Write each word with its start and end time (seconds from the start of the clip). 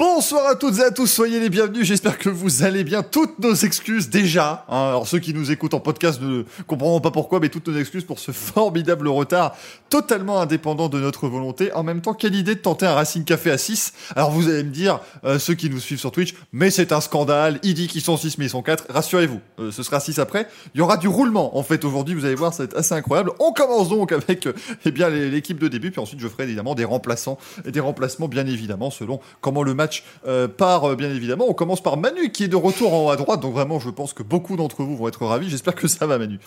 Bonsoir 0.00 0.46
à 0.46 0.54
toutes 0.54 0.78
et 0.78 0.82
à 0.82 0.90
tous, 0.90 1.06
soyez 1.06 1.40
les 1.40 1.50
bienvenus, 1.50 1.84
j'espère 1.84 2.16
que 2.16 2.30
vous 2.30 2.62
allez 2.62 2.84
bien. 2.84 3.02
Toutes 3.02 3.38
nos 3.38 3.52
excuses 3.52 4.08
déjà, 4.08 4.64
hein. 4.70 4.88
alors 4.88 5.06
ceux 5.06 5.18
qui 5.18 5.34
nous 5.34 5.50
écoutent 5.50 5.74
en 5.74 5.80
podcast 5.80 6.22
ne 6.22 6.44
comprendront 6.66 7.02
pas 7.02 7.10
pourquoi, 7.10 7.38
mais 7.38 7.50
toutes 7.50 7.68
nos 7.68 7.76
excuses 7.78 8.04
pour 8.04 8.18
ce 8.18 8.32
formidable 8.32 9.08
retard, 9.08 9.54
totalement 9.90 10.40
indépendant 10.40 10.88
de 10.88 10.98
notre 10.98 11.28
volonté. 11.28 11.70
En 11.74 11.82
même 11.82 12.00
temps, 12.00 12.14
quelle 12.14 12.34
idée 12.34 12.54
de 12.54 12.60
tenter 12.60 12.86
un 12.86 12.94
Racing 12.94 13.24
Café 13.24 13.50
à 13.50 13.58
6 13.58 13.92
Alors 14.16 14.30
vous 14.30 14.48
allez 14.48 14.62
me 14.62 14.70
dire, 14.70 15.00
euh, 15.24 15.38
ceux 15.38 15.52
qui 15.52 15.68
nous 15.68 15.80
suivent 15.80 16.00
sur 16.00 16.12
Twitch, 16.12 16.34
mais 16.50 16.70
c'est 16.70 16.92
un 16.92 17.02
scandale, 17.02 17.60
il 17.62 17.74
dit 17.74 17.86
qu'ils 17.86 18.00
sont 18.00 18.16
6 18.16 18.38
mais 18.38 18.46
ils 18.46 18.50
sont 18.50 18.62
4, 18.62 18.86
rassurez-vous, 18.88 19.40
euh, 19.58 19.70
ce 19.70 19.82
sera 19.82 20.00
6 20.00 20.18
après. 20.18 20.48
Il 20.74 20.78
y 20.78 20.80
aura 20.80 20.96
du 20.96 21.08
roulement 21.08 21.58
en 21.58 21.62
fait 21.62 21.84
aujourd'hui, 21.84 22.14
vous 22.14 22.24
allez 22.24 22.36
voir, 22.36 22.54
ça 22.54 22.62
va 22.62 22.68
être 22.70 22.78
assez 22.78 22.94
incroyable. 22.94 23.32
On 23.38 23.52
commence 23.52 23.90
donc 23.90 24.12
avec 24.12 24.46
euh, 24.46 24.54
eh 24.86 24.92
bien 24.92 25.10
l'équipe 25.10 25.58
de 25.58 25.68
début, 25.68 25.90
puis 25.90 26.00
ensuite 26.00 26.20
je 26.20 26.28
ferai 26.28 26.44
évidemment 26.44 26.74
des 26.74 26.86
remplaçants 26.86 27.36
et 27.66 27.70
des 27.70 27.80
remplacements 27.80 28.28
bien 28.28 28.46
évidemment 28.46 28.90
selon 28.90 29.20
comment 29.42 29.62
le 29.62 29.74
match 29.74 29.89
euh, 30.26 30.48
part 30.48 30.84
euh, 30.84 30.96
bien 30.96 31.10
évidemment. 31.10 31.46
On 31.48 31.54
commence 31.54 31.82
par 31.82 31.96
Manu 31.96 32.30
qui 32.32 32.44
est 32.44 32.48
de 32.48 32.56
retour 32.56 32.92
en 32.94 33.06
haut 33.06 33.10
à 33.10 33.16
droite, 33.16 33.40
donc 33.40 33.54
vraiment 33.54 33.78
je 33.78 33.90
pense 33.90 34.12
que 34.12 34.22
beaucoup 34.22 34.56
d'entre 34.56 34.82
vous 34.82 34.96
vont 34.96 35.08
être 35.08 35.24
ravis. 35.24 35.48
J'espère 35.48 35.74
que 35.74 35.88
ça 35.88 36.06
va 36.06 36.18
Manu. 36.18 36.38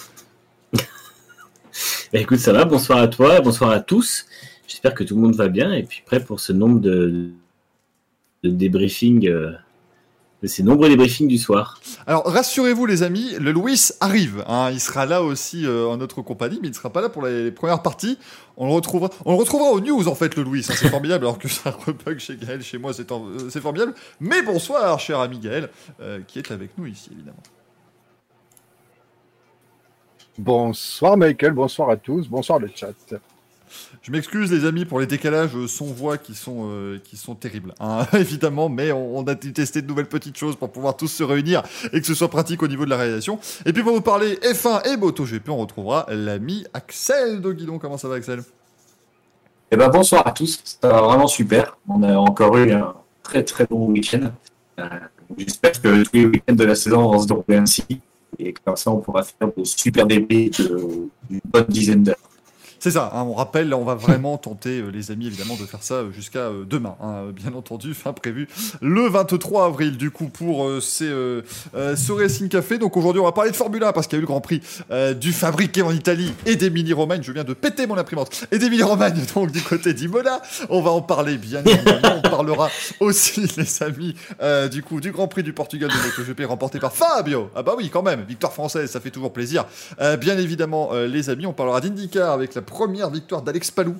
Bah, 2.14 2.20
écoute, 2.20 2.38
ça 2.38 2.54
va, 2.54 2.64
bonsoir 2.64 3.00
à 3.00 3.08
toi, 3.08 3.42
bonsoir 3.42 3.72
à 3.72 3.80
tous. 3.80 4.28
J'espère 4.68 4.94
que 4.94 5.04
tout 5.04 5.16
le 5.16 5.22
monde 5.22 5.36
va 5.36 5.48
bien 5.48 5.74
et 5.74 5.82
puis 5.82 6.04
prêt 6.06 6.20
pour 6.20 6.40
ce 6.40 6.54
nombre 6.54 6.80
de, 6.80 7.32
de 8.44 8.50
débriefings, 8.50 9.28
euh, 9.28 9.52
de 10.44 10.48
ces 10.48 10.62
nombreux 10.62 10.90
débriefings 10.90 11.30
du 11.30 11.38
soir. 11.38 11.80
Alors 12.06 12.26
rassurez-vous 12.26 12.86
les 12.86 13.02
amis, 13.02 13.32
le 13.40 13.54
Louis 13.54 13.80
arrive. 14.02 14.44
hein. 14.46 14.70
il 14.72 14.80
sera 14.82 15.06
là 15.06 15.24
aussi 15.24 15.66
euh, 15.66 15.88
en 15.88 15.96
notre 15.96 16.22
compagnie, 16.22 16.60
mais 16.62 16.68
il 16.68 16.72
ne 16.72 16.76
sera 16.76 16.90
pas 16.92 17.00
là 17.02 17.08
pour 17.08 17.26
les, 17.26 17.46
les 17.46 17.52
premières 17.52 17.82
parties. 17.82 18.20
On 18.58 18.68
le 18.68 18.74
retrouvera, 18.74 19.10
on 19.26 19.32
le 19.32 19.38
retrouvera 19.38 19.70
aux 19.72 19.80
news 19.80 20.06
en 20.10 20.16
fait, 20.16 20.36
le 20.36 20.44
Louis. 20.44 20.66
hein, 20.70 20.74
c'est 20.78 20.90
formidable. 20.98 21.24
Alors 21.26 21.40
que 21.40 21.48
ça 21.48 21.72
rebug 21.72 22.20
chez 22.20 22.36
Gaël, 22.36 22.62
chez 22.62 22.78
moi, 22.78 22.94
c'est 22.94 23.12
en- 23.14 23.26
euh, 23.26 23.50
c'est 23.50 23.62
formidable. 23.62 23.94
Mais 24.20 24.42
bonsoir, 24.44 25.00
cher 25.00 25.20
ami 25.22 25.40
Gaël, 25.40 25.70
euh, 26.02 26.20
qui 26.28 26.40
est 26.40 26.52
avec 26.52 26.78
nous 26.78 26.88
ici 26.88 27.10
évidemment. 27.14 27.42
Bonsoir 30.38 31.16
Michael, 31.16 31.54
bonsoir 31.54 31.90
à 31.90 31.96
tous, 31.96 32.28
bonsoir 32.28 32.60
le 32.60 32.70
chat. 32.76 32.92
Je 34.02 34.12
m'excuse 34.12 34.52
les 34.52 34.66
amis 34.66 34.86
pour 34.86 35.00
les 35.00 35.08
décalages 35.08 35.56
euh, 35.56 35.68
son-voix 35.68 36.18
qui 36.18 36.36
sont 36.36 36.70
euh, 36.70 37.00
qui 37.04 37.18
sont 37.18 37.36
terribles, 37.36 37.74
hein, 37.80 38.06
évidemment, 38.14 38.70
mais 38.70 38.92
on, 38.92 39.18
on 39.18 39.24
a 39.28 39.36
testé 39.36 39.82
de 39.82 39.88
nouvelles 39.88 40.08
petites 40.08 40.38
choses 40.38 40.56
pour 40.56 40.72
pouvoir 40.72 40.98
tous 40.98 41.08
se 41.08 41.24
réunir 41.24 41.64
et 41.92 42.02
que 42.02 42.06
ce 42.08 42.14
soit 42.14 42.30
pratique 42.30 42.64
au 42.64 42.68
niveau 42.68 42.86
de 42.86 42.90
la 42.90 42.98
réalisation. 42.98 43.40
Et 43.66 43.74
puis 43.74 43.84
pour 43.84 43.94
vous 43.94 44.02
parler 44.02 44.36
F1 44.36 44.88
et 44.88 44.98
MotoGP, 44.98 45.50
on 45.50 45.58
retrouvera 45.58 46.06
l'ami 46.10 46.66
Axel 46.74 47.42
de 47.42 47.52
Guidon. 47.52 47.80
Comment 47.80 47.98
ça 47.98 48.08
va 48.08 48.16
Axel? 48.16 48.44
Eh 49.72 49.76
ben 49.76 49.90
bonsoir 49.90 50.28
à 50.28 50.32
tous, 50.32 50.60
ça 50.64 50.88
va 50.88 51.02
vraiment 51.02 51.28
super. 51.28 51.78
On 51.88 52.04
a 52.04 52.16
encore 52.16 52.58
eu 52.58 52.72
un 52.72 52.94
très 53.24 53.44
très 53.44 53.66
bon 53.66 53.88
week-end. 53.88 54.32
Euh, 54.80 54.88
J'espère 55.38 55.72
que 55.82 56.04
tous 56.04 56.10
les 56.14 56.26
week-ends 56.26 56.54
de 56.54 56.64
la 56.64 56.76
saison 56.76 57.10
vont 57.12 57.20
se 57.20 57.28
dérouler 57.28 57.58
ainsi. 57.58 57.84
Et 58.40 58.54
comme 58.54 58.76
ça, 58.76 58.92
on 58.92 58.98
pourra 58.98 59.24
faire 59.24 59.50
de 59.56 59.64
super 59.64 60.06
débats 60.06 60.26
d'une 60.28 61.10
bonne 61.46 61.66
dizaine 61.68 62.04
d'heures. 62.04 62.18
C'est 62.84 62.92
ça, 62.92 63.12
hein, 63.14 63.24
on 63.24 63.34
rappelle, 63.34 63.74
on 63.74 63.86
va 63.86 63.96
vraiment 63.96 64.38
tenter, 64.38 64.82
euh, 64.82 64.90
les 64.90 65.10
amis, 65.10 65.28
évidemment, 65.28 65.56
de 65.56 65.66
faire 65.66 65.82
ça 65.82 65.94
euh, 65.94 66.12
jusqu'à 66.12 66.40
euh, 66.40 66.66
demain, 66.66 66.98
hein, 67.02 67.32
bien 67.34 67.54
entendu, 67.54 67.94
fin 67.94 68.12
prévu 68.12 68.50
le 68.82 69.08
23 69.08 69.68
avril, 69.68 69.96
du 69.96 70.12
coup, 70.12 70.28
pour 70.28 70.70
ces, 70.82 71.06
ce 71.06 72.12
Racing 72.12 72.50
Café. 72.50 72.78
Donc 72.78 72.98
aujourd'hui, 72.98 73.22
on 73.22 73.24
va 73.24 73.32
parler 73.32 73.52
de 73.52 73.56
Formule 73.56 73.86
1, 73.86 73.94
parce 73.94 74.08
qu'il 74.08 74.18
y 74.18 74.20
a 74.20 74.20
eu 74.20 74.24
le 74.24 74.28
Grand 74.28 74.42
Prix 74.42 74.60
du 75.18 75.32
fabriqué 75.32 75.82
en 75.82 75.92
Italie 75.92 76.34
et 76.46 76.58
d'Emilie-Romagne. 76.58 77.22
Je 77.24 77.32
viens 77.32 77.46
de 77.46 77.54
péter 77.54 77.88
mon 77.88 77.98
imprimante. 77.98 78.48
Et 78.52 78.58
d'Emilie-Romagne, 78.58 79.24
donc 79.34 79.54
du 79.54 79.62
côté 79.62 79.94
d'Imola. 79.94 80.42
On 80.68 80.82
va 80.82 80.92
en 80.92 81.02
parler, 81.02 81.38
bien 81.38 81.64
évidemment. 81.64 82.18
On 82.18 82.30
parlera 82.30 82.70
aussi, 83.00 83.48
les 83.56 83.82
amis, 83.82 84.14
du 84.70 84.84
coup, 84.84 85.00
du 85.00 85.14
Grand 85.14 85.30
Prix 85.30 85.44
du 85.44 85.54
Portugal 85.54 85.90
de 85.90 85.96
MotoGP 85.96 86.46
remporté 86.50 86.80
par 86.80 86.92
Fabio. 86.92 87.50
Ah 87.56 87.64
bah 87.64 87.76
oui, 87.78 87.90
quand 87.90 88.04
même, 88.04 88.26
victoire 88.28 88.52
française, 88.52 88.92
ça 88.92 89.00
fait 89.00 89.12
toujours 89.12 89.32
plaisir. 89.32 89.64
Bien 90.20 90.38
évidemment, 90.38 90.92
les 90.94 91.30
amis, 91.30 91.46
on 91.46 91.54
parlera 91.54 91.80
d'IndyCar 91.80 92.34
avec 92.34 92.56
la 92.56 92.62
première 92.74 93.12
victoire 93.12 93.44
d'Alex 93.44 93.70
Palou. 93.70 93.96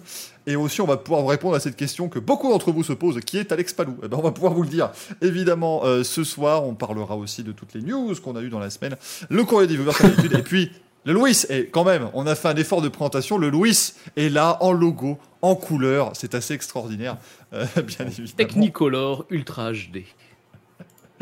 Et 0.48 0.56
aussi, 0.56 0.82
on 0.82 0.88
va 0.88 0.98
pouvoir 0.98 1.22
vous 1.22 1.28
répondre 1.28 1.56
à 1.56 1.60
cette 1.60 1.76
question 1.76 2.10
que 2.10 2.18
beaucoup 2.18 2.50
d'entre 2.50 2.72
vous 2.72 2.84
se 2.84 2.92
posent 2.92 3.20
qui 3.20 3.38
est 3.38 3.52
Alex 3.52 3.72
Palou? 3.74 3.96
Eh 4.04 4.08
ben, 4.08 4.18
On 4.18 4.24
va 4.24 4.32
pouvoir 4.32 4.54
vous 4.54 4.64
le 4.64 4.68
dire. 4.68 4.90
Évidemment, 5.22 5.86
euh, 5.86 6.04
ce 6.04 6.24
soir, 6.24 6.66
on 6.66 6.74
parlera 6.74 7.16
aussi 7.16 7.44
de 7.44 7.52
toutes 7.52 7.76
les 7.76 7.82
news 7.82 8.16
qu'on 8.16 8.36
a 8.36 8.42
eues 8.42 8.50
dans 8.50 8.60
la 8.60 8.72
semaine. 8.72 8.96
Le 9.30 9.44
courrier 9.44 9.68
des 9.68 9.76
viewers, 9.78 9.94
comme 9.94 10.10
d'habitude. 10.10 10.34
Et 10.34 10.42
puis, 10.42 10.72
le 11.06 11.14
Louis, 11.14 11.38
et 11.50 11.68
quand 11.68 11.84
même, 11.84 12.10
on 12.14 12.26
a 12.26 12.34
fait 12.34 12.48
un 12.48 12.56
effort 12.56 12.82
de 12.82 12.90
présentation. 12.90 13.38
Le 13.38 13.50
Louis 13.50 13.94
est 14.16 14.30
là, 14.30 14.58
en 14.62 14.72
logo, 14.72 15.20
en 15.44 15.54
couleur. 15.54 16.12
C'est 16.16 16.34
assez 16.34 16.56
extraordinaire, 16.56 17.18
euh, 17.54 17.66
bien 17.76 18.08
évidemment. 18.08 18.38
Technicolor 18.38 19.26
Ultra 19.30 19.72
HD. 19.72 20.04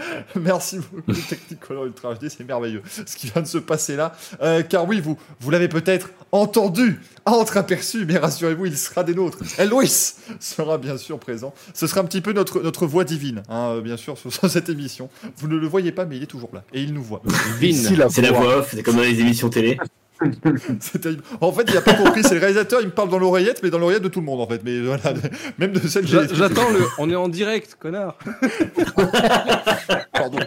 Merci 0.35 0.79
beaucoup, 0.79 1.13
Technicolor 1.13 1.85
Ultra 1.85 2.15
HD, 2.15 2.29
c'est 2.29 2.43
merveilleux 2.43 2.81
ce 3.05 3.15
qui 3.15 3.27
vient 3.27 3.41
de 3.41 3.47
se 3.47 3.57
passer 3.57 3.95
là. 3.95 4.13
Euh, 4.41 4.63
car 4.63 4.87
oui, 4.87 4.99
vous, 4.99 5.17
vous 5.39 5.51
l'avez 5.51 5.67
peut-être 5.67 6.09
entendu, 6.31 7.01
entreaperçu, 7.25 8.05
mais 8.05 8.17
rassurez-vous, 8.17 8.65
il 8.65 8.77
sera 8.77 9.03
des 9.03 9.13
nôtres. 9.13 9.39
Et 9.59 9.65
Louis 9.65 10.13
sera 10.39 10.77
bien 10.77 10.97
sûr 10.97 11.19
présent. 11.19 11.53
Ce 11.73 11.87
sera 11.87 12.01
un 12.01 12.05
petit 12.05 12.21
peu 12.21 12.33
notre, 12.33 12.61
notre 12.61 12.87
voix 12.87 13.03
divine, 13.03 13.43
hein, 13.49 13.75
euh, 13.75 13.81
bien 13.81 13.97
sûr, 13.97 14.17
sur, 14.17 14.31
sur 14.33 14.49
cette 14.49 14.69
émission. 14.69 15.09
Vous 15.37 15.47
ne 15.47 15.57
le 15.57 15.67
voyez 15.67 15.91
pas, 15.91 16.05
mais 16.05 16.17
il 16.17 16.23
est 16.23 16.27
toujours 16.27 16.51
là. 16.53 16.63
Et 16.73 16.81
il 16.81 16.93
nous 16.93 17.03
voit. 17.03 17.21
C'est 17.59 18.21
la 18.21 18.31
voix 18.31 18.57
off, 18.57 18.73
c'est 18.75 18.83
comme 18.83 18.95
dans 18.95 19.01
les 19.01 19.19
émissions 19.19 19.49
télé. 19.49 19.77
C'est 20.79 20.99
terrible. 20.99 21.23
En 21.39 21.51
fait, 21.51 21.63
il 21.67 21.73
n'a 21.73 21.81
pas 21.81 21.93
compris, 21.93 22.23
c'est 22.23 22.35
le 22.35 22.39
réalisateur, 22.39 22.81
il 22.81 22.87
me 22.87 22.91
parle 22.91 23.09
dans 23.09 23.19
l'oreillette, 23.19 23.61
mais 23.63 23.69
dans 23.69 23.79
l'oreillette 23.79 24.03
de 24.03 24.07
tout 24.07 24.19
le 24.19 24.25
monde, 24.25 24.41
en 24.41 24.47
fait. 24.47 24.61
Mais 24.63 24.79
voilà, 24.81 25.13
même 25.57 25.71
de 25.71 25.87
celle 25.87 26.05
que 26.05 26.35
J'attends 26.35 26.69
le. 26.69 26.81
On 26.97 27.09
est 27.09 27.15
en 27.15 27.27
direct, 27.27 27.75
connard. 27.79 28.17
Pardon. 30.13 30.39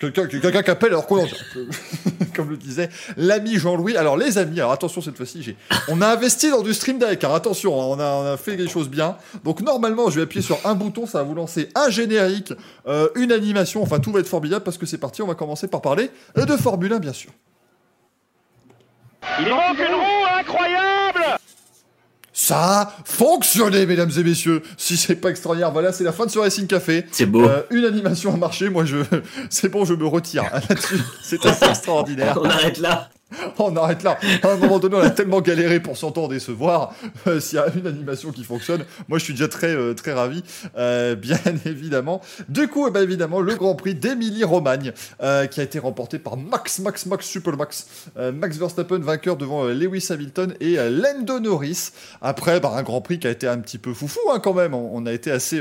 Quelqu'un 0.00 0.26
qui 0.26 0.70
appelle 0.70 0.90
alors 0.90 1.06
qu'on 1.06 1.22
entend. 1.22 1.36
Comme 2.34 2.50
le 2.50 2.56
disait 2.56 2.88
l'ami 3.16 3.56
Jean-Louis. 3.56 3.96
Alors 3.96 4.16
les 4.16 4.38
amis, 4.38 4.58
alors 4.60 4.72
attention 4.72 5.00
cette 5.00 5.16
fois-ci, 5.16 5.56
on 5.88 6.00
a 6.00 6.08
investi 6.08 6.50
dans 6.50 6.62
du 6.62 6.74
stream 6.74 6.98
deck. 6.98 7.22
Alors 7.24 7.36
attention, 7.36 7.80
hein, 7.80 7.86
on 7.88 8.00
a, 8.00 8.12
on 8.12 8.32
a 8.34 8.36
fait 8.36 8.56
les 8.56 8.68
choses 8.68 8.88
bien. 8.88 9.16
Donc 9.44 9.60
normalement, 9.60 10.10
je 10.10 10.16
vais 10.16 10.22
appuyer 10.22 10.42
sur 10.42 10.58
un 10.64 10.74
bouton, 10.74 11.06
ça 11.06 11.18
va 11.18 11.24
vous 11.24 11.34
lancer 11.34 11.68
un 11.74 11.90
générique, 11.90 12.52
euh, 12.86 13.08
une 13.14 13.32
animation. 13.32 13.82
Enfin, 13.82 14.00
tout 14.00 14.12
va 14.12 14.20
être 14.20 14.28
formidable 14.28 14.64
parce 14.64 14.78
que 14.78 14.86
c'est 14.86 14.98
parti. 14.98 15.22
On 15.22 15.26
va 15.26 15.34
commencer 15.34 15.68
par 15.68 15.80
parler 15.80 16.10
euh, 16.38 16.44
de 16.44 16.56
Formule 16.56 16.92
1, 16.92 16.98
bien 16.98 17.12
sûr. 17.12 17.30
Il 19.40 19.48
manque 19.48 19.78
une 19.78 19.94
roue 19.94 20.38
incroyable 20.38 21.38
Ça 22.32 22.80
a 22.80 22.92
fonctionné, 23.04 23.86
mesdames 23.86 24.10
et 24.16 24.22
messieurs. 24.22 24.62
Si 24.76 24.96
c'est 24.96 25.16
pas 25.16 25.30
extraordinaire, 25.30 25.72
voilà, 25.72 25.92
c'est 25.92 26.04
la 26.04 26.12
fin 26.12 26.26
de 26.26 26.30
ce 26.30 26.38
Racing 26.38 26.66
Café. 26.66 27.06
C'est 27.10 27.26
beau. 27.26 27.48
Euh, 27.48 27.62
une 27.70 27.84
animation 27.84 28.32
a 28.34 28.36
marché. 28.36 28.68
Moi, 28.68 28.84
je, 28.84 28.98
c'est 29.50 29.68
bon, 29.68 29.84
je 29.84 29.94
me 29.94 30.06
retire 30.06 30.44
là-dessus. 30.68 31.00
C'est 31.22 31.44
assez 31.46 31.66
extraordinaire. 31.66 32.38
On 32.40 32.44
arrête 32.44 32.78
là. 32.78 33.08
On 33.58 33.74
arrête 33.76 34.02
là. 34.02 34.18
À 34.42 34.48
un 34.48 34.56
moment 34.56 34.78
donné, 34.78 34.96
on 34.96 35.00
a 35.00 35.10
tellement 35.10 35.40
galéré 35.40 35.80
pour 35.80 35.96
s'entendre 35.96 36.34
et 36.34 36.40
se 36.40 36.52
voir. 36.52 36.94
Euh, 37.26 37.40
S'il 37.40 37.56
y 37.56 37.60
a 37.60 37.66
une 37.74 37.86
animation 37.86 38.32
qui 38.32 38.44
fonctionne, 38.44 38.84
moi 39.08 39.18
je 39.18 39.24
suis 39.24 39.34
déjà 39.34 39.48
très 39.48 39.74
euh, 39.74 39.94
très 39.94 40.12
ravi, 40.12 40.42
euh, 40.76 41.14
bien 41.14 41.38
évidemment. 41.64 42.20
Du 42.48 42.68
coup, 42.68 42.86
eh 42.86 42.90
ben, 42.90 43.02
évidemment, 43.02 43.40
le 43.40 43.54
Grand 43.54 43.74
Prix 43.74 43.94
d'Émilie-Romagne, 43.94 44.92
euh, 45.22 45.46
qui 45.46 45.60
a 45.60 45.62
été 45.62 45.78
remporté 45.78 46.18
par 46.18 46.36
Max, 46.36 46.78
Max, 46.78 47.06
Max, 47.06 47.26
Super 47.26 47.56
Max, 47.56 47.86
Verstappen 48.14 48.98
vainqueur 48.98 49.36
devant 49.36 49.64
Lewis 49.64 50.06
Hamilton 50.10 50.54
et 50.60 50.76
Lando 50.76 51.40
Norris. 51.40 51.90
Après, 52.22 52.60
bah, 52.60 52.72
un 52.74 52.82
Grand 52.82 53.00
Prix 53.00 53.18
qui 53.18 53.26
a 53.26 53.30
été 53.30 53.46
un 53.48 53.58
petit 53.58 53.78
peu 53.78 53.94
foufou 53.94 54.20
hein, 54.32 54.40
quand 54.40 54.54
même. 54.54 54.74
On, 54.74 55.04
a 55.06 55.12
été 55.12 55.30
assez 55.30 55.60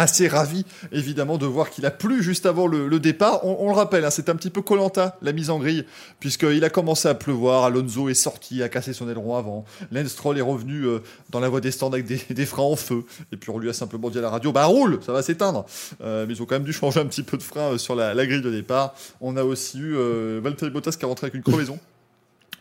assez 0.00 0.28
ravi 0.28 0.64
évidemment 0.92 1.36
de 1.36 1.44
voir 1.46 1.68
qu'il 1.70 1.84
a 1.84 1.90
plu 1.90 2.22
juste 2.22 2.46
avant 2.46 2.66
le, 2.66 2.88
le 2.88 2.98
départ. 2.98 3.44
On, 3.44 3.58
on 3.60 3.68
le 3.68 3.74
rappelle, 3.74 4.04
hein, 4.04 4.10
c'est 4.10 4.28
un 4.28 4.34
petit 4.34 4.50
peu 4.50 4.62
Colanta 4.62 5.18
la 5.20 5.32
mise 5.32 5.50
en 5.50 5.58
grille, 5.58 5.84
puisqu'il 6.20 6.64
a 6.64 6.70
commencé 6.70 7.06
à 7.06 7.14
pleuvoir. 7.14 7.64
Alonso 7.64 8.08
est 8.08 8.14
sorti, 8.14 8.62
a 8.62 8.68
cassé 8.68 8.92
son 8.92 9.08
aileron 9.08 9.36
avant. 9.36 9.64
Lance 9.92 10.08
Stroll 10.08 10.38
est 10.38 10.42
revenu 10.42 10.86
euh, 10.86 11.00
dans 11.28 11.40
la 11.40 11.48
voie 11.48 11.60
des 11.60 11.70
stands 11.70 11.92
avec 11.92 12.06
des, 12.06 12.20
des 12.30 12.46
freins 12.46 12.62
en 12.64 12.76
feu. 12.76 13.04
Et 13.30 13.36
puis 13.36 13.50
on 13.50 13.58
lui 13.58 13.68
a 13.68 13.72
simplement 13.74 14.08
dit 14.08 14.18
à 14.18 14.22
la 14.22 14.30
radio 14.30 14.52
Bah 14.52 14.64
roule, 14.64 15.00
ça 15.04 15.12
va 15.12 15.22
s'éteindre. 15.22 15.66
Euh, 16.02 16.24
mais 16.26 16.34
ils 16.34 16.42
ont 16.42 16.46
quand 16.46 16.54
même 16.54 16.64
dû 16.64 16.72
changer 16.72 17.00
un 17.00 17.06
petit 17.06 17.22
peu 17.22 17.36
de 17.36 17.42
frein 17.42 17.72
euh, 17.72 17.78
sur 17.78 17.94
la, 17.94 18.14
la 18.14 18.26
grille 18.26 18.42
de 18.42 18.50
départ. 18.50 18.94
On 19.20 19.36
a 19.36 19.44
aussi 19.44 19.78
eu 19.78 19.96
euh, 19.96 20.40
Valtteri 20.42 20.70
Bottas 20.70 20.92
qui 20.92 21.04
est 21.04 21.08
rentré 21.08 21.26
avec 21.26 21.34
une 21.34 21.42
crevaison. 21.42 21.78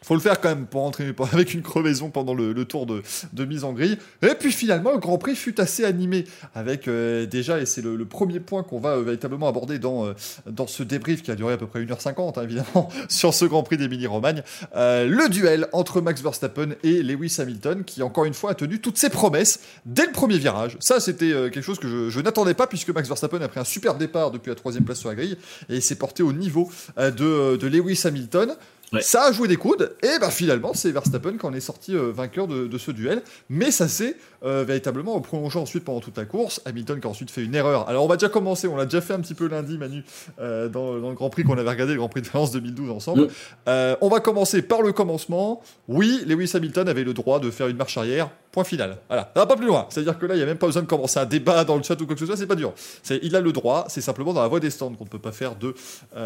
Faut 0.09 0.15
le 0.15 0.21
faire 0.21 0.41
quand 0.41 0.49
même 0.49 0.65
pour 0.65 0.83
entrer 0.85 1.13
avec 1.33 1.53
une 1.53 1.61
crevaison 1.61 2.09
pendant 2.09 2.33
le, 2.33 2.65
tour 2.65 2.87
de, 2.87 3.45
mise 3.45 3.63
en 3.63 3.73
grille. 3.73 3.95
Et 4.23 4.33
puis 4.33 4.51
finalement, 4.51 4.91
le 4.91 4.97
Grand 4.97 5.19
Prix 5.19 5.35
fut 5.35 5.61
assez 5.61 5.85
animé 5.85 6.25
avec 6.55 6.87
euh, 6.87 7.27
déjà, 7.27 7.59
et 7.59 7.67
c'est 7.67 7.83
le, 7.83 7.95
le, 7.95 8.05
premier 8.05 8.39
point 8.39 8.63
qu'on 8.63 8.79
va 8.79 8.95
euh, 8.95 9.03
véritablement 9.03 9.47
aborder 9.47 9.77
dans, 9.77 10.07
euh, 10.07 10.13
dans 10.47 10.65
ce 10.65 10.81
débrief 10.81 11.21
qui 11.21 11.29
a 11.29 11.35
duré 11.35 11.53
à 11.53 11.57
peu 11.57 11.67
près 11.67 11.83
1h50, 11.83 12.39
hein, 12.39 12.43
évidemment, 12.43 12.89
sur 13.07 13.35
ce 13.35 13.45
Grand 13.45 13.61
Prix 13.61 13.77
d'Émilie-Romagne, 13.77 14.41
le 14.73 15.29
duel 15.29 15.67
entre 15.73 16.01
Max 16.01 16.23
Verstappen 16.23 16.69
et 16.81 17.03
Lewis 17.03 17.35
Hamilton, 17.37 17.83
qui 17.83 18.01
encore 18.01 18.25
une 18.25 18.33
fois 18.33 18.51
a 18.51 18.55
tenu 18.55 18.79
toutes 18.79 18.97
ses 18.97 19.11
promesses 19.11 19.59
dès 19.85 20.07
le 20.07 20.11
premier 20.11 20.39
virage. 20.39 20.75
Ça, 20.79 20.99
c'était 20.99 21.29
quelque 21.51 21.61
chose 21.61 21.77
que 21.77 21.87
je, 21.87 22.09
je 22.09 22.19
n'attendais 22.19 22.55
pas, 22.55 22.65
puisque 22.65 22.89
Max 22.89 23.07
Verstappen 23.07 23.41
a 23.41 23.47
pris 23.47 23.59
un 23.59 23.63
super 23.63 23.93
départ 23.93 24.31
depuis 24.31 24.49
la 24.49 24.55
troisième 24.55 24.85
place 24.85 24.97
sur 24.97 25.09
la 25.09 25.15
grille, 25.15 25.37
et 25.69 25.81
s'est 25.81 25.95
porté 25.95 26.23
au 26.23 26.33
niveau 26.33 26.71
de, 26.97 27.57
de 27.57 27.67
Lewis 27.67 28.01
Hamilton. 28.05 28.55
Ça 29.01 29.25
a 29.25 29.31
joué 29.31 29.47
des 29.47 29.55
coudes, 29.55 29.95
et 30.01 30.19
bah 30.19 30.31
finalement, 30.31 30.73
c'est 30.73 30.91
Verstappen 30.91 31.37
qui 31.37 31.45
en 31.45 31.53
est 31.53 31.59
sorti 31.59 31.95
euh, 31.95 32.11
vainqueur 32.11 32.47
de, 32.47 32.77
ce 32.77 32.91
duel. 32.91 33.21
Mais 33.49 33.71
ça 33.71 33.87
s'est 33.87 34.15
euh, 34.43 34.63
véritablement 34.65 35.19
prolongé 35.21 35.59
ensuite 35.59 35.83
pendant 35.83 35.99
toute 35.99 36.17
la 36.17 36.25
course. 36.25 36.61
Hamilton 36.65 36.99
qui 36.99 37.07
a 37.07 37.09
ensuite 37.09 37.31
fait 37.31 37.43
une 37.43 37.55
erreur. 37.55 37.87
Alors, 37.89 38.03
on 38.03 38.07
va 38.07 38.15
déjà 38.15 38.29
commencer, 38.29 38.67
on 38.67 38.75
l'a 38.75 38.85
déjà 38.85 39.01
fait 39.01 39.13
un 39.13 39.19
petit 39.19 39.33
peu 39.33 39.47
lundi, 39.47 39.77
Manu, 39.77 40.03
euh, 40.39 40.67
dans, 40.69 40.99
dans, 40.99 41.09
le 41.09 41.15
Grand 41.15 41.29
Prix 41.29 41.43
qu'on 41.43 41.57
avait 41.57 41.69
regardé, 41.69 41.93
le 41.93 41.99
Grand 41.99 42.09
Prix 42.09 42.21
de 42.21 42.27
France 42.27 42.51
2012 42.51 42.89
ensemble. 42.89 43.23
Mmh. 43.23 43.71
on 44.01 44.09
va 44.09 44.19
commencer 44.19 44.61
par 44.61 44.81
le 44.81 44.91
commencement. 44.91 45.61
Oui, 45.87 46.23
Lewis 46.25 46.51
Hamilton 46.53 46.87
avait 46.87 47.03
le 47.03 47.13
droit 47.13 47.39
de 47.39 47.51
faire 47.51 47.67
une 47.67 47.77
marche 47.77 47.97
arrière. 47.97 48.29
Point 48.51 48.63
final. 48.63 48.97
Voilà, 49.07 49.31
ça 49.35 49.41
va 49.41 49.45
pas 49.45 49.55
plus 49.55 49.67
loin. 49.67 49.85
C'est-à-dire 49.89 50.17
que 50.17 50.25
là, 50.25 50.33
il 50.33 50.37
n'y 50.37 50.43
a 50.43 50.47
même 50.47 50.57
pas 50.57 50.65
besoin 50.65 50.81
de 50.81 50.87
commencer 50.87 51.19
un 51.19 51.27
débat 51.27 51.63
dans 51.65 51.77
le 51.77 51.83
chat 51.83 52.01
ou 52.01 52.07
quoi 52.07 52.15
que 52.15 52.19
ce 52.19 52.25
soit, 52.25 52.35
c'est 52.35 52.47
pas 52.47 52.55
dur. 52.55 52.73
Il 53.21 53.35
a 53.35 53.41
le 53.41 53.51
droit, 53.51 53.85
c'est 53.89 54.01
simplement 54.01 54.33
dans 54.33 54.41
la 54.41 54.47
voie 54.47 54.59
des 54.59 54.71
stands 54.71 54.91
qu'on 54.93 55.03
ne 55.03 55.09
peut 55.09 55.19
pas 55.19 55.31
faire 55.31 55.55
de 55.55 55.75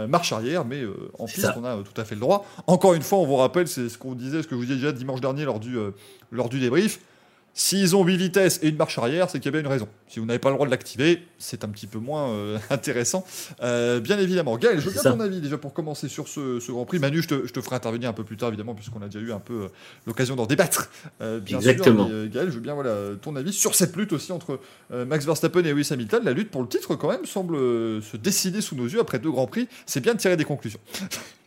marche 0.08 0.32
arrière, 0.32 0.64
mais 0.64 0.84
en 1.20 1.26
piste, 1.26 1.52
on 1.58 1.66
a 1.66 1.76
tout 1.78 2.00
à 2.00 2.06
fait 2.06 2.16
le 2.16 2.22
droit. 2.22 2.46
Encore 2.66 2.94
une 2.94 3.02
fois, 3.02 3.18
on 3.18 3.26
vous 3.26 3.36
rappelle, 3.36 3.68
c'est 3.68 3.90
ce 3.90 3.98
qu'on 3.98 4.14
disait, 4.14 4.42
ce 4.42 4.48
que 4.48 4.56
je 4.56 4.56
vous 4.56 4.66
disais 4.66 4.76
déjà 4.76 4.92
dimanche 4.94 5.22
dernier 5.22 5.46
lors 5.46 5.60
du, 5.60 5.78
euh, 5.78 5.92
lors 6.32 6.50
du 6.50 6.60
débrief. 6.60 7.00
S'ils 7.56 7.96
ont 7.96 8.04
8 8.04 8.18
vitesses 8.18 8.60
et 8.64 8.70
une 8.70 8.78
marche 8.78 8.98
arrière, 8.98 9.30
c'est 9.30 9.40
qu'il 9.40 9.46
y 9.46 9.50
a 9.50 9.52
bien 9.52 9.62
une 9.62 9.72
raison. 9.72 9.88
Si 10.08 10.20
vous 10.20 10.26
n'avez 10.26 10.40
pas 10.40 10.50
le 10.50 10.56
droit 10.56 10.66
de 10.66 10.72
l'activer, 10.72 11.24
c'est 11.38 11.64
un 11.64 11.70
petit 11.70 11.86
peu 11.86 12.00
moins 12.00 12.30
euh, 12.30 12.58
intéressant. 12.72 13.24
Euh, 13.62 14.00
bien 14.00 14.18
évidemment. 14.18 14.58
Gaël, 14.58 14.80
je 14.80 14.90
veux 14.90 14.92
bien 14.92 15.04
ton 15.04 15.20
avis 15.20 15.40
déjà 15.40 15.60
pour 15.60 15.72
commencer 15.72 16.08
sur 16.08 16.28
ce, 16.28 16.60
ce 16.60 16.72
Grand 16.72 16.86
Prix. 16.86 16.98
Manu, 16.98 17.22
je 17.22 17.28
te, 17.28 17.46
je 17.46 17.54
te, 17.54 17.62
ferai 17.62 17.76
intervenir 17.76 18.10
un 18.10 18.14
peu 18.14 18.24
plus 18.24 18.38
tard, 18.38 18.50
évidemment, 18.50 18.74
puisqu'on 18.74 19.04
a 19.04 19.06
déjà 19.08 19.20
eu 19.20 19.32
un 19.32 19.40
peu 19.40 19.54
euh, 19.54 19.68
l'occasion 20.08 20.36
d'en 20.36 20.48
débattre. 20.48 20.90
bien 21.20 21.60
Exactement. 21.60 22.08
Sûr, 22.08 22.16
mais, 22.16 22.30
Gaël, 22.30 22.50
je 22.50 22.56
veux 22.56 22.60
bien 22.60 22.74
voilà, 22.74 22.96
ton 23.22 23.36
avis 23.36 23.54
sur 23.54 23.76
cette 23.76 23.96
lutte 23.96 24.14
aussi 24.14 24.32
entre 24.32 24.60
Max 24.92 25.26
Verstappen 25.26 25.64
et 25.64 25.74
Lewis 25.74 25.90
Hamilton. 25.92 26.24
La 26.24 26.34
lutte 26.34 26.50
pour 26.50 26.62
le 26.62 26.68
titre, 26.68 26.96
quand 26.96 27.10
même, 27.10 27.26
semble 27.26 27.56
se 28.02 28.18
décider 28.18 28.62
sous 28.62 28.76
nos 28.76 28.86
yeux 28.86 29.00
après 29.00 29.20
deux 29.20 29.32
Grands 29.32 29.48
Prix. 29.48 29.68
C'est 29.86 30.02
bien 30.02 30.16
de 30.16 30.20
tirer 30.20 30.38
des 30.38 30.46
conclusions. 30.46 30.80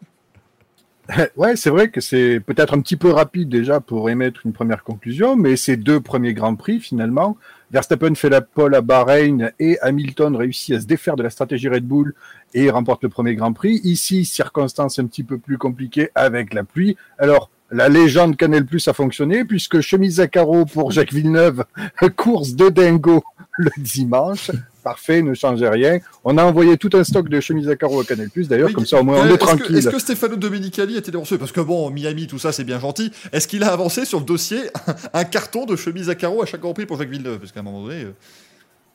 Ouais, 1.36 1.56
c'est 1.56 1.70
vrai 1.70 1.90
que 1.90 2.00
c'est 2.00 2.40
peut-être 2.40 2.74
un 2.74 2.80
petit 2.80 2.96
peu 2.96 3.10
rapide 3.10 3.48
déjà 3.48 3.80
pour 3.80 4.10
émettre 4.10 4.40
une 4.44 4.52
première 4.52 4.84
conclusion, 4.84 5.36
mais 5.36 5.56
ces 5.56 5.76
deux 5.76 6.00
premiers 6.00 6.34
grands 6.34 6.56
prix 6.56 6.80
finalement, 6.80 7.36
Verstappen 7.70 8.14
fait 8.14 8.28
la 8.28 8.40
pole 8.40 8.74
à 8.74 8.80
Bahreïn 8.80 9.52
et 9.58 9.78
Hamilton 9.80 10.36
réussit 10.36 10.74
à 10.74 10.80
se 10.80 10.86
défaire 10.86 11.16
de 11.16 11.22
la 11.22 11.30
stratégie 11.30 11.68
Red 11.68 11.84
Bull 11.84 12.14
et 12.54 12.70
remporte 12.70 13.02
le 13.02 13.08
premier 13.08 13.34
grand 13.34 13.52
prix. 13.52 13.80
Ici, 13.84 14.24
circonstance 14.24 14.98
un 14.98 15.06
petit 15.06 15.24
peu 15.24 15.38
plus 15.38 15.58
compliquée 15.58 16.10
avec 16.14 16.54
la 16.54 16.64
pluie. 16.64 16.96
Alors, 17.18 17.50
la 17.72 17.88
légende 17.88 18.36
Canal 18.36 18.64
Plus 18.64 18.86
a 18.86 18.92
fonctionné 18.92 19.44
puisque 19.44 19.80
chemise 19.80 20.20
à 20.20 20.28
carreaux 20.28 20.64
pour 20.64 20.92
Jacques 20.92 21.12
Villeneuve, 21.12 21.64
course 22.16 22.54
de 22.54 22.68
dingo 22.68 23.24
le 23.58 23.70
dimanche. 23.78 24.50
Parfait, 24.86 25.20
ne 25.20 25.34
changez 25.34 25.68
rien. 25.68 25.98
On 26.22 26.38
a 26.38 26.44
envoyé 26.44 26.76
tout 26.76 26.90
un 26.92 27.02
stock 27.02 27.28
de 27.28 27.40
chemises 27.40 27.68
à 27.68 27.74
carreaux 27.74 28.00
à 28.00 28.04
Canal 28.04 28.30
Plus 28.30 28.46
d'ailleurs, 28.46 28.72
comme 28.72 28.86
ça 28.86 29.00
au 29.00 29.02
moins 29.02 29.20
on 29.20 29.28
est, 29.28 29.34
est 29.34 29.36
tranquille. 29.36 29.74
Est-ce 29.74 29.88
que 29.88 29.98
Stefano 29.98 30.36
Domenicali 30.36 30.96
était 30.96 31.10
lancé 31.10 31.38
Parce 31.38 31.50
que 31.50 31.60
bon, 31.60 31.90
Miami, 31.90 32.28
tout 32.28 32.38
ça 32.38 32.52
c'est 32.52 32.62
bien 32.62 32.78
gentil. 32.78 33.10
Est-ce 33.32 33.48
qu'il 33.48 33.64
a 33.64 33.72
avancé 33.72 34.04
sur 34.04 34.20
le 34.20 34.24
dossier 34.24 34.60
un 35.12 35.24
carton 35.24 35.66
de 35.66 35.74
chemises 35.74 36.08
à 36.08 36.14
carreaux 36.14 36.40
à 36.40 36.46
chaque 36.46 36.60
Grand 36.60 36.72
Prix 36.72 36.86
pour 36.86 36.98
Jacques 36.98 37.08
Villeneuve? 37.08 37.40
Parce 37.40 37.50
qu'à 37.50 37.58
un 37.58 37.62
moment 37.64 37.82
donné. 37.82 38.04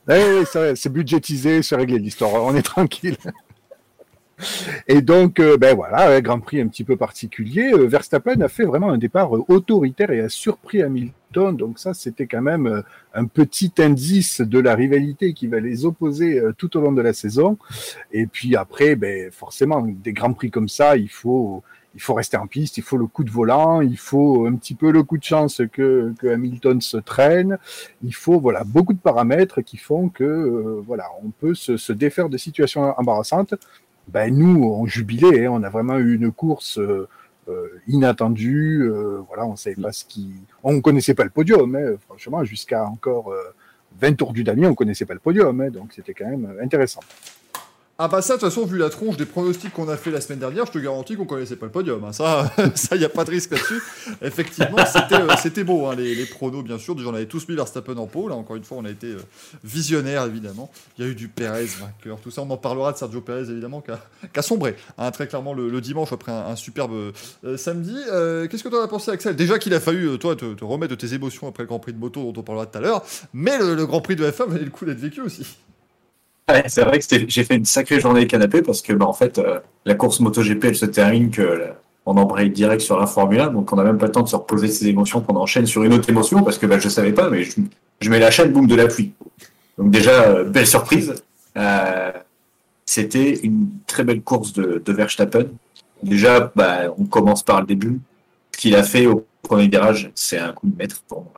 Euh... 0.07 0.45
Oui, 0.45 0.71
c'est 0.75 0.93
budgétisé, 0.93 1.61
c'est 1.61 1.75
réglé 1.75 1.99
l'histoire. 1.99 2.41
On 2.41 2.55
est 2.55 2.61
tranquille. 2.61 3.17
Et 4.87 5.01
donc, 5.01 5.41
euh, 5.41 5.57
ben 5.57 5.75
voilà, 5.75 6.15
un 6.15 6.21
Grand 6.21 6.39
Prix 6.39 6.61
un 6.61 6.69
petit 6.69 6.85
peu 6.85 6.95
particulier. 6.95 7.73
Euh, 7.73 7.85
Verstappen 7.85 8.39
a 8.39 8.47
fait 8.47 8.63
vraiment 8.63 8.91
un 8.91 8.97
départ 8.97 9.35
euh, 9.35 9.43
autoritaire 9.49 10.11
et 10.11 10.21
a 10.21 10.29
surpris 10.29 10.81
Hamilton. 10.81 11.13
Donc 11.31 11.79
ça, 11.79 11.93
c'était 11.93 12.27
quand 12.27 12.41
même 12.41 12.67
euh, 12.67 12.81
un 13.13 13.25
petit 13.25 13.71
indice 13.79 14.41
de 14.41 14.59
la 14.59 14.75
rivalité 14.75 15.33
qui 15.33 15.47
va 15.47 15.59
les 15.59 15.85
opposer 15.85 16.39
euh, 16.39 16.53
tout 16.57 16.75
au 16.77 16.81
long 16.81 16.91
de 16.91 17.01
la 17.01 17.13
saison. 17.13 17.57
Et 18.11 18.25
puis 18.27 18.55
après, 18.55 18.95
ben 18.95 19.31
forcément, 19.31 19.81
des 19.81 20.13
Grands 20.13 20.33
Prix 20.33 20.51
comme 20.51 20.69
ça, 20.69 20.97
il 20.97 21.09
faut 21.09 21.63
il 21.93 22.01
faut 22.01 22.13
rester 22.13 22.37
en 22.37 22.47
piste, 22.47 22.77
il 22.77 22.83
faut 22.83 22.95
le 22.95 23.05
coup 23.05 23.25
de 23.25 23.29
volant, 23.29 23.81
il 23.81 23.97
faut 23.97 24.45
un 24.45 24.55
petit 24.55 24.75
peu 24.75 24.91
le 24.91 25.03
coup 25.03 25.17
de 25.17 25.25
chance 25.25 25.61
que, 25.73 26.13
Hamilton 26.23 26.79
se 26.79 26.97
traîne. 26.97 27.57
Il 28.03 28.15
faut 28.15 28.39
voilà 28.39 28.63
beaucoup 28.63 28.93
de 28.93 28.99
paramètres 28.99 29.61
qui 29.61 29.77
font 29.77 30.09
que 30.09 30.23
euh, 30.23 30.83
voilà 30.85 31.05
on 31.23 31.29
peut 31.31 31.53
se, 31.53 31.77
se 31.77 31.93
défaire 31.93 32.29
de 32.29 32.37
situations 32.37 32.93
embarrassantes 32.97 33.55
ben 34.07 34.35
nous, 34.35 34.63
on 34.63 34.85
jubilait, 34.87 35.45
hein, 35.45 35.51
on 35.53 35.63
a 35.63 35.69
vraiment 35.69 35.97
eu 35.97 36.15
une 36.15 36.31
course 36.31 36.79
euh, 37.51 37.81
inattendue. 37.87 38.83
Euh, 38.83 39.21
voilà, 39.27 39.45
on 39.45 39.55
savait 39.55 39.75
pas 39.75 39.91
ce 39.91 40.05
qui, 40.05 40.31
on 40.63 40.81
connaissait 40.81 41.13
pas 41.13 41.23
le 41.23 41.29
podium, 41.29 41.75
hein, 41.75 41.95
franchement, 42.07 42.43
jusqu'à 42.43 42.85
encore 42.85 43.33
20 43.99 44.13
tours 44.13 44.33
du 44.33 44.43
damier, 44.43 44.67
on 44.67 44.75
connaissait 44.75 45.05
pas 45.05 45.13
le 45.13 45.19
podium, 45.19 45.59
hein, 45.61 45.69
donc 45.69 45.93
c'était 45.93 46.13
quand 46.13 46.27
même 46.27 46.57
intéressant. 46.61 47.01
Ah 48.03 48.07
bah 48.07 48.23
ça, 48.23 48.33
de 48.33 48.39
toute 48.39 48.49
façon, 48.49 48.65
vu 48.65 48.79
la 48.79 48.89
tronche 48.89 49.15
des 49.15 49.27
pronostics 49.27 49.71
qu'on 49.71 49.87
a 49.87 49.95
fait 49.95 50.09
la 50.09 50.21
semaine 50.21 50.39
dernière, 50.39 50.65
je 50.65 50.71
te 50.71 50.79
garantis 50.79 51.15
qu'on 51.15 51.27
connaissait 51.27 51.55
pas 51.55 51.67
le 51.67 51.71
podium. 51.71 52.03
Hein. 52.03 52.11
Ça, 52.11 52.51
ça, 52.73 52.95
y 52.95 53.05
a 53.05 53.09
pas 53.09 53.25
de 53.25 53.29
risque 53.29 53.51
là-dessus. 53.51 53.79
Effectivement, 54.23 54.77
c'était, 54.87 55.59
euh, 55.59 55.63
beau, 55.63 55.85
hein, 55.85 55.93
les, 55.95 56.25
pronos, 56.25 56.63
bien 56.63 56.79
sûr. 56.79 56.95
Déjà, 56.95 57.09
on 57.09 57.13
avait 57.13 57.27
tous 57.27 57.47
mis 57.47 57.55
Verstappen 57.55 57.95
en 57.97 58.07
pôle. 58.07 58.31
Là, 58.31 58.37
encore 58.37 58.55
une 58.55 58.63
fois, 58.63 58.79
on 58.79 58.85
a 58.85 58.89
été 58.89 59.05
euh, 59.05 59.19
visionnaire, 59.63 60.25
évidemment. 60.25 60.71
Il 60.97 61.05
y 61.05 61.07
a 61.07 61.11
eu 61.11 61.13
du 61.13 61.27
Perez 61.27 61.67
vainqueur, 61.79 62.17
tout 62.19 62.31
ça. 62.31 62.41
On 62.41 62.49
en 62.49 62.57
parlera 62.57 62.91
de 62.91 62.97
Sergio 62.97 63.21
Perez, 63.21 63.51
évidemment, 63.51 63.81
qui 63.81 63.91
a, 63.91 64.41
sombré, 64.41 64.75
hein, 64.97 65.11
très 65.11 65.27
clairement, 65.27 65.53
le, 65.53 65.79
dimanche, 65.79 66.11
après 66.11 66.31
un, 66.31 66.55
superbe 66.55 67.13
euh, 67.45 67.55
samedi. 67.55 67.95
qu'est-ce 68.49 68.63
que 68.63 68.69
tu 68.69 68.77
as 68.77 68.87
pensé, 68.87 69.11
Axel? 69.11 69.35
Déjà 69.35 69.59
qu'il 69.59 69.75
a 69.75 69.79
fallu, 69.79 70.17
toi, 70.17 70.35
te, 70.35 70.55
te, 70.55 70.65
remettre 70.65 70.95
de 70.95 70.99
tes 70.99 71.13
émotions 71.13 71.47
après 71.47 71.61
le 71.61 71.67
Grand 71.67 71.77
Prix 71.77 71.93
de 71.93 71.99
moto, 71.99 72.31
dont 72.31 72.41
on 72.41 72.43
parlera 72.43 72.65
tout 72.65 72.79
à 72.79 72.81
l'heure. 72.81 73.03
Mais 73.31 73.59
le, 73.59 73.75
le 73.75 73.85
Grand 73.85 74.01
Prix 74.01 74.15
de 74.15 74.25
F1 74.25 74.47
valait 74.47 74.65
le 74.65 74.71
coup 74.71 74.85
d'être 74.85 74.97
vécu 74.97 75.21
aussi. 75.21 75.45
C'est 76.67 76.83
vrai 76.83 76.99
que 76.99 77.05
j'ai 77.27 77.43
fait 77.43 77.55
une 77.55 77.65
sacrée 77.65 77.99
journée 77.99 78.27
canapé 78.27 78.61
parce 78.61 78.81
que, 78.81 78.93
bah, 78.93 79.05
en 79.05 79.13
fait, 79.13 79.37
euh, 79.37 79.59
la 79.85 79.95
course 79.95 80.19
MotoGP, 80.19 80.65
elle 80.65 80.75
se 80.75 80.85
termine 80.85 81.29
que 81.31 81.41
euh, 81.41 81.67
on 82.05 82.17
embraye 82.17 82.49
direct 82.49 82.81
sur 82.81 82.99
la 82.99 83.05
Formule 83.05 83.39
1, 83.39 83.47
donc 83.51 83.71
on 83.71 83.75
n'a 83.75 83.83
même 83.83 83.97
pas 83.97 84.07
le 84.07 84.11
temps 84.11 84.23
de 84.23 84.29
se 84.29 84.35
reposer 84.35 84.67
ses 84.67 84.87
émotions 84.87 85.21
qu'on 85.21 85.35
enchaîne 85.35 85.65
sur 85.65 85.83
une 85.83 85.93
autre 85.93 86.09
émotion 86.09 86.43
parce 86.43 86.57
que 86.57 86.65
bah, 86.65 86.79
je 86.79 86.89
savais 86.89 87.13
pas, 87.13 87.29
mais 87.29 87.43
je, 87.43 88.09
mets 88.09 88.19
la 88.19 88.31
chaîne, 88.31 88.51
boum, 88.51 88.67
de 88.67 88.75
la 88.75 88.87
pluie. 88.87 89.13
Donc 89.77 89.91
déjà, 89.91 90.23
euh, 90.23 90.43
belle 90.43 90.67
surprise. 90.67 91.13
Euh, 91.57 92.11
C'était 92.85 93.35
une 93.43 93.69
très 93.85 94.03
belle 94.03 94.21
course 94.21 94.53
de, 94.53 94.81
de 94.83 94.93
Verstappen. 94.93 95.45
Déjà, 96.01 96.51
bah, 96.55 96.93
on 96.97 97.05
commence 97.05 97.43
par 97.43 97.61
le 97.61 97.67
début. 97.67 97.99
Ce 98.53 98.57
qu'il 98.57 98.75
a 98.75 98.83
fait 98.83 99.05
au 99.05 99.25
premier 99.41 99.67
virage, 99.67 100.11
c'est 100.15 100.39
un 100.39 100.53
coup 100.53 100.67
de 100.67 100.75
maître 100.75 101.03
pour 101.07 101.21
moi. 101.21 101.33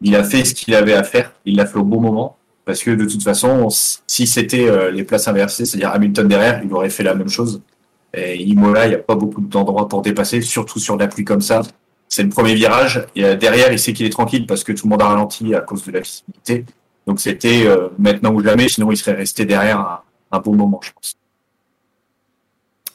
Il 0.00 0.14
a 0.16 0.24
fait 0.24 0.44
ce 0.44 0.54
qu'il 0.54 0.74
avait 0.74 0.94
à 0.94 1.02
faire, 1.02 1.32
il 1.44 1.56
l'a 1.56 1.66
fait 1.66 1.78
au 1.78 1.84
bon 1.84 2.00
moment 2.00 2.36
parce 2.68 2.82
que 2.82 2.90
de 2.90 3.06
toute 3.06 3.22
façon, 3.22 3.68
si 3.70 4.26
c'était 4.26 4.68
euh, 4.68 4.90
les 4.90 5.02
places 5.02 5.26
inversées, 5.26 5.64
c'est-à-dire 5.64 5.90
Hamilton 5.90 6.28
derrière, 6.28 6.60
il 6.62 6.70
aurait 6.74 6.90
fait 6.90 7.02
la 7.02 7.14
même 7.14 7.30
chose. 7.30 7.62
Et 8.12 8.42
Imola, 8.42 8.84
il 8.84 8.90
n'y 8.90 8.94
a 8.94 8.98
pas 8.98 9.14
beaucoup 9.14 9.40
d'endroits 9.40 9.88
pour 9.88 10.02
dépasser, 10.02 10.42
surtout 10.42 10.78
sur 10.78 10.98
la 10.98 11.08
pluie 11.08 11.24
comme 11.24 11.40
ça. 11.40 11.62
C'est 12.10 12.24
le 12.24 12.28
premier 12.28 12.54
virage. 12.54 13.06
Et 13.16 13.36
derrière, 13.36 13.72
il 13.72 13.78
sait 13.78 13.94
qu'il 13.94 14.04
est 14.04 14.10
tranquille 14.10 14.44
parce 14.46 14.64
que 14.64 14.72
tout 14.72 14.84
le 14.86 14.90
monde 14.90 15.00
a 15.00 15.06
ralenti 15.06 15.54
à 15.54 15.60
cause 15.60 15.82
de 15.82 15.92
la 15.92 16.00
visibilité. 16.00 16.66
Donc 17.06 17.20
c'était 17.20 17.66
euh, 17.66 17.88
maintenant 17.98 18.34
ou 18.34 18.42
jamais, 18.42 18.68
sinon 18.68 18.92
il 18.92 18.98
serait 18.98 19.14
resté 19.16 19.46
derrière 19.46 20.02
un 20.30 20.38
bon 20.38 20.54
moment, 20.54 20.78
je 20.82 20.90
pense. 20.92 21.16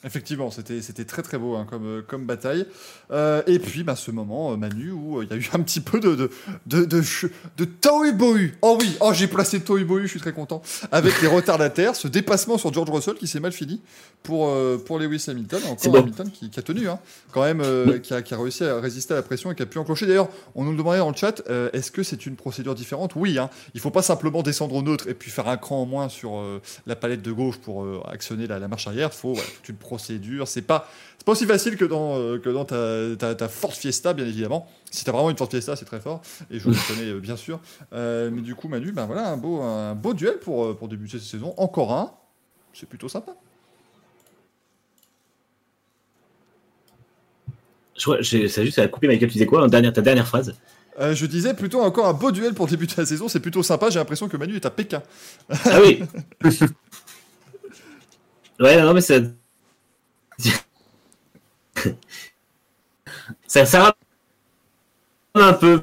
Effectivement, 0.05 0.51
c'était 0.51 0.81
c'était 0.81 1.05
très 1.05 1.21
très 1.21 1.37
beau 1.37 1.55
hein, 1.55 1.65
comme 1.69 2.03
comme 2.07 2.25
bataille. 2.25 2.65
Euh, 3.11 3.41
et 3.47 3.59
puis 3.59 3.83
bah, 3.83 3.95
ce 3.95 4.11
moment 4.11 4.57
Manu 4.57 4.91
où 4.91 5.21
il 5.21 5.29
y 5.29 5.33
a 5.33 5.35
eu 5.35 5.49
un 5.53 5.59
petit 5.59 5.79
peu 5.81 5.99
de 5.99 6.15
de 6.15 6.29
de 6.65 6.85
de, 6.85 7.01
de 7.57 7.65
Tohubohu. 7.65 8.57
Oh 8.61 8.77
oui, 8.79 8.97
oh 8.99 9.11
j'ai 9.13 9.27
placé 9.27 9.59
Tohubohu, 9.61 10.03
je 10.03 10.07
suis 10.07 10.19
très 10.19 10.33
content. 10.33 10.61
Avec 10.91 11.21
les 11.21 11.27
retardataires, 11.27 11.95
ce 11.95 12.07
dépassement 12.07 12.57
sur 12.57 12.73
George 12.73 12.89
Russell 12.89 13.15
qui 13.15 13.27
s'est 13.27 13.39
mal 13.39 13.51
fini 13.51 13.81
pour 14.23 14.49
euh, 14.49 14.77
pour 14.77 14.99
Lewis 14.99 15.25
Hamilton. 15.27 15.61
Encore 15.69 15.91
bon. 15.91 15.99
Hamilton 15.99 16.29
qui, 16.31 16.49
qui, 16.49 16.59
a 16.59 16.63
tenu, 16.63 16.87
hein, 16.87 16.99
quand 17.31 17.43
même, 17.43 17.61
euh, 17.61 17.99
qui, 17.99 18.13
a, 18.13 18.21
qui 18.21 18.33
a 18.33 18.37
réussi 18.37 18.63
à 18.63 18.79
résister 18.79 19.13
à 19.13 19.17
la 19.17 19.23
pression 19.23 19.51
et 19.51 19.55
qui 19.55 19.63
a 19.63 19.65
pu 19.65 19.77
enclencher. 19.77 20.05
D'ailleurs, 20.05 20.29
on 20.55 20.63
nous 20.63 20.75
demandait 20.75 20.99
dans 20.99 21.09
le 21.09 21.15
chat, 21.15 21.41
euh, 21.49 21.69
est-ce 21.73 21.91
que 21.91 22.03
c'est 22.03 22.25
une 22.25 22.35
procédure 22.35 22.75
différente? 22.75 23.13
Oui, 23.15 23.37
hein. 23.37 23.49
Il 23.73 23.79
faut 23.79 23.91
pas 23.91 24.01
simplement 24.01 24.43
descendre 24.43 24.75
au 24.75 24.81
neutre 24.81 25.07
et 25.07 25.13
puis 25.13 25.31
faire 25.31 25.47
un 25.47 25.57
cran 25.57 25.81
en 25.81 25.85
moins 25.85 26.09
sur 26.09 26.41
la 26.85 26.95
palette 26.95 27.21
de 27.21 27.31
gauche 27.31 27.57
pour 27.57 27.85
actionner 28.09 28.47
la, 28.47 28.59
la, 28.59 28.67
marche 28.67 28.87
arrière. 28.87 29.09
Il 29.13 29.17
faut 29.17 29.33
ouais, 29.33 29.43
toute 29.57 29.69
une 29.69 29.75
procédure. 29.75 29.92
C'est 29.99 30.61
pas, 30.61 30.89
c'est 31.17 31.25
pas 31.25 31.31
aussi 31.33 31.45
facile 31.45 31.77
que 31.77 31.85
dans, 31.85 32.17
euh, 32.17 32.37
que 32.39 32.49
dans 32.49 32.65
ta, 32.65 33.15
ta, 33.17 33.35
ta, 33.35 33.47
Ford 33.47 33.73
Fiesta, 33.73 34.13
bien 34.13 34.25
évidemment. 34.25 34.67
Si 34.91 35.03
tu 35.03 35.09
as 35.09 35.13
vraiment 35.13 35.29
une 35.29 35.37
Ford 35.37 35.49
Fiesta, 35.49 35.75
c'est 35.75 35.85
très 35.85 35.99
fort. 35.99 36.21
Et 36.51 36.59
je 36.59 36.69
le 36.69 36.75
connais 36.87 37.09
euh, 37.11 37.19
bien 37.19 37.35
sûr. 37.35 37.59
Euh, 37.93 38.29
mais 38.31 38.41
du 38.41 38.55
coup, 38.55 38.67
Manu, 38.67 38.91
ben 38.91 39.05
voilà, 39.05 39.29
un 39.29 39.37
beau, 39.37 39.61
un 39.61 39.95
beau 39.95 40.13
duel 40.13 40.39
pour, 40.39 40.75
pour 40.77 40.87
débuter 40.87 41.19
cette 41.19 41.27
saison. 41.29 41.53
Encore 41.57 41.93
un. 41.93 42.11
C'est 42.73 42.87
plutôt 42.89 43.07
sympa. 43.09 43.33
Je 47.97 48.03
crois, 48.03 48.21
j'ai- 48.21 48.47
ça 48.47 48.61
a 48.61 48.65
juste 48.65 48.79
à 48.79 48.87
couper 48.87 49.07
Michael, 49.07 49.29
tu 49.29 49.33
disais 49.33 49.45
quoi 49.45 49.63
en 49.63 49.67
dernière, 49.67 49.93
ta 49.93 50.01
dernière 50.01 50.27
phrase? 50.27 50.55
Euh, 50.99 51.15
je 51.15 51.25
disais 51.25 51.53
plutôt 51.53 51.81
encore 51.81 52.07
un 52.07 52.13
beau 52.13 52.31
duel 52.31 52.53
pour 52.53 52.67
débuter 52.67 52.95
la 52.97 53.05
saison, 53.05 53.27
c'est 53.27 53.39
plutôt 53.39 53.63
sympa. 53.63 53.89
J'ai 53.89 53.99
l'impression 53.99 54.27
que 54.27 54.37
Manu 54.37 54.55
est 54.55 54.65
à 54.65 54.69
Pékin. 54.69 55.01
Ah 55.65 55.79
oui 55.81 56.03
Ouais, 58.59 58.81
non, 58.81 58.93
mais 58.93 59.01
ça. 59.01 59.15
ça, 63.47 63.65
ça 63.65 63.83
rame 63.83 63.93
un 65.35 65.53
peu, 65.53 65.81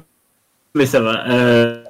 mais 0.75 0.85
ça 0.85 0.99
va. 1.01 1.27
Euh, 1.29 1.83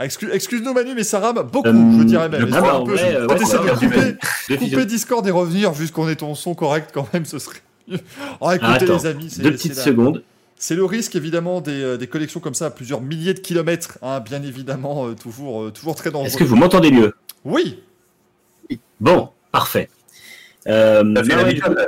Ah, 0.00 0.04
excuse- 0.04 0.30
Excuse-nous 0.32 0.72
Manu, 0.72 0.94
mais 0.94 1.02
ça 1.02 1.18
rame 1.18 1.42
beaucoup, 1.50 1.66
Euh, 1.68 1.98
je 1.98 2.04
dirais 2.04 2.28
même. 2.28 2.48
ah, 2.52 2.58
un 2.58 2.60
bah, 2.60 2.82
peu- 2.86 2.92
ouais, 2.94 3.02
ouais, 3.02 3.20
de 3.20 4.16
couper, 4.54 4.56
couper 4.70 4.86
Discord 4.86 5.26
et 5.26 5.32
revenir 5.32 5.74
jusqu'on 5.74 6.08
ait 6.08 6.14
ton 6.14 6.36
son 6.36 6.54
correct 6.54 6.90
quand 6.94 7.12
même, 7.12 7.24
ce 7.24 7.40
serait 7.40 7.58
mieux. 7.88 7.98
Oh, 8.40 8.50
écoutez 8.52 8.70
Attends, 8.84 8.96
les 8.96 9.06
amis, 9.06 9.28
c'est 9.28 9.42
deux 9.42 9.50
petites 9.50 9.74
la- 9.74 9.82
secondes. 9.82 10.22
C'est 10.60 10.76
le 10.76 10.84
risque 10.84 11.16
évidemment 11.16 11.60
des, 11.60 11.82
euh, 11.82 11.96
des 11.96 12.06
collections 12.06 12.38
comme 12.40 12.54
ça 12.54 12.66
à 12.66 12.70
plusieurs 12.70 13.00
milliers 13.00 13.34
de 13.34 13.40
kilomètres, 13.40 13.98
hein, 14.02 14.20
bien 14.20 14.40
évidemment, 14.42 15.06
euh, 15.08 15.14
toujours, 15.14 15.62
euh, 15.64 15.70
toujours 15.72 15.94
très 15.96 16.10
dangereux. 16.12 16.26
Est-ce 16.28 16.36
que 16.36 16.44
vous 16.44 16.56
m'entendez 16.56 16.90
mieux? 16.92 17.14
Oui, 17.44 17.82
Bon, 19.00 19.30
parfait. 19.52 19.88
Euh, 20.68 21.14
T'as 21.14 21.24
fait 21.24 21.36
la 21.36 21.74
là. 21.74 21.86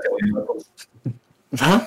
Hein 1.60 1.82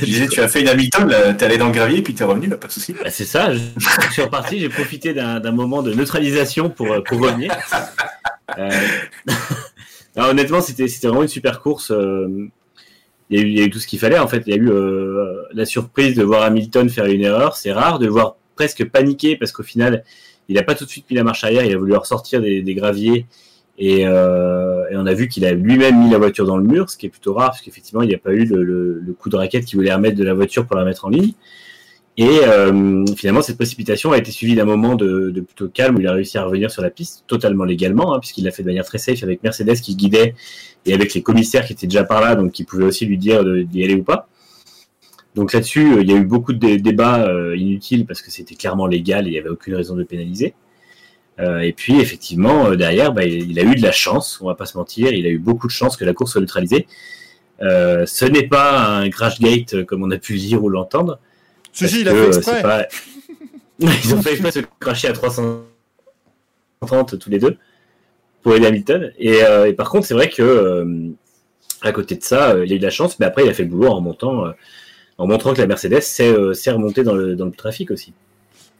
Je 0.00 0.04
disais, 0.04 0.26
tu 0.28 0.40
as 0.40 0.48
fait 0.48 0.60
une 0.62 0.68
Hamilton, 0.68 1.08
là, 1.08 1.34
t'es 1.34 1.44
allé 1.44 1.58
dans 1.58 1.66
le 1.66 1.72
gravier, 1.72 2.02
puis 2.02 2.14
t'es 2.14 2.24
revenu, 2.24 2.46
là, 2.48 2.56
pas 2.56 2.66
de 2.68 2.72
soucis. 2.72 2.94
Bah, 2.94 3.10
c'est 3.10 3.24
ça, 3.24 3.52
je, 3.54 3.60
je 3.76 4.12
suis 4.12 4.22
reparti, 4.22 4.58
j'ai 4.58 4.68
profité 4.68 5.14
d'un 5.14 5.52
moment 5.52 5.82
de 5.82 5.92
neutralisation 5.94 6.68
pour, 6.70 6.90
euh, 6.92 7.00
pour 7.00 7.20
revenir. 7.20 7.54
Euh, 8.58 8.68
non, 10.16 10.24
honnêtement, 10.24 10.60
c'était 10.60 10.88
c'était 10.88 11.06
vraiment 11.08 11.22
une 11.22 11.28
super 11.28 11.60
course. 11.60 11.90
euh, 11.90 12.48
Il 13.30 13.38
y, 13.38 13.42
a 13.42 13.44
eu, 13.44 13.48
il 13.48 13.58
y 13.58 13.62
a 13.62 13.64
eu 13.64 13.70
tout 13.70 13.78
ce 13.78 13.86
qu'il 13.86 13.98
fallait. 13.98 14.18
En 14.18 14.28
fait, 14.28 14.42
il 14.46 14.50
y 14.50 14.54
a 14.54 14.56
eu 14.60 14.68
euh, 14.70 15.42
la 15.52 15.64
surprise 15.64 16.16
de 16.16 16.22
voir 16.22 16.42
Hamilton 16.42 16.88
faire 16.90 17.06
une 17.06 17.22
erreur. 17.22 17.56
C'est 17.56 17.72
rare 17.72 17.98
de 17.98 18.06
le 18.06 18.12
voir 18.12 18.36
presque 18.56 18.84
paniquer 18.84 19.36
parce 19.36 19.52
qu'au 19.52 19.62
final, 19.62 20.04
il 20.48 20.56
n'a 20.56 20.62
pas 20.64 20.74
tout 20.74 20.84
de 20.84 20.90
suite 20.90 21.08
mis 21.10 21.16
la 21.16 21.24
marche 21.24 21.44
arrière. 21.44 21.64
Il 21.64 21.74
a 21.74 21.78
voulu 21.78 21.94
ressortir 21.94 22.42
des, 22.42 22.62
des 22.62 22.74
graviers. 22.74 23.26
Et, 23.84 24.06
euh, 24.06 24.88
et 24.92 24.96
on 24.96 25.06
a 25.06 25.12
vu 25.12 25.26
qu'il 25.26 25.44
a 25.44 25.54
lui-même 25.54 26.04
mis 26.04 26.08
la 26.08 26.18
voiture 26.18 26.46
dans 26.46 26.56
le 26.56 26.62
mur, 26.62 26.88
ce 26.88 26.96
qui 26.96 27.06
est 27.06 27.08
plutôt 27.08 27.34
rare 27.34 27.50
parce 27.50 27.62
qu'effectivement, 27.62 28.02
il 28.02 28.08
n'y 28.08 28.14
a 28.14 28.18
pas 28.18 28.30
eu 28.30 28.44
le, 28.44 29.02
coup 29.18 29.28
de 29.28 29.34
raquette 29.34 29.64
qui 29.64 29.74
voulait 29.74 29.92
remettre 29.92 30.16
de 30.16 30.22
la 30.22 30.34
voiture 30.34 30.66
pour 30.66 30.76
la 30.76 30.84
mettre 30.84 31.04
en 31.04 31.08
ligne. 31.08 31.32
Et 32.16 32.28
euh, 32.44 33.04
finalement, 33.16 33.42
cette 33.42 33.56
précipitation 33.56 34.12
a 34.12 34.18
été 34.18 34.30
suivie 34.30 34.54
d'un 34.54 34.66
moment 34.66 34.94
de, 34.94 35.32
plutôt 35.40 35.66
calme 35.66 35.96
où 35.96 36.00
il 36.00 36.06
a 36.06 36.12
réussi 36.12 36.38
à 36.38 36.44
revenir 36.44 36.70
sur 36.70 36.80
la 36.80 36.90
piste 36.90 37.24
totalement 37.26 37.64
légalement, 37.64 38.14
hein, 38.14 38.20
puisqu'il 38.20 38.44
l'a 38.44 38.52
fait 38.52 38.62
de 38.62 38.68
manière 38.68 38.84
très 38.84 38.98
safe 38.98 39.20
avec 39.24 39.42
Mercedes 39.42 39.80
qui 39.80 39.96
guidait 39.96 40.36
et 40.86 40.94
avec 40.94 41.12
les 41.12 41.22
commissaires 41.22 41.66
qui 41.66 41.72
étaient 41.72 41.88
déjà 41.88 42.04
par 42.04 42.20
là, 42.20 42.36
donc 42.36 42.52
qui 42.52 42.62
pouvaient 42.62 42.84
aussi 42.84 43.04
lui 43.04 43.18
dire 43.18 43.44
d'y 43.44 43.82
aller 43.82 43.96
ou 43.96 44.04
pas. 44.04 44.28
Donc 45.34 45.52
là-dessus, 45.52 45.94
euh, 45.94 46.02
il 46.02 46.08
y 46.08 46.14
a 46.14 46.16
eu 46.16 46.24
beaucoup 46.24 46.52
de 46.52 46.58
dé- 46.58 46.78
débats 46.78 47.28
inutiles 47.56 48.06
parce 48.06 48.22
que 48.22 48.30
c'était 48.30 48.54
clairement 48.54 48.86
légal 48.86 49.26
et 49.26 49.30
il 49.30 49.32
n'y 49.32 49.40
avait 49.40 49.48
aucune 49.48 49.74
raison 49.74 49.96
de 49.96 50.04
pénaliser. 50.04 50.54
Euh, 51.40 51.60
et 51.60 51.72
puis 51.72 51.98
effectivement, 52.00 52.66
euh, 52.66 52.76
derrière, 52.76 53.12
bah, 53.12 53.24
il 53.24 53.58
a 53.58 53.62
eu 53.62 53.74
de 53.74 53.82
la 53.82 53.92
chance, 53.92 54.38
on 54.42 54.46
va 54.46 54.54
pas 54.54 54.66
se 54.66 54.76
mentir, 54.76 55.12
il 55.12 55.24
a 55.26 55.30
eu 55.30 55.38
beaucoup 55.38 55.66
de 55.66 55.72
chance 55.72 55.96
que 55.96 56.04
la 56.04 56.12
course 56.12 56.32
soit 56.32 56.40
neutralisée. 56.42 56.86
Euh, 57.62 58.04
ce 58.06 58.24
n'est 58.24 58.46
pas 58.48 58.86
un 58.98 59.08
crash 59.10 59.40
gate 59.40 59.84
comme 59.84 60.02
on 60.02 60.10
a 60.10 60.18
pu 60.18 60.34
le 60.34 60.38
dire 60.40 60.62
ou 60.62 60.68
l'entendre. 60.68 61.18
ceci 61.72 62.00
il 62.02 62.08
a 62.08 62.12
fait 62.12 62.36
exprès. 62.38 62.62
pas- 62.62 62.86
Ils 64.04 64.14
ont 64.14 64.22
fait 64.22 64.32
exprès 64.32 64.50
de 64.50 64.54
se 64.54 64.60
cracher 64.78 65.08
à 65.08 65.12
330 65.12 65.64
tous 67.18 67.30
les 67.30 67.38
deux 67.38 67.56
pour 68.42 68.54
aider 68.54 68.66
Hamilton. 68.66 69.12
Et, 69.18 69.42
euh, 69.44 69.66
et 69.68 69.72
par 69.72 69.88
contre, 69.90 70.06
c'est 70.06 70.14
vrai 70.14 70.28
que 70.28 70.42
euh, 70.42 71.08
à 71.80 71.92
côté 71.92 72.14
de 72.16 72.22
ça, 72.22 72.50
euh, 72.50 72.66
il 72.66 72.72
a 72.72 72.76
eu 72.76 72.78
de 72.78 72.84
la 72.84 72.90
chance, 72.90 73.18
mais 73.18 73.26
après, 73.26 73.44
il 73.44 73.48
a 73.48 73.54
fait 73.54 73.64
le 73.64 73.70
boulot 73.70 73.88
en 73.88 74.00
montant, 74.00 74.44
en 75.18 75.26
montrant 75.26 75.54
que 75.54 75.60
la 75.60 75.66
Mercedes 75.66 76.00
dans 77.04 77.14
le, 77.14 77.34
dans 77.36 77.46
le 77.46 77.52
trafic 77.52 77.90
aussi. 77.90 78.12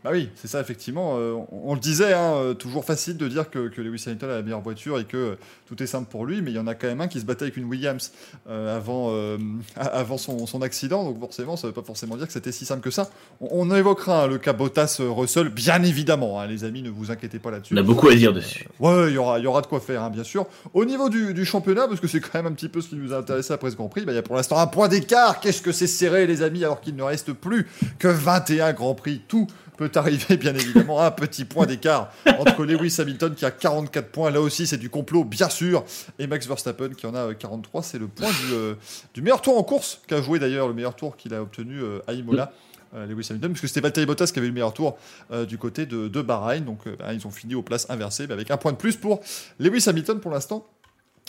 Bah 0.04 0.10
oui, 0.12 0.30
c'est 0.34 0.48
ça, 0.48 0.60
effectivement. 0.60 1.14
euh, 1.16 1.32
on, 1.52 1.70
on 1.70 1.74
le 1.74 1.80
disait, 1.80 2.12
hein, 2.12 2.32
euh, 2.34 2.54
toujours 2.54 2.84
facile 2.84 3.16
de 3.16 3.28
dire 3.28 3.50
que, 3.50 3.68
que 3.68 3.80
Lewis 3.80 4.02
Hamilton 4.06 4.30
a 4.30 4.34
la 4.34 4.42
meilleure 4.42 4.60
voiture 4.60 4.98
et 4.98 5.04
que 5.04 5.16
euh, 5.16 5.34
tout 5.66 5.80
est 5.80 5.86
simple 5.86 6.08
pour 6.10 6.26
lui, 6.26 6.42
mais 6.42 6.50
il 6.50 6.54
y 6.54 6.58
en 6.58 6.66
a 6.66 6.74
quand 6.74 6.88
même 6.88 7.00
un 7.00 7.08
qui 7.08 7.20
se 7.20 7.24
battait 7.24 7.44
avec 7.44 7.56
une 7.56 7.66
Williams 7.66 8.10
euh, 8.48 8.76
avant, 8.76 9.12
avant 9.76 10.18
son, 10.18 10.46
son 10.46 10.60
accident, 10.62 11.04
donc 11.04 11.20
forcément, 11.20 11.56
ça 11.56 11.66
ne 11.68 11.72
veut 11.72 11.80
pas 11.80 11.86
forcément 11.86 12.16
dire 12.16 12.26
que 12.26 12.32
c'était 12.32 12.52
si 12.52 12.64
simple 12.64 12.82
que 12.82 12.90
ça. 12.90 13.08
On, 13.40 13.70
on 13.70 13.74
évoquera 13.76 14.24
hein, 14.24 14.26
le 14.26 14.38
cas 14.38 14.52
Bottas-Russell, 14.52 15.48
bien 15.50 15.82
évidemment, 15.84 16.40
hein, 16.40 16.46
les 16.46 16.64
amis, 16.64 16.82
ne 16.82 16.90
vous 16.90 17.10
inquiétez 17.12 17.38
pas 17.38 17.50
là-dessus. 17.52 17.74
On 17.74 17.76
a 17.76 17.82
beaucoup 17.82 18.08
à 18.08 18.14
dire 18.14 18.32
dessus. 18.32 18.66
Ouais, 18.80 19.08
il 19.08 19.14
y 19.14 19.18
aura, 19.18 19.38
il 19.38 19.44
y 19.44 19.46
aura 19.46 19.62
de 19.62 19.66
quoi 19.68 19.78
faire, 19.80 20.02
hein, 20.02 20.10
bien 20.10 20.24
sûr. 20.24 20.46
Au 20.74 20.84
niveau 20.84 21.08
du, 21.08 21.32
du 21.32 21.44
championnat, 21.44 21.86
parce 21.86 22.00
que 22.00 22.08
c'est 22.08 22.20
quand 22.20 22.34
même 22.34 22.46
un 22.46 22.52
petit 22.54 22.68
peu 22.68 22.80
ce 22.80 22.88
qui 22.88 22.96
nous 22.96 23.12
a 23.12 23.18
intéressé 23.18 23.52
après 23.52 23.70
ce 23.70 23.76
Grand 23.76 23.88
Prix, 23.88 24.04
bah, 24.04 24.12
il 24.12 24.16
y 24.16 24.18
a 24.18 24.22
pour 24.22 24.34
l'instant 24.36 24.58
un 24.58 24.66
point 24.66 24.88
d'écart. 24.88 25.38
Qu'est-ce 25.38 25.62
que 25.62 25.70
c'est 25.72 25.86
serré, 25.86 26.26
les 26.26 26.42
amis, 26.42 26.64
alors 26.64 26.80
qu'il 26.80 26.96
ne 26.96 27.02
reste 27.04 27.32
plus 27.32 27.68
que 28.00 28.08
21 28.08 28.72
Grands 28.72 28.94
Prix. 28.94 29.20
Tout 29.28 29.46
peut 29.88 29.98
arriver, 29.98 30.36
bien 30.36 30.54
évidemment. 30.54 31.00
Un 31.00 31.10
petit 31.10 31.44
point 31.44 31.66
d'écart 31.66 32.12
entre 32.38 32.64
Lewis 32.64 32.96
Hamilton 32.98 33.34
qui 33.34 33.44
a 33.44 33.50
44 33.50 34.08
points. 34.08 34.30
Là 34.30 34.40
aussi, 34.40 34.66
c'est 34.66 34.76
du 34.78 34.90
complot, 34.90 35.24
bien 35.24 35.48
sûr. 35.48 35.84
Et 36.18 36.26
Max 36.26 36.46
Verstappen 36.46 36.90
qui 36.90 37.06
en 37.06 37.14
a 37.14 37.28
euh, 37.30 37.34
43. 37.34 37.82
C'est 37.82 37.98
le 37.98 38.06
point 38.08 38.28
du, 38.30 38.52
euh, 38.54 38.74
du 39.14 39.22
meilleur 39.22 39.42
tour 39.42 39.58
en 39.58 39.62
course 39.62 40.00
qu'a 40.06 40.22
joué 40.22 40.38
d'ailleurs, 40.38 40.68
le 40.68 40.74
meilleur 40.74 40.94
tour 40.96 41.16
qu'il 41.16 41.34
a 41.34 41.42
obtenu 41.42 41.80
euh, 41.80 41.98
à 42.06 42.12
Imola. 42.12 42.52
euh, 42.94 43.06
Lewis 43.06 43.26
Hamilton, 43.30 43.52
puisque 43.52 43.68
c'était 43.68 43.80
Valtteri 43.80 44.04
Bottas 44.06 44.30
qui 44.32 44.38
avait 44.38 44.48
le 44.48 44.54
meilleur 44.54 44.74
tour 44.74 44.98
euh, 45.32 45.46
du 45.46 45.56
côté 45.58 45.86
de, 45.86 46.08
de 46.08 46.22
Bahreïn. 46.22 46.60
Donc, 46.64 46.86
euh, 46.86 46.94
bah, 46.98 47.12
ils 47.14 47.26
ont 47.26 47.30
fini 47.30 47.54
aux 47.54 47.62
places 47.62 47.86
inversées, 47.88 48.26
avec 48.30 48.50
un 48.50 48.56
point 48.58 48.72
de 48.72 48.76
plus 48.76 48.96
pour 48.96 49.20
Lewis 49.58 49.84
Hamilton 49.88 50.20
pour 50.20 50.30
l'instant. 50.30 50.66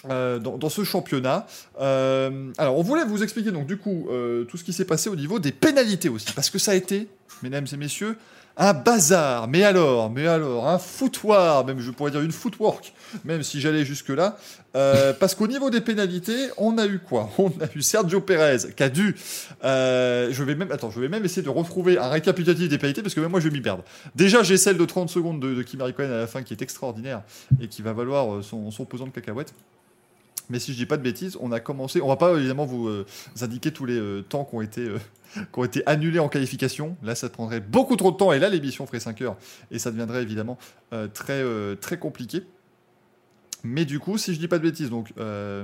euh, 0.09 0.39
dans, 0.39 0.57
dans 0.57 0.67
ce 0.69 0.83
championnat. 0.83 1.47
Euh, 1.79 2.51
alors, 2.57 2.77
on 2.77 2.81
voulait 2.81 3.05
vous 3.05 3.23
expliquer 3.23 3.51
donc 3.51 3.67
du 3.67 3.77
coup 3.77 4.07
euh, 4.11 4.43
tout 4.43 4.57
ce 4.57 4.63
qui 4.65 4.73
s'est 4.73 4.83
passé 4.83 5.09
au 5.09 5.15
niveau 5.15 5.39
des 5.39 5.53
pénalités 5.53 6.09
aussi, 6.09 6.33
parce 6.35 6.49
que 6.49 6.59
ça 6.59 6.71
a 6.71 6.75
été, 6.75 7.07
mesdames 7.41 7.67
et 7.71 7.77
messieurs, 7.77 8.17
un 8.55 8.73
bazar. 8.73 9.47
Mais 9.47 9.63
alors, 9.63 10.09
mais 10.11 10.27
alors, 10.27 10.67
un 10.67 10.77
foutoir, 10.77 11.65
même 11.65 11.79
je 11.79 11.89
pourrais 11.91 12.11
dire 12.11 12.21
une 12.21 12.31
footwork, 12.31 12.93
même 13.25 13.41
si 13.43 13.59
j'allais 13.61 13.85
jusque 13.85 14.09
là, 14.09 14.37
Euh, 14.75 15.13
parce 15.13 15.35
qu'au 15.35 15.45
niveau 15.45 15.69
des 15.69 15.81
pénalités, 15.81 16.49
on 16.57 16.79
a 16.79 16.87
eu 16.87 16.97
quoi? 16.97 17.29
On 17.37 17.49
a 17.49 17.67
eu 17.75 17.83
Sergio 17.83 18.21
Perez 18.21 18.57
qui 18.75 18.81
a 18.81 18.89
dû. 18.89 19.15
euh, 19.63 20.29
je 20.31 20.43
vais 20.43 20.55
même, 20.55 20.71
attends, 20.71 20.89
je 20.89 20.99
vais 20.99 21.09
même 21.09 21.23
essayer 21.23 21.43
de 21.43 21.49
retrouver 21.49 21.99
un 21.99 22.09
récapitulatif 22.09 22.69
des 22.69 22.79
pénalités 22.79 23.03
parce 23.03 23.13
que 23.13 23.19
même 23.19 23.29
moi 23.29 23.39
je 23.39 23.49
vais 23.49 23.53
m'y 23.53 23.61
perdre. 23.61 23.83
Déjà, 24.15 24.41
j'ai 24.41 24.57
celle 24.57 24.77
de 24.77 24.85
30 24.85 25.09
secondes 25.09 25.39
de, 25.39 25.53
de 25.53 25.83
Raikkonen 25.83 26.11
à 26.11 26.17
la 26.17 26.25
fin 26.27 26.41
qui 26.41 26.55
est 26.55 26.61
extraordinaire 26.63 27.21
et 27.61 27.67
qui 27.67 27.83
va 27.83 27.93
valoir 27.93 28.33
euh, 28.33 28.41
son, 28.41 28.71
son 28.71 28.85
pesant 28.85 29.05
de 29.05 29.11
cacahuètes. 29.11 29.53
Mais 30.49 30.57
si 30.57 30.73
je 30.73 30.77
dis 30.77 30.87
pas 30.87 30.97
de 30.97 31.03
bêtises, 31.03 31.37
on 31.39 31.51
a 31.51 31.59
commencé. 31.59 32.01
On 32.01 32.07
va 32.07 32.15
pas 32.17 32.33
évidemment 32.33 32.65
vous, 32.65 32.87
vous 32.87 33.43
indiquer 33.43 33.71
tous 33.71 33.85
les 33.85 34.23
temps 34.27 34.43
qui 34.43 34.55
ont 34.55 34.61
été. 34.61 34.89
Qui 35.33 35.59
ont 35.59 35.63
été 35.63 35.83
annulés 35.85 36.19
en 36.19 36.29
qualification. 36.29 36.95
Là, 37.03 37.15
ça 37.15 37.29
prendrait 37.29 37.59
beaucoup 37.59 37.95
trop 37.95 38.11
de 38.11 38.17
temps 38.17 38.31
et 38.31 38.39
là, 38.39 38.49
l'émission 38.49 38.85
ferait 38.85 38.99
5 38.99 39.21
heures 39.21 39.37
et 39.71 39.79
ça 39.79 39.91
deviendrait 39.91 40.21
évidemment 40.21 40.57
euh, 40.93 41.07
très, 41.07 41.41
euh, 41.41 41.75
très 41.75 41.97
compliqué. 41.97 42.43
Mais 43.63 43.85
du 43.85 43.99
coup, 43.99 44.17
si 44.17 44.33
je 44.33 44.39
dis 44.39 44.47
pas 44.47 44.57
de 44.57 44.63
bêtises, 44.63 44.89
donc 44.89 45.13
euh, 45.17 45.63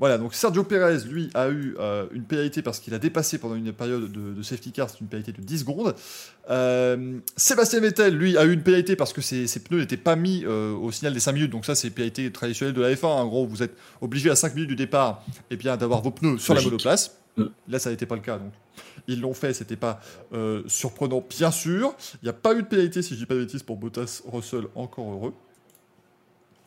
voilà, 0.00 0.18
donc 0.18 0.34
Sergio 0.34 0.64
Perez, 0.64 1.04
lui, 1.08 1.30
a 1.34 1.48
eu 1.48 1.76
une 2.12 2.24
pénalité 2.24 2.62
parce 2.62 2.80
qu'il 2.80 2.94
a 2.94 2.98
dépassé 2.98 3.38
pendant 3.38 3.54
une 3.54 3.72
période 3.72 4.10
de, 4.10 4.34
de 4.34 4.42
safety 4.42 4.72
car, 4.72 4.90
c'est 4.90 5.00
une 5.00 5.06
pénalité 5.06 5.32
de 5.32 5.40
10 5.40 5.58
secondes. 5.60 5.94
Sébastien 7.36 7.80
Vettel, 7.80 8.16
lui, 8.16 8.36
a 8.36 8.44
eu 8.44 8.52
une 8.52 8.62
pénalité 8.62 8.96
parce 8.96 9.12
que 9.12 9.20
ses, 9.20 9.46
ses 9.46 9.60
pneus 9.60 9.80
n'étaient 9.80 9.96
pas 9.96 10.16
mis 10.16 10.44
au 10.46 10.90
signal 10.90 11.14
des 11.14 11.20
5 11.20 11.32
minutes. 11.32 11.50
Donc 11.50 11.64
ça, 11.64 11.74
c'est 11.74 11.90
pénalité 11.90 12.30
traditionnelle 12.32 12.74
de 12.74 12.82
la 12.82 12.92
F1. 12.92 13.06
En 13.06 13.26
gros, 13.26 13.46
vous 13.46 13.62
êtes 13.62 13.76
obligé 14.00 14.30
à 14.30 14.36
5 14.36 14.54
minutes 14.54 14.70
du 14.70 14.76
départ 14.76 15.24
et 15.50 15.56
bien 15.56 15.76
d'avoir 15.76 16.02
vos 16.02 16.10
pneus 16.10 16.38
sur 16.38 16.54
Logique. 16.54 16.66
la 16.66 16.70
monoplace. 16.70 17.18
Là, 17.68 17.78
ça 17.78 17.90
n'était 17.90 18.06
pas 18.06 18.16
le 18.16 18.20
cas. 18.20 18.38
Donc, 18.38 18.52
ils 19.06 19.20
l'ont 19.20 19.34
fait, 19.34 19.52
c'était 19.52 19.76
pas 19.76 20.00
euh, 20.32 20.62
surprenant, 20.66 21.24
bien 21.28 21.50
sûr. 21.50 21.94
Il 22.22 22.26
n'y 22.26 22.30
a 22.30 22.34
pas 22.34 22.54
eu 22.54 22.62
de 22.62 22.68
pénalité, 22.68 23.02
si 23.02 23.14
je 23.14 23.20
dis 23.20 23.26
pas 23.26 23.34
de 23.34 23.40
bêtises, 23.40 23.62
pour 23.62 23.76
Bottas 23.76 24.22
Russell, 24.26 24.64
encore 24.74 25.10
heureux. 25.10 25.34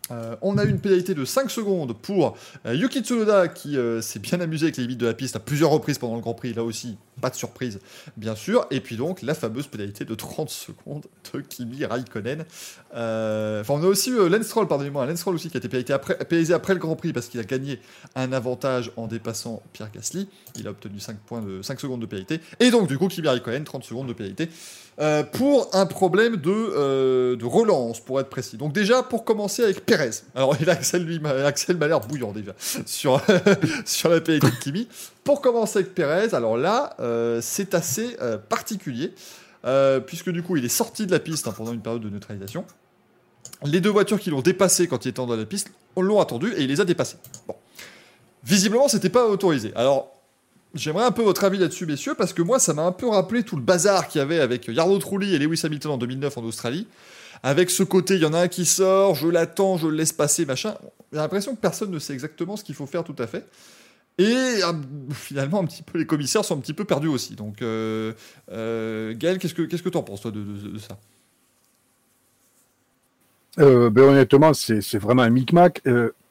Euh, 0.10 0.36
on 0.42 0.58
a 0.58 0.64
une 0.64 0.80
pénalité 0.80 1.14
de 1.14 1.24
5 1.24 1.50
secondes 1.52 1.94
pour 1.94 2.38
euh, 2.66 2.76
Yuki 2.76 3.02
Tsunoda 3.02 3.48
qui 3.48 3.78
euh, 3.78 4.02
s'est 4.02 4.20
bien 4.20 4.42
amusé 4.42 4.66
avec 4.66 4.78
les 4.78 4.84
limites 4.84 5.00
de 5.00 5.06
la 5.06 5.14
piste 5.14 5.36
à 5.36 5.40
plusieurs 5.40 5.70
reprises 5.70 6.00
pendant 6.00 6.16
le 6.16 6.22
Grand 6.22 6.34
Prix. 6.34 6.54
Là 6.54 6.64
aussi, 6.64 6.98
pas 7.22 7.30
de 7.30 7.36
surprise, 7.36 7.80
bien 8.18 8.36
sûr. 8.36 8.66
Et 8.72 8.82
puis 8.82 8.98
donc, 8.98 9.22
la 9.22 9.36
fameuse 9.36 9.68
pénalité 9.68 10.04
de 10.04 10.16
30 10.16 10.50
secondes 10.50 11.06
de 11.34 11.40
Kimi 11.42 11.86
Raikkonen. 11.86 12.46
Enfin, 12.92 13.74
on 13.74 13.84
a 13.84 13.88
aussi 13.88 14.12
Lance 14.12 14.48
Stroll, 14.48 14.68
pardonnez-moi, 14.68 15.06
Lance 15.06 15.26
aussi 15.28 15.50
qui 15.50 15.58
a 15.58 15.60
été 15.60 15.70
pénalisé 15.70 16.54
après 16.54 16.74
le 16.74 16.80
Grand 16.80 16.96
Prix 16.96 17.14
parce 17.14 17.28
qu'il 17.28 17.40
a 17.40 17.44
gagné 17.44 17.80
un 18.16 18.34
avantage 18.34 18.92
en 18.98 19.08
dépassant 19.08 19.62
Pierre 19.72 19.92
Gasly. 19.92 20.28
Il 20.58 20.68
a 20.68 20.72
obtenu 20.72 21.00
5, 21.00 21.18
points 21.20 21.42
de, 21.42 21.62
5 21.62 21.80
secondes 21.80 22.02
de 22.02 22.06
pénalité. 22.06 22.42
Et 22.60 22.72
donc, 22.72 22.88
du 22.88 22.98
coup, 22.98 23.08
Kimi 23.08 23.28
Raikkonen, 23.28 23.64
30 23.64 23.84
secondes 23.84 24.08
de 24.08 24.14
pénalité. 24.14 24.50
Euh, 25.00 25.24
pour 25.24 25.70
un 25.74 25.86
problème 25.86 26.36
de, 26.36 26.52
euh, 26.52 27.36
de 27.38 27.46
relance, 27.46 28.02
pour 28.02 28.20
être 28.20 28.30
précis. 28.30 28.58
Donc 28.58 28.74
déjà, 28.74 29.04
pour 29.04 29.24
commencer 29.24 29.64
avec 29.64 29.86
Pérez. 29.86 30.12
Alors, 30.36 30.56
il 30.60 30.70
Axel, 30.70 31.06
lui, 31.06 31.20
Axel 31.26 31.78
m'a 31.78 31.88
l'air 31.88 32.02
bouillant 32.02 32.34
déjà 32.34 32.52
sur, 32.86 33.22
sur 33.86 34.10
la 34.10 34.20
pénalité 34.20 34.52
de 34.52 34.62
Kimi. 34.62 34.88
Pour 35.24 35.42
commencer 35.42 35.80
avec 35.80 35.96
Pérez, 35.96 36.34
alors 36.34 36.58
là, 36.58 36.96
euh, 37.00 37.40
c'est 37.42 37.74
assez 37.74 38.18
particulier, 38.50 39.14
puisque 40.06 40.30
du 40.30 40.44
coup, 40.44 40.58
il 40.58 40.66
est 40.66 40.70
sorti 40.70 41.06
de 41.06 41.12
la 41.12 41.20
piste 41.20 41.48
hein, 41.48 41.54
pendant 41.56 41.74
une 41.74 41.82
période 41.82 42.02
de 42.02 42.10
neutralisation. 42.10 42.66
Les 43.64 43.80
deux 43.80 43.90
voitures 43.90 44.20
qui 44.20 44.30
l'ont 44.30 44.42
dépassé 44.42 44.88
quand 44.88 45.06
il 45.06 45.10
était 45.10 45.26
dans 45.26 45.36
la 45.36 45.46
piste, 45.46 45.72
on 45.96 46.02
l'ont 46.02 46.20
attendu 46.20 46.52
et 46.58 46.64
il 46.64 46.68
les 46.68 46.82
a 46.82 46.86
dépassés. 46.86 47.18
Bon. 47.48 47.56
visiblement, 48.44 48.88
c'était 48.88 49.10
pas 49.10 49.28
autorisé. 49.28 49.72
Alors, 49.76 50.21
j'aimerais 50.74 51.06
un 51.06 51.12
peu 51.12 51.22
votre 51.22 51.44
avis 51.44 51.58
là-dessus, 51.58 51.86
messieurs, 51.86 52.16
parce 52.16 52.34
que 52.34 52.42
moi, 52.42 52.60
ça 52.60 52.74
m'a 52.74 52.84
un 52.84 52.92
peu 52.92 53.08
rappelé 53.08 53.44
tout 53.44 53.56
le 53.56 53.62
bazar 53.62 54.08
qu'il 54.08 54.20
y 54.20 54.22
avait 54.22 54.40
avec 54.40 54.68
Yarlo 54.68 54.98
Trulli 55.00 55.34
et 55.36 55.40
Lewis 55.40 55.62
Hamilton 55.64 55.92
en 55.92 55.98
2009 55.98 56.38
en 56.38 56.44
Australie. 56.44 56.88
Avec 57.44 57.72
ce 57.72 57.84
côté, 57.84 58.16
il 58.16 58.22
y 58.22 58.26
en 58.26 58.34
a 58.34 58.42
un 58.42 58.48
qui 58.48 58.66
sort, 58.66 59.16
je 59.16 59.28
l'attends, 59.28 59.78
je 59.78 59.88
le 59.88 59.96
laisse 59.96 60.14
passer, 60.14 60.46
machin. 60.46 60.76
J'ai 61.12 61.18
l'impression 61.18 61.56
que 61.56 61.60
personne 61.60 61.90
ne 61.92 62.00
sait 62.00 62.14
exactement 62.14 62.56
ce 62.56 62.64
qu'il 62.64 62.76
faut 62.76 62.86
faire 62.86 63.04
tout 63.04 63.16
à 63.18 63.28
fait. 63.28 63.46
Et 64.18 64.24
euh, 64.26 64.74
finalement, 65.12 65.62
un 65.62 65.66
petit 65.66 65.84
peu, 65.84 65.98
les 65.98 66.06
commissaires 66.06 66.46
sont 66.46 66.58
un 66.58 66.62
petit 66.62 66.74
peu 66.74 66.86
perdus 66.86 67.08
aussi. 67.08 67.36
Donc, 67.36 67.62
euh, 67.62 68.14
euh, 68.52 69.16
Gaël, 69.16 69.40
qu'est-ce 69.40 69.56
que 69.56 69.64
qu'est-ce 69.64 69.82
que 69.82 69.90
t'en 69.90 70.04
penses 70.04 70.22
toi 70.22 70.32
de, 70.32 70.44
ça? 70.78 70.98
Euh, 73.60 73.90
ben, 73.90 74.04
honnêtement, 74.04 74.54
c'est 74.54 74.98
vraiment 74.98 75.24
un 75.24 75.30
micmac. 75.30 75.82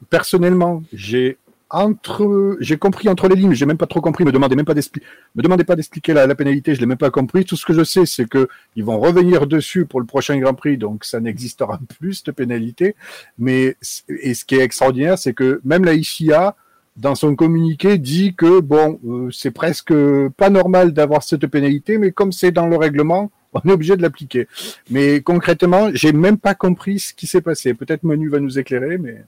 Personnellement, 0.08 0.82
j'ai 0.92 1.38
entre, 1.70 2.56
j'ai 2.60 2.76
compris 2.76 3.08
entre 3.08 3.28
les 3.28 3.36
lignes, 3.36 3.52
j'ai 3.52 3.66
même 3.66 3.78
pas 3.78 3.86
trop 3.86 4.00
compris. 4.00 4.24
Me 4.24 4.32
demandez 4.32 4.56
même 4.56 4.64
pas 4.64 4.74
d'expliquer, 4.74 5.06
me 5.36 5.42
demandez 5.42 5.64
pas 5.64 5.76
d'expliquer 5.76 6.12
la, 6.12 6.26
la 6.26 6.34
pénalité, 6.34 6.74
je 6.74 6.80
l'ai 6.80 6.86
même 6.86 6.98
pas 6.98 7.10
compris. 7.10 7.44
Tout 7.44 7.56
ce 7.56 7.64
que 7.64 7.72
je 7.72 7.84
sais, 7.84 8.06
c'est 8.06 8.28
que 8.28 8.48
ils 8.76 8.84
vont 8.84 8.98
revenir 8.98 9.46
dessus 9.46 9.86
pour 9.86 10.00
le 10.00 10.06
prochain 10.06 10.38
Grand 10.38 10.54
Prix, 10.54 10.76
donc 10.76 11.04
ça 11.04 11.20
n'existera 11.20 11.80
plus 12.00 12.14
cette 12.14 12.34
pénalité. 12.34 12.96
Mais 13.38 13.76
et 14.08 14.34
ce 14.34 14.44
qui 14.44 14.56
est 14.56 14.62
extraordinaire, 14.62 15.18
c'est 15.18 15.34
que 15.34 15.60
même 15.64 15.84
la 15.84 15.94
IFIA, 15.94 16.56
dans 16.96 17.14
son 17.14 17.34
communiqué, 17.36 17.98
dit 17.98 18.34
que 18.34 18.60
bon, 18.60 18.98
euh, 19.06 19.30
c'est 19.30 19.52
presque 19.52 19.94
pas 20.36 20.50
normal 20.50 20.92
d'avoir 20.92 21.22
cette 21.22 21.46
pénalité, 21.46 21.98
mais 21.98 22.10
comme 22.10 22.32
c'est 22.32 22.50
dans 22.50 22.66
le 22.66 22.76
règlement, 22.76 23.30
on 23.52 23.60
est 23.68 23.72
obligé 23.72 23.96
de 23.96 24.02
l'appliquer. 24.02 24.48
Mais 24.90 25.20
concrètement, 25.20 25.90
j'ai 25.92 26.12
même 26.12 26.38
pas 26.38 26.54
compris 26.54 26.98
ce 26.98 27.14
qui 27.14 27.26
s'est 27.26 27.40
passé. 27.40 27.74
Peut-être 27.74 28.02
Manu 28.02 28.28
va 28.28 28.40
nous 28.40 28.58
éclairer, 28.58 28.98
mais 28.98 29.24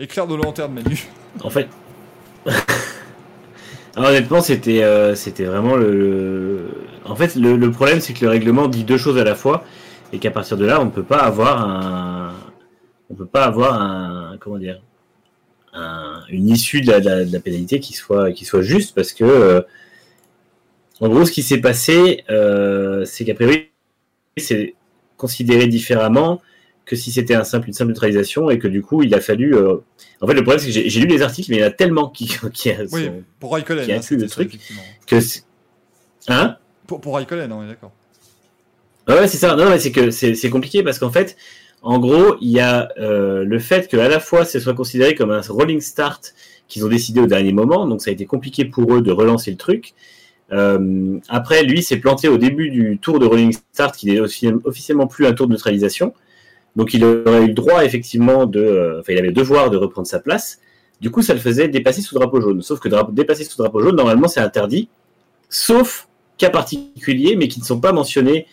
Éclair 0.00 0.26
de 0.26 0.34
lanterne, 0.34 0.72
Manu. 0.72 0.98
En 1.44 1.50
fait. 1.50 1.68
Alors, 3.94 4.08
honnêtement, 4.08 4.40
c'était 4.40 4.82
euh, 4.82 5.14
c'était 5.14 5.44
vraiment 5.44 5.76
le, 5.76 6.70
En 7.04 7.14
fait, 7.14 7.36
le, 7.36 7.70
problème, 7.70 8.00
c'est 8.00 8.14
que 8.14 8.24
le 8.24 8.30
règlement 8.30 8.66
dit 8.66 8.84
deux 8.84 8.96
choses 8.96 9.18
à 9.18 9.24
la 9.24 9.34
fois 9.34 9.62
et 10.14 10.18
qu'à 10.18 10.30
partir 10.30 10.56
de 10.56 10.64
là, 10.64 10.80
on 10.80 10.86
ne 10.86 10.90
peut 10.90 11.02
pas 11.02 11.18
avoir 11.18 11.68
un. 11.68 12.32
On 13.10 13.14
peut 13.14 13.26
pas 13.26 13.44
avoir 13.44 13.80
un. 13.80 14.36
Comment 14.40 14.56
dire 14.58 14.80
un- 15.74 16.22
Une 16.30 16.48
issue 16.48 16.80
de 16.80 16.90
la 17.30 17.40
pénalité 17.40 17.78
qui 17.78 17.92
soit, 17.92 18.32
qui 18.32 18.46
soit 18.46 18.62
juste 18.62 18.94
parce 18.94 19.12
que. 19.12 19.24
euh, 19.24 19.60
en 21.02 21.08
gros, 21.08 21.24
ce 21.24 21.32
qui 21.32 21.42
s'est 21.42 21.60
passé, 21.60 22.24
euh, 22.30 23.04
c'est 23.06 23.24
qu'a 23.24 23.34
priori, 23.34 23.70
c'est 24.36 24.74
considéré 25.16 25.66
différemment 25.66 26.40
que 26.90 26.96
si 26.96 27.12
c'était 27.12 27.34
un 27.36 27.44
simple, 27.44 27.68
une 27.68 27.72
simple 27.72 27.90
neutralisation 27.90 28.50
et 28.50 28.58
que 28.58 28.66
du 28.66 28.82
coup, 28.82 29.04
il 29.04 29.14
a 29.14 29.20
fallu. 29.20 29.54
euh, 29.54 29.76
En 30.20 30.26
fait, 30.26 30.34
le 30.34 30.42
problème, 30.42 30.58
c'est 30.58 30.66
que 30.82 30.88
j'ai 30.88 31.00
lu 31.00 31.06
les 31.06 31.22
articles, 31.22 31.48
mais 31.50 31.58
il 31.58 31.60
y 31.60 31.62
en 31.64 31.68
a 31.68 31.70
tellement 31.70 32.08
qui, 32.08 32.26
qui 32.52 32.70
Oui, 32.92 33.04
sont- 33.04 33.22
pour 33.38 33.52
Raikkonen. 33.52 33.84
qui 33.84 33.92
hein, 33.92 33.98
inclut 33.98 34.16
le 34.16 34.26
ça, 34.26 34.34
truc. 34.34 34.58
que. 35.06 35.16
Hein? 36.28 36.56
Pour, 36.88 37.00
pour 37.00 37.14
Raikkonen, 37.14 37.52
on 37.52 37.62
est 37.64 37.68
d'accord. 37.68 37.92
Ouais, 39.08 39.28
c'est 39.28 39.38
ça. 39.38 39.54
Non, 39.54 39.70
mais 39.70 39.78
c'est 39.78 39.92
que 39.92 40.10
c'est 40.10 40.50
compliqué 40.50 40.82
parce 40.82 40.98
qu'en 40.98 41.10
fait, 41.10 41.36
en 41.82 41.98
gros, 42.00 42.36
il 42.40 42.50
y 42.50 42.58
a 42.60 42.88
euh, 42.98 43.44
le 43.44 43.58
fait 43.60 43.88
que 43.88 43.96
à 43.96 44.08
la 44.08 44.18
fois 44.20 44.44
ce 44.44 44.58
soit 44.60 44.74
considéré 44.74 45.14
comme 45.14 45.30
un 45.30 45.40
rolling 45.48 45.80
start 45.80 46.34
qu'ils 46.68 46.84
ont 46.84 46.88
décidé 46.88 47.20
au 47.20 47.26
dernier 47.26 47.52
moment, 47.52 47.86
donc 47.86 48.02
ça 48.02 48.10
a 48.10 48.12
été 48.12 48.26
compliqué 48.26 48.64
pour 48.64 48.94
eux 48.94 49.00
de 49.02 49.10
relancer 49.12 49.50
le 49.52 49.56
truc. 49.56 49.94
Euh, 50.52 51.18
après, 51.28 51.62
lui 51.62 51.82
s'est 51.82 51.98
planté 51.98 52.26
au 52.28 52.36
début 52.36 52.70
du 52.70 52.98
tour 52.98 53.20
de 53.20 53.26
rolling 53.26 53.52
start, 53.72 53.96
qui 53.96 54.06
n'est 54.06 54.18
offi- 54.20 54.60
officiellement 54.64 55.06
plus 55.06 55.26
un 55.26 55.32
tour 55.32 55.46
de 55.46 55.52
neutralisation. 55.52 56.12
Donc 56.76 56.94
il 56.94 57.04
aurait 57.04 57.44
eu 57.44 57.48
le 57.48 57.54
droit 57.54 57.84
effectivement 57.84 58.46
de, 58.46 58.60
euh, 58.60 59.00
enfin 59.00 59.12
il 59.12 59.18
avait 59.18 59.28
le 59.28 59.34
devoir 59.34 59.70
de 59.70 59.76
reprendre 59.76 60.06
sa 60.06 60.20
place. 60.20 60.60
Du 61.00 61.10
coup, 61.10 61.22
ça 61.22 61.32
le 61.32 61.40
faisait 61.40 61.68
dépasser 61.68 62.02
sous 62.02 62.14
drapeau 62.14 62.40
jaune. 62.40 62.62
Sauf 62.62 62.78
que 62.78 62.88
dépasser 63.12 63.44
sous 63.44 63.56
drapeau 63.56 63.80
jaune, 63.80 63.96
normalement, 63.96 64.28
c'est 64.28 64.40
interdit, 64.40 64.88
sauf 65.48 66.08
cas 66.36 66.50
particuliers, 66.50 67.36
mais 67.36 67.48
qui 67.48 67.60
ne 67.60 67.64
sont 67.64 67.80
pas 67.80 67.92
mentionnés 67.92 68.46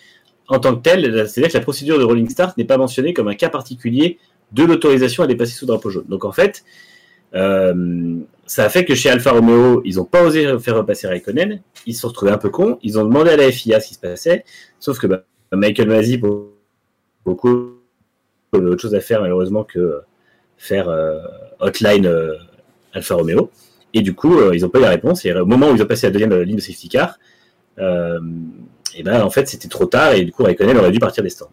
en 0.47 0.59
tant 0.59 0.75
que 0.75 0.81
tel, 0.81 1.27
c'est-à-dire 1.27 1.51
que 1.51 1.57
la 1.57 1.63
procédure 1.63 1.99
de 1.99 2.03
Rolling 2.03 2.29
Start 2.29 2.57
n'est 2.57 2.65
pas 2.65 2.77
mentionnée 2.77 3.13
comme 3.13 3.27
un 3.27 3.35
cas 3.35 3.49
particulier 3.49 4.17
de 4.53 4.63
l'autorisation 4.63 5.23
à 5.23 5.27
dépasser 5.27 5.53
sous 5.53 5.65
drapeau 5.65 5.89
jaune. 5.89 6.05
Donc 6.07 6.23
en 6.23 6.31
fait, 6.31 6.63
euh, 7.35 8.15
ça 8.45 8.63
a 8.63 8.69
fait 8.69 8.85
que 8.85 8.95
chez 8.95 9.09
Alfa 9.09 9.31
Romeo, 9.31 9.81
ils 9.83 9.97
n'ont 9.97 10.05
pas 10.05 10.23
osé 10.23 10.57
faire 10.59 10.77
repasser 10.77 11.07
Raikkonen, 11.07 11.61
ils 11.85 11.93
se 11.93 12.01
sont 12.01 12.07
retrouvés 12.07 12.31
un 12.31 12.37
peu 12.37 12.49
cons, 12.49 12.79
ils 12.81 12.97
ont 12.97 13.03
demandé 13.03 13.31
à 13.31 13.35
la 13.35 13.51
FIA 13.51 13.81
ce 13.81 13.89
qui 13.89 13.93
se 13.95 13.99
passait, 13.99 14.45
sauf 14.79 14.99
que 14.99 15.07
bah, 15.07 15.23
Michael 15.51 15.89
Masi, 15.89 16.17
pour 16.17 16.53
beaucoup, 17.25 17.76
autre 18.53 18.81
chose 18.81 18.95
à 18.95 19.01
faire 19.01 19.21
malheureusement 19.21 19.63
que 19.63 20.01
faire 20.57 20.89
euh, 20.89 21.19
hotline 21.59 22.05
euh, 22.05 22.35
Alfa 22.93 23.15
Romeo. 23.15 23.51
Et 23.93 24.01
du 24.01 24.13
coup, 24.13 24.37
euh, 24.37 24.55
ils 24.55 24.61
n'ont 24.61 24.69
pas 24.69 24.79
eu 24.79 24.83
la 24.83 24.89
réponse. 24.89 25.25
Et 25.25 25.33
au 25.33 25.45
moment 25.45 25.69
où 25.69 25.75
ils 25.75 25.81
ont 25.81 25.87
passé 25.87 26.07
la 26.07 26.11
deuxième 26.11 26.33
ligne 26.41 26.57
de 26.57 26.61
safety 26.61 26.89
car, 26.89 27.17
et 27.79 29.03
ben 29.03 29.21
en 29.21 29.29
fait 29.29 29.47
c'était 29.47 29.67
trop 29.67 29.85
tard 29.85 30.13
et 30.13 30.25
du 30.25 30.31
coup 30.31 30.41
Raikkonen 30.41 30.75
aurait 30.77 30.91
dû 30.91 30.97
partir 30.97 31.21
des 31.21 31.29
stands. 31.29 31.51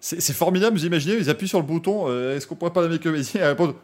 C'est 0.00 0.32
formidable, 0.32 0.76
vous 0.76 0.84
imaginez, 0.84 1.14
ils 1.14 1.30
appuient 1.30 1.46
sur 1.46 1.60
le 1.60 1.64
bouton. 1.64 2.08
Est-ce 2.32 2.46
qu'on 2.48 2.56
pourrait 2.56 2.72
à 2.76 2.88
Michael 2.88 3.12
Bézine 3.12 3.40
et 3.40 3.44
répondre. 3.44 3.76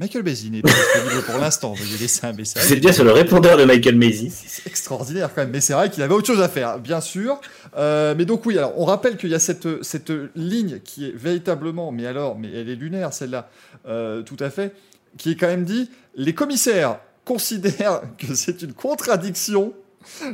Michael 0.00 0.22
Bézine 0.22 0.52
n'est 0.52 0.62
pas 0.62 0.70
disponible 0.70 1.22
pour 1.26 1.36
l'instant. 1.36 1.74
Veuillez 1.74 1.98
laisser 1.98 2.26
un 2.26 2.32
message. 2.32 2.64
C'est 2.64 2.76
bien 2.76 2.90
sur 2.90 3.04
le 3.04 3.12
répondeur 3.12 3.58
de 3.58 3.66
Michael 3.66 3.96
Maisy. 3.96 4.30
C'est 4.30 4.66
extraordinaire 4.66 5.28
quand 5.34 5.42
même, 5.42 5.50
mais 5.50 5.60
c'est 5.60 5.74
vrai 5.74 5.90
qu'il 5.90 6.02
avait 6.02 6.14
autre 6.14 6.26
chose 6.26 6.40
à 6.40 6.48
faire, 6.48 6.78
bien 6.78 7.02
sûr. 7.02 7.38
Euh, 7.76 8.14
mais 8.16 8.24
donc 8.24 8.46
oui, 8.46 8.56
alors 8.56 8.72
on 8.78 8.86
rappelle 8.86 9.18
qu'il 9.18 9.28
y 9.28 9.34
a 9.34 9.38
cette, 9.38 9.84
cette 9.84 10.10
ligne 10.34 10.80
qui 10.82 11.04
est 11.04 11.14
véritablement, 11.14 11.92
mais 11.92 12.06
alors, 12.06 12.38
mais 12.38 12.48
elle 12.50 12.70
est 12.70 12.76
lunaire 12.76 13.12
celle-là, 13.12 13.50
euh, 13.86 14.22
tout 14.22 14.38
à 14.40 14.48
fait, 14.48 14.74
qui 15.18 15.32
est 15.32 15.36
quand 15.36 15.48
même 15.48 15.64
dit, 15.64 15.90
les 16.16 16.32
commissaires 16.32 16.98
considèrent 17.26 18.00
que 18.16 18.34
c'est 18.34 18.62
une 18.62 18.72
contradiction 18.72 19.74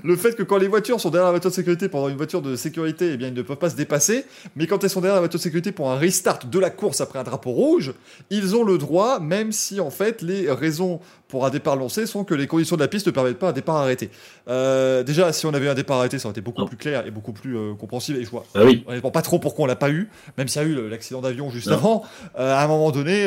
le 0.05 0.16
fait 0.16 0.37
que 0.37 0.42
quand 0.42 0.59
les 0.59 0.68
voitures 0.68 1.00
sont 1.00 1.11
derrière 1.11 1.26
la 1.26 1.33
voiture 1.33 1.50
de 1.50 1.55
sécurité 1.55 1.88
pendant 1.88 2.09
une 2.09 2.16
voiture 2.16 2.42
de 2.42 2.55
sécurité, 2.57 3.12
eh 3.12 3.16
bien, 3.16 3.29
ils 3.29 3.35
ne 3.35 3.42
peuvent 3.42 3.57
pas 3.57 3.70
se 3.70 3.76
dépasser. 3.76 4.24
Mais 4.55 4.66
quand 4.66 4.83
elles 4.85 4.90
sont 4.90 5.00
derrière 5.00 5.16
la 5.16 5.20
voiture 5.20 5.38
de 5.38 5.42
sécurité 5.42 5.72
pour 5.72 5.90
un 5.90 5.96
restart 5.96 6.46
de 6.46 6.59
la 6.59 6.70
course 6.70 7.00
après 7.00 7.18
un 7.18 7.24
drapeau 7.24 7.50
rouge, 7.50 7.94
ils 8.31 8.55
ont 8.55 8.64
le 8.64 8.79
droit, 8.79 9.18
même 9.20 9.52
si 9.52 9.81
en 9.81 9.90
fait 9.90 10.22
les 10.22 10.50
raisons 10.50 11.00
pour 11.29 11.45
un 11.45 11.51
départ 11.51 11.75
lancé 11.77 12.07
sont 12.07 12.23
que 12.25 12.35
les 12.35 12.47
conditions 12.47 12.77
de 12.77 12.81
la 12.83 12.89
piste 12.89 13.07
ne 13.09 13.12
permettent 13.12 13.39
pas 13.39 13.49
un 13.49 13.53
départ 13.53 13.77
arrêté. 13.77 14.11
Euh, 14.49 15.03
déjà, 15.03 15.33
si 15.33 15.45
on 15.47 15.55
avait 15.55 15.67
eu 15.67 15.69
un 15.69 15.75
départ 15.75 15.99
arrêté, 15.99 16.19
ça 16.19 16.29
aurait 16.29 16.33
été 16.33 16.41
beaucoup 16.41 16.61
Non. 16.61 16.67
plus 16.69 16.77
clair 16.77 17.05
et 17.07 17.11
beaucoup 17.11 17.33
plus 17.33 17.57
euh, 17.57 17.75
compréhensible. 17.75 18.19
Et 18.19 18.25
je 18.25 18.31
vois 18.31 18.45
Ah 18.55 18.61
oui. 18.65 18.85
honnêtement 18.87 19.11
pas 19.11 19.23
trop 19.23 19.39
pourquoi 19.41 19.65
on 19.65 19.67
l'a 19.67 19.75
pas 19.77 19.91
eu, 19.91 20.09
même 20.39 20.47
s'il 20.47 20.62
y 20.62 20.65
a 20.65 20.69
eu 20.69 20.89
l'accident 20.89 21.21
d'avion 21.21 21.51
juste 21.51 21.67
Non. 21.67 21.75
avant. 21.75 22.05
Euh, 22.39 22.55
à 22.55 22.62
un 22.62 22.69
moment 22.69 22.93
donné, 22.93 23.27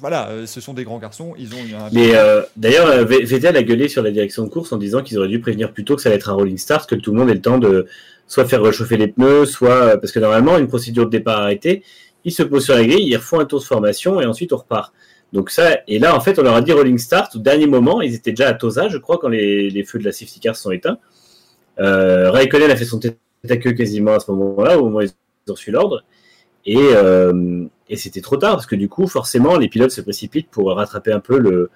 voilà, 0.00 0.30
ce 0.46 0.60
sont 0.60 0.72
des 0.74 0.84
grands 0.84 0.98
garçons, 0.98 1.34
ils 1.38 1.52
ont 1.54 1.64
eu 1.68 1.74
un. 1.74 1.88
Mais 1.92 2.12
d'ailleurs, 2.56 3.04
Vettel 3.06 3.56
a 3.56 3.62
gueulé 3.62 3.88
sur 3.88 4.02
la 4.02 4.10
direction 4.12 4.44
de 4.44 4.48
course 4.48 4.72
en 4.72 4.76
disant 4.76 5.02
qu'ils 5.02 5.18
auraient 5.18 5.28
dû 5.28 5.40
prévenir 5.40 5.72
plus 5.72 5.84
tôt 5.84 5.96
que 5.96 6.02
ça 6.02 6.08
allait 6.08 6.16
être 6.16 6.30
un 6.30 6.34
rolling 6.34 6.58
start, 6.58 6.88
que 6.88 6.94
tout 6.94 7.12
le 7.12 7.18
monde 7.18 7.30
ait 7.30 7.34
le 7.34 7.40
temps 7.40 7.58
de 7.58 7.86
soit 8.28 8.44
faire 8.44 8.62
réchauffer 8.62 8.96
les 8.96 9.08
pneus, 9.08 9.46
soit 9.46 9.98
parce 9.98 10.12
que 10.12 10.18
normalement 10.20 10.58
une 10.58 10.68
procédure 10.68 11.06
de 11.06 11.10
départ 11.10 11.40
arrêtée, 11.42 11.82
ils 12.24 12.32
se 12.32 12.42
posent 12.42 12.64
sur 12.64 12.74
la 12.74 12.84
grille, 12.84 13.06
ils 13.06 13.16
refont 13.16 13.38
un 13.40 13.44
tour 13.44 13.60
de 13.60 13.64
formation 13.64 14.20
et 14.20 14.26
ensuite 14.26 14.52
on 14.52 14.56
repart. 14.56 14.92
Donc 15.32 15.50
ça, 15.50 15.80
et 15.88 15.98
là 15.98 16.16
en 16.16 16.20
fait 16.20 16.38
on 16.38 16.42
leur 16.42 16.54
a 16.54 16.60
dit 16.62 16.72
rolling 16.72 16.98
start 16.98 17.34
au 17.36 17.38
dernier 17.40 17.66
moment, 17.66 18.00
ils 18.00 18.14
étaient 18.14 18.30
déjà 18.30 18.48
à 18.48 18.54
Tosa, 18.54 18.88
je 18.88 18.98
crois, 18.98 19.18
quand 19.18 19.28
les, 19.28 19.70
les 19.70 19.84
feux 19.84 19.98
de 19.98 20.04
la 20.04 20.12
safety 20.12 20.40
car 20.40 20.56
sont 20.56 20.70
éteints. 20.70 20.98
Euh, 21.78 22.30
Raikkonen 22.30 22.70
a 22.70 22.76
fait 22.76 22.84
son 22.84 22.98
tête 22.98 23.18
à 23.48 23.56
queue 23.56 23.72
quasiment 23.72 24.12
à 24.12 24.20
ce 24.20 24.30
moment-là, 24.30 24.78
au 24.78 24.84
moment 24.84 24.98
où 24.98 25.02
ils 25.02 25.10
ont 25.48 25.52
reçu 25.52 25.70
l'ordre. 25.70 26.04
Et, 26.64 26.78
euh, 26.78 27.64
et 27.88 27.96
c'était 27.96 28.20
trop 28.20 28.36
tard 28.36 28.54
parce 28.54 28.66
que 28.66 28.74
du 28.74 28.88
coup, 28.88 29.06
forcément, 29.06 29.56
les 29.56 29.68
pilotes 29.68 29.92
se 29.92 30.00
précipitent 30.00 30.48
pour 30.50 30.74
rattraper 30.74 31.12
un 31.12 31.20
peu 31.20 31.38
le, 31.38 31.70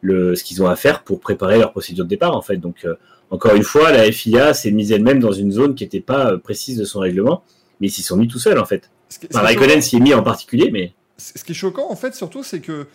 le, 0.00 0.34
ce 0.34 0.44
qu'ils 0.44 0.62
ont 0.62 0.66
à 0.66 0.76
faire 0.76 1.02
pour 1.02 1.20
préparer 1.20 1.58
leur 1.58 1.72
procédure 1.72 2.04
de 2.04 2.10
départ 2.10 2.36
en 2.36 2.42
fait. 2.42 2.56
Donc 2.56 2.84
euh, 2.84 2.94
encore 3.30 3.54
une 3.54 3.62
fois, 3.62 3.92
la 3.92 4.10
FIA 4.10 4.54
s'est 4.54 4.70
mise 4.70 4.92
elle-même 4.92 5.20
dans 5.20 5.32
une 5.32 5.52
zone 5.52 5.74
qui 5.74 5.84
n'était 5.84 6.00
pas 6.00 6.36
précise 6.38 6.78
de 6.78 6.84
son 6.84 7.00
règlement, 7.00 7.42
mais 7.80 7.88
ils 7.88 7.90
s'y 7.90 8.02
sont 8.02 8.16
mis 8.16 8.28
tout 8.28 8.38
seuls 8.38 8.58
en 8.58 8.64
fait. 8.64 8.90
Enfin, 9.32 9.40
Raikkonen 9.40 9.80
s'y 9.80 9.96
est 9.96 10.00
mis 10.00 10.14
en 10.14 10.22
particulier, 10.22 10.70
mais 10.72 10.92
Ce 11.18 11.42
qui 11.44 11.52
est 11.52 11.54
choquant, 11.54 11.90
en 11.90 11.96
fait, 11.96 12.14
surtout, 12.14 12.42
c'est 12.42 12.60
que. 12.60 12.86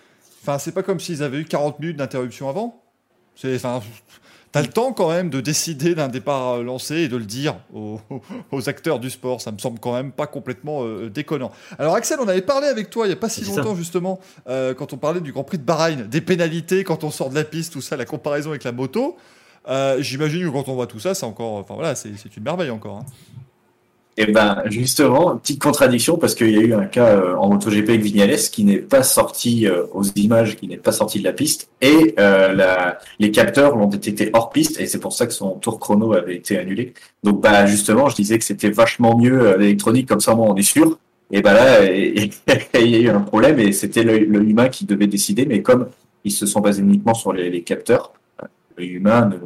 Enfin, 0.43 0.57
c'est 0.57 0.71
pas 0.71 0.83
comme 0.83 0.99
s'ils 0.99 1.21
avaient 1.23 1.39
eu 1.39 1.45
40 1.45 1.79
minutes 1.79 1.97
d'interruption 1.97 2.49
avant. 2.49 2.81
C'est. 3.35 3.55
Enfin. 3.55 3.81
T'as 4.53 4.61
le 4.61 4.67
temps 4.67 4.91
quand 4.91 5.09
même 5.09 5.29
de 5.29 5.39
décider 5.39 5.95
d'un 5.95 6.09
départ 6.09 6.55
euh, 6.57 6.63
lancé 6.63 6.95
et 6.97 7.07
de 7.07 7.15
le 7.15 7.23
dire 7.23 7.55
aux, 7.73 8.01
aux 8.51 8.67
acteurs 8.67 8.99
du 8.99 9.09
sport. 9.09 9.39
Ça 9.39 9.49
me 9.53 9.57
semble 9.57 9.79
quand 9.79 9.93
même 9.93 10.11
pas 10.11 10.27
complètement 10.27 10.83
euh, 10.83 11.09
déconnant. 11.09 11.53
Alors 11.79 11.95
Axel, 11.95 12.19
on 12.19 12.27
avait 12.27 12.41
parlé 12.41 12.67
avec 12.67 12.89
toi 12.89 13.07
il 13.07 13.11
y 13.11 13.13
a 13.13 13.15
pas 13.15 13.29
si 13.29 13.45
ça. 13.45 13.55
longtemps 13.61 13.75
justement 13.77 14.19
euh, 14.49 14.73
quand 14.73 14.91
on 14.91 14.97
parlait 14.97 15.21
du 15.21 15.31
Grand 15.31 15.45
Prix 15.45 15.57
de 15.57 15.63
Bahreïn, 15.63 16.01
des 16.05 16.19
pénalités 16.19 16.83
quand 16.83 17.05
on 17.05 17.11
sort 17.11 17.29
de 17.29 17.35
la 17.35 17.45
piste, 17.45 17.71
tout 17.71 17.79
ça, 17.79 17.95
la 17.95 18.03
comparaison 18.03 18.49
avec 18.49 18.65
la 18.65 18.73
moto. 18.73 19.15
Euh, 19.69 20.01
J'imagine 20.01 20.43
que 20.43 20.49
quand 20.49 20.67
on 20.67 20.73
voit 20.75 20.87
tout 20.87 20.99
ça, 20.99 21.13
c'est 21.13 21.25
encore, 21.25 21.53
enfin 21.53 21.75
voilà, 21.75 21.95
c'est 21.95 22.11
c'est 22.21 22.35
une 22.35 22.43
merveille 22.43 22.71
encore. 22.71 22.97
hein. 22.97 23.05
Et 24.17 24.25
ben 24.25 24.61
justement, 24.65 25.37
petite 25.37 25.61
contradiction 25.61 26.17
parce 26.17 26.35
qu'il 26.35 26.49
y 26.51 26.57
a 26.57 26.61
eu 26.61 26.73
un 26.73 26.85
cas 26.85 27.15
euh, 27.15 27.35
en 27.37 27.47
MotoGP 27.49 27.89
avec 27.89 28.01
Vignales 28.01 28.35
qui 28.51 28.65
n'est 28.65 28.77
pas 28.77 29.03
sorti 29.03 29.65
euh, 29.65 29.85
aux 29.93 30.03
images, 30.03 30.57
qui 30.57 30.67
n'est 30.67 30.77
pas 30.77 30.91
sorti 30.91 31.19
de 31.19 31.23
la 31.23 31.31
piste 31.31 31.69
et 31.81 32.13
euh, 32.19 32.91
les 33.19 33.31
capteurs 33.31 33.77
l'ont 33.77 33.87
détecté 33.87 34.29
hors 34.33 34.49
piste 34.49 34.81
et 34.81 34.85
c'est 34.85 34.99
pour 34.99 35.13
ça 35.13 35.27
que 35.27 35.33
son 35.33 35.51
tour 35.51 35.79
chrono 35.79 36.13
avait 36.13 36.35
été 36.35 36.57
annulé. 36.57 36.93
Donc 37.23 37.41
bah 37.41 37.65
justement, 37.65 38.09
je 38.09 38.15
disais 38.17 38.37
que 38.37 38.43
c'était 38.43 38.69
vachement 38.69 39.17
mieux 39.17 39.39
euh, 39.39 39.57
l'électronique 39.57 40.09
comme 40.09 40.21
ça, 40.21 40.35
moi 40.35 40.47
on 40.49 40.55
est 40.55 40.61
sûr. 40.61 40.99
Et 41.31 41.41
ben 41.41 41.53
là, 41.53 41.85
il 41.85 42.31
y 42.75 42.95
a 42.95 42.99
eu 42.99 43.09
un 43.09 43.21
problème 43.21 43.59
et 43.59 43.71
c'était 43.71 44.03
l'œil 44.03 44.23
humain 44.23 44.67
qui 44.67 44.83
devait 44.85 45.07
décider, 45.07 45.45
mais 45.45 45.61
comme 45.61 45.87
ils 46.25 46.31
se 46.31 46.45
sont 46.45 46.59
basés 46.59 46.81
uniquement 46.81 47.13
sur 47.13 47.31
les, 47.31 47.49
les 47.49 47.63
capteurs, 47.63 48.11
l'œil 48.77 48.89
humain, 48.89 49.27
ne- 49.29 49.37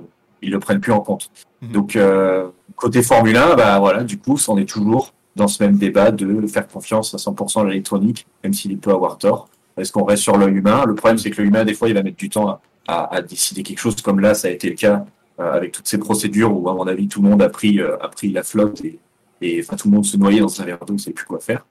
ils 0.45 0.51
le 0.51 0.59
prennent 0.59 0.79
plus 0.79 0.91
en 0.93 1.01
compte. 1.01 1.29
Mhm. 1.61 1.71
Donc 1.71 1.95
euh, 1.95 2.47
côté 2.75 3.01
Formule 3.03 3.35
1, 3.37 3.55
bah 3.55 3.79
voilà, 3.79 4.03
du 4.03 4.17
coup, 4.17 4.37
on 4.47 4.57
est 4.57 4.65
toujours 4.69 5.13
dans 5.35 5.47
ce 5.49 5.61
même 5.63 5.77
débat 5.77 6.11
de 6.11 6.47
faire 6.47 6.67
confiance 6.67 7.13
à 7.13 7.17
100% 7.17 7.61
à 7.61 7.65
l'électronique, 7.65 8.25
même 8.43 8.53
s'il 8.53 8.77
peut 8.77 8.91
avoir 8.91 9.17
tort. 9.17 9.49
Est-ce 9.77 9.91
qu'on 9.91 10.05
reste 10.05 10.23
sur 10.23 10.37
l'œil 10.37 10.53
humain? 10.53 10.85
Le 10.85 10.95
problème, 10.95 11.17
c'est 11.17 11.29
que 11.29 11.37
l'œil 11.41 11.47
humain, 11.49 11.65
des 11.65 11.73
fois, 11.73 11.89
il 11.89 11.93
va 11.93 12.03
mettre 12.03 12.15
du 12.15 12.29
temps 12.29 12.47
à, 12.47 12.61
à- 12.87 13.15
à 13.15 13.21
décider 13.21 13.61
quelque 13.63 13.79
chose, 13.79 14.01
comme 14.01 14.21
là, 14.21 14.33
ça 14.33 14.47
a 14.47 14.51
été 14.51 14.69
le 14.69 14.75
cas 14.75 15.05
euh, 15.41 15.51
avec 15.51 15.73
toutes 15.73 15.87
ces 15.87 15.97
procédures 15.97 16.57
où, 16.57 16.69
à 16.69 16.73
mon 16.73 16.87
avis, 16.87 17.09
tout 17.09 17.21
le 17.21 17.27
monde 17.29 17.41
a 17.41 17.49
pris, 17.49 17.81
euh, 17.81 17.97
a 18.01 18.07
pris 18.07 18.31
la 18.31 18.43
flotte 18.43 18.79
et, 18.85 18.97
et 19.41 19.59
enfin, 19.61 19.75
tout 19.75 19.89
le 19.89 19.95
monde 19.95 20.05
se 20.05 20.15
noyait 20.15 20.39
dans 20.39 20.61
un 20.61 20.63
verre 20.63 20.79
d'eau, 20.85 20.93
ne 20.93 20.97
savait 20.99 21.13
plus 21.13 21.25
quoi 21.25 21.39
faire. 21.41 21.65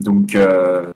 Donc, 0.00 0.34
euh, 0.34 0.92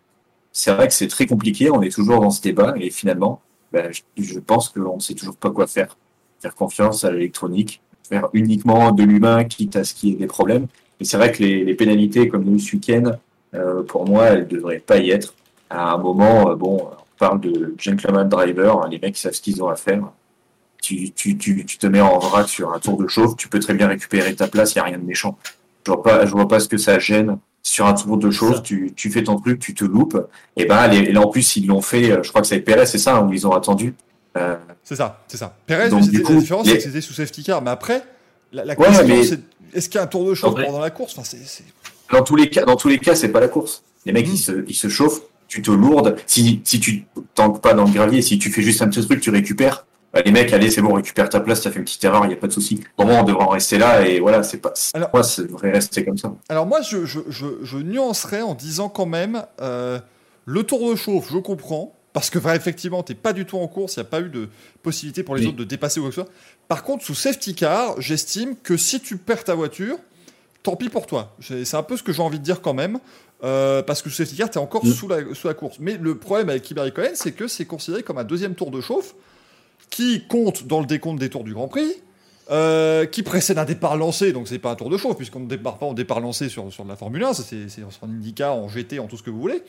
c'est 0.52 0.72
vrai 0.74 0.88
que 0.88 0.94
c'est 0.94 1.06
très 1.06 1.26
compliqué. 1.26 1.70
On 1.70 1.80
est 1.82 1.94
toujours 1.94 2.20
dans 2.20 2.30
ce 2.30 2.42
débat 2.42 2.74
et 2.76 2.90
finalement, 2.90 3.40
ben, 3.72 3.92
je, 3.92 4.02
je 4.20 4.40
pense 4.40 4.68
qu'on 4.70 4.96
ne 4.96 5.00
sait 5.00 5.14
toujours 5.14 5.36
pas 5.36 5.50
quoi 5.52 5.68
faire. 5.68 5.96
Faire 6.40 6.54
confiance 6.54 7.04
à 7.04 7.10
l'électronique, 7.12 7.80
faire 8.08 8.28
uniquement 8.32 8.92
de 8.92 9.02
l'humain, 9.02 9.44
quitte 9.44 9.76
à 9.76 9.84
ce 9.84 9.94
qu'il 9.94 10.10
y 10.10 10.12
ait 10.12 10.16
des 10.16 10.26
problèmes. 10.26 10.66
Et 11.00 11.04
c'est 11.04 11.16
vrai 11.16 11.32
que 11.32 11.42
les, 11.42 11.64
les 11.64 11.74
pénalités, 11.74 12.28
comme 12.28 12.44
nous 12.44 12.58
ce 12.58 12.74
week-end, 12.76 13.12
euh, 13.54 13.82
pour 13.82 14.06
moi, 14.06 14.26
elles 14.26 14.40
ne 14.40 14.44
devraient 14.56 14.78
pas 14.78 14.98
y 14.98 15.10
être. 15.10 15.34
À 15.68 15.92
un 15.94 15.98
moment, 15.98 16.50
euh, 16.50 16.54
bon, 16.56 16.78
on 16.90 17.18
parle 17.18 17.40
de 17.40 17.74
gentleman 17.78 18.28
driver, 18.28 18.82
hein, 18.82 18.88
les 18.90 18.98
mecs 18.98 19.16
savent 19.16 19.32
ce 19.32 19.40
qu'ils 19.42 19.62
ont 19.62 19.68
à 19.68 19.76
faire. 19.76 20.02
Tu, 20.82 21.10
tu, 21.12 21.36
tu, 21.36 21.66
tu 21.66 21.76
te 21.78 21.86
mets 21.86 22.00
en 22.00 22.18
vrac 22.18 22.48
sur 22.48 22.72
un 22.72 22.78
tour 22.78 22.96
de 22.96 23.06
chauffe, 23.06 23.36
tu 23.36 23.48
peux 23.48 23.58
très 23.58 23.74
bien 23.74 23.86
récupérer 23.88 24.34
ta 24.34 24.48
place, 24.48 24.74
il 24.74 24.78
n'y 24.78 24.80
a 24.80 24.84
rien 24.84 24.98
de 24.98 25.04
méchant. 25.04 25.36
Je 25.86 25.92
vois 25.92 26.02
pas, 26.02 26.24
je 26.24 26.30
vois 26.32 26.48
pas 26.48 26.58
ce 26.60 26.68
que 26.68 26.78
ça 26.78 26.98
gêne. 26.98 27.38
Sur 27.62 27.86
un 27.86 27.92
tour 27.92 28.16
de 28.16 28.30
chauffe, 28.30 28.56
Ça. 28.56 28.62
tu, 28.62 28.92
tu 28.96 29.10
fais 29.10 29.22
ton 29.22 29.38
truc, 29.38 29.58
tu 29.60 29.74
te 29.74 29.84
loupes. 29.84 30.16
Et 30.56 30.64
ben, 30.64 30.86
les- 30.88 31.00
et 31.00 31.12
là, 31.12 31.20
en 31.20 31.28
plus, 31.28 31.56
ils 31.56 31.66
l'ont 31.66 31.82
fait, 31.82 32.10
euh, 32.10 32.22
je 32.22 32.30
crois 32.30 32.40
que 32.40 32.46
c'est 32.46 32.54
avec 32.54 32.64
Perez, 32.64 32.86
c'est 32.86 32.96
ça, 32.96 33.18
hein, 33.18 33.26
où 33.28 33.32
ils 33.34 33.46
ont 33.46 33.52
attendu. 33.52 33.94
Euh, 34.36 34.56
C'est 34.84 34.96
ça, 34.96 35.20
c'est 35.28 35.36
ça. 35.36 35.54
Perez, 35.66 35.88
Donc, 35.88 36.06
lui, 36.06 36.22
coup, 36.22 36.32
la 36.34 36.38
différence, 36.40 36.66
c'est 36.66 36.76
que 36.76 36.82
c'était 36.82 37.00
sous 37.00 37.12
safety 37.12 37.42
car. 37.42 37.62
Mais 37.62 37.70
après, 37.70 38.02
la, 38.52 38.64
la 38.64 38.78
Ouais, 38.78 38.86
question, 38.86 39.06
mais- 39.08 39.24
c'est 39.24 39.40
est-ce 39.74 39.88
qu'il 39.88 39.96
y 39.96 40.00
a 40.00 40.04
un 40.04 40.08
tour 40.08 40.24
de 40.28 40.34
chauffe 40.34 40.54
pendant 40.54 40.80
la 40.80 40.90
course? 40.90 41.12
Enfin, 41.16 41.24
c'est, 41.28 41.44
c'est- 41.44 41.64
Dans 42.12 42.22
tous 42.22 42.36
les 42.36 42.48
cas, 42.50 42.64
dans 42.64 42.76
tous 42.76 42.88
les 42.88 42.98
cas, 42.98 43.14
c'est 43.14 43.28
pas 43.30 43.40
la 43.40 43.48
course. 43.48 43.82
Les 44.06 44.12
mecs, 44.12 44.26
Mhm. 44.26 44.34
ils 44.34 44.38
se, 44.38 44.52
ils 44.68 44.74
se 44.74 44.88
chauffent, 44.88 45.22
tu 45.48 45.62
te 45.62 45.70
lourdes. 45.70 46.16
Si, 46.26 46.60
si 46.64 46.80
tu 46.80 47.04
tankes 47.34 47.60
pas 47.60 47.74
dans 47.74 47.84
le 47.84 47.90
gravier, 47.92 48.22
si 48.22 48.38
tu 48.38 48.50
fais 48.50 48.62
juste 48.62 48.82
un 48.82 48.88
petit 48.88 49.04
truc, 49.04 49.20
tu 49.20 49.30
récupères. 49.30 49.84
Bah, 50.12 50.22
les 50.24 50.32
mecs, 50.32 50.52
allez, 50.52 50.70
c'est 50.70 50.80
bon, 50.82 50.92
récupère 50.94 51.28
ta 51.28 51.38
place, 51.38 51.60
t'as 51.60 51.70
fait 51.70 51.78
une 51.78 51.84
petite 51.84 52.02
erreur, 52.04 52.24
il 52.24 52.30
y 52.30 52.34
a 52.34 52.36
pas 52.36 52.48
de 52.48 52.52
souci. 52.52 52.80
Pour 52.96 53.06
moi, 53.06 53.16
on 53.20 53.22
devrait 53.22 53.44
en 53.44 53.48
rester 53.50 53.78
là 53.78 54.04
et 54.04 54.18
voilà, 54.18 54.42
c'est 54.42 54.58
pas. 54.58 54.72
Alors- 54.94 55.10
moi, 55.14 55.22
ça 55.22 55.42
devrait 55.42 55.70
rester 55.70 56.04
comme 56.04 56.18
ça. 56.18 56.32
Alors 56.48 56.66
moi, 56.66 56.80
je, 56.82 57.04
je, 57.04 57.20
je, 57.28 57.46
je 57.62 57.78
nuancerais 57.78 58.42
en 58.42 58.54
disant 58.54 58.88
quand 58.88 59.06
même, 59.06 59.44
euh, 59.60 60.00
le 60.46 60.62
tour 60.64 60.90
de 60.90 60.96
chauffe, 60.96 61.28
je 61.30 61.38
comprends, 61.38 61.94
parce 62.12 62.30
que 62.30 62.38
bah, 62.38 62.56
effectivement, 62.56 63.02
t'es 63.02 63.14
pas 63.14 63.32
du 63.32 63.44
tout 63.46 63.58
en 63.58 63.68
course, 63.68 63.96
il 63.96 64.00
n'y 64.00 64.06
a 64.06 64.10
pas 64.10 64.20
eu 64.20 64.28
de 64.28 64.48
possibilité 64.82 65.22
pour 65.22 65.34
les 65.36 65.42
Oui. 65.42 65.48
autres 65.48 65.56
de 65.58 65.64
dépasser 65.64 66.00
ou 66.00 66.04
quoi 66.04 66.10
que 66.10 66.16
ce 66.16 66.22
soit. 66.22 66.30
Par 66.68 66.82
contre, 66.82 67.04
sous 67.04 67.14
safety 67.14 67.54
car, 67.54 68.00
j'estime 68.00 68.56
que 68.56 68.76
si 68.76 69.00
tu 69.00 69.16
perds 69.16 69.44
ta 69.44 69.54
voiture, 69.54 69.96
tant 70.62 70.76
pis 70.76 70.88
pour 70.88 71.06
toi. 71.06 71.36
C'est 71.40 71.74
un 71.74 71.82
peu 71.82 71.96
ce 71.96 72.02
que 72.02 72.12
j'ai 72.12 72.22
envie 72.22 72.38
de 72.38 72.44
dire 72.44 72.60
quand 72.60 72.74
même, 72.74 72.98
euh, 73.44 73.82
parce 73.82 74.02
que 74.02 74.10
sous 74.10 74.16
safety 74.16 74.36
car, 74.36 74.50
t'es 74.50 74.58
encore 74.58 74.84
Mm. 74.84 74.92
sous, 74.92 75.08
la, 75.08 75.18
sous 75.34 75.46
la 75.48 75.54
course. 75.54 75.76
Mais 75.80 75.96
le 75.96 76.16
problème 76.18 76.48
avec 76.50 76.62
Kibari 76.62 76.92
Cohen, 76.92 77.10
c'est 77.14 77.32
que 77.32 77.46
c'est 77.48 77.64
considéré 77.64 78.02
comme 78.02 78.18
un 78.18 78.24
deuxième 78.24 78.54
tour 78.54 78.70
de 78.70 78.80
chauffe 78.80 79.14
qui 79.88 80.26
compte 80.26 80.66
dans 80.66 80.80
le 80.80 80.86
décompte 80.86 81.18
des 81.20 81.30
tours 81.30 81.44
du 81.44 81.54
Grand 81.54 81.68
Prix. 81.68 81.92
euh, 82.52 83.06
qui 83.06 83.22
précède 83.22 83.58
un 83.58 83.64
départ 83.64 83.96
lancé, 83.96 84.32
donc 84.32 84.48
c'est 84.48 84.58
pas 84.58 84.72
un 84.72 84.74
tour 84.74 84.90
de 84.90 84.96
chauffe, 84.96 85.16
puisqu'on 85.16 85.38
ne 85.38 85.46
démarre 85.46 85.78
pas 85.78 85.86
en 85.86 85.94
départ 85.94 86.18
lancé 86.18 86.48
sur, 86.48 86.72
sur 86.72 86.82
de 86.82 86.88
la 86.88 86.96
Formule 86.96 87.22
1, 87.22 87.32
ça 87.32 87.44
c'est 87.44 87.68
c'est 87.68 87.82
en 87.84 88.08
IndyCar, 88.08 88.56
en 88.56 88.68
GT, 88.68 88.98
en 88.98 89.06
tout 89.06 89.16
ce 89.16 89.22
que 89.22 89.30
vous 89.30 89.40
voulez. 89.40 89.62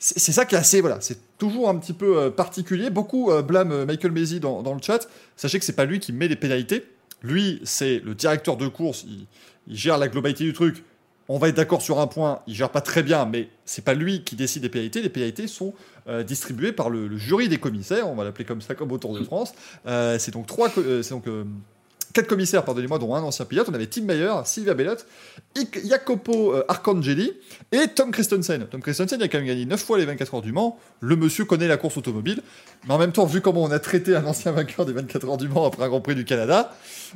C'est 0.00 0.32
ça 0.32 0.44
qui 0.44 0.54
est 0.54 0.58
assez, 0.58 0.80
voilà, 0.80 1.00
c'est 1.00 1.18
toujours 1.38 1.68
un 1.68 1.76
petit 1.76 1.92
peu 1.92 2.18
euh, 2.18 2.30
particulier. 2.30 2.88
Beaucoup 2.88 3.32
euh, 3.32 3.42
blâment 3.42 3.72
euh, 3.72 3.84
Michael 3.84 4.12
Maisy 4.12 4.38
dans, 4.38 4.62
dans 4.62 4.74
le 4.74 4.80
chat. 4.80 5.08
Sachez 5.36 5.58
que 5.58 5.64
c'est 5.64 5.72
pas 5.74 5.86
lui 5.86 5.98
qui 5.98 6.12
met 6.12 6.28
les 6.28 6.36
pénalités. 6.36 6.84
Lui, 7.22 7.60
c'est 7.64 7.98
le 8.04 8.14
directeur 8.14 8.56
de 8.56 8.68
course, 8.68 9.04
il, 9.08 9.26
il 9.66 9.76
gère 9.76 9.98
la 9.98 10.06
globalité 10.06 10.44
du 10.44 10.52
truc. 10.52 10.84
On 11.30 11.36
va 11.38 11.48
être 11.48 11.56
d'accord 11.56 11.82
sur 11.82 11.98
un 11.98 12.06
point, 12.06 12.40
il 12.46 12.54
gère 12.54 12.70
pas 12.70 12.80
très 12.80 13.02
bien, 13.02 13.26
mais 13.26 13.50
c'est 13.66 13.84
pas 13.84 13.92
lui 13.92 14.22
qui 14.22 14.34
décide 14.34 14.62
des 14.62 14.70
pénalités. 14.70 15.02
Les 15.02 15.10
pénalités 15.10 15.46
sont 15.46 15.74
euh, 16.08 16.22
distribuées 16.22 16.72
par 16.72 16.88
le, 16.88 17.06
le 17.06 17.18
jury 17.18 17.48
des 17.48 17.58
commissaires, 17.58 18.08
on 18.08 18.14
va 18.14 18.24
l'appeler 18.24 18.46
comme 18.46 18.62
ça, 18.62 18.74
comme 18.74 18.92
au 18.92 18.98
Tour 18.98 19.18
de 19.18 19.22
France. 19.24 19.52
Euh, 19.86 20.18
c'est 20.18 20.30
donc 20.30 20.46
trois, 20.46 20.70
euh, 20.78 21.02
c'est 21.02 21.12
donc 21.12 21.26
quatre 22.12 22.26
commissaires, 22.26 22.64
pardonnez-moi, 22.64 22.98
dont 22.98 23.14
un 23.14 23.22
ancien 23.22 23.44
pilote. 23.44 23.68
On 23.70 23.74
avait 23.74 23.86
Tim 23.86 24.02
Meyer, 24.02 24.32
Sylvia 24.44 24.74
Bellotte, 24.74 25.06
Jacopo 25.84 26.54
euh, 26.54 26.64
Arcangeli 26.68 27.32
et 27.72 27.88
Tom 27.88 28.10
Christensen. 28.10 28.66
Tom 28.70 28.80
Christensen 28.80 29.18
il 29.20 29.24
a 29.24 29.28
quand 29.28 29.38
même 29.38 29.46
gagné 29.46 29.64
9 29.66 29.82
fois 29.82 29.98
les 29.98 30.04
24 30.04 30.34
heures 30.34 30.42
du 30.42 30.52
Mans. 30.52 30.78
Le 31.00 31.16
monsieur 31.16 31.44
connaît 31.44 31.68
la 31.68 31.76
course 31.76 31.96
automobile. 31.96 32.42
Mais 32.86 32.94
en 32.94 32.98
même 32.98 33.12
temps, 33.12 33.26
vu 33.26 33.40
comment 33.40 33.62
on 33.62 33.70
a 33.70 33.78
traité 33.78 34.14
un 34.14 34.24
ancien 34.26 34.52
vainqueur 34.52 34.86
des 34.86 34.92
24 34.92 35.28
heures 35.28 35.36
du 35.36 35.48
Mans 35.48 35.66
après 35.66 35.84
un 35.84 35.88
Grand 35.88 36.00
Prix 36.00 36.14
du 36.14 36.24
Canada, 36.24 36.72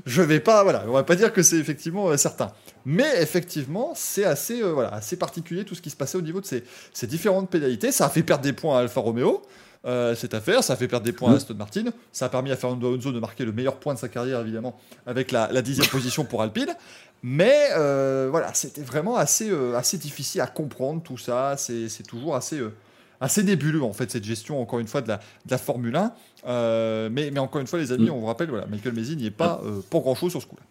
je 0.07 0.23
vais 0.23 0.41
pas, 0.41 0.63
voilà, 0.63 0.85
on 0.89 0.93
va 0.93 1.05
pas 1.05 1.17
dire 1.17 1.33
que 1.33 1.43
c'est 1.43 1.57
effectivement 1.57 2.09
euh, 2.09 2.17
certain. 2.17 2.53
Mais 2.85 3.21
effectivement, 3.21 3.93
c'est 3.95 4.25
assez, 4.25 4.63
euh, 4.63 4.73
voilà, 4.73 4.93
assez 4.95 5.17
particulier 5.17 5.65
tout 5.65 5.75
ce 5.75 5.83
qui 5.83 5.91
se 5.91 5.97
passait 5.97 6.19
au 6.19 6.23
niveau 6.23 6.41
de 6.41 6.47
ces, 6.47 6.65
ces 6.93 7.07
différentes 7.07 7.51
pénalités. 7.51 7.93
Ça 7.93 8.07
a 8.07 8.09
fait 8.09 8.23
perdre 8.23 8.43
des 8.43 8.53
points 8.53 8.79
à 8.79 8.81
Alfa 8.81 9.01
Romeo. 9.01 9.43
Euh, 9.85 10.15
cette 10.15 10.35
affaire, 10.35 10.63
ça 10.63 10.75
a 10.75 10.77
fait 10.77 10.87
perdre 10.89 11.05
des 11.05 11.13
points 11.13 11.33
à 11.33 11.37
Aston 11.37 11.55
Martin, 11.55 11.85
ça 12.13 12.27
a 12.27 12.29
permis 12.29 12.53
à 12.53 12.57
Fernando 12.57 12.89
Alonso 12.89 13.11
de 13.13 13.19
marquer 13.21 13.45
le 13.45 13.53
meilleur 13.53 13.77
point 13.77 13.95
de 13.95 13.99
sa 13.99 14.09
carrière 14.09 14.41
évidemment 14.41 14.79
avec 15.07 15.33
la, 15.33 15.49
dixième 15.63 15.87
position 15.91 16.25
pour 16.25 16.43
Alpine, 16.43 16.75
mais 17.23 17.69
euh, 17.77 18.29
voilà, 18.31 18.53
c'était 18.55 18.83
vraiment 18.83 19.17
assez, 19.17 19.51
euh, 19.51 19.77
assez 19.77 19.99
difficile 19.99 20.41
à 20.41 20.47
comprendre 20.47 21.03
tout 21.03 21.19
ça. 21.19 21.55
C'est 21.57 21.89
toujours 22.07 22.35
assez, 22.37 22.59
euh, 22.59 22.73
assez 23.21 23.43
nébuleux 23.43 23.83
en 23.83 23.93
fait 23.93 24.11
cette 24.11 24.25
gestion 24.25 24.61
encore 24.61 24.79
une 24.81 24.89
fois 24.89 25.01
de 25.03 25.09
la, 25.09 25.17
de 25.19 25.51
la 25.51 25.59
Formule 25.59 25.95
1. 25.97 26.13
Euh, 26.47 27.09
mais, 27.13 27.31
mais 27.31 27.39
encore 27.41 27.61
une 27.61 27.67
fois 27.69 27.79
les 27.79 27.93
amis, 27.93 28.11
on 28.11 28.19
vous 28.19 28.27
rappelle, 28.27 28.51
voilà, 28.51 28.67
Michael 28.67 28.93
Mesi 28.95 29.17
n'y 29.17 29.27
est 29.27 29.31
pas 29.31 29.61
euh, 29.65 29.81
pour 29.91 30.03
grand 30.03 30.15
chose 30.17 30.31
sur 30.33 30.43
ce 30.43 30.47
coup-là. 30.47 30.63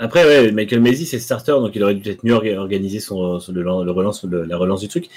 Après, 0.00 0.24
ouais, 0.24 0.52
Michael 0.52 0.80
Maisy, 0.80 1.06
c'est 1.06 1.18
starter, 1.18 1.50
donc 1.52 1.74
il 1.74 1.82
aurait 1.82 1.94
dû 1.94 2.02
peut-être 2.02 2.22
mieux 2.22 2.32
orga- 2.34 2.56
organiser 2.56 3.00
son, 3.00 3.40
son- 3.40 3.52
le, 3.52 3.62
le 3.62 3.90
relance, 3.90 4.22
le- 4.24 4.44
la 4.44 4.56
relance 4.56 4.80
du 4.80 4.86
truc. 4.88 5.08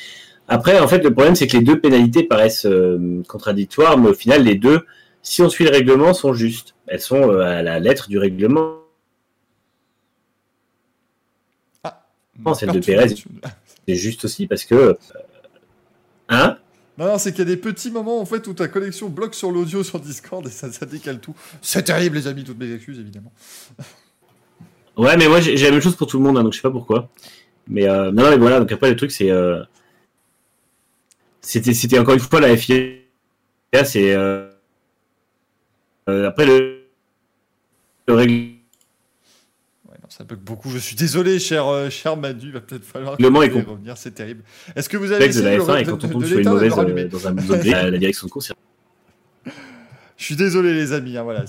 Après, 0.52 0.78
en 0.80 0.88
fait, 0.88 1.02
le 1.02 1.14
problème, 1.14 1.36
c'est 1.36 1.48
que 1.48 1.56
les 1.56 1.64
deux 1.64 1.80
pénalités 1.80 2.24
paraissent 2.24 2.66
euh, 2.66 3.24
contradictoires, 3.28 3.98
mais 3.98 4.10
au 4.10 4.14
final, 4.14 4.44
les 4.44 4.56
deux, 4.56 4.86
si 5.22 5.42
on 5.42 5.50
suit 5.50 5.64
le 5.64 5.72
règlement, 5.72 6.14
sont 6.14 6.34
justes. 6.34 6.76
Elles 6.88 7.00
sont 7.00 7.32
euh, 7.32 7.40
à 7.40 7.64
la 7.64 7.80
lettre 7.80 8.10
du 8.10 8.18
règlement. 8.18 8.76
Non, 12.46 12.54
celle 12.54 12.72
de 12.72 12.80
Pérez. 12.80 13.16
C'est 13.88 13.96
juste 13.96 14.26
aussi 14.26 14.46
parce 14.48 14.66
que. 14.66 14.76
euh, 14.76 14.94
Hein? 16.28 16.58
Non, 16.98 17.06
non, 17.06 17.18
c'est 17.18 17.32
qu'il 17.32 17.40
y 17.40 17.42
a 17.52 17.56
des 17.56 17.58
petits 17.58 17.92
moments 17.92 18.20
en 18.20 18.26
fait 18.26 18.48
où 18.48 18.54
ta 18.54 18.68
connexion 18.68 19.10
bloque 19.10 19.36
sur 19.36 19.52
l'audio 19.52 19.84
sur 19.84 20.00
Discord 20.00 20.46
et 20.48 20.50
ça, 20.50 20.72
ça 20.72 20.86
décale 20.86 21.20
tout. 21.20 21.36
C'est 21.62 21.84
terrible, 21.84 22.18
les 22.18 22.28
amis, 22.28 22.44
toutes 22.44 22.60
mes 22.60 22.74
excuses 22.74 23.00
évidemment. 23.00 23.32
Ouais, 24.98 25.16
mais 25.18 25.28
moi 25.28 25.40
j'ai 25.42 25.56
la 25.58 25.72
même 25.72 25.82
chose 25.82 25.96
pour 25.96 26.08
tout 26.08 26.18
le 26.18 26.24
monde, 26.24 26.38
hein, 26.38 26.44
donc 26.44 26.54
je 26.54 26.58
sais 26.58 26.62
pas 26.62 26.72
pourquoi. 26.72 27.10
Mais 27.68 27.88
euh, 27.88 28.12
non, 28.12 28.24
non, 28.24 28.30
mais 28.32 28.38
voilà. 28.38 28.60
Donc 28.60 28.72
après 28.72 28.90
le 28.90 28.96
truc 28.96 29.12
c'est, 29.12 29.32
euh, 29.32 29.62
c'était, 31.42 31.74
c'était 31.74 32.00
encore 32.00 32.14
une 32.14 32.20
fois 32.20 32.40
la 32.40 32.56
FIA. 32.56 32.76
C'est 33.84 34.14
euh, 34.14 34.50
euh, 36.10 36.28
après 36.28 36.46
le, 36.46 36.84
le 38.08 38.14
règlement 38.14 38.62
Ouais, 39.90 39.98
ça 40.10 40.24
bug 40.24 40.40
beaucoup. 40.40 40.70
Je 40.70 40.78
suis 40.78 40.96
désolé, 40.96 41.40
cher, 41.40 41.68
euh, 41.68 41.90
cher 41.90 42.16
Manu, 42.18 42.40
il 42.44 42.52
va 42.52 42.62
peut-être 42.62 42.84
falloir 42.84 43.16
Le 43.20 43.28
est 43.28 43.62
revenir. 43.62 43.98
C'est 43.98 44.12
terrible. 44.12 44.44
Est-ce 44.76 44.90
que 44.90 44.98
vous 44.98 45.12
avez 45.12 45.30
de 45.30 45.42
la 45.42 45.58
de, 45.58 45.62
F1 45.62 45.82
et 45.82 45.86
quand 45.86 46.04
on 46.04 46.10
tombe 46.10 46.26
sur 46.26 46.40
une 46.40 46.50
mauvaise 46.50 46.74
euh, 46.78 47.08
dans 47.08 47.28
un 47.28 47.34
la, 47.34 47.98
direction 47.98 48.28
de 48.28 48.32
course, 48.32 48.54
Je 50.22 50.28
suis 50.28 50.36
désolé 50.36 50.76
les 50.76 50.94
amis, 50.94 51.18
hein, 51.18 51.24
voilà, 51.24 51.46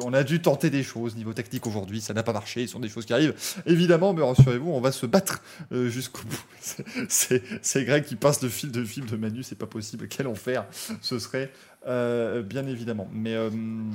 on, 0.00 0.12
a 0.12 0.24
dû, 0.24 0.42
tenter 0.42 0.70
des 0.70 0.82
choses 0.82 1.14
niveau 1.14 1.34
technique 1.34 1.68
aujourd'hui, 1.68 2.00
ça 2.00 2.12
n'a 2.12 2.24
pas 2.24 2.32
marché, 2.32 2.66
ce 2.66 2.72
sont 2.72 2.80
des 2.80 2.88
choses 2.88 3.04
qui 3.04 3.12
arrivent. 3.12 3.34
Évidemment, 3.64 4.12
mais 4.12 4.24
rassurez-vous, 4.24 4.72
on 4.72 4.80
va 4.80 4.90
se 4.90 5.06
battre 5.06 5.40
euh, 5.70 5.88
jusqu'au 5.88 6.22
bout. 6.22 6.44
C'est, 7.08 7.84
Greg 7.84 8.02
qui 8.02 8.16
passe 8.16 8.42
le 8.42 8.48
fil 8.48 8.72
de 8.72 8.82
film 8.82 9.06
de 9.06 9.14
Manu, 9.14 9.44
c'est 9.44 9.56
pas 9.56 9.66
possible, 9.66 10.08
quel 10.08 10.26
enfer 10.26 10.64
ce 11.00 11.20
serait, 11.20 11.52
euh, 11.86 12.42
bien 12.42 12.66
évidemment. 12.66 13.08
Mais 13.12 13.36
euh, 13.36 13.50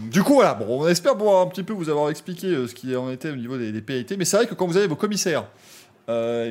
du 0.10 0.24
coup, 0.24 0.36
voilà, 0.36 0.54
bon, 0.54 0.84
on 0.84 0.88
espère 0.88 1.18
pouvoir 1.18 1.46
un 1.46 1.48
petit 1.48 1.64
peu 1.64 1.74
vous 1.74 1.90
avoir 1.90 2.10
expliqué 2.10 2.66
ce 2.66 2.74
qui 2.74 2.96
en 2.96 3.12
était 3.12 3.32
au 3.32 3.36
niveau 3.36 3.58
des, 3.58 3.74
des 3.74 3.82
PIT, 3.82 4.16
mais 4.18 4.24
c'est 4.24 4.38
vrai 4.38 4.48
que 4.48 4.56
quand 4.56 4.68
vous 4.68 4.78
avez 4.78 4.88
vos 4.88 4.96
commissaires 4.96 5.50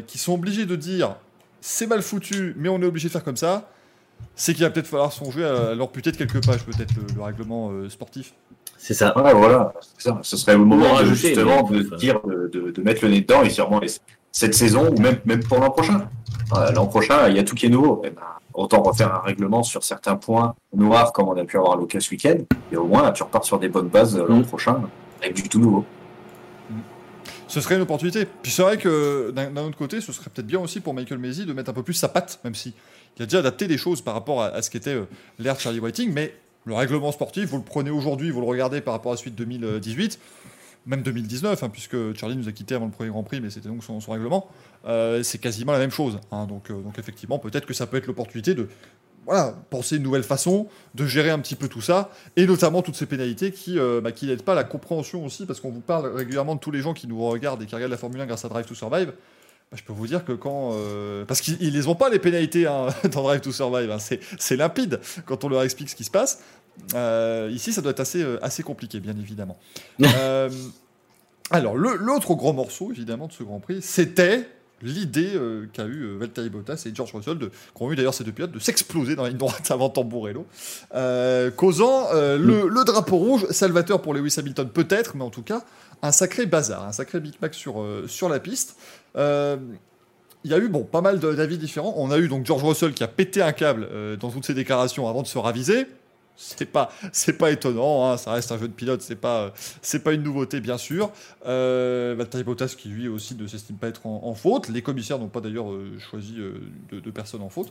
qui 0.06 0.18
sont 0.18 0.34
obligés 0.34 0.66
de 0.66 0.76
dire 0.76 1.16
c'est 1.62 1.86
mal 1.86 2.02
foutu, 2.02 2.52
mais 2.58 2.68
on 2.68 2.82
est 2.82 2.86
obligé 2.86 3.08
de 3.08 3.12
faire 3.12 3.24
comme 3.24 3.38
ça, 3.38 3.70
c'est 4.34 4.54
qu'il 4.54 4.64
va 4.64 4.70
peut-être 4.70 4.86
falloir 4.86 5.12
songer 5.12 5.44
à 5.44 5.74
leur 5.74 5.90
puter 5.90 6.12
de 6.12 6.16
quelques 6.16 6.44
pages, 6.44 6.64
peut-être, 6.64 6.94
le, 6.94 7.02
le 7.14 7.22
règlement 7.22 7.70
euh, 7.70 7.88
sportif. 7.88 8.34
c'est 8.76 8.94
ça. 8.94 9.16
Ouais, 9.18 9.32
voilà, 9.34 9.72
ça. 9.98 10.18
Ce 10.22 10.36
serait 10.36 10.52
le 10.52 10.64
moment 10.64 10.86
en 10.86 10.88
de, 10.92 10.94
rajouter, 10.96 11.28
justement 11.28 11.62
de 11.62 11.82
dire, 11.96 12.20
de, 12.26 12.48
de, 12.52 12.70
de 12.70 12.82
mettre 12.82 13.04
le 13.04 13.10
nez 13.10 13.20
dedans 13.22 13.42
et 13.42 13.48
et 13.48 13.90
cette 14.32 14.54
saison 14.54 14.90
ou 14.94 15.00
même, 15.00 15.18
même 15.24 15.42
pour 15.42 15.58
l'an 15.58 15.70
prochain. 15.70 16.08
Euh, 16.54 16.70
L'an 16.72 16.86
prochain, 16.86 17.28
il 17.28 17.36
y 17.36 17.38
a 17.38 17.42
tout 17.42 17.54
qui 17.54 17.66
est 17.66 17.70
nouveau. 17.70 18.02
Eh 18.04 18.10
ben, 18.10 18.20
autant 18.52 18.82
refaire 18.82 19.14
un 19.14 19.20
règlement 19.20 19.62
sur 19.62 19.82
certains 19.82 20.16
points 20.16 20.54
noirs 20.74 21.12
comme 21.12 21.28
on 21.28 21.36
a 21.36 21.44
pu 21.44 21.56
avoir 21.56 21.76
le 21.78 21.86
cas 21.86 22.00
ce 22.00 22.10
week-end. 22.10 22.36
Et 22.70 22.76
au 22.76 22.84
moins, 22.86 23.10
tu 23.12 23.22
repars 23.22 23.44
sur 23.44 23.58
des 23.58 23.68
bonnes 23.70 23.88
bases 23.88 24.16
euh, 24.16 24.26
l'an 24.28 24.40
Mm. 24.40 24.44
prochain 24.44 24.82
avec 25.22 25.34
du 25.34 25.48
tout 25.48 25.58
nouveau. 25.58 25.84
Ce 27.48 27.60
serait 27.60 27.76
une 27.76 27.82
opportunité. 27.82 28.26
Puis 28.42 28.50
c'est 28.52 28.62
vrai 28.62 28.76
que 28.76 29.30
d'un 29.30 29.56
autre 29.64 29.78
côté, 29.78 30.00
ce 30.00 30.12
serait 30.12 30.28
peut-être 30.30 30.46
bien 30.46 30.60
aussi 30.60 30.80
pour 30.80 30.94
Michael 30.94 31.18
Maisie 31.18 31.46
de 31.46 31.52
mettre 31.52 31.70
un 31.70 31.74
peu 31.74 31.82
plus 31.82 31.94
sa 31.94 32.08
patte, 32.08 32.40
même 32.44 32.54
si 32.54 32.74
il 33.16 33.22
a 33.22 33.26
déjà 33.26 33.38
adapté 33.38 33.66
des 33.66 33.78
choses 33.78 34.02
par 34.02 34.14
rapport 34.14 34.42
à, 34.42 34.48
à 34.48 34.62
ce 34.62 34.70
qu'était 34.70 34.94
euh, 34.94 35.04
l'ère 35.38 35.58
Charlie 35.58 35.80
Whiting. 35.80 36.12
Mais 36.12 36.34
le 36.64 36.74
règlement 36.74 37.12
sportif, 37.12 37.46
vous 37.48 37.58
le 37.58 37.62
prenez 37.64 37.90
aujourd'hui, 37.90 38.30
vous 38.30 38.40
le 38.40 38.46
regardez 38.46 38.80
par 38.80 38.92
rapport 38.94 39.12
à 39.12 39.14
la 39.14 39.18
suite 39.18 39.34
2018, 39.34 40.18
même 40.86 41.02
2019, 41.02 41.62
hein, 41.62 41.68
puisque 41.68 41.96
Charlie 42.14 42.36
nous 42.36 42.48
a 42.48 42.52
quitté 42.52 42.74
avant 42.74 42.86
le 42.86 42.90
premier 42.90 43.10
Grand 43.10 43.22
Prix, 43.22 43.40
mais 43.40 43.50
c'était 43.50 43.68
donc 43.68 43.82
son, 43.84 43.98
règlement. 44.10 44.48
euh, 44.86 45.22
c'est 45.22 45.38
quasiment 45.38 45.72
la 45.72 45.78
même 45.78 45.90
chose. 45.90 46.18
hein. 46.32 46.46
donc, 46.46 46.70
euh, 46.70 46.80
donc 46.80 46.98
effectivement, 46.98 47.38
peut-être 47.38 47.66
que 47.66 47.74
ça 47.74 47.86
peut 47.86 47.96
être 47.96 48.06
l'opportunité 48.06 48.54
de 48.54 48.68
voilà, 49.24 49.56
penser 49.70 49.96
une 49.96 50.04
nouvelle 50.04 50.22
façon 50.22 50.68
de 50.94 51.04
gérer 51.04 51.30
un 51.30 51.40
petit 51.40 51.56
peu 51.56 51.66
tout 51.66 51.80
ça, 51.80 52.10
et 52.36 52.46
notamment 52.46 52.82
toutes 52.82 52.94
ces 52.94 53.06
pénalités 53.06 53.50
qui, 53.50 53.76
bah, 54.00 54.12
qui 54.12 54.26
n'aident 54.26 54.42
pas 54.44 54.54
la 54.54 54.62
compréhension 54.62 55.24
aussi, 55.24 55.46
parce 55.46 55.58
qu'on 55.60 55.70
vous 55.72 55.80
parle 55.80 56.14
régulièrement 56.14 56.54
de 56.54 56.60
tous 56.60 56.70
les 56.70 56.80
gens 56.80 56.94
qui 56.94 57.08
nous 57.08 57.20
regardent 57.26 57.60
et 57.60 57.66
qui 57.66 57.74
regardent 57.74 57.90
la 57.90 57.98
Formule 57.98 58.20
1 58.20 58.26
grâce 58.26 58.44
à 58.44 58.48
Drive 58.48 58.66
to 58.66 58.76
Survive. 58.76 59.12
Bah, 59.70 59.76
je 59.78 59.82
peux 59.82 59.92
vous 59.92 60.06
dire 60.06 60.24
que 60.24 60.32
quand. 60.32 60.72
euh, 60.74 61.24
parce 61.24 61.40
qu'ils 61.40 61.60
ils 61.60 61.72
les 61.72 61.88
ont 61.88 61.94
pas, 61.94 62.08
les 62.08 62.18
pénalités 62.18 62.66
hein, 62.66 62.86
dans 63.12 63.22
Drive 63.22 63.40
to 63.40 63.52
Survive, 63.52 63.90
hein. 63.90 63.98
c'est 64.38 64.56
limpide 64.56 65.00
quand 65.24 65.44
on 65.44 65.48
leur 65.48 65.62
explique 65.62 65.90
ce 65.90 65.96
qui 65.96 66.04
se 66.04 66.10
passe. 66.10 66.40
Euh, 66.94 67.50
ici, 67.52 67.72
ça 67.72 67.80
doit 67.80 67.90
être 67.90 68.00
assez, 68.00 68.22
euh, 68.22 68.38
assez 68.44 68.62
compliqué, 68.62 69.00
bien 69.00 69.16
évidemment. 69.18 69.58
Euh, 70.00 70.50
alors, 71.50 71.76
l'autre 71.76 72.34
gros 72.34 72.52
morceau, 72.52 72.90
évidemment, 72.90 73.28
de 73.28 73.32
ce 73.32 73.44
Grand 73.44 73.60
Prix, 73.60 73.80
c'était 73.80 74.48
l'idée 74.82 75.32
euh, 75.34 75.66
qu'a 75.72 75.84
eu 75.84 76.02
euh, 76.02 76.16
Valtteri 76.18 76.50
Bottas 76.50 76.82
et 76.86 76.94
George 76.94 77.12
Russell, 77.14 77.38
de, 77.38 77.50
qu'ont 77.72 77.90
eu 77.92 77.96
d'ailleurs 77.96 78.14
ces 78.14 78.24
deux 78.24 78.32
pilotes, 78.32 78.50
de 78.50 78.58
s'exploser 78.58 79.14
dans 79.14 79.22
la 79.22 79.28
ligne 79.28 79.38
droite 79.38 79.70
avant 79.70 79.88
Tamburello, 79.88 80.44
euh, 80.94 81.50
causant 81.50 82.12
le, 82.12 82.68
le 82.68 82.84
drapeau 82.84 83.16
rouge, 83.16 83.46
salvateur 83.50 84.02
pour 84.02 84.12
Lewis 84.12 84.34
Hamilton 84.38 84.68
peut-être, 84.68 85.16
mais 85.16 85.24
en 85.24 85.30
tout 85.30 85.42
cas, 85.42 85.62
un 86.02 86.12
sacré 86.12 86.46
bazar, 86.46 86.84
un 86.84 86.92
sacré 86.92 87.20
Big 87.20 87.34
Mac 87.40 87.54
sur, 87.54 87.84
sur 88.06 88.28
la 88.28 88.40
piste. 88.40 88.76
Euh, 89.16 89.56
il 90.46 90.50
y 90.50 90.54
a 90.54 90.58
eu 90.58 90.68
bon, 90.68 90.84
pas 90.84 91.00
mal 91.00 91.18
d'avis 91.18 91.58
différents. 91.58 91.94
On 91.96 92.12
a 92.12 92.18
eu 92.18 92.28
donc 92.28 92.46
George 92.46 92.62
Russell 92.62 92.92
qui 92.92 93.02
a 93.02 93.08
pété 93.08 93.42
un 93.42 93.50
câble 93.50 93.88
euh, 93.90 94.16
dans 94.16 94.30
toutes 94.30 94.46
ses 94.46 94.54
déclarations 94.54 95.08
avant 95.08 95.22
de 95.22 95.26
se 95.26 95.38
raviser. 95.38 95.86
C'est 96.36 96.66
pas, 96.66 96.92
c'est 97.12 97.32
pas 97.32 97.50
étonnant, 97.50 98.06
hein, 98.06 98.16
ça 98.16 98.32
reste 98.32 98.52
un 98.52 98.58
jeu 98.58 98.68
de 98.68 98.72
pilote, 98.72 99.00
c'est 99.00 99.16
pas, 99.16 99.40
euh, 99.40 99.50
c'est 99.80 100.04
pas 100.04 100.12
une 100.12 100.22
nouveauté 100.22 100.60
bien 100.60 100.78
sûr. 100.78 101.10
Euh, 101.46 102.14
Valtteri 102.16 102.44
Bottas 102.44 102.74
qui 102.78 102.90
lui 102.90 103.08
aussi 103.08 103.34
ne 103.34 103.46
s'estime 103.48 103.76
pas 103.76 103.88
être 103.88 104.06
en, 104.06 104.34
faute. 104.34 104.68
Les 104.68 104.82
commissaires 104.82 105.18
n'ont 105.18 105.28
pas 105.28 105.40
d'ailleurs 105.40 105.66
choisi 105.98 106.36
de, 106.36 107.00
de 107.00 107.10
personne 107.10 107.42
en 107.42 107.48
faute. 107.48 107.70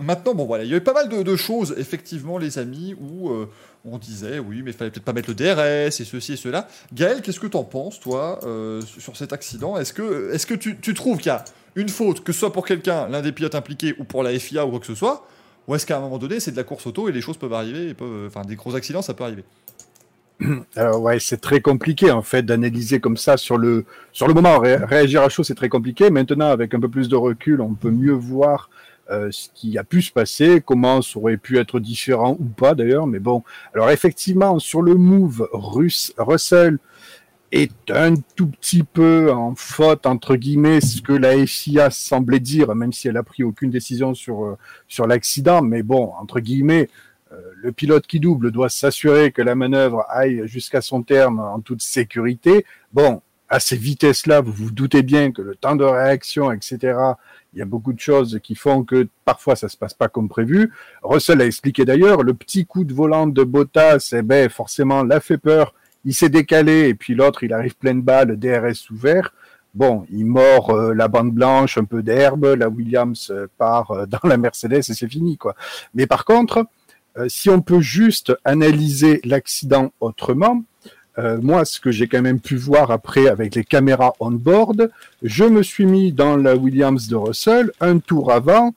Maintenant, 0.00 0.34
bon 0.34 0.44
voilà, 0.46 0.64
il 0.64 0.70
y 0.70 0.74
a 0.74 0.76
eu 0.76 0.80
pas 0.80 0.92
mal 0.92 1.08
de, 1.08 1.36
choses 1.36 1.74
effectivement, 1.76 2.38
les 2.38 2.58
amis, 2.58 2.94
où 3.00 3.30
euh, 3.30 3.48
on 3.84 3.98
disait 3.98 4.38
oui, 4.38 4.62
mais 4.62 4.70
il 4.70 4.76
fallait 4.76 4.90
peut-être 4.90 5.04
pas 5.04 5.12
mettre 5.12 5.28
le 5.30 5.34
DRS 5.34 6.00
et 6.00 6.04
ceci 6.04 6.34
et 6.34 6.36
cela. 6.36 6.68
Gaël, 6.92 7.20
qu'est-ce 7.20 7.40
que 7.40 7.46
t'en 7.46 7.64
penses 7.64 7.98
toi 7.98 8.38
euh, 8.44 8.80
sur 8.82 9.16
cet 9.16 9.32
accident? 9.32 9.76
Est-ce 9.76 9.92
que, 9.92 10.32
est-ce 10.32 10.46
que 10.46 10.54
tu, 10.54 10.78
tu 10.78 10.94
trouves 10.94 11.18
qu'il 11.18 11.26
y 11.26 11.34
a 11.34 11.44
une 11.74 11.88
faute, 11.88 12.22
que 12.22 12.32
ce 12.32 12.40
soit 12.40 12.52
pour 12.52 12.64
quelqu'un, 12.64 13.08
l'un 13.08 13.22
des 13.22 13.32
pilotes 13.32 13.54
impliqués, 13.54 13.94
ou 13.98 14.04
pour 14.04 14.22
la 14.22 14.36
FIA 14.38 14.66
ou 14.66 14.70
quoi 14.70 14.80
que 14.80 14.86
ce 14.86 14.94
soit 14.94 15.26
ou 15.68 15.74
est-ce 15.74 15.84
qu'à 15.84 15.98
un 15.98 16.00
moment 16.00 16.16
donné, 16.16 16.40
c'est 16.40 16.50
de 16.50 16.56
la 16.56 16.64
course 16.64 16.86
auto 16.86 17.10
et 17.10 17.12
les 17.12 17.20
choses 17.20 17.36
peuvent 17.36 17.52
arriver, 17.52 17.94
enfin, 18.26 18.40
des 18.40 18.56
gros 18.56 18.74
accidents, 18.74 19.02
ça 19.02 19.12
peut 19.12 19.24
arriver? 19.24 19.44
Alors 20.76 21.02
ouais, 21.02 21.18
c'est 21.18 21.40
très 21.40 21.60
compliqué 21.60 22.10
en 22.10 22.22
fait 22.22 22.42
d'analyser 22.42 23.00
comme 23.00 23.16
ça 23.16 23.36
sur 23.36 23.58
le 23.58 23.84
sur 24.12 24.28
le 24.28 24.34
moment. 24.34 24.60
Ré- 24.60 24.76
réagir 24.76 25.22
à 25.22 25.28
chaud, 25.28 25.42
c'est 25.42 25.56
très 25.56 25.68
compliqué. 25.68 26.10
Maintenant, 26.10 26.48
avec 26.48 26.74
un 26.74 26.80
peu 26.80 26.88
plus 26.88 27.08
de 27.08 27.16
recul, 27.16 27.60
on 27.60 27.74
peut 27.74 27.90
mieux 27.90 28.12
voir 28.12 28.70
euh, 29.10 29.28
ce 29.30 29.48
qui 29.54 29.78
a 29.78 29.84
pu 29.84 30.02
se 30.02 30.12
passer, 30.12 30.62
comment 30.64 31.00
ça 31.00 31.18
aurait 31.18 31.38
pu 31.38 31.58
être 31.58 31.80
différent 31.80 32.36
ou 32.38 32.44
pas 32.44 32.74
d'ailleurs. 32.74 33.06
Mais 33.06 33.18
bon, 33.18 33.42
alors 33.74 33.90
effectivement, 33.90 34.58
sur 34.58 34.82
le 34.82 34.94
move 34.94 35.48
russe, 35.52 36.12
Russell 36.18 36.78
est 37.50 37.90
un 37.90 38.14
tout 38.36 38.48
petit 38.48 38.82
peu 38.82 39.32
en 39.32 39.54
faute 39.54 40.04
entre 40.04 40.36
guillemets 40.36 40.82
ce 40.82 41.00
que 41.00 41.14
la 41.14 41.46
FIA 41.46 41.88
semblait 41.88 42.40
dire, 42.40 42.74
même 42.74 42.92
si 42.92 43.08
elle 43.08 43.16
a 43.16 43.22
pris 43.22 43.42
aucune 43.42 43.70
décision 43.70 44.12
sur 44.12 44.44
euh, 44.44 44.58
sur 44.88 45.06
l'accident. 45.06 45.62
Mais 45.62 45.82
bon, 45.82 46.12
entre 46.20 46.40
guillemets. 46.40 46.88
Euh, 47.30 47.36
le 47.56 47.72
pilote 47.72 48.06
qui 48.06 48.20
double 48.20 48.50
doit 48.50 48.70
s'assurer 48.70 49.32
que 49.32 49.42
la 49.42 49.54
manœuvre 49.54 50.06
aille 50.08 50.44
jusqu'à 50.46 50.80
son 50.80 51.02
terme 51.02 51.40
en 51.40 51.60
toute 51.60 51.82
sécurité. 51.82 52.64
Bon, 52.94 53.20
à 53.48 53.60
ces 53.60 53.76
vitesses-là, 53.76 54.40
vous 54.40 54.52
vous 54.52 54.70
doutez 54.70 55.02
bien 55.02 55.32
que 55.32 55.42
le 55.42 55.54
temps 55.54 55.76
de 55.76 55.84
réaction, 55.84 56.52
etc., 56.52 56.96
il 57.54 57.58
y 57.58 57.62
a 57.62 57.64
beaucoup 57.64 57.92
de 57.92 58.00
choses 58.00 58.38
qui 58.42 58.54
font 58.54 58.84
que 58.84 59.08
parfois 59.24 59.56
ça 59.56 59.68
se 59.68 59.76
passe 59.76 59.94
pas 59.94 60.08
comme 60.08 60.28
prévu. 60.28 60.70
Russell 61.02 61.40
a 61.40 61.46
expliqué 61.46 61.84
d'ailleurs, 61.84 62.22
le 62.22 62.34
petit 62.34 62.66
coup 62.66 62.84
de 62.84 62.92
volant 62.92 63.26
de 63.26 63.42
Bottas, 63.42 64.10
eh 64.12 64.22
ben, 64.22 64.48
forcément, 64.50 65.02
l'a 65.02 65.20
fait 65.20 65.38
peur. 65.38 65.74
Il 66.04 66.14
s'est 66.14 66.28
décalé 66.28 66.88
et 66.88 66.94
puis 66.94 67.14
l'autre, 67.14 67.42
il 67.44 67.52
arrive 67.52 67.76
pleine 67.76 68.02
balle, 68.02 68.38
DRS 68.38 68.90
ouvert. 68.90 69.32
Bon, 69.74 70.06
il 70.10 70.26
mord 70.26 70.70
euh, 70.70 70.94
la 70.94 71.08
bande 71.08 71.32
blanche, 71.32 71.78
un 71.78 71.84
peu 71.84 72.02
d'herbe, 72.02 72.44
la 72.58 72.68
Williams 72.68 73.30
euh, 73.30 73.46
part 73.58 73.90
euh, 73.90 74.06
dans 74.06 74.28
la 74.28 74.36
Mercedes 74.36 74.78
et 74.78 74.82
c'est 74.82 75.08
fini, 75.08 75.36
quoi. 75.36 75.54
Mais 75.94 76.06
par 76.06 76.24
contre, 76.24 76.66
si 77.26 77.50
on 77.50 77.60
peut 77.62 77.80
juste 77.80 78.32
analyser 78.44 79.20
l'accident 79.24 79.92
autrement, 79.98 80.62
euh, 81.18 81.38
moi, 81.40 81.64
ce 81.64 81.80
que 81.80 81.90
j'ai 81.90 82.06
quand 82.06 82.22
même 82.22 82.40
pu 82.40 82.56
voir 82.56 82.90
après 82.90 83.28
avec 83.28 83.54
les 83.54 83.64
caméras 83.64 84.12
on-board, 84.20 84.90
je 85.22 85.44
me 85.44 85.62
suis 85.62 85.86
mis 85.86 86.12
dans 86.12 86.36
la 86.36 86.54
Williams 86.56 87.08
de 87.08 87.16
Russell 87.16 87.72
un 87.80 87.98
tour 87.98 88.32
avant. 88.32 88.74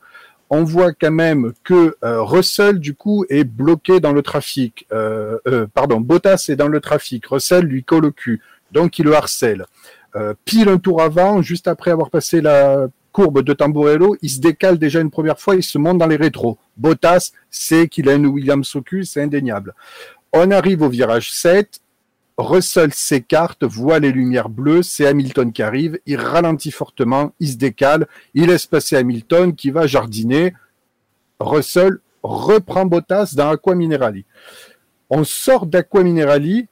On 0.54 0.66
voit 0.66 0.92
quand 0.92 1.12
même 1.12 1.54
que 1.64 1.96
euh, 2.04 2.22
Russell, 2.24 2.80
du 2.80 2.94
coup, 2.94 3.26
est 3.30 3.46
bloqué 3.46 4.02
dans 4.02 4.12
le 4.12 4.22
trafic. 4.22 4.86
Euh, 4.92 5.38
euh, 5.48 5.66
pardon, 5.74 6.02
Bottas 6.02 6.48
est 6.50 6.58
dans 6.58 6.68
le 6.68 6.82
trafic. 6.82 7.26
Russell 7.26 7.64
lui 7.64 7.86
colle 7.86 8.06
au 8.06 8.12
cul. 8.12 8.42
Donc, 8.74 9.00
il 9.00 9.06
le 9.06 9.16
harcèle. 9.16 9.66
Pile 10.44 10.68
un 10.68 10.78
tour 10.78 11.02
avant, 11.02 11.42
juste 11.42 11.70
après 11.70 11.90
avoir 11.90 12.10
passé 12.10 12.42
la 12.42 12.88
courbe 13.14 13.44
de 13.44 13.54
Tamburello, 13.54 14.18
il 14.22 14.30
se 14.30 14.42
décale 14.42 14.78
déjà 14.78 15.00
une 15.00 15.10
première 15.10 15.40
fois, 15.40 15.56
il 15.56 15.64
se 15.64 15.78
monte 15.78 16.00
dans 16.00 16.08
les 16.08 16.18
rétros. 16.18 16.58
Bottas 16.76 17.32
sait 17.50 17.88
qu'il 17.88 18.10
a 18.10 18.14
une 18.16 18.26
Williams 18.26 18.76
au 18.76 18.82
cul, 18.82 19.06
c'est 19.06 19.22
indéniable. 19.22 19.74
On 20.34 20.52
arrive 20.52 20.82
au 20.82 20.90
virage 20.90 21.32
7, 21.32 21.80
Russell 22.38 22.94
s'écarte, 22.94 23.64
voit 23.64 24.00
les 24.00 24.12
lumières 24.12 24.50
bleues, 24.50 24.84
c'est 24.84 25.06
Hamilton 25.06 25.52
qui 25.52 25.62
arrive, 25.62 26.00
il 26.06 26.20
ralentit 26.20 26.72
fortement, 26.72 27.34
il 27.40 27.50
se 27.50 27.58
décale, 27.58 28.08
il 28.34 28.48
laisse 28.48 28.66
passer 28.66 28.96
Hamilton 28.96 29.56
qui 29.56 29.70
va 29.70 29.88
jardiner. 29.88 30.54
Russell 31.40 32.00
reprend 32.24 32.86
Bottas 32.86 33.34
dans 33.36 33.50
Aqua 33.50 33.76
Minerali. 33.76 34.26
On 35.10 35.24
sort 35.24 35.66
d'Aqua 35.66 36.04
Minerali, 36.04 36.68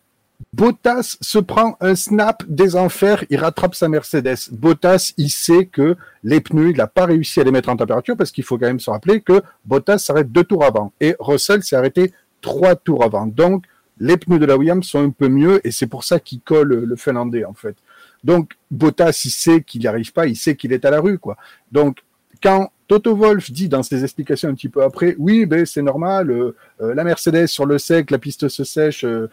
Bottas 0.54 1.18
se 1.22 1.38
prend 1.38 1.76
un 1.82 1.96
snap 1.96 2.44
des 2.48 2.76
enfers, 2.76 3.24
il 3.30 3.38
rattrape 3.38 3.76
sa 3.76 3.90
Mercedes. 3.90 4.50
Bottas, 4.52 5.14
il 5.18 5.30
sait 5.30 5.66
que 5.66 5.96
les 6.24 6.40
pneus, 6.40 6.72
il 6.72 6.78
n'a 6.78 6.88
pas 6.88 7.06
réussi 7.06 7.40
à 7.40 7.44
les 7.44 7.52
mettre 7.52 7.70
en 7.70 7.76
température 7.76 8.16
parce 8.16 8.32
qu'il 8.32 8.44
faut 8.44 8.58
quand 8.58 8.66
même 8.66 8.80
se 8.80 8.90
rappeler 8.90 9.22
que 9.22 9.42
Bottas 9.66 10.00
s'arrête 10.00 10.32
deux 10.32 10.44
tours 10.44 10.64
avant 10.64 10.94
et 11.02 11.16
Russell 11.20 11.64
s'est 11.64 11.76
arrêté 11.76 12.14
trois 12.42 12.76
tours 12.76 13.04
avant. 13.04 13.28
Donc, 13.28 13.66
les 14.00 14.18
pneus 14.18 14.40
de 14.40 14.46
la 14.46 14.58
Williams 14.58 14.86
sont 14.86 15.04
un 15.04 15.10
peu 15.10 15.28
mieux 15.28 15.66
et 15.66 15.72
c'est 15.72 15.88
pour 15.88 16.04
ça 16.04 16.20
qu'il 16.20 16.42
colle 16.42 16.86
le 16.86 16.96
Finlandais 16.96 17.46
en 17.46 17.54
fait. 17.54 17.76
Donc, 18.24 18.52
Bottas, 18.72 19.22
il 19.26 19.32
sait 19.32 19.62
qu'il 19.62 19.82
n'y 19.82 19.88
arrive 19.88 20.12
pas, 20.12 20.28
il 20.28 20.36
sait 20.36 20.56
qu'il 20.56 20.74
est 20.74 20.86
à 20.86 20.92
la 20.92 21.00
rue, 21.00 21.20
quoi. 21.20 21.38
Donc, 21.72 22.00
quand 22.42 22.72
Toto 22.88 23.16
Wolf 23.16 23.52
dit 23.52 23.70
dans 23.70 23.84
ses 23.84 24.04
explications 24.04 24.50
un 24.50 24.56
petit 24.56 24.70
peu 24.70 24.84
après, 24.84 25.16
oui, 25.20 25.46
ben 25.46 25.66
c'est 25.66 25.82
normal, 25.82 26.32
euh, 26.32 26.56
euh, 26.82 26.94
la 26.94 27.04
Mercedes 27.04 27.48
sur 27.48 27.66
le 27.66 27.78
sec, 27.78 28.12
la 28.12 28.18
piste 28.18 28.48
se 28.48 28.64
sèche, 28.64 29.06
euh, 29.06 29.28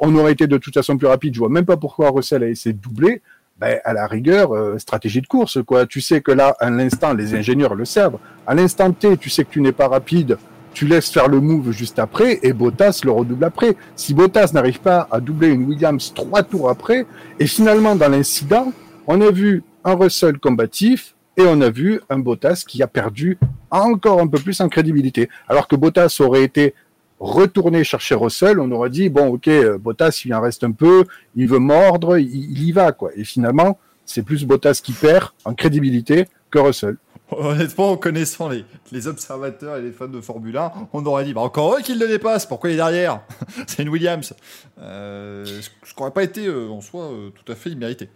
on 0.00 0.14
aurait 0.16 0.32
été 0.32 0.46
de 0.46 0.58
toute 0.58 0.74
façon 0.74 0.96
plus 0.96 1.06
rapide. 1.06 1.34
Je 1.34 1.38
vois 1.38 1.48
même 1.48 1.64
pas 1.64 1.76
pourquoi 1.76 2.10
Russell 2.10 2.42
a 2.42 2.48
essayé 2.48 2.72
de 2.72 2.80
doubler. 2.80 3.22
Ben, 3.58 3.78
à 3.84 3.92
la 3.92 4.06
rigueur, 4.06 4.80
stratégie 4.80 5.20
de 5.20 5.26
course, 5.26 5.62
quoi. 5.62 5.84
Tu 5.84 6.00
sais 6.00 6.22
que 6.22 6.32
là, 6.32 6.56
à 6.60 6.70
l'instant, 6.70 7.12
les 7.12 7.34
ingénieurs 7.34 7.74
le 7.74 7.84
savent. 7.84 8.16
À 8.46 8.54
l'instant 8.54 8.90
T, 8.90 9.18
tu 9.18 9.28
sais 9.28 9.44
que 9.44 9.50
tu 9.50 9.60
n'es 9.60 9.72
pas 9.72 9.86
rapide, 9.86 10.38
tu 10.72 10.86
laisses 10.86 11.10
faire 11.10 11.28
le 11.28 11.40
move 11.40 11.72
juste 11.72 11.98
après 11.98 12.38
et 12.42 12.52
Bottas 12.52 13.00
le 13.04 13.10
redouble 13.10 13.44
après. 13.44 13.76
Si 13.96 14.14
Bottas 14.14 14.50
n'arrive 14.52 14.80
pas 14.80 15.08
à 15.10 15.20
doubler 15.20 15.48
une 15.48 15.64
Williams 15.64 16.12
trois 16.14 16.42
tours 16.42 16.70
après, 16.70 17.06
et 17.38 17.46
finalement 17.46 17.96
dans 17.96 18.08
l'incident, 18.08 18.72
on 19.06 19.20
a 19.20 19.30
vu 19.30 19.62
un 19.84 19.94
Russell 19.94 20.38
combatif 20.38 21.14
et 21.36 21.42
on 21.46 21.60
a 21.60 21.70
vu 21.70 22.00
un 22.08 22.18
Bottas 22.18 22.64
qui 22.66 22.82
a 22.82 22.86
perdu 22.86 23.38
encore 23.70 24.20
un 24.20 24.26
peu 24.26 24.38
plus 24.38 24.60
en 24.60 24.68
crédibilité. 24.68 25.28
Alors 25.48 25.68
que 25.68 25.76
Bottas 25.76 26.16
aurait 26.20 26.44
été 26.44 26.74
retourné 27.18 27.84
chercher 27.84 28.14
Russell, 28.14 28.60
on 28.60 28.70
aurait 28.70 28.90
dit 28.90 29.08
bon 29.08 29.28
ok 29.28 29.48
euh, 29.48 29.78
Bottas 29.78 30.22
il 30.24 30.32
en 30.34 30.40
reste 30.40 30.64
un 30.64 30.72
peu, 30.72 31.04
il 31.36 31.46
veut 31.46 31.58
mordre, 31.58 32.18
il, 32.18 32.28
il 32.28 32.62
y 32.64 32.72
va 32.72 32.92
quoi. 32.92 33.10
Et 33.16 33.24
finalement 33.24 33.78
c'est 34.06 34.22
plus 34.22 34.44
Bottas 34.44 34.80
qui 34.82 34.92
perd 34.92 35.30
en 35.44 35.54
crédibilité 35.54 36.26
que 36.50 36.58
Russell. 36.58 36.96
Honnêtement, 37.32 37.92
en 37.92 37.96
connaissant 37.96 38.48
les, 38.48 38.64
les 38.92 39.06
observateurs 39.06 39.76
et 39.76 39.82
les 39.82 39.92
fans 39.92 40.08
de 40.08 40.20
Formule 40.20 40.56
1, 40.56 40.72
on 40.92 41.04
aurait 41.06 41.24
dit 41.24 41.32
bah, 41.34 41.40
encore 41.42 41.76
eux 41.76 41.80
qu'il 41.82 41.98
le 41.98 42.08
dépasse, 42.08 42.46
pourquoi 42.46 42.70
il 42.70 42.74
est 42.74 42.76
derrière 42.76 43.20
C'est 43.66 43.82
une 43.82 43.88
Williams. 43.88 44.34
Euh, 44.80 45.44
ce 45.44 45.68
qui 45.94 46.00
n'aurait 46.00 46.10
pas 46.12 46.22
été 46.22 46.46
euh, 46.46 46.68
en 46.68 46.80
soi 46.80 47.04
euh, 47.04 47.30
tout 47.30 47.50
à 47.50 47.54
fait 47.54 47.70
immérité. 47.70 48.08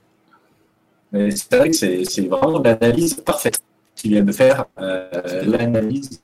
C'est 1.12 1.54
vrai 1.56 1.70
que 1.70 1.76
c'est 1.76 2.26
vraiment 2.26 2.58
l'analyse 2.58 3.14
parfaite 3.14 3.60
qu'il 3.94 4.10
vient 4.12 4.24
de 4.24 4.32
faire. 4.32 4.66
euh, 4.80 5.08
l'analyse 5.44 6.20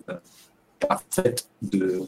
parfaite 0.81 1.46
de, 1.62 2.00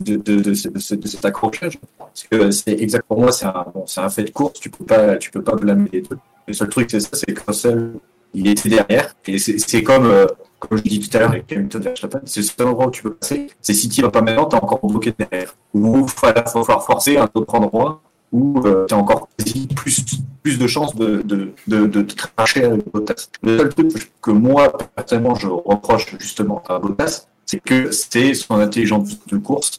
de, 0.00 0.16
de, 0.16 0.40
de, 0.40 0.54
ce- 0.54 0.68
de 0.68 0.78
ce- 0.78 0.94
de 0.94 1.06
cet 1.08 1.24
accrochage. 1.24 1.78
Parce 1.98 2.24
que 2.24 2.50
c'est 2.50 2.72
exact 2.80 3.04
pour 3.06 3.20
moi, 3.20 3.32
c'est 3.32 3.46
un, 3.46 3.66
un 3.98 4.08
fait 4.10 4.24
de 4.24 4.30
course, 4.30 4.60
tu 4.60 4.70
peux 4.70 4.84
pas, 4.84 5.16
peux 5.16 5.42
pas 5.42 5.56
blâmer 5.56 5.90
les 5.92 6.02
deux. 6.02 6.18
Le 6.48 6.54
seul 6.54 6.68
truc, 6.68 6.90
c'est 6.90 7.00
ça, 7.00 7.10
c'est 7.12 7.26
que 7.34 7.42
Russell, 7.46 7.92
il 8.36 8.46
était 8.48 8.68
derrière. 8.68 9.14
Et 9.26 9.38
c'est 9.38 9.82
comme, 9.82 10.06
euh, 10.06 10.26
comme 10.58 10.78
je 10.78 10.82
dis 10.82 11.00
tout 11.00 11.16
à 11.16 11.20
l'heure 11.20 11.30
avec 11.30 11.50
Hamilton 11.50 11.82
Verstappen, 11.82 12.20
c'est 12.24 12.40
le 12.40 12.46
seul 12.46 12.66
endroit 12.68 12.86
où 12.88 12.90
tu 12.90 13.02
peux 13.02 13.14
passer. 13.14 13.48
C'est 13.60 13.74
si 13.74 13.88
tu 13.88 14.02
vas 14.02 14.10
pas 14.10 14.20
maintenant, 14.20 14.44
t'es 14.44 14.56
encore 14.56 14.86
bloqué 14.86 15.12
derrière. 15.18 15.54
Ou 15.72 16.06
il 16.06 16.22
va 16.22 16.44
falloir 16.44 16.84
forcer 16.84 17.16
un 17.16 17.28
autre 17.34 17.54
endroit 17.54 18.02
où 18.32 18.62
tu 18.88 18.94
as 18.94 18.98
encore 18.98 19.28
plus, 19.76 20.04
plus 20.42 20.58
de 20.58 20.66
chances 20.66 20.94
de, 20.94 21.22
de, 21.22 21.52
de, 21.66 21.86
de 21.86 22.02
te 22.02 22.14
cracher 22.14 22.64
avec 22.64 22.84
Bottas. 22.92 23.28
Le 23.42 23.58
seul 23.58 23.68
truc 23.74 24.12
que 24.20 24.30
moi, 24.30 24.76
personnellement, 24.94 25.34
je 25.34 25.48
reproche 25.48 26.16
justement 26.18 26.62
à 26.68 26.78
Bottas, 26.78 27.28
c'est 27.46 27.60
que 27.60 27.90
c'est 27.90 28.34
son 28.34 28.56
intelligence 28.56 29.24
de 29.26 29.38
course 29.38 29.78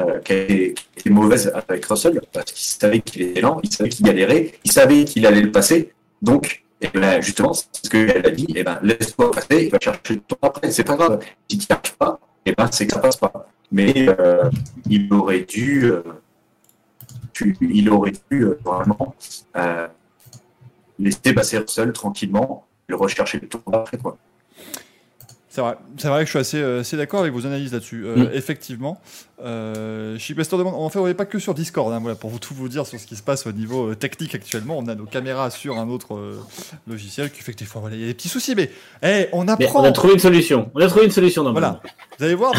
euh, 0.00 0.20
qui, 0.20 0.32
été, 0.32 0.74
qui 0.96 1.10
mauvaise 1.10 1.52
avec 1.54 1.84
Russell, 1.84 2.22
parce 2.32 2.52
qu'il 2.52 2.64
savait 2.64 3.00
qu'il 3.00 3.22
était 3.22 3.40
lent, 3.40 3.60
il 3.62 3.72
savait 3.72 3.90
qu'il 3.90 4.06
galérait, 4.06 4.54
il 4.64 4.72
savait 4.72 5.04
qu'il 5.04 5.26
allait 5.26 5.42
le 5.42 5.52
passer, 5.52 5.92
donc 6.22 6.64
et 6.82 6.88
ben, 6.88 7.20
justement, 7.22 7.52
c'est 7.54 7.68
ce 7.84 7.88
qu'elle 7.88 8.26
a 8.26 8.30
dit, 8.30 8.46
et 8.56 8.64
ben, 8.64 8.78
laisse-toi 8.82 9.30
passer, 9.30 9.66
il 9.66 9.70
va 9.70 9.78
chercher 9.80 10.14
le 10.14 10.20
temps 10.20 10.38
après, 10.42 10.70
c'est 10.72 10.82
pas 10.82 10.96
grave. 10.96 11.20
Si 11.48 11.56
tu 11.56 11.66
n'y 11.70 11.76
arrives 11.76 11.96
pas, 11.96 12.18
et 12.44 12.52
ben, 12.52 12.68
c'est 12.72 12.86
que 12.86 12.92
ça 12.92 12.98
passe 12.98 13.16
pas. 13.16 13.32
Mais 13.70 14.08
euh, 14.08 14.50
il 14.90 15.12
aurait 15.14 15.42
dû, 15.42 15.84
euh, 15.84 16.02
il 17.60 17.88
aurait 17.88 18.10
dû 18.10 18.42
euh, 18.42 18.58
vraiment 18.64 19.14
euh, 19.56 19.86
laisser 20.98 21.32
passer 21.32 21.58
Russell 21.58 21.92
tranquillement, 21.92 22.66
et 22.88 22.94
rechercher 22.94 23.38
le 23.38 23.48
tour 23.48 23.62
après, 23.72 23.98
quoi. 23.98 24.18
C'est 25.54 25.60
vrai, 25.60 25.76
c'est 25.98 26.08
vrai 26.08 26.20
que 26.20 26.24
je 26.24 26.30
suis 26.30 26.38
assez, 26.38 26.56
euh, 26.62 26.80
assez 26.80 26.96
d'accord 26.96 27.20
avec 27.20 27.34
vos 27.34 27.44
analyses 27.44 27.74
là-dessus. 27.74 28.06
Euh, 28.06 28.16
Mm. 28.16 28.30
Effectivement, 28.32 28.98
euh, 29.44 30.16
Shipmaster 30.18 30.56
demande. 30.58 30.74
En 30.76 30.88
fait, 30.88 30.98
on 30.98 31.06
n'est 31.06 31.12
pas 31.12 31.26
que 31.26 31.38
sur 31.38 31.52
Discord. 31.52 31.92
hein, 31.92 31.98
voilà, 32.00 32.14
pour 32.16 32.30
vous 32.30 32.38
tout 32.38 32.54
vous 32.54 32.70
dire 32.70 32.86
sur 32.86 32.98
ce 32.98 33.04
qui 33.06 33.16
se 33.16 33.22
passe 33.22 33.46
au 33.46 33.52
niveau 33.52 33.90
euh, 33.90 33.94
technique 33.94 34.34
actuellement, 34.34 34.78
on 34.78 34.86
a 34.88 34.94
nos 34.94 35.04
caméras 35.04 35.50
sur 35.50 35.78
un 35.78 35.88
autre 35.90 36.14
euh, 36.14 36.38
logiciel 36.86 37.30
qui 37.30 37.42
fait 37.42 37.52
que 37.52 37.58
des 37.58 37.64
fois, 37.66 37.82
voilà, 37.82 37.96
il 37.96 38.00
y 38.00 38.04
a 38.04 38.06
des 38.06 38.14
petits 38.14 38.30
soucis. 38.30 38.54
Mais, 38.54 38.70
eh, 39.02 39.26
on 39.32 39.44
Mais 39.44 39.52
apprend. 39.52 39.82
on 39.82 39.84
a 39.84 39.92
trouvé 39.92 40.14
une 40.14 40.20
solution. 40.20 40.70
On 40.74 40.80
a 40.80 40.86
trouvé 40.86 41.04
une 41.04 41.10
solution 41.10 41.42
dans 41.44 41.52
Voilà. 41.52 41.68
monde. 41.72 41.78
Vous 42.18 42.24
allez 42.24 42.34
voir. 42.34 42.52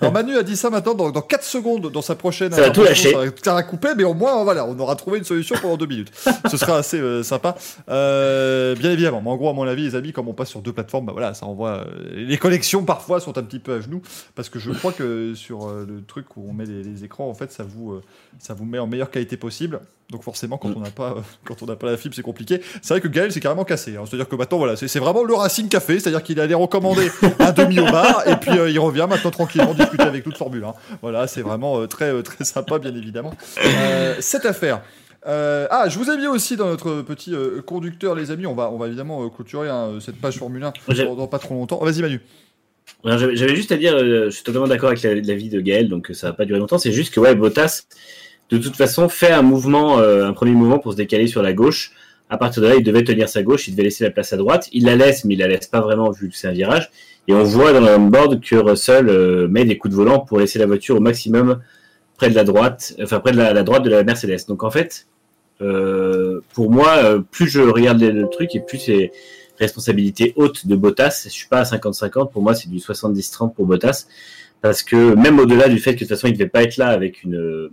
alors 0.00 0.12
Manu 0.12 0.36
a 0.36 0.42
dit 0.42 0.56
ça 0.56 0.70
maintenant 0.70 0.94
dans, 0.94 1.10
dans 1.10 1.20
4 1.22 1.44
secondes 1.44 1.92
dans 1.92 2.02
sa 2.02 2.16
prochaine. 2.16 2.50
Ça 2.52 2.62
va 2.62 2.70
tout 2.70 2.82
lâcher. 2.82 3.14
Ça 3.44 3.54
va, 3.54 3.62
couper, 3.62 3.90
mais 3.96 4.04
au 4.04 4.14
moins, 4.14 4.42
voilà, 4.42 4.66
on 4.66 4.76
aura 4.80 4.96
trouvé 4.96 5.18
une 5.18 5.24
solution 5.24 5.54
pendant 5.62 5.76
2 5.76 5.86
minutes. 5.86 6.10
Ce 6.50 6.56
sera 6.56 6.78
assez 6.78 7.22
sympa. 7.22 7.54
Bien 7.86 8.90
évidemment. 8.90 9.20
Mais 9.22 9.30
en 9.30 9.36
gros, 9.36 9.50
à 9.50 9.52
mon 9.52 9.64
avis, 9.68 9.84
les 9.84 9.94
amis, 9.94 10.12
comme 10.12 10.26
on 10.26 10.32
passe 10.34 10.48
sur 10.48 10.62
deux 10.62 10.72
plateformes, 10.72 11.06
bah 11.06 11.12
voilà, 11.12 11.32
ça 11.34 11.46
envoie. 11.46 11.84
les 12.12 12.39
connexions 12.40 12.84
parfois 12.84 13.20
sont 13.20 13.38
un 13.38 13.42
petit 13.44 13.60
peu 13.60 13.74
à 13.74 13.80
genoux 13.80 14.02
parce 14.34 14.48
que 14.48 14.58
je 14.58 14.72
crois 14.72 14.92
que 14.92 15.34
sur 15.34 15.68
euh, 15.68 15.86
le 15.88 16.02
truc 16.04 16.36
où 16.36 16.46
on 16.48 16.52
met 16.52 16.64
les, 16.64 16.82
les 16.82 17.04
écrans, 17.04 17.28
en 17.28 17.34
fait, 17.34 17.52
ça 17.52 17.62
vous, 17.62 17.92
euh, 17.92 18.02
ça 18.40 18.54
vous 18.54 18.64
met 18.64 18.78
en 18.80 18.88
meilleure 18.88 19.10
qualité 19.10 19.36
possible. 19.36 19.80
Donc 20.10 20.24
forcément, 20.24 20.58
quand 20.58 20.70
on 20.74 20.80
n'a 20.80 20.90
pas, 20.90 21.10
euh, 21.12 21.20
quand 21.44 21.62
on 21.62 21.66
n'a 21.66 21.76
pas 21.76 21.88
la 21.88 21.96
fibre, 21.96 22.14
c'est 22.16 22.22
compliqué. 22.22 22.60
C'est 22.82 22.94
vrai 22.94 23.00
que 23.00 23.06
Gaël, 23.06 23.30
c'est 23.30 23.38
carrément 23.38 23.64
cassé. 23.64 23.96
hein. 23.96 24.02
C'est-à-dire 24.08 24.28
que 24.28 24.34
maintenant, 24.34 24.58
voilà, 24.58 24.74
c'est 24.74 24.88
c'est 24.88 24.98
vraiment 24.98 25.22
le 25.22 25.34
Racing 25.34 25.68
Café. 25.68 26.00
C'est-à-dire 26.00 26.24
qu'il 26.24 26.40
allait 26.40 26.54
recommander 26.54 27.10
un 27.38 27.52
demi 27.52 27.78
au 27.78 27.84
bar 27.84 28.26
et 28.26 28.34
puis 28.36 28.50
il 28.52 28.78
revient 28.80 29.06
maintenant 29.08 29.30
tranquillement 29.30 29.74
discuter 29.74 30.02
avec 30.02 30.26
nous 30.26 30.32
de 30.32 30.36
Formule 30.36 30.64
1. 30.64 30.74
Voilà, 31.02 31.28
c'est 31.28 31.42
vraiment 31.42 31.86
très, 31.86 32.20
très 32.24 32.44
sympa, 32.44 32.78
bien 32.80 32.94
évidemment. 32.94 33.32
Cette 34.18 34.46
affaire. 34.46 34.82
Euh, 35.26 35.66
ah, 35.70 35.88
je 35.88 35.98
vous 35.98 36.10
ai 36.10 36.16
mis 36.16 36.26
aussi 36.26 36.56
dans 36.56 36.66
notre 36.68 37.02
petit 37.02 37.34
euh, 37.34 37.60
conducteur, 37.60 38.14
les 38.14 38.30
amis. 38.30 38.46
On 38.46 38.54
va, 38.54 38.70
on 38.70 38.78
va 38.78 38.86
évidemment 38.86 39.24
euh, 39.24 39.28
clôturer 39.28 39.68
hein, 39.68 39.98
cette 40.00 40.16
page 40.16 40.38
Formule 40.38 40.62
1 40.64 40.72
J'ai- 40.88 41.04
dans, 41.04 41.14
dans 41.14 41.26
pas 41.26 41.38
trop 41.38 41.54
longtemps. 41.54 41.78
Vas-y, 41.84 42.00
Manu. 42.00 42.20
J'avais 43.04 43.54
juste 43.54 43.70
à 43.72 43.76
dire, 43.76 43.98
je 43.98 44.30
suis 44.30 44.42
totalement 44.44 44.66
d'accord 44.66 44.88
avec 44.88 45.02
la- 45.02 45.14
l'avis 45.14 45.48
de 45.48 45.60
Gaël, 45.60 45.88
donc 45.88 46.10
ça 46.12 46.28
va 46.28 46.32
pas 46.32 46.44
durer 46.44 46.58
longtemps. 46.58 46.78
C'est 46.78 46.92
juste 46.92 47.12
que 47.14 47.20
ouais, 47.20 47.34
Bottas, 47.34 47.82
de 48.50 48.58
toute 48.58 48.76
façon, 48.76 49.08
fait 49.08 49.30
un 49.30 49.42
mouvement, 49.42 49.98
un 50.00 50.32
premier 50.32 50.52
mouvement 50.52 50.78
pour 50.78 50.92
se 50.92 50.96
décaler 50.96 51.26
sur 51.26 51.42
la 51.42 51.52
gauche. 51.52 51.92
À 52.30 52.36
partir 52.38 52.62
de 52.62 52.68
là, 52.68 52.74
il 52.76 52.82
devait 52.84 53.04
tenir 53.04 53.28
sa 53.28 53.42
gauche, 53.42 53.68
il 53.68 53.72
devait 53.72 53.84
laisser 53.84 54.04
la 54.04 54.10
place 54.10 54.32
à 54.32 54.36
droite. 54.36 54.68
Il 54.72 54.84
la 54.86 54.96
laisse, 54.96 55.24
mais 55.24 55.34
il 55.34 55.38
la 55.38 55.48
laisse 55.48 55.66
pas 55.66 55.80
vraiment 55.80 56.10
vu 56.10 56.28
que 56.30 56.36
c'est 56.36 56.48
un 56.48 56.52
virage. 56.52 56.90
Et 57.28 57.32
on 57.34 57.42
voit 57.44 57.72
dans 57.72 57.80
le 57.80 57.98
board 58.10 58.40
que 58.40 58.56
Russell 58.56 59.46
met 59.48 59.64
des 59.64 59.78
coups 59.78 59.92
de 59.92 59.96
volant 59.96 60.20
pour 60.20 60.38
laisser 60.40 60.58
la 60.58 60.66
voiture 60.66 60.96
au 60.96 61.00
maximum 61.00 61.60
près 62.20 62.28
de 62.28 62.34
la 62.34 62.44
droite, 62.44 62.94
enfin 63.02 63.18
près 63.18 63.32
de 63.32 63.38
la, 63.38 63.62
droite 63.62 63.82
de 63.82 63.88
la 63.88 64.04
Mercedes. 64.04 64.46
Donc 64.46 64.62
en 64.62 64.70
fait, 64.70 65.06
euh, 65.62 66.42
pour 66.52 66.70
moi, 66.70 66.98
euh, 66.98 67.20
plus 67.20 67.48
je 67.48 67.62
regarde 67.62 67.98
le, 67.98 68.28
truc 68.28 68.54
et 68.54 68.60
plus 68.60 68.78
c'est 68.78 69.10
responsabilité 69.58 70.34
haute 70.36 70.66
de 70.66 70.76
Bottas. 70.76 71.22
Je 71.24 71.30
suis 71.30 71.48
pas 71.48 71.60
à 71.60 71.62
50-50. 71.62 72.30
Pour 72.30 72.42
moi, 72.42 72.54
c'est 72.54 72.68
du 72.68 72.76
70-30 72.76 73.54
pour 73.54 73.64
Bottas. 73.64 74.06
Parce 74.60 74.82
que 74.82 75.14
même 75.14 75.38
au-delà 75.38 75.70
du 75.70 75.78
fait 75.78 75.92
que 75.94 76.00
de 76.00 76.00
toute 76.00 76.08
façon, 76.10 76.26
il 76.26 76.34
devait 76.34 76.46
pas 76.46 76.62
être 76.62 76.76
là 76.76 76.88
avec 76.88 77.22
une, 77.22 77.70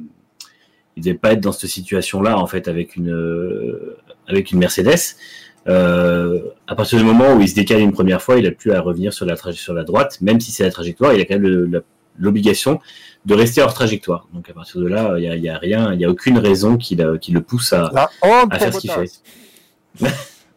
il 0.95 1.03
devait 1.03 1.17
pas 1.17 1.33
être 1.33 1.41
dans 1.41 1.51
cette 1.51 1.69
situation-là, 1.69 2.38
en 2.38 2.47
fait, 2.47 2.69
avec 2.69 2.95
une, 2.95 3.12
euh, 3.12 3.97
avec 4.27 4.51
une 4.51 4.60
Mercedes. 4.60 5.17
À 5.65 6.75
partir 6.77 6.99
du 6.99 7.03
moment 7.03 7.33
où 7.36 7.41
il 7.41 7.49
se 7.49 7.55
décale 7.55 7.81
une 7.81 7.91
première 7.91 8.21
fois, 8.21 8.38
il 8.38 8.47
a 8.47 8.51
plus 8.51 8.71
à 8.71 8.79
revenir 8.79 9.12
sur 9.12 9.25
la, 9.25 9.36
sur 9.36 9.73
la 9.73 9.83
droite, 9.83 10.19
même 10.21 10.39
si 10.39 10.53
c'est 10.53 10.63
la 10.63 10.71
trajectoire, 10.71 11.13
il 11.13 11.19
a 11.19 11.25
quand 11.25 11.38
même 11.38 11.81
l'obligation 12.17 12.79
de 13.27 13.35
rester 13.35 13.61
hors 13.61 13.73
trajectoire. 13.73 14.27
Donc 14.33 14.49
à 14.49 14.53
partir 14.53 14.81
de 14.81 14.87
là, 14.87 15.15
il 15.19 15.23
y 15.43 15.49
a, 15.49 15.57
rien, 15.57 15.93
il 15.93 15.99
y 16.01 16.05
a 16.05 16.09
aucune 16.09 16.37
raison 16.39 16.77
qui, 16.77 16.95
le- 16.95 17.17
qui 17.17 17.31
le 17.31 17.41
pousse 17.41 17.73
à, 17.73 17.91
La 17.93 18.09
honte 18.23 18.53
à 18.53 18.57
faire 18.59 18.73
ce 18.73 18.79
qu'il 18.79 18.89
fait. 18.89 19.11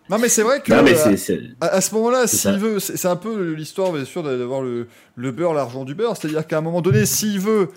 Non, 0.09 0.19
mais 0.19 0.29
c'est 0.29 0.43
vrai 0.43 0.61
que. 0.61 0.73
Non, 0.73 0.83
mais 0.83 0.95
euh, 1.07 1.39
À, 1.61 1.67
à 1.67 1.81
ce 1.81 1.95
moment-là, 1.95 2.27
C'est 2.27 2.37
s'il 2.37 2.59
veut, 2.59 2.79
c'est 2.81 3.07
un 3.07 3.17
peu 3.17 3.53
l'histoire, 3.53 3.93
bien 3.93 4.05
sûr, 4.05 4.23
d'avoir 4.25 4.61
le, 4.61 4.89
le 5.15 5.31
beurre, 5.31 5.55
l'argent 5.55 5.85
du 5.85 5.95
beurre. 5.95 6.17
C'est-à-dire 6.17 6.47
qu'à 6.47 6.59
un 6.59 6.63
moment 6.63 6.81
donné, 6.81 7.07
s'il 7.07 7.39
veut 7.39 7.69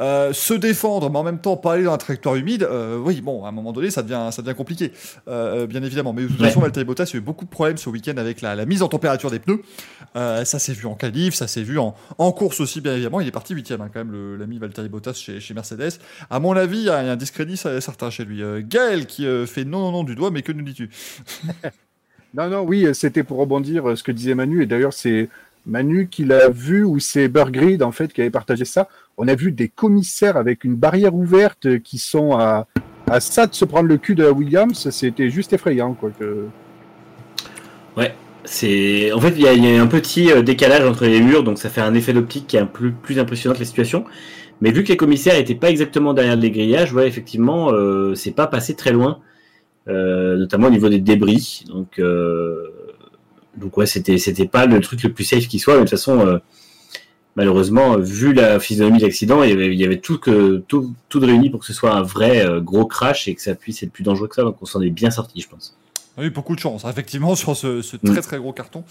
euh, 0.00 0.32
se 0.32 0.54
défendre, 0.54 1.10
mais 1.10 1.18
en 1.18 1.22
même 1.22 1.38
temps 1.38 1.58
pas 1.58 1.74
aller 1.74 1.84
dans 1.84 1.92
un 1.92 1.98
trajectoire 1.98 2.34
humide, 2.36 2.62
euh, 2.62 2.96
oui, 2.96 3.20
bon, 3.20 3.44
à 3.44 3.48
un 3.48 3.52
moment 3.52 3.72
donné, 3.72 3.90
ça 3.90 4.02
devient, 4.02 4.28
ça 4.32 4.40
devient 4.40 4.56
compliqué, 4.56 4.90
euh, 5.28 5.66
bien 5.66 5.82
évidemment. 5.82 6.14
Mais 6.14 6.22
de 6.22 6.28
toute 6.28 6.40
Ouais. 6.40 6.46
façon, 6.48 6.60
Valtteri 6.60 6.86
Bottas, 6.86 7.04
il 7.10 7.12
y 7.12 7.16
a 7.16 7.18
eu 7.18 7.20
beaucoup 7.22 7.44
de 7.44 7.50
problèmes 7.50 7.76
ce 7.76 7.90
week-end 7.90 8.16
avec 8.16 8.40
la, 8.40 8.54
la 8.54 8.64
mise 8.64 8.82
en 8.82 8.88
température 8.88 9.30
des 9.30 9.38
pneus. 9.38 9.60
Euh, 10.16 10.44
ça 10.44 10.58
s'est 10.58 10.72
vu 10.72 10.86
en 10.86 10.94
qualif, 10.94 11.34
ça 11.34 11.46
s'est 11.46 11.62
vu 11.62 11.78
en, 11.78 11.94
en 12.18 12.32
course 12.32 12.60
aussi, 12.60 12.80
bien 12.80 12.94
évidemment. 12.94 13.20
Il 13.20 13.28
est 13.28 13.32
parti 13.32 13.54
huitième, 13.54 13.80
hein, 13.80 13.90
quand 13.92 14.04
même, 14.04 14.38
l'ami 14.38 14.58
Valtteri 14.58 14.88
Bottas 14.88 15.14
chez, 15.14 15.40
chez 15.40 15.54
Mercedes. 15.54 15.92
À 16.30 16.38
mon 16.40 16.52
avis, 16.52 16.78
il 16.78 16.84
y 16.84 16.90
a 16.90 16.98
un 16.98 17.16
discrédit 17.16 17.56
certain 17.56 18.10
chez 18.10 18.24
lui. 18.24 18.42
Euh, 18.42 18.62
Gaël 18.64 19.06
qui 19.06 19.26
euh, 19.26 19.46
fait 19.46 19.64
non, 19.64 19.80
non, 19.80 19.92
non 19.92 20.04
du 20.04 20.14
doigt, 20.14 20.30
mais 20.30 20.42
que 20.42 20.52
nous 20.52 20.62
dis-tu? 20.62 20.90
Non, 22.34 22.48
non, 22.48 22.62
oui, 22.62 22.86
c'était 22.94 23.24
pour 23.24 23.36
rebondir 23.36 23.94
ce 23.94 24.02
que 24.02 24.10
disait 24.10 24.34
Manu, 24.34 24.62
et 24.62 24.66
d'ailleurs 24.66 24.94
c'est 24.94 25.28
Manu 25.66 26.08
qui 26.08 26.24
l'a 26.24 26.48
vu, 26.48 26.82
ou 26.82 26.98
c'est 26.98 27.28
Burgrid 27.28 27.82
en 27.82 27.92
fait 27.92 28.10
qui 28.10 28.22
avait 28.22 28.30
partagé 28.30 28.64
ça. 28.64 28.88
On 29.18 29.28
a 29.28 29.34
vu 29.34 29.52
des 29.52 29.68
commissaires 29.68 30.38
avec 30.38 30.64
une 30.64 30.74
barrière 30.74 31.14
ouverte 31.14 31.80
qui 31.80 31.98
sont 31.98 32.32
à, 32.32 32.66
à 33.06 33.20
ça 33.20 33.46
de 33.46 33.54
se 33.54 33.66
prendre 33.66 33.86
le 33.86 33.98
cul 33.98 34.14
de 34.14 34.22
la 34.22 34.32
Williams, 34.32 34.88
c'était 34.88 35.28
juste 35.28 35.52
effrayant 35.52 35.92
quoi. 35.92 36.10
Que... 36.18 36.46
C'est 38.44 39.12
en 39.12 39.20
fait 39.20 39.34
il 39.36 39.42
y, 39.42 39.46
a, 39.46 39.82
un 39.82 39.86
petit 39.86 40.32
euh, 40.32 40.42
décalage 40.42 40.84
entre 40.84 41.04
les 41.06 41.20
murs, 41.20 41.44
donc 41.44 41.58
ça 41.58 41.70
fait 41.70 41.80
un 41.80 41.94
effet 41.94 42.12
d'optique 42.12 42.48
qui 42.48 42.56
est 42.56 42.60
un 42.60 42.66
peu 42.66 42.90
plus 42.90 43.18
impressionnant 43.18 43.54
que 43.54 43.60
la 43.60 43.66
situation. 43.66 44.04
Mais 44.62 44.70
vu 44.70 44.84
que 44.84 44.90
les 44.90 44.96
commissaires 44.96 45.36
étaient 45.36 45.56
pas 45.56 45.70
exactement 45.70 46.14
derrière 46.14 46.36
les 46.36 46.52
grillages, 46.52 46.94
effectivement 46.94 47.72
euh, 47.72 48.14
c'est 48.14 48.30
pas 48.30 48.46
passé 48.46 48.76
très 48.76 48.92
loin, 48.92 49.18
euh, 49.88 50.36
notamment 50.36 50.68
au 50.68 50.70
niveau 50.70 50.88
des 50.88 51.00
débris. 51.00 51.64
Donc 51.66 51.98
euh, 51.98 52.70
donc 53.56 53.76
ouais 53.76 53.86
c'était 53.86 54.18
c'était 54.18 54.46
pas 54.46 54.66
le 54.66 54.80
truc 54.80 55.02
le 55.02 55.12
plus 55.12 55.24
safe 55.24 55.48
qui 55.48 55.58
soit. 55.58 55.74
Mais 55.74 55.80
de 55.80 55.84
toute 55.86 55.98
façon 55.98 56.40
malheureusement 57.34 57.98
vu 57.98 58.32
la 58.34 58.60
physionomie 58.60 58.98
de 58.98 59.04
l'accident 59.04 59.42
il 59.42 59.50
y 59.50 59.52
avait, 59.52 59.74
il 59.74 59.80
y 59.80 60.00
tout 60.00 60.18
que 60.18 60.62
tout 60.68 60.94
de 61.14 61.26
réuni 61.26 61.50
pour 61.50 61.58
que 61.60 61.66
ce 61.66 61.72
soit 61.72 61.94
un 61.96 62.02
vrai 62.02 62.46
gros 62.60 62.86
crash 62.86 63.26
et 63.26 63.34
que 63.34 63.42
ça 63.42 63.56
puisse 63.56 63.82
être 63.82 63.92
plus 63.92 64.04
dangereux 64.04 64.28
que 64.28 64.36
ça. 64.36 64.42
Donc 64.42 64.58
on 64.62 64.66
s'en 64.66 64.80
est 64.80 64.90
bien 64.90 65.10
sorti 65.10 65.40
je 65.40 65.48
pense. 65.48 65.76
Oui, 66.18 66.28
beaucoup 66.28 66.54
de 66.54 66.60
chance, 66.60 66.84
hein, 66.84 66.90
effectivement, 66.90 67.34
sur 67.36 67.56
ce, 67.56 67.80
ce 67.82 67.96
Mm. 67.96 68.10
très 68.12 68.20
très 68.20 68.38
gros 68.38 68.52
carton 68.52 68.84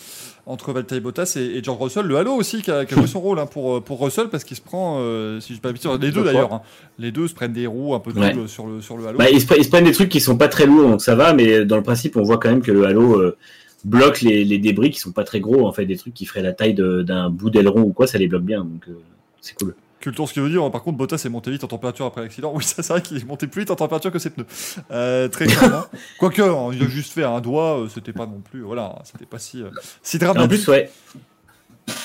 entre 0.48 0.74
Valtteri 0.74 1.00
Bottas 1.02 1.34
et, 1.38 1.58
et 1.58 1.64
George 1.64 1.80
Russell. 1.80 2.06
Le 2.08 2.18
Halo 2.18 2.34
aussi 2.34 2.62
qui 2.64 2.72
a, 2.72 2.84
qui 2.86 2.94
a 2.94 2.98
joué 2.98 3.06
son 3.08 3.22
rôle 3.22 3.38
hein, 3.40 3.46
pour, 3.46 3.78
euh, 3.78 3.80
pour 3.82 4.02
Russell 4.04 4.30
parce 4.30 4.44
qu'il 4.44 4.58
se 4.58 4.62
prend, 4.62 4.98
euh, 5.00 5.40
si 5.40 5.54
je 5.54 5.58
ne 5.60 5.62
pas 5.62 5.70
habitué, 5.70 5.90
les 6.02 6.12
deux 6.12 6.24
d'ailleurs, 6.24 6.54
hein. 6.54 6.62
les 6.98 7.12
deux 7.12 7.28
se 7.28 7.34
prennent 7.36 7.54
des 7.54 7.68
roues 7.68 7.94
un 7.94 8.00
peu 8.00 8.12
Ouais. 8.12 8.34
doubles 8.34 8.50
sur 8.50 8.66
le, 8.66 8.82
sur 8.82 8.98
le 8.98 9.06
Halo. 9.06 9.20
Bah, 9.20 9.30
ils, 9.30 9.40
se, 9.40 9.46
pre- 9.46 9.56
ils 9.58 9.64
se 9.66 9.70
prennent 9.70 9.84
des 9.86 9.92
trucs 9.92 10.10
qui 10.10 10.20
sont 10.20 10.36
pas 10.38 10.48
très 10.48 10.66
lourds, 10.66 10.90
donc 10.90 11.02
ça 11.02 11.14
va, 11.16 11.34
mais 11.34 11.64
dans 11.66 11.78
le 11.78 11.84
principe, 11.84 12.18
on 12.18 12.24
voit 12.24 12.38
quand 12.40 12.50
même 12.50 12.62
que 12.62 12.72
le 12.72 12.86
halo 12.86 13.20
euh, 13.20 13.38
bloque 13.86 14.22
les, 14.22 14.44
les 14.44 14.58
débris 14.58 14.90
qui 14.90 15.00
sont 15.00 15.12
pas 15.12 15.24
très 15.24 15.40
gros. 15.40 15.68
En 15.68 15.74
fait, 15.74 15.86
des 15.86 15.98
trucs 15.98 16.14
qui 16.16 16.26
feraient 16.26 16.42
la 16.44 16.54
taille 16.54 16.74
d'un 16.74 17.30
bout 17.30 17.50
d'aileron 17.52 17.82
ou 17.82 17.94
quoi, 17.94 18.08
ça 18.08 18.18
les 18.18 18.28
bloque 18.28 18.44
bien, 18.44 18.62
donc 18.64 18.84
euh, 18.90 18.94
c'est 19.42 19.54
cool. 19.56 19.76
Culture, 20.02 20.28
ce 20.28 20.34
qui 20.34 20.40
veut 20.40 20.50
dire, 20.50 20.70
par 20.72 20.84
contre, 20.84 20.98
Bottas 20.98 21.22
est 21.26 21.30
monté 21.30 21.52
vite 21.52 21.64
en 21.64 21.68
température 21.68 22.06
après 22.06 22.22
l'accident. 22.22 22.52
Oui, 22.56 22.64
ça 22.64 22.84
c'est 22.84 22.92
vrai 22.92 23.02
qu'il 23.02 23.18
est 23.18 23.26
monté 23.26 23.48
plus 23.48 23.62
vite 23.62 23.72
en 23.72 23.76
température 23.76 24.12
que 24.12 24.20
ses 24.20 24.30
pneus. 24.32 24.46
Euh, 24.92 25.28
très 25.30 25.46
clairement. 25.48 25.86
Quoique, 26.20 26.42
hein, 26.42 26.70
il 26.74 26.84
a 26.84 26.88
juste 26.88 27.14
fait 27.14 27.24
un 27.24 27.40
doigt, 27.40 27.80
euh, 27.82 27.88
c'était 27.94 28.12
pas 28.14 28.26
non 28.26 28.42
plus, 28.44 28.62
voilà, 28.62 28.96
c'était 29.06 29.26
pas 29.26 29.40
si, 29.40 29.62
euh, 29.62 29.70
si 30.04 30.18
dramatique. 30.18 30.46
en 30.46 30.48
plus, 30.50 30.68
ouais, 30.68 30.90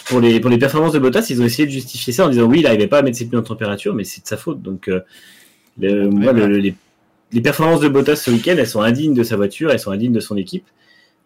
pour 0.08 0.20
les, 0.20 0.40
pour 0.40 0.50
les 0.50 0.58
performances 0.58 0.92
de 0.92 0.98
Bottas, 0.98 1.26
ils 1.30 1.40
ont 1.42 1.44
essayé 1.44 1.66
de 1.66 1.72
justifier 1.72 2.12
ça 2.12 2.26
en 2.26 2.28
disant 2.28 2.44
oui, 2.44 2.58
il 2.60 2.62
n'arrivait 2.64 2.86
pas 2.86 2.98
à 2.98 3.02
mettre 3.02 3.16
ses 3.18 3.26
pneus 3.26 3.40
en 3.40 3.42
température, 3.42 3.94
mais 3.94 4.04
c'est 4.04 4.22
de 4.22 4.26
sa 4.28 4.36
faute. 4.36 4.62
Donc, 4.62 4.88
euh, 4.88 5.00
le- 5.78 6.08
moi, 6.08 6.32
le- 6.32 6.46
le- 6.46 6.58
les, 6.58 6.74
les 7.32 7.40
performances 7.40 7.80
de 7.80 7.88
Bottas 7.88 8.16
ce 8.16 8.30
week-end, 8.30 8.54
elles 8.58 8.66
sont 8.68 8.80
indignes 8.82 9.14
de 9.14 9.22
sa 9.22 9.36
voiture, 9.36 9.70
elles 9.70 9.80
sont 9.80 9.90
indignes 9.90 10.12
de 10.12 10.20
son 10.20 10.36
équipe, 10.36 10.64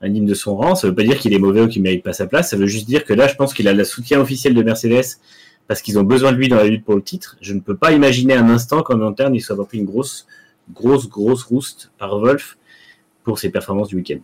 indignes 0.03 0.27
de 0.27 0.35
son 0.35 0.57
rang. 0.57 0.75
Ça 0.75 0.89
veut 0.89 0.95
pas 0.95 1.03
dire 1.03 1.19
qu'il 1.19 1.33
est 1.35 1.39
mauvais 1.39 1.61
ou 1.63 1.69
qu'il 1.69 1.83
mérite 1.83 2.03
pas 2.03 2.13
sa 2.15 2.27
place. 2.27 2.51
Ça 2.51 2.57
veut 2.57 2.67
juste 2.67 2.87
dire 2.87 3.05
que 3.05 3.13
là, 3.13 3.29
je 3.29 3.35
pense 3.35 3.53
qu'il 3.55 3.69
a 3.69 3.73
le 3.73 3.85
soutien 3.85 4.19
officiel 4.21 4.55
de 4.55 4.63
Mercedes 4.63 5.19
parce 5.71 5.83
qu'ils 5.83 6.01
ont 6.01 6.03
besoin 6.03 6.33
de 6.33 6.37
lui 6.37 6.49
dans 6.49 6.57
la 6.57 6.67
lutte 6.67 6.85
pour 6.85 6.97
le 6.97 7.03
titre. 7.03 7.37
Je 7.41 7.55
ne 7.55 7.61
peux 7.61 7.77
pas 7.77 7.93
imaginer 7.93 8.35
un 8.35 8.49
instant 8.51 8.83
qu'en 8.83 9.01
interne, 9.03 9.37
il 9.37 9.41
soit 9.41 9.57
pris 9.65 9.79
une 9.79 9.85
grosse, 9.85 10.27
grosse, 10.75 11.09
grosse 11.09 11.45
rouste 11.45 11.93
par 11.97 12.19
Wolf 12.19 12.59
pour 13.23 13.39
ses 13.39 13.51
performances 13.51 13.87
du 13.87 13.95
week-end. 13.95 14.19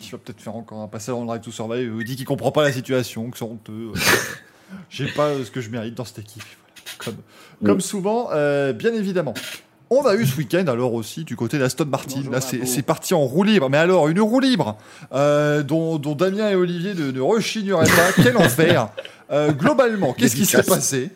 Il 0.00 0.10
va 0.12 0.18
peut-être 0.18 0.40
faire 0.40 0.54
encore 0.54 0.82
un 0.82 0.86
passage 0.86 1.16
dans 1.16 1.22
le 1.22 1.26
Drive 1.26 1.40
to 1.40 1.50
Survive 1.50 1.96
il 1.98 2.04
dit 2.04 2.14
qu'il 2.14 2.26
comprend 2.26 2.52
pas 2.52 2.62
la 2.62 2.70
situation, 2.70 3.28
que 3.32 3.38
c'est 3.38 3.44
honteux. 3.44 3.90
J'ai 4.88 5.08
pas 5.08 5.34
ce 5.42 5.50
que 5.50 5.60
je 5.60 5.68
mérite 5.68 5.96
dans 5.96 6.04
cette 6.04 6.20
équipe. 6.20 6.44
Voilà. 7.02 7.18
Comme, 7.58 7.66
comme 7.66 7.80
souvent, 7.80 8.28
euh, 8.30 8.72
bien 8.72 8.94
évidemment. 8.94 9.34
On 9.90 10.04
a 10.06 10.14
eu 10.14 10.26
ce 10.26 10.36
week-end 10.36 10.64
alors 10.66 10.94
aussi 10.94 11.24
du 11.24 11.36
côté 11.36 11.58
d'Aston 11.58 11.84
Martin. 11.86 12.16
Bonjour, 12.16 12.32
Là, 12.32 12.40
c'est 12.40 12.82
parti 12.82 13.14
en 13.14 13.20
roue 13.20 13.42
libre. 13.44 13.68
Mais 13.70 13.76
alors, 13.78 14.08
une 14.08 14.20
roue 14.20 14.40
libre 14.40 14.76
euh, 15.12 15.62
dont, 15.62 15.98
dont 15.98 16.14
Damien 16.14 16.48
et 16.50 16.54
Olivier 16.54 16.94
ne, 16.94 17.10
ne 17.10 17.20
rechigneraient 17.20 17.84
pas. 17.86 18.12
Quel 18.22 18.36
enfer 18.36 18.88
Euh, 19.30 19.52
Globalement, 19.52 20.12
qu'est-ce 20.12 20.36
qui 20.36 20.46
s'est 20.46 20.62
passé? 20.62 21.10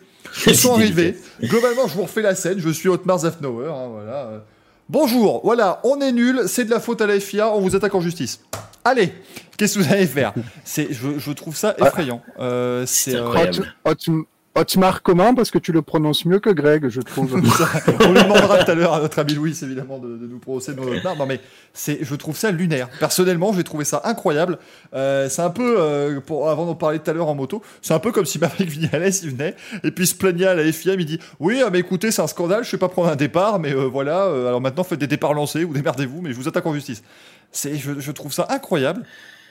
Ils 0.47 0.55
sont 0.55 0.73
arrivés. 0.75 1.17
Globalement, 1.43 1.87
je 1.87 1.95
vous 1.95 2.03
refais 2.03 2.21
la 2.21 2.35
scène. 2.35 2.59
Je 2.59 2.69
suis 2.69 2.87
Otmar 2.89 3.19
Zafnauer. 3.19 3.67
hein, 3.67 3.87
voilà. 3.91 4.43
Bonjour, 4.87 5.41
voilà, 5.43 5.79
on 5.83 6.01
est 6.01 6.11
nul, 6.11 6.41
c'est 6.47 6.65
de 6.65 6.71
la 6.71 6.79
faute 6.79 6.99
à 7.01 7.05
la 7.05 7.19
FIA, 7.19 7.49
on 7.53 7.59
vous 7.61 7.75
attaque 7.75 7.93
en 7.93 8.01
justice. 8.01 8.41
Allez, 8.83 9.13
qu'est-ce 9.55 9.77
que 9.77 9.83
vous 9.83 9.93
allez 9.93 10.07
faire? 10.07 10.33
Je, 10.65 10.83
je 11.19 11.31
trouve 11.31 11.55
ça 11.55 11.75
effrayant. 11.77 12.23
Euh, 12.39 12.85
c'est, 12.87 13.13
euh, 13.13 13.27
incroyable. 13.27 13.75
Hot- 13.85 13.91
Hot- 13.91 14.25
Hotmar 14.55 15.01
comment 15.03 15.33
Parce 15.35 15.51
que 15.51 15.57
tu 15.57 15.71
le 15.71 15.81
prononces 15.81 16.25
mieux 16.25 16.39
que 16.39 16.49
Greg, 16.49 16.89
je 16.89 17.01
trouve. 17.01 17.33
on 18.03 18.11
lui 18.11 18.23
demandera 18.23 18.63
tout 18.63 18.71
à 18.71 18.75
l'heure 18.75 18.93
à 18.93 18.99
notre 18.99 19.19
ami 19.19 19.33
Louis, 19.33 19.57
évidemment, 19.61 19.99
de, 19.99 20.17
de 20.17 20.27
nous 20.27 20.39
prononcer 20.39 20.73
nos 20.73 20.85
notes. 20.85 21.03
Non, 21.03 21.25
mais 21.25 21.39
c'est, 21.73 21.99
je 22.01 22.15
trouve 22.15 22.35
ça 22.35 22.51
lunaire. 22.51 22.89
Personnellement, 22.99 23.53
j'ai 23.53 23.63
trouvé 23.63 23.85
ça 23.85 24.01
incroyable. 24.05 24.57
Euh, 24.93 25.29
c'est 25.29 25.41
un 25.41 25.49
peu, 25.49 25.75
euh, 25.79 26.19
pour, 26.19 26.49
avant 26.49 26.65
d'en 26.65 26.75
parler 26.75 26.99
tout 26.99 27.09
à 27.09 27.13
l'heure 27.13 27.27
en 27.27 27.35
moto, 27.35 27.61
c'est 27.81 27.93
un 27.93 27.99
peu 27.99 28.11
comme 28.11 28.25
si 28.25 28.39
Maverick 28.39 28.69
Vignales, 28.69 29.11
il 29.23 29.29
venait, 29.29 29.55
et 29.83 29.91
puis 29.91 30.05
il 30.05 30.07
se 30.07 30.15
plaignait 30.15 30.47
à 30.47 30.55
la 30.55 30.69
FIA, 30.71 30.95
il 30.95 31.05
dit 31.05 31.19
Oui, 31.39 31.61
ah, 31.65 31.69
mais 31.71 31.79
écoutez, 31.79 32.11
c'est 32.11 32.21
un 32.21 32.27
scandale, 32.27 32.63
je 32.63 32.71
vais 32.71 32.77
pas 32.77 32.89
prendre 32.89 33.09
un 33.09 33.15
départ, 33.15 33.59
mais 33.59 33.73
euh, 33.73 33.85
voilà, 33.85 34.25
euh, 34.25 34.47
alors 34.47 34.61
maintenant 34.61 34.83
faites 34.83 34.99
des 34.99 35.07
départs 35.07 35.33
lancés, 35.33 35.63
ou 35.63 35.73
démerdez-vous, 35.73 36.21
mais 36.21 36.31
je 36.31 36.35
vous 36.35 36.47
attaque 36.47 36.65
en 36.65 36.73
justice. 36.73 37.03
C'est, 37.51 37.75
je, 37.75 37.99
je 37.99 38.11
trouve 38.11 38.33
ça 38.33 38.47
incroyable. 38.49 39.03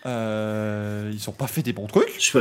Euh, 0.06 1.10
ils 1.12 1.28
ont 1.28 1.32
pas 1.32 1.46
fait 1.46 1.62
des 1.62 1.72
bons 1.72 1.86
trucs. 1.86 2.14
Je, 2.20 2.38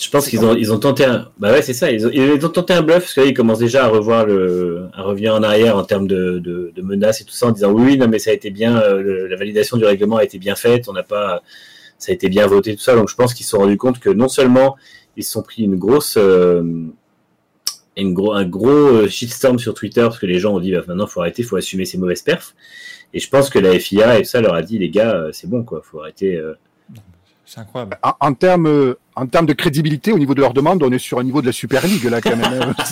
je 0.00 0.10
pense 0.10 0.28
qu'ils 0.28 0.44
ont, 0.44 0.56
ils 0.56 0.72
ont 0.72 0.78
tenté 0.80 1.04
un. 1.04 1.30
Bah 1.38 1.52
ouais, 1.52 1.62
c'est 1.62 1.72
ça. 1.72 1.90
Ils 1.90 2.06
ont, 2.06 2.10
ils 2.12 2.44
ont 2.44 2.48
tenté 2.48 2.72
un 2.72 2.82
bluff 2.82 2.98
parce 3.00 3.14
qu'ils 3.14 3.32
commencent 3.34 3.60
déjà 3.60 3.84
à 3.84 3.88
revoir 3.88 4.26
le, 4.26 4.88
à 4.92 5.02
revenir 5.02 5.34
en 5.34 5.42
arrière 5.42 5.76
en 5.76 5.84
termes 5.84 6.08
de, 6.08 6.38
de, 6.40 6.72
de 6.74 6.82
menaces 6.82 7.20
et 7.20 7.24
tout 7.24 7.32
ça 7.32 7.46
en 7.46 7.52
disant 7.52 7.70
oui, 7.70 7.82
oui, 7.92 7.98
non, 7.98 8.08
mais 8.08 8.18
ça 8.18 8.30
a 8.30 8.32
été 8.34 8.50
bien, 8.50 8.80
euh, 8.80 9.00
le- 9.02 9.26
la 9.28 9.36
validation 9.36 9.76
du 9.76 9.84
règlement 9.84 10.16
a 10.16 10.24
été 10.24 10.38
bien 10.38 10.56
faite, 10.56 10.88
on 10.88 10.92
n'a 10.92 11.04
pas, 11.04 11.42
ça 11.98 12.10
a 12.10 12.14
été 12.14 12.28
bien 12.28 12.46
voté, 12.48 12.74
tout 12.74 12.82
ça. 12.82 12.96
Donc 12.96 13.08
je 13.08 13.14
pense 13.14 13.34
qu'ils 13.34 13.44
se 13.44 13.50
sont 13.52 13.58
rendus 13.58 13.76
compte 13.76 14.00
que 14.00 14.10
non 14.10 14.28
seulement 14.28 14.76
ils 15.16 15.22
se 15.22 15.30
sont 15.30 15.42
pris 15.42 15.62
une 15.62 15.76
grosse, 15.76 16.16
euh, 16.18 16.62
une 17.96 18.14
gros, 18.14 18.32
un 18.32 18.44
gros 18.44 18.68
euh, 18.68 19.08
shitstorm 19.08 19.60
sur 19.60 19.74
Twitter 19.74 20.00
parce 20.02 20.18
que 20.18 20.26
les 20.26 20.40
gens 20.40 20.54
ont 20.54 20.60
dit 20.60 20.72
bah, 20.72 20.82
maintenant 20.88 21.06
faut 21.06 21.20
arrêter, 21.20 21.44
faut 21.44 21.56
assumer 21.56 21.84
ces 21.84 21.98
mauvaises 21.98 22.22
perfs. 22.22 22.54
Et 23.12 23.20
je 23.20 23.30
pense 23.30 23.48
que 23.48 23.60
la 23.60 23.78
FIA 23.78 24.18
et 24.18 24.22
tout 24.22 24.28
ça 24.28 24.40
leur 24.40 24.54
a 24.54 24.62
dit 24.62 24.76
les 24.78 24.90
gars, 24.90 25.28
c'est 25.30 25.48
bon 25.48 25.62
quoi, 25.62 25.82
faut 25.84 26.00
arrêter. 26.00 26.34
euh, 26.34 26.54
C'est 27.46 27.60
incroyable. 27.60 27.96
en, 28.02 28.12
en 28.18 28.34
termes, 28.34 28.96
en 29.16 29.26
termes 29.26 29.46
de 29.46 29.52
crédibilité, 29.52 30.12
au 30.12 30.18
niveau 30.18 30.34
de 30.34 30.40
leur 30.40 30.52
demande, 30.52 30.82
on 30.82 30.90
est 30.90 30.98
sur 30.98 31.18
un 31.18 31.24
niveau 31.24 31.40
de 31.40 31.46
la 31.46 31.52
Super 31.52 31.86
League, 31.86 32.04
là, 32.04 32.20
quand 32.20 32.36
même. 32.36 32.74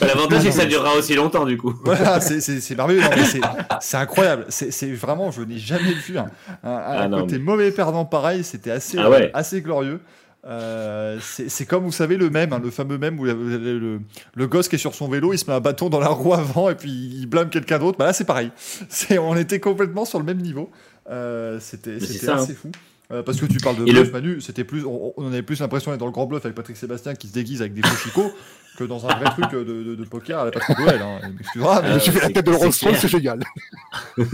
Bah, 0.00 0.06
L'avantage 0.06 0.42
c'est 0.42 0.48
que 0.48 0.54
ça 0.54 0.64
durera 0.66 0.94
aussi 0.96 1.14
longtemps 1.14 1.44
du 1.44 1.56
coup. 1.56 1.74
Voilà, 1.84 2.20
c'est- 2.20 2.74
merveilleux. 2.76 3.02
C'est- 3.80 3.96
incroyable. 3.96 4.46
C'est 4.48 4.92
vraiment, 4.92 5.30
je 5.30 5.42
n'ai 5.42 5.58
jamais 5.58 5.92
vu 5.92 6.18
un, 6.18 6.26
un- 6.64 6.70
un 6.70 6.82
Ah 6.86 7.08
non, 7.08 7.20
côté 7.20 7.38
mais- 7.38 7.44
mauvais 7.44 7.70
perdant 7.70 8.04
pareil. 8.04 8.44
C'était 8.44 8.70
assez, 8.70 8.98
Ah 8.98 9.10
ouais. 9.10 9.26
euh, 9.26 9.30
assez 9.34 9.60
glorieux. 9.60 10.00
Euh, 10.46 11.18
c'est 11.20 11.66
comme 11.66 11.82
vous 11.84 11.90
savez 11.92 12.16
le 12.16 12.30
même, 12.30 12.52
hein, 12.52 12.60
le 12.62 12.70
fameux 12.70 12.98
même 12.98 13.18
où 13.18 13.24
le, 13.24 13.32
le- 13.34 13.78
le- 13.78 14.00
le 14.34 14.46
gosse 14.46 14.68
qui 14.68 14.76
est 14.76 14.78
sur 14.78 14.94
son 14.94 15.08
vélo, 15.08 15.32
il 15.32 15.38
se 15.38 15.46
met 15.50 15.56
un 15.56 15.60
bâton 15.60 15.88
dans 15.88 15.98
la 15.98 16.06
roue 16.08 16.34
avant 16.34 16.70
et 16.70 16.76
puis 16.76 16.90
il 16.90 17.26
blâme 17.26 17.48
quelqu'un 17.50 17.78
d'autre. 17.80 17.98
Bah 17.98 18.06
là 18.06 18.12
c'est 18.12 18.24
pareil. 18.26 18.50
On 19.20 19.36
était 19.36 19.58
complètement 19.60 20.04
sur 20.04 20.18
le 20.20 20.24
même 20.24 20.40
niveau. 20.40 20.70
Euh, 21.10 21.58
c'était 21.60 21.98
ça, 22.00 22.36
assez 22.36 22.54
fou. 22.54 22.70
Euh, 23.12 23.22
parce 23.22 23.38
que 23.40 23.46
tu 23.46 23.58
parles 23.58 23.76
de 23.76 23.82
Et 23.86 23.92
bluff, 23.92 24.06
le- 24.08 24.12
Manu, 24.12 24.40
c'était 24.40 24.64
plus, 24.64 24.84
on, 24.84 25.12
on 25.16 25.26
avait 25.28 25.42
plus 25.42 25.60
l'impression 25.60 25.90
d'être 25.92 26.00
dans 26.00 26.06
le 26.06 26.12
grand 26.12 26.26
bluff 26.26 26.44
avec 26.44 26.56
Patrick 26.56 26.76
Sébastien 26.76 27.14
qui 27.14 27.28
se 27.28 27.32
déguise 27.32 27.60
avec 27.60 27.72
des 27.72 27.82
faux 27.82 27.96
chicots 27.96 28.32
que 28.76 28.84
dans 28.84 29.06
un 29.06 29.14
vrai 29.14 29.26
truc 29.30 29.50
de, 29.52 29.62
de- 29.82 29.94
de 29.94 30.04
poker 30.04 30.40
à 30.40 30.44
la 30.46 30.50
Patrick 30.50 30.78
Noël. 30.78 31.00
Hein. 31.02 31.20
Mais- 31.56 31.62
Ah, 31.64 31.98
Je 31.98 32.10
fais 32.10 32.20
la 32.20 32.30
tête 32.30 32.46
de 32.46 32.50
Royce, 32.50 32.78
clair. 32.78 32.98
c'est 33.00 33.08
génial. 33.08 33.40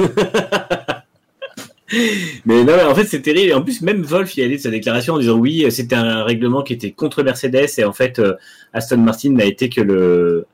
Mais 2.46 2.64
non, 2.64 2.72
mais 2.76 2.82
en 2.84 2.94
fait, 2.94 3.04
c'est 3.04 3.20
terrible. 3.20 3.50
Et 3.50 3.52
en 3.52 3.60
plus, 3.62 3.82
même 3.82 4.02
Wolf, 4.02 4.34
il 4.38 4.44
a 4.44 4.48
dit 4.48 4.56
de 4.56 4.60
sa 4.60 4.70
déclaration 4.70 5.12
en 5.14 5.18
disant 5.18 5.36
oui, 5.36 5.66
c'était 5.70 5.94
un 5.94 6.24
règlement 6.24 6.62
qui 6.62 6.72
était 6.72 6.90
contre 6.90 7.22
Mercedes 7.22 7.66
et 7.76 7.84
en 7.84 7.92
fait, 7.92 8.18
euh, 8.18 8.32
Aston 8.72 8.96
Martin 8.96 9.32
n'a 9.32 9.44
été 9.44 9.68
que 9.68 9.82
le 9.82 10.46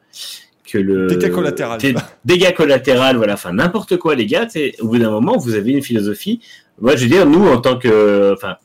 que 0.65 0.79
le 0.79 1.07
Dégât 1.07 1.31
collatéral. 1.31 1.81
Dé- 1.81 1.95
Dégât 2.25 2.51
collatéral, 2.53 3.17
voilà. 3.17 3.35
Enfin, 3.35 3.53
n'importe 3.53 3.97
quoi, 3.99 4.17
les 4.17 4.27
gars. 4.27 4.47
tu 4.47 4.73
Au 4.81 4.89
bout 4.89 4.99
d'un 4.99 5.11
moment, 5.11 5.37
vous 5.37 5.55
avez 5.55 5.71
une 5.71 5.83
philosophie. 5.83 6.41
Moi, 6.81 6.97
je 6.97 7.05
veux 7.05 7.11
dire, 7.11 7.27
nous, 7.27 7.47
en 7.49 7.61
tant 7.61 7.79
que, 7.79 8.33
enfin, 8.33 8.57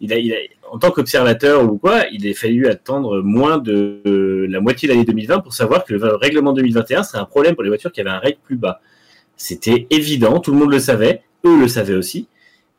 il 0.00 0.12
a, 0.12 0.18
il 0.18 0.32
a, 0.32 0.36
en 0.72 0.78
tant 0.78 0.90
qu'observateur 0.90 1.70
ou 1.70 1.76
quoi, 1.76 2.04
il 2.12 2.26
a 2.28 2.32
fallu 2.32 2.66
attendre 2.66 3.20
moins 3.22 3.58
de 3.58 4.46
la 4.48 4.60
moitié 4.60 4.88
de 4.88 4.94
l'année 4.94 5.04
2020 5.04 5.40
pour 5.40 5.52
savoir 5.52 5.84
que 5.84 5.92
le 5.92 6.16
règlement 6.16 6.54
2021 6.54 7.02
serait 7.02 7.18
un 7.18 7.26
problème 7.26 7.54
pour 7.54 7.62
les 7.62 7.68
voitures 7.68 7.92
qui 7.92 8.00
avaient 8.00 8.10
un 8.10 8.18
règle 8.18 8.38
plus 8.42 8.56
bas. 8.56 8.80
C'était 9.36 9.86
évident, 9.90 10.40
tout 10.40 10.50
le 10.50 10.58
monde 10.58 10.70
le 10.70 10.78
savait, 10.78 11.22
eux 11.44 11.60
le 11.60 11.68
savaient 11.68 11.94
aussi. 11.94 12.26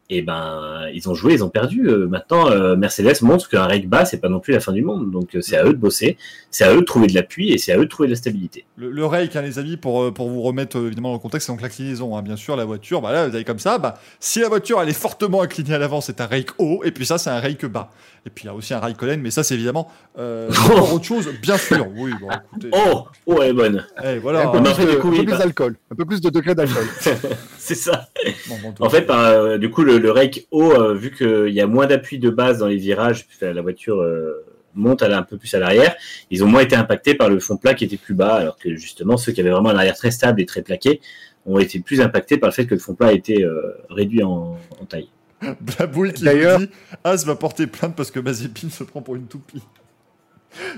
Et 0.09 0.21
ben, 0.21 0.89
ils 0.93 1.09
ont 1.09 1.13
joué, 1.13 1.33
ils 1.33 1.43
ont 1.43 1.49
perdu. 1.49 1.87
Euh, 1.87 2.07
maintenant, 2.07 2.49
euh, 2.49 2.75
Mercedes 2.75 3.21
montre 3.21 3.49
qu'un 3.49 3.65
règle 3.65 3.87
bas, 3.87 4.05
c'est 4.05 4.19
pas 4.19 4.29
non 4.29 4.39
plus 4.39 4.53
la 4.53 4.59
fin 4.59 4.73
du 4.73 4.81
monde. 4.81 5.09
Donc, 5.11 5.35
euh, 5.35 5.41
c'est 5.41 5.55
à 5.55 5.65
eux 5.65 5.73
de 5.73 5.77
bosser, 5.77 6.17
c'est 6.51 6.65
à 6.65 6.73
eux 6.73 6.81
de 6.81 6.85
trouver 6.85 7.07
de 7.07 7.15
l'appui 7.15 7.51
et 7.51 7.57
c'est 7.57 7.71
à 7.71 7.77
eux 7.77 7.85
de 7.85 7.89
trouver 7.89 8.07
de 8.07 8.13
la 8.13 8.17
stabilité. 8.17 8.65
Le, 8.75 8.91
le 8.91 9.05
rake, 9.05 9.35
hein, 9.35 9.41
les 9.41 9.59
amis, 9.59 9.77
pour, 9.77 10.13
pour 10.13 10.29
vous 10.29 10.41
remettre 10.41 10.77
évidemment 10.77 11.09
dans 11.09 11.15
le 11.15 11.19
contexte, 11.19 11.47
c'est 11.47 11.53
donc 11.53 11.61
l'inclinaison. 11.61 12.17
Hein, 12.17 12.21
bien 12.21 12.35
sûr, 12.35 12.55
la 12.55 12.65
voiture, 12.65 13.01
bah 13.01 13.27
vous 13.27 13.35
avez 13.35 13.45
comme 13.45 13.59
ça. 13.59 13.77
Bah, 13.77 13.95
si 14.19 14.41
la 14.41 14.49
voiture 14.49 14.81
elle 14.81 14.89
est 14.89 14.93
fortement 14.93 15.41
inclinée 15.41 15.73
à 15.73 15.77
l'avant, 15.77 16.01
c'est 16.01 16.19
un 16.19 16.27
rake 16.27 16.51
haut, 16.59 16.81
et 16.83 16.91
puis 16.91 17.05
ça, 17.05 17.17
c'est 17.17 17.29
un 17.29 17.39
rake 17.39 17.65
bas. 17.65 17.89
Et 18.25 18.29
puis 18.29 18.45
il 18.45 18.47
y 18.47 18.49
a 18.49 18.53
aussi 18.53 18.73
un 18.73 18.79
rake 18.79 18.95
collen, 18.95 19.21
mais 19.21 19.31
ça, 19.31 19.43
c'est 19.43 19.53
évidemment 19.55 19.91
euh, 20.17 20.49
encore 20.65 20.93
autre 20.93 21.03
chose, 21.03 21.29
bien 21.41 21.57
sûr. 21.57 21.85
Oui, 21.95 22.11
bon, 22.21 22.29
écoutez. 22.29 22.69
Oh, 22.71 23.03
oh, 23.25 23.39
elle 23.41 23.49
est 23.49 23.53
bonne. 23.53 23.85
Eh, 24.03 24.17
voilà. 24.19 24.47
un 24.47 24.51
peu 24.51 24.61
plus, 24.61 24.71
en 24.71 24.75
fait, 24.75 24.85
de- 24.85 24.91
du 24.91 24.97
coup, 24.99 25.07
un 25.07 25.11
peu 25.11 25.17
oui, 25.17 25.23
plus 25.25 25.31
bah- 25.31 25.37
d'alcool, 25.39 25.75
un 25.91 25.95
peu 25.95 26.05
plus 26.05 26.21
de 26.21 26.29
degré 26.29 26.55
d'alcool. 26.55 26.85
c'est 27.57 27.75
ça. 27.75 28.07
Bon, 28.47 28.55
bon, 28.63 28.73
En 28.85 28.89
fait, 28.89 29.01
par, 29.01 29.19
euh, 29.25 29.57
du 29.57 29.69
coup, 29.69 29.83
le, 29.83 29.97
le 29.97 30.09
rake 30.11 30.47
haut, 30.51 30.71
euh, 30.71 30.93
vu 30.93 31.11
qu'il 31.11 31.53
y 31.53 31.59
a 31.59 31.67
moins 31.67 31.85
d'appui 31.85 32.17
de 32.17 32.29
base 32.29 32.59
dans 32.59 32.67
les 32.67 32.77
virages, 32.77 33.25
puis 33.27 33.37
la 33.41 33.61
voiture 33.61 33.99
euh, 34.01 34.45
monte 34.73 35.01
à 35.03 35.09
la- 35.09 35.17
un 35.17 35.23
peu 35.23 35.37
plus 35.37 35.53
à 35.53 35.59
l'arrière, 35.59 35.93
ils 36.31 36.45
ont 36.45 36.47
moins 36.47 36.61
été 36.61 36.77
impactés 36.77 37.15
par 37.15 37.29
le 37.29 37.39
fond 37.41 37.57
plat 37.57 37.73
qui 37.73 37.83
était 37.83 37.97
plus 37.97 38.13
bas, 38.15 38.35
alors 38.35 38.57
que 38.57 38.73
justement, 38.77 39.17
ceux 39.17 39.33
qui 39.33 39.41
avaient 39.41 39.49
vraiment 39.51 39.69
un 39.69 39.75
arrière 39.75 39.95
très 39.97 40.11
stable 40.11 40.39
et 40.39 40.45
très 40.45 40.61
plaqué 40.61 41.01
ont 41.45 41.59
été 41.59 41.79
plus 41.81 41.99
impactés 41.99 42.37
par 42.37 42.49
le 42.49 42.53
fait 42.53 42.65
que 42.65 42.73
le 42.73 42.79
fond 42.79 42.95
plat 42.95 43.07
a 43.07 43.11
été 43.11 43.43
euh, 43.43 43.75
réduit 43.89 44.23
en, 44.23 44.57
en 44.79 44.85
taille. 44.85 45.09
Qui 46.13 46.23
D'ailleurs- 46.23 46.59
dit 46.59 46.69
As 47.03 47.25
va 47.25 47.35
porter 47.35 47.67
plainte 47.67 47.95
parce 47.95 48.11
que 48.11 48.19
Mazepin 48.19 48.69
se 48.69 48.83
prend 48.83 49.01
pour 49.01 49.15
une 49.15 49.25
toupie. 49.27 49.61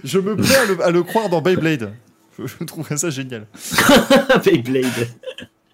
Je 0.03 0.19
me 0.19 0.35
plais 0.35 0.55
à 0.55 0.65
le, 0.65 0.83
à 0.83 0.91
le 0.91 1.03
croire 1.03 1.29
dans 1.29 1.41
Beyblade. 1.41 1.93
Je, 2.39 2.47
je 2.47 2.63
trouverais 2.63 2.97
ça 2.97 3.09
génial. 3.09 3.45
Beyblade. 4.45 5.07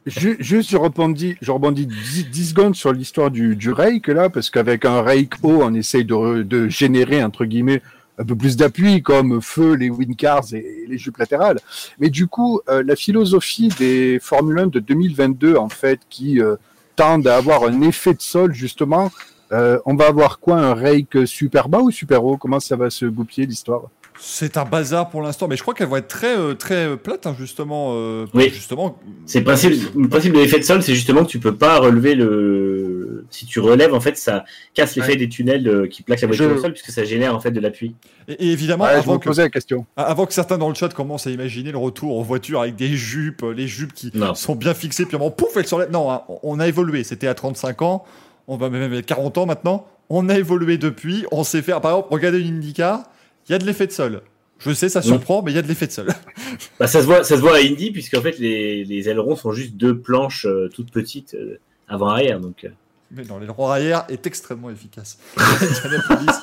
Ju- 0.05 0.37
Juste, 0.39 0.71
je 0.71 0.77
rebondis, 0.77 1.35
je 1.41 1.51
rebondis 1.51 1.85
10, 1.85 2.29
10 2.31 2.49
secondes 2.49 2.75
sur 2.75 2.91
l'histoire 2.91 3.29
du, 3.29 3.55
du 3.55 3.71
rake, 3.71 4.07
là, 4.07 4.29
parce 4.29 4.49
qu'avec 4.49 4.85
un 4.85 5.01
rake 5.03 5.33
haut, 5.43 5.59
on 5.61 5.73
essaye 5.75 6.05
de 6.05 6.67
générer, 6.69 7.23
entre 7.23 7.45
guillemets, 7.45 7.83
un 8.17 8.25
peu 8.25 8.35
plus 8.35 8.57
d'appui, 8.57 9.03
comme 9.03 9.41
feu, 9.41 9.73
les 9.75 9.89
wind 9.91 10.15
cars 10.15 10.43
et 10.53 10.85
les 10.87 10.97
jupes 10.97 11.17
latérales. 11.17 11.59
Mais 11.99 12.09
du 12.09 12.25
coup, 12.27 12.61
euh, 12.69 12.81
la 12.85 12.95
philosophie 12.95 13.69
des 13.79 14.17
Formule 14.19 14.59
1 14.59 14.67
de 14.67 14.79
2022, 14.79 15.55
en 15.55 15.69
fait, 15.69 15.99
qui 16.09 16.41
euh, 16.41 16.55
tendent 16.95 17.27
à 17.27 17.37
avoir 17.37 17.63
un 17.63 17.81
effet 17.81 18.13
de 18.13 18.21
sol, 18.21 18.53
justement, 18.53 19.11
euh, 19.51 19.79
on 19.85 19.95
va 19.95 20.07
avoir 20.07 20.39
quoi, 20.39 20.57
un 20.57 20.73
rake 20.73 21.25
super 21.25 21.67
bas 21.69 21.79
ou 21.79 21.91
super 21.91 22.23
haut? 22.23 22.37
Comment 22.37 22.59
ça 22.59 22.75
va 22.75 22.89
se 22.89 23.05
goupiller, 23.05 23.47
l'histoire? 23.47 23.83
C'est 24.23 24.55
un 24.57 24.65
bazar 24.65 25.09
pour 25.09 25.23
l'instant, 25.23 25.47
mais 25.47 25.55
je 25.57 25.63
crois 25.63 25.73
qu'elle 25.73 25.87
va 25.87 25.97
être 25.97 26.07
très, 26.07 26.37
euh, 26.37 26.53
très 26.53 26.85
euh, 26.85 26.95
plate, 26.95 27.25
hein, 27.25 27.35
justement. 27.39 27.93
euh, 27.95 28.27
Oui. 28.35 28.49
Justement. 28.53 28.99
C'est 29.25 29.39
le 29.39 29.45
principe, 29.45 29.73
le 29.95 30.07
principe 30.07 30.33
de 30.33 30.39
l'effet 30.39 30.59
de 30.59 30.63
sol, 30.63 30.83
c'est 30.83 30.93
justement 30.93 31.23
que 31.25 31.29
tu 31.29 31.39
peux 31.39 31.55
pas 31.55 31.79
relever 31.79 32.13
le. 32.13 33.25
Si 33.31 33.47
tu 33.47 33.59
relèves, 33.59 33.93
en 33.95 33.99
fait, 33.99 34.17
ça 34.17 34.43
casse 34.75 34.95
l'effet 34.95 35.13
Ouais. 35.13 35.17
des 35.17 35.27
tunnels 35.27 35.87
qui 35.89 36.03
plaquent 36.03 36.21
la 36.21 36.27
voiture 36.27 36.49
Je- 36.49 36.53
au 36.55 36.61
sol, 36.61 36.71
puisque 36.73 36.91
ça 36.91 37.03
génère 37.03 37.35
en 37.35 37.39
fait 37.39 37.49
de 37.49 37.59
l'appui. 37.59 37.95
Et, 38.27 38.33
et 38.33 38.51
évidemment, 38.51 38.83
Ouais, 38.83 38.91
Je 38.93 38.97
avant, 38.99 39.13
me 39.13 39.19
que, 39.19 39.29
la 39.41 39.49
question. 39.49 39.85
avant 39.97 40.25
que 40.27 40.33
certains 40.33 40.59
dans 40.59 40.69
le 40.69 40.75
chat 40.75 40.89
commencent 40.93 41.25
à 41.25 41.31
imaginer 41.31 41.71
le 41.71 41.77
retour 41.79 42.19
en 42.19 42.21
voiture 42.21 42.61
avec 42.61 42.75
des 42.75 42.89
jupes, 42.89 43.43
les 43.55 43.67
jupes 43.67 43.93
qui 43.93 44.11
Non. 44.13 44.35
sont 44.35 44.55
bien 44.55 44.75
fixées, 44.75 45.05
puis 45.05 45.17
on 45.19 45.31
pouf, 45.31 45.57
elles 45.57 45.65
sont 45.67 45.79
là. 45.79 45.87
Non, 45.91 46.11
hein, 46.11 46.21
on 46.43 46.59
a 46.59 46.67
évolué. 46.67 47.03
C'était 47.03 47.27
à 47.27 47.33
35 47.33 47.81
ans, 47.81 48.03
on 48.47 48.55
va 48.57 48.69
même 48.69 48.93
être 48.93 49.05
40 49.07 49.39
ans 49.39 49.47
maintenant. 49.47 49.87
On 50.09 50.29
a 50.29 50.37
évolué 50.37 50.77
depuis. 50.77 51.25
On 51.31 51.43
sait 51.43 51.61
faire. 51.63 51.81
Par 51.81 51.91
exemple, 51.91 52.09
regardez 52.11 52.39
une 52.41 52.57
IndyCar, 52.57 53.03
il 53.51 53.53
y 53.53 53.55
a 53.55 53.59
de 53.59 53.65
l'effet 53.65 53.85
de 53.85 53.91
sol. 53.91 54.21
Je 54.59 54.71
sais, 54.73 54.87
ça 54.89 55.01
surprend, 55.01 55.41
mais 55.41 55.51
il 55.51 55.55
y 55.55 55.57
a 55.57 55.61
de 55.61 55.67
l'effet 55.67 55.87
de 55.87 55.91
sol. 55.91 56.07
Bah, 56.79 56.87
ça 56.87 57.01
se 57.01 57.05
voit, 57.05 57.23
ça 57.23 57.35
se 57.35 57.41
voit 57.41 57.55
à 57.57 57.59
Indy, 57.59 57.91
puisque 57.91 58.15
en 58.15 58.21
fait 58.21 58.37
les, 58.39 58.83
les 58.85 59.09
ailerons 59.09 59.35
sont 59.35 59.51
juste 59.53 59.75
deux 59.75 59.97
planches 59.97 60.45
euh, 60.45 60.69
toutes 60.73 60.91
petites 60.91 61.33
euh, 61.33 61.59
avant-arrière, 61.87 62.39
donc. 62.39 62.63
euh, 62.65 62.69
Mais 63.11 63.23
non, 63.23 63.39
l'aileron 63.39 63.67
arrière 63.69 64.05
est 64.09 64.25
extrêmement 64.27 64.69
efficace. 64.69 65.17
Indianapolis, 65.37 66.33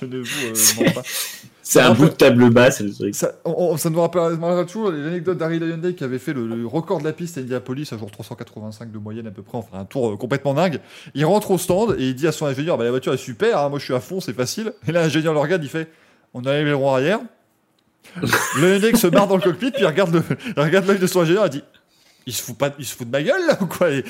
je 0.00 0.06
ne 0.06 0.18
vous 0.22 0.84
mens 0.84 0.92
pas. 0.92 1.02
C'est 1.62 1.80
un 1.80 1.92
bout 1.92 2.06
de 2.06 2.10
table 2.14 2.48
basse, 2.50 2.80
le 2.80 2.92
truc. 2.94 3.14
Ça, 3.14 3.32
on- 3.44 3.72
on- 3.72 3.76
ça 3.76 3.90
nous 3.90 4.00
rappelle- 4.00 4.22
rappellera 4.22 4.64
toujours 4.64 4.90
l'anecdote 4.90 5.36
d'Harry 5.36 5.58
Hyundai 5.58 5.94
qui 5.94 6.02
avait 6.02 6.18
fait 6.18 6.32
le, 6.32 6.46
le 6.46 6.66
record 6.66 6.98
de 7.00 7.04
la 7.04 7.12
piste 7.12 7.36
à 7.36 7.40
Indianapolis, 7.42 7.88
un 7.92 7.98
jour 7.98 8.10
385 8.10 8.90
de 8.90 8.98
moyenne 8.98 9.26
à 9.26 9.30
peu 9.30 9.42
près, 9.42 9.58
enfin 9.58 9.78
un 9.78 9.84
tour 9.84 10.10
euh, 10.12 10.16
complètement 10.16 10.54
dingue. 10.54 10.80
Il 11.14 11.24
rentre 11.26 11.50
au 11.50 11.58
stand 11.58 11.96
et 11.98 12.08
il 12.08 12.14
dit 12.14 12.26
à 12.26 12.32
son 12.32 12.46
ingénieur 12.46 12.78
bah, 12.78 12.84
La 12.84 12.90
voiture 12.90 13.12
est 13.12 13.16
super, 13.18 13.58
hein, 13.58 13.68
moi 13.68 13.78
je 13.78 13.84
suis 13.84 13.94
à 13.94 14.00
fond, 14.00 14.20
c'est 14.20 14.32
facile. 14.32 14.72
Et 14.88 14.92
là, 14.92 15.02
l'ingénieur 15.02 15.34
le 15.34 15.40
regarde, 15.40 15.62
il 15.62 15.68
fait 15.68 15.88
On 16.34 16.44
a 16.44 16.52
l'aileron 16.52 16.94
arrière. 16.94 17.20
le 18.60 18.74
Hyundai 18.76 18.96
se 18.96 19.06
marre 19.06 19.26
dans 19.26 19.36
le 19.36 19.42
cockpit, 19.42 19.70
puis 19.70 19.82
il 19.82 19.86
regarde 19.86 20.12
le- 20.14 20.22
il 20.56 20.62
regarde 20.62 20.86
l'œil 20.86 20.98
de 20.98 21.06
son 21.06 21.20
ingénieur 21.20 21.46
et 21.46 21.50
dit 21.50 21.62
il 22.26 22.34
se, 22.34 22.42
fout 22.42 22.58
pas, 22.58 22.70
il 22.78 22.84
se 22.84 22.94
fout 22.94 23.06
de 23.06 23.12
ma 23.12 23.22
gueule 23.22 23.46
là 23.46 23.56
ou 23.58 23.64
quoi? 23.66 23.90
Et, 23.90 23.98
et 24.00 24.04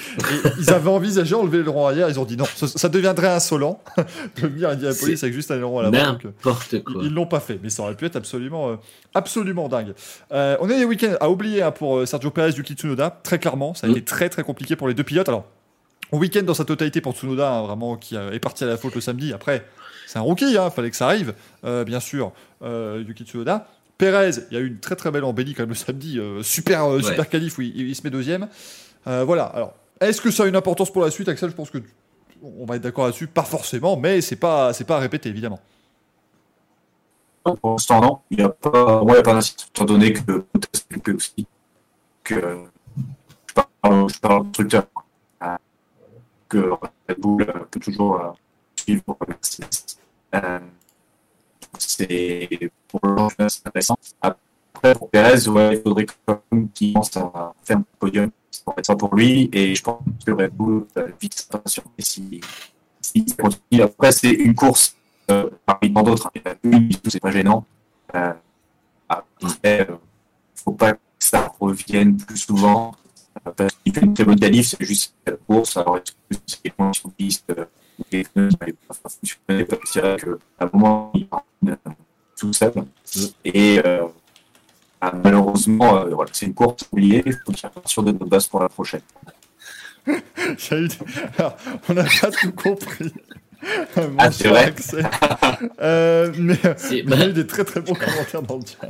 ils 0.59 0.71
avaient 0.71 0.91
envisagé 0.91 1.37
enlever 1.37 1.59
l'aileron 1.59 1.87
arrière, 1.87 2.09
ils 2.09 2.19
ont 2.19 2.25
dit 2.25 2.37
non, 2.37 2.47
ça, 2.57 2.67
ça 2.67 2.89
deviendrait 2.89 3.29
insolent 3.29 3.81
de 4.43 4.47
venir 4.49 4.69
à 4.69 4.73
Indianapolis 4.73 5.23
avec 5.23 5.33
juste 5.35 5.51
un 5.53 5.57
aileron 5.57 5.79
à 5.81 5.85
donc, 5.91 5.95
euh, 6.25 6.29
N'importe 6.45 6.83
quoi. 6.83 7.03
ils 7.05 7.13
l'ont 7.15 7.27
pas 7.27 7.39
fait, 7.41 7.61
mais 7.63 7.71
ça 7.71 7.83
aurait 7.85 7.95
pu 7.95 8.07
être 8.07 8.17
absolument, 8.17 8.71
euh, 8.71 8.77
absolument 9.15 9.69
dingue. 9.69 9.95
Euh, 10.33 10.57
on 10.61 10.69
a 10.69 10.75
des 10.75 10.85
week-ends 10.85 11.15
à 11.21 11.31
oublier 11.31 11.63
hein, 11.63 11.71
pour 11.71 11.99
euh, 11.99 12.07
Sergio 12.07 12.31
Perez, 12.33 12.51
Yuki 12.57 12.75
Tsunoda, 12.75 13.21
très 13.23 13.39
clairement. 13.39 13.75
Ça 13.75 13.87
a 13.87 13.91
Mm. 13.91 13.93
été 13.93 14.03
très 14.03 14.29
très 14.29 14.43
compliqué 14.43 14.75
pour 14.75 14.89
les 14.89 14.95
deux 14.95 15.05
pilotes. 15.05 15.29
Alors, 15.29 15.45
au 16.11 16.19
week-end 16.19 16.43
dans 16.43 16.55
sa 16.55 16.65
totalité 16.65 17.01
pour 17.01 17.15
Tsunoda, 17.15 17.49
hein, 17.53 17.63
vraiment 17.67 17.97
qui 17.97 18.17
est 18.17 18.41
parti 18.41 18.65
à 18.65 18.67
la 18.67 18.77
faute 18.77 18.95
le 18.97 19.01
samedi. 19.01 19.33
Après, 19.33 19.65
c'est 20.09 20.19
un 20.19 20.23
rookie, 20.23 20.51
il 20.51 20.71
fallait 20.75 20.91
que 20.91 20.97
ça 20.97 21.07
arrive, 21.07 21.35
euh, 21.65 21.85
bien 21.85 22.01
sûr. 22.01 22.33
Euh, 22.63 23.05
Yuki 23.07 23.25
Tsunoda. 23.25 23.69
Perez, 23.99 24.31
il 24.51 24.55
y 24.55 24.57
a 24.57 24.61
eu 24.61 24.67
une 24.67 24.79
très 24.79 24.97
très 24.97 25.11
belle 25.11 25.25
embellie 25.25 25.53
quand 25.55 25.65
même 25.65 25.69
le 25.69 25.75
samedi, 25.75 26.19
euh, 26.19 26.43
super 26.43 26.85
euh, 26.85 26.97
Ouais. 26.97 27.03
super 27.03 27.29
qualif 27.29 27.59
où 27.59 27.63
il, 27.63 27.77
il 27.77 27.95
se 27.95 28.03
met 28.05 28.11
deuxième. 28.11 28.49
Euh, 29.07 29.25
voilà. 29.25 29.45
Alors, 29.45 29.75
est-ce 30.01 30.21
que 30.23 30.31
ça 30.31 30.45
a 30.45 30.47
une 30.47 30.57
importance 30.57 30.91
pour 30.91 31.03
la 31.03 31.11
suite, 31.11 31.29
Axel? 31.29 31.51
Je 31.51 31.55
pense 31.55 31.71
que 31.71 31.79
on 32.43 32.65
va 32.65 32.77
être 32.77 32.83
d'accord 32.83 33.05
là-dessus, 33.05 33.27
pas 33.27 33.43
forcément, 33.43 33.97
mais 33.99 34.21
c'est 34.23 34.37
pas 34.37 34.73
c'est 34.73 34.85
pas 34.85 34.97
à 34.97 35.01
répéter 35.01 35.29
évidemment. 35.29 35.61
Pour 37.43 37.73
l'instant, 37.73 38.01
non. 38.01 38.19
Il 38.31 38.39
n'y 38.39 38.45
a 38.45 38.49
pas, 38.49 39.03
moi, 39.03 39.09
il 39.09 39.13
n'y 39.15 39.19
a 39.19 39.23
pas 39.23 39.35
d'incident, 39.35 39.65
étant 39.69 39.85
donné 39.85 40.13
que 40.15 40.45
occupé 40.55 41.13
aussi. 41.13 41.47
Que 42.25 42.59
je 43.47 43.55
parle, 43.83 44.09
je 44.11 44.19
parle. 44.21 44.47
Euh, 45.43 45.57
Que 46.49 46.59
Red 47.09 47.19
Bull 47.19 47.47
peut 47.71 47.81
toujours 47.81 48.21
euh, 48.21 48.31
suivre. 48.89 49.03
Euh, 50.35 50.59
c'est 51.79 52.71
pour 52.89 53.01
le 53.03 53.11
moment, 53.11 53.29
c'est 53.49 53.67
intéressant. 53.67 53.99
Après, 54.21 54.95
pour 54.95 55.11
Perez, 55.11 55.49
ouais, 55.49 55.77
il 55.77 55.83
faudrait 55.83 56.07
qu'il 56.75 56.93
pense 56.93 57.17
à 57.17 57.55
faire 57.63 57.79
un 57.79 57.85
podium. 57.99 58.31
C'est 58.51 58.63
intéressant 58.67 58.97
pour 58.97 59.15
lui. 59.15 59.49
Et 59.53 59.75
je 59.75 59.83
pense 59.83 60.03
que 60.25 60.33
Red 60.33 60.53
Bull 60.55 60.87
va 60.95 61.05
vite 61.21 61.47
s'impressionner 61.51 61.89
si, 62.01 62.41
ça. 63.29 63.85
Après, 63.85 64.13
c'est 64.13 64.31
une 64.31 64.55
course 64.55 64.95
euh, 65.31 65.51
parmi 65.65 65.93
tant 65.93 66.03
d'autres. 66.03 66.31
Il 66.65 66.97
c'est 67.09 67.21
pas 67.21 67.31
gênant. 67.31 67.65
Euh, 68.15 68.33
après, 69.09 69.89
euh, 69.89 69.97
faut 70.55 70.73
pas 70.73 70.93
que 70.93 70.99
ça 71.19 71.53
revienne 71.61 72.17
plus 72.17 72.39
souvent. 72.39 72.95
Euh, 73.47 73.53
parce 73.53 73.75
qu'il 73.75 73.95
fait 73.95 74.05
une 74.05 74.15
très 74.15 74.25
bonne 74.25 74.39
qualif, 74.39 74.69
c'est 74.69 74.85
juste 74.85 75.15
la 75.27 75.33
course. 75.33 75.77
Alors, 75.77 75.99
est-ce 75.99 76.13
que 76.13 76.43
c'est 76.47 76.73
euh, 76.81 76.93
les 77.19 77.55
pneus 77.55 77.69
que 78.11 78.49
c'est 79.85 80.01
vrai 80.01 80.17
qu'à 80.17 80.37
un 80.61 80.71
moment, 80.73 81.11
il 81.15 81.27
part 81.27 81.45
euh, 81.67 81.75
tout 82.37 82.53
seul. 82.53 82.73
Et 83.45 83.81
euh, 83.85 84.07
ah, 85.01 85.13
malheureusement, 85.13 85.97
euh, 85.97 86.15
voilà, 86.15 86.31
c'est 86.33 86.47
une 86.47 86.55
course 86.55 86.85
oubliée. 86.93 87.23
Il 87.27 87.33
faut 87.33 87.53
qu'il 87.53 87.69
sur 87.87 88.03
de 88.03 88.13
bonnes 88.13 88.29
bases 88.29 88.49
pour 88.49 88.61
la 88.61 88.69
prochaine. 88.69 89.03
Eu 90.07 90.89
Alors, 91.39 91.57
on 91.89 91.95
n'a 91.95 92.05
pas 92.05 92.31
tout 92.31 92.53
compris. 92.53 93.13
Mon 93.97 94.17
Ah, 94.19 94.31
c'est 94.31 94.49
vrai. 94.49 94.73
Euh, 95.81 96.33
mais 96.39 96.57
il 96.91 97.11
y 97.11 97.13
a 97.13 97.29
eu 97.29 97.33
des 97.33 97.47
très 97.47 97.65
très 97.65 97.81
bons 97.81 97.95
commentaires 97.95 98.43
dans 98.43 98.57
le 98.57 98.63
chat. 98.63 98.89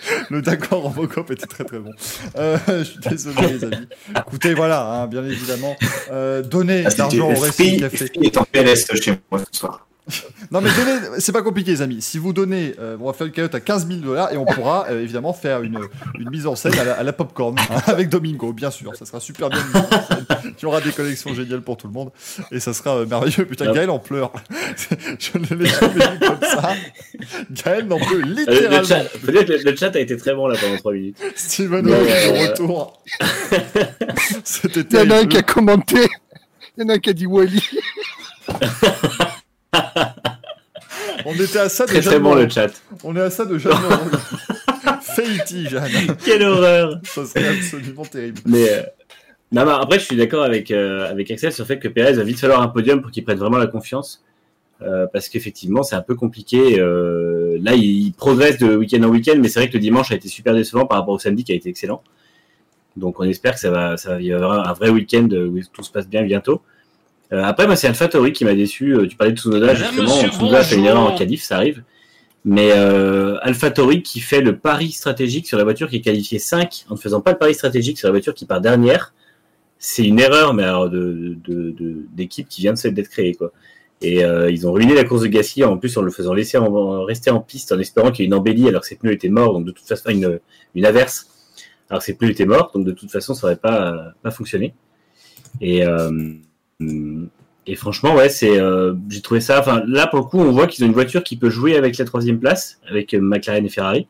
Le 0.30 0.42
d'accord 0.42 0.82
Robocop 0.82 1.30
était 1.30 1.46
très 1.46 1.64
très 1.64 1.78
bon. 1.78 1.92
Euh, 2.36 2.58
je 2.68 2.82
suis 2.84 2.98
désolé 3.00 3.48
les 3.48 3.64
amis. 3.64 3.88
Écoutez, 4.16 4.54
voilà, 4.54 4.84
hein, 4.86 5.06
bien 5.06 5.24
évidemment, 5.24 5.76
euh, 6.10 6.42
donnez 6.42 6.84
Ah, 6.86 6.90
l'argent 6.96 7.30
au 7.30 7.40
Racing 7.40 7.80
Café. 7.80 8.10
Est 8.22 8.36
en 8.36 8.44
PLS 8.44 8.86
chez 9.00 9.18
moi 9.30 9.40
ce 9.52 9.58
soir. 9.58 9.87
Non 10.50 10.62
mais 10.62 10.70
donnez, 10.70 11.20
c'est 11.20 11.32
pas 11.32 11.42
compliqué 11.42 11.72
les 11.72 11.82
amis. 11.82 12.00
Si 12.00 12.16
vous 12.18 12.32
donnez, 12.32 12.74
euh, 12.78 12.96
on 13.00 13.06
va 13.06 13.12
faire 13.12 13.26
une 13.26 13.32
cagnotte 13.34 13.54
à 13.54 13.60
15 13.60 13.86
000 13.86 14.00
dollars 14.00 14.32
et 14.32 14.38
on 14.38 14.46
pourra 14.46 14.86
euh, 14.88 15.02
évidemment 15.02 15.34
faire 15.34 15.62
une, 15.62 15.78
une 16.18 16.30
mise 16.30 16.46
en 16.46 16.56
scène 16.56 16.78
à 16.78 16.84
la, 16.84 16.94
à 16.94 17.02
la 17.02 17.12
popcorn 17.12 17.54
hein, 17.58 17.76
avec 17.86 18.08
Domingo, 18.08 18.54
bien 18.54 18.70
sûr. 18.70 18.96
Ça 18.96 19.04
sera 19.04 19.20
super 19.20 19.50
bien. 19.50 19.58
mis 19.58 19.76
en 19.76 20.02
scène. 20.06 20.24
Il 20.44 20.62
y 20.62 20.64
aura 20.66 20.80
des 20.80 20.92
collections 20.92 21.34
géniales 21.34 21.60
pour 21.60 21.76
tout 21.76 21.86
le 21.86 21.92
monde 21.92 22.10
et 22.50 22.60
ça 22.60 22.72
sera 22.72 22.96
euh, 22.96 23.06
merveilleux. 23.06 23.44
Putain, 23.44 23.66
Yep. 23.66 23.74
Gaël 23.74 23.90
en 23.90 23.98
pleure. 23.98 24.32
Je 25.18 25.36
ne 25.36 25.58
l'ai 25.62 25.66
jamais 25.68 25.92
vu 26.12 26.18
comme 26.20 26.40
ça. 26.40 26.72
Gaël 27.50 27.86
n'en 27.86 27.98
peut 27.98 28.04
Euh, 28.14 28.22
Le, 28.22 28.28
le 28.28 28.34
littéralement. 28.34 28.84
chat, 28.84 29.04
faut 29.04 29.30
dire 29.30 29.44
que 29.44 29.52
le, 29.52 29.58
le 29.70 29.76
chat 29.76 29.94
a 29.94 29.98
été 30.00 30.16
très 30.16 30.34
bon 30.34 30.46
là 30.46 30.56
pendant 30.58 30.76
3 30.78 30.92
minutes. 30.94 31.18
Steven 31.36 31.84
Mais, 31.84 31.90
de 31.92 31.96
euh, 31.96 32.48
retour. 32.50 33.02
C'était 34.44 34.80
Il 34.80 34.96
y 34.96 35.02
en 35.02 35.10
a 35.10 35.16
un 35.20 35.26
qui 35.26 35.36
a 35.36 35.42
commenté. 35.42 36.08
Il 36.78 36.82
y 36.82 36.86
en 36.86 36.88
a 36.88 36.94
un 36.94 36.98
qui 36.98 37.10
a 37.10 37.12
dit 37.12 37.26
Wally. 37.26 37.62
On 41.24 41.34
était 41.34 41.58
à 41.58 41.68
ça 41.68 41.84
de 41.84 41.90
Très 41.90 42.00
très 42.00 42.18
bon 42.18 42.30
Moreau. 42.30 42.42
le 42.42 42.48
chat. 42.48 42.70
On 43.04 43.14
est 43.16 43.20
à 43.20 43.30
ça 43.30 43.44
de 43.44 43.58
Jeanne 43.58 43.80
Moreau. 43.82 43.96
Fate, 45.02 45.54
Jeanne. 45.68 46.16
Quelle 46.24 46.42
horreur 46.42 47.00
Ça 47.04 47.24
serait 47.26 47.48
absolument 47.48 48.04
terrible. 48.04 48.40
Mais 48.46 48.68
euh, 48.70 48.82
non, 49.52 49.64
mais 49.64 49.72
après, 49.72 49.98
je 49.98 50.04
suis 50.04 50.16
d'accord 50.16 50.44
avec, 50.44 50.70
euh, 50.70 51.10
avec 51.10 51.30
Axel 51.30 51.52
sur 51.52 51.64
le 51.64 51.66
fait 51.68 51.78
que 51.78 51.88
Perez 51.88 52.14
va 52.14 52.22
vite 52.22 52.38
falloir 52.38 52.62
un 52.62 52.68
podium 52.68 53.02
pour 53.02 53.10
qu'il 53.10 53.24
prenne 53.24 53.38
vraiment 53.38 53.58
la 53.58 53.66
confiance. 53.66 54.24
Euh, 54.80 55.06
parce 55.12 55.28
qu'effectivement, 55.28 55.82
c'est 55.82 55.96
un 55.96 56.02
peu 56.02 56.14
compliqué. 56.14 56.76
Là, 56.78 57.74
il, 57.74 58.06
il 58.06 58.12
progresse 58.12 58.58
de 58.58 58.76
week-end 58.76 59.02
en 59.02 59.08
week-end, 59.08 59.36
mais 59.40 59.48
c'est 59.48 59.60
vrai 59.60 59.68
que 59.68 59.74
le 59.74 59.80
dimanche 59.80 60.12
a 60.12 60.14
été 60.14 60.28
super 60.28 60.54
décevant 60.54 60.86
par 60.86 60.98
rapport 60.98 61.14
au 61.14 61.18
samedi 61.18 61.44
qui 61.44 61.52
a 61.52 61.56
été 61.56 61.68
excellent. 61.68 62.02
Donc, 62.96 63.20
on 63.20 63.24
espère 63.24 63.54
que 63.54 63.60
ça 63.60 63.70
va, 63.70 63.96
ça 63.96 64.10
va 64.14 64.22
y 64.22 64.32
avoir 64.32 64.68
un 64.68 64.72
vrai 64.72 64.90
week-end 64.90 65.28
où 65.30 65.60
tout 65.72 65.82
se 65.82 65.90
passe 65.90 66.08
bien 66.08 66.22
bientôt. 66.22 66.62
Euh, 67.32 67.42
après, 67.44 67.66
moi, 67.66 67.76
c'est 67.76 67.86
AlphaTauri 67.88 68.32
qui 68.32 68.44
m'a 68.44 68.54
déçu. 68.54 68.94
Euh, 68.94 69.06
Tu 69.06 69.16
parlais 69.16 69.32
de 69.32 69.38
Tsunoda, 69.38 69.74
justement. 69.74 70.02
monsieur, 70.04 70.28
Tsunoda 70.30 70.62
fait 70.62 70.76
une 70.76 70.86
erreur 70.86 71.02
en 71.02 71.14
qualif, 71.14 71.42
ça 71.42 71.56
arrive. 71.56 71.82
Mais 72.44 72.70
euh, 72.72 73.36
AlphaTauri 73.42 74.02
qui 74.02 74.20
fait 74.20 74.40
le 74.40 74.56
pari 74.56 74.92
stratégique 74.92 75.46
sur 75.46 75.58
la 75.58 75.64
voiture 75.64 75.90
qui 75.90 75.96
est 75.96 76.00
qualifiée 76.00 76.38
5 76.38 76.86
en 76.88 76.94
ne 76.94 76.98
faisant 76.98 77.20
pas 77.20 77.32
le 77.32 77.38
pari 77.38 77.52
stratégique 77.54 77.98
sur 77.98 78.08
la 78.08 78.12
voiture 78.12 78.32
qui 78.32 78.46
part 78.46 78.60
dernière, 78.60 79.12
c'est 79.78 80.04
une 80.04 80.18
erreur 80.20 80.54
mais 80.54 80.62
alors 80.62 80.88
de 80.88 81.36
de- 81.46 81.70
de- 81.72 82.06
d'équipe 82.12 82.48
qui 82.48 82.62
vient 82.62 82.72
de 82.74 82.88
d'être 82.90 83.08
créée 83.10 83.34
quoi. 83.34 83.52
Et 84.00 84.24
euh, 84.24 84.50
ils 84.50 84.66
ont 84.66 84.72
ruiné 84.72 84.94
la 84.94 85.04
course 85.04 85.22
de 85.22 85.26
Gasly 85.26 85.64
en 85.64 85.76
plus 85.76 85.96
en 85.98 86.02
le 86.02 86.10
faisant 86.12 86.32
laisser 86.32 86.56
en, 86.58 87.02
rester 87.04 87.30
en 87.30 87.40
piste 87.40 87.72
en 87.72 87.78
espérant 87.80 88.12
qu'il 88.12 88.22
y 88.22 88.24
ait 88.24 88.28
une 88.28 88.34
embellie 88.34 88.68
alors 88.68 88.82
que 88.82 88.86
ses 88.86 88.96
pneus 88.96 89.12
étaient 89.12 89.28
morts 89.28 89.52
donc 89.54 89.66
de 89.66 89.72
toute 89.72 89.86
façon 89.86 90.08
une 90.10 90.38
une 90.76 90.86
averse 90.86 91.26
alors 91.90 91.98
que 92.00 92.06
ses 92.06 92.14
pneus 92.14 92.30
étaient 92.30 92.46
morts 92.46 92.70
donc 92.72 92.84
de 92.86 92.92
toute 92.92 93.10
façon 93.10 93.34
ça 93.34 93.48
n'aurait 93.48 93.58
pas 93.60 94.12
pas 94.22 94.30
fonctionné. 94.30 94.74
Et 95.60 95.84
euh, 95.84 96.32
et 96.80 97.74
franchement, 97.74 98.14
ouais, 98.14 98.28
c'est, 98.28 98.58
euh, 98.58 98.94
j'ai 99.08 99.20
trouvé 99.20 99.40
ça. 99.40 99.60
Enfin, 99.60 99.82
là 99.86 100.06
pour 100.06 100.20
le 100.20 100.24
coup, 100.24 100.38
on 100.40 100.52
voit 100.52 100.66
qu'ils 100.66 100.84
ont 100.84 100.88
une 100.88 100.94
voiture 100.94 101.22
qui 101.22 101.36
peut 101.36 101.50
jouer 101.50 101.76
avec 101.76 101.98
la 101.98 102.04
troisième 102.04 102.38
place, 102.38 102.78
avec 102.88 103.14
euh, 103.14 103.20
McLaren 103.20 103.64
et 103.64 103.68
Ferrari, 103.68 104.06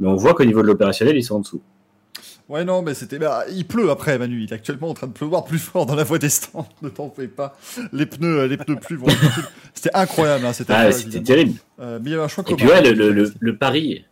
mais 0.00 0.08
on 0.08 0.14
voit 0.16 0.34
qu'au 0.34 0.44
niveau 0.44 0.62
de 0.62 0.66
l'opérationnel, 0.68 1.16
ils 1.16 1.22
sont 1.24 1.36
en 1.36 1.40
dessous. 1.40 1.60
Ouais, 2.48 2.62
non, 2.64 2.82
mais 2.82 2.92
c'était. 2.92 3.18
bah, 3.18 3.44
il 3.50 3.66
pleut 3.66 3.88
après, 3.90 4.18
Manu. 4.18 4.42
Il 4.42 4.50
est 4.50 4.54
actuellement 4.54 4.90
en 4.90 4.94
train 4.94 5.06
de 5.06 5.12
pleuvoir 5.14 5.44
plus 5.44 5.58
fort 5.58 5.86
dans 5.86 5.94
la 5.94 6.04
voie 6.04 6.18
des 6.18 6.28
stands. 6.28 6.68
Ne 6.82 6.90
t'en 6.90 7.08
fais 7.10 7.26
pas. 7.26 7.56
Les 7.92 8.04
pneus, 8.04 8.44
les 8.46 8.58
pneus 8.58 8.76
vont- 8.90 9.06
C'était 9.72 9.94
incroyable. 9.94 10.44
Hein, 10.44 10.52
c'était 10.52 10.74
Ah, 10.74 10.92
c'était 10.92 11.22
terrible. 11.22 11.58
Euh, 11.80 11.98
mais 12.02 12.10
il 12.10 12.12
y 12.12 12.14
avait 12.14 12.24
un 12.24 12.28
choix 12.28 12.44
Et 12.46 12.50
commun. 12.52 12.56
puis 12.58 12.68
ouais, 12.68 12.82
le, 12.82 12.92
le, 12.92 13.12
le, 13.12 13.32
le 13.40 13.56
pari, 13.56 14.04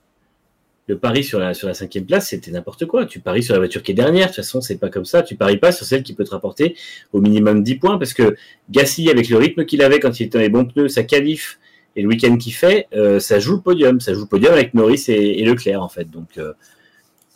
le 0.88 0.98
pari 0.98 1.22
sur 1.22 1.38
la 1.38 1.54
sur 1.54 1.68
la 1.68 1.74
cinquième 1.74 2.04
place, 2.04 2.28
c'était 2.28 2.50
n'importe 2.50 2.86
quoi. 2.86 3.06
Tu 3.06 3.20
paries 3.20 3.42
sur 3.42 3.54
la 3.54 3.60
voiture 3.60 3.82
qui 3.82 3.92
est 3.92 3.94
dernière. 3.94 4.26
De 4.26 4.32
toute 4.32 4.36
façon, 4.36 4.60
c'est 4.60 4.78
pas 4.78 4.88
comme 4.88 5.04
ça. 5.04 5.22
Tu 5.22 5.36
paries 5.36 5.58
pas 5.58 5.72
sur 5.72 5.86
celle 5.86 6.02
qui 6.02 6.12
peut 6.12 6.24
te 6.24 6.30
rapporter 6.30 6.76
au 7.12 7.20
minimum 7.20 7.62
10 7.62 7.76
points 7.76 7.98
parce 7.98 8.14
que 8.14 8.34
Gasly, 8.70 9.10
avec 9.10 9.28
le 9.28 9.36
rythme 9.36 9.64
qu'il 9.64 9.82
avait 9.82 10.00
quand 10.00 10.18
il 10.18 10.24
était 10.24 10.38
dans 10.38 10.42
les 10.42 10.48
bons 10.48 10.64
pneus, 10.64 10.88
sa 10.88 11.04
qualif 11.04 11.58
et 11.94 12.02
le 12.02 12.08
week-end 12.08 12.36
qu'il 12.36 12.54
fait, 12.54 12.88
euh, 12.94 13.20
ça 13.20 13.38
joue 13.38 13.56
le 13.56 13.60
podium. 13.60 14.00
Ça 14.00 14.12
joue 14.12 14.22
le 14.22 14.26
podium 14.26 14.52
avec 14.52 14.74
Norris 14.74 15.04
et, 15.08 15.40
et 15.40 15.44
Leclerc 15.44 15.82
en 15.82 15.88
fait. 15.88 16.10
Donc 16.10 16.38
euh, 16.38 16.52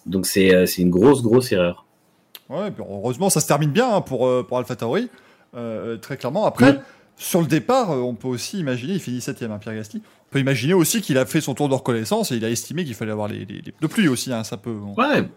donc 0.06 0.26
c'est 0.26 0.54
euh, 0.54 0.66
c'est 0.66 0.82
une 0.82 0.90
grosse 0.90 1.22
grosse 1.22 1.52
erreur. 1.52 1.84
Ouais, 2.48 2.72
heureusement, 2.78 3.28
ça 3.30 3.40
se 3.40 3.48
termine 3.48 3.70
bien 3.70 3.92
hein, 3.92 4.00
pour, 4.00 4.46
pour 4.46 4.58
AlphaTauri. 4.58 5.08
Euh, 5.56 5.96
très 5.96 6.16
clairement. 6.16 6.46
Après. 6.46 6.78
Sur 7.18 7.40
le 7.40 7.46
départ, 7.46 7.92
euh, 7.92 8.00
on 8.00 8.14
peut 8.14 8.28
aussi 8.28 8.58
imaginer, 8.58 8.94
il 8.94 9.00
finit 9.00 9.22
7 9.22 9.42
hein, 9.44 9.58
Pierre 9.58 9.74
Gasly. 9.74 10.02
On 10.04 10.32
peut 10.32 10.38
imaginer 10.38 10.74
aussi 10.74 11.00
qu'il 11.00 11.16
a 11.16 11.24
fait 11.24 11.40
son 11.40 11.54
tour 11.54 11.68
de 11.68 11.74
reconnaissance 11.74 12.30
et 12.30 12.36
il 12.36 12.44
a 12.44 12.50
estimé 12.50 12.84
qu'il 12.84 12.94
fallait 12.94 13.12
avoir 13.12 13.28
les, 13.28 13.46
les, 13.46 13.72
pneus 13.72 13.88
pluie 13.88 14.08
aussi. 14.08 14.30
Hein, 14.32 14.44
ça 14.44 14.58
peut. 14.58 14.74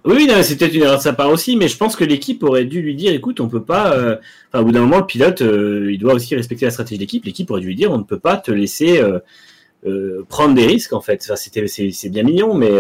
oui, 0.04 0.30
c'est 0.44 0.58
peut-être 0.58 0.74
une 0.74 0.82
erreur 0.82 0.98
de 0.98 1.04
sa 1.04 1.14
part 1.14 1.30
aussi, 1.30 1.56
mais 1.56 1.70
je 1.70 1.78
pense 1.78 1.96
que 1.96 2.04
l'équipe 2.04 2.44
aurait 2.44 2.66
dû 2.66 2.82
lui 2.82 2.96
dire, 2.96 3.14
écoute, 3.14 3.40
on 3.40 3.48
peut 3.48 3.64
pas. 3.64 3.94
euh, 3.94 4.18
Enfin, 4.52 4.62
au 4.62 4.66
bout 4.66 4.72
d'un 4.72 4.82
moment, 4.82 4.98
le 4.98 5.06
pilote, 5.06 5.42
euh, 5.42 5.92
il 5.92 6.00
doit 6.00 6.16
aussi 6.16 6.36
respecter 6.36 6.66
la 6.66 6.72
stratégie 6.72 6.98
de 6.98 7.04
l'équipe. 7.04 7.24
L'équipe 7.24 7.50
aurait 7.50 7.62
dû 7.62 7.68
lui 7.68 7.76
dire, 7.76 7.92
on 7.92 8.00
ne 8.00 8.04
peut 8.04 8.20
pas 8.20 8.36
te 8.36 8.52
laisser 8.52 9.02
prendre 10.28 10.56
des 10.56 10.66
risques, 10.66 10.92
en 10.92 11.02
fait. 11.02 11.22
Enfin, 11.24 11.38
c'était, 11.38 11.66
c'est, 11.68 12.10
bien 12.10 12.24
mignon, 12.24 12.56
mais 12.56 12.72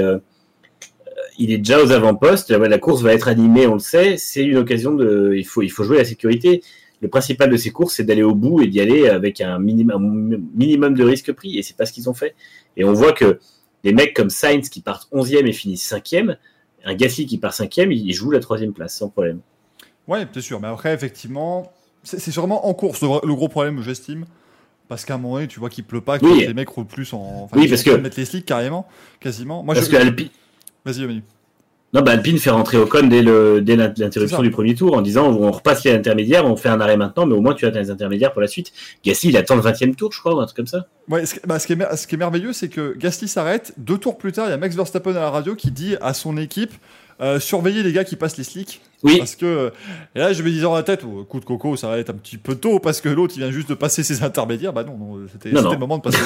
il 1.37 1.51
est 1.51 1.59
déjà 1.59 1.81
aux 1.81 1.91
avant-postes. 1.91 2.49
La, 2.49 2.57
la 2.57 2.77
course 2.79 3.01
va 3.01 3.13
être 3.13 3.29
animée, 3.29 3.65
on 3.67 3.75
le 3.75 3.79
sait. 3.79 4.17
C'est 4.17 4.43
une 4.43 4.57
occasion 4.57 4.93
de, 4.95 5.35
il 5.37 5.45
faut, 5.45 5.61
il 5.61 5.69
faut 5.69 5.83
jouer 5.83 5.97
la 5.99 6.05
sécurité. 6.05 6.61
Le 7.01 7.07
principal 7.07 7.49
de 7.49 7.57
ces 7.57 7.71
courses, 7.71 7.95
c'est 7.95 8.03
d'aller 8.03 8.23
au 8.23 8.35
bout 8.35 8.61
et 8.61 8.67
d'y 8.67 8.81
aller 8.81 9.07
avec 9.07 9.39
un 9.41 9.57
minimum, 9.59 10.33
un 10.33 10.37
minimum 10.57 10.93
de 10.95 11.03
risque 11.03 11.31
pris. 11.31 11.57
Et 11.57 11.63
c'est 11.63 11.75
pas 11.77 11.85
ce 11.85 11.93
qu'ils 11.93 12.09
ont 12.09 12.13
fait. 12.13 12.35
Et 12.77 12.83
on 12.83 12.93
voit 12.93 13.13
que 13.13 13.39
des 13.83 13.93
mecs 13.93 14.13
comme 14.13 14.29
Sainz 14.29 14.69
qui 14.69 14.81
partent 14.81 15.09
11e 15.13 15.45
et 15.47 15.53
finissent 15.53 15.89
5e, 15.91 16.35
un 16.85 16.95
Gasly 16.95 17.25
qui 17.25 17.37
part 17.37 17.53
5e, 17.53 17.91
il 17.91 18.11
joue 18.13 18.31
la 18.31 18.39
troisième 18.39 18.73
place 18.73 18.95
sans 18.97 19.09
problème. 19.09 19.39
Ouais, 20.07 20.27
c'est 20.33 20.41
sûr. 20.41 20.59
Mais 20.59 20.67
après, 20.67 20.93
effectivement, 20.93 21.71
c'est 22.03 22.31
sûrement 22.31 22.67
en 22.67 22.73
course 22.73 23.01
le, 23.01 23.33
gros 23.35 23.47
problème, 23.49 23.81
j'estime. 23.81 24.25
Parce 24.87 25.05
qu'à 25.05 25.13
un 25.13 25.17
moment 25.19 25.35
donné, 25.35 25.47
tu 25.47 25.59
vois 25.59 25.69
qu'il 25.69 25.83
pleut 25.83 26.01
pas, 26.01 26.17
que 26.17 26.25
Oui. 26.25 26.39
les 26.47 26.53
mecs 26.53 26.67
roulent 26.69 26.87
plus 26.87 27.13
en. 27.13 27.47
Oui, 27.53 27.65
ils 27.65 27.69
parce 27.69 27.83
que- 27.83 27.91
de 27.91 27.97
mettre 27.97 28.17
les 28.19 28.25
slicks 28.25 28.45
carrément, 28.45 28.87
quasiment. 29.19 29.61
Moi, 29.63 29.75
Parce 29.75 29.85
je... 29.85 29.91
que 29.91 29.97
Alpi- 29.97 30.31
Vas-y, 30.83 31.05
Manu. 31.05 31.21
Non, 31.93 32.01
bah 32.01 32.11
Alpine 32.11 32.37
fait 32.37 32.51
rentrer 32.51 32.77
Ocon 32.77 33.07
dès 33.07 33.23
l'interruption 33.23 34.41
du 34.43 34.51
premier 34.51 34.75
tour 34.75 34.95
en 34.95 35.01
disant 35.01 35.27
on 35.31 35.49
repasse 35.51 35.83
les 35.85 35.91
intermédiaires, 35.91 36.45
on 36.45 36.55
fait 36.55 36.69
un 36.69 36.79
arrêt 36.79 36.97
maintenant, 36.97 37.25
mais 37.25 37.33
au 37.33 37.41
moins 37.41 37.55
tu 37.55 37.65
atteins 37.65 37.79
les 37.81 37.89
intermédiaires 37.89 38.31
pour 38.31 38.41
la 38.41 38.47
suite. 38.47 38.71
Gasly, 39.03 39.29
il 39.29 39.37
attend 39.37 39.55
le 39.55 39.61
20 39.61 39.81
e 39.81 39.95
tour, 39.95 40.11
je 40.11 40.19
crois, 40.19 40.35
ou 40.35 40.39
un 40.39 40.45
truc 40.45 40.57
comme 40.57 40.67
ça. 40.67 40.85
Ouais, 41.09 41.25
ce, 41.25 41.33
qui- 41.35 41.39
bah, 41.47 41.57
ce 41.57 41.65
qui 41.65 41.73
est, 41.73 41.77
mer- 41.77 41.97
ce 41.97 42.05
qui 42.05 42.13
est 42.13 42.17
merveilleux, 42.19 42.53
c'est 42.53 42.69
que 42.69 42.95
Gasly 42.95 43.27
s'arrête. 43.27 43.73
Deux 43.77 43.97
tours 43.97 44.17
plus 44.19 44.31
tard, 44.31 44.45
il 44.47 44.51
y 44.51 44.53
a 44.53 44.57
Max 44.57 44.75
Verstappen 44.75 45.11
à 45.15 45.19
la 45.19 45.29
radio 45.31 45.55
qui 45.55 45.71
dit 45.71 45.95
à 45.99 46.13
son 46.13 46.37
équipe 46.37 46.73
euh, 47.21 47.37
surveillez 47.37 47.83
les 47.83 47.91
gars 47.91 48.05
qui 48.05 48.15
passent 48.15 48.37
les 48.37 48.45
slicks. 48.45 48.79
Oui, 49.03 49.17
Parce 49.17 49.35
que. 49.35 49.73
Et 50.15 50.19
là, 50.19 50.31
je 50.31 50.41
me 50.41 50.49
disais 50.49 50.61
dans 50.61 50.73
la 50.75 50.83
tête, 50.83 51.01
oh, 51.05 51.25
coup 51.25 51.41
de 51.41 51.45
coco, 51.45 51.75
ça 51.75 51.89
va 51.89 51.97
être 51.97 52.11
un 52.11 52.13
petit 52.13 52.37
peu 52.37 52.55
tôt 52.55 52.79
parce 52.79 53.01
que 53.01 53.09
l'autre, 53.09 53.33
il 53.35 53.39
vient 53.39 53.51
juste 53.51 53.67
de 53.67 53.73
passer 53.73 54.03
ses 54.03 54.23
intermédiaires. 54.23 54.71
Bah 54.71 54.85
non, 54.85 54.95
non 54.97 55.25
c'était 55.29 55.49
le 55.49 55.77
moment 55.77 55.97
de 55.97 56.03
passer 56.03 56.17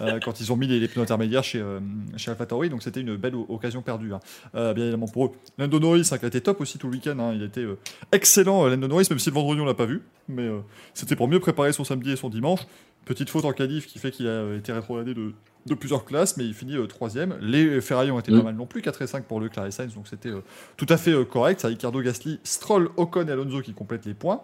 euh, 0.00 0.18
quand 0.22 0.40
ils 0.40 0.52
ont 0.52 0.56
mis 0.56 0.66
les, 0.66 0.80
les 0.80 0.88
pneus 0.88 1.02
intermédiaires 1.02 1.44
chez, 1.44 1.60
euh, 1.60 1.80
chez 2.16 2.30
AlphaTauri. 2.30 2.68
Donc 2.70 2.82
c'était 2.82 3.00
une 3.00 3.16
belle 3.16 3.34
occasion 3.48 3.82
perdue, 3.82 4.12
hein. 4.12 4.20
Euh, 4.54 4.72
bien 4.74 4.84
évidemment 4.84 5.08
pour 5.08 5.26
eux. 5.26 5.30
Lando 5.58 5.78
Norris, 5.80 6.08
hein, 6.12 6.18
qui 6.18 6.24
a 6.24 6.28
été 6.28 6.40
top 6.40 6.60
aussi 6.60 6.78
tout 6.78 6.86
le 6.88 6.94
week-end. 6.94 7.18
hein. 7.18 7.32
Il 7.34 7.42
était 7.42 7.60
euh, 7.60 7.78
excellent, 8.12 8.66
Lando 8.66 8.88
Norris, 8.88 9.06
même 9.10 9.18
si 9.18 9.30
le 9.30 9.34
vendredi, 9.34 9.60
on 9.60 9.64
l'a 9.66 9.74
pas 9.74 9.86
vu. 9.86 10.02
Mais 10.28 10.48
c'était 10.94 11.16
pour 11.16 11.28
mieux 11.28 11.40
préparer 11.40 11.72
son 11.72 11.84
samedi 11.84 12.12
et 12.12 12.16
son 12.16 12.28
dimanche. 12.28 12.60
Petite 13.04 13.30
faute 13.30 13.44
en 13.46 13.52
qualif 13.52 13.86
qui 13.86 13.98
fait 13.98 14.10
qu'il 14.10 14.28
a 14.28 14.54
été 14.54 14.72
rétrogradé 14.72 15.14
de, 15.14 15.32
de 15.66 15.74
plusieurs 15.74 16.04
classes, 16.04 16.36
mais 16.36 16.44
il 16.44 16.54
finit 16.54 16.76
euh, 16.76 16.86
troisième. 16.86 17.36
Les 17.40 17.80
Ferrari 17.80 18.10
ont 18.10 18.20
été 18.20 18.30
Mm. 18.30 18.36
pas 18.38 18.44
mal 18.44 18.54
non 18.54 18.66
plus, 18.66 18.82
4 18.82 19.02
et 19.02 19.06
5 19.06 19.24
pour 19.24 19.40
Leclerc 19.40 19.66
et 19.66 19.70
Sainz, 19.70 19.94
donc 19.94 20.06
c'était 20.06 20.28
euh, 20.28 20.42
tout 20.76 20.86
à 20.88 20.96
fait 20.98 21.10
euh, 21.12 21.24
correct. 21.24 21.60
C'est 21.60 21.66
Ricardo 21.68 22.00
Gasly, 22.00 22.38
Stroll, 22.44 22.90
Ocon 22.96 23.26
et 23.26 23.32
Alonso 23.32 23.60
qui 23.62 23.72
complètent 23.72 24.04
les 24.06 24.14
points. 24.14 24.42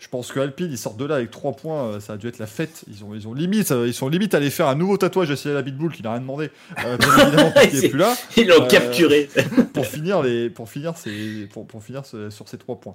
Je 0.00 0.06
pense 0.08 0.30
que 0.30 0.38
Alpine, 0.38 0.68
ils 0.70 0.78
sortent 0.78 0.96
de 0.96 1.04
là 1.04 1.16
avec 1.16 1.30
3 1.32 1.52
points, 1.52 1.84
euh, 1.88 2.00
ça 2.00 2.12
a 2.12 2.16
dû 2.16 2.28
être 2.28 2.38
la 2.38 2.46
fête. 2.46 2.84
Ils 2.88 3.02
ont, 3.04 3.14
ils 3.16 3.26
ont 3.26 3.34
limite, 3.34 3.72
euh, 3.72 3.86
ils 3.88 3.92
sont 3.92 4.08
limite 4.08 4.32
allés 4.32 4.48
faire 4.50 4.68
un 4.68 4.76
nouveau 4.76 4.96
tatouage 4.96 5.28
à 5.32 5.36
Cyril 5.36 5.56
Abitboul 5.56 5.92
qui 5.92 6.04
n'a 6.04 6.12
rien 6.12 6.20
demandé, 6.20 6.50
euh, 6.84 6.96
n'est 7.72 7.88
plus 7.88 7.98
là, 7.98 8.14
ils 8.36 8.46
l'ont 8.46 8.62
Euh, 8.62 8.66
capturé. 8.68 9.28
pour 9.74 9.84
finir 9.86 10.22
les, 10.22 10.50
pour 10.50 10.68
finir 10.70 10.96
ces, 10.96 11.48
pour, 11.52 11.66
pour 11.66 11.82
finir 11.82 12.06
ce- 12.06 12.30
sur 12.30 12.48
ces 12.48 12.58
3 12.58 12.76
points. 12.76 12.94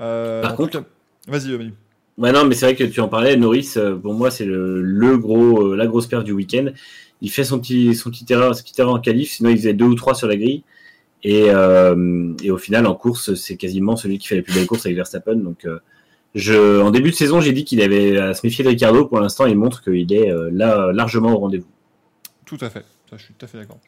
Euh, 0.00 0.42
Par 0.42 0.56
contre- 0.56 0.82
vas-y, 1.28 1.56
Manu. 1.56 1.72
Ouais, 2.18 2.32
non, 2.32 2.44
mais 2.44 2.56
c'est 2.56 2.66
vrai 2.66 2.74
que 2.74 2.82
tu 2.84 3.00
en 3.00 3.06
parlais, 3.08 3.36
Norris, 3.36 3.74
pour 4.02 4.12
moi, 4.14 4.32
c'est 4.32 4.44
le, 4.44 4.82
le 4.82 5.16
gros, 5.18 5.74
la 5.76 5.86
grosse 5.86 6.08
perte 6.08 6.24
du 6.24 6.32
week-end. 6.32 6.66
Il 7.22 7.30
fait 7.30 7.44
son 7.44 7.60
petit, 7.60 7.94
son 7.94 8.10
petit 8.10 8.26
erreur, 8.30 8.54
sa 8.56 8.62
petite 8.62 8.78
erreur 8.80 8.94
en 8.94 8.98
qualif, 9.00 9.30
sinon 9.30 9.50
il 9.50 9.56
faisait 9.56 9.72
deux 9.72 9.84
ou 9.84 9.94
trois 9.94 10.14
sur 10.14 10.26
la 10.26 10.36
grille. 10.36 10.64
Et, 11.22 11.46
et 11.46 12.50
au 12.50 12.58
final, 12.58 12.86
en 12.86 12.94
course, 12.94 13.34
c'est 13.34 13.56
quasiment 13.56 13.94
celui 13.94 14.18
qui 14.18 14.26
fait 14.26 14.36
la 14.36 14.42
plus 14.42 14.52
belle 14.54 14.66
course 14.66 14.84
avec 14.86 14.96
Verstappen. 14.96 15.36
Donc, 15.36 15.66
je, 16.34 16.80
en 16.80 16.90
début 16.90 17.10
de 17.10 17.16
saison, 17.16 17.40
j'ai 17.40 17.52
dit 17.52 17.64
qu'il 17.64 17.80
avait 17.82 18.18
à 18.18 18.34
se 18.34 18.46
méfier 18.46 18.64
de 18.64 18.68
Ricardo. 18.68 19.06
Pour 19.06 19.20
l'instant, 19.20 19.46
il 19.46 19.56
montre 19.56 19.82
qu'il 19.82 20.12
est 20.12 20.30
euh, 20.30 20.48
là 20.52 20.92
largement 20.92 21.32
au 21.32 21.38
rendez-vous. 21.38 21.68
Tout 22.44 22.58
à 22.60 22.70
fait, 22.70 22.84
ça, 23.08 23.16
je 23.16 23.24
suis 23.24 23.34
tout 23.34 23.44
à 23.44 23.48
fait 23.48 23.58
d'accord. 23.58 23.78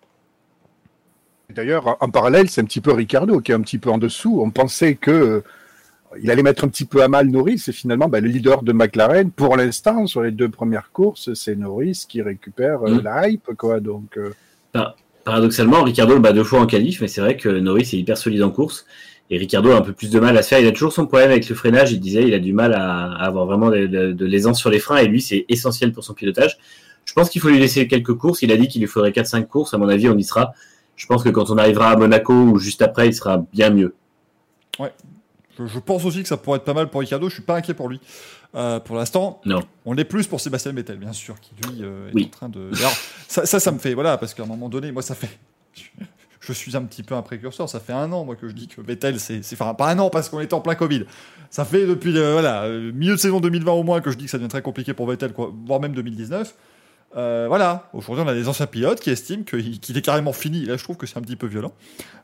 D'ailleurs, 1.51 1.97
en 2.01 2.09
parallèle, 2.09 2.49
c'est 2.49 2.61
un 2.61 2.65
petit 2.65 2.81
peu 2.81 2.93
Ricardo 2.93 3.41
qui 3.41 3.53
est 3.53 3.55
un 3.55 3.61
petit 3.61 3.79
peu 3.79 3.91
en 3.91 3.99
dessous. 3.99 4.41
On 4.43 4.51
pensait 4.51 4.95
que 4.95 5.11
euh, 5.11 5.41
il 6.21 6.31
allait 6.31 6.43
mettre 6.43 6.65
un 6.65 6.69
petit 6.69 6.85
peu 6.85 7.03
à 7.03 7.09
mal 7.09 7.29
Norris 7.29 7.63
et 7.69 7.73
finalement, 7.73 8.09
bah, 8.09 8.21
le 8.21 8.29
leader 8.29 8.63
de 8.63 8.73
McLaren, 8.73 9.31
pour 9.31 9.57
l'instant, 9.57 10.07
sur 10.07 10.23
les 10.23 10.31
deux 10.31 10.49
premières 10.49 10.91
courses, 10.93 11.33
c'est 11.35 11.57
Norris 11.57 12.05
qui 12.09 12.23
récupère 12.23 12.83
euh, 12.83 12.97
Mm. 12.97 13.01
la 13.03 13.29
hype, 13.29 13.51
quoi. 13.57 13.81
Donc, 13.81 14.17
euh, 14.19 14.33
Paradoxalement, 15.25 15.85
Ricardo 15.85 16.15
le 16.15 16.21
bat 16.21 16.33
deux 16.33 16.43
fois 16.43 16.61
en 16.61 16.67
qualif, 16.67 17.01
mais 17.01 17.07
c'est 17.07 17.21
vrai 17.21 17.37
que 17.37 17.49
Norris 17.49 17.91
est 17.93 17.99
hyper 17.99 18.19
solide 18.19 18.43
en 18.43 18.51
course. 18.51 18.87
Et 19.35 19.39
Ricardo 19.39 19.71
a 19.71 19.77
un 19.77 19.81
peu 19.81 19.95
plus 19.95 20.11
de 20.11 20.21
mal 20.21 20.37
à 20.37 20.43
se 20.43 20.49
faire. 20.49 20.59
Il 20.61 20.67
a 20.67 20.73
toujours 20.73 20.93
son 20.93 21.07
problème 21.07 21.31
avec 21.31 21.49
le 21.49 21.55
freinage. 21.55 21.91
Il 21.91 22.01
disait 22.01 22.23
il 22.29 22.35
a 22.35 22.39
du 22.39 22.53
mal 22.53 22.75
à, 22.75 23.13
à 23.13 23.25
avoir 23.27 23.47
vraiment 23.47 23.71
de, 23.71 23.87
de- 23.87 24.13
de 24.13 24.27
l'aisance 24.27 24.59
sur 24.61 24.69
les 24.69 24.79
freins. 24.79 24.99
Et 24.99 25.07
lui, 25.07 25.23
c'est 25.23 25.47
essentiel 25.49 25.93
pour 25.93 26.05
son 26.05 26.13
pilotage. 26.13 26.59
Je 27.07 27.15
pense 27.15 27.31
qu'il 27.31 27.41
faut 27.41 27.49
lui 27.49 27.59
laisser 27.59 27.89
quelques 27.89 28.15
courses. 28.15 28.43
Il 28.43 28.53
a 28.53 28.57
dit 28.59 28.69
qu'il 28.69 28.83
lui 28.83 28.89
faudrait 28.89 29.11
4-5 29.13 29.47
courses. 29.47 29.73
À 29.73 29.79
mon 29.79 29.89
avis, 29.89 30.09
on 30.11 30.19
y 30.19 30.23
sera. 30.25 30.53
Je 30.97 31.07
pense 31.07 31.23
que 31.25 31.31
quand 31.31 31.49
on 31.51 31.57
arrivera 31.57 31.91
à 31.91 31.97
Monaco 31.97 32.35
ou 32.35 32.59
juste 32.59 32.83
après, 32.83 33.09
il 33.09 33.15
sera 33.15 33.39
bien 33.55 33.71
mieux. 33.71 33.95
Je, 35.59 35.67
je 35.67 35.79
pense 35.79 36.05
aussi 36.05 36.23
que 36.23 36.29
ça 36.29 36.37
pourrait 36.37 36.59
être 36.59 36.65
pas 36.65 36.75
mal 36.75 36.89
pour 36.89 37.01
Ricardo. 37.01 37.29
Je 37.29 37.35
suis 37.35 37.43
pas 37.43 37.57
inquiet 37.57 37.75
pour 37.75 37.89
lui. 37.89 38.01
Euh, 38.55 38.81
pour 38.81 38.97
l'instant, 38.97 39.41
on 39.87 39.97
est 39.97 40.05
plus 40.05 40.27
pour 40.27 40.41
Sébastien 40.41 40.73
Vettel, 40.73 40.99
bien 40.99 41.13
sûr, 41.15 41.41
qui 41.41 41.53
lui 41.57 41.83
euh, 41.83 42.09
est 42.11 42.15
Oui. 42.15 42.25
en 42.27 42.29
train 42.37 42.49
de. 42.51 42.69
Alors, 42.79 42.93
ça, 43.29 43.47
ça, 43.47 43.61
ça 43.61 43.73
me 43.73 43.79
fait 43.79 43.95
voilà, 43.95 44.19
parce 44.19 44.35
qu'à 44.35 44.43
un 44.43 44.47
moment 44.47 44.69
donné, 44.69 44.93
moi, 44.93 45.01
ça 45.03 45.15
fait. 45.15 45.31
Je 46.43 46.53
suis 46.53 46.77
un 46.77 46.83
petit 46.83 47.05
peu 47.05 47.15
un 47.15 47.23
précurseur. 47.23 47.69
Ça 47.69 47.79
fait 47.79 47.93
un 47.93 48.11
an, 48.11 48.25
moi, 48.25 48.35
que 48.35 48.49
je 48.49 48.53
dis 48.53 48.67
que 48.67 48.81
Vettel, 48.81 49.21
c'est, 49.21 49.41
enfin 49.53 49.75
pas 49.75 49.89
un 49.91 49.99
an 50.01 50.11
parce 50.11 50.29
qu'on 50.29 50.41
était 50.41 50.55
en 50.55 50.61
plein 50.61 50.75
Covid. 50.75 51.05
Ça 51.51 51.65
fait 51.65 51.87
depuis 51.87 52.17
euh, 52.19 52.33
voilà 52.33 52.65
euh, 52.65 52.91
milieu 52.93 53.13
de 53.13 53.21
saison 53.21 53.39
2020 53.39 53.73
au 53.73 53.83
moins 53.85 54.01
que 54.01 54.11
je 54.11 54.17
dis 54.17 54.25
que 54.25 54.31
ça 54.31 54.39
devient 54.39 54.49
très 54.49 54.63
compliqué 54.63 54.93
pour 54.93 55.07
Vettel, 55.07 55.33
voire 55.67 55.81
même 55.81 55.95
2019. 55.95 56.53
Euh, 57.15 57.45
voilà, 57.47 57.91
aujourd'hui 57.93 58.25
on 58.25 58.29
a 58.29 58.33
des 58.33 58.49
anciens 58.49 58.67
pilotes 58.67 59.01
qui 59.01 59.11
estiment 59.11 59.45
qu'il 59.45 59.97
est 59.97 60.03
carrément 60.03 60.33
fini. 60.33 60.65
Là, 60.65 60.77
je 60.77 60.85
trouve 60.85 60.97
que 60.97 61.07
c'est 61.07 61.19
un 61.19 61.23
petit 61.23 61.37
peu 61.37 61.47
violent. 61.47 61.73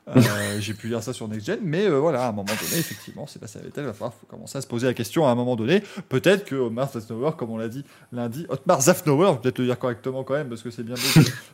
Euh, 0.09 0.21
J'ai 0.61 0.73
pu 0.73 0.89
lire 0.89 1.03
ça 1.03 1.13
sur 1.13 1.29
Next 1.29 1.47
Gen, 1.47 1.59
mais 1.63 1.85
euh, 1.85 1.99
voilà, 1.99 2.25
à 2.25 2.29
un 2.29 2.33
moment 2.33 2.45
donné, 2.45 2.79
effectivement, 2.79 3.27
Sébastien 3.27 3.61
Vettel 3.63 3.85
va 3.85 3.93
falloir 3.93 4.15
commencer 4.29 4.57
à 4.57 4.61
se 4.63 4.67
poser 4.67 4.87
la 4.87 4.95
question 4.95 5.27
à 5.27 5.31
un 5.31 5.35
moment 5.35 5.57
donné. 5.57 5.83
Peut-être 6.09 6.47
que 6.47 6.55
Otmar 6.55 6.91
Zafnauer, 6.91 7.33
comme 7.37 7.51
on 7.51 7.59
l'a 7.59 7.69
dit 7.69 7.85
lundi, 8.13 8.47
Otmar 8.49 8.81
Zafnauer, 8.81 9.27
je 9.27 9.33
vais 9.33 9.39
peut-être 9.41 9.59
le 9.59 9.67
dire 9.67 9.79
correctement 9.79 10.25
quand 10.25 10.35
même, 10.35 10.49
parce 10.49 10.63
que 10.63 10.71
c'est 10.71 10.85
bien 10.85 10.95
de 10.95 11.01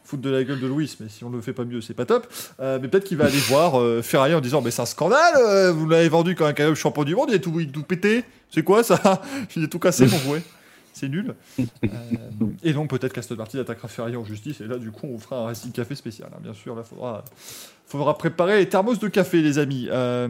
foutre 0.05 0.23
de 0.23 0.31
la 0.31 0.45
gueule 0.45 0.61
de 0.61 0.67
Louis, 0.69 0.97
mais 1.01 1.09
si 1.09 1.25
on 1.25 1.31
ne 1.31 1.37
le 1.37 1.43
fait 1.43 1.53
pas 1.53 1.65
mieux, 1.65 1.81
c'est 1.81 1.95
pas 1.95 2.07
top. 2.07 2.33
Mais 2.61 2.89
peut-être 2.89 3.05
qu'il 3.05 3.19
va 3.19 3.25
aller 3.25 3.39
voir 3.39 3.83
Ferrari 4.05 4.35
en 4.35 4.41
disant 4.41 4.63
Mais 4.63 4.71
c'est 4.71 4.83
un 4.83 4.87
scandale, 4.87 5.73
vous 5.73 5.89
l'avez 5.89 6.09
vendu 6.09 6.37
comme 6.37 6.53
un 6.57 6.75
champion 6.75 7.03
du 7.03 7.17
monde, 7.17 7.31
il 7.31 7.35
est 7.35 7.41
tout, 7.41 7.59
il 7.59 7.73
tout 7.73 7.83
pété. 7.83 8.25
C'est 8.51 8.63
quoi 8.63 8.85
ça? 8.85 9.21
Il 9.57 9.65
est 9.65 9.69
tout 9.69 9.81
cassé, 9.81 10.07
mon 10.07 10.19
jouet. 10.19 10.43
C'est 10.95 11.09
nul. 11.09 11.35
Euh, 11.59 11.67
et 12.63 12.73
donc 12.73 12.89
peut-être 12.89 13.13
qu'Aston 13.13 13.35
Martin 13.35 13.59
attaquera 13.59 13.89
Ferrari 13.89 14.17
en 14.17 14.25
justice, 14.25 14.61
et 14.61 14.67
là 14.67 14.79
du 14.79 14.91
coup 14.93 15.07
on 15.13 15.19
fera 15.19 15.41
un 15.41 15.45
Racing 15.47 15.73
Café 15.73 15.95
spécial. 15.97 16.29
hein. 16.33 16.39
Bien 16.43 16.55
sûr, 16.55 16.75
là 16.77 16.85
faudra, 16.85 17.25
faudra 17.87 18.17
préparer 18.17 18.59
les 18.59 18.69
thermos 18.69 18.99
de 19.01 19.09
café, 19.09 19.43
les 19.43 19.59
amis. 19.59 19.89
Euh, 19.91 20.29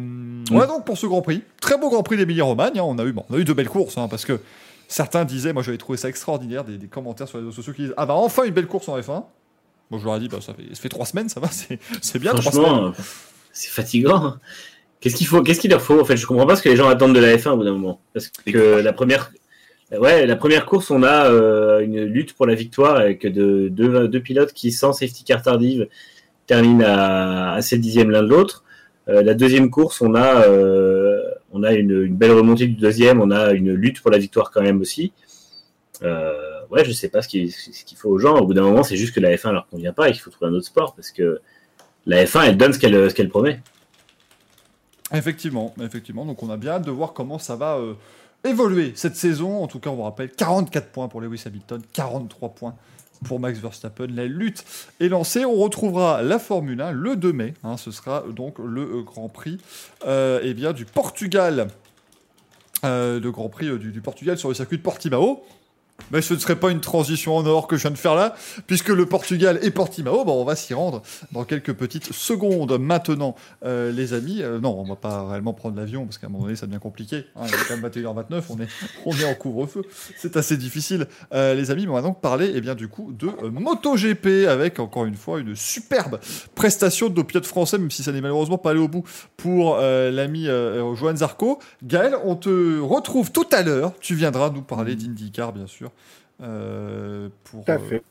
Voilà 0.51 0.67
donc 0.69 0.85
pour 0.87 0.97
ce 0.99 1.07
Grand 1.07 1.21
Prix. 1.23 1.43
Très 1.61 1.77
beau 1.79 1.91
Grand 1.91 2.03
Prix 2.03 2.17
d'Emilie-Romagne. 2.17 2.79
hein. 2.79 2.83
On, 2.85 2.99
a 2.99 3.05
eu, 3.05 3.13
bon, 3.13 3.25
on 3.31 3.35
a 3.35 3.39
eu 3.39 3.45
de 3.45 3.53
belles 3.53 3.69
courses, 3.69 3.99
hein, 3.99 4.09
parce 4.09 4.25
que 4.25 4.41
certains 4.89 5.25
disaient, 5.27 5.53
moi 5.53 5.63
j'avais 5.63 5.79
trouvé 5.79 5.99
ça 5.99 6.09
extraordinaire, 6.09 6.65
des, 6.65 6.79
des 6.79 6.87
commentaires 6.89 7.29
sur 7.29 7.37
les 7.39 7.45
réseaux 7.45 7.55
sociaux 7.57 7.75
qui 7.75 7.83
disent 7.83 7.95
Ah 7.99 8.07
bah 8.07 8.15
enfin 8.15 8.45
une 8.45 8.55
belle 8.55 8.67
course 8.67 8.89
en 8.89 8.99
F1. 8.99 9.23
Bon, 9.91 9.99
je 9.99 10.05
leur 10.07 10.17
ai 10.17 10.21
dit, 10.21 10.29
bah, 10.29 10.39
ça, 10.41 10.55
fait, 10.55 10.63
ça 10.75 10.81
fait 10.81 10.89
trois 10.89 11.05
semaines, 11.05 11.29
ça 11.29 11.41
va, 11.41 11.49
c'est 12.01 12.19
bien, 12.19 12.33
trois 12.33 12.51
semaines. 12.53 12.65
Franchement, 12.67 12.87
euh, 12.89 13.03
c'est 13.53 13.69
fatigant. 13.71 14.37
Qu'est-ce 15.01 15.17
qu'il 15.17 15.27
faut 15.27 15.43
Qu'est-ce 15.43 15.61
qu'il 15.61 15.71
leur 15.71 15.83
faut 15.83 16.01
En 16.01 16.05
fait, 16.07 16.17
je 16.17 16.27
comprends 16.27 16.47
pas 16.47 16.57
ce 16.57 16.63
que 16.63 16.71
les 16.71 16.77
gens 16.77 16.89
attendent 16.89 17.15
de 17.15 17.21
la 17.21 17.37
F1 17.37 17.51
au 17.51 17.57
bout 17.59 17.65
d'un 17.65 17.73
moment. 17.73 18.01
Parce 18.15 18.29
que 18.29 18.81
la 18.81 18.93
première, 18.95 19.31
ouais, 19.93 20.27
la 20.27 20.37
première 20.37 20.67
course, 20.67 20.91
on 20.91 21.03
a 21.03 21.31
euh, 21.31 21.81
une 21.81 22.05
lutte 22.05 22.35
pour 22.35 22.47
la 22.47 22.55
victoire 22.55 22.97
avec 22.97 23.27
de- 23.27 23.69
deux, 23.69 24.21
pilotes 24.21 24.53
qui, 24.53 24.73
sans 24.73 24.93
safety 24.93 25.25
car 25.25 25.43
tardive, 25.43 25.89
terminent 26.47 26.85
à, 26.85 27.53
à 27.53 27.63
7 27.63 27.81
dixièmes 27.81 28.11
l'un 28.11 28.23
de 28.23 28.29
l'autre. 28.29 28.65
Euh, 29.09 29.23
la 29.23 29.35
deuxième 29.35 29.71
course, 29.71 30.01
on 30.01 30.15
a, 30.15 30.47
euh, 30.49 31.21
on 31.53 31.63
a 31.63 31.73
une, 31.73 32.07
belle 32.15 32.33
remontée 32.33 32.67
du 32.67 32.75
deuxième. 32.75 33.21
On 33.21 33.31
a 33.31 33.53
une 33.53 33.73
lutte 33.73 34.01
pour 34.01 34.11
la 34.11 34.19
victoire 34.19 34.51
quand 34.51 34.63
même 34.63 34.81
aussi. 34.81 35.13
Ouais, 36.71 36.85
je 36.85 36.93
sais 36.93 37.09
pas 37.09 37.23
ce 37.23 37.29
qu'il 37.29 37.53
faut 37.97 38.09
aux 38.09 38.19
gens. 38.19 38.37
Au 38.37 38.47
bout 38.47 38.55
d'un 38.55 38.63
moment, 38.63 38.83
c'est 38.83 38.97
juste 38.97 39.15
que 39.15 39.21
la 39.21 39.35
F1 39.37 39.53
leur 39.53 39.69
convient 39.69 39.93
pas 39.93 40.09
et 40.09 40.13
qu'il 40.13 40.23
faut 40.23 40.31
trouver 40.31 40.51
un 40.51 40.55
autre 40.55 40.67
sport 40.67 40.95
parce 40.95 41.11
que 41.13 41.41
la 42.07 42.25
F1, 42.25 42.47
elle 42.47 42.57
donne 42.57 42.73
ce 42.73 42.79
qu'elle 42.79 43.11
ce 43.11 43.15
qu'elle 43.15 43.29
promet. 43.29 43.61
Effectivement, 45.13 45.75
effectivement. 45.81 46.25
Donc 46.25 46.43
on 46.43 46.51
a 46.51 46.57
bien 46.57 46.73
hâte 46.73 46.87
de 46.87 46.91
voir 46.91 47.13
comment 47.13 47.39
ça 47.39 47.55
va 47.55 47.79
évoluer 48.45 48.93
cette 48.95 49.17
saison. 49.17 49.63
En 49.63 49.67
tout 49.67 49.81
cas, 49.81 49.91
on 49.91 49.97
vous 49.97 50.03
rappelle 50.03 50.31
44 50.31 50.89
points 50.89 51.09
pour 51.09 51.21
Lewis 51.21 51.43
Hamilton, 51.47 51.83
43 51.93 52.51
points 52.51 52.75
pour 53.25 53.41
Max 53.41 53.59
Verstappen. 53.59 54.09
La 54.15 54.27
lutte 54.27 54.65
est 55.01 55.09
lancée. 55.09 55.45
On 55.45 55.55
retrouvera 55.55 56.23
la 56.23 56.39
Formule 56.39 56.81
1 56.81 56.93
le 56.93 57.17
2 57.17 57.33
mai. 57.33 57.55
hein. 57.65 57.77
ce 57.77 57.91
sera 57.91 58.25
donc 58.31 58.59
le 58.59 58.83
euh, 58.83 59.03
Grand 59.03 59.29
Prix 59.29 59.59
euh, 60.07 60.41
eh 60.43 60.55
du 60.73 60.85
Portugal. 60.85 61.69
Euh, 62.85 63.19
le 63.19 63.31
Grand 63.31 63.49
Prix 63.49 63.79
du 63.79 64.01
Portugal 64.01 64.37
sur 64.37 64.49
le 64.49 64.55
circuit 64.55 64.77
de 64.77 64.83
Portimao. 64.83 65.43
Mais 66.11 66.23
ce 66.23 66.35
ne 66.35 66.39
serait 66.39 66.57
pas 66.57 66.71
une 66.71 66.81
transition 66.81 67.37
en 67.37 67.47
or 67.47 67.67
que 67.67 67.77
je 67.77 67.83
viens 67.83 67.91
de 67.91 67.99
faire 67.99 68.15
là, 68.15 68.35
puisque 68.67 68.89
le 68.89 69.07
Portugal 69.07 69.59
et 69.63 69.71
Portimao, 69.71 70.25
bon, 70.25 70.41
on 70.41 70.45
va 70.45 70.55
s'y 70.55 70.75
rendre 70.75 71.03
dans 71.33 71.45
quelques 71.45 71.73
petites 71.73 72.13
secondes. 72.13 72.79
Maintenant, 72.79 73.35
euh, 73.65 73.91
les 73.91 74.13
amis, 74.13 74.43
euh, 74.43 74.61
non, 74.61 74.79
on 74.79 74.85
va 74.85 74.97
pas 74.97 75.27
réellement 75.27 75.55
prendre 75.55 75.77
l'avion, 75.77 76.05
parce 76.05 76.19
qu'à 76.19 76.27
un 76.27 76.31
moment 76.31 76.45
donné, 76.45 76.57
ça 76.57 76.67
devient 76.67 76.79
compliqué. 76.79 77.25
Hein, 77.37 77.47
il 77.49 77.55
est 77.55 77.69
quand 77.69 77.77
même 77.77 77.91
21h29, 77.91 78.43
on 78.51 78.61
est, 78.61 78.69
on 79.07 79.13
est 79.13 79.25
en 79.25 79.35
couvre-feu. 79.35 79.83
C'est 80.17 80.37
assez 80.37 80.57
difficile, 80.57 81.07
euh, 81.33 81.55
les 81.55 81.71
amis. 81.71 81.85
Mais 81.85 81.93
on 81.93 81.95
va 81.95 82.03
donc 82.03 82.21
parler, 82.21 82.53
eh 82.55 82.61
bien, 82.61 82.75
du 82.75 82.89
coup, 82.89 83.13
de 83.13 83.29
MotoGP, 83.49 84.47
avec, 84.49 84.81
encore 84.81 85.07
une 85.07 85.17
fois, 85.17 85.41
une 85.41 85.57
superbe 85.57 86.21
prestation 86.55 87.09
de 87.09 87.21
nos 87.21 87.43
français, 87.43 87.79
même 87.79 87.91
si 87.91 88.03
ça 88.03 88.13
n'est 88.13 88.21
malheureusement 88.21 88.59
pas 88.59 88.71
allé 88.71 88.81
au 88.81 88.89
bout 88.89 89.05
pour 89.37 89.77
l'ami 89.79 90.45
Johan 90.45 91.17
Zarco. 91.17 91.59
Gaël, 91.83 92.15
on 92.25 92.37
te 92.37 92.81
retrouve 92.81 93.33
tout 93.33 93.47
à 93.53 93.63
l'heure. 93.63 93.93
Tu 94.01 94.15
viendras 94.15 94.51
nous 94.51 94.63
parler 94.63 94.97
d'IndyCar, 94.97 95.53
bien 95.53 95.67
sûr. 95.67 95.84
Euh, 96.43 97.29
pour, 97.45 97.65
euh, 97.69 97.79
fait. 97.79 98.03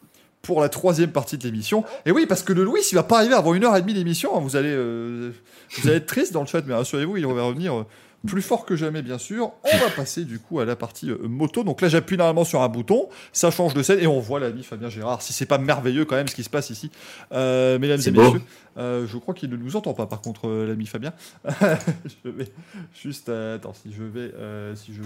pour 0.42 0.62
la 0.62 0.70
troisième 0.70 1.12
partie 1.12 1.38
de 1.38 1.44
l'émission. 1.44 1.84
Et 2.06 2.12
oui, 2.12 2.26
parce 2.26 2.44
que 2.44 2.54
le 2.54 2.64
Louis, 2.64 2.82
il 2.92 2.96
va 2.96 3.04
pas 3.04 3.18
arriver 3.18 3.34
avant 3.36 3.54
une 3.54 3.64
heure 3.64 3.76
et 3.76 3.82
demie 3.82 3.94
d'émission. 3.94 4.36
hein. 4.38 4.40
Vous 4.42 4.56
allez, 4.56 4.72
euh, 4.74 5.32
vous 5.78 5.88
allez 5.88 5.98
être 5.98 6.06
triste 6.06 6.34
dans 6.34 6.42
le 6.42 6.48
chat, 6.48 6.62
mais 6.66 6.74
rassurez-vous, 6.74 7.18
il 7.18 7.26
va 7.26 7.44
revenir 7.44 7.74
euh, 7.80 7.86
plus 8.26 8.42
fort 8.42 8.66
que 8.66 8.78
jamais, 8.78 9.02
bien 9.02 9.18
sûr. 9.18 9.52
On 9.66 9.78
va 9.78 9.90
passer 9.90 10.24
du 10.24 10.40
coup 10.40 10.62
à 10.62 10.66
la 10.66 10.78
partie 10.78 11.12
euh, 11.12 11.18
moto. 11.28 11.66
Donc 11.66 11.82
là, 11.82 11.90
j'appuie 11.90 12.16
normalement 12.16 12.46
sur 12.46 12.62
un 12.62 12.70
bouton, 12.70 13.10
ça 13.34 13.52
change 13.52 13.74
de 13.74 13.84
scène 13.84 14.00
et 14.00 14.08
on 14.08 14.22
voit 14.22 14.40
l'ami 14.40 14.64
Fabien 14.64 14.88
Gérard. 14.90 15.22
Si 15.22 15.34
c'est 15.34 15.46
pas 15.46 15.58
merveilleux 15.58 16.06
quand 16.06 16.16
même 16.16 16.30
ce 16.30 16.36
qui 16.36 16.44
se 16.46 16.50
passe 16.50 16.70
ici, 16.70 16.90
euh, 17.34 17.78
mesdames 17.80 18.00
et 18.06 18.12
messieurs. 18.12 18.42
Euh, 18.78 19.06
je 19.06 19.18
crois 19.18 19.34
qu'il 19.34 19.50
ne 19.50 19.58
nous 19.58 19.76
entend 19.76 19.94
pas, 19.94 20.06
par 20.08 20.22
contre, 20.22 20.48
euh, 20.48 20.66
l'ami 20.68 20.86
Fabien. 20.86 21.12
je 21.50 22.30
vais 22.30 22.48
juste, 22.96 23.28
euh, 23.28 23.58
attends, 23.58 23.74
si 23.74 23.92
je 23.92 24.04
vais, 24.04 24.32
euh, 24.36 24.74
si 24.76 24.94
je 24.94 25.02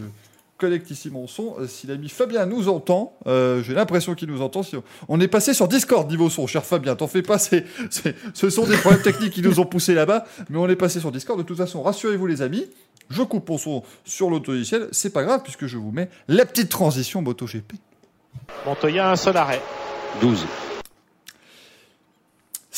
ici 0.89 1.09
mon 1.11 1.27
son, 1.27 1.55
euh, 1.59 1.67
si 1.67 1.85
l'ami 1.87 2.09
Fabien 2.09 2.45
nous 2.45 2.67
entend, 2.67 3.13
euh, 3.27 3.61
j'ai 3.61 3.73
l'impression 3.73 4.15
qu'il 4.15 4.27
nous 4.29 4.41
entend. 4.41 4.63
Si 4.63 4.75
on- 4.75 4.83
on 5.07 5.19
est 5.21 5.27
passé 5.27 5.53
sur 5.53 5.67
Discord 5.67 6.09
niveau 6.09 6.29
son, 6.29 6.47
cher 6.47 6.65
Fabien. 6.65 6.95
T'en 6.95 7.07
fais 7.07 7.21
pas, 7.21 7.37
c'est, 7.37 7.65
c'est- 7.89 8.15
ce 8.33 8.49
sont 8.49 8.65
des 8.65 8.75
problèmes 8.77 9.01
techniques 9.03 9.33
qui 9.33 9.41
nous 9.41 9.59
ont 9.59 9.65
poussé 9.65 9.93
là-bas, 9.93 10.25
mais 10.49 10.57
on 10.57 10.67
est 10.67 10.75
passé 10.75 10.99
sur 10.99 11.11
Discord. 11.11 11.37
De 11.39 11.43
toute 11.43 11.57
façon, 11.57 11.83
rassurez-vous 11.83 12.25
les 12.27 12.41
amis. 12.41 12.65
Je 13.09 13.21
coupe 13.21 13.47
mon 13.49 13.57
son 13.57 13.83
sur 14.03 14.29
l'autologiciel, 14.29 14.87
c'est 14.91 15.11
pas 15.13 15.23
grave 15.23 15.41
puisque 15.43 15.65
je 15.67 15.77
vous 15.77 15.91
mets 15.91 16.09
la 16.27 16.45
petite 16.45 16.69
transition 16.69 17.21
MotoGP. 17.21 17.73
Montoya, 18.65 19.11
un 19.11 19.15
seul 19.15 19.37
arrêt. 19.37 19.61
12. 20.21 20.45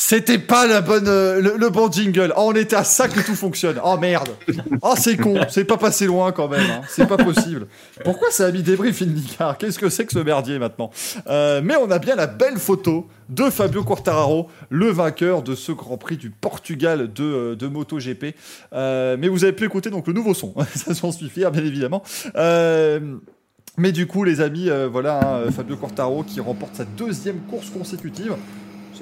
C'était 0.02 0.38
pas 0.38 0.66
la 0.66 0.80
bonne, 0.80 1.06
euh, 1.08 1.56
le, 1.58 1.68
bon 1.68 1.92
jingle. 1.92 2.32
Oh, 2.34 2.44
on 2.46 2.52
était 2.54 2.74
à 2.74 2.84
ça 2.84 3.06
que 3.06 3.20
tout 3.20 3.34
fonctionne. 3.34 3.78
Oh 3.84 3.98
merde. 3.98 4.30
Oh 4.80 4.94
c'est 4.96 5.18
con. 5.18 5.38
C'est 5.50 5.66
pas 5.66 5.76
passé 5.76 6.06
loin 6.06 6.32
quand 6.32 6.48
même. 6.48 6.68
hein. 6.70 6.80
C'est 6.88 7.06
pas 7.06 7.18
possible. 7.18 7.66
Pourquoi 8.02 8.30
ça 8.30 8.46
a 8.46 8.50
mis 8.50 8.62
débrief 8.62 9.02
IndyCar 9.02 9.58
Qu'est-ce 9.58 9.78
que 9.78 9.90
c'est 9.90 10.06
que 10.06 10.12
ce 10.12 10.18
merdier 10.18 10.58
maintenant? 10.58 10.90
Euh, 11.26 11.60
Mais 11.62 11.76
on 11.76 11.90
a 11.90 11.98
bien 11.98 12.16
la 12.16 12.26
belle 12.26 12.56
photo 12.56 13.08
de 13.28 13.50
Fabio 13.50 13.84
Quartararo, 13.84 14.48
le 14.70 14.86
vainqueur 14.86 15.42
de 15.42 15.54
ce 15.54 15.70
Grand 15.70 15.98
Prix 15.98 16.16
du 16.16 16.30
Portugal 16.30 17.12
de, 17.12 17.22
euh, 17.22 17.54
de 17.54 17.66
MotoGP. 17.66 18.34
Mais 18.72 19.28
vous 19.28 19.44
avez 19.44 19.52
pu 19.52 19.66
écouter 19.66 19.90
donc 19.90 20.06
le 20.06 20.14
nouveau 20.14 20.32
son. 20.32 20.54
ça 20.74 20.94
j'en 20.94 21.12
suis 21.12 21.28
fier, 21.28 21.50
bien 21.52 21.62
évidemment. 21.64 22.02
Mais 23.76 23.92
du 23.92 24.06
coup, 24.06 24.24
les 24.24 24.40
amis, 24.40 24.70
voilà 24.90 25.20
hein, 25.44 25.50
Fabio 25.50 25.76
Quartaro 25.76 26.22
qui 26.22 26.40
remporte 26.40 26.74
sa 26.76 26.86
deuxième 26.86 27.40
course 27.40 27.68
consécutive. 27.68 28.34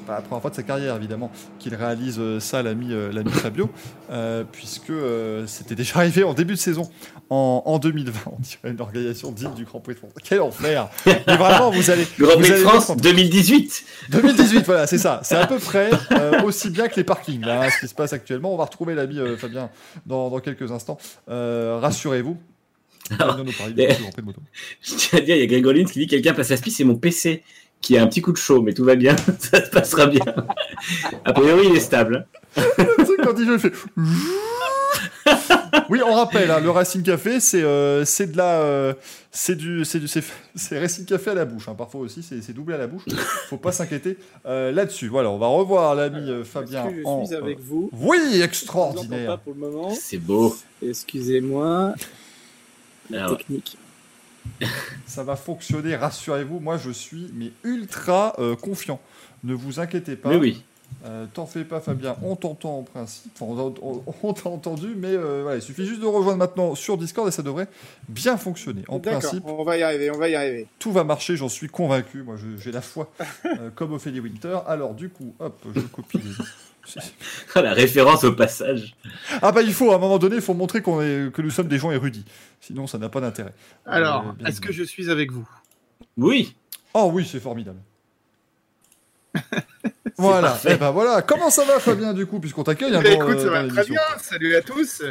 Pas 0.09 0.15
la 0.15 0.23
première 0.23 0.41
fois 0.41 0.51
de 0.51 0.57
sa 0.57 0.63
carrière, 0.63 0.97
évidemment, 0.97 1.31
qu'il 1.59 1.75
réalise 1.75 2.17
euh, 2.19 2.41
ça, 2.41 2.63
l'ami 2.63 2.95
euh, 2.95 3.13
l'ami 3.13 3.31
Fabio, 3.31 3.69
euh, 4.11 4.43
puisque 4.51 4.91
c'était 5.47 5.75
déjà 5.75 5.97
arrivé 5.99 6.25
en 6.25 6.33
début 6.33 6.55
de 6.55 6.59
saison, 6.59 6.89
en, 7.29 7.63
en 7.67 7.79
2020. 7.79 8.19
On 8.27 8.41
dirait 8.41 8.71
une 8.71 8.81
organisation 8.81 9.31
digne 9.33 9.53
du 9.53 9.67
Grand 9.67 9.81
Prix 9.81 9.93
de 9.93 9.99
France. 9.99 10.13
Quel 10.25 10.41
enfer 10.41 10.89
Mais 11.07 11.37
vraiment, 11.37 11.71
vous 11.71 11.91
allez. 11.91 12.07
Grand 12.19 12.39
Prix 12.39 12.49
de 12.51 12.55
France 12.57 12.89
mettre 12.89 12.91
en- 12.93 12.97
2018. 12.97 13.85
2018, 14.09 14.65
voilà, 14.65 14.87
c'est 14.87 14.97
ça. 14.97 15.21
C'est 15.25 15.37
à 15.37 15.47
peu 15.47 15.59
près 15.59 15.91
euh, 16.13 16.41
aussi 16.43 16.71
bien 16.71 16.89
que 16.89 16.97
les 16.97 17.05
parkings, 17.05 17.43
là, 17.45 17.69
ce 17.71 17.81
qui 17.81 17.89
se 17.89 17.95
passe 17.95 18.15
actuellement. 18.15 18.55
On 18.55 18.57
va 18.57 18.65
retrouver 18.65 18.95
l'ami 18.95 19.19
euh, 19.19 19.37
Fabien 19.37 19.69
dans, 20.07 20.31
dans 20.31 20.41
quelques 20.41 20.73
instants. 20.73 20.97
Euh, 21.29 21.79
Rassurez-vous. 21.83 22.39
Il. 23.11 23.17
Je 24.83 24.95
tiens 24.97 25.19
à 25.19 25.23
dire, 25.23 25.37
y 25.37 25.43
a 25.43 25.47
Grégorine 25.47 25.87
qui 25.87 25.99
dit 25.99 26.07
quelqu'un 26.07 26.33
passe 26.33 26.51
à 26.51 26.57
spi, 26.57 26.71
c'est 26.71 26.85
mon 26.85 26.97
PC 26.97 27.43
qui 27.81 27.97
a 27.97 28.03
un 28.03 28.07
petit 28.07 28.21
coup 28.21 28.33
de 28.33 28.37
chaud, 28.39 28.61
mais 28.63 28.75
tout 28.75 28.85
va 28.85 28.97
bien, 28.97 29.17
ça 29.39 29.65
se 29.65 29.71
passera 29.71 30.07
bien. 30.07 30.25
A 31.25 31.33
priori, 31.33 31.69
il 31.71 31.77
est 31.77 31.81
stable. 31.81 32.27
Tu 32.55 32.63
sais, 32.63 33.13
quand 33.23 33.35
il 33.39 33.47
joue, 33.47 33.55
il 33.55 33.59
fait. 33.61 33.73
Oui, 35.91 36.01
on 36.07 36.15
rappelle, 36.15 36.51
hein, 36.51 36.61
le 36.61 36.71
Racing 36.71 37.03
Café, 37.03 37.41
c'est 37.41 37.63
euh, 37.63 38.05
c'est 38.05 38.33
de 38.33 38.37
la, 38.37 38.61
euh, 38.61 38.95
c'est 39.31 39.55
du, 39.55 39.85
c'est 39.85 40.01
du, 40.01 40.09
c'est 40.09 40.23
c'est 40.55 40.79
Racing 40.79 41.05
Café 41.05 41.31
à 41.31 41.35
la 41.35 41.45
bouche. 41.45 41.69
hein. 41.69 41.75
Parfois 41.77 42.01
aussi, 42.01 42.23
c'est 42.23 42.43
c'est 42.43 42.53
doublé 42.53 42.75
à 42.75 42.79
la 42.79 42.87
bouche. 42.87 43.03
Faut 43.49 43.59
pas 43.59 43.73
s'inquiéter 43.73 44.17
euh, 44.47 44.73
là-dessus. 44.73 45.09
Voilà, 45.09 45.31
on 45.31 45.39
va 45.39 45.47
revoir 45.47 45.95
l'ami 45.95 46.31
euh, 46.31 46.45
Fabien. 46.45 46.87
Est-ce 46.87 46.95
que 46.95 47.01
je 47.03 47.07
en, 47.07 47.27
suis 47.27 47.35
avec 47.35 47.59
euh, 47.59 47.63
vous 47.65 47.91
Oui, 47.93 48.41
extraordinaire. 48.43 49.39
pour 49.39 49.55
le 49.55 49.61
moment. 49.61 49.91
C'est 49.99 50.19
beau. 50.19 50.57
Excusez-moi. 50.83 51.95
La 53.11 53.25
Alors, 53.25 53.37
technique. 53.39 53.77
Ça 55.07 55.25
va 55.25 55.37
fonctionner, 55.37 55.97
rassurez-vous. 55.97 56.61
Moi, 56.61 56.77
je 56.77 56.91
suis 56.91 57.31
mais 57.35 57.53
ultra 57.65 58.35
euh, 58.39 58.57
confiant. 58.57 59.01
Ne 59.45 59.55
vous 59.55 59.81
inquiétez 59.81 60.17
pas. 60.17 60.31
mais. 60.31 60.57
Euh, 61.05 61.27
T'en 61.33 61.47
fais 61.47 61.65
pas, 61.65 61.81
Fabien. 61.81 62.17
On 62.23 62.35
t'entend 62.35 62.79
en 62.79 62.83
principe. 62.83 63.31
Enfin, 63.41 63.53
on, 63.83 64.03
on- 64.07 64.15
on 64.23 64.33
t'a 64.33 64.49
entendu, 64.49 64.95
mais 64.97 65.09
euh, 65.13 65.43
voilà, 65.43 65.57
il 65.59 65.63
suffit 65.63 65.87
juste 65.87 66.01
de 66.01 66.07
rejoindre 66.07 66.39
maintenant 66.39 66.75
sur 66.75 66.99
Discord 66.99 67.29
et 67.29 67.31
ça 67.31 67.43
devrait 67.43 67.69
bien 68.09 68.37
fonctionner. 68.37 68.83
En 68.89 68.99
principe, 68.99 69.45
on 69.47 69.63
va 69.65 69.77
y 69.79 69.83
arriver, 69.83 70.11
on 70.11 70.19
va 70.19 70.29
y 70.29 70.35
arriver. 70.35 70.67
tout 70.81 70.91
va 70.91 71.05
marcher, 71.05 71.37
j'en 71.37 71.49
suis 71.49 71.69
convaincu. 71.69 72.23
Moi, 72.23 72.37
je- 72.37 72.61
j'ai 72.61 72.73
la 72.73 72.81
foi, 72.83 73.11
euh, 73.45 73.71
comme 73.75 73.93
Ophélie 73.93 74.21
Winter. 74.21 74.59
Alors, 74.67 74.95
du 74.95 75.09
coup, 75.09 75.35
hop, 75.39 75.57
je 75.75 75.81
copie. 75.83 76.21
Ah, 77.55 77.63
la 77.63 77.75
référence 77.75 78.25
au 78.25 78.33
passage. 78.33 78.97
Ah 79.43 79.53
bah 79.53 79.63
il 79.63 79.75
faut, 79.75 79.93
à 79.93 79.97
un 79.97 79.99
moment 79.99 80.19
donné, 80.19 80.37
il 80.37 80.43
faut 80.43 80.55
montrer 80.55 80.81
qu'on 80.83 81.01
est, 81.03 81.33
que 81.33 81.43
nous 81.43 81.51
sommes 81.51 81.69
des 81.69 81.79
gens 81.79 81.91
érudits. 81.93 82.25
Sinon, 82.61 82.87
ça 82.87 82.99
n'a 82.99 83.09
pas 83.09 83.21
d'intérêt. 83.21 83.53
Alors, 83.87 84.27
Euh, 84.29 84.33
bien 84.33 84.47
est-ce 84.49 84.61
que 84.61 84.73
je 84.73 84.83
suis 84.83 85.11
avec 85.11 85.31
vous? 85.31 85.47
Oui. 86.17 86.57
Oh 86.95 87.11
oui, 87.13 87.29
c'est 87.31 87.41
formidable. 87.41 87.79
voilà. 90.19 90.49
parfait. 90.51 90.71
Eh 90.75 90.77
ben 90.77 90.91
voilà. 90.91 91.23
Comment 91.23 91.51
ça 91.51 91.65
va, 91.65 91.79
Fabien, 91.81 92.13
du 92.15 92.27
coup, 92.27 92.41
puisqu'on 92.41 92.65
t'accueille 92.65 92.95
hein, 92.95 93.03
Bah, 93.03 93.11
dans, 93.15 93.23
Écoute, 93.23 93.37
euh, 93.39 93.45
ça 93.45 93.51
va 93.51 93.69
très 93.69 93.85
bien. 93.87 94.01
Salut 94.21 94.55
à 94.57 94.63
tous. 94.63 95.03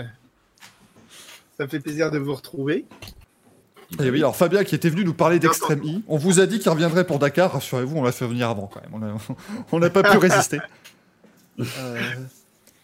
Ça 1.58 1.64
me 1.64 1.68
fait 1.68 1.80
plaisir 1.80 2.12
de 2.12 2.18
vous 2.20 2.34
retrouver. 2.36 2.86
Et 4.04 4.10
oui, 4.10 4.18
alors 4.20 4.36
Fabien 4.36 4.64
qui 4.66 4.76
était 4.76 4.90
venu 4.90 5.06
nous 5.06 5.14
parler 5.14 5.40
d'Extreme 5.40 5.80
E, 5.80 6.02
on 6.10 6.18
vous 6.18 6.40
a 6.42 6.46
dit 6.46 6.60
qu'il 6.60 6.70
reviendrait 6.70 7.08
pour 7.08 7.20
Dakar, 7.20 7.54
rassurez-vous, 7.54 7.96
on 7.98 8.04
l'a 8.04 8.12
fait 8.12 8.28
venir 8.28 8.50
avant 8.50 8.68
quand 8.72 8.82
même, 8.82 9.18
on 9.72 9.80
n'a 9.80 9.90
pas 9.90 10.04
pu 10.04 10.18
résister. 10.18 10.60
Euh, 11.60 12.00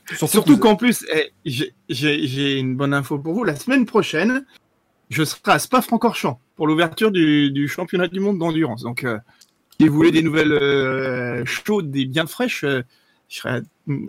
surtout 0.07 0.27
Surtout 0.31 0.55
que- 0.57 0.61
qu'en 0.63 0.75
plus, 0.75 1.05
eh, 1.13 1.31
j'ai- 1.45 2.57
une 2.57 2.75
bonne 2.75 2.91
info 2.95 3.19
pour 3.19 3.35
vous. 3.35 3.43
La 3.43 3.55
semaine 3.55 3.85
prochaine, 3.85 4.45
je 5.11 5.23
serai 5.23 5.39
à 5.45 5.59
Spa-Francorchamps 5.59 6.39
pour 6.55 6.65
l'ouverture 6.65 7.11
du, 7.11 7.51
du 7.51 7.67
championnat 7.67 8.07
du 8.07 8.19
monde 8.19 8.39
d'endurance. 8.39 8.81
Donc, 8.81 9.03
euh, 9.03 9.19
si 9.79 9.87
vous 9.87 9.95
voulez 9.95 10.11
des 10.11 10.21
nouvelles 10.21 10.51
euh, 10.53 11.45
chaudes 11.45 11.95
et 11.95 12.05
bien 12.05 12.25
fraîches, 12.25 12.63
euh, 12.63 12.81
je 13.29 13.37
serais 13.39 13.61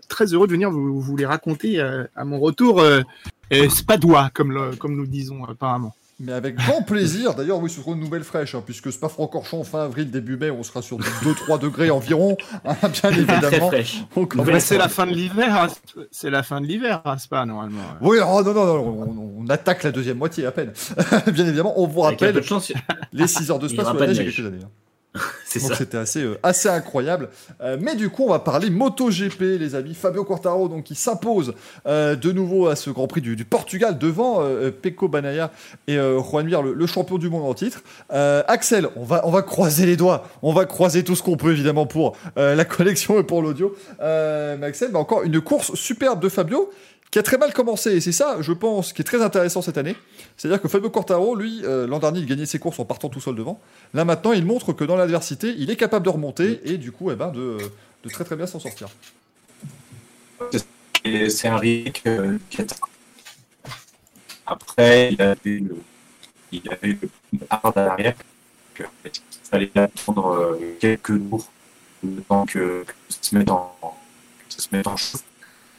très 0.09 0.27
heureux 0.35 0.47
de 0.47 0.53
venir 0.53 0.71
vous, 0.71 1.01
vous 1.01 1.17
les 1.17 1.27
raconter 1.27 1.81
euh, 1.81 2.05
à 2.15 2.25
mon 2.25 2.39
retour 2.39 2.81
euh, 2.81 3.01
euh, 3.53 3.69
spadois, 3.69 4.31
comme, 4.35 4.53
le- 4.53 4.77
comme 4.77 4.95
nous 4.97 5.07
disons 5.07 5.45
apparemment. 5.45 5.95
Mais 6.21 6.33
avec 6.33 6.55
grand 6.55 6.83
plaisir, 6.83 7.35
d'ailleurs 7.35 7.59
oui, 7.59 7.69
ce 7.69 7.81
sera 7.81 7.91
une 7.91 7.99
nouvelle 7.99 8.23
fraîche, 8.23 8.55
hein, 8.55 8.63
puisque 8.65 8.93
c'est 8.93 9.01
pas 9.01 9.09
Francorchamps 9.09 9.65
fin 9.65 9.81
avril, 9.81 10.13
début 10.13 10.37
mai, 10.37 10.49
on 10.49 10.63
sera 10.63 10.81
sur 10.81 10.97
2-3 10.99 11.59
degrés 11.59 11.91
environ, 11.91 12.37
hein, 12.65 12.77
bien 12.83 12.91
Très 12.93 13.19
évidemment. 13.19 13.71
c'est 14.61 14.79
la 14.79 14.89
fin 14.89 15.07
de 15.09 15.13
l'hiver, 15.13 15.63
hein, 15.65 15.67
c'est 16.13 16.31
la 16.31 16.45
fin 16.45 16.61
de 16.61 16.67
l'hiver 16.67 17.03
à 17.05 17.19
Spa 17.19 17.45
normalement. 17.47 17.81
Oui, 18.01 18.19
oh, 18.25 18.43
non, 18.45 18.55
non, 18.55 18.65
non, 18.65 19.35
on, 19.39 19.43
on 19.45 19.49
attaque 19.49 19.83
la 19.83 19.91
deuxième 19.91 20.19
moitié 20.19 20.47
à 20.47 20.53
peine. 20.53 20.73
bien 21.33 21.47
évidemment, 21.49 21.73
on 21.81 21.89
vous 21.89 22.03
rappelle 22.03 22.41
chance, 22.45 22.73
les 23.13 23.27
6 23.27 23.51
heures 23.51 23.59
de 23.59 23.67
il 23.67 23.73
y 23.73 23.75
space 23.75 23.87
aura 23.87 23.95
sur 23.95 24.01
la 24.01 24.07
pas 24.07 24.13
de 24.13 24.17
neige 24.17 24.19
il 24.19 24.25
y 24.27 24.29
a 24.29 24.31
quelques 24.31 24.47
années. 24.47 24.73
c'est 25.45 25.61
Donc 25.63 25.75
c'était 25.75 25.97
assez, 25.97 26.23
euh, 26.23 26.39
assez 26.43 26.69
incroyable. 26.69 27.29
Euh, 27.61 27.77
mais 27.81 27.95
du 27.95 28.11
coup, 28.11 28.25
on 28.25 28.31
va 28.31 28.41
parler 28.41 28.71
MotoGP, 28.71 29.59
les 29.61 29.75
amis. 29.75 29.95
Fabio 29.95 30.25
Quartaro, 30.25 30.69
donc, 30.69 30.85
qui 30.85 30.95
s'impose 30.95 31.55
euh, 31.87 32.17
de 32.17 32.33
nouveau 32.33 32.67
à 32.67 32.75
ce 32.77 32.91
Grand 32.91 33.07
Prix 33.07 33.21
du, 33.21 33.37
du 33.37 33.45
Portugal 33.45 33.97
devant 33.99 34.39
euh, 34.41 34.71
Pecco 34.71 35.09
Banaya 35.09 35.53
et 35.87 35.99
euh, 35.99 36.21
Juan 36.21 36.47
Mir, 36.47 36.63
le, 36.63 36.75
le 36.75 36.87
champion 36.87 37.19
du 37.19 37.31
monde 37.31 37.45
en 37.45 37.55
titre. 37.55 37.83
Euh, 38.13 38.43
Axel, 38.49 38.89
on 38.97 39.05
va, 39.05 39.27
on 39.27 39.31
va 39.31 39.43
croiser 39.43 39.87
les 39.87 39.97
doigts. 39.97 40.27
On 40.43 40.53
va 40.53 40.65
croiser 40.65 41.05
tout 41.05 41.15
ce 41.15 41.23
qu'on 41.23 41.37
peut, 41.37 41.53
évidemment, 41.53 41.87
pour 41.87 42.17
euh, 42.37 42.55
la 42.55 42.65
collection 42.65 43.19
et 43.21 43.23
pour 43.23 43.41
l'audio. 43.41 43.75
Euh, 44.01 44.57
mais 44.59 44.67
Axel, 44.67 44.91
bah, 44.91 44.99
encore 44.99 45.23
une 45.23 45.41
course 45.41 45.75
superbe 45.75 46.21
de 46.21 46.29
Fabio 46.29 46.71
qui 47.15 47.21
a 47.21 47.23
très 47.23 47.39
mal 47.39 47.53
commencé. 47.53 47.93
Et 47.93 48.01
c'est 48.01 48.11
ça, 48.11 48.39
je 48.41 48.53
pense, 48.53 48.93
qui 48.93 49.01
est 49.01 49.05
très 49.05 49.23
intéressant 49.23 49.63
cette 49.63 49.79
année. 49.79 49.95
C'est-à-dire 50.37 50.61
que 50.61 50.67
Fabio 50.67 50.91
Quartaro, 50.91 51.37
lui, 51.37 51.61
euh, 51.63 51.87
l'an 51.87 52.01
dernier, 52.01 52.19
il 52.19 52.27
gagnait 52.27 52.45
ses 52.45 52.59
courses 52.59 52.81
en 52.81 52.85
partant 52.85 53.09
tout 53.09 53.21
seul 53.21 53.37
devant. 53.37 53.61
Là 53.95 54.05
maintenant, 54.05 54.33
il 54.33 54.45
montre 54.45 54.73
que 54.73 54.83
dans 54.83 54.97
l'adversité, 54.97 55.55
il 55.57 55.71
est 55.71 55.77
capable 55.77 56.05
de 56.05 56.11
remonter 56.11 56.61
et 56.65 56.77
du 56.77 56.91
coup, 56.91 57.13
eh 57.13 57.15
ben, 57.15 57.29
de, 57.29 57.59
de 58.03 58.09
très 58.11 58.25
très 58.25 58.35
bien 58.35 58.49
s'en 58.49 58.59
sortir. 58.59 58.89
C'est 61.05 61.47
un 61.47 61.57
Rick 61.57 62.03
euh, 62.09 62.37
Après, 64.45 65.13
il 65.13 65.23
a 65.23 65.37
eu 65.45 65.61
le, 65.61 65.77
il 66.51 66.69
a 66.69 66.77
eu 66.85 66.99
le 67.33 67.39
hard 67.49 67.79
à 67.79 67.85
l'arrière. 67.85 68.17
il 68.81 68.85
fallait 69.45 69.71
attendre 69.77 70.33
euh, 70.33 70.77
quelques 70.81 71.13
jours 71.13 71.47
le 72.03 72.23
temps 72.23 72.45
que, 72.45 72.83
que 72.83 72.93
ça 73.09 73.19
se 73.21 73.37
mette 73.37 73.51
en, 73.53 73.73
que 74.49 74.55
ça 74.57 74.69
se 74.69 74.75
mette 74.75 74.89
en 74.89 74.97
chauffe. 74.97 75.23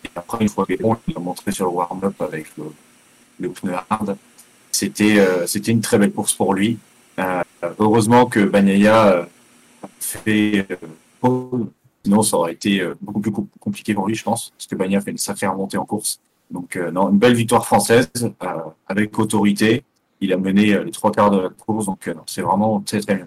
Et 0.06 0.10
après, 0.16 0.38
une 0.42 0.50
fois 0.50 0.66
est 0.70 0.82
bon, 0.82 0.96
il 1.08 1.18
a 1.18 1.20
montré 1.20 1.52
sur 1.52 1.66
le 1.66 1.72
warm-up 1.72 2.22
avec 2.22 2.46
le, 2.58 2.66
le 3.40 3.50
pneu 3.50 3.74
hard. 3.90 4.16
C'était 4.72 5.18
euh, 5.20 5.46
une 5.46 5.82
très 5.82 5.98
belle 5.98 6.14
course 6.14 6.34
pour 6.34 6.54
lui. 6.54 6.78
Euh, 7.20 7.42
heureusement 7.80 8.26
que 8.28 8.42
Bagnaia 8.42 9.08
euh, 9.08 9.24
a 9.84 9.88
fait. 10.00 10.68
Sinon, 12.04 12.22
ça 12.22 12.38
aurait 12.38 12.54
été 12.54 12.88
beaucoup 13.02 13.20
plus 13.20 13.32
com- 13.32 13.48
compliqué 13.60 13.94
pour 13.96 14.08
lui, 14.08 14.16
je 14.16 14.24
pense, 14.24 14.52
parce 14.52 14.68
que 14.68 14.76
Bagnaia 14.76 15.02
fait 15.02 15.12
une 15.12 15.18
sacrée 15.18 15.48
remontée 15.48 15.78
en 15.78 15.86
course. 15.86 16.20
Donc, 16.52 16.76
non, 16.94 17.10
une 17.10 17.18
belle 17.18 17.34
victoire 17.34 17.66
française 17.66 18.12
avec 18.88 19.18
autorité. 19.18 19.84
Il 20.22 20.32
a 20.32 20.38
mené 20.38 20.84
les 20.84 20.92
trois 20.92 21.12
quarts 21.12 21.32
de 21.32 21.40
la 21.40 21.50
course, 21.50 21.88
donc 21.88 22.10
c'est 22.28 22.42
vraiment 22.42 22.80
très 22.82 23.02
très 23.02 23.16
bien. 23.16 23.26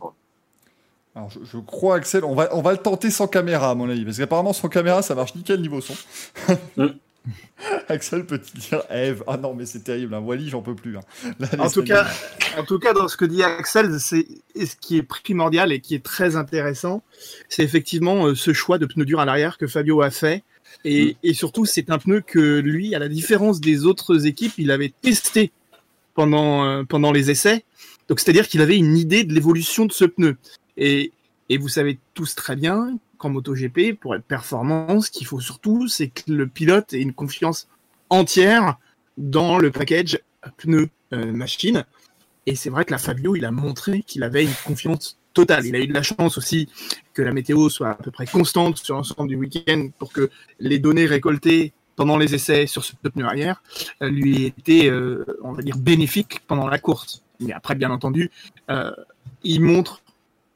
Alors, 1.18 1.30
je, 1.30 1.40
je 1.52 1.58
crois, 1.58 1.96
Axel, 1.96 2.22
on 2.24 2.36
va, 2.36 2.48
on 2.54 2.62
va 2.62 2.70
le 2.70 2.78
tenter 2.78 3.10
sans 3.10 3.26
caméra, 3.26 3.70
à 3.70 3.74
mon 3.74 3.90
avis, 3.90 4.04
parce 4.04 4.18
qu'apparemment, 4.18 4.52
sans 4.52 4.68
caméra, 4.68 5.02
ça 5.02 5.16
marche 5.16 5.34
nickel 5.34 5.60
niveau 5.60 5.80
son. 5.80 5.94
Mm. 6.76 6.86
Axel 7.88 8.24
peut-il 8.24 8.60
dire 8.60 8.82
Eve 8.88 9.24
Ah 9.26 9.36
non, 9.36 9.52
mais 9.52 9.66
c'est 9.66 9.80
terrible, 9.82 10.14
hein. 10.14 10.20
Wally, 10.20 10.48
j'en 10.48 10.62
peux 10.62 10.76
plus. 10.76 10.96
hein. 10.96 11.00
Là, 11.40 11.48
En 11.58 11.68
tout, 11.68 11.82
cas, 11.82 12.06
en 12.56 12.62
tout 12.62 12.78
cas, 12.78 12.92
dans 12.92 13.08
ce 13.08 13.16
que 13.16 13.24
dit 13.24 13.42
Axel, 13.42 13.98
c'est 13.98 14.28
ce 14.54 14.76
qui 14.80 14.96
est 14.96 15.02
primordial 15.02 15.72
et 15.72 15.80
qui 15.80 15.96
est 15.96 16.04
très 16.04 16.36
intéressant, 16.36 17.02
c'est 17.48 17.64
effectivement 17.64 18.26
euh, 18.26 18.36
ce 18.36 18.52
choix 18.52 18.78
de 18.78 18.86
pneu 18.86 19.04
dur 19.04 19.18
à 19.18 19.24
l'arrière 19.24 19.58
que 19.58 19.66
Fabio 19.66 20.00
a 20.02 20.10
fait. 20.10 20.44
Et, 20.84 21.16
et 21.24 21.34
surtout, 21.34 21.64
c'est 21.64 21.90
un 21.90 21.98
pneu 21.98 22.20
que 22.20 22.60
lui, 22.60 22.94
à 22.94 23.00
la 23.00 23.08
différence 23.08 23.60
des 23.60 23.86
autres 23.86 24.26
équipes, 24.28 24.52
il 24.58 24.70
avait 24.70 24.92
testé 25.02 25.50
pendant, 26.14 26.64
euh, 26.64 26.84
pendant 26.84 27.10
les 27.10 27.32
essais. 27.32 27.64
Donc, 28.08 28.20
c'est-à-dire 28.20 28.46
qu'il 28.46 28.60
avait 28.60 28.76
une 28.76 28.96
idée 28.96 29.24
de 29.24 29.34
l'évolution 29.34 29.84
de 29.84 29.92
ce 29.92 30.04
pneu. 30.04 30.36
Et, 30.78 31.12
vous 31.58 31.68
savez 31.68 31.98
tous 32.14 32.34
très 32.34 32.56
bien 32.56 32.98
qu'en 33.18 33.30
MotoGP, 33.30 33.98
pour 33.98 34.14
être 34.14 34.24
performant, 34.24 35.00
ce 35.00 35.10
qu'il 35.10 35.26
faut 35.26 35.40
surtout, 35.40 35.88
c'est 35.88 36.08
que 36.08 36.30
le 36.30 36.46
pilote 36.46 36.92
ait 36.92 37.00
une 37.00 37.12
confiance 37.12 37.68
entière 38.10 38.78
dans 39.16 39.58
le 39.58 39.70
package 39.70 40.20
pneu 40.56 40.88
euh, 41.12 41.32
machine. 41.32 41.84
Et 42.46 42.54
c'est 42.54 42.70
vrai 42.70 42.84
que 42.84 42.92
la 42.92 42.98
Fabio, 42.98 43.34
il 43.34 43.44
a 43.44 43.50
montré 43.50 44.02
qu'il 44.02 44.22
avait 44.22 44.44
une 44.44 44.54
confiance 44.64 45.18
totale. 45.34 45.66
Il 45.66 45.74
a 45.74 45.80
eu 45.80 45.86
de 45.86 45.94
la 45.94 46.02
chance 46.02 46.38
aussi 46.38 46.68
que 47.12 47.22
la 47.22 47.32
météo 47.32 47.68
soit 47.68 47.90
à 47.90 47.94
peu 47.94 48.10
près 48.10 48.26
constante 48.26 48.78
sur 48.78 48.96
l'ensemble 48.96 49.28
du 49.28 49.36
week-end 49.36 49.88
pour 49.98 50.12
que 50.12 50.30
les 50.60 50.78
données 50.78 51.06
récoltées 51.06 51.72
pendant 51.98 52.16
les 52.16 52.34
essais 52.34 52.66
sur 52.66 52.84
ce 52.84 52.92
pneu 52.94 53.24
arrière 53.24 53.60
euh, 54.02 54.08
lui 54.08 54.46
étaient, 54.46 54.88
euh, 54.88 55.24
on 55.42 55.52
va 55.52 55.62
dire, 55.62 55.76
bénéfiques 55.76 56.40
pendant 56.46 56.68
la 56.68 56.78
course. 56.78 57.22
Mais 57.40 57.52
après, 57.52 57.74
bien 57.74 57.90
entendu, 57.90 58.30
euh, 58.70 58.92
il 59.42 59.60
montre 59.60 60.00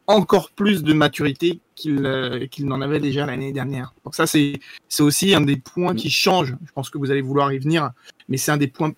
encore 0.06 0.50
plus 0.50 0.82
de 0.82 0.92
maturité 0.92 1.60
qu'il 1.74 2.04
euh, 2.06 2.46
qu'il 2.46 2.66
n'en 2.66 2.80
avait 2.80 3.00
déjà 3.00 3.26
l'année 3.26 3.52
dernière. 3.52 3.94
Donc 4.04 4.14
ça, 4.14 4.26
c'est 4.26 4.60
aussi 5.00 5.34
un 5.34 5.40
des 5.40 5.56
points 5.56 5.94
qui 5.94 6.10
change. 6.10 6.56
Je 6.64 6.72
pense 6.72 6.90
que 6.90 6.98
vous 6.98 7.10
allez 7.10 7.22
vouloir 7.22 7.52
y 7.52 7.58
venir, 7.58 7.90
mais 8.28 8.36
c'est 8.36 8.50
un 8.50 8.56
des 8.56 8.68
points 8.68 8.92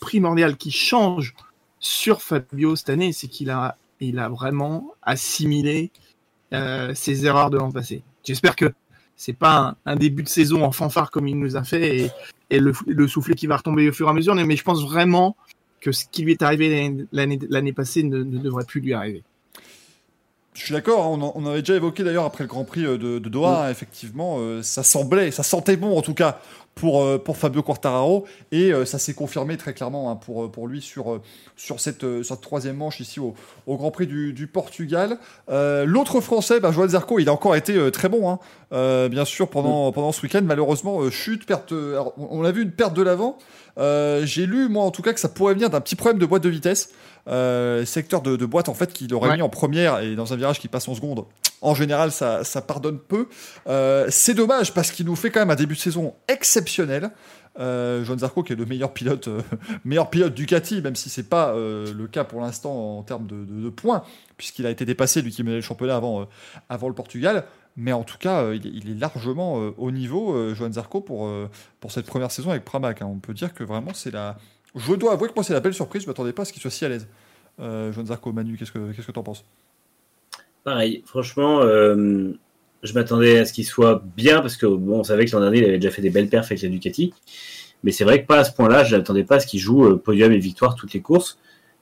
primordiaux 0.00 0.54
qui 0.56 0.70
change 0.70 1.34
sur 1.78 2.22
Fabio 2.22 2.76
cette 2.76 2.90
année, 2.90 3.12
c'est 3.12 3.28
qu'il 3.28 3.50
a, 3.50 3.76
il 4.00 4.16
vraiment 4.30 4.94
assimilé 5.02 5.90
euh, 6.52 6.94
ses 6.94 7.26
erreurs 7.26 7.50
de 7.50 7.58
l'an 7.58 7.70
passé. 7.70 8.02
J'espère 8.24 8.56
que 8.56 8.72
c'est 9.16 9.32
pas 9.32 9.76
un, 9.86 9.96
début 9.96 10.22
de 10.22 10.28
saison 10.28 10.64
en 10.64 10.72
fanfare 10.72 11.10
comme 11.10 11.26
il 11.26 11.38
nous 11.38 11.56
a 11.56 11.64
fait 11.64 12.12
et, 12.50 12.60
le, 12.60 12.72
le 12.86 13.08
soufflet 13.08 13.34
qui 13.34 13.46
va 13.46 13.56
retomber 13.56 13.88
au 13.88 13.92
fur 13.92 14.06
et 14.06 14.10
à 14.10 14.12
mesure, 14.12 14.34
mais 14.34 14.56
je 14.56 14.62
pense 14.62 14.84
vraiment 14.84 15.36
que 15.80 15.92
ce 15.92 16.04
qui 16.10 16.22
lui 16.22 16.32
est 16.32 16.42
arrivé 16.42 17.06
l'année- 17.12 17.72
passée 17.72 18.02
ne 18.02 18.22
devrait 18.22 18.64
plus 18.64 18.80
lui 18.80 18.92
arriver. 18.92 19.22
Je 20.56 20.64
suis 20.64 20.72
d'accord, 20.72 21.04
hein, 21.04 21.32
on, 21.34 21.46
avait 21.46 21.60
déjà 21.60 21.74
évoqué 21.74 22.02
d'ailleurs 22.02 22.24
après 22.24 22.42
le 22.42 22.48
Grand 22.48 22.64
Prix 22.64 22.86
euh, 22.86 22.96
de, 22.96 23.18
de 23.18 23.28
Doha, 23.28 23.66
hein, 23.66 23.70
effectivement, 23.70 24.38
euh, 24.38 24.62
ça 24.62 24.82
semblait, 24.82 25.30
ça 25.30 25.42
sentait 25.42 25.76
bon 25.76 25.98
en 25.98 26.00
tout 26.00 26.14
cas 26.14 26.38
pour, 26.74 27.02
euh, 27.02 27.18
pour 27.18 27.36
Fabio 27.36 27.62
Quartararo, 27.62 28.24
et 28.52 28.72
euh, 28.72 28.86
ça 28.86 28.98
s'est 28.98 29.12
confirmé 29.12 29.58
très 29.58 29.74
clairement 29.74 30.10
hein, 30.10 30.16
pour, 30.16 30.50
pour 30.50 30.66
lui 30.66 30.80
sur, 30.80 31.20
sur 31.56 31.78
cette, 31.78 32.22
cette 32.22 32.40
troisième 32.40 32.76
manche 32.76 33.00
ici 33.00 33.20
au, 33.20 33.34
au 33.66 33.76
Grand 33.76 33.90
Prix 33.90 34.06
du, 34.06 34.32
du 34.32 34.46
Portugal. 34.46 35.18
L'autre 35.48 36.22
Français, 36.22 36.58
bah, 36.58 36.72
Joël 36.72 36.88
Zarco, 36.88 37.18
il 37.18 37.28
a 37.28 37.34
encore 37.34 37.54
été 37.54 37.90
très 37.90 38.08
bon, 38.08 38.30
hein, 38.30 39.08
bien 39.08 39.26
sûr, 39.26 39.48
pendant, 39.48 39.92
pendant 39.92 40.12
ce 40.12 40.22
week-end, 40.22 40.42
malheureusement, 40.42 41.10
chute, 41.10 41.44
perte, 41.44 41.72
alors, 41.72 42.14
on 42.16 42.36
on 42.36 42.44
a 42.44 42.50
vu 42.50 42.62
une 42.62 42.72
perte 42.72 42.94
de 42.94 43.02
l'avant, 43.02 43.36
j'ai 43.78 44.46
lu, 44.46 44.68
moi 44.68 44.84
en 44.84 44.90
tout 44.90 45.02
cas, 45.02 45.12
que 45.12 45.20
ça 45.20 45.28
pourrait 45.28 45.54
venir 45.54 45.68
d'un 45.68 45.80
petit 45.82 45.96
problème 45.96 46.18
de 46.18 46.26
boîte 46.26 46.42
de 46.42 46.48
vitesse. 46.48 46.90
Euh, 47.28 47.84
secteur 47.84 48.22
de, 48.22 48.36
de 48.36 48.46
boîte 48.46 48.68
en 48.68 48.74
fait 48.74 48.92
qu'il 48.92 49.12
aurait 49.12 49.30
Ouais. 49.30 49.36
mis 49.36 49.42
en 49.42 49.48
première 49.48 49.98
et 49.98 50.14
dans 50.14 50.32
un 50.32 50.36
virage 50.36 50.60
qui 50.60 50.68
passe 50.68 50.86
en 50.86 50.94
seconde. 50.94 51.24
En 51.60 51.74
général, 51.74 52.12
ça, 52.12 52.44
ça 52.44 52.62
pardonne 52.62 52.98
peu. 53.00 53.26
Euh, 53.66 54.06
c'est 54.10 54.34
dommage 54.34 54.72
parce 54.72 54.92
qu'il 54.92 55.06
nous 55.06 55.16
fait 55.16 55.30
quand 55.30 55.40
même 55.40 55.50
un 55.50 55.56
début 55.56 55.74
de 55.74 55.80
saison 55.80 56.14
exceptionnel. 56.28 57.10
Euh, 57.58 58.04
Joan 58.04 58.18
Zarco 58.18 58.42
qui 58.42 58.52
est 58.52 58.56
le 58.56 58.66
meilleur 58.66 58.92
pilote, 58.92 59.28
euh, 59.28 59.40
meilleur 59.84 60.10
pilote 60.10 60.34
Ducati, 60.34 60.82
même 60.82 60.94
si 60.94 61.08
c'est 61.08 61.28
pas 61.28 61.54
euh, 61.54 61.92
le 61.92 62.06
cas 62.06 62.22
pour 62.22 62.40
l'instant 62.42 62.98
en 62.98 63.02
termes 63.02 63.26
de, 63.26 63.44
de- 63.44 63.62
de 63.64 63.68
points, 63.70 64.04
puisqu'il 64.36 64.66
a 64.66 64.70
été 64.70 64.84
dépassé 64.84 65.20
lui 65.22 65.30
qui 65.32 65.42
menait 65.42 65.56
le 65.56 65.62
championnat 65.62 65.96
avant, 65.96 66.28
avant 66.68 66.88
le 66.88 66.94
Portugal. 66.94 67.44
Mais 67.78 67.92
en 67.92 68.04
tout 68.04 68.18
cas, 68.18 68.52
il, 68.52 68.66
est, 68.66 68.70
il 68.72 68.90
est 68.90 68.98
largement 69.00 69.54
au 69.76 69.90
niveau, 69.90 70.54
Joan 70.54 70.72
Zarco, 70.72 71.00
pour, 71.02 71.28
pour 71.80 71.92
cette 71.92 72.06
première 72.06 72.30
saison 72.30 72.50
avec 72.50 72.64
Pramac. 72.64 73.02
hein. 73.02 73.06
On 73.10 73.18
peut 73.18 73.34
dire 73.34 73.52
que 73.52 73.64
vraiment 73.64 73.92
c'est 73.94 74.10
la. 74.12 74.38
Je 74.76 74.94
dois 74.94 75.12
avouer 75.12 75.28
que 75.28 75.34
moi 75.34 75.42
c'est 75.42 75.54
la 75.54 75.60
belle 75.60 75.74
surprise. 75.74 76.02
Je 76.02 76.06
m'attendais 76.06 76.32
pas 76.32 76.42
à 76.42 76.44
ce 76.44 76.52
qu'il 76.52 76.60
soit 76.60 76.70
si 76.70 76.84
à 76.84 76.88
l'aise. 76.88 77.08
Euh, 77.60 77.92
Joan 77.92 78.06
Zarco, 78.06 78.32
Manu, 78.32 78.56
qu'est-ce 78.58 78.72
que 78.72 78.92
qu'est-ce 78.92 79.06
que 79.06 79.12
t'en 79.12 79.22
penses? 79.22 79.44
Pareil, 80.64 81.02
franchement, 81.06 81.62
euh, 81.62 82.32
je 82.82 82.92
m'attendais 82.92 83.38
à 83.38 83.44
ce 83.46 83.52
qu'il 83.52 83.64
soit 83.64 84.02
bien 84.16 84.40
parce 84.40 84.56
que 84.56 84.66
bon, 84.66 85.00
on 85.00 85.04
savait 85.04 85.24
que 85.24 85.32
l'an 85.32 85.40
dernier 85.40 85.58
il 85.58 85.64
avait 85.64 85.78
déjà 85.78 85.90
fait 85.90 86.02
des 86.02 86.10
belles 86.10 86.28
perfs 86.28 86.50
avec 86.50 86.62
la 86.62 86.68
Ducati, 86.68 87.14
mais 87.84 87.92
c'est 87.92 88.04
vrai 88.04 88.20
que 88.20 88.26
pas 88.26 88.40
à 88.40 88.44
ce 88.44 88.52
point-là. 88.52 88.84
Je 88.84 88.96
n'attendais 88.96 89.24
pas 89.24 89.36
à 89.36 89.40
ce 89.40 89.46
qu'il 89.46 89.60
joue 89.60 89.86
euh, 89.86 89.96
podium 89.96 90.32
et 90.32 90.38
victoire 90.38 90.74
toutes 90.74 90.92
les 90.92 91.00
courses. 91.00 91.38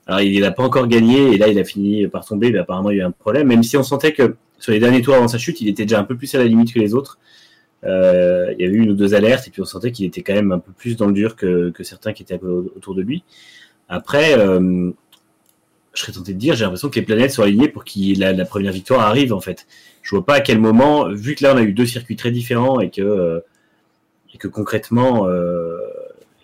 Alors 0.06 0.20
il 0.20 0.38
n'a 0.40 0.52
pas 0.52 0.62
encore 0.62 0.86
gagné 0.86 1.32
et 1.32 1.38
là 1.38 1.48
il 1.48 1.58
a 1.58 1.64
fini 1.64 2.06
par 2.06 2.24
tomber, 2.24 2.52
mais 2.52 2.58
apparemment 2.58 2.90
il 2.90 2.98
y 2.98 3.00
a 3.00 3.04
eu 3.04 3.06
un 3.06 3.10
problème. 3.10 3.48
Même 3.48 3.62
si 3.62 3.76
on 3.76 3.82
sentait 3.82 4.12
que 4.12 4.36
sur 4.60 4.70
les 4.72 4.78
derniers 4.78 5.02
tours 5.02 5.14
avant 5.14 5.28
sa 5.28 5.38
chute, 5.38 5.60
il 5.60 5.68
était 5.68 5.84
déjà 5.84 5.98
un 5.98 6.04
peu 6.04 6.16
plus 6.16 6.32
à 6.34 6.38
la 6.38 6.44
limite 6.44 6.72
que 6.72 6.78
les 6.78 6.94
autres. 6.94 7.18
Euh, 7.84 8.54
il 8.58 8.64
y 8.64 8.68
avait 8.68 8.76
une 8.76 8.90
ou 8.90 8.94
deux 8.94 9.14
alertes 9.14 9.46
et 9.46 9.50
puis 9.50 9.60
on 9.60 9.66
sentait 9.66 9.92
qu'il 9.92 10.06
était 10.06 10.22
quand 10.22 10.34
même 10.34 10.52
un 10.52 10.58
peu 10.58 10.72
plus 10.72 10.96
dans 10.96 11.06
le 11.06 11.12
dur 11.12 11.36
que, 11.36 11.72
certains 11.82 12.12
qui 12.12 12.22
étaient 12.22 12.40
autour 12.42 12.94
de 12.94 13.02
lui. 13.02 13.24
Après, 13.88 14.38
euh, 14.38 14.90
je 15.92 16.00
serais 16.00 16.12
tenté 16.12 16.32
de 16.32 16.38
dire, 16.38 16.54
j'ai 16.54 16.64
l'impression 16.64 16.88
que 16.88 16.98
les 16.98 17.04
planètes 17.04 17.32
sont 17.32 17.42
alignées 17.42 17.68
pour 17.68 17.84
que 17.84 18.18
la, 18.18 18.44
première 18.44 18.72
victoire 18.72 19.00
arrive 19.00 19.32
en 19.32 19.40
fait. 19.40 19.66
Je 20.02 20.10
vois 20.10 20.24
pas 20.24 20.34
à 20.34 20.40
quel 20.40 20.58
moment, 20.58 21.08
vu 21.10 21.34
que 21.34 21.44
là 21.44 21.54
on 21.54 21.58
a 21.58 21.62
eu 21.62 21.72
deux 21.72 21.86
circuits 21.86 22.16
très 22.16 22.30
différents 22.30 22.80
et 22.80 22.90
que 22.90 23.02
euh, 23.02 23.40
et 24.32 24.38
que 24.38 24.48
concrètement 24.48 25.28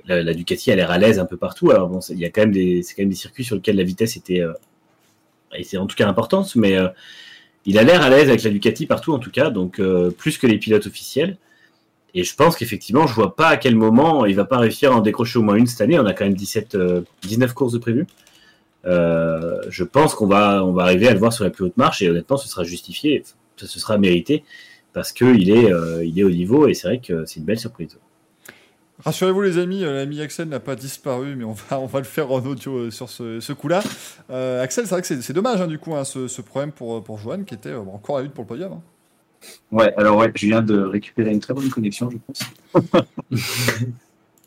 la, 0.06 0.34
Ducati 0.34 0.70
a 0.70 0.76
l'air 0.76 0.90
à 0.90 0.98
l'aise 0.98 1.18
un 1.18 1.24
peu 1.24 1.36
partout. 1.36 1.70
Alors 1.70 1.88
bon, 1.88 2.00
il 2.10 2.18
y 2.18 2.24
a 2.24 2.30
quand 2.30 2.42
même 2.42 2.52
des, 2.52 2.82
c'est 2.82 2.94
quand 2.94 3.02
même 3.02 3.10
des 3.10 3.16
circuits 3.16 3.44
sur 3.44 3.56
lesquels 3.56 3.76
la 3.76 3.82
vitesse 3.82 4.16
était, 4.16 4.40
euh, 4.40 4.52
en 5.78 5.86
tout 5.86 5.96
cas 5.96 6.06
importante, 6.06 6.54
mais 6.56 6.78
il 7.66 7.78
a 7.78 7.82
l'air 7.82 8.02
à 8.02 8.10
l'aise 8.10 8.28
avec 8.28 8.42
la 8.42 8.50
Ducati 8.50 8.86
partout 8.86 9.12
en 9.12 9.18
tout 9.18 9.30
cas, 9.30 9.50
donc 9.50 9.78
euh, 9.78 10.10
plus 10.10 10.38
que 10.38 10.46
les 10.46 10.58
pilotes 10.58 10.86
officiels. 10.86 11.36
Et 12.14 12.24
je 12.24 12.34
pense 12.34 12.56
qu'effectivement, 12.56 13.06
je 13.06 13.14
vois 13.14 13.36
pas 13.36 13.48
à 13.48 13.56
quel 13.56 13.76
moment 13.76 14.26
il 14.26 14.34
va 14.34 14.44
pas 14.44 14.58
réussir 14.58 14.92
à 14.92 14.96
en 14.96 15.00
décrocher 15.00 15.38
au 15.38 15.42
moins 15.42 15.54
une 15.54 15.66
cette 15.66 15.80
année. 15.80 15.98
On 15.98 16.06
a 16.06 16.12
quand 16.12 16.24
même 16.24 16.34
17, 16.34 16.74
euh, 16.74 17.02
19 17.22 17.52
courses 17.54 17.72
de 17.72 17.78
prévues. 17.78 18.06
Euh, 18.86 19.60
je 19.68 19.84
pense 19.84 20.14
qu'on 20.14 20.26
va, 20.26 20.64
on 20.64 20.72
va 20.72 20.84
arriver 20.84 21.06
à 21.06 21.12
le 21.12 21.18
voir 21.18 21.32
sur 21.32 21.44
la 21.44 21.50
plus 21.50 21.64
haute 21.64 21.76
marche 21.76 22.02
et 22.02 22.10
honnêtement, 22.10 22.36
ce 22.36 22.48
sera 22.48 22.64
justifié, 22.64 23.22
se 23.56 23.66
sera 23.66 23.98
mérité 23.98 24.42
parce 24.92 25.12
qu'il 25.12 25.50
est, 25.50 25.72
euh, 25.72 26.04
il 26.04 26.18
est 26.18 26.24
au 26.24 26.30
niveau 26.30 26.66
et 26.66 26.74
c'est 26.74 26.88
vrai 26.88 26.98
que 26.98 27.24
c'est 27.26 27.38
une 27.40 27.46
belle 27.46 27.60
surprise. 27.60 27.96
Rassurez-vous 29.04 29.40
les 29.40 29.58
amis, 29.58 29.84
euh, 29.84 29.94
l'ami 29.94 30.20
Axel 30.20 30.48
n'a 30.48 30.60
pas 30.60 30.76
disparu, 30.76 31.34
mais 31.36 31.44
on 31.44 31.52
va, 31.52 31.78
on 31.80 31.86
va 31.86 31.98
le 32.00 32.04
faire 32.04 32.30
en 32.30 32.44
audio 32.44 32.76
euh, 32.76 32.90
sur 32.90 33.08
ce, 33.08 33.40
ce 33.40 33.52
coup-là. 33.52 33.82
Euh, 34.30 34.62
Axel, 34.62 34.86
c'est 34.86 34.94
vrai 34.94 35.02
que 35.02 35.20
c'est 35.22 35.32
dommage 35.32 35.60
hein, 35.60 35.66
du 35.66 35.78
coup 35.78 35.94
hein, 35.94 36.04
ce, 36.04 36.28
ce 36.28 36.42
problème 36.42 36.72
pour, 36.72 37.02
pour 37.02 37.18
Johan 37.18 37.44
qui 37.44 37.54
était 37.54 37.70
euh, 37.70 37.80
encore 37.80 38.16
à 38.16 38.18
la 38.20 38.24
lutte 38.24 38.34
pour 38.34 38.44
le 38.44 38.48
podium. 38.48 38.72
hein. 38.72 38.80
Ouais, 39.72 39.94
alors 39.96 40.18
ouais, 40.18 40.30
je 40.34 40.46
viens 40.46 40.60
de 40.60 40.78
récupérer 40.82 41.30
une 41.30 41.40
très 41.40 41.54
bonne 41.54 41.70
connexion, 41.70 42.10
je 42.10 42.18
pense. 42.18 43.02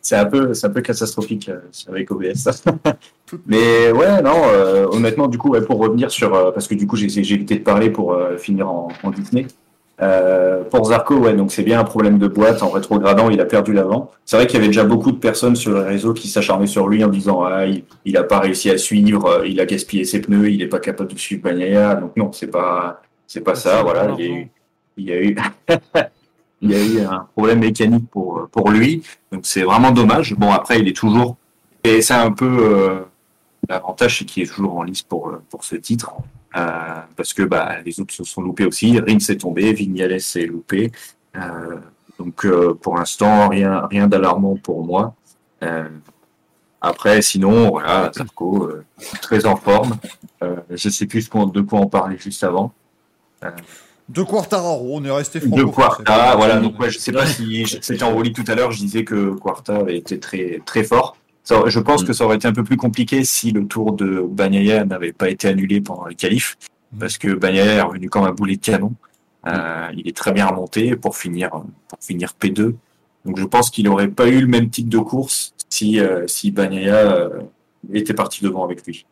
c'est 0.01 0.15
un 0.15 0.25
peu, 0.25 0.53
c'est 0.53 0.67
un 0.67 0.69
peu 0.69 0.81
catastrophique 0.81 1.49
euh, 1.49 1.59
avec 1.87 2.11
OBS. 2.11 2.47
Mais 3.47 3.91
ouais, 3.91 4.21
non, 4.21 4.43
honnêtement, 4.91 5.27
du 5.27 5.39
coup, 5.39 5.49
ouais, 5.49 5.61
pour 5.61 5.79
revenir 5.79 6.11
sur, 6.11 6.29
parce 6.53 6.67
que 6.67 6.75
du 6.75 6.85
coup, 6.85 6.95
j'ai 6.95 7.05
évité 7.17 7.55
de 7.55 7.63
parler 7.63 7.89
pour 7.89 8.15
finir 8.37 8.69
en, 8.69 8.89
en 9.01 9.09
Disney. 9.09 9.47
Euh, 10.01 10.63
pour 10.63 10.85
Zarco, 10.85 11.15
ouais, 11.17 11.33
donc 11.33 11.51
c'est 11.51 11.63
bien 11.63 11.79
un 11.79 11.83
problème 11.83 12.17
de 12.17 12.27
boîte. 12.27 12.63
En 12.63 12.69
rétrogradant, 12.69 13.29
il 13.29 13.39
a 13.39 13.45
perdu 13.45 13.73
l'avant. 13.73 14.11
C'est 14.25 14.37
vrai 14.37 14.47
qu'il 14.47 14.55
y 14.55 14.57
avait 14.57 14.67
déjà 14.67 14.83
beaucoup 14.83 15.11
de 15.11 15.17
personnes 15.17 15.55
sur 15.55 15.77
les 15.77 15.83
réseaux 15.83 16.13
qui 16.13 16.27
s'acharnaient 16.27 16.67
sur 16.67 16.87
lui 16.87 17.03
en 17.03 17.09
disant 17.09 17.43
ah, 17.43 17.65
il, 17.67 17.83
il 18.05 18.17
a 18.17 18.23
pas 18.23 18.39
réussi 18.39 18.69
à 18.69 18.77
suivre, 18.77 19.43
il 19.45 19.59
a 19.61 19.65
gaspillé 19.65 20.03
ses 20.03 20.19
pneus, 20.21 20.49
il 20.51 20.61
est 20.61 20.67
pas 20.67 20.79
capable 20.79 21.13
de 21.13 21.17
suivre 21.17 21.43
Bagnaia. 21.43 21.95
Donc 21.95 22.17
non, 22.17 22.31
c'est 22.31 22.47
pas, 22.47 23.01
c'est 23.27 23.41
pas 23.41 23.55
ça. 23.55 23.83
Voilà, 23.83 24.15
il 24.17 24.25
y 24.25 24.27
a 24.27 24.31
eu, 24.31 24.51
il 24.97 25.05
y 25.05 25.11
a 25.11 25.21
eu, 25.21 25.35
il 26.61 26.71
y 26.71 26.75
a 26.75 26.83
eu 26.83 27.05
un 27.05 27.27
problème 27.35 27.59
mécanique 27.59 28.09
pour 28.09 28.47
pour 28.51 28.71
lui. 28.71 29.03
Donc 29.31 29.41
c'est 29.45 29.63
vraiment 29.63 29.91
dommage. 29.91 30.33
Bon 30.35 30.51
après, 30.51 30.79
il 30.79 30.87
est 30.87 30.95
toujours, 30.95 31.37
et 31.83 32.01
c'est 32.01 32.15
un 32.15 32.31
peu 32.31 32.45
euh, 32.45 32.99
l'avantage, 33.69 34.19
c'est 34.19 34.25
qu'il 34.25 34.43
est 34.43 34.47
toujours 34.47 34.77
en 34.77 34.83
lice 34.83 35.03
pour 35.03 35.33
pour 35.49 35.63
ce 35.63 35.75
titre. 35.75 36.11
Euh, 36.55 37.01
parce 37.15 37.33
que 37.33 37.43
bah, 37.43 37.77
les 37.85 37.99
autres 37.99 38.13
se 38.13 38.23
sont 38.23 38.41
loupés 38.41 38.65
aussi. 38.65 38.99
Rins 38.99 39.17
est 39.17 39.41
tombé, 39.41 39.73
Vignales 39.73 40.13
est 40.13 40.45
loupé. 40.45 40.91
Euh, 41.35 41.77
donc 42.19 42.45
euh, 42.45 42.73
pour 42.73 42.97
l'instant, 42.97 43.49
rien, 43.49 43.87
rien 43.89 44.07
d'alarmant 44.07 44.55
pour 44.55 44.85
moi. 44.85 45.15
Euh, 45.63 45.87
après, 46.81 47.21
sinon, 47.21 47.69
voilà, 47.69 48.11
Zarco, 48.13 48.65
euh, 48.65 48.85
très 49.21 49.45
en 49.45 49.55
forme. 49.55 49.97
Euh, 50.43 50.57
je 50.69 50.89
sais 50.89 51.05
plus 51.05 51.29
de 51.29 51.61
quoi 51.61 51.79
on 51.79 51.87
parlait 51.87 52.17
juste 52.17 52.43
avant. 52.43 52.73
De 54.09 54.21
Quartararo, 54.21 54.97
on 54.97 55.03
est 55.05 55.11
resté 55.11 55.39
franco 55.39 55.55
De 55.55 55.63
Quarta, 55.63 56.35
voilà. 56.35 56.57
Donc, 56.57 56.77
ouais, 56.79 56.89
je 56.89 56.99
sais 56.99 57.13
pas 57.13 57.25
si 57.25 57.65
c'était 57.81 58.03
en 58.03 58.21
tout 58.21 58.43
à 58.47 58.55
l'heure, 58.55 58.71
je 58.71 58.79
disais 58.79 59.05
que 59.05 59.33
Quarta 59.35 59.77
avait 59.77 59.97
été 59.97 60.19
très, 60.19 60.61
très 60.65 60.83
fort. 60.83 61.15
Ça- 61.43 61.63
je 61.67 61.79
pense 61.79 62.03
Mm. 62.03 62.07
que 62.07 62.13
ça 62.13 62.25
aurait 62.25 62.35
été 62.37 62.47
un 62.47 62.53
peu 62.53 62.63
plus 62.63 62.77
compliqué 62.77 63.23
si 63.25 63.51
le 63.51 63.65
tour 63.67 63.93
de 63.93 64.21
Bagnaia 64.27 64.85
n'avait 64.85 65.11
pas 65.13 65.29
été 65.29 65.47
annulé 65.49 65.81
pendant 65.81 66.05
les 66.05 66.15
qualifs, 66.15 66.57
Mm. 66.93 66.99
parce 66.99 67.17
que 67.17 67.33
Bagnaia 67.33 67.65
est 67.73 67.81
revenu 67.81 68.09
comme 68.09 68.23
un 68.25 68.31
boulet 68.31 68.55
de 68.55 68.61
canon. 68.61 68.93
Euh, 69.45 69.87
il 69.95 70.07
est 70.07 70.15
très 70.15 70.31
bien 70.31 70.45
remonté 70.47 70.95
pour 70.95 71.17
finir, 71.17 71.49
pour 71.89 71.99
finir 71.99 72.33
P2. 72.39 72.75
Donc, 73.25 73.37
je 73.39 73.43
pense 73.45 73.69
qu'il 73.69 73.85
n'aurait 73.85 74.07
pas 74.09 74.27
eu 74.27 74.39
le 74.39 74.47
même 74.47 74.69
type 74.69 74.87
de 74.89 74.97
course 74.99 75.53
si, 75.69 75.99
euh, 75.99 76.25
si 76.27 76.51
Bagnaia 76.51 76.95
euh, 76.95 77.29
était 77.93 78.13
parti 78.13 78.41
devant 78.43 78.63
avec 78.63 78.85
lui. 78.85 79.05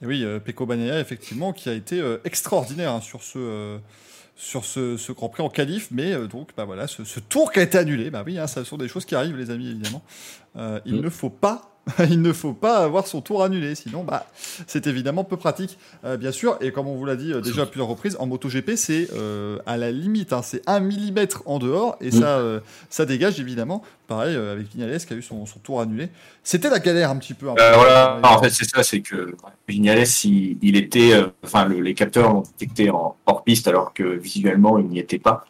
Et 0.00 0.06
oui, 0.06 0.24
euh, 0.24 0.38
Pecco 0.38 0.64
Bagnaia, 0.66 1.00
effectivement, 1.00 1.52
qui 1.52 1.68
a 1.68 1.72
été 1.74 2.00
extraordinaire 2.24 2.92
hein, 2.92 3.00
sur 3.00 3.22
ce. 3.22 3.78
Sur 4.34 4.64
ce, 4.64 4.96
ce 4.96 5.12
Grand 5.12 5.28
Prix 5.28 5.42
en 5.42 5.48
qualif, 5.50 5.88
mais 5.90 6.12
euh, 6.12 6.26
donc 6.26 6.50
bah 6.56 6.64
voilà, 6.64 6.86
ce, 6.86 7.04
ce 7.04 7.20
tour 7.20 7.52
qui 7.52 7.58
a 7.60 7.62
été 7.62 7.78
annulé, 7.78 8.10
bah 8.10 8.22
oui, 8.26 8.38
hein, 8.38 8.46
ça 8.46 8.64
sont 8.64 8.76
des 8.78 8.88
choses 8.88 9.04
qui 9.04 9.14
arrivent, 9.14 9.36
les 9.36 9.50
amis, 9.50 9.68
évidemment. 9.70 10.02
Euh, 10.56 10.80
il 10.84 10.96
Mm. 10.96 11.00
ne 11.00 11.10
faut 11.10 11.30
pas, 11.30 11.71
il 12.10 12.22
ne 12.22 12.32
faut 12.32 12.52
pas 12.52 12.78
avoir 12.78 13.06
son 13.08 13.20
tour 13.20 13.42
annulé, 13.42 13.74
sinon 13.74 14.04
bah 14.04 14.26
c'est 14.68 14.86
évidemment 14.86 15.24
peu 15.24 15.36
pratique, 15.36 15.78
euh, 16.04 16.16
bien 16.16 16.30
sûr. 16.30 16.56
Et 16.60 16.70
comme 16.70 16.86
on 16.86 16.94
vous 16.94 17.04
l'a 17.04 17.16
dit 17.16 17.32
euh, 17.32 17.40
déjà 17.40 17.62
à 17.62 17.66
plusieurs 17.66 17.88
reprises, 17.88 18.16
en 18.20 18.26
MotoGP 18.26 18.76
c'est 18.76 19.08
euh, 19.14 19.58
à 19.66 19.76
la 19.76 19.90
limite, 19.90 20.32
hein, 20.32 20.42
c'est 20.42 20.62
un 20.68 20.78
millimètre 20.80 21.42
en 21.46 21.58
dehors 21.58 21.96
et 22.00 22.08
Mm. 22.08 22.20
ça, 22.20 22.40
ça 22.88 23.04
dégage 23.04 23.40
évidemment. 23.40 23.82
Pareil 24.06 24.36
avec 24.36 24.68
Vignales 24.68 24.98
qui 25.04 25.12
a 25.12 25.16
eu 25.16 25.22
son, 25.22 25.44
son 25.46 25.58
tour 25.58 25.80
annulé. 25.80 26.08
C'était 26.44 26.68
la 26.70 26.78
galère 26.78 27.10
un 27.10 27.16
petit 27.16 27.34
peu. 27.34 27.48
hein. 27.48 27.54
Voilà, 27.56 28.20
en 28.22 28.40
fait, 28.42 28.50
c'est 28.50 28.68
ça, 28.68 28.82
c'est 28.82 29.00
que 29.00 29.34
Vignales, 29.66 30.04
il, 30.24 30.58
il 30.62 30.76
était, 30.76 31.14
enfin, 31.42 31.64
le- 31.64 31.80
les 31.80 31.94
capteurs 31.94 32.32
l'ont 32.32 32.42
détecté 32.42 32.90
en 32.90 33.16
hors 33.26 33.42
piste 33.42 33.66
alors 33.68 33.92
que 33.94 34.02
visuellement, 34.04 34.78
il 34.78 34.86
n'y 34.86 34.98
était 34.98 35.18
pas. 35.18 35.44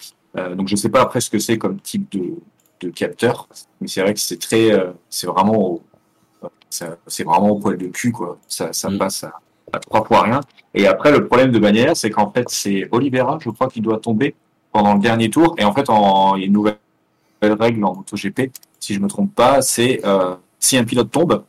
Donc, 0.56 0.68
je 0.68 0.76
sais 0.76 0.88
pas 0.88 1.02
après 1.02 1.20
ce 1.20 1.28
que 1.28 1.38
c'est 1.38 1.58
comme 1.58 1.78
type 1.80 2.10
de, 2.12 2.34
de 2.80 2.88
capteur, 2.90 3.48
mais 3.80 3.88
c'est 3.88 4.00
vrai 4.00 4.14
que 4.14 4.20
c'est 4.20 4.38
très, 4.40 4.70
c'est 5.10 5.26
vraiment, 5.26 5.56
au- 5.58 5.82
c'est 6.70 7.24
vraiment 7.24 7.50
au 7.50 7.58
poil 7.58 7.76
de 7.76 7.86
cul, 7.88 8.12
quoi. 8.12 8.38
Ça, 8.48 8.72
ça 8.72 8.88
Mm. 8.90 8.98
passe 8.98 9.24
à, 9.24 9.32
à 9.72 9.78
trois 9.78 10.04
fois 10.04 10.22
rien. 10.22 10.40
Et 10.74 10.86
après, 10.86 11.12
le 11.12 11.26
problème 11.26 11.50
de 11.52 11.58
Bagnaia, 11.58 11.94
c'est 11.94 12.10
qu'en 12.10 12.30
fait, 12.30 12.48
c'est 12.48 12.88
Oliveira, 12.92 13.38
je 13.42 13.50
crois, 13.50 13.68
qui 13.68 13.80
doit 13.80 13.98
tomber 13.98 14.34
pendant 14.72 14.94
le 14.94 15.00
dernier 15.00 15.28
tour. 15.30 15.54
Et 15.58 15.64
en 15.64 15.72
fait, 15.72 15.88
en, 15.90 16.36
il 16.36 16.40
y 16.40 16.44
a 16.44 16.46
une 16.46 16.52
nouvelle 16.54 16.76
règle 17.42 17.84
en 17.84 17.94
MotoGP, 17.96 18.50
si 18.80 18.94
je 18.94 19.00
me 19.00 19.08
trompe 19.08 19.34
pas, 19.34 19.62
c'est 19.62 20.00
euh, 20.06 20.34
si 20.58 20.76
un 20.78 20.84
pilote 20.84 21.10
tombe, 21.10 21.44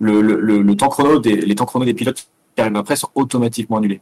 le, 0.00 0.20
le, 0.20 0.40
le, 0.40 0.62
le 0.62 0.76
temps 0.76 0.88
chrono 0.88 1.18
des, 1.18 1.36
les 1.36 1.54
temps 1.54 1.66
chrono 1.66 1.84
des 1.84 1.94
pilotes 1.94 2.26
qui 2.54 2.60
arrivent 2.60 2.76
après 2.76 2.96
sont 2.96 3.10
automatiquement 3.14 3.78
annulés. 3.78 4.00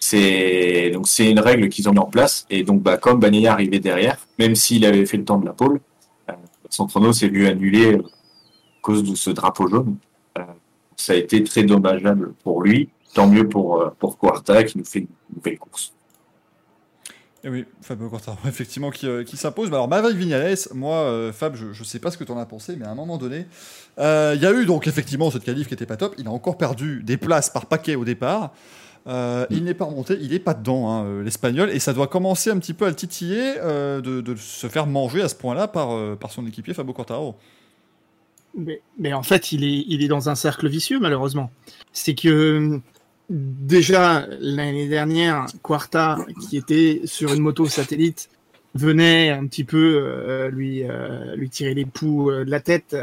C'est 0.00 0.90
donc 0.92 1.08
c'est 1.08 1.28
une 1.30 1.40
règle 1.40 1.68
qu'ils 1.68 1.88
ont 1.88 1.92
mis 1.92 1.98
en 1.98 2.06
place 2.06 2.46
et 2.50 2.62
donc 2.62 2.82
bah 2.82 2.96
comme 2.98 3.18
Bagnaia 3.18 3.52
arrivait 3.52 3.80
derrière, 3.80 4.16
même 4.38 4.54
s'il 4.54 4.84
avait 4.86 5.04
fait 5.06 5.16
le 5.16 5.24
temps 5.24 5.38
de 5.38 5.46
la 5.46 5.52
pole, 5.52 5.80
euh, 6.30 6.34
son 6.70 6.86
chrono 6.86 7.12
s'est 7.12 7.28
vu 7.28 7.46
annulé 7.48 7.94
euh, 7.96 8.02
cause 8.88 9.02
de 9.02 9.14
ce 9.14 9.30
drapeau 9.30 9.68
jaune. 9.68 9.96
Euh, 10.38 10.42
ça 10.96 11.12
a 11.12 11.16
été 11.16 11.44
très 11.44 11.62
dommageable 11.62 12.32
pour 12.42 12.62
lui. 12.62 12.88
Tant 13.14 13.26
mieux 13.26 13.48
pour 13.48 13.80
euh, 13.80 13.90
pour 13.98 14.18
Quarta 14.18 14.64
qui 14.64 14.78
nous 14.78 14.84
fait 14.84 15.00
une 15.00 15.06
nouvelle 15.36 15.58
course. 15.58 15.92
Et 17.44 17.48
oui, 17.48 17.64
Fabio 17.82 18.08
Quartararo, 18.08 18.40
effectivement, 18.48 18.90
qui, 18.90 19.06
euh, 19.06 19.22
qui 19.24 19.36
s'impose. 19.36 19.68
Alors, 19.68 19.88
Maverick 19.88 20.16
Vignales, 20.16 20.56
moi, 20.74 20.96
euh, 20.96 21.32
Fab, 21.32 21.54
je, 21.54 21.72
je 21.72 21.84
sais 21.84 22.00
pas 22.00 22.10
ce 22.10 22.18
que 22.18 22.24
tu 22.24 22.32
en 22.32 22.38
as 22.38 22.46
pensé, 22.46 22.74
mais 22.76 22.84
à 22.84 22.90
un 22.90 22.94
moment 22.96 23.16
donné, 23.16 23.46
euh, 23.98 24.32
il 24.34 24.42
y 24.42 24.46
a 24.46 24.52
eu 24.52 24.66
donc 24.66 24.88
effectivement 24.88 25.30
cette 25.30 25.44
qualif 25.44 25.68
qui 25.68 25.74
était 25.74 25.86
pas 25.86 25.96
top. 25.96 26.14
Il 26.18 26.26
a 26.26 26.30
encore 26.30 26.58
perdu 26.58 27.02
des 27.04 27.16
places 27.16 27.50
par 27.50 27.66
paquet 27.66 27.94
au 27.94 28.04
départ. 28.04 28.52
Euh, 29.06 29.46
Il 29.50 29.64
n'est 29.64 29.74
pas 29.74 29.84
remonté, 29.84 30.18
il 30.20 30.34
est 30.34 30.40
pas 30.40 30.52
dedans, 30.52 30.90
hein, 30.90 31.22
l'espagnol, 31.22 31.70
et 31.70 31.78
ça 31.78 31.92
doit 31.92 32.08
commencer 32.08 32.50
un 32.50 32.58
petit 32.58 32.74
peu 32.74 32.84
à 32.84 32.88
le 32.88 32.96
titiller 32.96 33.54
de, 33.54 34.00
de 34.00 34.36
se 34.36 34.66
faire 34.66 34.86
manger 34.86 35.22
à 35.22 35.28
ce 35.28 35.34
point-là 35.36 35.68
par, 35.68 36.16
par 36.18 36.30
son 36.30 36.46
équipier 36.46 36.74
Fabio 36.74 36.92
Quartararo. 36.92 37.36
Mais, 38.98 39.12
en 39.12 39.22
fait, 39.22 39.52
il 39.52 39.64
est, 39.64 40.08
dans 40.08 40.28
un 40.28 40.34
cercle 40.34 40.68
vicieux, 40.68 40.98
malheureusement. 40.98 41.50
C'est 41.92 42.14
que 42.14 42.80
déjà 43.30 44.26
l'année 44.40 44.88
dernière, 44.88 45.46
Quarta, 45.62 46.18
qui 46.48 46.56
était 46.56 47.02
sur 47.04 47.32
une 47.32 47.40
moto 47.40 47.66
satellite, 47.66 48.30
venait 48.74 49.30
un 49.30 49.46
petit 49.46 49.64
peu 49.64 50.00
euh, 50.02 50.50
lui, 50.50 50.82
euh, 50.84 51.34
lui 51.36 51.48
tirer 51.50 51.74
les 51.74 51.84
poux 51.84 52.30
euh, 52.30 52.44
de 52.44 52.50
la 52.50 52.60
tête, 52.60 52.96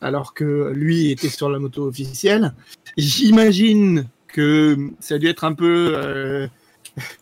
alors 0.00 0.34
que 0.34 0.72
lui 0.74 1.10
était 1.10 1.28
sur 1.28 1.50
la 1.50 1.58
moto 1.58 1.86
officielle. 1.86 2.54
J'imagine 2.96 4.08
que 4.26 4.90
ça 5.00 5.16
a 5.16 5.18
dû 5.18 5.28
être 5.28 5.44
un 5.44 5.54
peu 5.54 6.48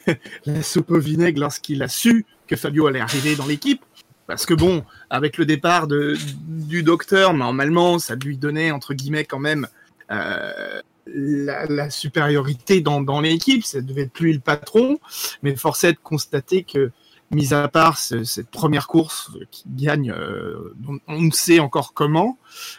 la 0.47 0.63
soupe 0.63 0.91
au 0.91 0.99
vinaigre 0.99 1.41
lorsqu'il 1.41 1.83
a 1.83 1.89
su 1.89 2.25
que 2.47 2.57
Fabio 2.57 2.87
allait 2.87 3.01
arriver 3.01 3.37
dans 3.37 3.47
l'équipe. 3.47 3.85
Parce 4.31 4.47
que 4.47 4.55
bon, 4.55 4.85
avec 5.11 5.39
le 5.39 5.45
départ 5.45 5.89
de, 5.89 6.17
du 6.47 6.85
docteur, 6.85 7.35
normalement, 7.35 7.99
ça 7.99 8.15
lui 8.15 8.37
donnait, 8.37 8.71
entre 8.71 8.95
guillemets, 8.95 9.25
quand 9.25 9.41
même, 9.41 9.67
euh, 10.13 10.81
la, 11.13 11.91
supériorité 11.91 12.81
dans, 12.81 13.01
dans 13.01 13.21
l'équipe. 13.21 13.65
Ça 13.65 13.81
devait 13.81 14.03
être 14.03 14.21
lui 14.21 14.33
le 14.33 14.39
patron. 14.39 15.01
Mais 15.43 15.57
force 15.57 15.83
est 15.83 15.95
de 15.95 15.99
constater 16.01 16.63
que, 16.63 16.93
mis 17.33 17.53
à 17.53 17.67
part 17.67 17.99
ce- 17.99 18.23
cette 18.23 18.51
première 18.51 18.87
course 18.87 19.33
qui 19.51 19.65
gagne, 19.67 20.13
euh, 20.17 20.77
on 21.09 21.21
ne 21.23 21.33
sait 21.33 21.59
encore 21.59 21.93
comment, 21.93 22.39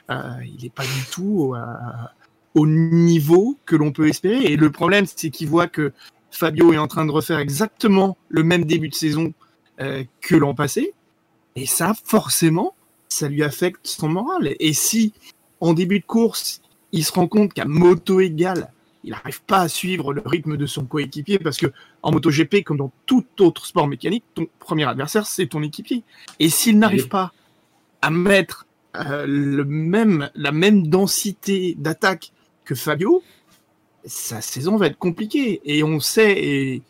euh, 0.09 0.21
il 0.45 0.63
n'est 0.63 0.69
pas 0.69 0.83
du 0.83 1.05
tout 1.11 1.53
au 2.55 2.65
niveau 2.65 3.57
que 3.65 3.75
l'on 3.75 3.91
peut 3.91 4.07
espérer. 4.07 4.45
Et 4.45 4.55
le 4.55 4.71
problème, 4.71 5.05
c'est 5.05 5.31
qu'il 5.31 5.49
voit 5.49 5.67
que 5.67 5.91
Fabio 6.31 6.71
est 6.71 6.77
en 6.77 6.87
train 6.87 7.05
de 7.05 7.11
refaire 7.11 7.39
exactement 7.39 8.17
le 8.29 8.43
même 8.43 8.63
début 8.63 8.87
de 8.87 8.95
saison 8.95 9.33
que 9.77 10.35
l'an 10.35 10.53
passé. 10.53 10.93
Et 11.55 11.65
ça, 11.65 11.93
forcément, 12.05 12.75
ça 13.09 13.27
lui 13.27 13.43
affecte 13.43 13.85
son 13.85 14.09
moral. 14.09 14.55
Et 14.59 14.73
si, 14.73 15.13
en 15.59 15.73
début 15.73 15.99
de 15.99 16.05
course, 16.05 16.61
il 16.91 17.03
se 17.03 17.11
rend 17.11 17.27
compte 17.27 17.53
qu'à 17.53 17.65
moto 17.65 18.19
égale, 18.19 18.71
il 19.03 19.11
n'arrive 19.11 19.41
pas 19.43 19.61
à 19.61 19.67
suivre 19.67 20.13
le 20.13 20.21
rythme 20.25 20.57
de 20.57 20.65
son 20.65 20.85
coéquipier, 20.85 21.39
parce 21.39 21.57
que 21.57 21.67
en 22.03 22.11
MotoGP, 22.11 22.63
comme 22.63 22.77
dans 22.77 22.91
tout 23.05 23.25
autre 23.39 23.65
sport 23.65 23.87
mécanique, 23.87 24.23
ton 24.35 24.47
premier 24.59 24.85
adversaire, 24.85 25.25
c'est 25.25 25.47
ton 25.47 25.63
équipier. 25.63 26.03
Et 26.39 26.49
s'il 26.49 26.77
n'arrive 26.77 27.03
Oui. 27.03 27.09
pas 27.09 27.33
à 28.01 28.09
mettre 28.11 28.67
euh, 28.95 29.25
le 29.27 29.63
même, 29.65 30.29
la 30.35 30.51
même 30.51 30.87
densité 30.87 31.75
d'attaque 31.77 32.31
que 32.65 32.75
Fabio, 32.75 33.23
sa 34.05 34.41
saison 34.41 34.77
va 34.77 34.87
être 34.87 34.97
compliquée. 34.97 35.61
Et 35.65 35.83
on 35.83 35.99
sait, 35.99 36.43
et 36.43 36.81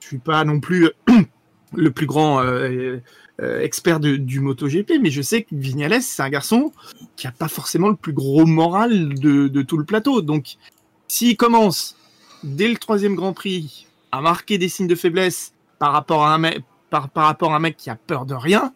je 0.00 0.06
suis 0.06 0.18
pas 0.18 0.44
non 0.44 0.60
plus 0.60 0.90
le 1.74 1.90
plus 1.90 2.06
grand 2.06 2.42
euh, 2.42 2.98
euh, 3.40 3.60
expert 3.60 3.98
de- 3.98 4.16
du 4.16 4.40
MotoGP, 4.40 4.98
mais 5.00 5.10
je 5.10 5.22
sais 5.22 5.42
que 5.42 5.48
Vignales, 5.54 6.02
c'est 6.02 6.22
un 6.22 6.28
garçon 6.28 6.70
qui 7.16 7.26
a 7.26 7.32
pas 7.32 7.48
forcément 7.48 7.88
le 7.88 7.96
plus 7.96 8.12
gros 8.12 8.44
moral 8.46 9.14
de, 9.14 9.48
de 9.48 9.62
tout 9.62 9.78
le 9.78 9.84
plateau. 9.84 10.20
Donc, 10.22 10.56
s'il 11.08 11.36
commence 11.36 11.96
dès 12.44 12.68
le 12.68 12.76
troisième 12.76 13.14
Grand 13.14 13.32
Prix 13.32 13.86
à 14.12 14.20
marquer 14.20 14.58
des 14.58 14.68
signes 14.68 14.86
de 14.86 14.94
faiblesse 14.94 15.52
par 15.78 15.92
rapport 15.92 16.24
à 16.24 16.34
un 16.34 16.38
mec, 16.38 16.60
par, 16.90 17.08
par 17.08 17.24
rapport 17.24 17.52
à 17.52 17.56
un 17.56 17.60
mec 17.60 17.76
qui 17.76 17.88
a 17.90 17.96
peur 17.96 18.26
de 18.26 18.34
rien, 18.34 18.72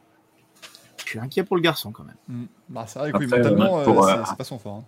je 1.04 1.11
suis 1.11 1.18
inquiet 1.18 1.44
pour 1.44 1.57
le 1.57 1.62
garçon 1.62 1.92
quand 1.92 2.04
même. 2.04 2.16
Mm. 2.28 2.44
Bah, 2.70 2.84
c'est 2.88 2.98
vrai 2.98 3.12
que 3.12 3.18
oui, 3.18 3.26
mentalement, 3.26 3.78
euh, 3.80 3.84
euh, 3.86 4.24
c'est- 4.26 4.36
pas 4.36 4.44
son 4.44 4.59
fort. 4.59 4.76
hein. 4.76 4.84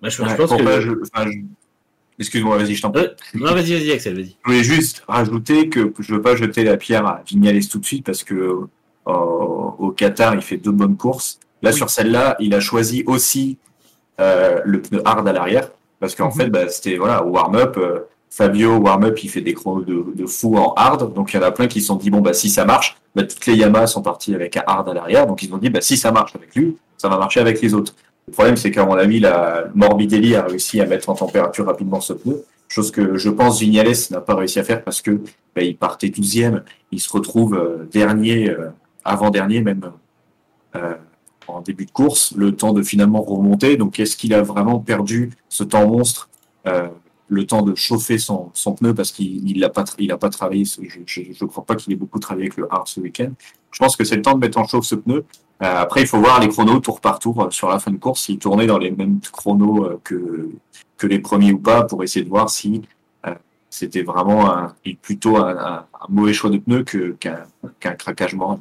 Bah, 0.00 0.08
je, 0.08 0.16
pense 0.22 0.50
que. 0.56 0.62
pas- 0.64 0.80
je- 0.80 0.90
enfin, 1.14 1.30
je- 1.30 1.38
Excuse-moi, 2.20 2.58
vas-y, 2.58 2.74
je 2.74 2.82
t'en 2.82 2.90
prie. 2.90 3.02
Euh, 3.04 3.14
non, 3.34 3.52
vas-y, 3.54 3.74
vas-y, 3.74 3.92
Axel, 3.92 4.14
vas-y. 4.16 4.30
Je 4.44 4.50
voulais 4.50 4.64
juste 4.64 5.04
rajouter 5.06 5.68
que 5.68 5.92
je 6.00 6.14
veux 6.14 6.20
pas 6.22 6.34
jeter 6.34 6.64
la 6.64 6.76
pierre 6.76 7.06
à 7.06 7.22
Vignales 7.24 7.64
tout 7.68 7.78
de 7.78 7.84
suite 7.86 8.04
parce 8.04 8.24
que 8.24 8.66
au 9.12 9.90
Qatar, 9.90 10.34
il 10.34 10.42
fait 10.42 10.56
deux 10.56 10.70
bonnes 10.72 10.96
courses. 10.96 11.38
Là, 11.62 11.72
sur 11.72 11.90
celle-là, 11.90 12.36
il 12.40 12.54
a 12.54 12.60
choisi 12.60 13.02
aussi 13.06 13.58
euh, 14.20 14.60
le 14.64 14.80
pneu 14.82 15.00
hard 15.04 15.26
à 15.28 15.32
l'arrière 15.32 15.70
parce 16.00 16.14
qu'en 16.14 16.26
Mhm. 16.28 16.32
fait, 16.32 16.46
bah, 16.50 16.68
c'était 16.68 16.96
voilà, 16.96 17.24
au 17.24 17.30
warm-up. 17.30 17.76
euh, 17.78 18.00
Fabio, 18.30 18.76
warm-up, 18.76 19.18
il 19.22 19.30
fait 19.30 19.40
des 19.40 19.54
chronos 19.54 19.82
de, 19.84 20.04
de 20.14 20.26
fou 20.26 20.56
en 20.58 20.74
hard. 20.76 21.14
Donc, 21.14 21.32
il 21.32 21.36
y 21.36 21.38
en 21.40 21.42
a 21.42 21.50
plein 21.50 21.66
qui 21.66 21.80
se 21.80 21.86
sont 21.86 21.96
dit, 21.96 22.10
bon, 22.10 22.20
bah, 22.20 22.34
si 22.34 22.50
ça 22.50 22.64
marche, 22.66 22.96
bah, 23.14 23.22
toutes 23.22 23.46
les 23.46 23.54
Yamaha 23.56 23.86
sont 23.86 24.02
parties 24.02 24.34
avec 24.34 24.56
un 24.58 24.62
hard 24.66 24.88
à 24.90 24.94
l'arrière. 24.94 25.26
Donc, 25.26 25.42
ils 25.42 25.52
ont 25.54 25.56
dit, 25.58 25.70
bah, 25.70 25.80
si 25.80 25.96
ça 25.96 26.12
marche 26.12 26.36
avec 26.36 26.54
lui, 26.54 26.76
ça 26.98 27.08
va 27.08 27.16
marcher 27.16 27.40
avec 27.40 27.60
les 27.62 27.72
autres. 27.74 27.94
Le 28.26 28.32
problème, 28.34 28.56
c'est 28.58 28.70
qu'à 28.70 28.84
mon 28.84 28.94
avis, 28.94 29.18
la 29.18 29.64
Morbidelli 29.74 30.34
a 30.36 30.42
réussi 30.42 30.78
à 30.80 30.86
mettre 30.86 31.08
en 31.08 31.14
température 31.14 31.64
rapidement 31.64 32.00
ce 32.02 32.12
pneu. 32.12 32.44
Chose 32.68 32.90
que 32.90 33.16
je 33.16 33.30
pense 33.30 33.60
Vignales 33.60 33.94
n'a 34.10 34.20
pas 34.20 34.34
réussi 34.34 34.58
à 34.60 34.64
faire 34.64 34.84
parce 34.84 35.00
que 35.00 35.12
bah, 35.56 35.62
il 35.62 35.74
partait 35.76 36.08
12e, 36.08 36.60
il 36.92 37.00
se 37.00 37.10
retrouve 37.10 37.54
euh, 37.54 37.88
dernier, 37.90 38.50
euh, 38.50 38.68
avant-dernier 39.08 39.60
même 39.60 39.92
euh, 40.76 40.96
en 41.46 41.62
début 41.62 41.86
de 41.86 41.90
course, 41.90 42.34
le 42.36 42.54
temps 42.54 42.74
de 42.74 42.82
finalement 42.82 43.22
remonter. 43.22 43.76
Donc 43.76 43.98
est-ce 43.98 44.16
qu'il 44.16 44.34
a 44.34 44.42
vraiment 44.42 44.80
perdu 44.80 45.30
ce 45.48 45.64
temps 45.64 45.88
monstre 45.88 46.28
euh, 46.66 46.88
le 47.28 47.46
temps 47.46 47.62
de 47.62 47.74
chauffer 47.74 48.18
son, 48.18 48.50
pneu 48.78 48.94
parce 48.94 49.12
qu'il 49.12 49.48
il 49.48 49.64
a 49.64 49.70
pas, 49.70 49.84
pas 50.20 50.30
travaillé. 50.30 50.64
Je 50.64 51.20
ne 51.20 51.48
crois 51.48 51.64
pas 51.64 51.74
qu'il 51.74 51.92
ait 51.92 51.96
beaucoup 51.96 52.18
travaillé 52.18 52.46
avec 52.46 52.56
le 52.56 52.66
hard 52.72 52.86
ce 52.86 53.00
week-end. 53.00 53.30
Je 53.70 53.78
pense 53.78 53.96
que 53.96 54.04
c'est 54.04 54.16
le 54.16 54.22
temps 54.22 54.34
de 54.34 54.40
mettre 54.40 54.58
en 54.58 54.66
chauffe 54.66 54.84
ce 54.84 54.94
pneu. 54.94 55.24
Euh, 55.62 55.80
après, 55.80 56.02
il 56.02 56.06
faut 56.06 56.18
voir 56.18 56.40
les 56.40 56.48
chronos 56.48 56.80
tour 56.80 57.00
par 57.00 57.18
tour 57.18 57.48
sur 57.50 57.68
la 57.68 57.78
fin 57.78 57.90
de 57.90 57.96
course, 57.96 58.22
s'il 58.22 58.38
tournait 58.38 58.66
dans 58.66 58.78
les 58.78 58.90
mêmes 58.90 59.20
chronos 59.32 60.00
que, 60.04 60.50
que 60.96 61.06
les 61.06 61.18
premiers 61.18 61.52
ou 61.52 61.58
pas, 61.58 61.82
pour 61.84 62.02
essayer 62.02 62.24
de 62.24 62.30
voir 62.30 62.48
si 62.48 62.82
c'était 63.70 64.02
vraiment 64.02 64.50
un, 64.50 64.74
plutôt 65.02 65.36
un, 65.36 65.84
mauvais 66.08 66.32
choix 66.32 66.50
de 66.50 66.58
pneu 66.58 66.84
qu'un 66.84 67.44
qu'un 67.80 67.94
craquage 67.94 68.34
moral. 68.34 68.58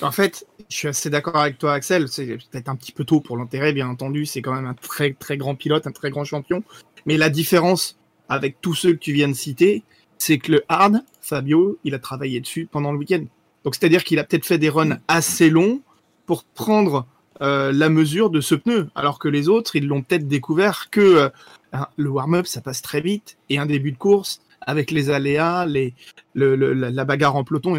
En 0.00 0.12
fait, 0.12 0.46
je 0.68 0.76
suis 0.76 0.88
assez 0.88 1.10
d'accord 1.10 1.36
avec 1.36 1.58
toi, 1.58 1.72
Axel. 1.72 2.08
C'est 2.08 2.26
peut-être 2.26 2.68
un 2.68 2.76
petit 2.76 2.92
peu 2.92 3.04
tôt 3.04 3.20
pour 3.20 3.36
l'intérêt, 3.36 3.72
bien 3.72 3.88
entendu. 3.88 4.26
C'est 4.26 4.42
quand 4.42 4.54
même 4.54 4.66
un 4.66 4.74
très 4.74 5.12
très 5.12 5.36
grand 5.36 5.56
pilote, 5.56 5.86
un 5.86 5.92
très 5.92 6.10
grand 6.10 6.24
champion. 6.24 6.62
Mais 7.06 7.16
la 7.16 7.30
différence 7.30 7.98
avec 8.28 8.60
tous 8.60 8.74
ceux 8.74 8.92
que 8.92 8.98
tu 8.98 9.12
viens 9.12 9.28
de 9.28 9.34
citer, 9.34 9.82
c'est 10.18 10.38
que 10.38 10.52
le 10.52 10.64
hard, 10.68 11.02
Fabio, 11.20 11.78
il 11.84 11.94
a 11.94 11.98
travaillé 11.98 12.40
dessus 12.40 12.68
pendant 12.70 12.92
le 12.92 12.98
week-end. 12.98 13.24
Donc 13.64 13.74
c'est-à-dire 13.74 14.04
qu'il 14.04 14.18
a 14.18 14.24
peut-être 14.24 14.44
fait 14.44 14.58
des 14.58 14.68
runs 14.68 14.98
assez 15.08 15.50
longs 15.50 15.80
pour 16.26 16.44
prendre 16.44 17.06
euh, 17.40 17.72
la 17.72 17.88
mesure 17.88 18.30
de 18.30 18.40
ce 18.40 18.54
pneu, 18.54 18.88
alors 18.94 19.18
que 19.18 19.28
les 19.28 19.48
autres, 19.48 19.76
ils 19.76 19.86
l'ont 19.86 20.02
peut-être 20.02 20.26
découvert 20.26 20.90
que 20.90 21.30
euh, 21.72 21.78
le 21.96 22.08
warm-up, 22.08 22.46
ça 22.46 22.60
passe 22.60 22.82
très 22.82 23.00
vite, 23.00 23.38
et 23.48 23.58
un 23.58 23.66
début 23.66 23.92
de 23.92 23.96
course 23.96 24.42
avec 24.60 24.90
les 24.90 25.10
aléas, 25.10 25.66
les, 25.66 25.94
le, 26.34 26.56
le- 26.56 26.72
la, 26.72 27.04
bagarre 27.04 27.36
en 27.36 27.44
peloton. 27.44 27.74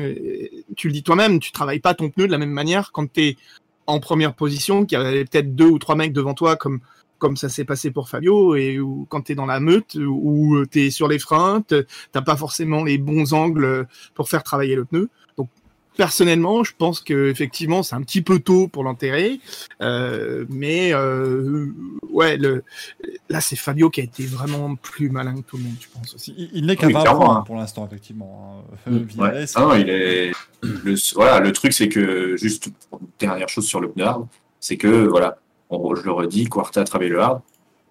Tu 0.75 0.87
le 0.87 0.93
dis 0.93 1.03
toi-même, 1.03 1.39
tu 1.39 1.51
travailles 1.51 1.79
pas 1.79 1.93
ton 1.93 2.09
pneu 2.09 2.27
de 2.27 2.31
la 2.31 2.37
même 2.37 2.51
manière 2.51 2.91
quand 2.91 3.11
tu 3.11 3.21
es 3.21 3.37
en 3.87 3.99
première 3.99 4.33
position, 4.35 4.85
qu'il 4.85 4.97
y 4.99 5.01
avait 5.01 5.25
peut-être 5.25 5.55
deux 5.55 5.67
ou 5.67 5.79
trois 5.79 5.95
mecs 5.95 6.13
devant 6.13 6.35
toi, 6.35 6.55
comme, 6.55 6.79
comme 7.17 7.37
ça 7.37 7.49
s'est 7.49 7.65
passé 7.65 7.89
pour 7.91 8.07
Fabio, 8.07 8.55
et 8.55 8.79
ou 8.79 9.07
quand 9.09 9.21
tu 9.21 9.35
dans 9.35 9.47
la 9.47 9.59
meute, 9.59 9.95
ou 9.95 10.63
tu 10.69 10.91
sur 10.91 11.07
les 11.07 11.19
freins, 11.19 11.63
t'as 12.11 12.21
pas 12.21 12.35
forcément 12.35 12.83
les 12.83 12.97
bons 12.97 13.33
angles 13.33 13.87
pour 14.13 14.29
faire 14.29 14.43
travailler 14.43 14.75
le 14.75 14.85
pneu. 14.85 15.09
Personnellement, 15.99 16.63
je 16.63 16.71
pense 16.77 17.01
que 17.01 17.29
effectivement, 17.29 17.83
c'est 17.83 17.93
un 17.93 18.01
petit 18.03 18.21
peu 18.21 18.39
tôt 18.39 18.69
pour 18.69 18.85
l'enterrer, 18.85 19.41
euh, 19.81 20.45
mais 20.47 20.93
euh, 20.93 21.65
ouais, 22.09 22.37
le, 22.37 22.63
là, 23.29 23.41
c'est 23.41 23.57
Fabio 23.57 23.89
qui 23.89 23.99
a 23.99 24.05
été 24.05 24.25
vraiment 24.25 24.75
plus 24.77 25.09
malin 25.09 25.35
que 25.35 25.41
tout 25.41 25.57
le 25.57 25.63
monde, 25.63 25.73
je 25.77 25.87
pense 25.93 26.15
aussi. 26.15 26.33
Il, 26.37 26.49
il 26.53 26.65
n'est 26.67 26.77
qu'à 26.77 26.87
Oui, 26.87 26.93
20 26.93 27.01
clairement, 27.01 27.19
points 27.25 27.35
hein. 27.39 27.43
pour 27.45 27.57
l'instant, 27.57 27.85
effectivement. 27.85 28.63
hein. 28.87 28.91
Mm, 28.91 29.07
Ah 29.55 29.59
non, 29.61 29.75
il 29.75 29.89
est. 29.89 30.31
Le, 30.61 30.95
voilà, 31.15 31.41
le 31.41 31.51
truc, 31.51 31.73
c'est 31.73 31.89
que, 31.89 32.37
juste 32.37 32.69
dernière 33.19 33.49
chose 33.49 33.65
sur 33.67 33.81
le 33.81 33.89
pneu 33.89 34.05
hard, 34.05 34.25
c'est 34.61 34.77
que, 34.77 35.05
voilà, 35.05 35.37
on- 35.69 35.95
je 35.95 36.03
le 36.03 36.11
redis, 36.13 36.45
Quarta 36.45 36.79
a 36.79 36.83
travaillé 36.85 37.09
le 37.09 37.19
hard. 37.19 37.41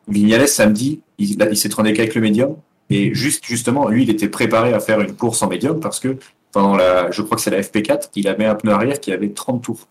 Vignales, 0.08 0.48
samedi, 0.48 1.02
il, 1.18 1.36
là, 1.38 1.46
il 1.50 1.58
s'est 1.58 1.68
traîné 1.68 1.92
qu'avec 1.92 2.14
le 2.14 2.22
médium. 2.22 2.56
Et 2.88 3.12
juste, 3.14 3.44
justement, 3.44 3.88
lui, 3.90 4.04
il 4.04 4.08
était 4.10 4.30
préparé 4.30 4.72
à 4.72 4.80
faire 4.80 5.00
une 5.02 5.14
course 5.14 5.42
en 5.42 5.48
médium 5.48 5.78
parce 5.78 6.00
que 6.00 6.16
pendant 6.52 6.76
la, 6.76 7.10
je 7.10 7.22
crois 7.22 7.36
que 7.36 7.42
c'est 7.42 7.50
la 7.50 7.60
FP4, 7.60 8.10
il 8.14 8.28
avait 8.28 8.46
un 8.46 8.54
pneu 8.54 8.72
arrière 8.72 9.00
qui 9.00 9.12
avait 9.12 9.30
30 9.30 9.62
tours. 9.62 9.86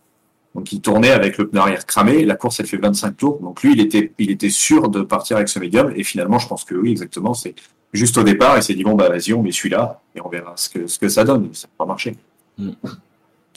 Donc, 0.55 0.71
il 0.71 0.81
tournait 0.81 1.11
avec 1.11 1.37
le 1.37 1.47
pneu 1.47 1.59
arrière 1.61 1.85
cramé. 1.85 2.25
La 2.25 2.35
course, 2.35 2.59
elle 2.59 2.65
fait 2.65 2.77
25 2.77 3.15
tours. 3.15 3.39
Donc, 3.41 3.61
lui, 3.61 3.73
il 3.73 3.79
était, 3.79 4.11
il 4.17 4.31
était 4.31 4.49
sûr 4.49 4.89
de 4.89 5.01
partir 5.01 5.37
avec 5.37 5.49
ce 5.49 5.59
médium. 5.59 5.93
Et 5.95 6.03
finalement, 6.03 6.39
je 6.39 6.47
pense 6.47 6.63
que 6.63 6.73
oui, 6.73 6.91
exactement. 6.91 7.33
C'est 7.35 7.53
juste 7.93 8.17
au 8.17 8.23
départ, 8.23 8.57
il 8.57 8.63
s'est 8.63 8.73
dit, 8.73 8.83
bon, 8.83 8.95
bah, 8.95 9.09
vas-y, 9.09 9.33
on 9.33 9.43
met 9.43 9.51
celui-là 9.51 10.01
et 10.15 10.21
on 10.21 10.29
verra 10.29 10.53
ce 10.55 10.69
que, 10.69 10.87
ce 10.87 10.97
que 10.97 11.09
ça 11.09 11.23
donne. 11.23 11.53
Ça 11.53 11.67
n'a 11.67 11.73
pas 11.77 11.85
marché. 11.85 12.15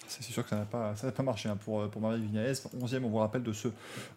C'est 0.08 0.22
c'est 0.22 0.32
sûr 0.32 0.42
que 0.42 0.50
ça 0.50 0.56
n'a 0.56 0.64
pas, 0.64 0.92
ça 0.96 1.06
n'a 1.06 1.12
pas 1.12 1.22
marché 1.22 1.48
hein, 1.48 1.56
pour, 1.64 1.88
pour 1.88 2.02
Marie 2.02 2.20
Vignales. 2.20 2.52
11e, 2.52 3.00
on 3.04 3.08
vous 3.08 3.18
rappelle, 3.18 3.42
de 3.42 3.52
ce, 3.52 3.68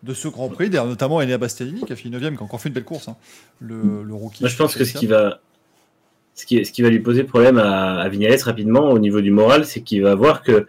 de 0.01 0.13
ce 0.13 0.27
Grand 0.27 0.49
Prix. 0.49 0.69
D'ailleurs, 0.69 0.88
notamment 0.88 1.17
Enea 1.17 1.38
Bastianini 1.38 1.84
qui 1.86 1.93
a 1.93 1.95
fait 1.95 2.09
9e, 2.09 2.36
qui 2.36 2.41
a 2.41 2.43
encore 2.43 2.59
fait 2.59 2.67
une 2.69 2.75
belle 2.75 2.84
course. 2.84 3.07
hein. 3.07 3.15
Le, 3.59 4.03
le 4.03 4.13
rookie. 4.13 4.43
Moi, 4.43 4.49
je 4.49 4.57
pense 4.57 4.75
que 4.75 4.84
ce 4.84 4.93
qui 4.93 5.07
va, 5.07 5.39
ce 6.36 6.45
qui, 6.45 6.81
va 6.81 6.89
lui 6.89 6.99
poser 6.99 7.23
problème 7.23 7.57
à, 7.57 7.99
à 7.99 8.09
Vignales 8.09 8.39
rapidement 8.41 8.89
au 8.89 8.99
niveau 8.99 9.21
du 9.21 9.31
moral, 9.31 9.65
c'est 9.65 9.81
qu'il 9.81 10.01
va 10.01 10.15
voir 10.15 10.41
que 10.41 10.65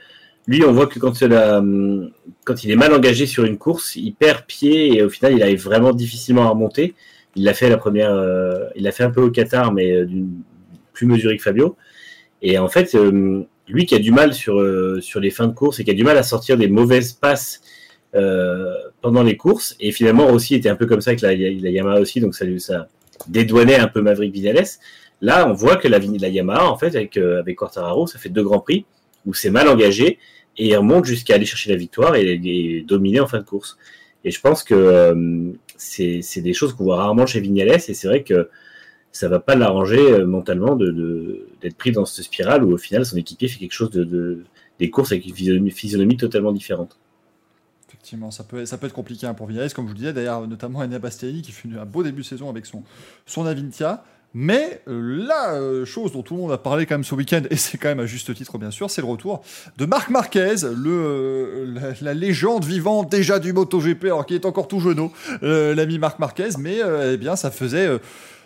lui, 0.46 0.62
on 0.64 0.72
voit 0.72 0.86
que 0.86 0.98
hum, 1.00 2.10
quand 2.44 2.64
il 2.64 2.70
est 2.70 2.76
mal 2.76 2.92
engagé 2.92 3.26
sur 3.26 3.44
une 3.44 3.56
course, 3.56 3.96
il 3.96 4.12
perd 4.12 4.44
pied 4.46 4.96
et 4.96 5.02
au 5.02 5.08
final, 5.08 5.32
il 5.32 5.42
arrive 5.42 5.62
vraiment 5.62 5.92
difficilement 5.92 6.42
à 6.42 6.50
remonter. 6.50 6.94
Il 7.34 7.44
l'a 7.44 7.54
fait 7.54 7.68
la 7.68 7.78
première, 7.78 8.12
euh, 8.12 8.66
il 8.76 8.84
l'a 8.84 8.92
fait 8.92 9.04
un 9.04 9.10
peu 9.10 9.22
au 9.22 9.30
Qatar, 9.30 9.72
mais 9.72 9.92
euh, 9.92 10.06
plus 10.92 11.06
mesuré 11.06 11.36
que 11.36 11.42
Fabio. 11.42 11.76
Et 12.42 12.58
en 12.58 12.68
fait, 12.68 12.94
euh, 12.94 13.44
lui 13.68 13.86
qui 13.86 13.94
a 13.94 13.98
du 13.98 14.12
mal 14.12 14.34
sur, 14.34 14.60
euh, 14.60 15.00
sur 15.00 15.18
les 15.20 15.30
fins 15.30 15.46
de 15.46 15.54
course 15.54 15.80
et 15.80 15.84
qui 15.84 15.90
a 15.90 15.94
du 15.94 16.04
mal 16.04 16.18
à 16.18 16.22
sortir 16.22 16.58
des 16.58 16.68
mauvaises 16.68 17.14
passes 17.14 17.62
euh, 18.14 18.74
pendant 19.00 19.22
les 19.22 19.36
courses, 19.36 19.74
et 19.80 19.90
finalement 19.92 20.28
aussi 20.30 20.54
était 20.54 20.68
un 20.68 20.76
peu 20.76 20.86
comme 20.86 21.00
ça 21.00 21.10
avec 21.10 21.20
la, 21.22 21.30
la 21.30 21.70
Yamaha 21.70 22.00
aussi, 22.00 22.20
donc 22.20 22.34
ça, 22.34 22.44
ça 22.58 22.88
dédouanait 23.28 23.76
un 23.76 23.88
peu 23.88 24.02
Maverick 24.02 24.32
Vinales. 24.32 24.66
Là, 25.24 25.48
on 25.48 25.54
voit 25.54 25.76
que 25.76 25.88
la, 25.88 25.98
Yamaha, 25.98 26.68
en 26.68 26.76
fait, 26.76 26.94
avec, 26.94 27.16
euh, 27.16 27.40
avec 27.40 27.56
Quartararo, 27.56 28.06
ça 28.06 28.18
fait 28.18 28.28
deux 28.28 28.42
grands 28.42 28.60
prix 28.60 28.84
où 29.24 29.32
c'est 29.32 29.48
mal 29.48 29.68
engagé 29.68 30.18
et 30.58 30.68
il 30.68 30.76
remonte 30.76 31.06
jusqu'à 31.06 31.36
aller 31.36 31.46
chercher 31.46 31.70
la 31.70 31.76
victoire 31.76 32.14
et, 32.14 32.40
et 32.44 32.82
dominer 32.82 33.20
en 33.20 33.26
fin 33.26 33.38
de 33.38 33.44
course. 33.44 33.78
Et 34.24 34.30
je 34.30 34.38
pense 34.38 34.62
que 34.62 34.74
euh, 34.74 35.52
c'est 35.78 36.42
des 36.42 36.52
choses 36.52 36.74
qu'on 36.74 36.84
voit 36.84 36.96
rarement 36.96 37.24
chez 37.24 37.40
Vignales 37.40 37.70
et 37.70 37.78
c'est 37.78 38.06
vrai 38.06 38.22
que 38.22 38.50
ça 39.12 39.28
va 39.28 39.38
pas 39.40 39.54
l'arranger 39.54 39.98
euh, 40.12 40.26
mentalement 40.26 40.76
de 40.76 40.90
de- 40.90 41.48
d'être 41.62 41.76
pris 41.76 41.92
dans 41.92 42.04
cette 42.04 42.24
spirale 42.26 42.62
où 42.62 42.72
au 42.72 42.78
final 42.78 43.06
son 43.06 43.16
équipier 43.16 43.48
fait 43.48 43.58
quelque 43.60 43.72
chose 43.72 43.90
de, 43.90 44.04
de 44.04 44.44
des 44.78 44.90
courses 44.90 45.12
avec 45.12 45.24
une 45.26 45.70
physionomie, 45.70 46.16
totalement 46.18 46.52
différente. 46.52 46.98
Effectivement, 47.88 48.30
ça 48.30 48.44
peut, 48.44 48.60
être 48.60 48.92
compliqué 48.92 49.26
hein, 49.26 49.34
pour 49.34 49.46
Vignales, 49.46 49.72
comme 49.72 49.84
je 49.86 49.90
vous 49.90 49.94
le 49.94 50.00
disais, 50.00 50.12
d'ailleurs, 50.12 50.46
notamment 50.46 50.80
Enea 50.80 50.98
Bastianini 50.98 51.42
qui 51.42 51.52
fait 51.52 51.68
un 51.78 51.86
beau 51.86 52.02
début 52.02 52.22
de 52.22 52.26
saison 52.26 52.50
avec 52.50 52.66
son, 52.66 52.82
son 53.24 53.46
Avintia. 53.46 54.04
Mais 54.34 54.82
euh, 54.88 55.26
la 55.26 55.54
euh, 55.54 55.84
chose 55.84 56.12
dont 56.12 56.22
tout 56.22 56.34
le 56.34 56.40
monde 56.40 56.52
a 56.52 56.58
parlé 56.58 56.86
quand 56.86 56.96
même 56.96 57.04
ce 57.04 57.14
week-end, 57.14 57.42
et 57.50 57.56
c'est 57.56 57.78
quand 57.78 57.88
même 57.88 58.00
à 58.00 58.06
juste 58.06 58.34
titre 58.34 58.58
bien 58.58 58.72
sûr, 58.72 58.90
c'est 58.90 59.00
le 59.00 59.06
retour 59.06 59.42
de 59.78 59.86
Marc 59.86 60.10
Marquez, 60.10 60.56
le, 60.64 60.90
euh, 60.90 61.92
la, 62.02 62.14
légende 62.14 62.64
vivante 62.64 63.10
déjà 63.10 63.38
du 63.38 63.52
MotoGP, 63.52 64.06
alors 64.06 64.26
qui 64.26 64.34
est 64.34 64.44
encore 64.44 64.66
tout 64.66 64.80
jeune, 64.80 65.08
l'ami 65.40 65.98
Marc 65.98 66.18
Marquez, 66.18 66.50
mais 66.58 66.78
eh 67.12 67.16
bien 67.16 67.36
ça 67.36 67.50
faisait 67.50 67.88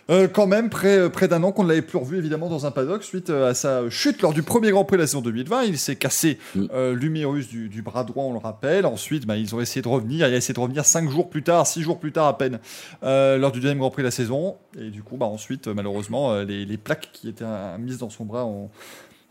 euh, 0.09 0.23
euh, 0.23 0.27
quand 0.27 0.47
même 0.47 0.69
près, 0.69 1.09
près 1.09 1.27
d'un 1.27 1.43
an 1.43 1.51
qu'on 1.51 1.63
ne 1.63 1.69
l'avait 1.69 1.81
plus 1.81 1.97
revu 1.97 2.17
évidemment 2.17 2.49
dans 2.49 2.65
un 2.65 2.71
paddock 2.71 3.03
suite 3.03 3.29
euh, 3.29 3.49
à 3.49 3.53
sa 3.53 3.89
chute 3.89 4.21
lors 4.21 4.33
du 4.33 4.43
premier 4.43 4.71
Grand 4.71 4.83
Prix 4.83 4.97
de 4.97 5.01
la 5.03 5.07
saison 5.07 5.21
2020. 5.21 5.63
Il 5.63 5.77
s'est 5.77 5.95
cassé 5.95 6.37
Mm. 6.55 6.65
euh, 6.73 6.95
l'humérus 6.95 7.47
du, 7.47 7.69
du 7.69 7.81
bras 7.81 8.03
droit, 8.03 8.23
on 8.25 8.33
le 8.33 8.39
rappelle. 8.39 8.85
Ensuite, 8.85 9.25
bah, 9.25 9.37
ils 9.37 9.53
ont 9.55 9.61
essayé 9.61 9.81
de 9.81 9.87
revenir. 9.87 10.27
Il 10.27 10.33
a 10.33 10.37
essayé 10.37 10.53
de 10.53 10.59
revenir 10.59 10.85
cinq 10.85 11.09
jours 11.09 11.29
plus 11.29 11.43
tard, 11.43 11.67
six 11.67 11.81
jours 11.81 11.99
plus 11.99 12.11
tard 12.11 12.27
à 12.27 12.37
peine, 12.37 12.59
euh, 13.03 13.37
lors 13.37 13.51
du 13.51 13.59
deuxième 13.59 13.77
Grand 13.79 13.91
Prix 13.91 14.01
de 14.01 14.07
la 14.07 14.11
saison. 14.11 14.57
Et 14.79 14.89
du 14.89 15.03
coup, 15.03 15.17
bah, 15.17 15.25
ensuite, 15.27 15.67
euh, 15.67 15.73
malheureusement, 15.73 16.31
euh, 16.31 16.43
les, 16.43 16.65
les 16.65 16.77
plaques 16.77 17.09
qui 17.13 17.29
étaient 17.29 17.43
euh, 17.45 17.77
mises 17.77 17.99
dans 17.99 18.09
son 18.09 18.25
bras 18.25 18.45
ont, 18.45 18.69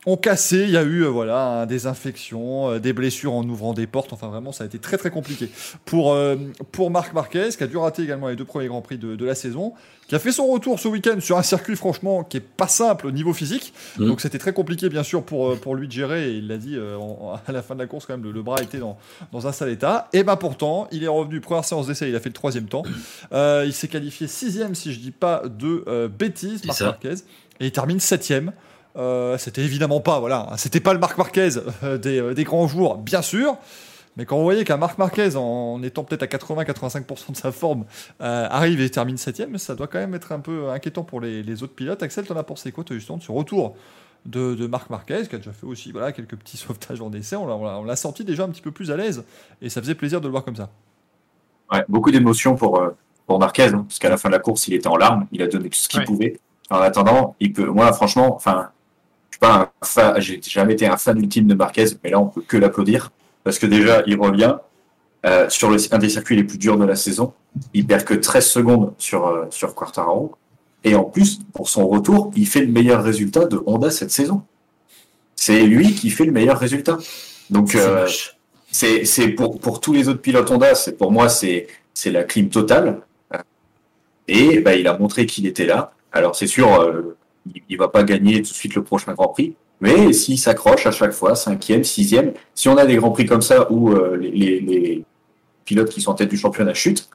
ont 0.09 0.17
cassé. 0.17 0.63
Il 0.65 0.71
y 0.71 0.77
a 0.77 0.83
eu 0.83 1.03
euh, 1.05 1.09
voilà, 1.09 1.47
hein, 1.63 1.67
des 1.67 1.87
infections, 1.87 2.71
euh, 2.71 2.79
des 2.79 2.93
blessures 2.93 3.33
en 3.35 3.45
ouvrant 3.49 3.75
des 3.75 3.87
portes. 3.87 4.13
Enfin, 4.13 4.29
vraiment, 4.29 4.53
ça 4.53 4.65
a 4.65 4.67
été 4.67 4.79
très 4.79 4.97
très 4.99 5.11
compliqué 5.11 5.49
pour, 5.85 6.13
euh, 6.13 6.37
pour 6.73 6.91
Marc 6.91 7.13
Marquez, 7.15 7.51
qui 7.57 7.63
a 7.63 7.67
dû 7.67 7.77
rater 7.77 8.03
également 8.03 8.29
les 8.29 8.37
deux 8.37 8.45
premiers 8.45 8.67
Grands 8.69 8.81
Prix 8.83 8.99
de, 8.99 9.17
de 9.17 9.25
la 9.25 9.35
saison, 9.35 9.75
qui 10.09 10.15
a 10.15 10.19
fait 10.19 10.33
son 10.33 10.47
retour 10.47 10.81
ce 10.81 10.89
week-end 10.89 11.21
sur 11.21 11.37
un 11.37 11.43
circuit, 11.43 11.77
franchement, 11.77 12.25
qui 12.25 12.39
est 12.39 12.41
pas 12.41 12.69
simple 12.69 13.07
au 13.07 13.11
niveau 13.11 13.33
physique. 13.35 13.75
Mhm. 13.99 14.07
Donc, 14.09 14.21
c'était 14.21 14.39
très 14.39 14.53
compliqué, 14.55 14.89
bien 14.89 15.03
sûr, 15.03 15.23
pour, 15.23 15.59
pour 15.61 15.75
lui 15.75 15.87
de 15.87 15.93
gérer. 15.93 16.31
Et 16.31 16.37
il 16.39 16.49
l'a 16.49 16.57
dit 16.57 16.77
en- 16.79 17.35
à 17.47 17.53
la 17.53 17.63
fin 17.63 17.75
de 17.75 17.81
la 17.81 17.87
course, 17.87 18.07
quand 18.07 18.15
même, 18.15 18.25
le, 18.25 18.33
le 18.33 18.43
bras 18.43 18.63
était 18.63 18.79
dans, 18.79 18.97
dans 19.33 19.47
un 19.47 19.53
sale 19.53 19.69
état. 19.71 20.09
Et 20.15 20.23
ben 20.25 20.37
pourtant, 20.37 20.89
il 20.93 21.05
est 21.05 21.09
revenu, 21.09 21.41
première 21.41 21.65
séance 21.65 21.87
d'essai, 21.87 22.09
il 22.09 22.17
a 22.17 22.21
fait 22.21 22.31
le 22.31 22.35
troisième 22.35 22.67
temps. 22.67 22.83
Il 23.33 23.73
s'est 23.73 23.89
qualifié 23.89 24.27
sixième, 24.27 24.75
si 24.75 24.93
je 24.95 24.99
dis 25.01 25.11
pas 25.11 25.43
de 25.47 26.07
bêtises, 26.09 26.65
Marc. 26.65 26.81
Marquez. 26.81 27.15
Et 27.61 27.67
il 27.67 27.73
termine 27.73 28.01
septième. 28.01 28.53
Euh, 28.97 29.39
c'était 29.39 29.63
évidemment 29.63 30.01
pas, 30.01 30.19
voilà, 30.19 30.49
c'était 30.57 30.81
pas 30.81 30.93
le 30.93 30.99
Marc 30.99 31.19
Marquez 31.19 31.51
euh, 31.85 31.99
des, 31.99 32.21
euh, 32.21 32.35
des 32.35 32.45
grands 32.45 32.67
jours, 32.67 32.97
bien 32.99 33.23
sûr. 33.23 33.57
Mais 34.17 34.25
quand 34.27 34.37
vous 34.37 34.43
voyez 34.43 34.65
qu'un 34.65 34.79
Marc 34.79 34.99
Marquez, 34.99 35.37
en 35.37 35.81
étant 35.85 36.03
peut-être 36.03 36.25
à 36.25 36.27
80-85% 36.27 37.33
de 37.33 37.37
sa 37.37 37.53
forme, 37.53 37.85
euh, 38.21 38.49
arrive 38.51 38.81
et 38.81 38.91
termine 38.91 39.17
septième, 39.17 39.57
ça 39.59 39.77
doit 39.77 39.87
quand 39.87 39.99
même 39.99 40.15
être 40.15 40.33
un 40.33 40.41
peu 40.41 40.71
inquiétant 40.71 41.05
pour 41.05 41.21
les, 41.21 41.45
les 41.45 41.63
autres 41.63 41.75
pilotes. 41.75 42.03
Axel, 42.03 42.27
t'en 42.27 42.37
as 42.37 42.43
pensé 42.43 42.73
quoi, 42.73 42.83
toi, 42.83 42.97
justement, 42.97 43.19
de 43.19 43.23
ce 43.23 43.31
retour 43.31 43.77
de, 44.27 44.57
de 44.57 44.67
Marc 44.67 44.91
Marquez, 44.91 45.29
qui 45.29 45.37
a 45.37 45.39
déjà 45.39 45.53
fait 45.53 45.67
aussi 45.67 45.93
voilà, 45.93 46.11
quelques 46.11 46.35
petits 46.35 46.57
sauvetages 46.57 47.01
en 47.01 47.13
essai. 47.13 47.37
On 47.37 47.85
l'a- 47.85 47.97
senti 47.97 48.25
déjà 48.25 48.43
un 48.43 48.49
petit 48.49 48.63
peu 48.63 48.73
plus 48.73 48.91
à 48.91 48.97
l'aise, 48.97 49.23
et 49.63 49.69
ça 49.69 49.81
faisait 49.81 49.95
plaisir 49.95 50.21
de 50.21 50.27
le 50.27 50.33
voir 50.33 50.45
comme 50.45 50.57
ça. 50.57 50.71
Ouais, 51.73 51.85
beaucoup 51.89 52.11
d'émotions 52.11 52.57
pour, 52.57 52.81
euh, 52.81 52.97
pour 53.29 53.39
Marquez, 53.39 53.65
hein, 53.69 53.85
parce 53.87 54.01
qu'à 54.01 54.09
la 54.09 54.17
fin 54.17 54.31
de 54.31 54.35
la 54.35 54.41
course, 54.41 54.67
il 54.67 54.75
était 54.75 54.89
en 54.89 54.97
larmes, 54.97 55.29
il 55.31 55.43
a 55.43 55.47
donné 55.47 55.69
tout 55.69 55.79
ce 55.79 55.89
qu'il 55.89 56.01
Ouais. 56.01 56.07
pouvait. 56.07 56.41
En 56.71 56.79
attendant, 56.81 57.37
il 57.39 57.53
peut, 57.53 57.67
moi, 57.67 57.93
franchement, 57.93 58.35
enfin, 58.35 58.71
suis 59.39 59.53
pas 59.53 59.71
un 59.81 59.87
fan, 59.87 60.21
j'ai 60.21 60.41
jamais 60.43 60.75
été 60.75 60.87
un 60.87 60.97
fan 60.97 61.19
ultime 61.19 61.47
de 61.47 61.55
Marquez, 61.55 61.87
mais 62.03 62.11
là, 62.11 62.21
on 62.21 62.27
peut 62.27 62.43
que 62.47 62.57
l'applaudir, 62.57 63.11
parce 63.45 63.59
que 63.59 63.67
déjà, 63.67 64.03
il 64.07 64.19
revient 64.19 64.57
euh, 65.27 65.49
sur 65.49 65.71
le, 65.71 65.79
un 65.93 65.99
des 65.99 66.09
circuits 66.09 66.37
les 66.37 66.45
plus 66.45 66.59
durs 66.59 66.77
de 66.77 66.85
la 66.85 66.97
saison. 66.97 67.33
Il 67.75 67.87
perd 67.87 68.05
que 68.05 68.15
13 68.15 68.47
secondes 68.47 68.95
sur, 68.99 69.27
euh, 69.27 69.47
sur 69.51 69.75
Quartararo. 69.75 70.33
Et 70.85 70.95
en 70.95 71.05
plus, 71.05 71.41
pour 71.53 71.69
son 71.69 71.89
retour, 71.89 72.31
il 72.37 72.47
fait 72.47 72.61
le 72.61 72.71
meilleur 72.71 73.03
résultat 73.03 73.47
de 73.47 73.61
Honda 73.67 73.91
cette 73.91 74.13
saison. 74.13 74.43
C'est 75.35 75.63
lui 75.63 75.95
qui 75.95 76.11
fait 76.11 76.25
le 76.25 76.33
meilleur 76.33 76.59
résultat. 76.59 76.99
Donc, 77.51 77.75
euh, 77.75 78.07
c'est 78.71 79.29
pour, 79.31 79.59
pour 79.59 79.81
tous 79.81 79.93
les 79.93 80.09
autres 80.09 80.21
pilotes 80.21 80.51
Honda, 80.51 80.75
c'est 80.75 80.93
pour 80.93 81.11
moi 81.11 81.29
c'est 81.29 81.67
c'est 81.95 82.11
la 82.11 82.23
clim 82.23 82.49
totale. 82.49 83.01
Et 84.29 84.61
bah, 84.61 84.75
il 84.77 84.87
a 84.87 84.97
montré 84.97 85.27
qu'il 85.27 85.47
était 85.47 85.67
là. 85.67 85.93
Alors 86.13 86.37
c'est 86.37 86.47
sûr, 86.47 86.73
euh, 86.81 87.17
il, 87.55 87.63
il 87.69 87.79
va 87.79 87.89
pas 87.89 88.03
gagner 88.03 88.37
tout 88.37 88.51
de 88.51 88.57
suite 88.57 88.75
le 88.75 88.83
prochain 88.83 89.15
Grand 89.15 89.29
Prix, 89.29 89.55
mais 89.81 90.13
s'il 90.13 90.39
s'accroche 90.39 90.87
à 90.87 90.91
chaque 90.91 91.13
fois, 91.13 91.35
cinquième, 91.35 91.85
sixième, 91.85 92.33
si 92.55 92.69
on 92.69 92.77
a 92.77 92.87
des 92.87 92.97
Grands 92.97 93.11
Prix 93.11 93.27
comme 93.27 93.43
ça 93.43 93.71
où 93.71 93.93
euh, 93.93 94.17
les, 94.17 95.05
pilotes 95.65 95.91
qui 95.91 96.01
sont 96.01 96.13
en 96.13 96.15
tête 96.15 96.31
du 96.31 96.39
championnat 96.39 96.73
chutent, 96.73 97.11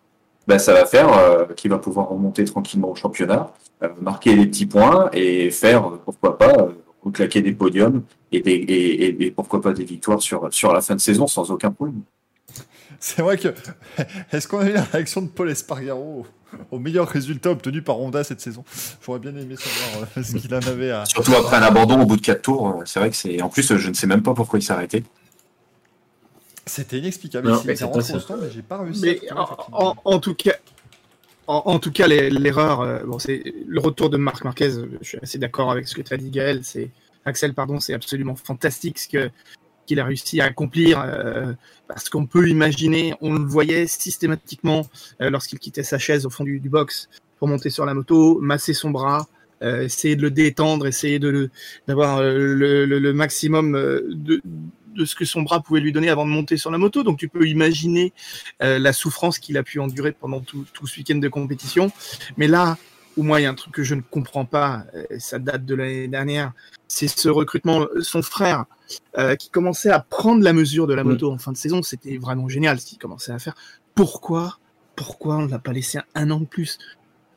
ben 0.48 0.60
ça 0.60 0.74
va 0.74 0.86
faire 0.86 1.12
euh, 1.12 1.46
qu'il 1.56 1.72
va 1.72 1.80
pouvoir 1.80 2.10
remonter 2.10 2.46
tranquillement 2.46 2.92
au 2.92 2.96
championnat, 2.96 3.52
euh, 3.82 3.90
marquer 4.00 4.36
des 4.36 4.46
petits 4.46 4.68
points 4.68 5.10
et 5.12 5.50
faire, 5.50 5.90
pourquoi 6.06 6.38
pas, 6.38 6.70
claquer 7.12 7.42
des 7.42 7.52
podiums 7.52 8.04
et, 8.32 8.42
des, 8.42 8.54
et 9.20 9.32
pourquoi 9.32 9.60
pas 9.60 9.74
des 9.74 9.84
victoires 9.84 10.22
sur, 10.22 10.54
sur 10.54 10.72
la 10.72 10.82
fin 10.82 10.96
de 10.96 11.02
saison 11.02 11.28
sans 11.28 11.50
aucun 11.52 11.72
problème. 11.72 12.02
C'est 13.00 13.22
vrai 13.22 13.38
que. 13.38 13.54
Est-ce 14.32 14.48
qu'on 14.48 14.60
a 14.60 14.70
eu 14.70 14.74
la 14.74 14.84
réaction 14.84 15.22
de 15.22 15.28
Paul 15.28 15.50
Espargaro 15.50 16.26
au, 16.72 16.80
meilleur 16.80 17.08
résultat 17.08 17.52
obtenu 17.52 17.82
par 17.82 18.00
Honda 18.00 18.24
cette 18.24 18.42
saison? 18.42 18.64
J'aurais 19.06 19.20
bien 19.20 19.36
aimé 19.36 19.56
savoir 19.58 20.08
euh, 20.18 20.24
ce 20.24 20.36
qu'il 20.38 20.54
en 20.54 20.60
avait 20.60 20.92
à. 20.92 21.06
Surtout 21.06 21.34
après 21.34 21.58
un 21.58 21.62
abandon 21.62 22.02
au 22.02 22.06
bout 22.06 22.18
de 22.18 22.22
quatre 22.22 22.42
tours, 22.42 22.68
euh, 22.68 22.84
c'est 22.86 23.00
vrai 23.00 23.10
que 23.10 23.16
c'est. 23.16 23.42
En 23.42 23.50
plus, 23.50 23.76
je 23.76 23.90
ne 23.90 23.94
sais 23.94 24.08
même 24.08 24.24
pas 24.24 24.34
pourquoi 24.34 24.60
il 24.60 24.62
s'est 24.62 24.74
arrêté. 24.74 25.04
C'était 26.66 27.00
inexplicable. 27.00 27.50
Non, 27.50 27.62
mais 27.66 27.74
rentré 27.76 28.14
au 28.14 28.20
stand, 28.20 28.40
mais 28.42 28.50
j'ai 28.50 28.62
pas 28.62 28.78
réussi 28.80 29.02
Mais 29.02 29.20
à 29.30 29.36
en, 29.74 30.20
tout 30.20 30.34
cas, 30.34 30.56
en, 31.48 31.64
en 31.66 31.80
tout 31.80 31.92
cas, 31.92 32.08
l'erreur, 32.08 32.82
euh, 32.82 33.00
bon, 33.06 33.20
c'est 33.20 33.44
le 33.68 33.80
retour 33.82 34.10
de 34.10 34.18
Marc 34.18 34.44
Marquez. 34.46 34.72
Je 35.02 35.08
suis 35.08 35.18
assez 35.22 35.38
d'accord 35.38 35.72
avec 35.72 35.88
ce 35.88 35.96
que 35.96 36.02
tu 36.02 36.14
as 36.14 36.18
dit, 36.18 36.30
Gaël. 36.30 36.62
C'est 36.64 36.90
Axel, 37.26 37.54
pardon, 37.54 37.80
c'est 37.80 37.94
absolument 37.94 38.36
fantastique 38.36 39.00
ce 39.00 39.08
que 39.08 39.30
qu'il 39.86 40.00
a 40.00 40.06
réussi 40.06 40.42
à 40.42 40.46
accomplir 40.46 41.02
euh, 41.06 41.54
parce 41.88 42.10
qu'on 42.10 42.26
peut 42.26 42.50
imaginer, 42.50 43.14
on 43.22 43.34
le 43.34 43.46
voyait 43.46 43.88
systématiquement 43.88 44.86
euh, 45.22 45.30
lorsqu'il 45.30 45.60
quittait 45.60 45.84
sa 45.84 45.98
chaise 45.98 46.26
au 46.26 46.30
fond 46.30 46.44
du, 46.44 46.60
box 46.60 47.10
pour 47.40 47.48
monter 47.48 47.70
sur 47.70 47.86
la 47.86 47.94
moto, 47.94 48.40
masser 48.40 48.74
son 48.74 48.90
bras, 48.90 49.28
euh, 49.62 49.84
essayer 49.84 50.16
de 50.16 50.22
le 50.22 50.32
détendre, 50.32 50.88
essayer 50.88 51.20
de 51.20 51.50
d'avoir 51.88 52.22
le, 52.22 52.86
le- 52.86 53.14
maximum 53.14 53.74
de, 53.74 54.42
de 54.96 55.06
ce 55.06 55.16
que 55.16 55.26
son 55.26 55.42
bras 55.42 55.62
pouvait 55.62 55.80
lui 55.80 55.92
donner 55.92 56.10
avant 56.10 56.26
de 56.26 56.32
monter 56.32 56.58
sur 56.58 56.72
la 56.72 56.78
moto. 56.78 57.04
Donc 57.04 57.18
tu 57.20 57.28
peux 57.28 57.48
imaginer 57.48 58.14
la 58.60 58.94
souffrance 58.94 59.40
qu'il 59.40 59.58
a 59.58 59.64
pu 59.64 59.80
endurer 59.80 60.12
pendant 60.12 60.42
tout, 60.42 60.66
tout 60.74 60.88
ce 60.88 60.98
week-end 60.98 61.18
de 61.18 61.28
compétition. 61.28 61.92
Mais 62.38 62.48
là 62.48 62.78
où 63.18 63.24
moi 63.24 63.40
il 63.40 63.44
y 63.44 63.46
a 63.46 63.50
un 63.50 63.56
truc 63.56 63.74
que 63.74 63.84
je 63.84 63.96
ne 63.96 64.02
comprends 64.02 64.46
pas, 64.46 64.86
euh, 64.96 65.06
ça 65.20 65.40
date 65.40 65.66
de 65.66 65.76
l'année 65.76 66.08
dernière, 66.08 66.54
c'est 66.88 67.08
ce 67.08 67.30
recrutement. 67.30 67.88
Son 68.02 68.22
frère 68.22 68.66
euh, 69.18 69.36
qui 69.36 69.50
commençait 69.50 69.90
à 69.90 70.00
prendre 70.00 70.44
la 70.44 70.54
mesure 70.54 70.88
de 70.88 70.94
la 70.94 71.04
moto 71.04 71.32
en 71.32 71.38
fin 71.38 71.52
de 71.52 71.58
saison, 71.58 71.82
c'était 71.82 72.18
vraiment 72.18 72.48
génial 72.50 72.80
ce 72.80 72.86
qu'il 72.86 72.98
commençait 72.98 73.32
à 73.32 73.40
faire. 73.40 73.56
Pourquoi 73.96 74.60
Pourquoi 74.96 75.38
on 75.38 75.42
ne 75.44 75.52
l'a 75.52 75.60
pas 75.60 75.74
laissé 75.74 76.00
un 76.16 76.32
an 76.32 76.40
de 76.40 76.46
plus? 76.46 76.78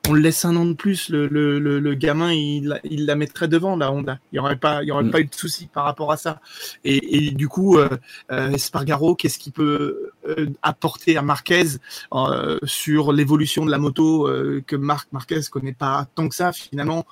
On 0.08 0.12
le 0.12 0.20
laisse 0.20 0.44
un 0.44 0.54
an 0.56 0.64
de 0.66 0.72
plus, 0.74 1.08
le, 1.08 1.26
le, 1.26 1.58
le, 1.58 1.80
le 1.80 1.94
gamin, 1.94 2.32
il, 2.32 2.68
la- 2.68 2.80
il 2.84 3.06
la 3.06 3.16
mettrait 3.16 3.48
devant 3.48 3.76
la 3.76 3.90
Honda. 3.90 4.18
Il 4.30 4.36
n'y 4.36 4.38
aurait 4.38 4.56
pas, 4.56 4.82
il 4.82 4.88
y 4.88 4.92
aurait 4.92 5.04
Mm. 5.04 5.10
pas 5.10 5.20
eu 5.20 5.24
de 5.24 5.34
souci 5.34 5.68
par 5.72 5.84
rapport 5.84 6.12
à 6.12 6.16
ça. 6.16 6.40
Et, 6.84 7.26
et 7.26 7.30
du 7.32 7.48
coup, 7.48 7.78
euh, 7.78 7.88
euh, 8.30 8.50
Espargaro, 8.50 9.14
qu'est-ce 9.14 9.38
qu'il 9.38 9.52
peut 9.52 10.10
euh, 10.28 10.46
apporter 10.62 11.16
à 11.16 11.22
Marquez 11.22 11.64
euh, 12.12 12.58
sur 12.64 13.12
l'évolution 13.12 13.64
de 13.66 13.70
la 13.70 13.78
moto 13.78 14.28
que 14.66 14.76
Marc 14.76 15.08
Marquez 15.12 15.40
connaît 15.50 15.72
pas 15.72 16.06
tant 16.14 16.28
que 16.28 16.34
ça 16.34 16.52
finalement 16.52 17.04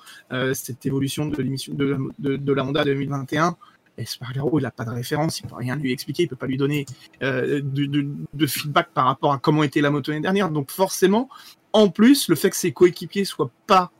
cette 0.53 0.85
évolution 0.85 1.25
de 1.27 1.41
l'émission 1.41 1.73
de, 1.73 1.85
la- 1.85 1.97
de, 2.19 2.35
de 2.37 2.53
la 2.53 2.63
Honda 2.63 2.83
2021. 2.83 3.55
Espargaro, 3.97 4.59
il 4.59 4.63
n'a 4.63 4.71
pas 4.71 4.83
de 4.83 4.89
référence, 4.89 5.39
il 5.39 5.47
peut 5.47 5.55
rien 5.55 5.77
lui 5.77 5.93
expliquer, 5.93 6.23
il 6.23 6.27
peut 6.27 6.35
pas 6.35 6.47
lui 6.47 6.57
donner 6.57 6.85
euh, 7.23 7.61
de, 7.63 7.85
de, 7.85 8.05
de 8.33 8.45
feedback 8.45 8.89
par 8.93 9.05
rapport 9.05 9.31
à 9.31 9.37
comment 9.37 9.63
était 9.63 9.79
la 9.79 9.89
moto 9.89 10.11
l'année 10.11 10.21
dernière. 10.21 10.49
Donc 10.49 10.69
forcément, 10.69 11.29
en 11.75 11.89
plus, 11.89 12.27
le 12.29 12.35
fait 12.35 12.49
que 12.49 12.55
ses 12.55 12.71
coéquipiers 12.71 13.25
soient 13.25 13.51
pas 13.67 13.91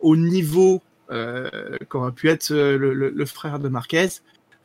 au 0.00 0.16
niveau 0.16 0.82
euh, 1.10 1.48
qu'aurait 1.88 2.12
pu 2.12 2.28
être 2.30 2.50
euh, 2.52 2.78
le, 2.78 2.94
le- 2.94 3.10
le 3.10 3.26
frère 3.26 3.58
de 3.58 3.68
Marquez. 3.68 4.08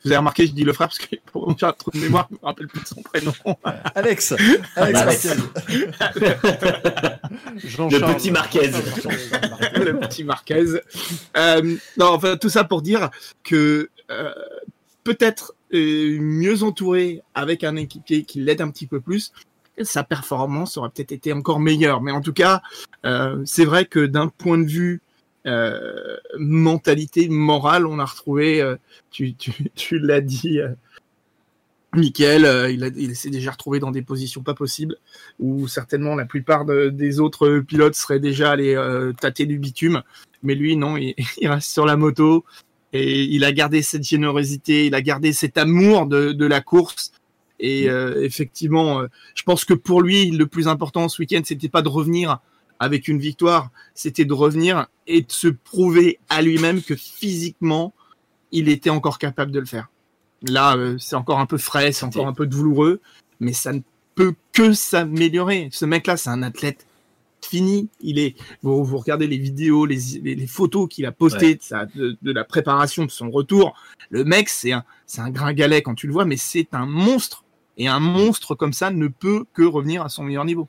Vous 0.04 0.10
avez 0.10 0.18
remarqué, 0.18 0.46
je 0.46 0.52
dis 0.52 0.62
le 0.62 0.72
frère 0.72 0.86
parce 0.88 0.98
que 1.00 1.16
pour 1.32 1.46
moi, 1.48 1.56
j'ai 1.58 1.66
un 1.66 1.72
trou 1.72 1.90
de 1.90 1.98
mémoire, 1.98 2.28
je 2.30 2.36
me 2.36 2.40
rappelle 2.42 2.68
plus 2.68 2.80
de 2.82 2.86
son 2.86 3.02
prénom. 3.02 3.32
Alex 3.96 4.32
Alex 4.76 4.98
Alex. 5.00 5.26
Marquez. 7.78 7.98
Le 7.98 8.14
petit 8.14 8.30
Marquez. 8.30 8.70
le 9.76 9.98
petit 9.98 10.24
Marquez. 10.24 10.64
Euh, 11.36 11.76
non, 11.96 12.06
enfin, 12.14 12.36
tout 12.36 12.48
ça 12.48 12.64
pour 12.64 12.82
dire 12.82 13.10
que 13.44 13.90
euh, 14.10 14.32
peut-être 15.04 15.54
euh, 15.74 16.18
mieux 16.20 16.62
entouré 16.62 17.22
avec 17.34 17.64
un 17.64 17.76
équipier 17.76 18.22
qui 18.24 18.40
l'aide 18.40 18.60
un 18.60 18.70
petit 18.70 18.86
peu 18.86 19.00
plus, 19.00 19.32
sa 19.82 20.04
performance 20.04 20.76
aurait 20.76 20.90
peut-être 20.90 21.12
été 21.12 21.32
encore 21.32 21.60
meilleure. 21.60 22.00
Mais 22.02 22.12
en 22.12 22.20
tout 22.20 22.32
cas, 22.32 22.62
euh, 23.04 23.42
c'est 23.44 23.64
vrai 23.64 23.84
que 23.86 24.06
d'un 24.06 24.28
point 24.28 24.58
de 24.58 24.68
vue 24.68 25.00
euh, 25.46 26.16
mentalité 26.38 27.28
morale, 27.28 27.86
on 27.86 27.98
a 27.98 28.04
retrouvé, 28.04 28.60
euh, 28.60 28.76
tu, 29.10 29.34
tu, 29.34 29.52
tu 29.74 29.98
l'as 29.98 30.20
dit, 30.20 30.60
euh, 30.60 30.68
Michael, 31.94 32.44
euh, 32.44 32.70
il, 32.70 32.92
il 32.96 33.16
s'est 33.16 33.30
déjà 33.30 33.52
retrouvé 33.52 33.80
dans 33.80 33.90
des 33.90 34.02
positions 34.02 34.42
pas 34.42 34.54
possibles, 34.54 34.96
où 35.38 35.66
certainement 35.68 36.14
la 36.14 36.26
plupart 36.26 36.66
de- 36.66 36.90
des 36.90 37.18
autres 37.18 37.60
pilotes 37.60 37.94
seraient 37.94 38.20
déjà 38.20 38.50
allés 38.50 38.74
euh, 38.74 39.12
tâter 39.12 39.46
du 39.46 39.58
bitume. 39.58 40.02
Mais 40.42 40.54
lui, 40.54 40.76
non, 40.76 40.96
il, 40.98 41.14
il 41.40 41.48
reste 41.48 41.70
sur 41.70 41.86
la 41.86 41.96
moto 41.96 42.44
et 42.92 43.22
il 43.24 43.44
a 43.44 43.52
gardé 43.52 43.82
cette 43.82 44.04
générosité, 44.04 44.86
il 44.86 44.94
a 44.94 45.02
gardé 45.02 45.32
cet 45.32 45.56
amour 45.58 46.06
de, 46.06 46.32
de 46.32 46.46
la 46.46 46.60
course. 46.60 47.12
Et 47.60 47.88
euh, 47.90 48.22
effectivement, 48.22 49.00
euh, 49.00 49.06
je 49.34 49.42
pense 49.42 49.64
que 49.64 49.74
pour 49.74 50.00
lui, 50.02 50.30
le 50.30 50.46
plus 50.46 50.68
important 50.68 51.08
ce 51.08 51.20
week-end, 51.20 51.40
c'était 51.44 51.68
pas 51.68 51.82
de 51.82 51.88
revenir 51.88 52.38
avec 52.78 53.08
une 53.08 53.18
victoire, 53.18 53.70
c'était 53.94 54.24
de 54.24 54.32
revenir 54.32 54.86
et 55.08 55.22
de 55.22 55.32
se 55.32 55.48
prouver 55.48 56.20
à 56.28 56.42
lui-même 56.42 56.80
que 56.82 56.94
physiquement, 56.94 57.92
il 58.52 58.68
était 58.68 58.90
encore 58.90 59.18
capable 59.18 59.50
de 59.50 59.58
le 59.58 59.66
faire. 59.66 59.88
Là, 60.42 60.76
euh, 60.76 60.96
c'est 60.98 61.16
encore 61.16 61.40
un 61.40 61.46
peu 61.46 61.58
frais, 61.58 61.90
c'est 61.90 62.04
encore 62.04 62.28
un 62.28 62.32
peu 62.32 62.46
douloureux, 62.46 63.00
mais 63.40 63.52
ça 63.52 63.72
ne 63.72 63.80
peut 64.14 64.34
que 64.52 64.72
s'améliorer. 64.72 65.68
Ce 65.72 65.84
mec-là, 65.84 66.16
c'est 66.16 66.30
un 66.30 66.44
athlète 66.44 66.86
fini. 67.44 67.88
Il 68.00 68.20
est. 68.20 68.36
Vous, 68.62 68.84
vous 68.84 68.98
regardez 68.98 69.26
les 69.26 69.38
vidéos, 69.38 69.84
les, 69.84 69.98
les, 70.22 70.36
les 70.36 70.46
photos 70.46 70.88
qu'il 70.88 71.06
a 71.06 71.12
postées 71.12 71.56
de, 71.56 71.62
sa- 71.62 71.86
de, 71.86 72.16
de 72.22 72.32
la 72.32 72.44
préparation 72.44 73.04
de 73.04 73.10
son 73.10 73.30
retour. 73.30 73.74
Le 74.10 74.22
mec, 74.24 74.48
c'est 74.48 74.70
un, 74.70 74.84
c'est 75.06 75.20
un 75.20 75.30
gringalet 75.30 75.82
quand 75.82 75.94
tu 75.96 76.06
le 76.06 76.12
vois, 76.12 76.24
mais 76.24 76.36
c'est 76.36 76.68
un 76.72 76.86
monstre. 76.86 77.44
Et 77.78 77.88
un 77.88 78.00
monstre 78.00 78.54
comme 78.54 78.72
ça 78.72 78.90
ne 78.90 79.06
peut 79.08 79.44
que 79.54 79.62
revenir 79.62 80.02
à 80.02 80.08
son 80.08 80.24
meilleur 80.24 80.44
niveau. 80.44 80.68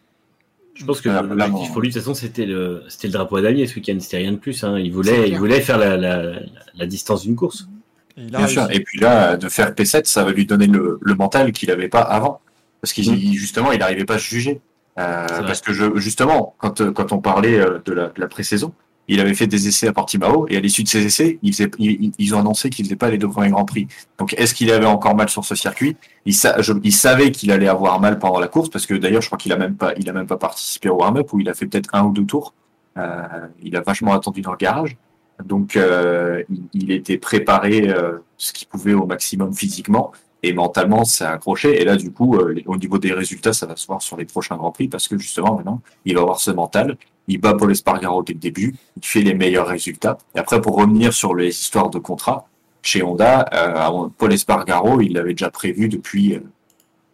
Je 0.75 0.85
pense 0.85 1.01
que 1.01 1.09
Ah, 1.09 1.21
l'objectif 1.23 1.71
pour 1.73 1.81
lui, 1.81 1.89
de 1.89 1.93
toute 1.93 2.01
façon, 2.03 2.13
c'était 2.13 2.45
le, 2.45 2.83
c'était 2.87 3.07
le 3.07 3.13
drapeau 3.13 3.35
à 3.37 3.41
damier 3.41 3.67
ce 3.67 3.75
week-end. 3.75 3.97
C'était 3.99 4.17
rien 4.17 4.31
de 4.31 4.37
plus. 4.37 4.63
Hein. 4.63 4.79
Il 4.79 4.93
voulait, 4.93 5.27
il 5.29 5.37
voulait 5.37 5.59
faire 5.59 5.77
la, 5.77 5.97
la, 5.97 6.39
la 6.75 6.85
distance 6.85 7.23
d'une 7.23 7.35
course. 7.35 7.67
Il 8.15 8.27
Bien 8.27 8.47
sûr. 8.47 8.69
Et 8.71 8.79
puis 8.81 8.99
là, 8.99 9.35
de 9.37 9.49
faire 9.49 9.71
P7, 9.73 10.05
ça 10.05 10.23
va 10.23 10.31
lui 10.31 10.45
donner 10.45 10.67
le, 10.67 10.97
le 11.01 11.15
mental 11.15 11.51
qu'il 11.51 11.69
n'avait 11.69 11.89
pas 11.89 12.01
avant. 12.01 12.39
Parce 12.81 12.93
qu'il 12.93 13.11
Mm. 13.11 13.33
justement, 13.33 13.71
il 13.73 13.79
n'arrivait 13.79 14.05
pas 14.05 14.15
à 14.15 14.19
se 14.19 14.25
juger. 14.29 14.61
Euh, 14.97 15.25
parce 15.27 15.61
que 15.61 15.73
je, 15.73 15.97
justement, 15.97 16.55
quand, 16.59 16.93
quand 16.93 17.11
on 17.11 17.19
parlait 17.19 17.59
euh, 17.59 17.79
de 17.85 17.93
la, 17.93 18.07
de 18.09 18.19
la 18.19 18.27
pré-saison, 18.27 18.73
il 19.09 19.19
avait 19.19 19.33
fait 19.33 19.47
des 19.47 19.67
essais 19.67 19.87
à 19.87 19.91
Portimao 19.91 20.45
et 20.49 20.57
à 20.57 20.59
l'issue 20.59 20.83
de 20.83 20.87
ces 20.87 21.03
essais, 21.03 21.39
ils 21.41 22.35
ont 22.35 22.39
annoncé 22.39 22.69
qu'il 22.69 22.85
faisait 22.85 22.95
pas 22.95 23.09
les 23.09 23.17
deux 23.17 23.27
premiers 23.27 23.49
grands 23.49 23.65
prix. 23.65 23.87
Donc, 24.19 24.35
est-ce 24.37 24.53
qu'il 24.53 24.71
avait 24.71 24.85
encore 24.85 25.15
mal 25.15 25.29
sur 25.29 25.43
ce 25.43 25.55
circuit? 25.55 25.97
Il, 26.25 26.35
savait 26.35 27.31
qu'il 27.31 27.51
allait 27.51 27.67
avoir 27.67 27.99
mal 27.99 28.19
pendant 28.19 28.39
la 28.39 28.47
course 28.47 28.69
parce 28.69 28.85
que 28.85 28.93
d'ailleurs, 28.93 29.23
je 29.23 29.27
crois 29.27 29.39
qu'il 29.39 29.51
a 29.51 29.57
même 29.57 29.75
pas, 29.75 29.93
a 29.97 30.37
participé 30.37 30.89
au 30.89 30.97
warm-up 30.97 31.33
où 31.33 31.39
il 31.39 31.49
a 31.49 31.55
fait 31.55 31.65
peut-être 31.65 31.89
un 31.93 32.03
ou 32.03 32.13
deux 32.13 32.23
tours. 32.23 32.53
Euh, 32.97 33.23
il 33.63 33.75
a 33.75 33.81
vachement 33.81 34.13
attendu 34.13 34.41
dans 34.41 34.51
le 34.51 34.57
garage. 34.57 34.95
Donc, 35.43 35.75
euh, 35.75 36.43
il, 36.73 36.91
était 36.91 37.17
préparé 37.17 37.89
euh, 37.89 38.19
ce 38.37 38.53
qu'il 38.53 38.67
pouvait 38.67 38.93
au 38.93 39.07
maximum 39.07 39.55
physiquement 39.55 40.11
et 40.43 40.53
mentalement, 40.53 41.03
c'est 41.03 41.25
accroché. 41.25 41.81
Et 41.81 41.83
là, 41.83 41.95
du 41.95 42.11
coup, 42.11 42.37
au 42.37 42.77
niveau 42.77 42.99
des 42.99 43.11
résultats, 43.11 43.53
ça 43.53 43.65
va 43.65 43.75
se 43.75 43.87
voir 43.87 44.03
sur 44.03 44.17
les 44.17 44.25
prochains 44.25 44.55
grands 44.55 44.71
prix 44.71 44.87
parce 44.87 45.07
que 45.07 45.17
justement, 45.17 45.55
maintenant, 45.55 45.81
il 46.05 46.13
va 46.13 46.21
avoir 46.21 46.39
ce 46.39 46.51
mental. 46.51 46.95
Il 47.29 47.39
bat 47.39 47.53
Paul 47.53 47.71
Espargaro 47.71 48.23
dès 48.23 48.33
le 48.33 48.39
début. 48.39 48.75
Il 48.97 49.05
fait 49.05 49.21
les 49.21 49.35
meilleurs 49.35 49.67
résultats. 49.67 50.17
Et 50.35 50.39
après, 50.39 50.59
pour 50.59 50.75
revenir 50.75 51.13
sur 51.13 51.35
les 51.35 51.49
histoires 51.49 51.89
de 51.89 51.99
contrat, 51.99 52.47
chez 52.81 53.03
Honda, 53.03 53.45
euh, 53.53 54.09
Paul 54.17 54.33
Espargaro, 54.33 54.99
il 54.99 55.13
l'avait 55.13 55.33
déjà 55.33 55.51
prévu 55.51 55.89
depuis, 55.89 56.35
euh, 56.35 56.39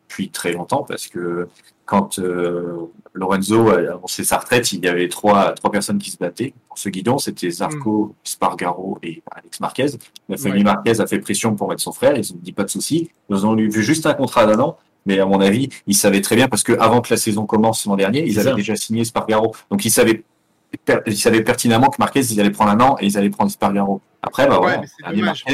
depuis 0.07 0.29
très 0.29 0.53
longtemps 0.53 0.83
parce 0.87 1.07
que 1.07 1.47
quand 1.85 2.17
euh, 2.17 2.77
Lorenzo 3.13 3.69
a 3.69 3.79
annoncé 3.79 4.23
sa 4.23 4.37
retraite, 4.37 4.71
il 4.71 4.83
y 4.83 4.87
avait 4.87 5.09
trois, 5.09 5.51
trois 5.51 5.71
personnes 5.71 5.99
qui 5.99 6.11
se 6.11 6.17
battaient 6.17 6.53
pour 6.67 6.77
ce 6.77 6.89
guidon. 6.89 7.17
C'était 7.17 7.49
Zarco, 7.49 8.15
Spargaro 8.23 8.97
et 9.03 9.21
Alex 9.31 9.59
Marquez. 9.59 9.87
La 10.29 10.37
famille 10.37 10.59
Ouais. 10.59 10.63
Marquez 10.63 10.99
a 10.99 11.07
fait 11.07 11.19
pression 11.19 11.55
pour 11.55 11.67
mettre 11.67 11.81
son 11.81 11.91
frère. 11.91 12.17
Ils 12.17 12.31
ont 12.33 12.37
dit 12.41 12.53
pas 12.53 12.63
de 12.63 12.69
souci. 12.69 13.11
Ils 13.29 13.45
ont 13.45 13.53
lui 13.53 13.69
vu 13.69 13.83
juste 13.83 14.05
un 14.05 14.13
contrat 14.13 14.45
d'un 14.45 14.59
an. 14.59 14.77
Mais 15.05 15.19
à 15.19 15.25
mon 15.25 15.39
avis, 15.39 15.69
ils 15.87 15.95
savaient 15.95 16.21
très 16.21 16.35
bien 16.35 16.47
parce 16.47 16.63
que 16.63 16.73
avant 16.79 17.01
que 17.01 17.13
la 17.13 17.17
saison 17.17 17.45
commence 17.45 17.85
l'an 17.85 17.95
dernier, 17.95 18.25
ils 18.25 18.39
avaient 18.39 18.49
ça. 18.49 18.55
déjà 18.55 18.75
signé 18.75 19.03
Spargaro. 19.05 19.55
Donc 19.69 19.85
ils 19.85 19.91
savaient, 19.91 20.23
per- 20.83 21.01
ils 21.05 21.17
savaient 21.17 21.43
pertinemment 21.43 21.89
que 21.89 21.97
Marquez, 21.99 22.21
ils 22.21 22.39
allaient 22.39 22.49
prendre 22.49 22.71
un 22.71 22.79
an 22.79 22.97
et 22.99 23.05
ils 23.05 23.17
allaient 23.17 23.29
prendre 23.29 23.51
Spargaro. 23.51 24.01
Après, 24.21 24.47
bah 24.47 24.57
voilà, 24.59 24.81
dommage. 25.13 25.45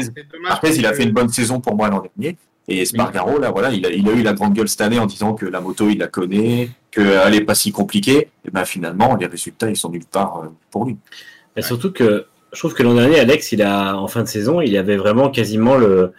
Marquez, 0.42 0.76
il 0.76 0.86
a 0.86 0.94
fait 0.94 1.02
une 1.02 1.12
bonne 1.12 1.28
saison 1.28 1.60
pour 1.60 1.76
moi 1.76 1.88
l'an 1.90 2.02
dernier. 2.16 2.36
Et 2.68 2.84
Spargaro, 2.86 3.38
là, 3.38 3.50
voilà, 3.50 3.70
il 3.70 3.84
a, 3.84 3.90
il 3.90 4.08
a 4.08 4.12
eu 4.12 4.22
la 4.22 4.32
grande 4.32 4.54
gueule 4.54 4.68
cette 4.68 4.80
année 4.80 4.98
en 4.98 5.06
disant 5.06 5.34
que 5.34 5.44
la 5.44 5.60
moto, 5.60 5.88
il 5.90 5.98
la 5.98 6.06
connaît, 6.06 6.70
qu'elle 6.90 7.32
n'est 7.32 7.40
pas 7.42 7.54
si 7.54 7.72
compliquée. 7.72 8.28
Et 8.46 8.50
ben 8.50 8.64
finalement, 8.64 9.16
les 9.16 9.26
résultats, 9.26 9.68
ils 9.68 9.76
sont 9.76 9.90
nulle 9.90 10.06
part 10.06 10.42
euh, 10.44 10.48
pour 10.70 10.86
lui. 10.86 10.96
Et 11.56 11.62
surtout 11.62 11.92
que 11.92 12.26
je 12.52 12.58
trouve 12.58 12.72
que 12.72 12.82
l'an 12.82 12.94
dernier, 12.94 13.18
Alex, 13.18 13.52
il 13.52 13.62
a 13.62 13.96
en 13.96 14.06
fin 14.08 14.22
de 14.22 14.28
saison, 14.28 14.60
il 14.60 14.76
avait 14.78 14.96
vraiment 14.96 15.28
quasiment 15.28 15.76
le, 15.76 16.12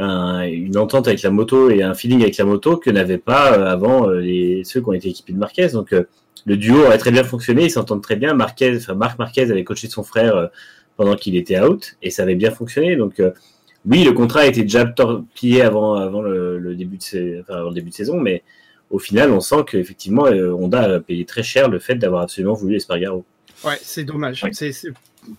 un- 0.00 0.42
une 0.46 0.76
entente 0.78 1.06
avec 1.08 1.22
la 1.22 1.30
moto 1.30 1.70
et 1.70 1.82
un 1.82 1.94
feeling 1.94 2.22
avec 2.22 2.36
la 2.36 2.44
moto 2.44 2.76
que 2.76 2.90
n'avaient 2.90 3.18
pas 3.18 3.56
euh, 3.58 3.66
avant 3.66 4.08
euh, 4.08 4.20
les, 4.20 4.64
ceux 4.64 4.80
qui 4.80 4.88
ont 4.88 4.92
été 4.92 5.08
équipés 5.08 5.32
de 5.32 5.38
Marquez. 5.38 5.68
Donc 5.68 5.92
euh, 5.92 6.04
le 6.46 6.56
duo 6.56 6.84
aurait 6.86 6.98
très 6.98 7.10
bien 7.10 7.24
fonctionné, 7.24 7.64
ils 7.64 7.70
s'entendent 7.70 8.02
très 8.02 8.16
bien. 8.16 8.34
Marquez, 8.34 8.76
enfin 8.76 8.94
Marc 8.94 9.18
Marquez 9.18 9.42
avait 9.50 9.64
coaché 9.64 9.88
son 9.88 10.02
frère 10.02 10.36
euh, 10.36 10.46
pendant 10.96 11.14
qu'il 11.16 11.36
était 11.36 11.60
out 11.60 11.96
et 12.02 12.10
ça 12.10 12.22
avait 12.22 12.34
bien 12.34 12.50
fonctionné. 12.50 12.96
Donc 12.96 13.20
euh, 13.20 13.30
oui, 13.88 14.04
le 14.04 14.12
contrat 14.12 14.40
a 14.40 14.46
été 14.46 14.62
déjà 14.62 14.84
torpillé 14.84 15.62
avant, 15.62 15.94
avant 15.94 16.20
le, 16.22 16.58
le 16.58 16.74
début 16.74 16.98
de 16.98 17.02
sa- 17.02 17.18
enfin, 17.40 17.54
avant 17.60 17.68
le 17.68 17.74
début 17.74 17.90
de 17.90 17.94
saison, 17.94 18.20
mais 18.20 18.42
au 18.90 18.98
final, 18.98 19.30
on 19.30 19.40
sent 19.40 19.64
qu'effectivement, 19.70 20.26
euh, 20.26 20.52
Honda 20.52 20.80
a 20.96 21.00
payé 21.00 21.24
très 21.24 21.42
cher 21.42 21.68
le 21.68 21.78
fait 21.78 21.94
d'avoir 21.94 22.22
absolument 22.22 22.54
voulu 22.54 22.76
Espargaro. 22.76 23.24
Ouais, 23.64 23.78
c'est 23.80 24.04
dommage. 24.04 24.44
C'est- 24.52 24.88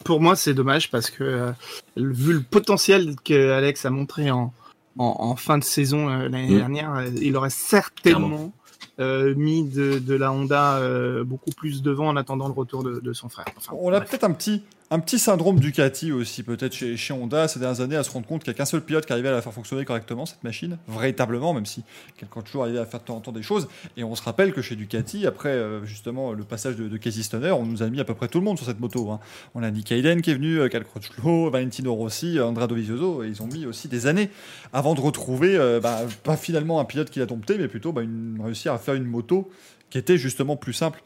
Pour 0.04 0.22
moi, 0.22 0.36
c'est 0.36 0.54
dommage 0.54 0.92
parce 0.92 1.10
que 1.10 1.24
euh, 1.24 1.52
vu 1.98 2.34
le 2.34 2.42
potentiel 2.42 3.16
que 3.24 3.52
Alex 3.52 3.86
a 3.86 3.90
montré 3.90 4.32
en, 4.32 4.54
en, 4.98 5.16
en 5.20 5.36
fin 5.36 5.58
de 5.58 5.64
saison 5.64 6.10
euh, 6.10 6.30
l'année 6.30 6.50
Mm. 6.54 6.58
dernière, 6.58 6.94
euh, 6.96 7.10
il 7.22 7.36
aurait 7.36 7.50
certainement 7.50 8.52
euh, 9.00 9.34
mis 9.36 9.64
de, 9.64 10.00
de 10.00 10.14
la 10.16 10.32
Honda 10.32 10.78
euh, 10.78 11.24
beaucoup 11.24 11.52
plus 11.52 11.82
devant 11.82 12.08
en 12.08 12.16
attendant 12.16 12.48
le 12.48 12.54
retour 12.54 12.84
de, 12.84 13.00
de 13.00 13.14
son 13.14 13.30
frère. 13.30 13.46
Enfin, 13.58 13.74
On 13.80 13.92
a 13.94 14.02
peut-être 14.02 14.24
un 14.24 14.32
petit, 14.34 14.64
un 14.92 15.00
petit 15.00 15.20
syndrome 15.20 15.58
Ducati 15.58 16.12
aussi, 16.12 16.44
peut-être 16.44 16.76
chez, 16.76 17.14
Honda 17.14 17.48
ces 17.48 17.60
dernières 17.60 17.80
années, 17.80 17.96
à 17.96 18.04
se 18.04 18.12
rendre 18.12 18.28
compte 18.28 18.44
qu'il 18.44 18.52
n'y 18.52 18.56
a 18.56 18.58
qu'un 18.58 18.66
seul 18.66 18.82
pilote 18.82 19.06
qui 19.06 19.14
arrivait 19.14 19.30
à 19.30 19.32
la 19.32 19.42
faire 19.42 19.54
fonctionner 19.54 19.86
correctement, 19.86 20.26
cette 20.26 20.44
machine, 20.44 20.78
véritablement, 20.90 21.54
même 21.54 21.66
si 21.66 21.84
quelqu'un 22.18 22.42
toujours 22.42 22.64
arrivé 22.64 22.78
à 22.78 22.86
faire 22.86 23.00
de 23.00 23.06
temps 23.06 23.16
en 23.16 23.22
temps 23.22 23.32
des 23.32 23.42
choses. 23.42 23.70
Et 23.96 24.04
on 24.04 24.16
se 24.16 24.22
rappelle 24.22 24.52
que 24.52 24.62
chez 24.62 24.76
Ducati, 24.76 25.26
après 25.26 25.50
euh, 25.50 25.86
justement 25.86 26.34
le 26.34 26.44
passage 26.44 26.76
de, 26.76 26.98
Casey 26.98 27.24
Stoner, 27.24 27.52
on 27.52 27.66
nous 27.66 27.84
a 27.84 27.90
mis 27.90 28.02
à 28.02 28.04
peu 28.04 28.14
près 28.14 28.28
tout 28.28 28.40
le 28.40 28.44
monde 28.44 28.58
sur 28.58 28.68
cette 28.68 28.82
moto. 28.82 29.10
hein. 29.12 29.22
On 29.56 29.64
a 29.64 29.72
Nick 29.72 29.94
Hayden 29.94 30.22
qui 30.22 30.32
est 30.32 30.36
venu, 30.36 30.60
euh, 30.60 30.68
Cal 30.68 30.84
Crutchlow, 30.84 31.50
Valentino 31.50 31.96
Rossi, 31.96 32.42
Andrea 32.42 32.68
Dovizioso, 32.68 33.24
et 33.24 33.30
ils 33.30 33.42
ont 33.42 33.48
mis 33.48 33.66
aussi 33.66 33.88
des 33.88 34.08
années 34.08 34.30
avant 34.74 34.94
de 34.94 35.00
retrouver, 35.00 35.56
euh, 35.56 35.80
bah, 35.80 36.02
pas 36.24 36.36
finalement 36.36 36.82
un 36.82 36.86
pilote 36.86 37.10
qui 37.10 37.20
l'a 37.20 37.26
dompté, 37.26 37.58
mais 37.58 37.70
plutôt 37.70 37.94
bah, 37.94 38.02
une, 38.02 38.42
réussir 38.44 38.74
à 38.74 38.78
faire 38.78 38.96
une 38.96 39.06
moto 39.06 39.50
qui 39.90 39.98
était 39.98 40.18
justement 40.18 40.58
plus 40.58 40.74
simple 40.74 41.02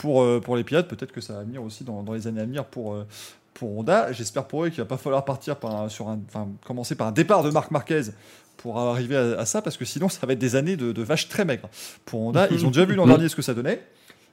pour, 0.00 0.22
euh, 0.22 0.40
pour 0.40 0.56
les 0.56 0.64
pilotes. 0.64 0.88
Peut-être 0.88 1.12
que 1.12 1.20
ça 1.20 1.34
va 1.34 1.42
venir 1.42 1.62
aussi 1.62 1.84
dans, 1.84 2.02
dans 2.02 2.14
les 2.14 2.26
années 2.26 2.40
à 2.40 2.44
venir 2.44 2.64
pour, 2.64 2.94
euh, 2.94 3.06
pour 3.54 3.76
Honda. 3.78 4.12
J'espère 4.12 4.46
pour 4.46 4.64
eux 4.64 4.70
qu'il 4.70 4.78
va 4.78 4.86
pas 4.86 4.96
falloir 4.96 5.24
partir 5.24 5.56
par 5.56 5.74
un- 5.82 5.88
sur 5.90 6.08
un, 6.08 6.18
enfin, 6.28 6.48
commencer 6.66 6.94
par 6.94 7.06
un 7.08 7.12
départ 7.12 7.42
de 7.42 7.50
Marc 7.50 7.70
Marquez 7.70 8.02
pour 8.56 8.78
arriver 8.78 9.16
à, 9.16 9.40
à 9.40 9.44
ça, 9.46 9.60
parce 9.62 9.76
que 9.76 9.84
sinon 9.84 10.08
ça 10.08 10.26
va 10.26 10.32
être 10.32 10.38
des 10.38 10.56
années 10.56 10.76
de, 10.76 10.92
de 10.92 11.02
vaches 11.02 11.28
très 11.28 11.44
maigres 11.44 11.68
pour 12.06 12.20
Honda. 12.22 12.48
Ils 12.50 12.64
ont 12.64 12.68
déjà 12.68 12.84
vu 12.86 12.94
l'an 12.94 13.06
dernier 13.14 13.28
ce 13.28 13.36
que 13.36 13.42
ça 13.42 13.52
donnait. 13.54 13.82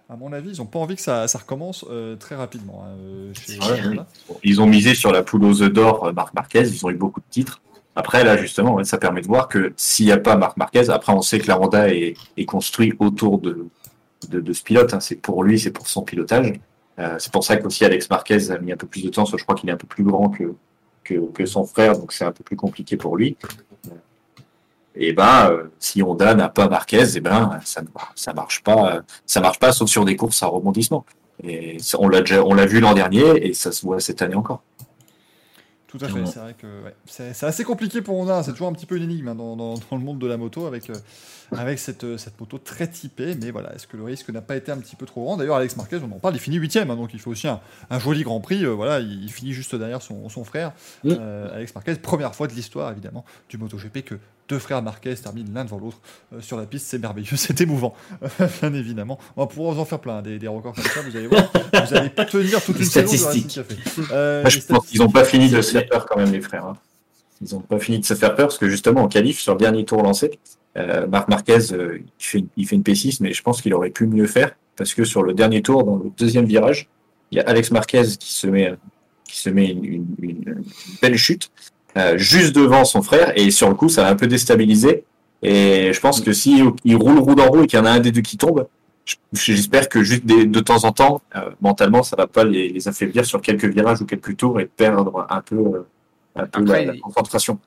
À 0.09 0.15
mon 0.15 0.31
avis, 0.31 0.51
ils 0.51 0.59
n'ont 0.59 0.65
pas 0.65 0.79
envie 0.79 0.95
que 0.95 1.01
ça, 1.01 1.27
ça 1.27 1.37
recommence 1.39 1.83
euh, 1.91 2.15
très 2.15 2.35
rapidement. 2.35 2.85
hein, 2.87 3.33
chez-. 3.33 3.59
Honda. 3.89 4.07
Ils 4.43 4.61
ont 4.61 4.65
misé 4.67 4.95
sur 4.95 5.11
la 5.11 5.21
poule 5.21 5.43
aux 5.43 5.61
œufs 5.61 5.71
d'or, 5.73 6.13
Marc 6.15 6.33
Marquez. 6.33 6.61
Ils 6.61 6.85
ont 6.85 6.89
eu 6.89 6.95
beaucoup 6.95 7.19
de 7.19 7.25
titres. 7.29 7.59
Après, 7.93 8.23
là, 8.23 8.37
justement, 8.37 8.81
ça 8.85 8.97
permet 8.99 9.19
de 9.21 9.27
voir 9.27 9.49
que 9.49 9.73
s'il 9.75 10.05
n'y 10.05 10.11
a 10.13 10.17
pas 10.17 10.37
Marc 10.37 10.55
Marquez, 10.55 10.89
après, 10.91 11.11
on 11.11 11.21
sait 11.21 11.39
que 11.39 11.47
la 11.47 11.59
Honda 11.59 11.89
est, 11.93 12.13
est 12.37 12.45
construit 12.45 12.93
autour 12.99 13.39
de, 13.39 13.65
de, 14.29 14.53
ce 14.53 14.63
pilote. 14.63 14.93
hein. 14.93 14.99
C'est 14.99 15.15
pour 15.15 15.43
lui, 15.43 15.59
c'est 15.59 15.71
pour 15.71 15.87
son 15.87 16.01
pilotage. 16.01 16.53
Euh, 16.99 17.15
c'est 17.19 17.31
pour 17.31 17.43
ça 17.43 17.57
qu'aussi 17.57 17.85
Alex 17.85 18.09
Marquez 18.09 18.49
a 18.51 18.57
mis 18.57 18.71
un 18.71 18.77
peu 18.77 18.87
plus 18.87 19.03
de 19.03 19.09
temps. 19.09 19.25
Je 19.25 19.35
crois 19.43 19.55
qu'il 19.55 19.69
est 19.69 19.73
un 19.73 19.77
peu 19.77 19.87
plus 19.87 20.03
grand 20.03 20.29
que, 20.29 20.55
que, 21.03 21.45
son 21.45 21.63
frère, 21.65 21.97
donc 21.97 22.11
c'est 22.11 22.25
un 22.25 22.31
peu 22.31 22.43
plus 22.43 22.55
compliqué 22.57 22.97
pour 22.97 23.15
lui. 23.17 23.37
Et 24.95 25.13
ben, 25.13 25.51
euh, 25.51 25.63
si 25.79 26.01
Honda 26.01 26.33
n'a 26.33 26.49
pas 26.49 26.67
Marquez, 26.67 27.15
et 27.17 27.19
ben, 27.19 27.59
ça 27.63 27.81
ne 27.81 27.87
ça 28.15 28.33
marche 28.33 28.63
pas. 28.63 28.95
euh, 28.95 29.01
Ça 29.27 29.39
marche 29.41 29.59
pas, 29.59 29.71
sauf 29.71 29.87
sur 29.89 30.05
des 30.05 30.15
courses 30.15 30.41
à 30.41 30.47
rebondissement. 30.47 31.05
Et 31.43 31.77
on 31.99 32.09
l'a 32.09 32.21
déjà, 32.21 32.43
on 32.43 32.55
l'a 32.55 32.65
vu 32.65 32.79
l'an 32.79 32.95
dernier, 32.95 33.47
et 33.47 33.53
ça 33.53 33.71
se 33.71 33.85
voit 33.85 33.99
cette 33.99 34.23
année 34.23 34.33
encore. 34.35 34.63
Tout 35.87 35.97
à 36.01 36.09
fait, 36.09 36.25
c'est 36.25 36.39
vrai 36.39 36.53
que 36.53 36.67
ouais, 36.83 36.93
c'est 37.05 37.43
assez 37.45 37.63
compliqué 37.63 38.01
pour 38.01 38.17
Honda, 38.19 38.43
c'est 38.43 38.51
toujours 38.51 38.67
un 38.67 38.73
petit 38.73 38.85
peu 38.85 38.97
une 38.97 39.03
énigme 39.03 39.29
hein, 39.29 39.35
dans, 39.35 39.55
dans- 39.55 39.75
dans 39.91 39.97
le 39.97 40.03
monde 40.03 40.19
de 40.19 40.27
la 40.27 40.35
moto 40.35 40.65
avec, 40.65 40.89
euh, 40.89 40.95
avec 41.53 41.79
cette, 41.79 42.03
euh, 42.03 42.17
cette 42.17 42.37
moto 42.41 42.57
très 42.57 42.89
typée, 42.89 43.35
mais 43.41 43.51
voilà, 43.51 43.73
est-ce 43.73 43.87
que 43.87 43.95
le 43.95 44.03
risque 44.03 44.29
n'a 44.29 44.41
pas 44.41 44.57
été 44.57 44.69
un 44.69 44.77
petit 44.79 44.97
peu 44.97 45.05
trop 45.05 45.23
grand? 45.23 45.37
D'ailleurs, 45.37 45.55
Alex 45.55 45.77
Marquez, 45.77 45.99
on 46.03 46.13
en 46.13 46.19
parle, 46.19 46.35
il 46.35 46.41
finit 46.41 46.57
8 46.57 46.77
donc 46.97 47.13
il 47.13 47.19
fait 47.21 47.29
aussi 47.29 47.47
un, 47.47 47.61
un 47.89 47.99
joli 47.99 48.23
Grand 48.23 48.41
Prix, 48.41 48.65
euh, 48.65 48.71
voilà, 48.73 48.99
il, 48.99 49.23
il 49.23 49.31
finit 49.31 49.53
juste 49.53 49.75
derrière 49.75 50.01
son, 50.01 50.27
son 50.27 50.43
frère, 50.43 50.73
Mm. 51.05 51.11
euh, 51.19 51.55
Alex 51.55 51.73
Marquez, 51.73 51.95
première 51.95 52.35
fois 52.35 52.47
de 52.47 52.53
l'histoire 52.53 52.91
évidemment 52.91 53.23
du 53.49 53.57
MotoGP 53.57 54.01
que 54.03 54.15
deux 54.47 54.59
frères 54.59 54.81
Marquez 54.81 55.15
terminent 55.15 55.49
l'un 55.53 55.65
devant 55.65 55.77
l'autre 55.79 55.99
euh, 56.33 56.41
sur 56.41 56.57
la 56.57 56.65
piste, 56.65 56.87
c'est 56.87 56.99
merveilleux, 56.99 57.27
c'est 57.35 57.59
émouvant, 57.61 57.93
bien 58.61 58.73
évidemment. 58.73 59.19
On 59.35 59.41
va 59.41 59.47
pouvoir 59.47 59.73
vous 59.73 59.81
en 59.81 59.85
faire 59.85 59.99
plein, 59.99 60.21
des, 60.21 60.39
des 60.39 60.47
records 60.47 60.73
comme 60.73 60.83
ça, 60.83 61.01
vous 61.01 61.15
allez 61.15 61.27
voir, 61.27 61.51
vous 61.73 61.93
allez 61.95 62.09
pas 62.09 62.25
tenir 62.25 62.61
toute 62.63 62.77
une 62.79 62.85
saison 62.85 63.11
de 63.11 63.17
statistiques. 63.17 63.59
Euh, 64.11 64.41
Moi, 64.41 64.49
je 64.49 64.57
les 64.57 64.63
pense 64.63 64.85
qu'ils 64.87 64.99
n'ont 65.01 65.09
pas 65.11 65.23
fini 65.25 65.49
de 65.49 65.61
se 65.61 65.71
faire 65.71 65.87
peur 65.87 66.05
quand 66.05 66.17
même, 66.17 66.31
les 66.31 66.41
frères. 66.41 66.65
hein. 66.65 66.77
Ils 67.41 67.53
n'ont 67.53 67.61
pas 67.61 67.77
fini 67.79 67.99
de 67.99 68.05
se 68.05 68.15
faire 68.15 68.33
peur 68.35 68.47
parce 68.47 68.57
que 68.57 68.67
justement, 68.67 69.03
en 69.03 69.07
qualif, 69.07 69.39
sur 69.39 69.53
le 69.53 69.59
dernier 69.59 69.85
tour 69.85 70.01
lancé, 70.01 70.39
euh, 70.77 71.05
Marc 71.07 71.27
Marquez, 71.27 71.71
euh, 71.73 71.99
il, 71.99 72.23
fait, 72.25 72.43
il 72.55 72.67
fait 72.67 72.75
une 72.75 72.81
P6, 72.83 73.17
mais 73.21 73.31
je 73.33 73.43
pense 73.43 73.61
qu'il 73.61 73.73
aurait 73.75 73.89
pu 73.91 74.07
mieux 74.07 74.25
faire 74.27 74.51
parce 74.75 74.93
que 74.95 75.03
sur 75.03 75.21
le 75.23 75.33
dernier 75.33 75.61
tour, 75.61 75.83
dans 75.83 75.97
le 75.97 76.09
deuxième 76.17 76.45
virage, 76.45 76.87
il 77.31 77.37
y 77.37 77.41
a 77.41 77.43
Alex 77.47 77.69
Marquez 77.71 78.03
qui 78.19 78.31
se 78.33 78.47
met, 78.47 78.73
qui 79.27 79.37
se 79.39 79.49
met 79.51 79.67
une, 79.67 79.83
une- 79.85 80.15
une- 80.19 80.31
une 80.47 80.63
belle 81.01 81.17
chute 81.17 81.51
euh, 81.97 82.17
juste 82.17 82.55
devant 82.55 82.85
son 82.85 83.01
frère 83.01 83.33
et 83.37 83.51
sur 83.51 83.69
le 83.69 83.75
coup, 83.75 83.89
ça 83.89 84.03
l'a 84.03 84.09
un 84.09 84.15
peu 84.15 84.27
déstabilisé. 84.27 85.03
Et 85.43 85.91
je 85.93 85.99
pense 85.99 86.21
que 86.21 86.33
si 86.33 86.63
il 86.83 86.95
roule 86.95 87.19
roue 87.19 87.35
dans 87.35 87.47
roue 87.49 87.63
et 87.63 87.67
qu'il 87.67 87.77
y 87.77 87.81
en 87.81 87.85
a 87.85 87.91
un 87.91 87.99
des 87.99 88.11
deux 88.11 88.21
qui 88.21 88.37
tombe, 88.37 88.67
je- 89.05 89.15
j'espère 89.33 89.87
que 89.87 90.03
juste 90.03 90.25
des- 90.25 90.45
de 90.45 90.59
temps 90.59 90.83
en 90.83 90.91
temps, 90.91 91.21
euh, 91.35 91.51
mentalement, 91.61 92.03
ça 92.03 92.15
va 92.15 92.27
pas 92.27 92.43
les, 92.43 92.69
les 92.69 92.87
affaiblir 92.87 93.25
sur 93.25 93.41
quelques 93.41 93.65
virages 93.65 94.01
ou 94.01 94.05
quelques 94.05 94.35
tours 94.35 94.59
et 94.59 94.65
perdre 94.65 95.27
un 95.29 95.41
peu, 95.41 95.55
euh, 95.55 95.83
un 96.35 96.45
peu 96.47 96.61
Après, 96.61 96.85
la, 96.85 96.93
la 96.93 96.99
concentration. 96.99 97.59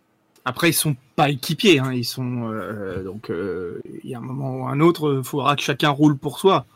Après, 0.45 0.71
ils 0.71 0.75
sont 0.75 0.97
pas 1.17 1.29
équipiers. 1.31 1.79
Hein. 1.79 1.93
Ils 1.93 2.05
sont 2.05 2.51
euh, 2.51 3.05
donc 3.05 3.31
euh, 3.31 3.81
il 4.03 4.11
y 4.11 4.15
a 4.15 4.19
un 4.19 4.23
moment 4.23 4.57
ou 4.63 4.67
un 4.67 4.81
autre, 4.81 5.19
il 5.19 5.25
faudra 5.25 5.55
que 5.55 5.63
chacun 5.63 5.91
roule 5.91 6.17
pour 6.17 6.39
soi. 6.39 6.67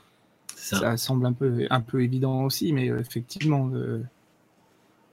Ça, 0.56 0.78
ça. 0.78 0.96
semble 0.96 1.26
un 1.26 1.32
peu 1.32 1.66
un 1.68 1.80
peu 1.80 2.02
évident 2.02 2.44
aussi, 2.44 2.72
mais 2.72 2.86
effectivement, 2.86 3.70
euh, 3.74 4.00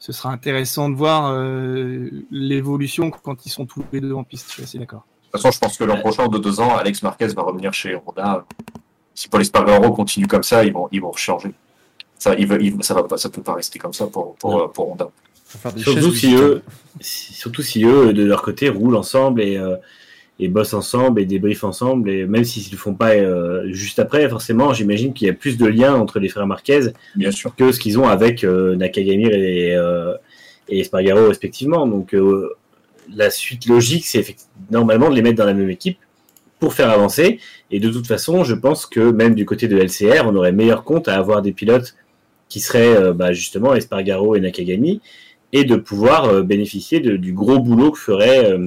ce 0.02 0.12
sera 0.12 0.32
intéressant 0.32 0.90
de 0.90 0.96
voir 0.96 1.32
euh, 1.32 2.10
l'évolution 2.32 3.12
quand 3.12 3.46
ils 3.46 3.50
sont 3.52 3.68
tous 3.68 3.84
les 3.94 4.02
deux 4.02 4.14
en 4.14 4.24
piste. 4.24 4.48
Je 4.50 4.54
suis 4.54 4.64
assez 4.64 4.80
d'accord. 4.80 5.06
De 5.32 5.38
toute 5.38 5.42
façon, 5.44 5.52
je 5.54 5.60
pense 5.60 5.78
que 5.78 5.84
l'an 5.84 5.98
prochain, 6.00 6.28
de 6.28 6.40
deux 6.40 6.60
ans, 6.60 6.76
Alex 6.76 7.04
Marquez 7.04 7.28
va 7.28 7.44
revenir 7.44 7.72
chez 7.72 7.96
Honda. 7.96 8.44
Si 9.14 9.30
Paul 9.30 9.42
Espargaro 9.42 9.92
continue 9.94 10.26
comme 10.26 10.42
ça, 10.42 10.66
ils 10.66 10.74
vont, 10.74 10.88
ils 10.92 11.00
vont 11.02 11.14
changer. 11.14 11.52
Ça, 12.18 12.34
ils 12.36 12.48
veulent- 12.48 12.64
ils- 12.66 12.84
ça 12.84 12.96
va 12.96 13.04
pas, 13.04 13.18
ça 13.18 13.30
peut 13.30 13.44
pas 13.44 13.54
rester 13.54 13.78
comme 13.78 13.94
ça 13.94 14.08
pour, 14.08 14.34
pour, 14.38 14.72
pour 14.74 14.92
Honda. 14.92 15.08
Surtout 15.78 16.12
si 16.16 16.34
eux, 16.36 16.64
si- 17.00 17.34
surtout 17.34 17.62
si 17.62 17.84
eux, 17.86 18.12
de 18.12 18.24
leur 18.24 18.42
côté, 18.42 18.70
roulent 18.70 18.96
ensemble 18.96 19.42
et, 19.44 19.56
euh, 19.58 19.76
et 20.42 20.48
bossent 20.48 20.74
ensemble 20.74 21.22
et 21.22 21.26
débriefent 21.26 21.64
ensemble. 21.64 22.10
Et 22.10 22.26
même 22.26 22.44
s'ils 22.44 22.66
ne 22.66 22.72
le 22.72 22.78
font 22.78 22.96
pas 22.96 23.12
euh, 23.12 23.72
juste 23.72 24.00
après, 24.00 24.28
forcément, 24.28 24.74
j'imagine 24.74 25.14
qu'il 25.14 25.28
y 25.28 25.30
a 25.30 25.34
plus 25.34 25.56
de 25.58 25.68
liens 25.68 25.94
entre 25.94 26.20
les 26.20 26.30
frères 26.30 26.48
Marquez 26.48 26.90
Bien 27.16 27.32
sûr. 27.32 27.56
que 27.56 27.72
ce 27.72 27.80
qu'ils 27.80 28.00
ont 28.00 28.08
avec 28.08 28.44
euh, 28.44 28.76
Nakagami 28.76 29.28
et, 29.28 29.76
euh, 29.76 30.16
et 30.68 30.80
Espargaro 30.80 31.28
respectivement. 31.28 31.86
Donc 31.86 32.16
euh, 32.16 32.50
la 33.16 33.30
suite 33.30 33.68
logique, 33.68 34.06
c'est 34.08 34.36
normalement 34.72 35.12
de 35.12 35.16
les 35.16 35.22
mettre 35.22 35.38
dans 35.38 35.46
la 35.46 35.54
même 35.54 35.70
équipe 35.70 36.00
pour 36.60 36.74
faire 36.74 36.90
avancer. 36.90 37.40
Et 37.70 37.80
de 37.80 37.90
toute 37.90 38.08
façon, 38.08 38.44
je 38.44 38.56
pense 38.56 38.88
que 38.88 39.12
même 39.12 39.36
du 39.36 39.46
côté 39.46 39.68
de 39.68 39.78
LCR, 39.78 40.26
on 40.26 40.36
aurait 40.36 40.52
meilleur 40.52 40.84
compte 40.84 41.08
à 41.08 41.16
avoir 41.16 41.44
des 41.44 41.52
pilotes 41.52 41.96
qui 42.50 42.60
seraient 42.60 42.98
euh, 42.98 43.14
bah, 43.14 43.32
justement 43.32 43.76
Espargaro 43.76 44.36
et 44.36 44.40
Nakagami 44.40 45.02
et 45.54 45.64
de 45.66 45.76
pouvoir 45.76 46.26
euh, 46.26 46.44
bénéficier 46.44 47.00
du 47.00 47.34
gros 47.34 47.60
boulot 47.60 47.92
que 47.92 48.00
ferait 48.00 48.52
euh, 48.54 48.58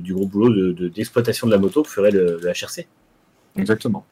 du 0.00 0.14
gros 0.14 0.26
boulot 0.26 0.48
de- 0.50 0.72
de- 0.72 0.88
d'exploitation 0.88 1.46
de, 1.46 1.52
la 1.52 1.58
moto 1.58 1.82
que 1.82 1.88
ferait 1.90 2.10
le 2.10 2.40
HRC. 2.44 2.86
Exactement. 3.56 4.04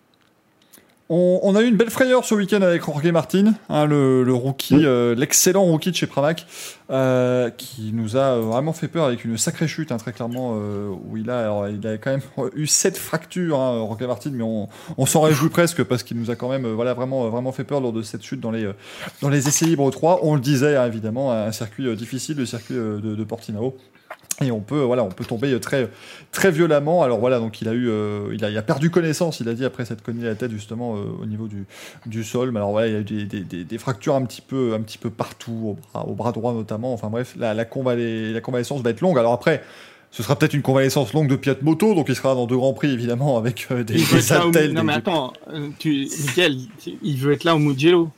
On, 1.11 1.41
on 1.43 1.55
a 1.57 1.63
eu 1.63 1.67
une 1.67 1.77
belle 1.77 1.89
frayeur 1.89 2.23
ce 2.27 2.35
week-end 2.35 2.61
avec 2.61 2.85
Jorge 2.85 3.07
Martin, 3.07 3.55
hein, 3.71 3.87
le, 3.87 4.25
le 4.25 4.35
rookie, 4.35 4.85
euh, 4.85 5.15
l'excellent 5.15 5.65
rookie 5.65 5.91
de 5.91 5.97
chez 5.97 6.07
Pramac, 6.07 6.47
euh, 6.91 7.49
qui 7.49 7.93
nous 7.95 8.17
a 8.17 8.39
vraiment 8.39 8.75
fait 8.75 8.89
peur 8.89 9.07
avec 9.07 9.25
une 9.25 9.39
sacrée 9.39 9.69
chute, 9.69 9.91
hein, 9.91 9.97
très 9.97 10.13
clairement, 10.13 10.59
euh, 10.61 10.91
où 10.91 11.17
il 11.17 11.31
a, 11.31 11.41
alors, 11.41 11.67
il 11.67 11.87
a 11.87 11.97
quand 11.97 12.11
même 12.11 12.21
eu 12.55 12.67
sept 12.67 12.99
fractures, 12.99 13.59
hein, 13.59 13.79
Jorge 13.79 14.03
Martin, 14.03 14.31
mais 14.35 14.45
on, 14.45 14.69
on 14.99 15.07
s'en 15.07 15.23
réjouit 15.23 15.49
presque 15.49 15.83
parce 15.83 16.03
qu'il 16.03 16.19
nous 16.19 16.31
a 16.31 16.37
quand 16.37 16.51
même, 16.51 16.67
euh, 16.67 16.75
voilà, 16.75 16.93
vraiment, 16.93 17.27
vraiment 17.31 17.53
fait 17.53 17.65
peur 17.65 17.81
lors 17.81 17.95
de 17.95 18.03
cette 18.03 18.23
chute 18.23 18.41
dans 18.41 18.51
les, 18.51 18.65
euh, 18.65 18.75
dans 19.23 19.31
les 19.31 19.49
essais 19.49 19.65
libres 19.65 19.91
3. 19.91 20.21
On 20.25 20.35
le 20.35 20.43
disait, 20.43 20.77
hein, 20.77 20.87
évidemment, 20.87 21.33
un 21.33 21.53
circuit 21.53 21.87
euh, 21.87 21.97
difficile, 21.97 22.37
le 22.37 22.45
circuit 22.45 22.77
euh, 22.77 23.01
de, 23.01 23.15
de 23.15 23.25
Portimao. 23.25 23.79
Et 24.45 24.51
on 24.53 24.61
peut, 24.61 24.81
voilà, 24.81 25.03
on 25.03 25.09
peut 25.09 25.25
tomber 25.25 25.59
très, 25.61 25.89
très 26.31 26.51
violemment. 26.53 27.03
Alors 27.03 27.19
voilà, 27.19 27.39
donc 27.41 27.61
il 27.61 27.69
a 27.69 27.73
eu, 27.73 27.89
euh, 27.89 28.31
il, 28.33 28.45
a, 28.45 28.51
il 28.51 28.57
a 28.57 28.63
perdu 28.63 28.89
connaissance, 28.91 29.41
il 29.41 29.49
a 29.49 29.55
dit 29.55 29.65
après 29.65 29.85
s'être 29.85 30.03
cogné 30.03 30.25
la 30.25 30.35
tête 30.37 30.53
justement 30.53 30.95
euh, 30.97 31.01
au 31.23 31.27
niveau 31.27 31.49
du, 31.49 31.65
du 32.07 32.23
sol. 32.23 32.53
Mais 32.53 32.59
alors 32.59 32.71
voilà, 32.71 32.87
il 32.87 32.93
y 32.93 32.97
a 32.97 33.01
eu 33.01 33.05
des, 33.05 33.25
des, 33.25 33.41
des, 33.41 33.65
des 33.65 33.79
fractures 33.79 34.15
un 34.15 34.25
petit 34.25 34.41
peu, 34.41 34.75
un 34.75 34.81
petit 34.81 34.99
peu 34.99 35.11
partout, 35.11 35.77
au 35.77 35.79
bras, 35.93 36.07
au 36.07 36.15
bras 36.15 36.31
droit 36.33 36.53
notamment. 36.53 36.93
Enfin 36.93 37.09
bref, 37.09 37.35
la, 37.37 37.53
la, 37.55 37.65
convalé- 37.65 38.33
la 38.33 38.41
convalescence 38.41 38.81
va 38.83 38.91
être 38.91 39.01
longue. 39.01 39.19
Alors 39.19 39.33
après. 39.33 39.63
Ce 40.11 40.23
sera 40.23 40.37
peut-être 40.37 40.55
une 40.55 40.63
convalescence 40.63 41.13
longue 41.13 41.29
de 41.29 41.37
Piat 41.37 41.57
Moto, 41.61 41.95
donc 41.95 42.07
il 42.09 42.17
sera 42.17 42.35
dans 42.35 42.47
deux 42.47 42.57
grands 42.57 42.73
prix 42.73 42.91
évidemment 42.91 43.37
avec 43.37 43.67
euh, 43.71 43.85
des, 43.85 43.99
veut 43.99 44.17
haltères, 44.33 44.69
Non 44.73 44.81
des- 44.81 44.83
mais 44.83 44.95
attends, 44.95 45.35
euh, 45.53 45.69
tu... 45.79 46.09
Miguel, 46.29 46.57
tu- 46.83 46.95
il 47.03 47.19
veut 47.19 47.35
être 47.35 47.45
là 47.45 47.55
au 47.55 47.59
Mugello. 47.59 48.09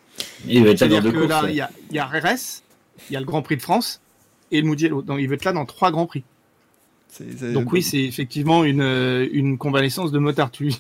Il 0.47 0.63
va 0.63 0.71
être 0.71 0.81
là 0.83 0.87
dans 0.87 0.95
C'est-à-dire 0.95 1.03
deux 1.13 1.21
que 1.21 1.27
là, 1.29 1.39
courses. 1.41 1.51
il 1.51 1.57
y 1.57 1.61
a, 1.61 1.69
il 1.91 1.97
y 1.97 1.99
a 1.99 2.07
RRS, 2.07 2.63
il 3.11 3.15
y 3.15 3.17
a 3.17 3.19
le 3.19 3.27
Grand 3.27 3.43
Prix 3.43 3.57
de 3.57 3.63
France 3.63 4.01
et 4.51 4.60
le 4.60 4.68
Mugello. 4.68 5.02
Donc 5.02 5.18
il 5.20 5.28
veut 5.28 5.35
être 5.35 5.44
là 5.44 5.52
dans 5.52 5.64
trois 5.66 5.90
Grands 5.90 6.06
Prix. 6.06 6.22
Donc 7.52 7.72
oui, 7.72 7.82
c'est 7.82 8.02
effectivement 8.05 8.62
une, 8.64 8.82
euh, 8.82 9.27
une 9.32 9.59
convalescence 9.59 10.12
de 10.12 10.18
motard. 10.18 10.51
Tu, 10.52 10.70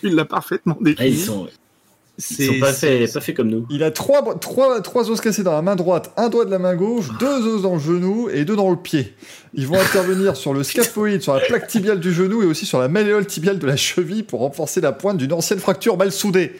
tu 0.00 0.08
l'as 0.08 0.24
parfaitement 0.24 0.78
décrit. 0.80 1.04
Ah, 1.04 1.08
ils 1.08 1.18
sont, 1.18 1.48
ils 1.48 2.22
C'est- 2.22 2.46
sont 2.46 2.60
pas, 2.60 2.72
c'est- 2.72 3.06
fait, 3.06 3.12
pas 3.12 3.20
fait 3.20 3.34
comme 3.34 3.48
nous. 3.48 3.66
Il 3.68 3.82
a 3.82 3.90
trois, 3.90 4.22
trois, 4.38 4.80
trois 4.80 5.10
os 5.10 5.20
cassés 5.20 5.42
dans 5.42 5.52
la 5.52 5.62
main 5.62 5.74
droite, 5.74 6.12
un 6.16 6.28
doigt 6.28 6.44
de 6.44 6.50
la 6.52 6.60
main 6.60 6.76
gauche, 6.76 7.08
deux 7.18 7.46
os 7.46 7.62
dans 7.62 7.74
le 7.74 7.80
genou 7.80 8.30
et 8.30 8.44
deux 8.44 8.54
dans 8.54 8.70
le 8.70 8.76
pied. 8.76 9.12
Ils 9.54 9.66
vont 9.66 9.78
intervenir 9.78 10.36
sur 10.36 10.54
le 10.54 10.62
scaphoïde, 10.62 11.20
sur 11.22 11.34
la 11.34 11.40
plaque 11.40 11.66
tibiale 11.66 11.98
du 11.98 12.12
genou 12.12 12.42
et 12.42 12.46
aussi 12.46 12.64
sur 12.64 12.78
la 12.78 12.86
malléole 12.88 13.26
tibiale 13.26 13.58
de 13.58 13.66
la 13.66 13.76
cheville 13.76 14.22
pour 14.22 14.40
renforcer 14.40 14.80
la 14.80 14.92
pointe 14.92 15.16
d'une 15.18 15.32
ancienne 15.32 15.58
fracture 15.58 15.96
mal 15.96 16.12
soudée. 16.12 16.52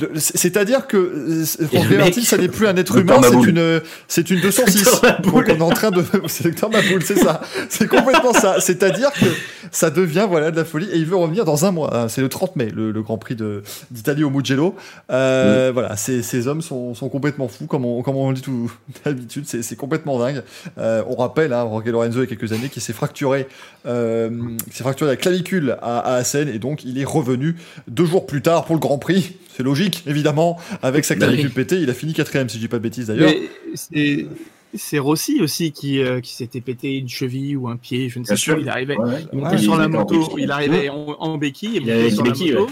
Le- 0.00 0.18
c'est- 0.18 0.36
C'est-à-dire 0.36 0.86
que 0.86 1.44
Franck 1.70 1.84
le 1.84 1.96
mec- 1.96 1.98
Martin, 1.98 2.22
ça 2.22 2.36
n'est 2.38 2.48
plus 2.48 2.66
un 2.66 2.76
être 2.76 2.96
humain, 2.96 3.20
c'est 3.22 3.48
une, 3.48 3.80
c'est 4.08 4.30
une 4.30 4.40
206. 4.40 4.84
Docteur 4.84 5.02
Maboul. 5.02 5.46
Donc 5.46 5.56
on 5.56 5.60
est 5.60 5.62
en 5.62 5.70
train 5.70 5.90
de, 5.90 6.04
c'est 6.26 6.44
Docteur 6.44 6.70
Maboul, 6.70 7.02
c'est 7.02 7.18
ça. 7.18 7.40
C'est 7.68 7.86
complètement 7.88 8.32
ça. 8.32 8.60
C'est-à-dire 8.60 9.12
que 9.12 9.26
ça 9.70 9.90
devient 9.90 10.26
voilà 10.28 10.50
de 10.50 10.56
la 10.56 10.64
folie 10.64 10.88
et 10.92 10.96
il 10.96 11.06
veut 11.06 11.16
revenir 11.16 11.44
dans 11.44 11.64
un 11.64 11.70
mois. 11.70 11.96
hein. 11.96 12.08
C'est 12.08 12.20
le 12.22 12.28
30 12.28 12.56
mai, 12.56 12.70
le, 12.74 12.90
le 12.90 13.02
Grand 13.02 13.18
Prix 13.18 13.36
de- 13.36 13.62
d'Italie 13.90 14.24
au 14.24 14.30
Mugello. 14.30 14.74
Euh, 15.10 15.70
Voilà, 15.72 15.96
ces, 15.96 16.22
ces 16.22 16.46
hommes 16.48 16.62
sont, 16.62 16.94
sont 16.94 17.08
complètement 17.08 17.48
fous, 17.48 17.66
comme 17.66 17.84
on, 17.84 18.02
comme 18.02 18.16
on 18.16 18.28
le 18.30 18.34
dit 18.36 18.42
tout 18.42 18.70
d'habitude. 19.04 19.44
C'est 19.46 19.62
c'est 19.62 19.76
complètement 19.76 20.18
dingue. 20.18 20.42
Euh, 20.78 21.02
on 21.08 21.16
rappelle, 21.16 21.52
hein, 21.52 21.68
Lorenzo, 21.86 22.18
il 22.18 22.20
y 22.20 22.22
a 22.24 22.26
quelques 22.26 22.52
années, 22.52 22.68
qui 22.68 22.80
s'est 22.80 22.92
fracturé, 22.92 23.46
euh, 23.86 24.30
qui 24.70 24.76
s'est 24.76 24.82
fracturé 24.84 25.10
la 25.10 25.16
clavicule 25.16 25.76
à, 25.82 25.98
à 25.98 26.14
Assen 26.16 26.48
et 26.48 26.58
donc 26.58 26.84
il 26.84 26.98
est 26.98 27.04
revenu 27.04 27.56
deux 27.88 28.04
jours 28.04 28.26
plus 28.26 28.42
tard 28.42 28.64
pour 28.64 28.74
le 28.74 28.80
Grand 28.80 28.98
Prix. 28.98 29.36
C'est 29.56 29.62
logique, 29.70 30.02
évidemment, 30.06 30.58
avec 30.82 31.04
sa 31.04 31.14
oui. 31.14 31.20
clavicule 31.20 31.50
pétée. 31.50 31.76
Il 31.80 31.88
a 31.90 31.94
fini 31.94 32.12
quatrième, 32.12 32.48
si 32.48 32.56
je 32.56 32.60
dis 32.62 32.68
pas 32.68 32.78
de 32.78 32.82
bêtises 32.82 33.06
d'ailleurs. 33.06 33.32
C'est- 33.74 34.98
Rossi 35.00 35.40
aussi 35.40 35.72
qui, 35.72 36.00
euh, 36.00 36.20
qui 36.20 36.32
s'était 36.32 36.60
pété 36.60 36.96
une 36.96 37.08
cheville 37.08 37.56
ou 37.56 37.68
un 37.68 37.76
pied, 37.76 38.08
je 38.08 38.20
ne 38.20 38.24
sais 38.24 38.34
Bien 38.34 38.36
sûr. 38.36 38.54
plus. 38.54 38.62
Il 38.62 38.68
arrivait, 38.68 38.96
Ouais, 38.96 39.04
ouais. 39.08 39.26
il 39.32 39.38
montait 39.40 39.56
Ouais, 39.56 39.62
sur 39.62 39.74
il 39.74 39.78
la 39.80 39.88
moto, 39.88 40.20
béquille. 40.20 40.44
il 40.44 40.50
arrivait 40.52 40.88
en, 40.90 41.16
en 41.18 41.38
béquille, 41.38 41.70
il 41.76 41.82
Il 41.82 41.90
avait 41.90 42.02
montait 42.02 42.08
les 42.10 42.14
sur 42.14 42.24
la 42.24 42.30
béquilles, 42.30 42.52
moto, 42.54 42.70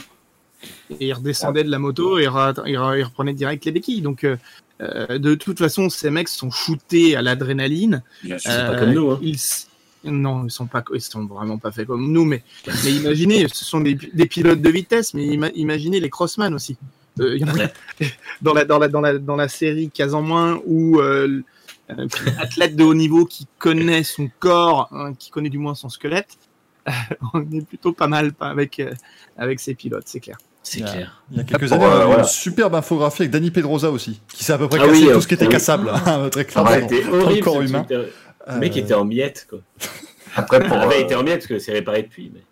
et 1.00 1.06
il 1.06 1.12
redescendait 1.12 1.64
de 1.64 1.70
la 1.70 1.78
moto 1.80 2.18
et 2.18 2.28
ra- 2.28 2.54
il, 2.66 2.76
ra- 2.76 2.96
il 2.98 3.02
reprenait 3.04 3.32
direct 3.32 3.64
les 3.64 3.72
béquilles. 3.72 4.00
Donc, 4.02 4.22
euh, 4.24 4.36
euh, 4.80 5.18
de 5.18 5.34
toute 5.34 5.58
façon, 5.58 5.88
ces 5.88 6.10
mecs 6.10 6.28
sont 6.28 6.50
shootés 6.52 7.16
à 7.16 7.22
l'adrénaline. 7.22 8.02
Bien 8.22 8.38
sûr. 8.38 8.50
pas 8.50 8.56
Euh, 8.56 8.78
comme 8.78 8.92
nous, 8.92 9.10
hein. 9.10 9.18
Ils, 9.22 9.34
s- 9.34 9.67
non, 10.04 10.44
ils 10.44 10.50
sont 10.50 10.66
pas, 10.66 10.82
ils 10.94 11.00
sont 11.00 11.24
vraiment 11.26 11.58
pas 11.58 11.70
faits 11.72 11.86
comme 11.86 12.10
nous, 12.12 12.24
mais, 12.24 12.42
mais 12.84 12.92
imaginez, 12.92 13.46
ce 13.48 13.64
sont 13.64 13.80
des, 13.80 13.94
des 13.94 14.26
pilotes 14.26 14.60
de 14.62 14.70
vitesse, 14.70 15.14
mais 15.14 15.26
ima- 15.26 15.52
imaginez 15.54 16.00
les 16.00 16.10
crossman 16.10 16.54
aussi. 16.54 16.76
Euh, 17.20 17.36
il 17.36 17.40
y 17.40 17.44
en 17.44 17.48
a 17.58 17.68
dans 18.42 18.54
la 18.54 18.64
dans 18.64 18.78
la 18.78 18.88
dans 18.88 19.00
la 19.00 19.18
dans 19.18 19.36
la 19.36 19.48
série 19.48 19.90
Cas 19.90 20.12
en 20.12 20.22
moins 20.22 20.60
où 20.66 21.00
euh, 21.00 21.42
un 21.88 22.06
athlète 22.40 22.76
de 22.76 22.84
haut 22.84 22.94
niveau 22.94 23.24
qui 23.24 23.46
connaît 23.58 24.04
son 24.04 24.30
corps, 24.38 24.88
hein, 24.92 25.14
qui 25.18 25.30
connaît 25.30 25.48
du 25.50 25.58
moins 25.58 25.74
son 25.74 25.88
squelette, 25.88 26.36
on 27.34 27.40
est 27.52 27.66
plutôt 27.66 27.92
pas 27.92 28.06
mal 28.06 28.32
pas 28.32 28.48
avec 28.48 28.78
euh, 28.80 28.92
avec 29.36 29.58
ces 29.60 29.74
pilotes, 29.74 30.04
c'est 30.06 30.20
clair. 30.20 30.38
C'est 30.62 30.80
Yeah. 30.80 30.92
clair. 30.92 31.22
Il 31.30 31.38
y 31.38 31.40
a 31.40 31.44
quelques 31.44 31.72
années, 31.72 31.84
on 31.86 31.88
a 31.88 31.94
euh, 31.94 32.02
eu 32.02 32.06
voilà. 32.06 32.22
une 32.24 32.28
superbe 32.28 32.74
infographie 32.74 33.22
avec 33.22 33.30
Danny 33.30 33.50
Pedrosa 33.50 33.90
aussi, 33.90 34.20
qui 34.28 34.44
s'est 34.44 34.52
à 34.52 34.58
peu 34.58 34.68
près 34.68 34.78
Ah 34.82 34.86
cassé 34.86 34.98
oui, 35.00 35.04
tout 35.06 35.10
euh, 35.12 35.20
ce 35.22 35.26
qui 35.26 35.32
était 35.34 35.48
cassable, 35.48 35.88
hein, 35.88 36.28
très 36.30 36.44
clairement. 36.44 36.70
Ouais, 36.70 37.06
horrible. 37.10 37.48
ce 37.48 37.62
humain. 37.68 37.86
Le 38.48 38.58
mec 38.58 38.76
Euh, 38.76 38.80
était 38.80 38.94
en 38.94 39.04
miettes, 39.04 39.46
quoi. 39.48 39.60
Après, 40.36 40.60
pour, 40.60 40.76
Il 40.76 40.82
avait 40.82 40.96
euh, 40.96 41.04
été 41.04 41.14
en 41.14 41.22
miettes 41.22 41.40
parce 41.40 41.46
que 41.46 41.58
c'est 41.58 41.72
réparé 41.72 42.02
depuis. 42.02 42.30
mais- 42.34 42.42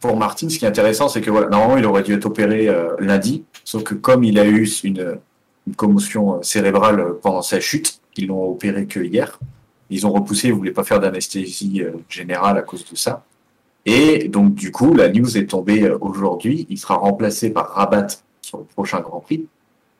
pour 0.00 0.16
Martin, 0.16 0.48
ce 0.48 0.58
qui 0.58 0.64
est 0.64 0.68
intéressant, 0.68 1.08
c'est 1.08 1.20
que 1.20 1.30
voilà, 1.30 1.48
normalement, 1.48 1.76
il 1.76 1.86
aurait 1.86 2.02
dû 2.02 2.12
être 2.12 2.26
opéré 2.26 2.68
euh, 2.68 2.90
lundi, 2.98 3.44
sauf 3.64 3.84
que 3.84 3.94
comme 3.94 4.24
il 4.24 4.38
a 4.38 4.44
eu 4.44 4.68
une, 4.82 5.18
une 5.66 5.74
commotion 5.76 6.42
cérébrale 6.42 7.14
pendant 7.22 7.40
sa 7.42 7.60
chute, 7.60 8.00
ils 8.16 8.26
l'ont 8.26 8.50
opéré 8.50 8.86
que 8.86 9.00
hier. 9.00 9.38
Ils 9.88 10.06
ont 10.06 10.12
repoussé, 10.12 10.48
ils 10.48 10.54
voulaient 10.54 10.72
pas 10.72 10.82
faire 10.82 10.98
d'anesthésie 10.98 11.82
euh, 11.82 11.92
générale 12.08 12.58
à 12.58 12.62
cause 12.62 12.84
de 12.90 12.96
ça. 12.96 13.24
Et 13.84 14.26
donc, 14.28 14.54
du 14.54 14.72
coup, 14.72 14.94
la 14.94 15.08
news 15.08 15.38
est 15.38 15.46
tombée 15.46 15.88
aujourd'hui. 16.00 16.66
Il 16.68 16.78
sera 16.78 16.96
remplacé 16.96 17.50
par 17.50 17.68
Rabat 17.70 18.08
sur 18.42 18.58
le 18.58 18.64
prochain 18.64 19.00
Grand 19.00 19.20
Prix. 19.20 19.46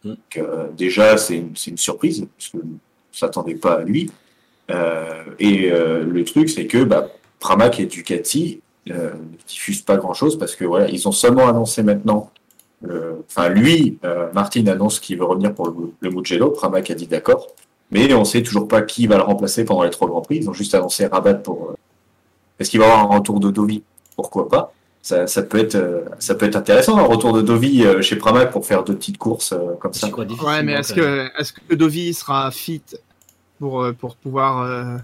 Mm. 0.05 0.09
Donc, 0.09 0.19
euh, 0.39 0.67
déjà, 0.77 1.17
c'est 1.17 1.37
une, 1.37 1.77
surprise, 1.77 2.27
parce 2.37 2.49
que 2.51 2.59
on 2.59 2.79
s'attendait 3.13 3.55
pas 3.55 3.75
à 3.75 3.83
lui. 3.83 4.11
Euh, 4.71 5.25
et 5.39 5.71
euh, 5.71 6.05
le 6.05 6.25
truc, 6.25 6.49
c'est 6.51 6.67
que 6.67 6.85
bah, 6.85 7.09
Pramac 7.39 7.79
et 7.79 7.87
Ducati 7.87 8.61
euh, 8.91 9.11
ne 9.13 9.37
diffusent 9.49 9.83
pas 9.83 9.97
grand-chose 9.97 10.39
parce 10.39 10.57
que 10.57 10.65
voilà, 10.65 10.89
ils 10.89 11.07
ont 11.07 11.13
seulement 11.13 11.47
annoncé 11.49 11.83
maintenant. 11.83 12.31
euh, 12.89 13.13
Enfin, 13.29 13.49
lui, 13.49 13.99
euh, 14.05 14.29
Martin 14.33 14.67
annonce 14.67 14.99
qu'il 15.01 15.19
veut 15.19 15.25
revenir 15.25 15.55
pour 15.55 15.69
le, 15.69 15.75
le 16.01 16.11
Mugello. 16.11 16.51
Pramac 16.51 16.91
a 16.91 16.95
dit 16.95 17.07
d'accord, 17.07 17.47
mais 17.91 18.13
on 18.15 18.25
sait 18.25 18.43
toujours 18.43 18.67
pas 18.69 18.83
qui 18.83 19.07
va 19.07 19.17
le 19.17 19.23
remplacer 19.23 19.65
pendant 19.65 19.85
les 19.85 19.91
trois 19.91 20.09
grands 20.09 20.21
prix. 20.23 20.39
Ils 20.39 20.51
ont 20.51 20.53
juste 20.53 20.75
annoncé 20.75 21.07
Rabat 21.07 21.35
pour. 21.35 21.71
euh, 21.71 21.75
Est-ce 22.59 22.71
qu'il 22.71 22.81
va 22.81 22.87
y 22.87 22.91
avoir 22.91 23.11
un 23.13 23.17
retour 23.17 23.39
de 23.41 23.51
Dovi? 23.51 23.83
Pourquoi 24.17 24.49
pas? 24.49 24.73
Ça, 25.03 25.29
ça 25.29 25.43
peut 25.45 25.59
être, 25.59 25.77
euh, 25.77 26.01
ça 26.19 26.35
peut 26.35 26.47
être 26.47 26.57
intéressant 26.57 26.97
un 26.99 27.03
retour 27.05 27.33
de 27.33 27.41
Dovi 27.41 27.85
euh, 27.85 28.03
chez 28.03 28.17
Pramac 28.17 28.51
pour 28.51 28.67
faire 28.67 28.83
deux 28.83 28.97
petites 28.97 29.19
courses 29.19 29.53
euh, 29.53 29.75
comme 29.79 29.93
ça. 29.93 30.09
Ouais, 30.09 30.63
mais 30.65 30.73
est-ce 30.73 30.93
que 30.95 31.29
est-ce 31.39 31.53
que 31.53 31.75
Dovi 31.77 32.13
sera 32.13 32.51
fit 32.51 32.83
pour 33.59 33.83
euh, 33.83 33.93
pour 33.93 34.17
pouvoir 34.17 34.61
euh, 34.63 34.99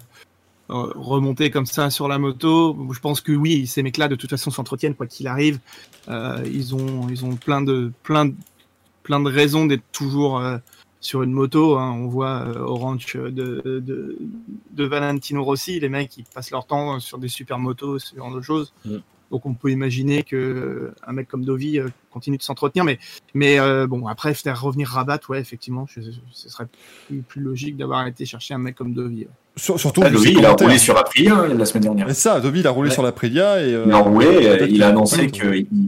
remonter 0.69 1.51
comme 1.51 1.65
ça 1.65 1.89
sur 1.89 2.07
la 2.07 2.17
moto 2.17 2.75
Je 2.91 2.99
pense 2.99 3.21
que 3.21 3.31
oui. 3.31 3.67
Ces 3.67 3.83
mecs-là, 3.83 4.07
de 4.07 4.15
toute 4.15 4.29
façon, 4.29 4.51
s'entretiennent 4.51 4.95
quoi 4.95 5.07
qu'il 5.07 5.27
arrive. 5.27 5.59
Euh, 6.09 6.43
ils 6.45 6.75
ont 6.75 7.07
ils 7.09 7.25
ont 7.25 7.35
plein 7.35 7.61
de 7.61 7.91
plein 8.03 8.25
de, 8.25 8.33
plein 9.03 9.19
de 9.19 9.29
raisons 9.29 9.65
d'être 9.65 9.83
toujours 9.91 10.41
sur 11.03 11.21
une 11.21 11.33
moto. 11.33 11.77
hein. 11.77 11.91
On 11.91 12.07
voit 12.07 12.45
euh, 12.47 12.59
au 12.59 12.75
ranch 12.75 13.15
de, 13.17 13.29
de 13.65 14.17
de 14.71 14.83
Valentino 14.85 15.43
Rossi, 15.43 15.79
les 15.79 15.89
mecs 15.89 16.17
ils 16.17 16.23
passent 16.23 16.49
leur 16.51 16.65
temps 16.65 16.99
sur 16.99 17.17
des 17.19 17.27
super 17.27 17.59
motos, 17.59 17.99
ce 17.99 18.15
genre 18.15 18.33
de 18.33 18.41
choses. 18.41 18.73
Mm. 18.85 18.97
Donc 19.29 19.45
on 19.45 19.53
peut 19.53 19.69
imaginer 19.69 20.23
que 20.23 20.35
euh, 20.35 20.95
un 21.05 21.13
mec 21.13 21.27
comme 21.27 21.43
Dovi 21.43 21.79
euh, 21.79 21.89
continue 22.13 22.37
de 22.37 22.43
s'entretenir, 22.43 22.85
mais 22.85 22.99
mais 23.33 23.59
euh, 23.59 23.87
bon, 23.87 24.07
après, 24.07 24.33
faire 24.33 24.61
revenir 24.61 24.87
Rabat, 24.89 25.19
ouais, 25.29 25.39
effectivement, 25.41 25.85
je- 25.93 26.01
je- 26.01 26.11
ce 26.31 26.49
serait 26.49 26.67
plus, 27.07 27.21
plus 27.21 27.41
logique 27.41 27.75
d'avoir 27.77 28.05
été 28.07 28.25
chercher 28.25 28.53
un 28.53 28.59
mec 28.59 28.75
comme 28.75 28.93
Dovi. 28.93 29.21
ouais. 29.21 29.27
sur- 29.55 29.79
surtout, 29.79 30.01
Ah, 30.03 30.09
Dovi, 30.09 30.31
il 30.31 30.43
a 30.45 30.51
roulé 30.53 30.77
sur 30.79 30.97
Aprilia 30.97 31.35
hein, 31.35 31.47
la 31.53 31.65
semaine 31.65 31.83
dernière. 31.83 32.09
Et 32.09 32.13
ça, 32.15 32.39
Dobby, 32.39 32.61
il 32.61 32.67
a 32.67 32.71
roulé 32.71 32.89
Ouais. 32.89 32.93
sur 32.93 33.03
la 33.03 33.11
Prélia 33.11 33.59
et. 33.61 33.71
euh, 33.73 33.83
Il 33.85 33.91
a 33.91 33.97
roulé, 33.97 34.25
euh, 34.27 34.67
il 34.67 34.81
a 34.81 34.87
que- 34.87 34.91
annoncé 34.91 35.29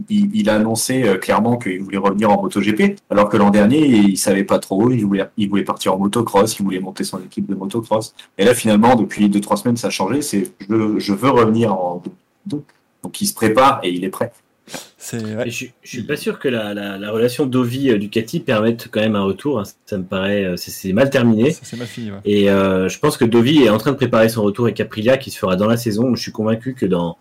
il, 0.08 0.30
il 0.36 0.48
a 0.50 0.54
annoncé 0.54 1.02
euh, 1.02 1.16
clairement 1.18 1.56
qu'il 1.56 1.82
voulait 1.82 1.96
revenir 1.98 2.30
en 2.30 2.40
MotoGP, 2.42 2.96
alors 3.10 3.28
que 3.28 3.36
l'an 3.36 3.50
dernier 3.50 3.84
il 3.86 4.16
savait 4.16 4.44
pas 4.44 4.58
trop, 4.60 4.90
il 4.92 5.04
voulait, 5.04 5.26
il 5.36 5.48
voulait 5.48 5.64
partir 5.64 5.94
en 5.94 5.98
motocross, 5.98 6.58
il 6.58 6.62
voulait 6.64 6.78
monter 6.80 7.02
son 7.04 7.18
équipe 7.18 7.46
de 7.46 7.54
motocross. 7.56 8.14
Et 8.38 8.44
là 8.44 8.54
finalement 8.54 8.94
depuis 8.94 9.28
deux 9.28 9.40
trois 9.40 9.56
semaines 9.56 9.76
ça 9.76 9.88
a 9.88 9.90
changé, 9.90 10.22
c'est 10.22 10.52
je, 10.68 10.98
je 10.98 11.12
veux 11.12 11.30
revenir 11.30 11.72
en 11.72 12.02
donc, 12.46 12.62
donc 13.02 13.20
il 13.20 13.26
se 13.26 13.34
prépare 13.34 13.80
et 13.82 13.90
il 13.90 14.04
est 14.04 14.10
prêt. 14.10 14.32
C'est 14.98 15.20
Et 15.22 15.36
ouais. 15.36 15.44
Je, 15.46 15.50
suis- 15.50 15.72
je 15.82 15.88
suis 15.90 16.02
pas 16.02 16.16
sûr 16.16 16.38
que 16.40 16.48
la, 16.48 16.74
la, 16.74 16.98
la 16.98 17.10
relation 17.12 17.46
Dovi-Ducati 17.46 18.40
permette 18.40 18.88
quand 18.90 19.00
même 19.00 19.14
un 19.14 19.22
retour. 19.22 19.60
hein. 19.60 19.64
Ça 19.84 19.98
me 19.98 20.04
paraît, 20.04 20.44
euh, 20.44 20.56
c'est- 20.56 20.70
c'est 20.72 20.92
mal 20.92 21.10
terminé. 21.10 21.52
Ça, 21.52 21.60
c'est 21.62 21.76
mal 21.76 21.86
fini. 21.86 22.10
ouais. 22.10 22.18
Et 22.24 22.50
euh, 22.50 22.88
je 22.88 22.98
pense 22.98 23.16
que 23.16 23.24
Dovi 23.24 23.62
est 23.62 23.68
en 23.68 23.78
train 23.78 23.92
de 23.92 23.96
préparer 23.96 24.28
son 24.28 24.42
retour 24.42 24.64
avec 24.66 24.80
Aprilia 24.80 25.16
qui 25.18 25.30
se 25.30 25.38
fera 25.38 25.54
dans 25.56 25.68
la 25.68 25.76
saison. 25.76 26.14
Je 26.16 26.22
suis 26.22 26.32
convaincu 26.32 26.74
que 26.74 26.86
dans 26.86 27.16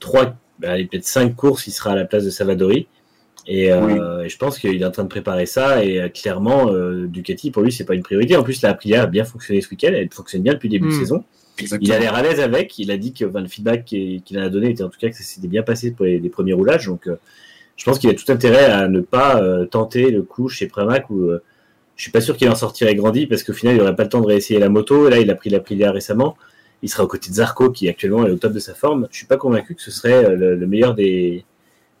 trois, 0.00 0.34
bah, 0.58 0.72
allez, 0.72 0.86
peut-être 0.86 1.04
cinq 1.06 1.36
courses, 1.36 1.66
il 1.68 1.72
sera 1.72 1.92
à 1.92 1.94
la 1.96 2.04
place 2.04 2.24
de 2.24 2.30
Savadori. 2.30 2.88
Et, 3.46 3.72
euh, 3.72 4.22
et 4.24 4.28
je 4.28 4.36
pense 4.38 4.58
qu'il 4.58 4.80
est 4.80 4.84
en 4.84 4.90
train 4.92 5.02
de 5.04 5.08
préparer 5.08 5.46
ça. 5.46 5.84
Et 5.84 6.00
euh, 6.00 6.08
clairement, 6.08 6.72
euh, 6.72 7.06
Ducati, 7.06 7.50
pour 7.52 7.62
lui, 7.62 7.70
c'est 7.72 7.84
pas 7.84 7.94
une 7.94 8.02
priorité. 8.02 8.36
En 8.36 8.42
plus, 8.42 8.62
la 8.62 8.70
Aprilia 8.70 9.02
a 9.02 9.06
bien 9.06 9.24
fonctionné 9.24 9.60
ce 9.60 9.68
week-end. 9.70 9.90
Elle 9.94 10.08
fonctionne 10.12 10.42
bien 10.42 10.54
depuis 10.54 10.68
le 10.68 10.72
début 10.72 10.88
de 10.88 10.92
Mm. 10.94 10.98
Il 11.80 11.92
a 11.92 11.98
l'air 11.98 12.14
à 12.14 12.22
l'aise 12.22 12.40
avec. 12.40 12.78
Il 12.78 12.90
a 12.90 12.96
dit 12.96 13.12
que 13.12 13.24
le 13.24 13.48
feedback 13.48 13.84
qu'il 13.84 14.38
a 14.38 14.48
donné 14.48 14.70
était 14.70 14.82
en 14.82 14.88
tout 14.88 14.98
cas 14.98 15.08
que 15.08 15.16
ça 15.16 15.22
s'était 15.22 15.48
bien 15.48 15.62
passé 15.62 15.92
pour 15.92 16.04
les, 16.06 16.28
premiers 16.28 16.52
roulages. 16.52 16.86
Donc, 16.86 17.06
euh, 17.06 17.16
je 17.76 17.84
pense 17.84 17.98
qu'il 17.98 18.10
a 18.10 18.14
tout 18.14 18.30
intérêt 18.30 18.66
à 18.66 18.88
ne 18.88 19.00
pas 19.00 19.42
euh, 19.42 19.66
tenter 19.66 20.10
le 20.10 20.22
coup 20.22 20.48
chez 20.48 20.66
Pramac 20.66 21.08
où 21.10 21.30
euh, 21.30 21.42
je 21.96 22.02
suis 22.02 22.12
pas 22.12 22.20
sûr 22.20 22.36
qu'il 22.36 22.48
en 22.48 22.54
sortirait 22.54 22.94
grandi 22.94 23.26
parce 23.26 23.42
qu'au 23.42 23.52
final, 23.52 23.76
il 23.76 23.80
aurait 23.80 23.96
pas 23.96 24.04
le 24.04 24.08
temps 24.08 24.20
de 24.20 24.26
réessayer 24.26 24.60
la 24.60 24.68
moto. 24.68 25.08
Là, 25.08 25.18
il 25.18 25.30
a 25.30 25.34
pris 25.34 25.50
l'Aprilia 25.50 25.90
récemment. 25.92 26.36
Il 26.82 26.88
sera 26.88 27.04
aux 27.04 27.08
côtés 27.08 27.30
de 27.30 27.36
Zarco 27.36 27.70
qui 27.70 27.88
actuellement 27.88 28.26
est 28.26 28.30
au 28.30 28.36
top 28.36 28.52
de 28.52 28.58
sa 28.58 28.74
forme. 28.74 29.08
Je 29.10 29.16
suis 29.18 29.26
pas 29.26 29.36
convaincu 29.36 29.74
que 29.74 29.82
ce 29.82 29.90
serait 29.90 30.24
euh, 30.24 30.56
le 30.56 30.66
meilleur 30.66 30.94
des 30.94 31.44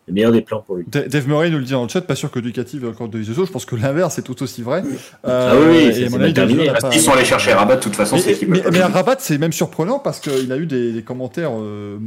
le 0.08 0.14
meilleur 0.14 0.32
des 0.32 0.40
plans 0.42 0.60
pour 0.66 0.76
lui. 0.76 0.84
Da- 0.88 1.06
Dave 1.06 1.28
Murray 1.28 1.48
nous 1.50 1.58
le 1.58 1.64
dit 1.64 1.72
dans 1.72 1.82
le 1.84 1.88
chat, 1.88 2.00
pas 2.00 2.16
sûr 2.16 2.30
que 2.30 2.40
Ducati 2.40 2.78
veut 2.78 2.88
encore 2.88 3.08
de 3.08 3.20
Isoso. 3.20 3.46
Je 3.46 3.52
pense 3.52 3.64
que 3.64 3.76
l'inverse 3.76 4.18
est 4.18 4.22
tout 4.22 4.42
aussi 4.42 4.60
vrai. 4.62 4.82
Ah 5.22 5.52
oui, 5.54 5.66
oui, 5.68 5.76
et 5.76 6.08
c'est- 6.08 6.32
terminé. 6.32 6.66
Parce 6.66 6.80
pas- 6.80 6.88
qu'ils 6.90 7.00
sont 7.00 7.12
allés 7.12 7.24
chercher 7.24 7.52
Rabat 7.52 7.76
de 7.76 7.80
toute 7.82 7.94
façon, 7.94 8.18
c'est 8.18 8.42
Mais, 8.48 8.62
mais, 8.64 8.70
mais 8.72 8.82
Rabat, 8.82 9.16
c'est 9.20 9.38
même 9.38 9.52
surprenant 9.52 10.00
parce 10.00 10.18
qu'il 10.18 10.50
a 10.50 10.56
eu 10.56 10.66
des, 10.66 10.92
des 10.92 11.02
commentaires 11.02 11.52
euh, 11.56 11.98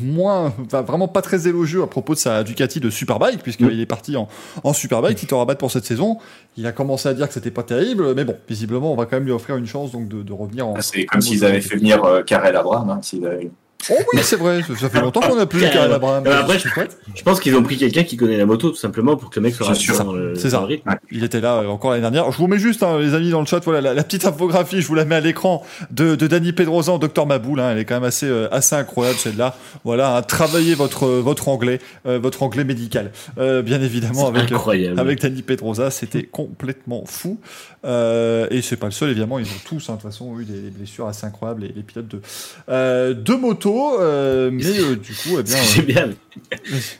moins, 0.00 0.52
enfin, 0.64 0.82
vraiment 0.82 1.08
pas 1.08 1.22
très 1.22 1.46
élogieux 1.46 1.82
à 1.82 1.86
propos 1.86 2.14
de 2.14 2.18
sa 2.18 2.42
Ducati 2.42 2.80
de 2.80 2.90
Superbike, 2.90 3.42
puisqu'il 3.42 3.80
est 3.80 3.86
parti 3.86 4.16
en, 4.16 4.28
en 4.64 4.72
Superbike, 4.72 5.16
Tito 5.16 5.38
Rabat 5.38 5.54
pour 5.54 5.70
cette 5.70 5.84
saison. 5.84 6.18
Il 6.56 6.66
a 6.66 6.72
commencé 6.72 7.08
à 7.08 7.14
dire 7.14 7.28
que 7.28 7.34
c'était 7.34 7.50
pas 7.50 7.62
terrible, 7.62 8.14
mais 8.14 8.24
bon, 8.24 8.36
visiblement, 8.48 8.92
on 8.92 8.96
va 8.96 9.04
quand 9.06 9.16
même 9.16 9.24
lui 9.24 9.32
offrir 9.32 9.56
une 9.56 9.66
chance 9.66 9.92
donc 9.92 10.08
de, 10.08 10.22
de 10.22 10.32
revenir 10.32 10.66
en. 10.66 10.74
Ah, 10.76 10.82
C'est 10.82 11.04
comme 11.04 11.20
s'ils 11.20 11.44
avaient 11.44 11.60
fait 11.60 11.76
venir 11.76 12.02
euh, 12.04 12.22
Karel 12.22 12.56
Abraham, 12.56 12.90
hein, 12.90 12.98
s'ils 13.02 13.24
avaient- 13.24 13.50
Oh 13.88 13.94
oui, 14.12 14.20
c'est 14.22 14.36
vrai, 14.36 14.62
ça 14.80 14.88
fait 14.90 15.00
longtemps 15.00 15.20
qu'on 15.20 15.38
a 15.38 15.46
plus 15.46 15.64
Abraham. 15.64 16.26
Euh, 16.26 16.40
après, 16.40 16.58
je, 16.58 16.68
je 17.14 17.22
pense 17.22 17.38
qu'ils 17.38 17.54
ont 17.54 17.62
pris 17.62 17.76
quelqu'un 17.76 18.02
qui 18.02 18.16
connaît 18.16 18.36
la 18.36 18.46
moto, 18.46 18.70
tout 18.70 18.76
simplement, 18.76 19.16
pour 19.16 19.30
que 19.30 19.38
le 19.38 19.44
mec 19.46 19.54
soit 19.54 19.74
sûr. 19.76 19.96
dans 20.02 20.12
le, 20.12 20.34
C'est 20.34 20.50
ça. 20.50 20.56
dans 20.56 20.62
le 20.62 20.68
rythme. 20.68 20.90
Il 21.12 21.22
était 21.22 21.40
là 21.40 21.58
euh, 21.58 21.68
encore 21.68 21.90
l'année 21.92 22.00
dernière. 22.02 22.32
Je 22.32 22.36
vous 22.38 22.48
mets 22.48 22.58
juste, 22.58 22.82
hein, 22.82 22.98
les 22.98 23.14
amis, 23.14 23.30
dans 23.30 23.38
le 23.40 23.46
chat, 23.46 23.60
voilà, 23.64 23.80
la, 23.80 23.94
la 23.94 24.02
petite 24.02 24.24
infographie, 24.24 24.80
je 24.82 24.88
vous 24.88 24.96
la 24.96 25.04
mets 25.04 25.14
à 25.14 25.20
l'écran 25.20 25.64
de, 25.92 26.16
de 26.16 26.26
Danny 26.26 26.52
Pedrosa 26.52 26.90
en 26.92 26.98
Docteur 26.98 27.26
Maboul. 27.26 27.60
Hein, 27.60 27.70
elle 27.72 27.78
est 27.78 27.84
quand 27.84 27.94
même 27.94 28.02
assez, 28.04 28.26
euh, 28.26 28.48
assez 28.52 28.74
incroyable, 28.74 29.18
celle-là. 29.18 29.54
Voilà, 29.84 30.16
hein, 30.16 30.22
travaillez 30.22 30.74
votre, 30.74 31.04
euh, 31.06 31.20
votre 31.20 31.48
anglais, 31.48 31.78
euh, 32.06 32.18
votre 32.18 32.42
anglais 32.42 32.64
médical. 32.64 33.12
Euh, 33.38 33.62
bien 33.62 33.80
évidemment, 33.80 34.26
avec, 34.26 34.50
euh, 34.50 35.14
Danny 35.22 35.42
Pedrosa, 35.42 35.90
c'était 35.92 36.24
complètement 36.24 37.04
fou. 37.06 37.38
Euh, 37.84 38.48
et 38.50 38.62
c'est 38.62 38.76
pas 38.76 38.86
le 38.86 38.92
seul, 38.92 39.10
évidemment, 39.10 39.38
ils 39.38 39.46
ont 39.46 39.60
tous, 39.64 39.88
hein, 39.90 39.92
de 39.94 40.00
toute 40.00 40.10
façon, 40.10 40.40
eu 40.40 40.44
des, 40.44 40.54
des 40.58 40.70
blessures 40.70 41.06
assez 41.06 41.24
incroyables, 41.24 41.62
les, 41.62 41.68
les 41.68 41.82
pilotes 41.82 42.08
de, 42.08 42.20
euh, 42.68 43.14
de 43.14 43.34
moto. 43.34 43.65
Euh, 43.68 44.50
mais 44.52 44.64
euh, 44.80 44.96
du 44.96 45.12
coup, 45.14 45.38
eh 45.38 45.42
bien. 45.42 45.56
Ce 45.56 45.56
que 45.56 45.74
j'aime 45.74 45.84
bien. 45.86 46.14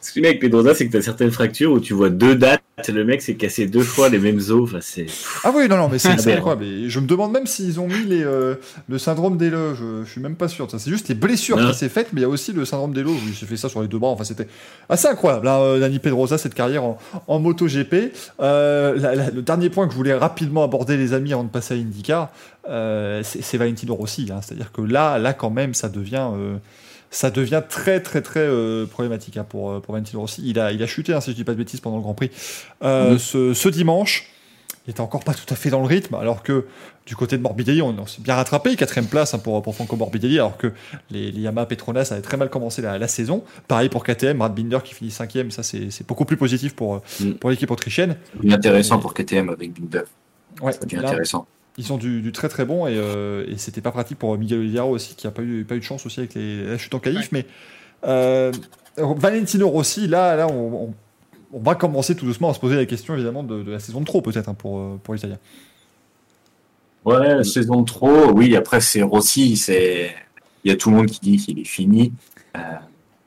Ce 0.03 0.09
que 0.13 0.15
j'aime 0.17 0.25
avec 0.25 0.41
Pedrosa, 0.41 0.75
c'est 0.75 0.87
que 0.87 0.93
t'as 0.93 1.03
certaines 1.03 1.31
fractures 1.31 1.73
où 1.73 1.81
tu 1.81 1.95
vois 1.95 2.11
deux 2.11 2.35
dates, 2.35 2.63
le 2.89 3.05
mec 3.05 3.23
s'est 3.23 3.35
cassé 3.37 3.67
deux 3.67 3.83
fois 3.83 4.09
les 4.09 4.19
mêmes 4.19 4.39
os. 4.51 4.63
Enfin, 4.65 4.79
c'est. 4.81 5.07
Ah 5.45 5.53
oui, 5.55 5.67
non, 5.69 5.77
non, 5.77 5.89
mais 5.89 5.99
c'est 5.99 6.09
Ah 6.11 6.31
incroyable. 6.37 6.65
Et 6.65 6.91
je 6.91 7.01
me 7.01 7.07
demande 7.07 7.33
même 7.33 7.47
s'ils 7.47 7.81
ont 7.81 7.87
mis 7.89 8.05
les, 8.05 8.23
euh, 8.23 8.55
le 8.89 8.99
syndrome 8.99 9.37
d'Elo. 9.39 9.75
Je, 9.75 10.05
je 10.05 10.11
suis 10.11 10.21
même 10.21 10.37
pas 10.37 10.49
sûr. 10.49 10.69
c'est 10.71 10.91
juste 10.91 11.09
les 11.09 11.15
blessures 11.15 11.57
Non. 11.57 11.71
qui 11.71 11.75
s'est 11.79 11.89
faites, 11.89 12.09
mais 12.13 12.21
il 12.21 12.23
y 12.23 12.27
a 12.27 12.29
aussi 12.29 12.53
le 12.53 12.65
syndrome 12.65 12.93
d'Elo. 12.93 13.13
Il 13.27 13.35
s'est 13.35 13.47
fait 13.47 13.57
ça 13.57 13.69
sur 13.69 13.81
les 13.83 13.89
deux 13.89 13.99
bras. 13.99 14.11
Enfin, 14.11 14.25
c'était 14.25 14.49
assez 14.89 15.09
incroyable. 15.09 15.49
Hein, 15.49 15.59
euh, 15.61 15.81
Dani 15.81 15.99
Pedrosa, 15.99 16.39
cette 16.39 16.55
carrière 16.55 16.85
en, 16.85 16.99
en 17.27 17.39
MotoGP. 17.39 18.13
Euh, 18.41 18.97
la- 18.99 19.15
la- 19.15 19.31
le 19.31 19.43
dernier 19.43 19.71
point 19.71 19.87
que 19.87 19.93
je 19.93 19.97
voulais 19.97 20.15
rapidement 20.15 20.65
aborder, 20.65 20.97
les 20.97 21.13
amis, 21.15 21.33
avant 21.33 21.45
de 21.45 21.49
passer 21.51 21.75
à 21.75 21.77
IndyCar, 21.79 22.31
c'est 22.67 23.43
c'est 23.43 23.57
Valentino 23.59 23.95
Rossi. 23.95 24.29
Hein. 24.31 24.41
C'est-à-dire 24.43 24.73
que 24.73 24.83
là, 24.83 25.19
là, 25.19 25.33
quand 25.33 25.51
même, 25.51 25.73
ça 25.75 25.89
devient. 25.89 26.29
Ça 27.17 27.31
devient 27.31 27.63
très 27.67 28.01
très 28.01 28.21
très 28.21 28.41
euh, 28.41 28.85
problématique 28.85 29.39
hein, 29.39 29.47
pour, 29.49 29.71
euh, 29.71 29.81
pour 29.81 29.93
Valentino 29.95 30.21
Rossi. 30.21 30.43
Il 30.45 30.59
a, 30.59 30.71
il 30.73 30.83
a 30.83 30.87
chuté, 30.87 31.15
hein, 31.15 31.23
si 31.23 31.31
je 31.31 31.37
dis 31.37 31.45
pas 31.45 31.53
de 31.53 31.57
bêtises, 31.57 31.81
pendant 31.81 31.97
le 31.97 32.03
Grand 32.03 32.13
Prix 32.13 32.31
euh, 32.85 33.17
ce, 33.17 33.55
ce 33.55 33.69
dimanche. 33.71 34.29
Il 34.87 34.91
était 34.91 35.01
encore 35.01 35.25
pas 35.25 35.33
tout 35.33 35.53
à 35.53 35.57
fait 35.57 35.71
dans 35.71 35.81
le 35.81 35.87
rythme, 35.87 36.15
alors 36.15 36.43
que 36.43 36.67
du 37.07 37.17
côté 37.17 37.39
de 37.39 37.43
Morbidelli, 37.43 37.81
on, 37.81 37.89
on 37.99 38.07
s'est 38.07 38.21
bien 38.21 38.35
rattrapé, 38.35 38.77
quatrième 38.77 39.09
place 39.09 39.33
hein, 39.33 39.39
pour, 39.39 39.63
pour 39.63 39.75
Franco 39.75 39.97
Morbidelli, 39.97 40.39
alors 40.39 40.59
que 40.59 40.73
les, 41.11 41.33
les 41.33 41.41
Yamaha 41.41 41.67
Petronas 41.67 42.09
avaient 42.13 42.21
très 42.21 42.37
mal 42.37 42.51
commencé 42.51 42.83
la, 42.83 42.99
la 42.99 43.09
saison. 43.09 43.43
Pareil 43.67 43.89
pour 43.89 44.05
KTM, 44.05 44.37
Brad 44.37 44.55
Binder 44.55 44.79
qui 44.85 44.93
finit 44.95 45.11
cinquième, 45.11 45.51
ça 45.51 45.63
c'est 45.63 45.91
c'est 45.91 46.07
beaucoup 46.07 46.27
plus 46.27 46.37
positif 46.37 46.77
pour, 46.77 47.01
Mm. 47.21 47.33
pour 47.33 47.49
l'équipe 47.51 47.71
autrichienne. 47.71 48.17
Intéressant 48.49 48.99
pour 48.99 49.15
KTM 49.15 49.49
avec 49.49 49.73
Binder. 49.73 50.05
Ouais, 50.61 50.73
là, 50.93 51.09
intéressant. 51.09 51.47
Ils 51.79 51.93
ont 51.93 51.97
du, 51.99 52.23
du 52.23 52.33
très 52.33 52.49
très 52.49 52.65
bon 52.65 52.87
et, 52.87 52.97
euh, 52.97 53.45
et 53.49 53.59
c'était 53.59 53.81
pas 53.81 53.91
pratique 53.93 54.19
pour 54.19 54.37
Miguel 54.39 54.61
Oliveira 54.61 54.87
aussi 54.87 55.15
qui 55.15 55.27
a 55.27 55.31
pas 55.31 55.43
eu, 55.43 55.65
pas 55.65 55.75
eu 55.77 55.81
de 55.81 55.85
chance 55.85 56.07
aussi 56.07 56.21
avec 56.21 56.35
les, 56.35 56.65
la 56.65 56.79
chute 56.79 56.95
en 56.95 56.99
qualif. 57.01 57.31
Mais 57.33 57.47
euh, 58.05 58.51
Valentino 58.97 59.69
Rossi, 59.69 60.07
là, 60.09 60.37
là 60.37 60.47
on, 60.49 60.85
on- 60.89 60.95
on 61.53 61.61
va 61.61 61.75
commencer 61.77 62.17
tout 62.17 62.27
doucement 62.27 62.51
à 62.51 62.55
se 62.55 62.59
poser 62.61 62.75
la 62.77 62.87
question 62.87 63.15
évidemment 63.15 63.45
de, 63.45 63.63
de 63.63 63.71
la 63.71 63.79
saison 63.79 64.01
de 64.01 64.05
trop 64.05 64.21
peut-être 64.21 64.49
hein, 64.49 64.55
pour, 64.55 64.79
euh, 64.79 65.01
pour 65.03 65.15
l'Italien. 65.15 65.39
Ouais, 67.05 67.45
saison 67.45 67.83
de 67.83 67.87
trop. 67.87 68.33
Oui, 68.33 68.57
après, 68.57 68.81
c'est 68.81 69.03
Rossi. 69.03 69.57
C'est... 69.57 70.11
Il 70.65 70.71
y 70.71 70.75
a 70.75 70.77
tout 70.77 70.91
le 70.91 70.97
monde 70.97 71.07
qui 71.07 71.21
dit 71.21 71.37
qu'il 71.37 71.59
est 71.61 71.65
fini. 71.65 72.13
Euh, 72.57 72.61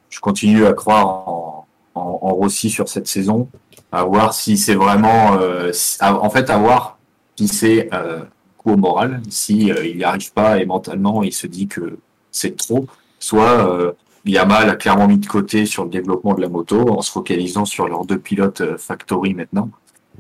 je 0.10 0.20
continue 0.20 0.66
à 0.66 0.74
croire 0.74 1.30
en, 1.30 1.68
en, 1.96 2.02
en 2.02 2.34
Rossi 2.34 2.70
sur 2.70 2.90
cette 2.90 3.08
saison. 3.08 3.48
À 3.92 4.04
voir 4.04 4.34
si 4.34 4.58
c'est 4.58 4.76
vraiment. 4.76 5.38
euh, 5.40 5.72
si- 5.72 5.98
à- 6.02 6.14
en 6.22 6.30
fait, 6.30 6.50
à 6.50 6.58
voir 6.58 7.00
si 7.38 7.48
c'est 7.48 7.90
euh, 7.94 8.20
coup 8.60 8.72
au 8.76 8.78
moral. 8.78 9.12
Si 9.30 9.56
euh, 9.72 9.88
il 9.90 9.98
n'y 9.98 10.04
arrive 10.12 10.32
pas 10.42 10.52
et 10.60 10.66
mentalement, 10.66 11.18
il 11.30 11.34
se 11.34 11.48
dit 11.48 11.68
que 11.76 11.98
c'est 12.40 12.56
trop. 12.66 12.84
Soit 13.20 13.56
euh, 13.68 13.92
Yamaha 14.26 14.66
l'a 14.66 14.76
clairement 14.76 15.08
mis 15.08 15.18
de 15.18 15.26
côté 15.38 15.66
sur 15.74 15.84
le 15.88 15.90
développement 15.90 16.34
de 16.38 16.42
la 16.42 16.50
moto 16.58 16.78
en 16.98 17.02
se 17.02 17.12
focalisant 17.18 17.66
sur 17.66 17.86
leurs 17.92 18.06
deux 18.12 18.20
pilotes 18.30 18.62
euh, 18.62 18.78
factory 18.78 19.34
maintenant. 19.34 19.70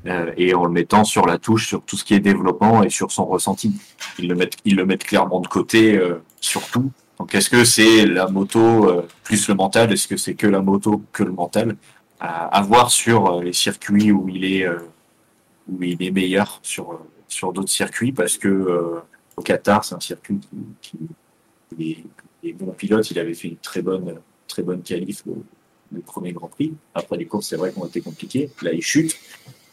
euh, 0.06 0.32
et 0.38 0.54
en 0.54 0.66
le 0.66 0.72
mettant 0.72 1.04
sur 1.04 1.26
la 1.26 1.38
touche 1.38 1.68
sur 1.68 1.82
tout 1.82 1.98
ce 1.98 2.04
qui 2.04 2.14
est 2.14 2.20
développement 2.20 2.84
et 2.84 2.90
sur 2.90 3.12
son 3.12 3.26
ressenti. 3.26 3.74
Ils 4.18 4.28
le 4.28 4.36
mettent, 4.36 4.58
ils 4.66 4.76
le 4.76 4.86
mettent 4.86 5.04
clairement 5.04 5.40
de 5.40 5.48
côté 5.48 5.98
euh, 5.98 6.22
sur 6.40 6.62
tout. 6.70 6.92
Donc 7.20 7.36
est-ce 7.36 7.50
que 7.50 7.64
c'est 7.66 8.06
la 8.06 8.28
moto 8.28 8.88
euh, 8.88 9.08
plus 9.24 9.48
le 9.50 9.56
mental? 9.56 9.92
Est-ce 9.92 10.08
que 10.08 10.18
c'est 10.18 10.36
que 10.36 10.48
la 10.48 10.62
moto 10.62 11.02
que 11.12 11.24
le 11.24 11.32
mental? 11.32 11.76
À, 12.22 12.48
à 12.48 12.62
voir 12.62 12.92
sur 12.92 13.42
les 13.42 13.54
circuits 13.54 14.12
où 14.12 14.28
il 14.28 14.44
est 14.44 14.68
où 15.70 15.82
il 15.84 16.02
est 16.04 16.12
meilleur 16.12 16.60
sur 16.64 17.00
sur 17.30 17.54
d'autres 17.54 17.70
circuits 17.70 18.12
parce 18.12 18.38
que 18.38 18.48
euh, 18.48 19.00
au 19.38 19.42
Qatar 19.42 19.86
c'est 19.86 19.96
un 19.96 20.00
circuit 20.02 20.40
qui, 20.40 20.58
qui 20.82 20.98
il 21.78 21.92
est, 21.92 22.04
il 22.44 22.50
est 22.50 22.54
bon 22.54 22.72
pilote. 22.72 23.10
Il 23.12 23.20
avait 23.20 23.34
fait 23.34 23.48
une 23.48 23.58
très 23.58 23.82
bonne 23.82 24.20
très 24.48 24.64
bonne 24.64 24.82
qualif 24.82 25.24
au, 25.28 25.42
le 25.94 26.02
premier 26.02 26.34
Grand 26.34 26.48
Prix. 26.48 26.74
Après 26.94 27.18
les 27.18 27.26
courses 27.26 27.48
c'est 27.48 27.56
vrai 27.56 27.72
qu'on 27.72 27.88
été 27.88 28.02
compliquées. 28.02 28.50
Là 28.62 28.74
il 28.74 28.82
chute. 28.82 29.18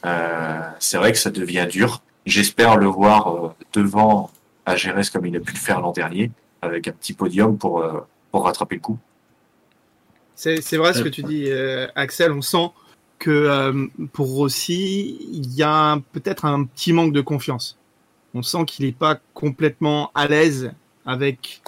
Euh, 0.04 0.60
c'est 0.78 0.98
vrai 0.98 1.10
que 1.10 1.18
ça 1.18 1.30
devient 1.30 1.66
dur. 1.68 2.02
J'espère 2.26 2.76
le 2.76 2.86
voir 2.86 3.34
euh, 3.34 3.48
devant 3.72 4.30
à 4.66 4.76
Gérès 4.76 5.10
comme 5.10 5.26
il 5.26 5.36
a 5.36 5.40
pu 5.40 5.52
le 5.52 5.58
faire 5.58 5.80
l'an 5.80 5.92
dernier, 5.92 6.32
avec 6.60 6.88
un 6.88 6.92
petit 6.92 7.12
podium 7.12 7.56
pour, 7.56 7.80
euh, 7.80 8.00
pour 8.32 8.44
rattraper 8.44 8.74
le 8.74 8.80
coup. 8.80 8.98
C'est 10.34 10.76
vrai 10.76 10.92
ce 10.92 11.02
que 11.02 11.08
tu 11.08 11.22
dis, 11.22 11.44
euh, 11.48 11.86
Axel. 11.94 12.30
On 12.32 12.42
sent 12.42 12.68
que 13.18 13.30
euh, 13.30 13.86
pour 14.12 14.28
Rossi, 14.28 15.18
il 15.32 15.54
y 15.54 15.62
a 15.62 16.00
peut-être 16.12 16.44
un 16.44 16.64
petit 16.64 16.92
manque 16.92 17.12
de 17.12 17.20
confiance. 17.20 17.78
On 18.34 18.42
sent 18.42 18.64
qu'il 18.66 18.86
n'est 18.86 18.92
pas 18.92 19.18
complètement 19.34 20.10
à 20.14 20.28
l'aise 20.28 20.72
avec 21.06 21.62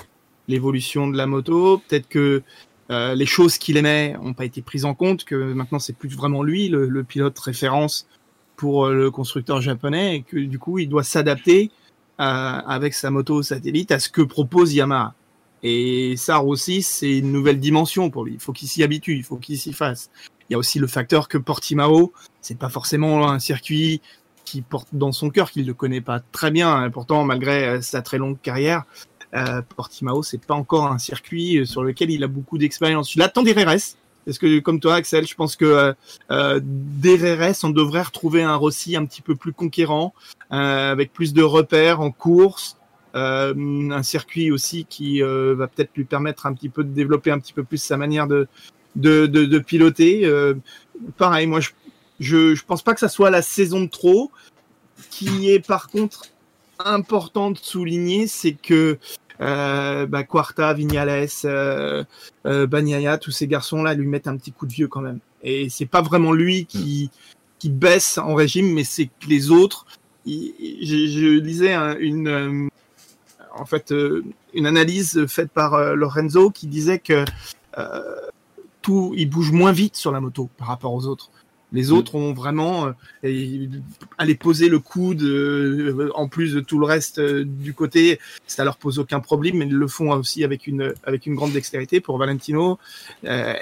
l'évolution 0.48 1.08
de 1.08 1.16
la 1.16 1.26
moto. 1.26 1.78
Peut-être 1.88 2.08
que 2.08 2.42
euh, 2.90 3.14
les 3.14 3.26
choses 3.26 3.58
qu'il 3.58 3.76
aimait 3.76 4.14
n'ont 4.22 4.34
pas 4.34 4.44
été 4.44 4.62
prises 4.62 4.84
en 4.84 4.94
compte, 4.94 5.24
que 5.24 5.34
maintenant 5.34 5.78
c'est 5.78 5.92
plus 5.96 6.08
vraiment 6.08 6.42
lui 6.42 6.68
le, 6.68 7.04
pilote 7.04 7.38
référence 7.38 8.06
pour 8.56 8.86
euh, 8.86 8.94
le 8.94 9.10
constructeur 9.10 9.60
japonais 9.60 10.16
et 10.16 10.22
que 10.22 10.38
du 10.38 10.58
coup 10.58 10.78
il 10.78 10.88
doit 10.88 11.04
s'adapter 11.04 11.70
avec 12.20 12.94
sa 12.94 13.12
moto 13.12 13.44
satellite 13.44 13.92
à 13.92 14.00
ce 14.00 14.08
que 14.08 14.22
propose 14.22 14.74
Yamaha. 14.74 15.14
Et 15.62 16.16
ça 16.16 16.42
aussi, 16.42 16.82
c'est 16.82 17.18
une 17.18 17.30
nouvelle 17.30 17.60
dimension 17.60 18.10
pour 18.10 18.24
lui. 18.24 18.34
Il 18.34 18.40
faut 18.40 18.52
qu'il 18.52 18.68
s'y 18.68 18.82
habitue, 18.82 19.16
il 19.16 19.22
faut 19.22 19.36
qu'il 19.36 19.56
s'y 19.56 19.72
fasse. 19.72 20.10
Il 20.48 20.52
y 20.52 20.54
a 20.54 20.58
aussi 20.58 20.78
le 20.78 20.86
facteur 20.86 21.28
que 21.28 21.38
Portimao, 21.38 22.12
c'est 22.40 22.58
pas 22.58 22.68
forcément 22.68 23.28
un 23.30 23.38
circuit 23.38 24.00
qui 24.44 24.62
porte 24.62 24.88
dans 24.92 25.12
son 25.12 25.28
cœur, 25.28 25.50
qu'il 25.50 25.66
ne 25.66 25.72
connaît 25.72 26.00
pas 26.00 26.20
très 26.20 26.50
bien. 26.50 26.86
Et 26.86 26.90
pourtant, 26.90 27.24
malgré 27.24 27.68
euh, 27.68 27.80
sa 27.82 28.00
très 28.00 28.16
longue 28.16 28.40
carrière, 28.40 28.84
euh, 29.34 29.62
Portimao, 29.76 30.22
c'est 30.22 30.44
pas 30.44 30.54
encore 30.54 30.86
un 30.86 30.98
circuit 30.98 31.58
euh, 31.58 31.64
sur 31.64 31.82
lequel 31.82 32.10
il 32.10 32.24
a 32.24 32.28
beaucoup 32.28 32.58
d'expérience. 32.58 33.14
Il 33.14 33.22
attend 33.22 33.42
des 33.42 33.52
RS. 33.52 33.96
Parce 34.24 34.38
que, 34.38 34.58
comme 34.58 34.78
toi, 34.78 34.96
Axel, 34.96 35.26
je 35.26 35.34
pense 35.34 35.56
que 35.56 35.64
euh, 35.64 35.92
euh, 36.30 36.60
des 36.62 37.16
RS, 37.16 37.64
on 37.64 37.70
devrait 37.70 38.02
retrouver 38.02 38.42
un 38.42 38.56
Rossi 38.56 38.94
un 38.94 39.06
petit 39.06 39.22
peu 39.22 39.34
plus 39.34 39.52
conquérant, 39.52 40.12
avec 40.50 41.12
plus 41.12 41.32
de 41.32 41.42
repères 41.42 42.00
en 42.00 42.10
course, 42.10 42.76
un 43.14 44.02
circuit 44.02 44.50
aussi 44.50 44.84
qui 44.84 45.20
va 45.20 45.66
peut-être 45.66 45.90
lui 45.96 46.04
permettre 46.04 46.46
un 46.46 46.52
petit 46.52 46.68
peu 46.68 46.84
de 46.84 46.90
développer 46.90 47.30
un 47.30 47.38
petit 47.38 47.54
peu 47.54 47.64
plus 47.64 47.78
sa 47.78 47.96
manière 47.96 48.26
de 48.26 48.48
de, 48.96 49.58
piloter. 49.58 50.24
Euh, 50.24 50.54
pareil, 51.16 51.46
moi 51.46 51.60
je, 51.60 52.54
je 52.54 52.64
pense 52.64 52.82
pas 52.82 52.94
que 52.94 53.00
ça 53.00 53.08
soit 53.08 53.30
la 53.30 53.42
saison 53.42 53.82
de 53.82 53.88
trop. 53.88 54.30
Qui 55.10 55.50
est 55.50 55.64
par 55.64 55.88
contre 55.88 56.24
important 56.84 57.52
de 57.52 57.58
souligner, 57.58 58.26
c'est 58.26 58.52
que 58.52 58.98
euh, 59.40 60.06
bah, 60.06 60.24
Quarta, 60.24 60.74
Vignales, 60.74 61.28
euh, 61.44 62.04
Bagnaia, 62.44 63.16
tous 63.16 63.30
ces 63.30 63.46
garçons-là 63.46 63.94
lui 63.94 64.08
mettent 64.08 64.26
un 64.26 64.36
petit 64.36 64.50
coup 64.50 64.66
de 64.66 64.72
vieux 64.72 64.88
quand 64.88 65.00
même. 65.00 65.20
Et 65.42 65.68
c'est 65.70 65.86
pas 65.86 66.02
vraiment 66.02 66.32
lui 66.32 66.66
qui 66.66 67.10
qui 67.60 67.70
baisse 67.70 68.18
en 68.18 68.34
régime, 68.34 68.72
mais 68.72 68.84
c'est 68.84 69.06
que 69.06 69.28
les 69.28 69.50
autres. 69.50 69.86
Je, 70.26 71.38
lisais 71.38 71.72
un- 71.72 71.96
une 71.98 72.68
en 73.54 73.64
fait 73.64 73.94
une 74.52 74.66
analyse 74.66 75.26
faite 75.26 75.50
par 75.52 75.94
Lorenzo 75.94 76.50
qui 76.50 76.66
disait 76.66 76.98
que 76.98 77.24
tout 78.88 79.12
il 79.14 79.28
bouge 79.28 79.52
moins 79.52 79.72
vite 79.72 79.96
sur 79.96 80.12
la 80.12 80.20
moto 80.20 80.48
par 80.56 80.68
rapport 80.68 80.94
aux 80.94 81.04
autres. 81.06 81.30
Les 81.70 81.92
autres 81.92 82.14
ont 82.14 82.32
vraiment 82.32 82.86
euh, 82.86 83.66
aller 84.16 84.34
poser 84.34 84.70
le 84.70 84.78
coude 84.78 85.22
euh, 85.22 86.10
en 86.14 86.26
plus 86.26 86.54
de 86.54 86.60
tout 86.60 86.78
le 86.78 86.86
reste 86.86 87.18
euh, 87.18 87.44
du 87.44 87.74
côté, 87.74 88.18
ça 88.46 88.64
leur 88.64 88.78
pose 88.78 88.98
aucun 88.98 89.20
problème, 89.20 89.58
mais 89.58 89.66
ils 89.66 89.74
le 89.74 89.86
font 89.86 90.10
aussi 90.12 90.42
avec 90.44 90.66
une 90.66 90.94
avec 91.04 91.26
une 91.26 91.34
grande 91.34 91.52
dextérité. 91.52 92.00
Pour 92.00 92.16
Valentino, 92.16 92.78
euh, 93.24 93.52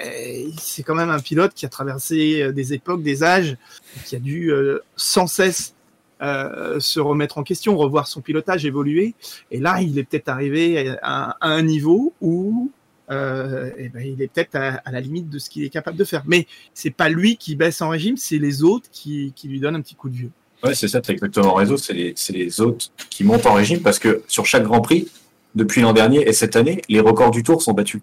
c'est 0.57 0.83
quand 0.83 0.95
même 0.95 1.09
un 1.09 1.19
pilote 1.19 1.53
qui 1.53 1.65
a 1.65 1.69
traversé 1.69 2.53
des 2.53 2.73
époques, 2.73 3.03
des 3.03 3.25
âges, 3.25 3.57
qui 4.05 4.15
a 4.15 4.19
dû 4.19 4.53
sans 4.95 5.27
cesse 5.27 5.73
se 6.21 6.99
remettre 7.01 7.37
en 7.37 7.43
question, 7.43 7.75
revoir 7.75 8.07
son 8.07 8.21
pilotage, 8.21 8.65
évoluer. 8.65 9.15
Et 9.51 9.59
là, 9.59 9.81
il 9.81 9.99
est 9.99 10.05
peut-être 10.05 10.29
arrivé 10.29 10.95
à, 11.01 11.35
à 11.41 11.49
un 11.49 11.61
niveau 11.61 12.13
où 12.21 12.71
euh, 13.09 13.71
eh 13.77 13.89
ben, 13.89 14.01
il 14.05 14.21
est 14.21 14.27
peut-être 14.27 14.55
à, 14.55 14.81
à 14.85 14.91
la 14.91 14.99
limite 14.99 15.29
de 15.29 15.39
ce 15.39 15.49
qu'il 15.49 15.63
est 15.63 15.69
capable 15.69 15.97
de 15.97 16.03
faire. 16.03 16.23
Mais 16.25 16.47
c'est 16.73 16.91
pas 16.91 17.09
lui 17.09 17.37
qui 17.37 17.55
baisse 17.55 17.81
en 17.81 17.89
régime, 17.89 18.17
c'est 18.17 18.37
les 18.37 18.63
autres 18.63 18.89
qui, 18.91 19.33
qui 19.35 19.47
lui 19.47 19.59
donnent 19.59 19.75
un 19.75 19.81
petit 19.81 19.95
coup 19.95 20.09
de 20.09 20.15
vieux. 20.15 20.31
Ouais, 20.63 20.73
c'est 20.73 20.87
ça, 20.87 21.01
t'as 21.01 21.13
exactement 21.13 21.53
raison. 21.53 21.77
C'est 21.77 21.93
les, 21.93 22.61
autres 22.61 22.87
qui 23.09 23.23
montent 23.23 23.45
en 23.45 23.53
régime 23.53 23.81
parce 23.81 23.99
que 23.99 24.23
sur 24.27 24.45
chaque 24.45 24.63
Grand 24.63 24.81
Prix, 24.81 25.07
depuis 25.55 25.81
l'an 25.81 25.93
dernier 25.93 26.27
et 26.27 26.33
cette 26.33 26.55
année, 26.55 26.81
les 26.89 26.99
records 26.99 27.31
du 27.31 27.43
Tour 27.43 27.61
sont 27.61 27.73
battus. 27.73 28.01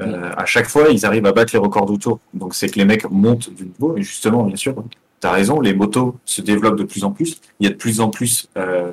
euh, 0.00 0.30
à 0.36 0.44
chaque 0.44 0.68
fois, 0.68 0.90
ils 0.90 1.06
arrivent 1.06 1.26
à 1.26 1.32
battre 1.32 1.54
les 1.54 1.58
records 1.58 1.86
d'auto. 1.86 2.20
Donc 2.34 2.54
c'est 2.54 2.68
que 2.68 2.78
les 2.78 2.84
mecs 2.84 3.10
montent 3.10 3.50
du 3.54 3.64
niveau. 3.64 3.96
Et 3.96 4.02
justement, 4.02 4.44
bien 4.44 4.56
sûr, 4.56 4.74
tu 5.20 5.26
as 5.26 5.32
raison, 5.32 5.60
les 5.60 5.74
motos 5.74 6.16
se 6.26 6.42
développent 6.42 6.78
de 6.78 6.84
plus 6.84 7.04
en 7.04 7.12
plus. 7.12 7.40
Il 7.60 7.64
y 7.64 7.66
a 7.66 7.70
de 7.70 7.76
plus 7.76 8.00
en 8.00 8.10
plus 8.10 8.48
euh, 8.58 8.92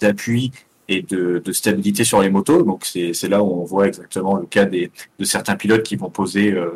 d'appui 0.00 0.52
et 0.88 1.02
de, 1.02 1.42
de 1.44 1.52
stabilité 1.52 2.04
sur 2.04 2.20
les 2.20 2.30
motos. 2.30 2.62
Donc 2.62 2.84
c'est 2.84 3.28
là 3.28 3.42
où 3.42 3.60
on 3.60 3.64
voit 3.64 3.86
exactement 3.88 4.36
le 4.36 4.46
cas 4.46 4.64
des, 4.64 4.90
de 5.18 5.24
certains 5.24 5.56
pilotes 5.56 5.82
qui 5.82 5.96
vont 5.96 6.10
poser 6.10 6.52
euh, 6.52 6.70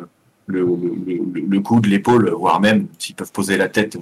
le, 0.45 0.59
le, 0.61 1.19
le, 1.33 1.41
le 1.47 1.59
coude, 1.61 1.85
l'épaule, 1.87 2.29
voire 2.31 2.59
même 2.61 2.87
s'ils 2.99 3.15
peuvent 3.15 3.31
poser 3.31 3.57
la 3.57 3.69
tête, 3.69 3.97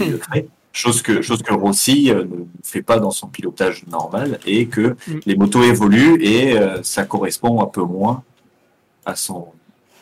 le 0.00 0.18
feraient. 0.18 0.46
Chose 0.70 1.02
que, 1.02 1.22
chose 1.22 1.42
que 1.42 1.52
Rossi 1.52 2.10
euh, 2.12 2.22
ne 2.24 2.44
fait 2.62 2.82
pas 2.82 3.00
dans 3.00 3.10
son 3.10 3.26
pilotage 3.26 3.84
normal 3.88 4.38
et 4.46 4.66
que 4.66 4.96
Mm. 5.08 5.18
les 5.26 5.34
motos 5.34 5.64
évoluent 5.64 6.22
et 6.22 6.56
euh, 6.56 6.82
ça 6.82 7.04
correspond 7.04 7.60
un 7.62 7.66
peu 7.66 7.82
moins 7.82 8.22
à 9.04 9.16
son, 9.16 9.46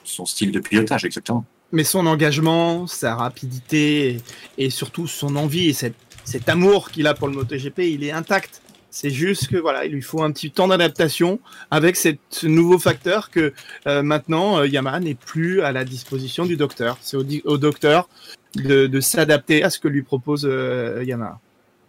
son 0.05 0.27
style 0.27 0.51
de 0.53 0.59
pilotage, 0.61 1.05
exactement. 1.05 1.45
Mais 1.73 1.85
son 1.85 2.05
engagement, 2.07 2.87
sa 2.89 3.15
rapidité 3.15 4.20
et, 4.59 4.66
et 4.66 4.70
surtout 4.70 5.07
son 5.07 5.37
envie 5.37 5.69
et 5.69 5.73
cette, 5.73 5.95
cet 6.24 6.49
amour 6.49 6.91
qu'il 6.91 7.07
a 7.07 7.15
pour 7.15 7.28
le 7.28 7.35
MotoGP, 7.35 7.78
il 7.78 8.05
est 8.05 8.11
intact. 8.12 8.61
C'est 8.98 9.10
juste 9.10 9.48
que 9.48 9.59
voilà, 9.59 9.85
il 9.85 9.93
lui 9.93 10.01
faut 10.01 10.23
un 10.23 10.32
petit 10.32 10.51
temps 10.51 10.68
d'adaptation 10.68 11.39
avec 11.70 11.97
cette, 11.97 12.18
ce 12.31 12.47
nouveau 12.47 12.78
facteur 12.78 13.28
que 13.28 13.52
euh, 13.86 14.02
maintenant 14.02 14.60
euh, 14.60 14.66
Yamaha 14.66 15.01
n'est 15.01 15.14
plus 15.14 15.60
à 15.60 15.70
la 15.70 15.85
disposition 15.85 16.47
du 16.47 16.56
docteur. 16.56 16.97
C'est 17.02 17.18
au, 17.18 17.59
docteur 17.59 18.09
de, 18.55 18.86
de 18.86 19.01
s'adapter 19.01 19.62
à 19.62 19.68
ce 19.68 19.81
que 19.81 19.89
lui 19.89 20.01
propose 20.01 20.48
euh, 20.51 21.05
Yamaha. 21.05 21.39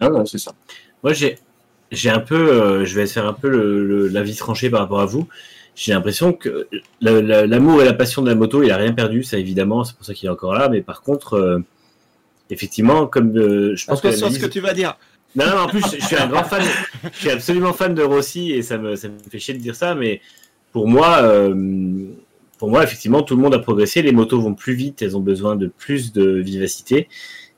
Ah 0.01 0.11
ouais, 0.11 0.23
c'est 0.25 0.37
ça. 0.37 0.51
Moi, 1.01 1.13
j'ai, 1.13 1.37
j'ai 1.93 2.09
un 2.09 2.19
peu, 2.19 2.35
euh, 2.35 2.83
je 2.83 2.93
vais 2.95 3.07
faire 3.07 3.25
un 3.25 3.31
peu 3.31 3.47
le, 3.47 3.87
le- 3.87 4.09
l'avis 4.09 4.35
tranché 4.35 4.69
par 4.69 4.81
rapport 4.81 4.99
à 4.99 5.05
vous. 5.05 5.29
J'ai 5.75 5.93
l'impression 5.93 6.33
que 6.33 6.67
la- 6.99 7.21
la- 7.21 7.47
l'amour 7.47 7.81
et 7.81 7.85
la 7.85 7.93
passion 7.93 8.21
de 8.21 8.27
la 8.27 8.35
moto, 8.35 8.63
il 8.63 8.71
a 8.71 8.75
rien 8.75 8.91
perdu, 8.91 9.23
ça 9.23 9.37
évidemment, 9.37 9.85
c'est 9.85 9.95
pour 9.95 10.05
ça 10.05 10.13
qu'il 10.13 10.27
est 10.27 10.31
encore 10.31 10.55
là. 10.55 10.67
Mais 10.67 10.81
par 10.81 11.03
contre, 11.03 11.35
euh, 11.35 11.59
effectivement, 12.49 13.07
comme 13.07 13.31
je 13.33 13.85
pense 13.85 14.01
que, 14.01 14.07
Attention 14.09 14.27
à 14.27 14.31
ce 14.31 14.39
que 14.39 14.45
tu 14.47 14.59
vas 14.59 14.73
dire. 14.73 14.97
Non, 15.37 15.45
non, 15.45 15.57
en 15.61 15.67
plus, 15.67 15.83
je, 15.83 16.03
suis 16.03 16.15
un 16.15 16.25
grand 16.27 16.43
fan, 16.43 16.63
je 17.13 17.19
suis 17.19 17.29
absolument 17.29 17.71
fan 17.71 17.93
de 17.93 18.01
Rossi 18.01 18.53
et 18.53 18.63
ça 18.63 18.79
me, 18.79 18.95
ça 18.95 19.07
me 19.07 19.19
fait 19.29 19.37
chier 19.37 19.53
de 19.53 19.59
dire 19.59 19.75
ça, 19.75 19.93
mais 19.93 20.19
pour 20.71 20.87
moi, 20.87 21.19
euh, 21.21 21.53
pour 22.57 22.71
moi, 22.71 22.83
effectivement, 22.83 23.21
tout 23.21 23.35
le 23.35 23.43
monde 23.43 23.53
a 23.53 23.59
progressé. 23.59 24.01
Les 24.01 24.11
motos 24.11 24.41
vont 24.41 24.55
plus 24.55 24.73
vite, 24.73 25.03
elles 25.03 25.15
ont 25.15 25.21
besoin 25.21 25.55
de 25.55 25.67
plus 25.67 26.11
de 26.11 26.39
vivacité. 26.39 27.07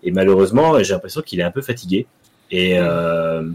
Et 0.03 0.11
malheureusement, 0.11 0.83
j'ai 0.83 0.93
l'impression 0.93 1.21
qu'il 1.21 1.39
est 1.39 1.43
un 1.43 1.51
peu 1.51 1.61
fatigué. 1.61 2.05
Et 2.51 2.77
euh, 2.77 3.49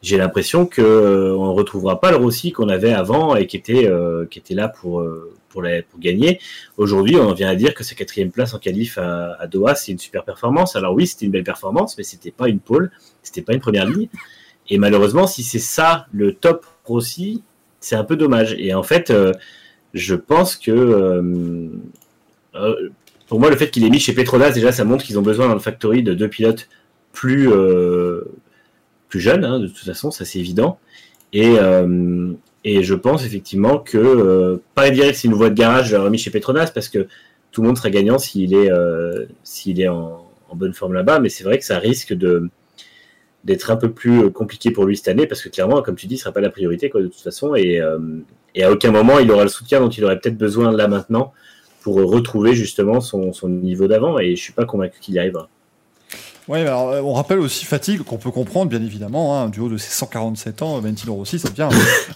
j'ai 0.00 0.16
l'impression 0.16 0.64
que 0.64 0.80
euh, 0.80 1.36
on 1.36 1.48
ne 1.48 1.52
retrouvera 1.52 2.00
pas 2.00 2.10
le 2.10 2.16
Rossi 2.16 2.52
qu'on 2.52 2.70
avait 2.70 2.94
avant 2.94 3.36
et 3.36 3.46
qui 3.46 3.58
était, 3.58 3.86
qui 4.30 4.38
était 4.38 4.54
là 4.54 4.68
pour, 4.68 5.04
pour, 5.48 5.64
gagner. 5.98 6.40
Aujourd'hui, 6.76 7.16
on 7.16 7.32
vient 7.32 7.48
à 7.48 7.54
dire 7.54 7.74
que 7.74 7.84
sa 7.84 7.94
quatrième 7.94 8.30
place 8.30 8.54
en 8.54 8.58
qualif 8.58 8.98
à, 8.98 9.46
Doha, 9.46 9.74
c'est 9.74 9.92
une 9.92 9.98
super 9.98 10.24
performance. 10.24 10.76
Alors 10.76 10.94
oui, 10.94 11.06
c'était 11.06 11.26
une 11.26 11.32
belle 11.32 11.44
performance, 11.44 11.96
mais 11.96 12.04
c'était 12.04 12.30
pas 12.30 12.48
une 12.48 12.60
pole, 12.60 12.90
c'était 13.22 13.42
pas 13.42 13.54
une 13.54 13.60
première 13.60 13.86
ligne. 13.86 14.08
Et 14.70 14.78
malheureusement, 14.78 15.26
si 15.26 15.42
c'est 15.42 15.58
ça 15.58 16.06
le 16.12 16.34
top 16.34 16.66
Rossi, 16.84 17.42
c'est 17.80 17.96
un 17.96 18.04
peu 18.04 18.16
dommage. 18.16 18.54
Et 18.58 18.74
en 18.74 18.82
fait, 18.82 19.10
euh, 19.10 19.32
je 19.94 20.14
pense 20.14 20.56
que 20.56 20.70
euh, 20.70 21.68
euh, 22.54 22.90
pour 23.26 23.40
moi, 23.40 23.50
le 23.50 23.56
fait 23.56 23.70
qu'il 23.70 23.84
ait 23.84 23.90
mis 23.90 24.00
chez 24.00 24.12
Petronas, 24.12 24.50
déjà, 24.50 24.72
ça 24.72 24.84
montre 24.84 25.04
qu'ils 25.04 25.18
ont 25.18 25.22
besoin 25.22 25.48
dans 25.48 25.54
le 25.54 25.60
factory 25.60 26.02
de 26.02 26.14
deux 26.14 26.28
pilotes 26.28 26.68
plus 27.12 27.48
plus 29.08 29.20
jeunes. 29.20 29.44
hein, 29.44 29.58
de 29.58 29.66
toute 29.66 29.78
façon, 29.78 30.10
ça 30.10 30.24
c'est 30.24 30.38
évident. 30.38 30.78
Et 31.32 31.56
et 32.64 32.82
je 32.82 32.94
pense 32.94 33.24
effectivement 33.24 33.78
que 33.78 33.98
euh, 33.98 34.56
pas 34.74 34.90
dire 34.90 35.08
que 35.08 35.12
c'est 35.14 35.28
une 35.28 35.34
voie 35.34 35.50
de 35.50 35.54
garage, 35.54 35.88
je 35.88 35.92
l'aurais 35.92 36.06
remis 36.06 36.18
chez 36.18 36.30
Petronas 36.30 36.70
parce 36.74 36.88
que 36.88 37.06
tout 37.52 37.62
le 37.62 37.68
monde 37.68 37.76
serait 37.76 37.90
gagnant 37.90 38.18
s'il 38.18 38.54
est 38.54 38.70
euh, 38.70 39.26
s'il 39.42 39.80
est 39.80 39.88
en, 39.88 40.24
bonne 40.54 40.74
forme 40.74 40.94
là-bas. 40.94 41.20
Mais 41.20 41.28
c'est 41.28 41.44
vrai 41.44 41.58
que 41.58 41.64
ça 41.64 41.78
risque 41.78 42.14
d'être 43.44 43.70
un 43.70 43.76
peu 43.76 43.90
plus 43.90 44.24
euh, 44.24 44.30
compliqué 44.30 44.70
pour 44.70 44.84
lui 44.84 44.96
cette 44.96 45.08
année 45.08 45.26
parce 45.26 45.42
que 45.42 45.48
clairement, 45.48 45.82
comme 45.82 45.96
tu 45.96 46.06
dis, 46.06 46.16
ce 46.16 46.24
sera 46.24 46.32
pas 46.32 46.40
la 46.40 46.50
priorité 46.50 46.90
quoi, 46.90 47.00
de 47.00 47.06
toute 47.08 47.20
façon 47.20 47.54
et, 47.54 47.80
euh, 47.80 47.98
et 48.54 48.64
à 48.64 48.72
aucun 48.72 48.90
moment 48.90 49.18
il 49.18 49.30
aura 49.30 49.44
le 49.44 49.48
soutien 49.48 49.80
dont 49.80 49.88
il 49.88 50.04
aurait 50.04 50.18
peut-être 50.18 50.38
besoin 50.38 50.72
là 50.72 50.88
maintenant 50.88 51.32
pour 51.82 51.96
retrouver 51.96 52.54
justement 52.54 53.00
son, 53.00 53.32
son 53.32 53.48
niveau 53.48 53.86
d'avant 53.86 54.18
et 54.18 54.36
je 54.36 54.42
suis 54.42 54.52
pas 54.52 54.64
convaincu 54.64 55.00
qu'il 55.00 55.14
y 55.14 55.18
arrivera. 55.18 55.48
Mais 56.48 56.60
alors, 56.62 56.88
euh, 56.90 57.00
on 57.02 57.12
rappelle 57.12 57.38
aussi 57.40 57.64
fatigue 57.64 58.02
qu'on 58.02 58.16
peut 58.16 58.30
comprendre, 58.30 58.70
bien 58.70 58.82
évidemment, 58.82 59.38
hein, 59.38 59.48
du 59.48 59.60
haut 59.60 59.68
de 59.68 59.76
ses 59.76 59.90
147 59.90 60.62
ans, 60.62 60.78
Valentino 60.80 61.14
Rossi, 61.14 61.38
ça 61.38 61.48
devient, 61.50 61.68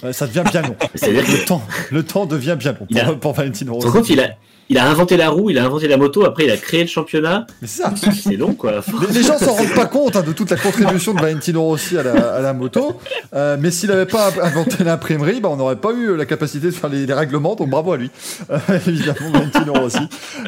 euh, 0.04 0.12
ça 0.12 0.26
devient 0.26 0.44
bien 0.50 0.62
long. 0.62 0.76
Le 1.02 1.44
temps, 1.44 1.62
le 1.90 2.02
temps 2.02 2.26
devient 2.26 2.56
bien 2.58 2.72
long 2.72 2.86
Il 2.90 2.98
a- 2.98 3.04
pour, 3.04 3.18
pour 3.20 3.32
Valentino 3.34 3.72
Par 3.78 3.82
Rossi. 3.92 3.92
contre, 3.98 4.10
il 4.10 4.20
a, 4.20 4.30
il 4.72 4.78
a 4.78 4.88
inventé 4.88 5.16
la 5.16 5.28
roue, 5.28 5.50
il 5.50 5.58
a 5.58 5.64
inventé 5.64 5.86
la 5.86 5.96
moto, 5.98 6.24
après 6.24 6.44
il 6.44 6.50
a 6.50 6.56
créé 6.56 6.80
le 6.80 6.86
championnat. 6.88 7.46
Mais 7.60 7.68
c'est 7.68 7.82
ça. 7.82 7.92
C'est 8.22 8.36
long 8.36 8.54
quoi. 8.54 8.80
Les, 9.08 9.20
les 9.20 9.22
gens 9.22 9.38
s'en 9.38 9.52
rendent 9.52 9.74
pas 9.74 9.86
compte 9.86 10.16
hein, 10.16 10.22
de 10.26 10.32
toute 10.32 10.50
la 10.50 10.56
contribution 10.56 11.12
de 11.14 11.20
Valentino 11.20 11.62
Rossi 11.62 11.98
à 11.98 12.02
la, 12.02 12.34
à 12.36 12.40
la 12.40 12.52
moto, 12.54 12.98
euh, 13.34 13.56
mais 13.60 13.70
s'il 13.70 13.90
n'avait 13.90 14.06
pas 14.06 14.30
inventé 14.42 14.82
l'imprimerie, 14.84 15.40
bah, 15.40 15.48
on 15.52 15.56
n'aurait 15.56 15.76
pas 15.76 15.92
eu 15.92 16.16
la 16.16 16.24
capacité 16.24 16.66
de 16.66 16.70
faire 16.72 16.88
les, 16.90 17.04
les 17.06 17.12
règlements, 17.14 17.54
donc 17.54 17.68
bravo 17.70 17.92
à 17.92 17.96
lui. 17.96 18.10
Euh, 18.50 18.58
évidemment, 18.86 19.30
Valentino 19.32 19.72
Rossi, 19.74 19.98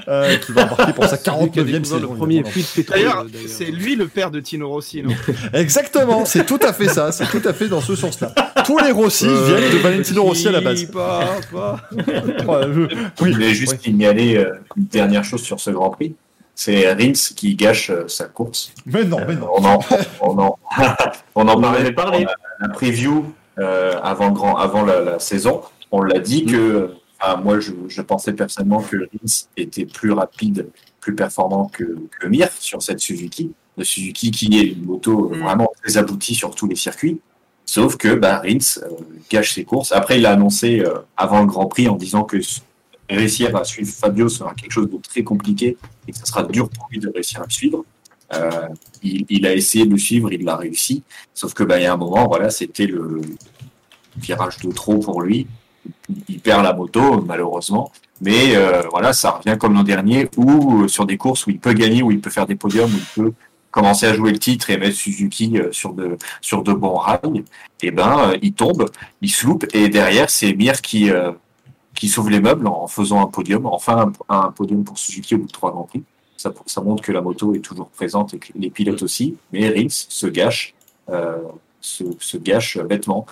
euh, 0.09 0.37
qui 0.39 0.53
va 0.53 0.65
embarquer 0.65 0.93
pour 0.93 1.05
sa 1.05 1.17
C'est 1.17 1.31
lui 1.31 1.51
qui 1.51 1.61
a 1.61 1.63
49e 1.63 1.67
découvert 1.67 1.85
saison. 1.87 2.85
D'ailleurs, 2.91 3.27
c'est 3.47 3.65
lui 3.67 3.97
le 3.97 4.07
père 4.07 4.31
de 4.31 4.41
Tino 4.41 4.69
Rossi, 4.69 5.03
non? 5.03 5.11
Exactement, 5.53 6.25
c'est 6.25 6.47
tout 6.47 6.61
à 6.63 6.73
fait 6.73 6.89
ça, 6.89 7.13
c'est 7.13 7.27
tout 7.27 7.43
à 7.47 7.53
fait 7.53 7.69
dans 7.69 7.81
ce 7.81 7.95
sens-là. 7.97 8.33
Tous 8.65 8.79
les 8.79 8.91
Rossi 8.93 9.27
viennent 9.27 9.73
de 9.73 9.79
Valentino 9.79 10.23
Rossi 10.23 10.49
à 10.49 10.53
la 10.53 10.61
base. 10.61 10.85
Pas, 10.85 11.25
pas. 11.53 11.81
Ouais, 12.47 12.63
je- 12.75 12.97
Je 13.27 13.33
voulais 13.33 13.55
juste 13.55 13.73
oui. 13.73 13.93
Signaler 14.15 14.37
euh, 14.37 14.55
une 14.77 14.85
dernière 14.85 15.25
chose 15.25 15.43
sur 15.43 15.61
ce 15.61 15.71
Grand 15.71 15.91
Prix. 15.91 16.15
C'est 16.57 16.93
Rins 16.93 17.13
qui 17.35 17.55
gâche 17.57 17.91
euh, 17.91 18.07
sa 18.07 18.27
course. 18.27 18.73
Mais 18.87 19.05
non, 19.05 19.19
mais 19.27 19.35
non. 19.35 19.49
On 19.57 19.65
en, 19.65 19.79
on 20.21 20.39
en, 20.39 20.59
on 21.35 21.43
en 21.43 21.47
On 21.47 21.49
en 21.49 21.61
parlait 21.61 21.81
avait 21.81 21.93
parlé. 21.93 22.27
la 22.61 22.69
preview 22.69 23.25
euh, 23.59 23.99
avant, 24.03 24.27
le 24.29 24.35
grand, 24.35 24.57
avant 24.57 24.85
la, 24.85 25.01
la 25.01 25.19
saison. 25.19 25.63
On 25.91 26.01
l'a 26.03 26.19
dit 26.21 26.45
que, 26.45 26.95
enfin, 27.21 27.37
moi, 27.37 27.59
je, 27.61 27.73
je 27.89 28.03
pensais 28.03 28.33
personnellement 28.33 28.83
que 28.83 28.97
Rins 28.97 29.47
était 29.57 29.85
plus 29.87 30.13
rapide, 30.13 30.69
plus 31.01 31.15
performant 31.15 31.67
que, 31.67 31.85
que 32.21 32.27
Mir 32.29 32.49
sur 32.59 32.83
cette 32.83 33.01
Suzuki. 33.01 33.53
Le 33.77 33.85
Suzuki 33.85 34.31
qui 34.31 34.59
est 34.59 34.65
une 34.73 34.85
moto 34.85 35.31
Mm. 35.31 35.41
vraiment 35.43 35.71
très 35.83 35.97
aboutie 35.97 36.35
sur 36.37 36.55
tous 36.55 36.69
les 36.69 36.77
circuits. 36.77 37.21
Sauf 37.67 37.97
que 37.97 38.15
bah, 38.15 38.39
Rins 38.45 38.79
euh, 38.83 38.91
gâche 39.31 39.55
ses 39.55 39.65
courses. 39.65 39.91
Après, 39.91 40.19
il 40.19 40.27
a 40.27 40.33
annoncé 40.33 40.81
euh, 40.81 40.99
avant 41.17 41.41
le 41.41 41.47
Grand 41.47 41.67
Prix 41.67 41.89
en 41.89 41.97
disant 41.97 42.23
que 42.23 42.37
réussir 43.09 43.55
à 43.57 43.65
suivre 43.65 43.91
Fabio 43.93 44.29
sera 44.29 44.55
quelque 44.55 44.73
chose 44.73 44.91
de 44.91 44.99
très 44.99 45.23
compliqué 45.23 45.77
et 46.07 46.13
que 46.13 46.19
ce 46.19 46.27
sera 46.27 46.43
dur 46.45 46.69
pour 46.69 46.89
lui 46.91 46.99
de 46.99 47.09
réussir 47.09 47.41
à 47.41 47.45
le 47.45 47.51
suivre. 47.51 47.85
Euh, 48.33 48.69
il, 49.03 49.27
il 49.29 49.47
a 49.47 49.55
essayé 49.55 49.85
de 49.85 49.91
le 49.91 49.99
suivre, 49.99 50.33
il 50.33 50.45
l'a 50.45 50.57
réussi. 50.57 51.03
Sauf 51.35 51.55
que 51.55 51.63
bah, 51.63 51.79
il 51.79 51.83
y 51.83 51.87
a 51.87 51.93
un 51.93 51.97
moment, 51.97 52.27
voilà, 52.27 52.51
c'était 52.51 52.87
le 52.87 53.21
virage 54.17 54.59
de 54.59 54.73
trop 54.73 54.99
pour 54.99 55.23
lui. 55.23 55.47
Il 56.29 56.41
perd 56.41 56.63
la 56.63 56.73
moto, 56.73 57.21
malheureusement. 57.21 57.93
Mais 58.21 58.57
euh, 58.57 58.83
voilà, 58.91 59.13
ça 59.13 59.33
revient 59.33 59.57
comme 59.59 59.75
l'an 59.75 59.83
dernier, 59.83 60.29
où 60.37 60.85
euh, 60.85 60.89
sur 60.89 61.05
des 61.05 61.17
courses 61.17 61.47
où 61.47 61.51
il 61.51 61.59
peut 61.59 61.75
gagner, 61.75 62.03
où 62.03 62.11
il 62.11 62.21
peut 62.21 62.31
faire 62.31 62.47
des 62.47 62.55
podiums, 62.55 62.91
où 62.91 62.97
il 62.97 63.23
peut 63.23 63.33
commencer 63.75 64.07
à 64.07 64.15
jouer 64.15 64.31
le 64.31 64.39
titre 64.39 64.71
et 64.71 64.79
mettre 64.79 64.95
Suzuki 64.95 65.59
euh, 65.59 65.73
sur 65.73 65.95
de 65.95 66.17
sur 66.41 66.63
de 66.63 66.73
bons 66.73 66.95
rails. 66.95 67.43
Et 67.83 67.91
ben, 67.91 68.31
euh, 68.31 68.39
il 68.41 68.53
tombe, 68.53 68.89
il 69.21 69.31
se 69.31 69.45
loupe, 69.47 69.67
et 69.75 69.89
derrière 69.89 70.31
c'est 70.31 70.55
Mir 70.55 70.81
qui 70.81 71.11
euh, 71.11 71.33
qui 71.95 72.09
sauve 72.09 72.31
les 72.31 72.41
meubles 72.41 72.67
en 72.67 72.87
faisant 72.87 73.21
un 73.21 73.27
podium, 73.27 73.67
enfin 73.67 74.13
un, 74.29 74.51
podium 74.51 74.85
pour 74.85 74.99
Suzuki 74.99 75.35
au 75.35 75.39
bout 75.39 75.47
de 75.47 75.53
trois 75.53 75.71
grands 75.71 75.85
prix. 75.85 76.03
Ça, 76.37 76.53
ça 76.67 76.81
montre 76.81 77.03
que 77.03 77.13
la 77.13 77.21
moto 77.21 77.55
est 77.55 77.61
toujours 77.61 77.89
présente 77.89 78.35
et 78.35 78.39
que 78.39 78.53
les 78.57 78.71
pilotes 78.71 79.03
aussi. 79.03 79.37
Mais 79.53 79.69
Rins 79.69 79.89
se 79.89 80.27
gâche, 80.27 80.75
euh, 81.09 81.39
se, 81.81 82.05
se 82.19 82.37
gâche 82.37 82.79
bêtement. 82.79 83.27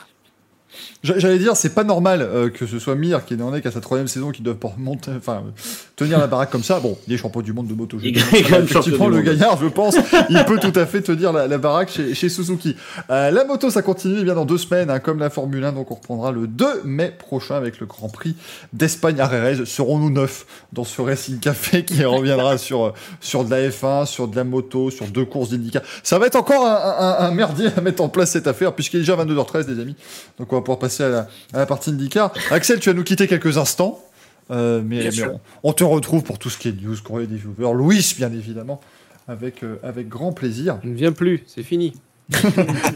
J'a- 1.02 1.18
J'allais 1.18 1.38
dire, 1.38 1.56
c'est 1.56 1.74
pas 1.74 1.84
normal 1.84 2.22
euh, 2.22 2.48
que 2.50 2.66
ce 2.66 2.78
soit 2.78 2.94
Mir 2.94 3.24
qui 3.24 3.36
n'en 3.36 3.54
est 3.54 3.60
qu'à 3.60 3.70
sa 3.70 3.80
troisième 3.80 4.08
saison 4.08 4.30
qui 4.30 4.42
doit 4.42 4.56
monter, 4.78 5.10
enfin, 5.16 5.42
euh, 5.46 5.50
tenir 5.96 6.18
la 6.18 6.26
baraque 6.26 6.50
comme 6.50 6.62
ça. 6.62 6.80
Bon, 6.80 6.96
il 7.06 7.12
est 7.14 7.16
champion 7.16 7.40
du 7.40 7.52
monde 7.52 7.66
de 7.66 7.74
moto. 7.74 7.98
Il 8.02 8.16
Effectivement, 8.18 9.08
le 9.08 9.20
gaillard, 9.22 9.58
je 9.60 9.66
pense, 9.66 9.96
il 10.30 10.44
peut 10.44 10.58
tout 10.58 10.72
à 10.78 10.86
fait 10.86 11.00
tenir 11.02 11.32
la, 11.32 11.46
la 11.46 11.58
baraque 11.58 11.90
chez, 11.90 12.14
chez 12.14 12.28
Suzuki. 12.28 12.76
Euh, 13.10 13.30
la 13.30 13.44
moto, 13.44 13.70
ça 13.70 13.82
continue 13.82 14.18
eh 14.20 14.24
bien 14.24 14.34
dans 14.34 14.44
deux 14.44 14.58
semaines, 14.58 14.90
hein, 14.90 14.98
comme 15.00 15.18
la 15.18 15.30
Formule 15.30 15.64
1. 15.64 15.72
Donc, 15.72 15.90
on 15.90 15.94
reprendra 15.94 16.32
le 16.32 16.46
2 16.46 16.82
mai 16.84 17.12
prochain 17.16 17.56
avec 17.56 17.80
le 17.80 17.86
Grand 17.86 18.08
Prix 18.08 18.34
d'Espagne 18.72 19.20
à 19.20 19.28
Jerez. 19.30 19.64
Serons-nous 19.66 20.10
neuf 20.10 20.46
dans 20.72 20.84
ce 20.84 21.00
Racing 21.02 21.38
Café 21.38 21.84
qui 21.84 22.04
reviendra 22.04 22.58
sur 22.58 22.84
euh, 22.86 22.92
sur 23.20 23.44
de 23.44 23.50
la 23.50 23.68
F1, 23.68 24.06
sur 24.06 24.28
de 24.28 24.36
la 24.36 24.44
moto, 24.44 24.90
sur 24.90 25.06
deux 25.06 25.24
courses 25.24 25.50
d'IndyCar? 25.50 25.82
Ça 26.02 26.18
va 26.18 26.26
être 26.26 26.36
encore 26.36 26.66
un, 26.66 26.74
un- 27.20 27.26
un 27.26 27.30
merdier 27.32 27.68
à 27.76 27.80
mettre 27.80 28.02
en 28.02 28.08
place 28.08 28.30
cette 28.30 28.46
affaire 28.46 28.72
puisqu'il 28.74 28.96
est 28.98 29.00
déjà 29.00 29.16
22h13, 29.16 29.68
les 29.68 29.80
amis. 29.80 29.96
Donc, 30.38 30.52
on 30.52 30.56
va 30.56 30.61
pouvoir 30.62 30.78
passer 30.78 31.02
à 31.04 31.08
la, 31.08 31.28
à 31.52 31.58
la 31.58 31.66
partie 31.66 31.90
IndyCar. 31.90 32.32
Axel, 32.50 32.80
tu 32.80 32.88
vas 32.90 32.94
nous 32.94 33.04
quitter 33.04 33.26
quelques 33.28 33.58
instants. 33.58 34.00
Euh, 34.50 34.82
mais 34.84 34.96
Bien 34.98 35.04
mais 35.06 35.10
sûr. 35.12 35.38
on, 35.62 35.70
on 35.70 35.72
te 35.72 35.84
retrouve 35.84 36.22
pour 36.24 36.38
tout 36.38 36.50
ce 36.50 36.58
qui 36.58 36.68
est 36.68 36.72
news, 36.82 36.96
courrier 37.04 37.26
des 37.28 37.36
viewers. 37.36 37.74
Louis, 37.74 38.14
bien 38.18 38.32
évidemment, 38.32 38.80
avec, 39.28 39.62
euh, 39.62 39.76
avec 39.82 40.08
grand 40.08 40.32
plaisir. 40.32 40.78
Il 40.84 40.90
ne 40.90 40.96
vient 40.96 41.12
plus, 41.12 41.44
c'est 41.46 41.62
fini. 41.62 41.92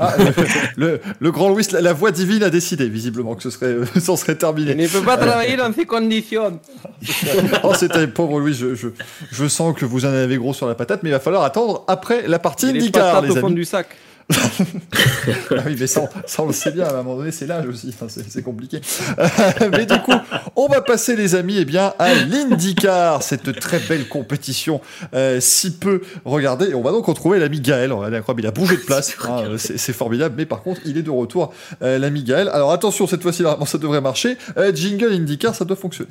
Ah, 0.00 0.14
le, 0.18 0.32
le- 0.76 1.00
le 1.18 1.30
grand 1.30 1.48
Louis, 1.50 1.64
la, 1.72 1.80
la 1.80 1.92
voix 1.92 2.10
divine 2.10 2.42
a 2.42 2.50
décidé 2.50 2.88
visiblement 2.88 3.34
que 3.34 3.42
ce 3.42 3.50
serait, 3.50 3.66
euh, 3.66 3.84
serait 4.00 4.32
Il 4.32 4.38
terminé. 4.38 4.74
ne 4.74 4.88
peut 4.88 5.02
pas 5.02 5.16
travailler 5.16 5.56
dans 5.56 5.72
ces 5.72 5.84
conditions. 5.84 6.58
Oh, 7.62 7.72
c'était 7.74 8.06
pauvre 8.06 8.40
Louis, 8.40 8.54
je, 8.54 8.74
je, 8.74 8.88
je 9.30 9.48
sens 9.48 9.74
que 9.76 9.84
vous 9.84 10.04
en 10.04 10.08
avez 10.08 10.36
gros 10.36 10.54
sur 10.54 10.66
la 10.66 10.74
patate, 10.74 11.02
mais 11.02 11.10
il 11.10 11.12
va 11.12 11.20
falloir 11.20 11.42
attendre 11.42 11.84
après 11.88 12.26
la 12.28 12.38
partie 12.38 12.66
Il 12.70 12.76
est 12.76 12.80
IndyCar, 12.80 13.14
patates 13.14 13.24
les 13.30 13.36
au 13.36 13.40
fond 13.40 13.46
amis. 13.46 13.56
du 13.56 13.64
sac. 13.64 13.88
Ah 14.32 15.62
oui, 15.66 15.76
mais 15.78 15.86
ça, 15.86 16.08
ça, 16.26 16.42
on 16.42 16.46
le 16.46 16.52
sait 16.52 16.72
bien, 16.72 16.86
à 16.86 16.90
un 16.90 17.02
moment 17.02 17.16
donné, 17.16 17.30
c'est 17.30 17.46
l'âge 17.46 17.66
aussi, 17.66 17.88
Enfin, 17.88 18.06
c'est 18.08 18.42
compliqué. 18.42 18.80
Euh, 19.18 19.28
mais 19.70 19.86
du 19.86 19.98
coup, 20.00 20.12
on 20.56 20.66
va 20.66 20.80
passer, 20.80 21.16
les 21.16 21.34
amis, 21.34 21.56
eh 21.58 21.64
bien, 21.64 21.94
à 21.98 22.14
l'IndyCar, 22.14 23.22
cette 23.22 23.58
très 23.60 23.78
belle 23.78 24.08
compétition, 24.08 24.80
euh, 25.14 25.40
si 25.40 25.76
peu 25.76 26.02
regardée. 26.24 26.70
Et 26.70 26.74
on 26.74 26.82
va 26.82 26.90
donc 26.90 27.06
retrouver 27.06 27.38
l'ami 27.38 27.60
Gaël. 27.60 27.92
Regardez, 27.92 28.16
incroyable, 28.16 28.42
il 28.42 28.46
a 28.46 28.50
bougé 28.50 28.76
de 28.76 28.82
place, 28.82 29.16
hein, 29.28 29.56
c'est 29.56 29.92
formidable, 29.92 30.34
mais 30.36 30.46
par 30.46 30.62
contre, 30.62 30.80
il 30.84 30.98
est 30.98 31.02
de 31.02 31.10
retour, 31.10 31.52
euh, 31.82 31.98
l'ami 31.98 32.24
Gaël. 32.24 32.48
Alors 32.48 32.72
attention, 32.72 33.06
cette 33.06 33.22
fois-ci, 33.22 33.42
normalement, 33.42 33.66
ça 33.66 33.78
devrait 33.78 34.00
marcher. 34.00 34.36
Euh, 34.56 34.74
jingle 34.74 35.12
IndyCar, 35.12 35.54
ça 35.54 35.64
doit 35.64 35.76
fonctionner. 35.76 36.10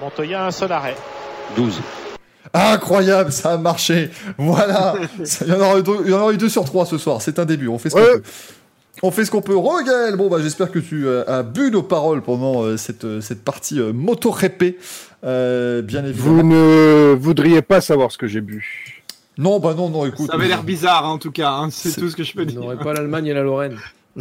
Montoya, 0.00 0.46
un 0.46 0.50
seul 0.50 0.72
arrêt. 0.72 0.96
12. 1.56 1.80
Incroyable, 2.54 3.32
ça 3.32 3.52
a 3.52 3.56
marché. 3.56 4.10
Voilà. 4.38 4.94
Il 5.40 5.48
y 5.48 5.52
en 5.52 5.60
aura 5.60 5.78
eu 5.78 5.82
deux, 5.82 5.96
il 6.04 6.10
y 6.10 6.14
en 6.14 6.20
aura 6.20 6.32
eu 6.32 6.36
deux 6.36 6.48
sur 6.50 6.64
trois 6.64 6.84
ce 6.86 6.98
soir. 6.98 7.22
C'est 7.22 7.38
un 7.38 7.44
début. 7.46 7.68
On 7.68 7.78
fait 7.78 7.88
ce 7.90 7.94
qu'on 7.94 8.02
peut. 8.02 8.22
On 9.02 9.10
fait 9.10 9.24
ce 9.24 9.30
qu'on 9.30 9.40
peut. 9.40 9.56
Regaël, 9.56 10.16
bon 10.16 10.28
bah 10.28 10.36
j'espère 10.40 10.70
que 10.70 10.78
tu 10.78 11.06
euh, 11.08 11.24
as 11.26 11.42
bu 11.42 11.70
nos 11.70 11.82
paroles 11.82 12.20
pendant 12.22 12.62
euh, 12.62 12.76
cette, 12.76 13.04
euh, 13.04 13.20
cette 13.22 13.42
partie 13.42 13.80
euh, 13.80 13.92
moto 13.92 14.30
répée. 14.30 14.78
Euh, 15.24 15.80
bien 15.82 16.04
évidemment. 16.04 16.36
Vous 16.36 16.42
ne 16.42 17.14
voudriez 17.18 17.62
pas 17.62 17.80
savoir 17.80 18.12
ce 18.12 18.18
que 18.18 18.26
j'ai 18.26 18.40
bu. 18.42 19.02
Non, 19.38 19.58
bah 19.60 19.72
non, 19.74 19.88
non, 19.88 20.04
écoute. 20.04 20.26
Ça 20.28 20.34
avait 20.34 20.46
l'air 20.48 20.62
bizarre, 20.62 21.06
hein, 21.06 21.10
en 21.10 21.18
tout 21.18 21.32
cas. 21.32 21.52
hein, 21.52 21.68
c'est 21.70 21.98
tout 21.98 22.10
ce 22.10 22.16
que 22.16 22.22
je 22.22 22.34
peux 22.34 22.42
On 22.42 22.46
dire. 22.46 22.60
n'aurait 22.60 22.76
pas 22.76 22.92
l'Allemagne 22.92 23.26
et 23.26 23.32
la 23.34 23.42
Lorraine. 23.42 23.78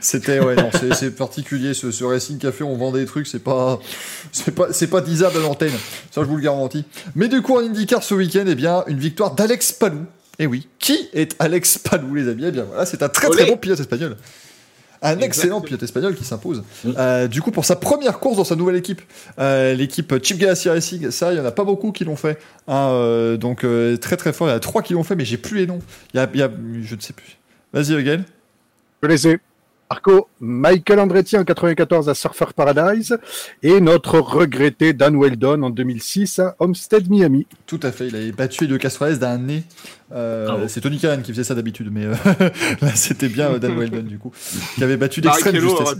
C'était 0.00 0.40
ouais, 0.40 0.56
non, 0.56 0.68
c'est- 0.78 0.94
c'est 0.94 1.10
particulier 1.10 1.72
ce, 1.74 1.90
ce 1.90 2.04
Racing 2.04 2.38
Café. 2.38 2.64
On 2.64 2.76
vend 2.76 2.92
des 2.92 3.04
trucs, 3.06 3.26
c'est 3.26 3.38
pas, 3.42 3.78
c'est 4.32 4.54
pas, 4.54 4.72
c'est 4.72 4.86
pas 4.88 5.00
disable 5.00 5.38
à 5.38 5.40
l'antenne. 5.40 5.72
Ça, 6.10 6.20
je 6.22 6.26
vous 6.26 6.36
le 6.36 6.42
garantis. 6.42 6.84
Mais 7.14 7.28
du 7.28 7.40
coup, 7.42 7.56
en 7.56 7.60
IndyCar 7.60 8.02
ce 8.02 8.14
week-end, 8.14 8.44
eh 8.46 8.54
bien, 8.54 8.84
une 8.88 8.98
victoire 8.98 9.34
d'Alex 9.34 9.72
Palou. 9.72 10.04
Eh 10.38 10.46
oui, 10.46 10.68
qui 10.78 11.08
est 11.12 11.34
Alex 11.38 11.78
Palou, 11.78 12.14
les 12.14 12.28
amis? 12.28 12.44
Eh 12.46 12.50
bien, 12.50 12.64
voilà, 12.64 12.86
c'est 12.86 13.02
un 13.02 13.08
très 13.08 13.28
très 13.28 13.42
Olé. 13.42 13.50
bon 13.50 13.56
pilote 13.56 13.80
espagnol. 13.80 14.16
Un 15.02 15.18
excellent 15.20 15.62
pilote 15.62 15.82
espagnol 15.82 16.14
qui 16.14 16.24
s'impose. 16.24 16.62
Euh, 16.84 17.26
du 17.26 17.40
coup, 17.40 17.50
pour 17.50 17.64
sa 17.64 17.74
première 17.74 18.18
course 18.20 18.36
dans 18.36 18.44
sa 18.44 18.54
nouvelle 18.54 18.76
équipe, 18.76 19.00
euh, 19.38 19.72
l'équipe 19.72 20.12
Chip 20.22 20.36
Ganassi 20.36 20.68
Racing, 20.68 21.10
ça, 21.10 21.32
il 21.32 21.38
y 21.38 21.40
en 21.40 21.44
a 21.46 21.52
pas 21.52 21.64
beaucoup 21.64 21.90
qui 21.90 22.04
l'ont 22.04 22.16
fait. 22.16 22.38
hein, 22.68 22.88
euh, 22.90 23.38
donc 23.38 23.64
euh, 23.64 23.96
très 23.96 24.18
très 24.18 24.34
fort. 24.34 24.48
Il 24.48 24.50
y 24.50 24.52
en 24.52 24.56
a 24.56 24.60
trois 24.60 24.82
qui 24.82 24.92
l'ont 24.92 25.02
fait, 25.04 25.16
mais 25.16 25.24
j'ai 25.24 25.38
plus 25.38 25.56
les 25.56 25.66
noms. 25.66 25.78
Il 26.12 26.18
y 26.18 26.20
a, 26.20 26.28
il 26.34 26.40
y 26.40 26.42
a- 26.42 26.50
je 26.82 26.94
ne 26.94 27.00
sais 27.00 27.14
plus. 27.14 27.38
Vas-y, 27.72 27.92
Eugène. 27.94 28.24
Je 29.02 29.08
les 29.08 29.28
ai. 29.28 29.40
Marco, 29.92 30.28
Michael 30.38 31.00
Andretti 31.00 31.36
en 31.36 31.42
94 31.42 32.08
à 32.08 32.14
Surfer 32.14 32.44
Paradise 32.54 33.18
et 33.64 33.80
notre 33.80 34.20
regretté 34.20 34.92
Dan 34.92 35.20
Weldon 35.20 35.62
en 35.62 35.70
2006 35.70 36.38
à 36.38 36.54
Homestead, 36.60 37.10
Miami. 37.10 37.48
Tout 37.66 37.80
à 37.82 37.90
fait, 37.90 38.06
il 38.06 38.14
avait 38.14 38.30
battu 38.30 38.68
de 38.68 38.76
Castroès 38.76 39.18
d'un 39.18 39.38
nez. 39.38 39.64
Euh, 40.12 40.68
c'est 40.68 40.80
Tony 40.80 41.00
Khan 41.00 41.18
qui 41.24 41.32
faisait 41.32 41.42
ça 41.42 41.56
d'habitude, 41.56 41.88
mais 41.90 42.04
euh, 42.04 42.14
là 42.82 42.94
c'était 42.94 43.28
bien 43.28 43.50
euh, 43.50 43.58
Dan 43.58 43.76
Weldon 43.76 44.02
du 44.02 44.18
coup, 44.18 44.32
qui 44.76 44.84
avait 44.84 44.96
battu 44.96 45.20
d'extrême 45.20 45.56
justesse. 45.56 45.96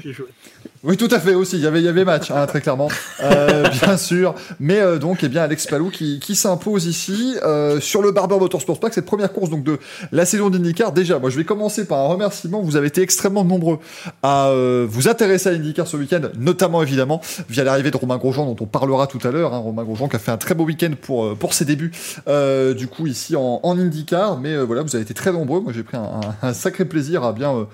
Oui, 0.82 0.96
tout 0.96 1.08
à 1.10 1.20
fait 1.20 1.34
aussi. 1.34 1.56
Il 1.58 1.62
y 1.62 1.66
avait, 1.66 1.80
il 1.80 1.84
y 1.84 1.88
avait 1.88 2.06
match, 2.06 2.30
hein, 2.30 2.46
très 2.46 2.62
clairement, 2.62 2.88
Euh, 3.22 3.64
bien 3.82 3.98
sûr. 3.98 4.34
Mais 4.60 4.80
euh, 4.80 4.96
donc, 4.98 5.22
eh 5.22 5.28
bien, 5.28 5.42
Alex 5.42 5.66
Palou 5.66 5.90
qui, 5.90 6.20
qui 6.20 6.34
s'impose 6.34 6.86
ici 6.86 7.36
euh, 7.42 7.80
sur 7.80 8.00
le 8.00 8.12
Barber 8.12 8.38
Motorsports 8.38 8.80
Park, 8.80 8.94
cette 8.94 9.04
première 9.04 9.30
course 9.30 9.50
donc 9.50 9.62
de 9.62 9.78
la 10.10 10.24
saison 10.24 10.48
d'IndyCar. 10.48 10.92
Déjà, 10.92 11.18
moi, 11.18 11.28
je 11.28 11.36
vais 11.36 11.44
commencer 11.44 11.86
par 11.86 11.98
un 11.98 12.06
remerciement. 12.06 12.62
Vous 12.62 12.76
avez 12.76 12.86
été 12.86 13.02
extrêmement 13.02 13.44
nombreux 13.44 13.78
à 14.22 14.48
euh, 14.48 14.86
vous 14.88 15.06
intéresser 15.06 15.50
à 15.50 15.52
l'IndyCar 15.52 15.86
ce 15.86 15.98
week-end, 15.98 16.22
notamment 16.38 16.82
évidemment 16.82 17.20
via 17.50 17.62
l'arrivée 17.62 17.90
de 17.90 17.98
Romain 17.98 18.16
Grosjean, 18.16 18.46
dont 18.46 18.56
on 18.60 18.66
parlera 18.66 19.06
tout 19.06 19.20
à 19.22 19.30
l'heure. 19.30 19.52
Hein, 19.52 19.58
Romain 19.58 19.84
Grosjean 19.84 20.08
qui 20.08 20.16
a 20.16 20.18
fait 20.18 20.30
un 20.32 20.38
très 20.38 20.54
beau 20.54 20.64
week-end 20.64 20.92
pour 21.02 21.26
euh, 21.26 21.34
pour 21.34 21.52
ses 21.52 21.66
débuts, 21.66 21.92
euh, 22.26 22.72
du 22.72 22.86
coup 22.86 23.06
ici 23.06 23.36
en, 23.36 23.60
en 23.62 23.78
IndyCar. 23.78 24.38
Mais 24.38 24.54
euh, 24.54 24.62
voilà, 24.62 24.80
vous 24.80 24.96
avez 24.96 25.02
été 25.02 25.12
très 25.12 25.30
nombreux. 25.30 25.60
Moi, 25.60 25.74
j'ai 25.74 25.82
pris 25.82 25.98
un, 25.98 26.04
un- 26.42 26.48
un 26.48 26.54
sacré 26.54 26.86
plaisir 26.86 27.22
à 27.22 27.34
bien 27.34 27.54
euh, 27.54 27.64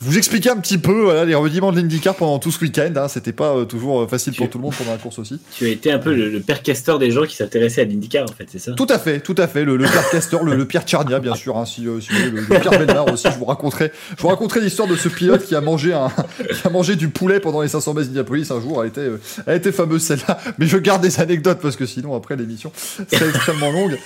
vous 0.00 0.18
expliquer 0.18 0.50
un 0.50 0.56
petit 0.56 0.78
peu 0.78 1.02
voilà, 1.02 1.24
les 1.24 1.34
rudiments 1.34 1.72
de 1.72 1.80
l'IndyCar 1.80 2.14
pendant 2.14 2.38
tout 2.38 2.50
ce 2.50 2.60
week-end. 2.60 2.92
Hein. 2.96 3.08
C'était 3.08 3.32
pas 3.32 3.54
euh, 3.54 3.64
toujours 3.64 4.02
euh, 4.02 4.06
facile 4.06 4.34
pour 4.34 4.50
tout 4.50 4.58
le 4.58 4.64
monde 4.64 4.74
pendant 4.76 4.90
la 4.90 4.98
course 4.98 5.18
aussi. 5.18 5.40
Tu 5.56 5.64
as 5.66 5.68
été 5.68 5.90
un 5.90 5.98
peu 5.98 6.14
le, 6.14 6.28
le 6.28 6.40
père 6.40 6.62
castor 6.62 6.98
des 6.98 7.10
gens 7.10 7.24
qui 7.24 7.36
s'intéressaient 7.36 7.82
à 7.82 7.84
l'IndyCar, 7.84 8.24
en 8.24 8.32
fait, 8.32 8.46
c'est 8.50 8.58
ça? 8.58 8.72
Tout 8.72 8.86
à 8.90 8.98
fait, 8.98 9.20
tout 9.20 9.34
à 9.38 9.46
fait. 9.46 9.64
Le, 9.64 9.76
le 9.76 9.84
Pierre 9.84 10.10
Castor, 10.10 10.44
le, 10.44 10.56
le 10.56 10.66
Pierre 10.66 10.82
Tcharnia, 10.82 11.20
bien 11.20 11.34
sûr. 11.34 11.56
Hein, 11.56 11.64
si, 11.64 11.86
euh, 11.86 12.00
si 12.00 12.10
vous 12.12 12.30
voulez, 12.30 12.42
le, 12.42 12.60
Pierre 12.60 12.78
Belmar 12.78 13.10
aussi. 13.12 13.28
Je 13.32 13.38
vous 13.38 13.44
raconterai, 13.46 13.92
je 14.16 14.22
vous 14.22 14.28
raconterai 14.28 14.60
l'histoire 14.60 14.88
de 14.88 14.96
ce 14.96 15.08
pilote 15.08 15.44
qui 15.44 15.54
a 15.54 15.60
mangé 15.60 15.94
un, 15.94 16.08
qui 16.38 16.66
a 16.66 16.70
mangé 16.70 16.96
du 16.96 17.08
poulet 17.08 17.40
pendant 17.40 17.62
les 17.62 17.68
500 17.68 17.94
mètres 17.94 18.08
d'Indianapolis 18.08 18.50
un 18.50 18.60
jour. 18.60 18.82
Elle 18.82 18.88
était, 18.88 19.00
euh, 19.00 19.20
elle 19.46 19.56
était 19.56 19.72
fameuse 19.72 20.02
celle-là. 20.02 20.38
Mais 20.58 20.66
je 20.66 20.76
garde 20.76 21.02
des 21.02 21.20
anecdotes 21.20 21.60
parce 21.62 21.76
que 21.76 21.86
sinon 21.86 22.14
après 22.14 22.36
l'émission 22.36 22.72
serait 22.76 23.28
extrêmement 23.28 23.70
longue. 23.70 23.98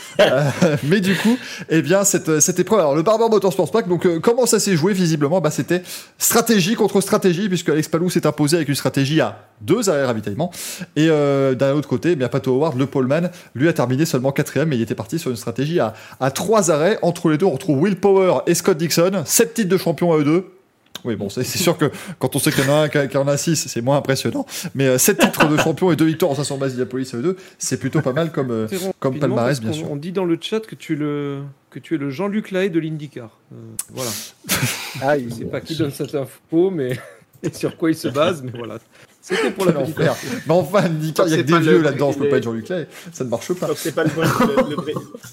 Mais 0.84 1.00
du 1.00 1.16
coup, 1.16 1.36
eh 1.70 1.82
bien 1.82 2.04
cette, 2.04 2.40
cette 2.40 2.58
épreuve, 2.60 2.80
alors 2.80 2.94
le 2.94 3.02
Barber 3.02 3.28
Motorsports 3.30 3.70
Park. 3.70 3.88
Donc 3.88 4.06
comment 4.20 4.46
ça 4.46 4.60
s'est 4.60 4.76
joué 4.76 4.92
visiblement? 4.92 5.40
Bah 5.40 5.50
c'était 5.50 5.77
stratégie 6.18 6.74
contre 6.74 7.00
stratégie 7.00 7.48
puisque 7.48 7.68
Alex 7.68 7.88
Palou 7.88 8.10
s'est 8.10 8.26
imposé 8.26 8.56
avec 8.56 8.68
une 8.68 8.74
stratégie 8.74 9.20
à 9.20 9.48
deux 9.60 9.90
arrêts 9.90 10.04
ravitaillement. 10.04 10.50
Et 10.96 11.08
euh, 11.08 11.54
d'un 11.54 11.72
autre 11.72 11.88
côté, 11.88 12.12
eh 12.12 12.16
bien 12.16 12.28
Pato 12.28 12.54
Howard, 12.54 12.78
le 12.78 12.86
poleman, 12.86 13.30
lui 13.54 13.68
a 13.68 13.72
terminé 13.72 14.04
seulement 14.04 14.32
quatrième, 14.32 14.68
mais 14.68 14.76
il 14.76 14.82
était 14.82 14.94
parti 14.94 15.18
sur 15.18 15.30
une 15.30 15.36
stratégie 15.36 15.80
à, 15.80 15.94
trois 16.30 16.70
arrêts. 16.70 16.98
Entre 17.02 17.30
les 17.30 17.38
deux, 17.38 17.46
on 17.46 17.50
retrouve 17.50 17.80
Will 17.80 17.96
Power 17.96 18.40
et 18.46 18.54
Scott 18.54 18.76
Dixon, 18.76 19.22
sept 19.24 19.54
titres 19.54 19.68
de 19.68 19.76
champion 19.76 20.12
à 20.12 20.18
eux 20.18 20.24
deux. 20.24 20.57
Oui, 21.04 21.16
bon, 21.16 21.28
c'est 21.28 21.44
sûr 21.44 21.76
que 21.78 21.90
quand 22.18 22.34
on 22.36 22.38
sait 22.38 22.50
qu'il 22.52 22.64
y 22.64 22.68
en 22.68 22.72
a 22.72 22.76
un 22.84 22.88
qui 22.88 23.16
en 23.16 23.28
a 23.28 23.36
six, 23.36 23.56
c'est 23.68 23.80
moins 23.80 23.96
impressionnant. 23.98 24.46
Mais 24.74 24.86
euh, 24.86 24.98
sept 24.98 25.18
titres 25.18 25.48
de 25.48 25.56
champion 25.56 25.90
et 25.92 25.96
deux 25.96 26.04
victoires 26.06 26.32
en 26.32 26.34
500 26.34 26.58
bases 26.58 26.78
à 26.80 26.84
eux 26.84 27.22
deux, 27.22 27.36
c'est 27.58 27.78
plutôt 27.78 28.00
pas 28.00 28.12
mal 28.12 28.32
comme, 28.32 28.50
euh, 28.50 28.66
comme 28.98 29.18
palmarès, 29.18 29.60
bien 29.60 29.70
qu'on- 29.70 29.76
sûr. 29.76 29.90
On 29.90 29.96
dit 29.96 30.12
dans 30.12 30.24
le 30.24 30.38
chat 30.40 30.60
que 30.60 30.74
tu 30.74 30.94
es 30.94 30.96
le, 30.96 31.40
que 31.70 31.78
tu 31.78 31.94
es 31.94 31.98
le 31.98 32.10
Jean-Luc 32.10 32.50
Lahaye 32.50 32.70
de 32.70 32.80
l'IndyCar. 32.80 33.30
Euh, 33.52 33.56
voilà. 33.90 34.10
Aïe. 35.02 35.26
Je 35.30 35.34
sais 35.34 35.44
pas 35.44 35.60
qui 35.60 35.76
donne 35.76 35.90
cette 35.92 36.14
info, 36.14 36.70
mais 36.70 36.98
et 37.42 37.52
sur 37.52 37.76
quoi 37.76 37.90
il 37.90 37.96
se 37.96 38.08
base, 38.08 38.42
mais 38.42 38.52
voilà. 38.56 38.78
C'était 39.20 39.50
pour 39.50 39.66
la 39.66 39.72
petite. 39.72 39.98
Mais 39.98 40.08
enfin, 40.48 40.82
l'IndyCar, 40.88 41.26
il 41.26 41.30
y 41.30 41.34
a 41.34 41.36
C'est 41.36 41.42
que 41.42 41.46
des 41.48 41.52
pas 41.52 41.58
vieux 41.60 41.82
là-dedans, 41.82 42.12
je 42.12 42.18
peux 42.18 42.28
pas 42.28 42.38
être 42.38 42.44
Jean-Luc 42.44 42.68
Lay, 42.68 42.88
ça 43.12 43.24
ne 43.24 43.28
marche 43.28 43.52
pas. 43.52 43.66
Donc 43.66 43.76
c'est 43.78 43.94
pas 43.94 44.04
le, 44.04 44.10
le, 44.10 44.76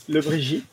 le 0.10 0.22
Brigitte. 0.22 0.66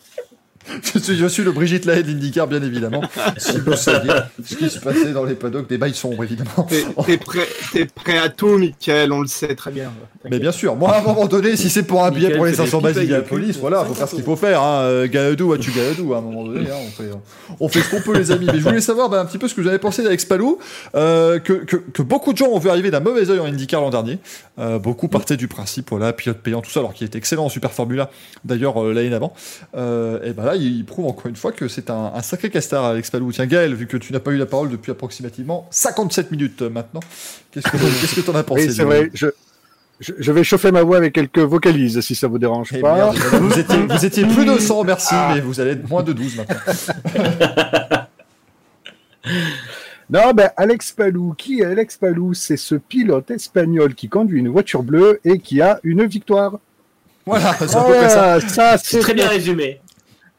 Je 0.94 0.98
suis, 0.98 1.16
je 1.16 1.26
suis 1.26 1.42
le 1.42 1.52
Brigitte 1.52 1.84
Lahaye 1.84 2.02
de 2.02 2.08
l'IndyCar, 2.08 2.46
bien 2.46 2.62
évidemment. 2.62 3.02
si 3.36 3.58
vous 3.58 3.74
saviez 3.74 4.12
ce 4.44 4.54
qui 4.54 4.70
se 4.70 4.78
passait 4.78 5.12
dans 5.12 5.24
les 5.24 5.34
paddocks, 5.34 5.68
des 5.68 5.78
bails 5.78 5.94
sombres, 5.94 6.22
évidemment. 6.22 6.66
T'es 7.06 7.16
prêt, 7.16 7.46
prêt 7.94 8.18
à 8.18 8.28
tout, 8.28 8.58
Michael, 8.58 9.12
on 9.12 9.20
le 9.20 9.26
sait 9.26 9.54
très 9.54 9.70
bien. 9.70 9.92
Mais 10.30 10.38
bien 10.38 10.52
sûr, 10.52 10.76
moi 10.76 10.92
à 10.92 11.00
un 11.00 11.02
moment 11.02 11.26
donné, 11.26 11.56
si 11.56 11.70
c'est 11.70 11.82
pour 11.82 12.04
un 12.04 12.10
billet 12.10 12.28
Michael 12.28 12.36
pour 12.36 12.46
les 12.46 12.52
fait 12.52 12.62
des 12.62 12.70
500 12.70 12.80
bases 12.80 12.92
pipes 12.92 12.98
avec 12.98 13.08
d'Indianapolis, 13.08 13.46
le 13.48 13.52
cul. 13.54 13.60
voilà, 13.60 13.84
faut 13.84 13.94
faire 13.94 14.08
ce 14.08 14.14
qu'il 14.14 14.24
faut 14.24 14.36
faire. 14.36 14.62
Hein. 14.62 14.82
Euh, 14.82 15.08
Gaëdou, 15.08 15.52
as-tu 15.52 15.70
Gaëdou 15.72 16.14
à 16.14 16.18
un 16.18 16.20
moment 16.20 16.44
donné 16.44 16.70
hein, 16.70 16.74
on, 16.86 16.90
fait, 16.90 17.10
on 17.58 17.68
fait 17.68 17.80
ce 17.80 17.90
qu'on 17.90 18.00
peut, 18.00 18.16
les 18.16 18.30
amis. 18.30 18.46
Mais 18.46 18.58
je 18.58 18.64
voulais 18.64 18.80
savoir 18.80 19.08
bah, 19.08 19.20
un 19.20 19.24
petit 19.24 19.38
peu 19.38 19.48
ce 19.48 19.54
que 19.54 19.60
vous 19.60 19.68
avez 19.68 19.78
pensé 19.78 20.02
d'Alex 20.02 20.24
Palou, 20.24 20.58
euh, 20.94 21.38
que, 21.38 21.54
que, 21.54 21.76
que 21.76 22.02
beaucoup 22.02 22.32
de 22.32 22.38
gens 22.38 22.48
ont 22.48 22.58
vu 22.58 22.68
arriver 22.68 22.90
d'un 22.90 23.00
mauvais 23.00 23.30
œil 23.30 23.40
en 23.40 23.46
IndyCar 23.46 23.80
l'an 23.80 23.90
dernier. 23.90 24.18
Euh, 24.58 24.78
beaucoup 24.78 25.08
partaient 25.08 25.38
du 25.38 25.48
principe, 25.48 25.88
voilà, 25.90 26.12
pilote 26.12 26.38
payant, 26.38 26.60
tout 26.60 26.70
ça, 26.70 26.80
alors 26.80 26.92
qu'il 26.92 27.06
était 27.06 27.16
excellent 27.16 27.46
en 27.46 27.48
Super 27.48 27.72
Formula, 27.72 28.10
d'ailleurs 28.44 28.82
euh, 28.82 28.92
l'année 28.92 29.08
d'avant. 29.08 29.32
Euh, 29.74 30.22
et 30.24 30.32
ben 30.32 30.44
là, 30.44 30.51
il, 30.56 30.76
il 30.78 30.84
prouve 30.84 31.06
encore 31.06 31.26
une 31.26 31.36
fois 31.36 31.52
que 31.52 31.68
c'est 31.68 31.90
un, 31.90 32.12
un 32.14 32.22
sacré 32.22 32.50
castar, 32.50 32.84
Alex 32.84 33.10
Palou. 33.10 33.32
Tiens, 33.32 33.46
Gaël, 33.46 33.74
vu 33.74 33.86
que 33.86 33.96
tu 33.96 34.12
n'as 34.12 34.20
pas 34.20 34.30
eu 34.32 34.36
la 34.36 34.46
parole 34.46 34.70
depuis 34.70 34.90
approximativement 34.92 35.66
57 35.70 36.30
minutes 36.30 36.62
euh, 36.62 36.70
maintenant, 36.70 37.00
qu'est-ce 37.50 37.68
que 37.68 37.76
que 38.20 38.26
t'en 38.26 38.34
as 38.34 38.42
pensé 38.42 38.68
Oui, 38.68 38.74
c'est 38.74 38.84
vrai. 38.84 39.10
Je, 39.14 39.26
je, 40.00 40.12
je 40.18 40.32
vais 40.32 40.44
chauffer 40.44 40.72
ma 40.72 40.82
voix 40.82 40.96
avec 40.96 41.12
quelques 41.14 41.38
vocalises, 41.38 42.00
si 42.00 42.14
ça 42.14 42.26
vous 42.28 42.38
dérange 42.38 42.70
Eh 42.74 42.80
pas. 42.80 42.94
merde, 42.94 43.16
vous, 43.16 43.58
étiez, 43.58 43.76
vous 43.88 44.04
étiez 44.04 44.24
plus 44.26 44.44
de 44.44 44.58
100, 44.58 44.84
merci, 44.84 45.14
mais 45.32 45.40
vous 45.40 45.60
allez 45.60 45.72
être 45.72 45.88
moins 45.88 46.02
de 46.02 46.12
12 46.12 46.36
maintenant. 46.36 46.56
Non, 50.10 50.32
ben 50.34 50.50
Alex 50.56 50.92
Palou, 50.92 51.34
qui 51.38 51.60
est 51.60 51.64
Alex 51.64 51.96
Palou? 51.96 52.34
C'est 52.34 52.58
ce 52.58 52.74
pilote 52.74 53.30
espagnol 53.30 53.94
qui 53.94 54.08
conduit 54.08 54.40
une 54.40 54.48
voiture 54.48 54.82
bleue 54.82 55.20
et 55.24 55.38
qui 55.38 55.62
a 55.62 55.80
une 55.84 56.04
victoire. 56.04 56.58
Voilà, 57.24 57.54
c'est 57.58 57.76
à 57.76 57.84
peu 57.84 57.92
près 57.94 58.08
ça. 58.08 58.38
Voilà, 58.38 58.48
ça 58.48 58.78
C'est 58.78 58.98
très 58.98 59.14
bien 59.14 59.28
résumé. 59.28 59.80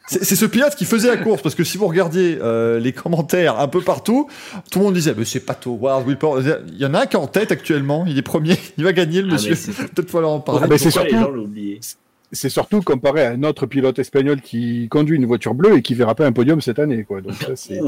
C'est 0.05 0.35
ce 0.35 0.45
pilote 0.45 0.75
qui 0.75 0.83
faisait 0.85 1.07
la 1.07 1.15
course, 1.17 1.41
parce 1.41 1.55
que 1.55 1.63
si 1.63 1.77
vous 1.77 1.87
regardiez 1.87 2.37
euh, 2.41 2.77
les 2.79 2.91
commentaires 2.91 3.59
un 3.59 3.69
peu 3.69 3.79
partout, 3.81 4.27
tout 4.69 4.79
le 4.79 4.85
monde 4.85 4.93
disait, 4.95 5.13
mais 5.17 5.23
c'est 5.23 5.39
pas 5.39 5.57
Howard, 5.65 6.13
Power. 6.17 6.43
Il 6.67 6.77
y 6.77 6.85
en 6.85 6.93
a 6.93 7.01
un 7.03 7.05
qui 7.05 7.15
est 7.15 7.19
en 7.19 7.27
tête 7.27 7.51
actuellement, 7.53 8.03
il 8.05 8.17
est 8.17 8.21
premier, 8.21 8.57
il 8.77 8.83
va 8.83 8.91
gagner 8.91 9.21
le 9.21 9.29
Ah, 9.29 9.33
monsieur. 9.33 9.55
Peut-être 9.95 10.09
falloir 10.09 10.33
en 10.33 10.39
parler. 10.41 10.67
Ah, 10.69 10.77
c'est 10.77 10.91
surtout- 10.91 11.09
gens 11.15 11.29
l'ont 11.31 11.43
oublié 11.43 11.79
C'est 12.33 12.49
surtout 12.49 12.81
comparé 12.81 13.25
à 13.25 13.29
un 13.29 13.43
autre 13.43 13.65
pilote 13.65 13.97
espagnol 13.97 14.41
qui 14.41 14.89
conduit 14.89 15.15
une 15.15 15.25
voiture 15.25 15.53
bleue 15.53 15.77
et 15.77 15.81
qui 15.81 15.93
verra 15.93 16.15
pas 16.15 16.25
un 16.25 16.33
podium 16.33 16.59
cette 16.59 16.79
année, 16.79 17.05
quoi. 17.05 17.21
Donc 17.21 17.35
ça, 17.35 17.55
c'est. 17.55 17.79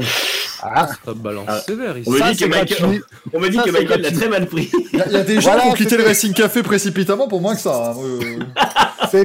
Ah, 0.62 0.88
Ça 1.04 1.12
balance 1.12 1.44
Ah. 1.48 1.60
sévère 1.60 1.98
ici. 1.98 2.08
On 2.08 2.12
me 2.12 2.18
ça, 2.18 2.30
dit 2.32 2.38
que 2.38 2.44
Michael, 2.46 3.00
on 3.34 3.40
me 3.40 3.48
dit 3.50 3.56
Ça, 3.58 3.62
que 3.64 3.72
c'est 3.72 3.78
Michael 3.78 4.00
l'a 4.00 4.10
très 4.10 4.28
mal 4.30 4.46
pris. 4.46 4.70
Il 4.94 4.98
y, 4.98 5.02
a- 5.02 5.06
il 5.06 5.12
y 5.12 5.16
a 5.16 5.22
des 5.22 5.34
gens 5.34 5.50
Voilà, 5.50 5.62
qui 5.64 5.68
ont 5.68 5.72
quitté 5.74 5.96
le 5.98 6.04
Racing 6.04 6.32
Café 6.32 6.62
précipitamment 6.62 7.28
pour 7.28 7.42
moins 7.42 7.54
que 7.54 7.60
ça. 7.60 7.92
hein. 7.94 7.96
Euh, 9.14 9.22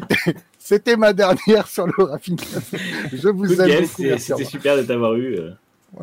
C'était- 0.71 0.95
ma 0.95 1.13
dernière 1.13 1.67
sur 1.67 1.85
le 1.87 2.03
Rafinha. 2.03 2.41
Je 3.11 3.27
vous 3.29 3.45
Good 3.47 3.59
aime 3.59 3.85
C'était 3.85 4.43
super 4.45 4.77
de 4.77 4.83
t'avoir 4.83 5.15
eu. 5.15 5.35
euh. 5.35 5.49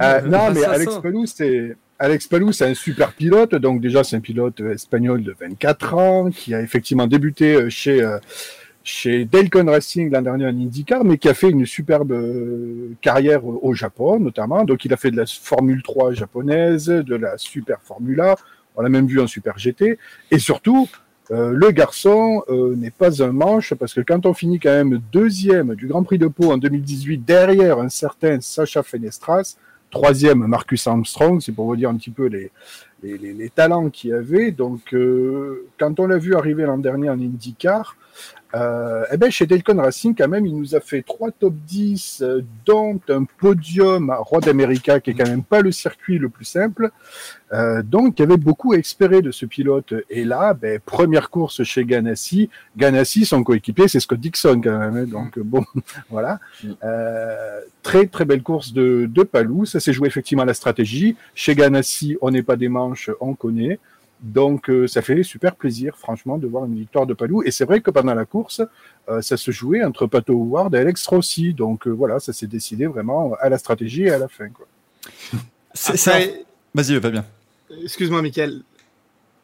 Euh, 0.02 0.20
non, 0.22 0.50
mais. 0.52 0.64
Alex 0.64 0.98
Palou, 0.98 1.24
c'est 1.26 1.76
Alex 1.98 2.26
Palou, 2.26 2.52
c'est 2.52 2.66
un 2.66 2.74
super 2.74 3.12
pilote. 3.12 3.54
Donc 3.54 3.80
déjà, 3.80 4.04
c'est 4.04 4.16
un 4.16 4.20
pilote 4.20 4.60
espagnol 4.60 5.22
de 5.22 5.34
24 5.40 5.94
ans 5.94 6.30
qui 6.30 6.54
a 6.54 6.60
effectivement 6.60 7.06
débuté 7.06 7.54
euh, 7.54 7.70
chez 7.70 8.06
chez 8.84 9.24
Delcon 9.26 9.66
Racing 9.66 10.10
l'an 10.10 10.22
dernier 10.22 10.46
en 10.46 10.48
IndyCar, 10.48 11.04
mais 11.04 11.18
qui 11.18 11.28
a 11.28 11.34
fait 11.34 11.50
une 11.50 11.66
superbe 11.66 12.14
carrière 13.00 13.44
au 13.46 13.58
au 13.62 13.74
Japon, 13.74 14.18
notamment. 14.20 14.64
Donc, 14.64 14.84
il 14.84 14.92
a 14.92 14.96
fait 14.96 15.10
de 15.10 15.16
la 15.16 15.24
Formule 15.26 15.82
3 15.82 16.12
japonaise, 16.12 16.86
de 16.86 17.14
la 17.14 17.36
Super 17.38 17.78
Formula. 17.82 18.36
On 18.76 18.82
l'a 18.82 18.88
même 18.88 19.06
vu 19.06 19.20
en 19.20 19.26
Super 19.26 19.58
GT. 19.58 19.98
Et 20.30 20.38
surtout, 20.38 20.88
euh, 21.30 21.50
le 21.52 21.70
garçon 21.70 22.42
euh, 22.48 22.74
n'est 22.74 22.90
pas 22.90 23.22
un 23.22 23.32
manche 23.32 23.74
parce 23.74 23.92
que 23.92 24.00
quand 24.00 24.24
on 24.24 24.32
finit 24.32 24.58
quand 24.58 24.70
même 24.70 25.00
deuxième 25.12 25.74
du 25.74 25.86
Grand 25.86 26.02
Prix 26.02 26.18
de 26.18 26.26
Pau 26.26 26.52
en 26.52 26.56
2018 26.56 27.18
derrière 27.18 27.78
un 27.78 27.90
certain 27.90 28.40
Sacha 28.40 28.82
Fenestras, 28.82 29.56
troisième 29.90 30.46
Marcus 30.46 30.86
Armstrong, 30.86 31.40
c'est 31.40 31.52
pour 31.52 31.66
vous 31.66 31.76
dire 31.76 31.90
un 31.90 31.96
petit 31.96 32.10
peu 32.10 32.26
les, 32.26 32.50
les, 33.02 33.18
les, 33.18 33.50
talents 33.50 33.90
qu'il 33.90 34.14
avait. 34.14 34.52
Donc, 34.52 34.94
euh, 34.94 35.66
quand 35.78 36.00
on 36.00 36.06
l'a 36.06 36.18
vu 36.18 36.34
arriver 36.34 36.64
l'an 36.64 36.78
dernier 36.78 37.10
en 37.10 37.20
IndyCar, 37.20 37.96
euh, 38.54 39.04
eh 39.12 39.16
ben 39.16 39.30
chez 39.30 39.46
Delcon 39.46 39.76
Racing, 39.76 40.14
quand 40.16 40.28
même, 40.28 40.46
il 40.46 40.56
nous 40.56 40.74
a 40.74 40.80
fait 40.80 41.02
trois 41.02 41.30
top 41.30 41.54
10, 41.66 42.22
euh, 42.22 42.42
dont 42.64 42.98
un 43.08 43.24
podium 43.24 44.10
à 44.10 44.16
Road 44.16 44.48
America, 44.48 45.00
qui 45.00 45.10
est 45.10 45.14
quand 45.14 45.28
même 45.28 45.42
pas 45.42 45.60
le 45.60 45.70
circuit 45.72 46.18
le 46.18 46.28
plus 46.28 46.44
simple. 46.46 46.90
Euh, 47.52 47.82
donc, 47.82 48.18
il 48.18 48.22
y 48.22 48.24
avait 48.24 48.36
beaucoup 48.36 48.72
à 48.72 48.76
espérer 48.76 49.22
de 49.22 49.30
ce 49.30 49.46
pilote. 49.46 49.94
Et 50.10 50.24
là, 50.24 50.54
ben, 50.54 50.80
première 50.84 51.30
course 51.30 51.62
chez 51.62 51.84
Ganassi. 51.84 52.48
Ganassi, 52.76 53.24
son 53.24 53.42
coéquipier, 53.42 53.88
c'est 53.88 54.00
Scott 54.00 54.20
Dixon 54.20 54.60
quand 54.62 54.78
même. 54.78 54.96
hein. 54.96 55.04
Donc, 55.04 55.38
euh, 55.38 55.42
bon, 55.44 55.64
voilà. 56.10 56.40
Euh, 56.84 57.60
très, 57.82 58.06
très 58.06 58.24
belle 58.24 58.42
course 58.42 58.72
de, 58.72 59.06
de 59.10 59.22
Palou. 59.22 59.66
Ça 59.66 59.80
s'est 59.80 59.92
joué 59.92 60.08
effectivement 60.08 60.42
à 60.42 60.46
la 60.46 60.54
stratégie. 60.54 61.16
Chez 61.34 61.54
Ganassi, 61.54 62.16
on 62.20 62.30
n'est 62.30 62.42
pas 62.42 62.56
des 62.56 62.68
manches, 62.68 63.10
on 63.20 63.34
connaît. 63.34 63.78
Donc, 64.20 64.68
euh, 64.68 64.86
ça 64.88 65.00
fait 65.02 65.22
super 65.22 65.54
plaisir, 65.54 65.96
franchement, 65.96 66.38
de 66.38 66.46
voir 66.48 66.64
une 66.64 66.74
victoire 66.74 67.06
de 67.06 67.14
Palou. 67.14 67.42
Et 67.44 67.50
c'est 67.52 67.64
vrai 67.64 67.80
que 67.80 67.90
pendant 67.92 68.14
la 68.14 68.24
course, 68.24 68.62
euh, 69.08 69.22
ça 69.22 69.36
se 69.36 69.50
jouait 69.52 69.84
entre 69.84 70.06
Pato 70.06 70.32
Howard 70.32 70.74
et 70.74 70.78
Alex 70.78 71.06
Rossi. 71.06 71.54
Donc, 71.54 71.86
euh, 71.86 71.90
voilà, 71.90 72.18
ça 72.18 72.32
s'est 72.32 72.48
décidé 72.48 72.86
vraiment 72.86 73.34
à 73.40 73.48
la 73.48 73.58
stratégie 73.58 74.02
et 74.04 74.10
à 74.10 74.18
la 74.18 74.26
fin. 74.28 74.48
Quoi. 74.48 74.66
Après, 75.86 75.96
c'est- 75.96 76.44
Vas-y, 76.74 76.98
va 76.98 77.10
bien. 77.10 77.24
excuse-moi, 77.84 78.20
Michael. 78.22 78.62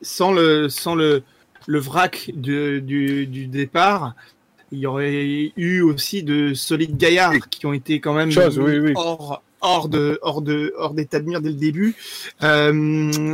Sans 0.03 0.33
le, 0.33 0.69
sans 0.69 0.95
le, 0.97 1.23
le 1.67 1.79
vrac 1.79 2.31
du, 2.35 2.83
du, 2.83 3.27
du 3.29 3.47
départ, 3.47 4.15
il 4.73 4.81
y 4.81 4.87
aurait 4.87 5.53
eu 5.57 5.83
aussi 5.83 6.25
de 6.25 6.53
solides 6.53 6.97
gaillards 6.97 7.49
qui 7.49 7.65
ont 7.67 7.73
été 7.73 8.01
quand 8.01 8.13
même 8.13 8.33
Chose, 8.33 8.59
oui, 8.59 8.79
oui. 8.81 8.93
hors 8.97 9.41
hors 9.65 9.89
de 9.89 10.19
hors 10.23 10.43
de 10.43 10.75
hors 10.77 10.95
dès 10.95 11.09
le 11.11 11.53
début. 11.55 11.97
Euh, 12.43 13.33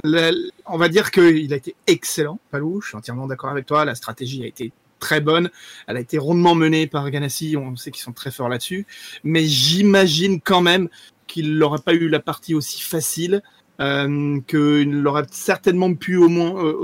on 0.67 0.79
va 0.79 0.89
dire 0.89 1.11
qu'il 1.11 1.53
a 1.53 1.57
été 1.57 1.75
excellent, 1.87 2.39
Palou. 2.51 2.81
Je 2.81 2.89
suis 2.89 2.97
entièrement 2.97 3.27
d'accord 3.27 3.51
avec 3.51 3.67
toi. 3.67 3.85
La 3.85 3.95
stratégie 3.95 4.43
a 4.45 4.47
été 4.47 4.73
très 5.01 5.21
bonne. 5.21 5.51
Elle 5.89 5.97
a 5.97 6.01
été 6.01 6.19
rondement 6.19 6.55
menée 6.55 6.87
par 6.87 7.11
Ganassi. 7.11 7.57
On 7.57 7.75
sait 7.77 7.91
qu'ils 7.91 8.03
sont 8.03 8.13
très 8.13 8.31
forts 8.31 8.49
là-dessus. 8.49 8.87
Mais 9.25 9.45
j'imagine 9.45 10.41
quand 10.41 10.61
même 10.61 10.89
qu'il 11.27 11.57
n'aurait 11.57 11.83
pas 11.85 11.95
eu 11.95 12.09
la 12.09 12.21
partie 12.21 12.55
aussi 12.55 12.81
facile, 12.81 13.43
euh, 13.81 14.41
qu'il 14.47 15.07
aurait 15.07 15.27
certainement 15.31 15.93
pu 15.95 16.17
au 16.17 16.29
moins 16.29 16.65
euh, 16.65 16.79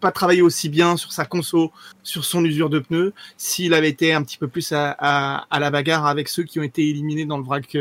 pas 0.00 0.10
travailler 0.10 0.42
aussi 0.42 0.68
bien 0.68 0.96
sur 0.96 1.12
sa 1.12 1.24
conso, 1.24 1.72
sur 2.02 2.24
son 2.24 2.44
usure 2.44 2.70
de 2.70 2.80
pneus, 2.80 3.12
s'il 3.36 3.74
avait 3.74 3.88
été 3.88 4.12
un 4.12 4.22
petit 4.22 4.38
peu 4.38 4.48
plus 4.48 4.72
à, 4.72 5.46
la 5.50 5.70
bagarre 5.70 6.06
avec 6.06 6.28
ceux 6.28 6.42
qui 6.42 6.58
ont 6.58 6.62
été 6.64 6.88
éliminés 6.88 7.26
dans 7.26 7.38
le 7.38 7.44
vrac 7.44 7.76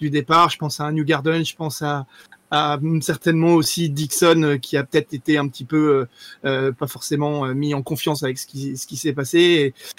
du 0.00 0.10
départ. 0.10 0.50
Je 0.50 0.58
pense 0.58 0.80
à 0.80 0.90
New 0.90 1.04
Garden, 1.04 1.44
je 1.44 1.54
pense 1.54 1.82
à, 1.82 2.06
à 2.50 2.78
certainement 3.00 3.54
aussi 3.54 3.90
Dixon 3.90 4.42
euh, 4.42 4.56
qui 4.56 4.76
a 4.76 4.82
peut-être 4.84 5.14
été 5.14 5.38
un 5.38 5.46
petit 5.46 5.64
peu 5.64 5.76
euh, 5.76 6.08
euh, 6.44 6.72
pas 6.72 6.86
forcément 6.86 7.46
euh, 7.46 7.54
mis 7.54 7.74
en 7.74 7.82
confiance 7.82 8.22
avec 8.22 8.38
ce 8.38 8.46
qui, 8.46 8.76
ce 8.76 8.86
qui 8.86 8.96
s'est 8.96 9.12
passé. 9.12 9.38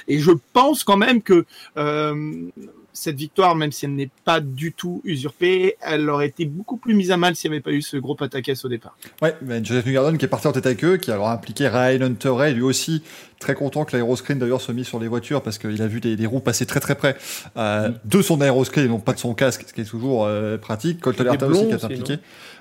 Et, 0.08 0.16
et 0.16 0.20
je 0.20 0.32
pense 0.54 0.84
quand 0.84 0.98
même 0.98 1.22
que 1.22 1.46
euh, 1.78 2.50
cette 2.94 3.16
victoire, 3.16 3.56
même 3.56 3.72
si 3.72 3.86
elle 3.86 3.96
n'est 3.96 4.10
pas 4.26 4.40
du 4.40 4.74
tout 4.74 5.02
usurpée, 5.04 5.76
elle 5.82 6.10
aurait 6.10 6.28
été 6.28 6.46
beaucoup 6.46 6.78
plus 6.78 6.94
mise 6.94 7.12
à 7.12 7.18
mal 7.18 7.36
s'il 7.36 7.50
n'y 7.52 7.58
avait 7.58 7.64
pas 7.64 7.72
eu 7.72 7.82
ce 7.82 7.98
gros 7.98 8.16
pataquès 8.16 8.64
au 8.66 8.70
départ. 8.70 8.96
Ouais, 9.22 9.36
ben, 9.42 9.64
Joseph 9.64 9.86
Newgarden 9.86 10.18
qui 10.18 10.26
est 10.26 10.30
parti 10.30 10.48
en 10.48 10.52
tête 10.52 10.66
avec 10.66 10.84
eux, 10.84 10.98
qui 10.98 11.12
a 11.12 11.16
alors 11.16 11.30
impliqué 11.30 11.68
Ryan 11.68 12.02
Hunter 12.02 12.30
Ray, 12.30 12.54
lui 12.54 12.64
aussi 12.64 13.04
très 13.40 13.56
content 13.56 13.86
que 13.86 13.94
l'aéroscreen 13.94 14.40
d'ailleurs 14.40 14.62
soit 14.62 14.74
mis 14.74 14.86
sur 14.86 15.00
les 15.00 15.08
voitures 15.08 15.42
parce 15.42 15.58
qu'il 15.58 15.82
a 15.82 15.88
vu 15.88 16.00
des, 16.00 16.16
des 16.16 16.26
roues 16.26 16.40
passer 16.40 16.66
très 16.66 16.80
très 16.80 16.96
près 16.96 17.18
euh, 17.58 17.90
de 18.06 18.22
son 18.22 18.40
aéroscreen 18.40 18.86
et 18.86 18.88
non 18.88 19.00
pas 19.00 19.14
de 19.14 19.20
son 19.20 19.34
casque, 19.34 19.66
ce 19.68 19.74
qui 19.74 19.82
est 19.82 19.86
toujours 19.86 20.26
euh, 20.26 20.58
pratique. 20.58 21.02
Colt 21.02 21.20
Alerta 21.20 21.48
aussi 21.48 21.66
qui 21.66 21.74
a 21.74 21.76
aussi, 21.76 21.86
impliqué. 21.86 22.20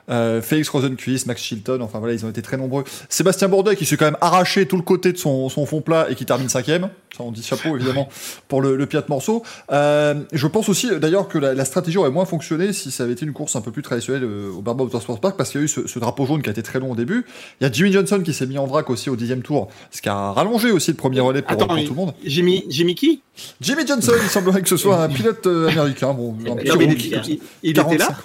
Euh, 0.08 0.40
Félix 0.42 0.68
Rosenquist, 0.70 1.26
Max 1.26 1.42
Chilton, 1.42 1.80
enfin 1.82 1.98
voilà, 1.98 2.14
ils 2.14 2.24
ont 2.24 2.30
été 2.30 2.42
très 2.42 2.56
nombreux. 2.56 2.84
Sébastien 3.08 3.48
Bourdet 3.48 3.76
qui 3.76 3.84
s'est 3.86 3.96
quand 3.96 4.06
même 4.06 4.16
arraché 4.20 4.66
tout 4.66 4.76
le 4.76 4.82
côté 4.82 5.12
de 5.12 5.18
son, 5.18 5.48
son 5.48 5.66
fond 5.66 5.80
plat 5.80 6.06
et 6.10 6.14
qui 6.14 6.26
termine 6.26 6.48
cinquième. 6.48 6.88
Ça, 7.16 7.24
on 7.24 7.32
dit 7.32 7.42
chapeau 7.42 7.76
évidemment 7.76 8.08
pour 8.48 8.62
le, 8.62 8.76
le 8.76 8.86
Piat 8.86 9.04
Morceau. 9.08 9.42
Euh, 9.72 10.14
je 10.32 10.46
pense 10.46 10.68
aussi 10.68 10.88
d'ailleurs 10.98 11.28
que 11.28 11.38
la, 11.38 11.54
la 11.54 11.64
stratégie 11.64 11.98
aurait 11.98 12.10
moins 12.10 12.24
fonctionné 12.24 12.72
si 12.72 12.90
ça 12.90 13.02
avait 13.04 13.12
été 13.12 13.24
une 13.26 13.32
course 13.32 13.56
un 13.56 13.60
peu 13.60 13.70
plus 13.72 13.82
traditionnelle 13.82 14.24
euh, 14.24 14.50
au 14.52 14.62
Barba 14.62 14.84
Motorsport 14.84 15.20
Park 15.20 15.36
parce 15.36 15.50
qu'il 15.50 15.60
y 15.60 15.62
a 15.62 15.64
eu 15.64 15.68
ce, 15.68 15.86
ce 15.86 15.98
drapeau 15.98 16.24
jaune 16.26 16.42
qui 16.42 16.48
a 16.48 16.52
été 16.52 16.62
très 16.62 16.78
long 16.80 16.92
au 16.92 16.96
début. 16.96 17.26
Il 17.60 17.64
y 17.64 17.66
a 17.68 17.72
Jimmy 17.72 17.92
Johnson 17.92 18.20
qui 18.24 18.32
s'est 18.32 18.46
mis 18.46 18.58
en 18.58 18.66
vrac 18.66 18.88
aussi 18.90 19.10
au 19.10 19.16
dixième 19.16 19.42
tour, 19.42 19.68
ce 19.90 20.00
qui 20.02 20.08
a 20.08 20.32
rallongé 20.32 20.70
aussi 20.70 20.90
le 20.90 20.96
premier 20.96 21.20
relais 21.20 21.42
pour, 21.42 21.52
Attends, 21.52 21.66
pour 21.66 21.76
tout 21.84 21.90
le 21.90 21.94
monde. 21.94 22.14
J'ai 22.24 22.42
mis 22.42 22.94
qui? 22.94 23.22
Jimmy 23.60 23.86
Johnson, 23.86 24.12
il 24.22 24.28
semblerait 24.28 24.62
que 24.62 24.68
ce 24.68 24.76
soit 24.76 25.02
un 25.02 25.08
pilote 25.10 25.46
euh, 25.46 25.68
américain. 25.68 26.12
Bon, 26.12 26.34
un 26.48 26.56
petit 26.56 26.68
Non, 26.68 26.80
il- 26.80 26.92
il, 27.28 27.40
il 27.62 27.72
45. 27.74 27.94
était 27.94 27.98
là 28.04 28.18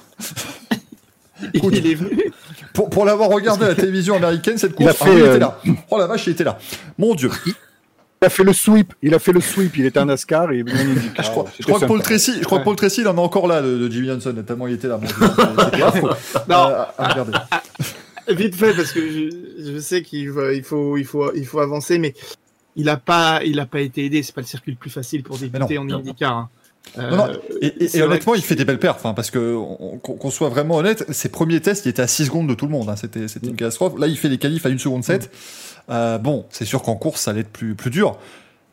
Il 1.54 1.88
est 1.88 1.96
venu 1.96 2.32
Pour, 2.74 2.90
pour 2.90 3.06
l'avoir 3.06 3.30
regardé 3.30 3.66
à 3.66 3.70
la 3.70 3.76
télévision 3.76 4.16
américaine, 4.16 4.58
cette 4.58 4.74
Il 4.80 4.88
a 4.88 4.94
course, 4.94 5.08
ah 5.08 5.14
il 5.14 5.22
euh, 5.22 5.28
était 5.28 5.40
là. 5.40 5.60
Oh 5.90 5.98
la 5.98 6.08
vache, 6.08 6.28
il 6.28 6.32
était 6.32 6.44
là. 6.44 6.58
Mon 6.98 7.16
Dieu. 7.16 7.30
Il 7.46 8.26
a 8.26 8.30
fait 8.30 8.44
le 8.44 8.54
sweep. 8.54 8.94
Il 9.02 9.14
a 9.14 9.20
fait 9.20 9.34
le 9.34 9.42
sweep. 9.42 9.78
Il 9.78 9.86
était 9.86 10.00
en 10.00 10.06
NASCAR 10.06 10.52
et 10.52 10.60
est. 10.60 10.66
Je 10.68 11.30
crois, 11.30 11.46
je 11.60 11.66
crois 11.66 11.80
que 11.80 11.86
Paul. 11.86 12.02
Tracy, 12.02 12.34
je 12.40 12.46
crois 12.46 12.60
que. 12.60 12.64
Paul 12.64 12.76
Tracy, 12.76 13.02
il 13.02 13.08
en 13.08 13.18
a 13.18 13.22
encore 13.22 13.48
là 13.48 13.62
de, 13.62 13.78
de 13.78 13.92
Jimmy 13.92 14.08
Johnson, 14.08 14.34
tellement 14.48 14.68
il 14.68 14.76
était 14.76 14.88
là. 14.88 15.00
Non. 16.50 16.74
Euh. 17.00 17.24
Vite 18.34 18.56
fait, 18.56 18.74
parce 18.74 18.92
que 18.92 19.02
je, 19.02 19.74
je 19.74 19.80
sais 19.80 20.02
qu'il 20.02 20.22
il 20.22 20.64
faut, 20.64 20.98
il, 20.98 21.06
faut, 21.06 21.32
il 21.36 21.46
faut 21.46 21.60
avancer, 21.60 22.00
mais 22.00 22.16
il 22.76 22.86
n'a 22.86 22.98
pas, 22.98 23.42
il 23.46 23.60
a 23.60 23.68
pas 23.68 23.82
été 23.82 24.06
aidé. 24.06 24.24
C'est 24.24 24.34
pas 24.34 24.42
le 24.42 24.48
circuit 24.48 24.72
le 24.72 24.78
plus 24.78 24.90
facile 24.90 25.22
pour 25.22 25.38
débuter 25.38 25.78
en. 25.78 25.88
IndyCar. 25.88 26.34
hein. 26.36 26.50
Euh, 26.98 27.10
Non, 27.10 27.18
non, 27.18 27.34
Et, 27.62 28.02
honnêtement, 28.02 28.34
que- 28.34 28.38
il 28.38 28.44
fait 28.44 28.56
des 28.56 28.64
belles 28.66 28.80
perfs, 28.80 29.06
hein, 29.06 29.14
parce 29.14 29.30
que 29.32 29.54
on- 29.56 29.98
qu'on 29.98 30.30
soit 30.30 30.50
vraiment 30.50 30.78
honnête, 30.78 31.06
ses 31.12 31.30
premiers 31.30 31.60
tests, 31.60 31.86
il 31.86 31.90
était 31.90 32.02
à 32.02 32.08
6 32.08 32.26
secondes 32.26 32.48
de 32.48 32.54
tout 32.54 32.66
le 32.66 32.72
monde. 32.72 32.90
hein, 32.90 32.96
C'était 32.96 33.28
c'était 33.28 33.48
une 33.48 33.56
catastrophe. 33.56 34.00
Là, 34.00 34.08
il 34.08 34.18
fait 34.18 34.30
les 34.30 34.38
qualifs 34.38 34.66
à 34.66 34.70
1 34.70 34.78
seconde 34.80 35.04
7. 35.04 35.30
Euh, 35.90 36.18
bon, 36.18 36.46
c'est 36.50 36.66
sûr 36.66 36.82
qu'en 36.82 36.96
course, 36.96 37.22
ça 37.22 37.32
allait 37.32 37.42
être 37.42 37.50
plus, 37.52 37.76
plus 37.76 37.90
dur. 37.92 38.18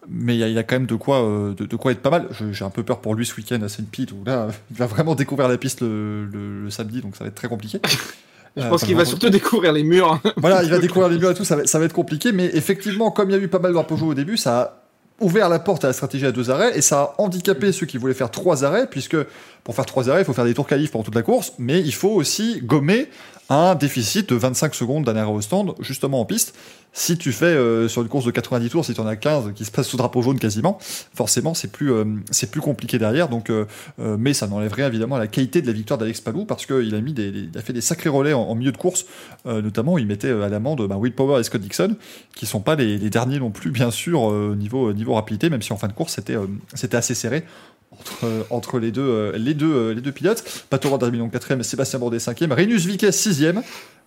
Mais 0.09 0.34
il 0.36 0.40
y, 0.51 0.59
a- 0.59 0.62
quand 0.64 0.74
même 0.76 0.86
de 0.86 0.94
quoi, 0.97 1.22
euh, 1.22 1.55
de, 1.55 1.64
de 1.64 1.76
quoi 1.76 1.93
être 1.93 2.01
pas 2.01 2.10
mal. 2.10 2.26
J'ai 2.52 2.64
un 2.64 2.70
peu 2.70 2.82
peur 2.82 3.01
pour 3.01 3.14
lui 3.14 3.24
ce 3.24 3.34
week-end 3.36 3.60
à 3.62 3.68
Saint 3.68 3.84
Pete, 3.90 4.10
où 4.12 4.24
là, 4.26 4.48
il 4.70 4.76
va 4.76 4.86
vraiment 4.86 5.14
découvrir 5.14 5.48
la 5.48 5.56
piste 5.59 5.80
le, 5.80 6.24
le- 6.26 6.64
le 6.64 6.70
samedi, 6.70 7.01
donc 7.01 7.14
ça 7.16 7.22
va 7.24 7.28
être 7.28 7.36
très 7.36 7.48
compliqué. 7.48 7.80
je 8.56 8.66
pense 8.66 8.82
qu'il 8.84 8.97
va 8.97 9.05
surtout 9.05 9.30
découvrir 9.30 9.72
les 9.72 9.82
murs. 9.84 10.12
hein. 10.24 10.32
Voilà, 10.36 10.62
il 10.64 10.70
va 10.70 10.78
découvrir 10.80 11.09
les 11.09 11.18
murs 11.18 11.30
et 11.30 11.34
tout, 11.34 11.44
ça 11.44 11.56
va, 11.56 11.66
ça 11.66 11.78
va 11.78 11.84
être 11.84 11.93
compliqué, 11.93 12.32
mais 12.32 12.47
effectivement, 12.52 13.10
comme 13.12 13.30
il 13.30 13.36
y 13.36 13.39
a 13.39 13.43
eu 13.43 13.48
pas 13.48 13.59
mal 13.60 13.72
de 13.74 13.80
Peugeot 13.82 14.06
au 14.09 14.14
début, 14.14 14.36
ça 14.36 14.60
a 14.60 14.81
ouvert 15.23 15.49
la 15.49 15.59
porte 15.59 15.85
à 15.85 15.89
la 15.89 15.93
stratégie 15.93 16.27
à 16.27 16.32
deux 16.32 16.51
arrêts 16.51 16.77
et 16.77 16.82
ça 16.82 17.01
a 17.01 17.15
handicapé 17.19 17.73
ceux 17.73 17.86
qui 17.86 17.99
voulaient 17.99 18.15
faire 18.15 18.31
trois 18.31 18.65
arrêts, 18.65 18.86
puisque 18.86 19.16
pour 19.65 19.74
faire 19.74 19.86
trois 19.86 20.11
arrêts, 20.11 20.23
il 20.23 20.24
faut 20.24 20.32
faire 20.32 20.44
des 20.44 20.55
tours 20.55 20.66
qualifs 20.66 20.90
pendant 20.90 21.05
toute 21.05 21.15
la 21.15 21.23
course, 21.23 21.53
mais 21.59 21.81
il 21.81 21.94
faut 21.94 22.11
aussi 22.11 22.61
gommer 22.62 23.09
un 23.49 23.74
déficit 23.74 24.28
de 24.31 24.35
25 24.35 24.74
secondes 24.74 25.05
d'un 25.05 25.16
arrêt 25.16 25.31
au 25.31 25.40
stand, 25.40 25.74
justement 25.81 26.20
en 26.20 26.24
piste. 26.24 26.55
Si 26.94 27.16
tu 27.16 27.32
fais 27.32 27.47
euh, 27.47 27.89
sur 27.89 28.02
une 28.02 28.09
course 28.09 28.27
de 28.27 28.31
90 28.31 28.69
tours, 28.69 28.85
si 28.85 28.93
tu 28.93 29.01
en 29.01 29.06
as 29.06 29.16
15 29.16 29.52
qui 29.55 29.64
se 29.64 29.70
passent 29.70 29.89
sous 29.89 29.97
drapeau 29.97 30.20
jaune 30.20 30.39
quasiment, 30.39 30.78
forcément 31.14 31.55
c'est 31.55 31.73
plus, 31.73 31.90
euh, 31.90 32.05
plus 32.51 32.60
compliqué 32.60 32.98
derrière. 32.98 33.31
Donc, 33.31 33.48
euh, 33.48 33.64
mais 33.98 34.35
ça 34.35 34.47
n'enlève 34.47 34.74
rien 34.74 34.89
évidemment 34.89 35.16
à 35.16 35.19
la 35.19 35.27
qualité 35.27 35.62
de 35.62 35.66
la 35.66 35.73
victoire 35.73 35.97
d'Alex 35.98 36.20
Palou 36.20 36.44
parce 36.44 36.66
qu'il 36.66 36.94
a, 36.94 37.01
mis 37.01 37.14
a 37.56 37.62
fait 37.62 37.73
des 37.73 37.81
sacrés 37.81 38.10
relais 38.10 38.35
en, 38.35 38.55
milieu 38.55 38.73
de 38.73 38.77
course. 38.77 39.06
notamment, 39.47 39.97
il 39.97 40.06
mettait 40.06 40.31
à 40.31 40.48
l'amende 40.48 40.86
bah, 40.86 40.97
Will 40.97 41.14
Power 41.14 41.40
et 41.40 41.44
Scott 41.44 41.62
Dixon 41.62 41.97
qui 42.35 42.44
sont 42.44 42.60
pas 42.60 42.74
les, 42.74 42.98
derniers 43.10 43.39
non 43.39 43.51
plus, 43.51 43.70
bien 43.70 43.90
sûr, 43.90 44.31
niveau, 44.55 44.93
niveau 44.93 45.14
rapidité, 45.14 45.48
même 45.48 45.62
si 45.62 45.73
en 45.73 45.78
fin 45.78 45.89
de 45.89 45.93
course 45.93 46.14
c'était 46.14 46.97
assez 46.97 47.14
serré. 47.14 47.44
Entre, 48.51 48.78
les, 48.78 48.90
deux, 48.90 49.32
les, 49.36 49.52
deux, 49.55 50.12
pilotes. 50.12 50.43
Pato 50.70 50.89
Ward 50.89 51.01
termine 51.01 51.28
donc 51.31 51.64
Sébastien 51.64 51.98
Bourdais 51.98 52.19
5 52.19 52.39
Renus 52.51 52.86
Viquet 52.86 53.12
6 53.12 53.43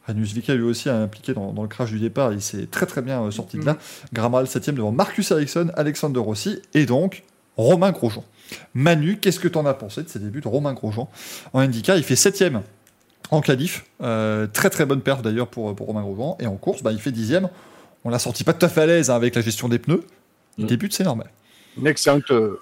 Ranus 0.07 0.33
Vika 0.33 0.53
lui 0.53 0.63
aussi 0.63 0.89
a 0.89 0.97
impliqué 0.97 1.33
dans, 1.33 1.53
le 1.59 1.67
crash 1.67 1.91
du 1.91 1.99
départ, 1.99 2.33
il 2.33 2.41
s'est 2.41 2.67
très 2.67 2.85
très 2.85 3.01
bien 3.01 3.23
euh, 3.23 3.31
sorti 3.31 3.57
de 3.57 3.63
mm. 3.63 3.65
là. 3.65 3.77
Gramal 4.13 4.47
7 4.47 4.69
devant 4.71 4.91
Marcus 4.91 5.31
Ericsson, 5.31 5.71
Alexander 5.75 6.19
Rossi 6.19 6.61
et 6.73 6.85
donc 6.85 7.23
Romain 7.57 7.91
Grosjean. 7.91 8.23
Manu, 8.73 9.17
qu'est-ce 9.17 9.39
que 9.39 9.47
t'en 9.47 9.65
as 9.65 9.73
pensé 9.73 10.03
de 10.03 10.09
ces 10.09 10.19
débuts 10.19 10.41
de 10.41 10.47
Romain 10.47 10.73
Grosjean? 10.73 11.09
En 11.53 11.59
IndyCar 11.59 11.97
Il 11.97 12.03
fait 12.03 12.15
7 12.15 12.43
en 13.31 13.41
qualif, 13.41 13.85
euh, 14.03 14.45
très 14.45 14.69
très 14.69 14.85
bonne 14.85 15.01
perf 15.01 15.23
d'ailleurs 15.23 15.47
pour, 15.47 15.75
Romain 15.75 16.01
Grosjean, 16.01 16.37
et 16.39 16.45
en 16.45 16.55
course, 16.57 16.83
bah, 16.83 16.91
il 16.91 16.99
fait 16.99 17.11
10 17.11 17.39
On 18.03 18.09
l'a 18.09 18.19
sorti 18.19 18.43
pas 18.43 18.53
tout 18.53 18.65
à 18.65 18.69
fait 18.69 18.81
à 18.81 18.85
l'aise 18.85 19.09
hein, 19.09 19.15
avec 19.15 19.33
la 19.33 19.41
gestion 19.41 19.67
des 19.67 19.79
pneus. 19.79 20.03
Il 20.57 20.65
mm. 20.65 20.67
débute, 20.67 20.93
c'est 20.93 21.03
normal. 21.03 21.31
Une. 21.77 21.87
Euh, 22.31 22.61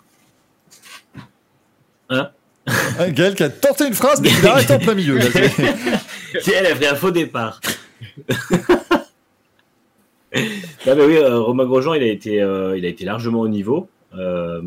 hein? 2.09 2.29
hein 2.67 3.11
qui 3.11 3.43
a 3.43 3.49
tenté 3.49 3.87
une 3.87 3.93
phrase, 3.93 4.21
mais 4.21 4.29
il 4.29 4.47
arrête 4.47 4.71
en 4.71 4.79
plein 4.79 4.95
milieu. 4.95 5.19
Elle 6.55 6.65
a 6.65 6.75
fait 6.75 6.87
un 6.87 6.95
faux 6.95 7.11
départ. 7.11 7.61
non, 10.87 10.95
mais 10.95 11.05
oui, 11.05 11.17
euh, 11.17 11.39
Romain 11.39 11.65
Grosjean, 11.65 11.93
il 11.93 12.03
a 12.03 12.07
été, 12.07 12.41
euh, 12.41 12.77
il 12.77 12.85
a 12.85 12.87
été 12.87 13.05
largement 13.05 13.41
au 13.41 13.47
niveau. 13.47 13.87
Euh, 14.17 14.61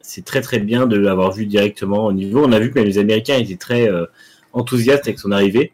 c'est 0.00 0.24
très 0.24 0.40
très 0.40 0.58
bien 0.58 0.86
de 0.86 0.96
l'avoir 0.96 1.32
vu 1.32 1.46
directement 1.46 2.06
au 2.06 2.12
niveau. 2.12 2.44
On 2.44 2.52
a 2.52 2.58
vu 2.58 2.70
que 2.70 2.78
même 2.78 2.86
les 2.86 2.98
Américains 2.98 3.38
étaient 3.38 3.56
très 3.56 3.88
euh, 3.88 4.06
enthousiastes 4.52 5.06
avec 5.06 5.18
son 5.18 5.32
arrivée. 5.32 5.72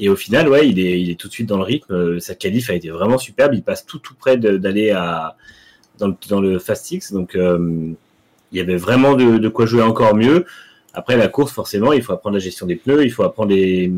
Et 0.00 0.08
au 0.08 0.14
final, 0.14 0.48
ouais, 0.48 0.68
il 0.68 0.78
est, 0.78 1.00
il 1.00 1.10
est 1.10 1.18
tout 1.18 1.26
de 1.26 1.32
suite 1.32 1.48
dans 1.48 1.56
le 1.56 1.64
rythme. 1.64 2.20
Sa 2.20 2.36
qualif 2.36 2.70
a 2.70 2.74
été 2.74 2.88
vraiment 2.88 3.18
superbe. 3.18 3.54
Il 3.54 3.64
passe 3.64 3.84
tout 3.84 3.98
tout 3.98 4.14
près 4.14 4.36
d'aller 4.36 4.90
à 4.92 5.36
dans 5.98 6.06
le, 6.06 6.14
dans 6.28 6.40
le 6.40 6.60
Fast 6.60 6.84
Six. 6.84 7.12
Donc, 7.12 7.34
il 7.34 7.96
y 8.52 8.60
avait 8.60 8.76
vraiment 8.76 9.16
de 9.16 9.48
quoi 9.48 9.66
jouer 9.66 9.82
encore 9.82 10.14
mieux. 10.14 10.44
Après 10.94 11.16
la 11.16 11.28
course, 11.28 11.52
forcément, 11.52 11.92
il 11.92 12.02
faut 12.02 12.12
apprendre 12.12 12.34
la 12.34 12.40
gestion 12.40 12.66
des 12.66 12.76
pneus, 12.76 13.04
il 13.04 13.10
faut 13.10 13.22
apprendre 13.22 13.50
les. 13.50 13.92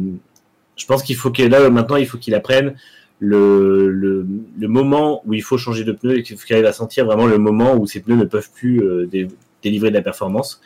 Je 0.76 0.86
pense 0.86 1.02
qu'il 1.02 1.16
faut 1.16 1.30
que 1.30 1.42
là 1.42 1.68
maintenant, 1.70 1.96
il 1.96 2.06
faut 2.06 2.18
qu'il 2.18 2.34
apprenne 2.34 2.74
le, 3.20 3.90
le, 3.90 4.68
moment 4.68 5.22
où 5.26 5.34
il 5.34 5.42
faut 5.42 5.58
changer 5.58 5.84
de 5.84 5.92
pneus 5.92 6.18
et 6.18 6.22
qu'il 6.22 6.36
arrive 6.50 6.66
à 6.66 6.72
sentir 6.72 7.04
vraiment 7.04 7.26
le 7.26 7.38
moment 7.38 7.76
où 7.76 7.86
ces 7.86 8.00
pneus 8.00 8.16
ne 8.16 8.24
peuvent 8.24 8.50
plus 8.54 8.82
euh, 8.82 9.06
dé- 9.06 9.28
délivrer 9.62 9.90
de 9.90 9.94
la 9.94 10.02
performance. 10.02 10.60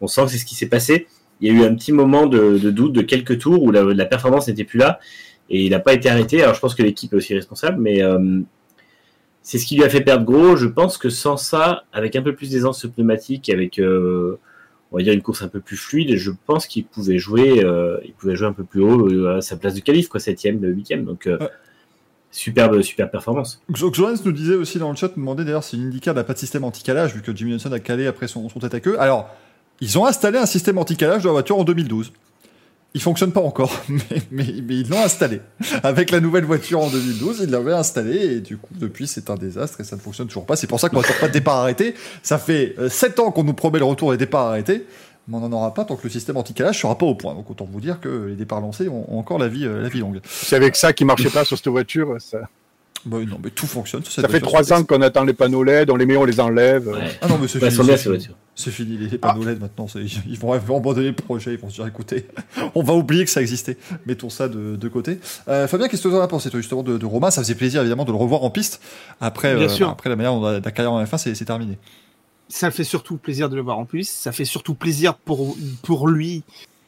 On 0.00 0.06
sent 0.06 0.24
que 0.24 0.28
c'est 0.32 0.38
ce 0.38 0.44
qui 0.44 0.54
s'est 0.54 0.68
passé. 0.68 1.06
Il 1.40 1.48
y 1.48 1.50
a 1.50 1.60
eu 1.60 1.64
un 1.64 1.74
petit 1.74 1.92
moment 1.92 2.26
de, 2.26 2.58
doute 2.70 2.92
de 2.92 3.00
quelques 3.00 3.38
tours 3.38 3.62
où 3.62 3.70
la, 3.70 3.82
la 3.82 4.04
performance 4.04 4.48
n'était 4.48 4.64
plus 4.64 4.78
là 4.78 5.00
et 5.50 5.64
il 5.64 5.70
n'a 5.70 5.80
pas 5.80 5.94
été 5.94 6.08
arrêté. 6.08 6.42
Alors 6.42 6.54
je 6.54 6.60
pense 6.60 6.74
que 6.74 6.82
l'équipe 6.82 7.12
est 7.12 7.16
aussi 7.16 7.34
responsable, 7.34 7.80
mais 7.80 8.02
euh, 8.02 8.40
c'est 9.42 9.58
ce 9.58 9.66
qui 9.66 9.76
lui 9.76 9.84
a 9.84 9.88
fait 9.88 10.02
perdre 10.02 10.24
gros. 10.24 10.56
Je 10.56 10.66
pense 10.66 10.98
que 10.98 11.08
sans 11.08 11.36
ça, 11.36 11.84
avec 11.92 12.16
un 12.16 12.22
peu 12.22 12.34
plus 12.34 12.50
d'aisance 12.50 12.86
pneumatique, 12.86 13.48
avec 13.48 13.78
euh, 13.78 14.38
on 14.94 14.98
va 14.98 15.02
dire 15.02 15.12
une 15.12 15.22
course 15.22 15.42
un 15.42 15.48
peu 15.48 15.58
plus 15.60 15.76
fluide, 15.76 16.16
je 16.16 16.30
pense 16.46 16.66
qu'il 16.68 16.84
pouvait 16.84 17.18
jouer, 17.18 17.64
euh, 17.64 17.98
il 18.04 18.12
pouvait 18.12 18.36
jouer 18.36 18.46
un 18.46 18.52
peu 18.52 18.62
plus 18.64 18.80
haut 18.80 19.08
euh, 19.08 19.38
à 19.38 19.40
sa 19.42 19.56
place 19.56 19.74
de 19.74 19.80
qualif, 19.80 20.08
quoi, 20.08 20.20
septième, 20.20 20.64
huitième. 20.64 21.04
Donc 21.04 21.26
euh, 21.26 21.36
Ouais. 21.38 21.48
superbe, 22.30 22.80
superbe 22.82 23.10
performance. 23.10 23.60
Jo- 23.74 23.92
Johannes 23.92 24.18
nous 24.24 24.32
disait 24.32 24.54
aussi 24.54 24.78
dans 24.78 24.90
le 24.90 24.96
chat, 24.96 25.08
nous 25.08 25.22
demandait 25.22 25.44
d'ailleurs 25.44 25.64
si 25.64 25.76
l'IndyCar 25.76 26.14
n'a 26.14 26.22
pas 26.24 26.32
de 26.34 26.38
système 26.38 26.64
anti-calage, 26.64 27.14
vu 27.14 27.22
que 27.22 27.34
Jimmy 27.34 27.50
Johnson 27.50 27.72
a 27.72 27.80
calé 27.80 28.06
après 28.06 28.28
son, 28.28 28.48
son 28.48 28.60
tête 28.60 28.74
à 28.74 28.80
queue. 28.80 28.98
Alors, 29.00 29.28
ils 29.80 29.98
ont 29.98 30.06
installé 30.06 30.38
un 30.38 30.46
système 30.46 30.78
anti-calage 30.78 31.24
dans 31.24 31.30
la 31.30 31.34
voiture 31.34 31.58
en 31.58 31.64
2012. 31.64 32.12
Il 32.96 33.02
fonctionne 33.02 33.32
pas 33.32 33.40
encore, 33.40 33.82
mais, 34.30 34.44
ils 34.44 34.88
l'ont 34.88 35.02
installé. 35.02 35.40
Avec 35.82 36.12
la 36.12 36.20
nouvelle 36.20 36.44
voiture 36.44 36.80
en 36.80 36.88
2012, 36.88 37.40
ils 37.42 37.50
l'avaient 37.50 37.72
installé, 37.72 38.36
et 38.36 38.40
du 38.40 38.56
coup, 38.56 38.72
depuis, 38.76 39.08
c'est 39.08 39.30
un 39.30 39.34
désastre 39.34 39.80
et 39.80 39.84
ça 39.84 39.96
ne 39.96 40.00
fonctionne 40.00 40.28
toujours 40.28 40.46
pas. 40.46 40.54
C'est 40.54 40.68
pour 40.68 40.78
ça 40.78 40.88
qu'on 40.88 41.00
n'attend 41.00 41.14
pas 41.20 41.28
de 41.28 41.32
départ 41.32 41.56
arrêté. 41.56 41.94
Ça 42.22 42.38
fait 42.38 42.76
7 42.88 43.18
ans 43.18 43.32
qu'on 43.32 43.42
nous 43.42 43.52
promet 43.52 43.80
le 43.80 43.84
retour 43.84 44.12
des 44.12 44.16
départs 44.16 44.46
arrêtés, 44.46 44.86
mais 45.26 45.36
on 45.36 45.40
n'en 45.40 45.52
aura 45.52 45.74
pas 45.74 45.84
tant 45.84 45.96
que 45.96 46.04
le 46.04 46.10
système 46.10 46.36
anti-calage 46.36 46.80
sera 46.80 46.96
pas 46.96 47.06
au 47.06 47.14
point. 47.14 47.34
Donc 47.34 47.50
autant 47.50 47.66
vous 47.70 47.80
dire 47.80 48.00
que 48.00 48.26
les 48.28 48.36
départs 48.36 48.60
lancés 48.60 48.88
ont, 48.88 49.18
encore 49.18 49.38
la 49.38 49.48
vie, 49.48 49.64
euh, 49.64 49.82
la 49.82 49.88
vie 49.88 50.00
longue. 50.00 50.20
C'est 50.24 50.56
avec 50.56 50.76
ça 50.76 50.92
qui 50.92 51.04
marchait 51.04 51.30
pas 51.30 51.44
sur 51.44 51.56
cette 51.56 51.68
voiture. 51.68 52.16
Ça, 52.20 52.48
Bah, 53.06 53.18
non, 53.26 53.38
mais 53.42 53.50
tout 53.50 53.66
fonctionne. 53.66 54.02
ça 54.04 54.26
fait 54.28 54.40
trois 54.40 54.72
ans 54.72 54.82
qu'on 54.84 55.02
attend 55.02 55.24
les 55.24 55.34
panneaux 55.34 55.62
LED, 55.62 55.90
on 55.90 55.96
les 55.96 56.06
met, 56.06 56.16
on 56.16 56.24
les 56.24 56.40
enlève. 56.40 56.88
Ouais. 56.88 57.18
Ah 57.20 57.28
non, 57.28 57.38
mais 57.40 57.48
c'est 57.48 57.58
Bah, 57.58 57.70
fini. 57.70 57.86
c'est 57.96 58.20
ces 58.56 58.70
fini. 58.70 58.96
les, 58.96 59.08
les 59.08 59.18
panneaux 59.18 59.44
LED 59.44 59.60
maintenant, 59.60 59.86
ils 60.26 60.38
vont, 60.38 60.52
abandonner 60.52 61.08
le 61.08 61.14
projet, 61.14 61.52
ils 61.54 61.58
vont 61.58 61.68
se 61.68 61.74
dire 61.76 61.86
écoutez, 61.86 62.26
on 62.74 62.82
va 62.82 62.94
oublier 62.94 63.24
que 63.24 63.30
ça 63.30 63.42
existait, 63.42 63.76
mettons 64.06 64.30
ça 64.30 64.48
de, 64.48 64.76
de 64.76 64.88
côté. 64.88 65.18
Euh, 65.48 65.66
Fabien, 65.68 65.88
qu'est-ce 65.88 66.02
que 66.04 66.08
tu 66.08 66.14
en 66.14 66.20
as 66.20 66.28
pensé 66.28 66.50
toi, 66.50 66.60
justement 66.60 66.82
de, 66.82 66.96
de 66.96 67.06
Romain 67.06 67.30
Ça 67.30 67.42
faisait 67.42 67.54
plaisir 67.56 67.80
évidemment 67.82 68.04
de 68.04 68.12
le 68.12 68.16
revoir 68.16 68.42
en 68.44 68.50
piste. 68.50 68.80
Après, 69.20 69.54
Bien 69.54 69.64
euh, 69.66 69.68
sûr. 69.68 69.88
après 69.90 70.08
la 70.08 70.16
manière 70.16 70.32
dont 70.34 70.42
la, 70.42 70.60
la 70.60 70.70
carrière 70.70 70.92
en 70.92 71.02
F1 71.04 71.18
c'est 71.18 71.34
c'est 71.34 71.44
terminé. 71.44 71.78
ça 72.48 72.70
fait 72.70 72.84
surtout 72.84 73.16
plaisir 73.18 73.48
de 73.50 73.56
le 73.56 73.62
voir 73.62 73.78
en 73.78 73.84
plus. 73.84 74.08
Ça 74.08 74.32
fait 74.32 74.44
surtout 74.46 74.74
plaisir 74.74 75.14
pour, 75.14 75.56
pour 75.82 76.08
lui 76.08 76.42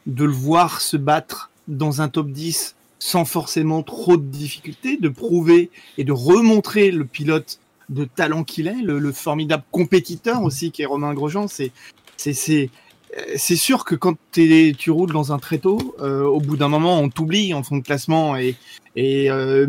de 0.06 0.24
le 0.24 0.32
voir 0.32 0.80
se 0.80 0.96
battre 0.96 1.50
dans 1.68 2.00
un 2.00 2.08
top 2.08 2.30
10 2.30 2.74
sans 3.06 3.24
forcément 3.24 3.84
trop 3.84 4.16
de 4.16 4.24
difficultés, 4.24 4.96
de 4.96 5.08
prouver 5.08 5.70
et 5.96 6.02
de 6.02 6.10
remontrer 6.10 6.90
le 6.90 7.04
pilote 7.04 7.60
de 7.88 8.04
talent 8.04 8.42
qu'il 8.42 8.66
est, 8.66 8.82
le, 8.82 8.98
le 8.98 9.12
formidable 9.12 9.62
compétiteur 9.70 10.42
aussi 10.42 10.72
qui 10.72 10.82
est 10.82 10.86
Romain 10.86 11.14
Grosjean. 11.14 11.46
C'est, 11.46 11.70
c'est, 12.16 12.32
c'est, 12.32 12.68
euh, 13.16 13.56
sûr 13.56 13.84
que 13.84 13.94
quand 13.94 14.16
tu 14.32 14.90
roules 14.90 15.12
dans 15.12 15.32
un 15.32 15.38
tréteau, 15.38 15.94
euh, 16.00 16.24
au 16.24 16.40
bout 16.40 16.56
d'un 16.56 16.66
moment, 16.66 16.98
on 16.98 17.08
t'oublie 17.08 17.54
en 17.54 17.62
fond 17.62 17.76
de 17.76 17.84
classement 17.84 18.36
et, 18.36 18.56
et 18.96 19.30
euh, 19.30 19.68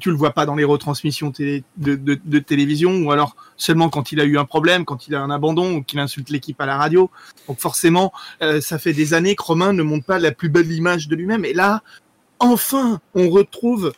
tu 0.00 0.10
le 0.10 0.16
vois 0.16 0.32
pas 0.32 0.44
dans 0.44 0.56
les 0.56 0.64
retransmissions 0.64 1.30
télé- 1.30 1.62
de, 1.76 1.94
de, 1.94 2.18
de 2.24 2.38
télévision 2.40 2.98
ou 3.04 3.12
alors 3.12 3.36
seulement 3.56 3.90
quand 3.90 4.10
il 4.10 4.18
a 4.18 4.24
eu 4.24 4.38
un 4.38 4.44
problème, 4.44 4.84
quand 4.84 5.06
il 5.06 5.14
a 5.14 5.20
un 5.22 5.30
abandon 5.30 5.76
ou 5.76 5.82
qu'il 5.84 6.00
insulte 6.00 6.30
l'équipe 6.30 6.60
à 6.60 6.66
la 6.66 6.76
radio. 6.76 7.10
Donc 7.46 7.60
forcément, 7.60 8.12
euh, 8.42 8.60
ça 8.60 8.80
fait 8.80 8.92
des 8.92 9.14
années 9.14 9.36
que 9.36 9.44
Romain 9.44 9.72
ne 9.72 9.84
montre 9.84 10.04
pas 10.04 10.18
la 10.18 10.32
plus 10.32 10.48
belle 10.48 10.72
image 10.72 11.06
de 11.06 11.14
lui-même. 11.14 11.44
Et 11.44 11.52
là, 11.52 11.84
enfin, 12.38 13.00
on 13.14 13.28
retrouve 13.30 13.92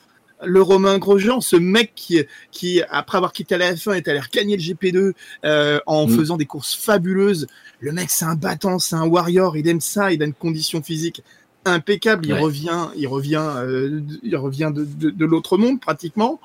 le 0.45 0.63
Romain 0.63 0.99
Grosjean, 0.99 1.41
ce 1.41 1.57
mec 1.57 1.93
qui, 1.97 2.23
qui 2.53 2.81
après 2.91 3.17
avoir 3.17 3.33
quitté 3.33 3.59
la 3.59 3.75
F1, 3.75 3.95
est 3.97 4.07
allé 4.07 4.21
regagner 4.21 4.57
le 4.57 4.63
GP2 4.63 5.13
euh, 5.45 5.81
en 5.87 6.07
Mm. 6.07 6.11
faisant 6.17 6.37
des 6.37 6.47
courses 6.47 6.75
fabuleuses. 6.77 7.49
Le 7.81 7.91
mec, 7.93 8.09
c'est 8.11 8.25
un 8.25 8.37
battant, 8.37 8.79
c'est 8.79 8.95
un 8.95 9.05
warrior. 9.07 9.57
Il 9.57 9.67
aime 9.69 9.81
ça. 9.81 10.13
Il 10.13 10.23
a 10.23 10.27
une 10.27 10.33
condition 10.35 10.81
physique 10.83 11.23
impeccable. 11.65 12.27
Il 12.27 12.35
Ouais. 12.35 12.41
revient, 12.41 12.87
il 12.97 13.09
revient, 13.09 13.43
euh, 13.57 14.01
il 14.23 14.37
revient 14.37 14.71
de, 14.73 14.85
de, 14.85 15.11
de 15.11 15.25
l'autre 15.25 15.59
monde 15.59 15.81
pratiquement. 15.81 16.41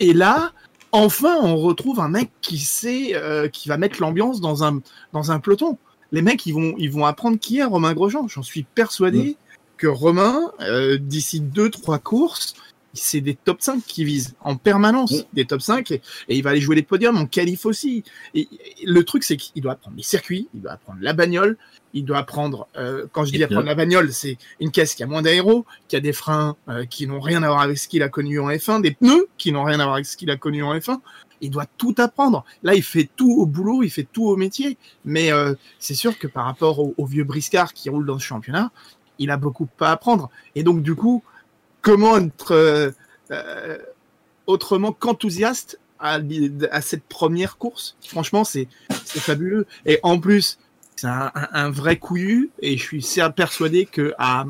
Et 0.00 0.12
là, 0.12 0.52
enfin, 0.92 1.38
on 1.42 1.56
retrouve 1.56 1.98
un 2.00 2.08
mec 2.10 2.30
qui 2.42 2.58
sait, 2.58 3.12
euh, 3.14 3.48
qui 3.48 3.68
va 3.70 3.78
mettre 3.78 4.00
l'ambiance 4.02 4.42
dans 4.42 4.64
un 4.64 4.80
dans 5.14 5.32
un 5.32 5.40
peloton. 5.40 5.78
Les 6.12 6.20
mecs, 6.20 6.44
ils 6.44 6.52
vont 6.52 6.74
ils 6.76 6.90
vont 6.90 7.06
apprendre 7.06 7.38
qui 7.38 7.58
est 7.58 7.64
Romain 7.64 7.94
Grosjean. 7.94 8.28
J'en 8.28 8.42
suis 8.42 8.64
persuadé 8.64 9.36
que 9.80 9.86
Romain, 9.86 10.52
euh, 10.60 10.98
d'ici 10.98 11.40
deux 11.40 11.70
trois 11.70 11.98
courses, 11.98 12.54
c'est 12.92 13.20
des 13.20 13.34
top 13.34 13.62
5 13.62 13.82
qui 13.86 14.04
visent 14.04 14.34
en 14.40 14.56
permanence, 14.56 15.24
des 15.32 15.46
top 15.46 15.62
5, 15.62 15.90
et, 15.90 16.02
et 16.28 16.36
il 16.36 16.42
va 16.42 16.50
aller 16.50 16.60
jouer 16.60 16.76
les 16.76 16.82
podiums 16.82 17.16
en 17.16 17.24
qualif 17.24 17.64
aussi. 17.64 18.04
Et, 18.34 18.40
et 18.42 18.84
le 18.84 19.04
truc, 19.04 19.22
c'est 19.24 19.36
qu'il 19.36 19.62
doit 19.62 19.72
apprendre 19.72 19.96
les 19.96 20.02
circuits, 20.02 20.48
il 20.54 20.60
doit 20.60 20.72
apprendre 20.72 20.98
la 21.00 21.14
bagnole, 21.14 21.56
il 21.94 22.04
doit 22.04 22.18
apprendre, 22.18 22.68
euh, 22.76 23.06
quand 23.12 23.24
je 23.24 23.32
dis 23.32 23.42
apprendre 23.42 23.66
la 23.66 23.74
bagnole, 23.74 24.12
c'est 24.12 24.36
une 24.60 24.70
caisse 24.70 24.94
qui 24.94 25.02
a 25.02 25.06
moins 25.06 25.22
d'aéro, 25.22 25.64
qui 25.88 25.96
a 25.96 26.00
des 26.00 26.12
freins 26.12 26.56
euh, 26.68 26.84
qui 26.84 27.06
n'ont 27.06 27.20
rien 27.20 27.42
à 27.42 27.48
voir 27.48 27.62
avec 27.62 27.78
ce 27.78 27.88
qu'il 27.88 28.02
a 28.02 28.08
connu 28.08 28.38
en 28.38 28.48
F1, 28.48 28.82
des 28.82 28.92
pneus 28.92 29.28
qui 29.38 29.50
n'ont 29.52 29.64
rien 29.64 29.80
à 29.80 29.84
voir 29.84 29.94
avec 29.94 30.06
ce 30.06 30.16
qu'il 30.16 30.30
a 30.30 30.36
connu 30.36 30.62
en 30.62 30.76
F1. 30.76 30.98
Il 31.42 31.50
doit 31.50 31.66
tout 31.78 31.94
apprendre. 31.96 32.44
Là, 32.62 32.74
il 32.74 32.82
fait 32.82 33.08
tout 33.16 33.32
au 33.32 33.46
boulot, 33.46 33.82
il 33.82 33.88
fait 33.88 34.06
tout 34.12 34.26
au 34.26 34.36
métier. 34.36 34.76
Mais 35.06 35.32
euh, 35.32 35.54
c'est 35.78 35.94
sûr 35.94 36.18
que 36.18 36.26
par 36.26 36.44
rapport 36.44 36.80
au, 36.80 36.94
au 36.98 37.06
vieux 37.06 37.24
briscard 37.24 37.72
qui 37.72 37.88
roule 37.88 38.04
dans 38.04 38.18
ce 38.18 38.24
championnat, 38.24 38.70
il 39.20 39.30
a 39.30 39.36
beaucoup 39.36 39.68
à 39.78 39.92
apprendre. 39.92 40.30
Et 40.56 40.64
donc, 40.64 40.82
du 40.82 40.96
coup, 40.96 41.22
comment 41.82 42.18
être 42.18 42.52
euh, 42.52 42.90
euh, 43.30 43.78
autrement 44.46 44.92
qu'enthousiaste 44.92 45.78
à, 46.00 46.18
cette 46.80 47.04
première 47.04 47.58
course? 47.58 47.96
Franchement, 48.04 48.42
c'est 48.42 48.66
fabuleux. 49.04 49.66
Et 49.86 50.00
en 50.02 50.18
plus, 50.18 50.58
c'est 50.96 51.06
un, 51.06 51.70
vrai 51.70 51.96
couillu. 51.96 52.50
Et 52.60 52.76
je 52.76 52.82
suis 52.82 53.20
persuadé 53.36 53.86
que 53.86 54.14
à, 54.18 54.46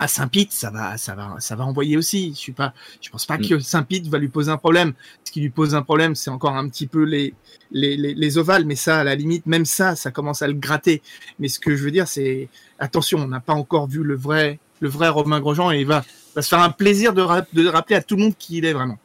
à 0.00 0.08
Saint-Pete, 0.08 0.50
ça 0.50 0.70
va, 0.70 0.96
ça 0.96 1.14
va, 1.14 1.36
ça 1.38 1.54
va 1.54 1.64
envoyer 1.64 1.96
aussi. 1.96 2.30
Je 2.34 2.38
suis 2.38 2.52
pas, 2.52 2.72
je 3.00 3.10
pense 3.10 3.26
pas 3.26 3.38
Mm. 3.38 3.46
que 3.48 3.58
Saint-Pete 3.60 4.08
va 4.08 4.18
lui 4.18 4.28
poser 4.28 4.50
un 4.50 4.56
problème. 4.56 4.94
Ce 5.24 5.30
qui 5.30 5.40
lui 5.40 5.50
pose 5.50 5.74
un 5.76 5.82
problème, 5.82 6.14
c'est 6.16 6.30
encore 6.30 6.56
un 6.56 6.68
petit 6.68 6.86
peu 6.88 7.04
les, 7.04 7.34
les, 7.70 7.96
les, 7.96 8.14
les 8.14 8.38
ovales, 8.38 8.64
mais 8.64 8.74
ça, 8.76 8.98
à 9.00 9.04
la 9.04 9.14
limite, 9.14 9.46
même 9.46 9.64
ça, 9.66 9.94
ça 9.94 10.10
commence 10.10 10.42
à 10.42 10.48
le 10.48 10.54
gratter. 10.54 11.02
Mais 11.38 11.48
ce 11.48 11.60
que 11.60 11.76
je 11.76 11.84
veux 11.84 11.90
dire, 11.92 12.08
c'est 12.08 12.48
attention, 12.78 13.18
on 13.20 13.28
n'a 13.28 13.40
pas 13.40 13.52
encore 13.52 13.86
vu 13.86 14.02
le 14.02 14.16
vrai, 14.16 14.58
le 14.80 14.88
vrai 14.88 15.08
Romain 15.10 15.38
Grosjean 15.38 15.70
et 15.70 15.80
il 15.80 15.86
va, 15.86 16.02
va 16.34 16.42
se 16.42 16.48
faire 16.48 16.60
un 16.60 16.70
plaisir 16.70 17.12
de, 17.12 17.20
ra- 17.22 17.44
de 17.52 17.66
rappeler 17.68 17.96
à 17.96 18.02
tout 18.02 18.16
le 18.16 18.22
monde 18.22 18.34
qui 18.38 18.56
il 18.56 18.64
est 18.64 18.72
vraiment. 18.72 18.98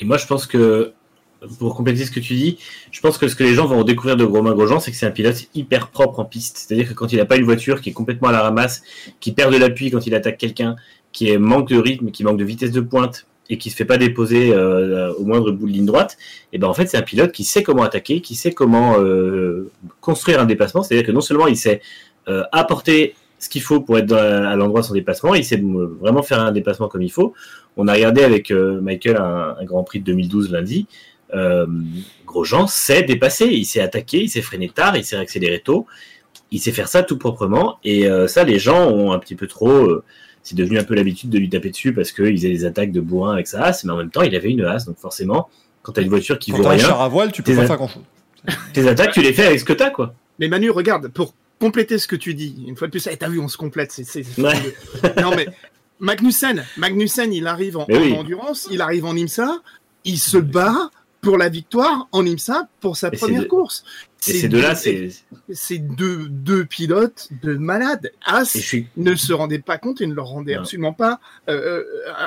Et 0.00 0.04
moi, 0.06 0.16
je 0.16 0.26
pense 0.26 0.46
que, 0.46 0.92
pour 1.58 1.74
compléter 1.74 2.04
ce 2.04 2.10
que 2.10 2.20
tu 2.20 2.34
dis, 2.34 2.58
je 2.90 3.00
pense 3.00 3.18
que 3.18 3.28
ce 3.28 3.36
que 3.36 3.44
les 3.44 3.54
gens 3.54 3.66
vont 3.66 3.84
découvrir 3.84 4.16
de 4.16 4.24
Romain 4.24 4.52
Grosjean, 4.52 4.80
c'est 4.80 4.90
que 4.90 4.96
c'est 4.96 5.06
un 5.06 5.10
pilote 5.10 5.48
hyper 5.54 5.88
propre 5.88 6.20
en 6.20 6.24
piste. 6.24 6.58
C'est-à-dire 6.58 6.88
que 6.88 6.94
quand 6.94 7.12
il 7.12 7.18
n'a 7.18 7.24
pas 7.24 7.36
une 7.36 7.44
voiture 7.44 7.80
qui 7.80 7.90
est 7.90 7.92
complètement 7.92 8.28
à 8.28 8.32
la 8.32 8.42
ramasse, 8.42 8.82
qui 9.20 9.32
perd 9.32 9.52
de 9.52 9.58
l'appui 9.58 9.90
quand 9.90 10.06
il 10.06 10.14
attaque 10.14 10.38
quelqu'un, 10.38 10.76
qui 11.12 11.36
manque 11.36 11.68
de 11.68 11.78
rythme, 11.78 12.10
qui 12.10 12.24
manque 12.24 12.38
de 12.38 12.44
vitesse 12.44 12.70
de 12.70 12.80
pointe, 12.80 13.26
et 13.50 13.58
qui 13.58 13.70
se 13.70 13.76
fait 13.76 13.84
pas 13.84 13.98
déposer 13.98 14.52
euh, 14.52 15.12
au 15.14 15.24
moindre 15.24 15.50
bout 15.52 15.66
de 15.66 15.72
ligne 15.72 15.84
droite, 15.84 16.16
et 16.52 16.58
ben 16.58 16.68
en 16.68 16.74
fait 16.74 16.86
c'est 16.86 16.96
un 16.96 17.02
pilote 17.02 17.32
qui 17.32 17.44
sait 17.44 17.62
comment 17.62 17.82
attaquer, 17.82 18.20
qui 18.20 18.34
sait 18.34 18.52
comment 18.52 18.98
euh, 18.98 19.70
construire 20.00 20.40
un 20.40 20.46
déplacement. 20.46 20.82
C'est-à-dire 20.82 21.06
que 21.06 21.12
non 21.12 21.20
seulement 21.20 21.46
il 21.46 21.56
sait 21.56 21.82
euh, 22.28 22.44
apporter 22.52 23.14
ce 23.38 23.48
qu'il 23.48 23.60
faut 23.60 23.80
pour 23.80 23.98
être 23.98 24.12
à 24.12 24.54
l'endroit 24.54 24.80
de 24.80 24.86
son 24.86 24.94
déplacement, 24.94 25.34
il 25.34 25.44
sait 25.44 25.60
vraiment 26.00 26.22
faire 26.22 26.40
un 26.40 26.52
déplacement 26.52 26.86
comme 26.88 27.02
il 27.02 27.10
faut. 27.10 27.34
On 27.76 27.88
a 27.88 27.94
regardé 27.94 28.22
avec 28.22 28.52
Michael 28.52 29.16
un 29.16 29.64
Grand 29.64 29.82
Prix 29.82 29.98
de 29.98 30.04
2012 30.04 30.52
lundi. 30.52 30.86
Euh, 31.34 31.66
Grosjean 32.26 32.66
sait 32.66 33.02
dépasser, 33.02 33.46
il 33.46 33.64
sait 33.64 33.80
attaquer, 33.80 34.22
il 34.22 34.28
sait 34.28 34.42
freiner 34.42 34.68
tard, 34.68 34.96
il 34.96 35.04
sait 35.04 35.16
accélérer 35.16 35.60
tôt, 35.60 35.86
il 36.50 36.60
sait 36.60 36.72
faire 36.72 36.88
ça 36.88 37.02
tout 37.02 37.18
proprement. 37.18 37.78
Et 37.84 38.06
euh, 38.08 38.26
ça, 38.26 38.44
les 38.44 38.58
gens 38.58 38.88
ont 38.90 39.12
un 39.12 39.18
petit 39.18 39.34
peu 39.34 39.46
trop 39.46 39.70
euh, 39.70 40.04
c'est 40.42 40.56
devenu 40.56 40.78
un 40.78 40.84
peu 40.84 40.94
l'habitude 40.94 41.30
de 41.30 41.38
lui 41.38 41.48
taper 41.48 41.70
dessus 41.70 41.92
parce 41.94 42.10
qu'il 42.10 42.36
faisait 42.36 42.48
des 42.50 42.64
attaques 42.64 42.90
de 42.92 43.00
bourrin 43.00 43.32
avec 43.34 43.46
sa 43.46 43.62
As, 43.64 43.84
mais 43.84 43.92
en 43.92 43.96
même 43.96 44.10
temps, 44.10 44.22
il 44.22 44.34
avait 44.34 44.50
une 44.50 44.64
As, 44.64 44.86
donc 44.86 44.98
forcément, 44.98 45.48
quand 45.82 45.92
t'as 45.92 46.02
une 46.02 46.08
voiture 46.08 46.38
qui 46.38 46.50
Quand 46.50 46.56
vaut 46.58 46.62
t'as 46.64 46.70
un 46.70 46.72
rien, 46.72 46.86
char 46.86 47.00
à 47.00 47.08
voile, 47.08 47.30
tu 47.32 47.42
peux 47.42 47.52
Tes 47.52 47.56
pas 47.58 47.62
a- 47.62 47.66
faire 47.68 47.76
grand 47.76 47.88
chose. 47.88 48.02
tes 48.72 48.88
attaques, 48.88 49.12
tu 49.12 49.22
les 49.22 49.32
fais 49.32 49.46
avec 49.46 49.60
ce 49.60 49.64
que 49.64 49.72
t'as, 49.72 49.90
quoi. 49.90 50.14
Mais 50.40 50.48
Manu, 50.48 50.70
regarde, 50.70 51.08
pour 51.08 51.34
compléter 51.60 51.96
ce 51.98 52.08
que 52.08 52.16
tu 52.16 52.34
dis, 52.34 52.64
une 52.66 52.74
fois 52.76 52.88
de 52.88 52.90
plus, 52.90 53.06
eh, 53.06 53.16
t'as 53.16 53.28
vu, 53.28 53.38
on 53.38 53.46
se 53.46 53.56
complète. 53.56 53.92
c'est 53.92 54.02
c'est- 54.04 54.24
c'est 54.24 54.42
Ouais. 54.42 54.52
non, 55.22 55.30
mais 55.36 55.46
Magnussen, 56.00 56.64
Magnussen, 56.76 57.32
il 57.32 57.46
arrive 57.46 57.76
en, 57.76 57.86
Mais 57.88 57.98
oui. 57.98 58.12
en 58.12 58.18
endurance, 58.20 58.66
il 58.70 58.80
arrive 58.80 59.04
en 59.04 59.14
IMSA, 59.14 59.60
il 60.04 60.18
se 60.18 60.38
bat 60.38 60.90
pour 61.22 61.38
la 61.38 61.48
victoire 61.48 62.08
en 62.10 62.26
IMSA 62.26 62.68
pour 62.80 62.96
sa 62.96 63.08
Et 63.08 63.16
première 63.16 63.42
de- 63.42 63.46
course. 63.48 63.84
Et 64.28 64.32
ces 64.34 64.48
deux-là, 64.48 64.70
deux- 64.74 64.74
c'est. 64.76 65.10
c'est 65.52 65.78
deux, 65.78 66.26
deux 66.28 66.64
pilotes 66.64 67.28
de 67.42 67.54
malades. 67.54 68.10
As 68.26 68.44
suis. 68.44 68.88
ne 68.96 69.14
se 69.14 69.32
rendait 69.32 69.60
pas 69.60 69.78
compte 69.78 70.00
et 70.00 70.06
ne 70.06 70.14
leur 70.14 70.26
rendait 70.26 70.54
Non. 70.56 70.60
absolument 70.62 70.92
pas 70.92 71.20
euh, 71.48 71.52
euh, 71.78 71.84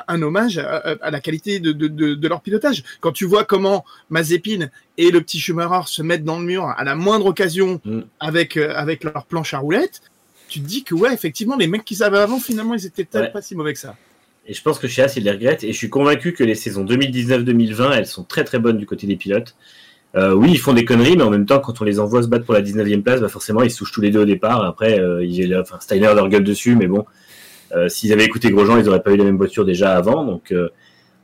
un 0.08 0.22
hommage 0.22 0.58
à, 0.58 0.78
à 1.02 1.12
la 1.12 1.20
qualité 1.20 1.60
de, 1.60 1.74
de, 1.74 1.88
de, 2.16 2.28
leur 2.28 2.42
pilotage. 2.42 2.84
Quand 3.02 3.12
tu 3.12 3.26
vois 3.26 3.44
comment 3.44 3.84
Mazepin 4.10 4.70
et 4.98 5.12
le 5.12 5.22
petit 5.22 5.40
Schumacher 5.40 5.88
se 5.88 6.02
mettent 6.02 6.24
dans 6.24 6.40
le 6.40 6.46
mur 6.46 6.66
à 6.66 6.84
la 6.86 6.96
moindre 6.96 7.26
occasion 7.28 7.82
Mm. 7.84 8.02
avec, 8.22 8.56
euh, 8.58 8.74
avec 8.76 9.04
leur 9.04 9.26
planche 9.26 9.54
à 9.54 9.60
roulettes, 9.60 10.02
tu 10.48 10.62
te 10.62 10.66
dis 10.68 10.84
que 10.86 10.96
ouais, 10.96 11.14
effectivement, 11.14 11.58
les 11.58 11.68
mecs 11.68 11.84
qu'ils 11.84 12.02
avaient 12.04 12.20
avant, 12.20 12.40
finalement, 12.40 12.74
ils 12.76 12.86
étaient 12.86 13.04
peut-être 13.04 13.26
Ouais. 13.26 13.32
pas 13.32 13.42
si 13.42 13.56
mauvais 13.56 13.74
que 13.74 13.80
ça. 13.80 13.96
Et 14.48 14.54
je 14.54 14.62
pense 14.62 14.80
que 14.80 14.88
chez 14.88 15.02
As, 15.02 15.16
il 15.16 15.24
les 15.24 15.32
regrette. 15.32 15.64
Et 15.64 15.74
je 15.74 15.78
suis 15.78 15.90
convaincu 15.90 16.34
que 16.34 16.44
les 16.44 16.56
saisons 16.56 16.86
2019-2020, 16.86 17.92
elles 17.94 18.06
sont 18.06 18.24
très 18.24 18.44
très 18.44 18.60
bonnes 18.60 18.78
du 18.78 18.86
côté 18.86 19.08
des 19.08 19.16
pilotes. 19.16 19.56
Euh, 20.16 20.34
oui, 20.34 20.52
ils 20.52 20.60
font 20.60 20.74
des 20.74 20.86
conneries, 20.86 21.18
mais 21.18 21.24
en 21.24 21.30
même 21.30 21.46
temps, 21.46 21.60
quand 21.60 21.82
on 21.82 21.84
les 21.84 22.00
envoie 22.00 22.24
se 22.24 22.28
battre 22.28 22.46
pour 22.46 22.54
la 22.54 22.62
19e 22.62 23.02
place, 23.02 23.20
bah 23.20 23.28
forcément, 23.28 23.64
ils 23.64 23.72
se 23.72 23.78
touchent 23.80 23.92
tous 23.92 24.02
les 24.02 24.12
deux 24.12 24.22
au 24.22 24.26
départ. 24.26 24.64
Après, 24.64 25.00
euh, 25.00 25.62
enfin, 25.62 25.78
Steiner 25.82 26.14
leur 26.16 26.30
gueule 26.30 26.44
dessus, 26.44 26.76
mais 26.76 26.88
bon, 26.88 27.06
euh, 27.74 27.90
s'ils 27.90 28.14
avaient 28.14 28.24
écouté 28.24 28.50
Grosjean, 28.52 28.78
ils 28.78 28.86
n'auraient 28.86 29.04
pas 29.04 29.12
eu 29.12 29.18
la 29.18 29.26
même 29.26 29.38
voiture 29.38 29.66
déjà 29.66 29.96
avant. 29.96 30.24
Donc, 30.24 30.54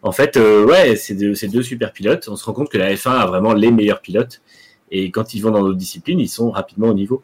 en 0.02 0.12
fait, 0.12 0.38
ouais, 0.38 0.96
c'est 0.96 1.16
deux 1.16 1.64
super 1.64 1.94
pilotes. 1.94 2.28
On 2.30 2.36
se 2.36 2.44
rend 2.44 2.54
compte 2.54 2.70
que 2.70 2.78
la 2.78 2.94
F1 2.94 3.12
a 3.12 3.26
vraiment 3.28 3.54
les 3.54 3.72
meilleurs 3.72 4.02
pilotes. 4.02 4.42
Et 4.90 5.10
quand 5.10 5.34
ils 5.34 5.40
vont 5.40 5.52
dans 5.52 5.62
d'autres 5.62 5.78
disciplines, 5.78 6.20
ils 6.20 6.28
sont 6.28 6.52
rapidement 6.52 6.90
au 6.90 6.94
niveau. 6.94 7.24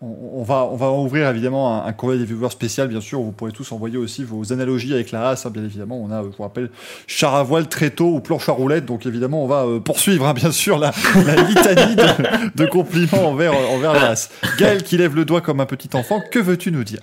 On, 0.00 0.44
va, 0.44 0.64
on 0.70 0.76
va 0.76 0.92
ouvrir 0.92 1.28
évidemment 1.28 1.82
un, 1.82 1.86
un 1.88 1.92
courrier 1.92 2.20
des 2.20 2.24
viewers 2.24 2.50
spécial, 2.50 2.86
bien 2.86 3.00
sûr. 3.00 3.20
Vous 3.20 3.32
pourrez 3.32 3.50
tous 3.50 3.72
envoyer 3.72 3.96
aussi 3.96 4.22
vos 4.22 4.52
analogies 4.52 4.94
avec 4.94 5.10
la 5.10 5.20
race, 5.22 5.44
hein, 5.44 5.50
bien 5.50 5.64
évidemment. 5.64 6.00
On 6.00 6.12
a, 6.12 6.22
je 6.22 6.28
vous 6.36 6.42
rappelle, 6.44 6.70
char 7.08 7.34
à 7.34 7.42
voile 7.42 7.68
très 7.68 7.90
tôt 7.90 8.14
ou 8.14 8.20
planche 8.20 8.48
à 8.48 8.52
roulettes. 8.52 8.86
Donc 8.86 9.06
évidemment, 9.06 9.42
on 9.42 9.48
va 9.48 9.64
euh, 9.64 9.80
poursuivre, 9.80 10.24
hein, 10.28 10.34
bien 10.34 10.52
sûr, 10.52 10.78
la, 10.78 10.92
la 11.26 11.34
litanie 11.42 11.96
de, 11.96 12.56
de 12.56 12.66
compliments 12.66 13.28
envers, 13.28 13.52
euh, 13.52 13.74
envers 13.74 13.92
la 13.92 13.98
race. 14.00 14.30
Gaël 14.56 14.84
qui 14.84 14.96
lève 14.98 15.16
le 15.16 15.24
doigt 15.24 15.40
comme 15.40 15.58
un 15.60 15.66
petit 15.66 15.90
enfant, 15.96 16.22
que 16.30 16.38
veux-tu 16.38 16.70
nous 16.70 16.84
dire? 16.84 17.00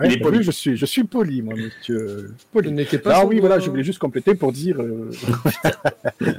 Ouais, 0.00 0.08
t'as 0.08 0.20
poli. 0.22 0.42
je 0.42 0.50
suis, 0.52 0.76
je 0.76 0.86
suis 0.86 1.04
poli, 1.04 1.42
moi, 1.42 1.54
monsieur. 1.54 2.34
Poli. 2.52 2.72
pas. 2.98 3.16
Ah 3.16 3.26
oui, 3.26 3.40
voilà, 3.40 3.58
je 3.58 3.68
voulais 3.68 3.84
juste 3.84 3.98
compléter 3.98 4.34
pour 4.34 4.52
dire. 4.52 4.80
euh, 4.80 5.10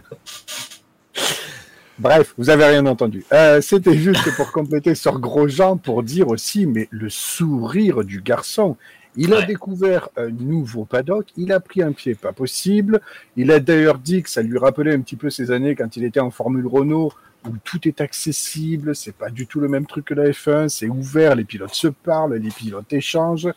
Bref, 2.00 2.34
vous 2.38 2.50
avez 2.50 2.64
rien 2.64 2.86
entendu. 2.86 3.26
Euh, 3.34 3.60
C'était 3.60 3.98
juste 3.98 4.34
pour 4.38 4.52
compléter 4.54 4.96
sur 4.96 5.20
Grosjean 5.20 5.76
pour 5.76 6.02
dire 6.02 6.30
aussi, 6.30 6.66
mais 6.66 6.88
le 6.92 7.10
sourire 7.10 8.06
du 8.06 8.22
garçon. 8.22 8.78
Il 9.18 9.34
a 9.34 9.42
découvert 9.42 10.08
un 10.16 10.30
nouveau 10.30 10.86
paddock, 10.86 11.26
il 11.36 11.52
a 11.52 11.60
pris 11.60 11.82
un 11.82 11.92
pied 11.92 12.16
pas 12.16 12.32
possible. 12.32 13.02
Il 13.36 13.52
a 13.52 13.60
d'ailleurs 13.60 13.98
dit 13.98 14.24
que 14.24 14.30
ça 14.30 14.42
lui 14.42 14.58
rappelait 14.58 14.94
un 14.94 15.02
petit 15.02 15.18
peu 15.18 15.30
ses 15.30 15.52
années 15.52 15.76
quand 15.76 15.98
il 15.98 16.06
était 16.06 16.22
en 16.22 16.32
Formule 16.32 16.68
Renault, 16.68 17.12
où 17.46 17.52
tout 17.66 17.86
est 17.86 18.00
accessible, 18.00 18.96
c'est 18.96 19.16
pas 19.16 19.30
du 19.30 19.46
tout 19.46 19.60
le 19.60 19.68
même 19.68 19.86
truc 19.86 20.06
que 20.06 20.14
la 20.14 20.30
F1, 20.30 20.70
c'est 20.70 20.88
ouvert, 20.88 21.36
les 21.36 21.44
pilotes 21.44 21.74
se 21.74 21.90
parlent, 21.90 22.36
les 22.36 22.50
pilotes 22.50 22.94
échangent. 22.94 23.50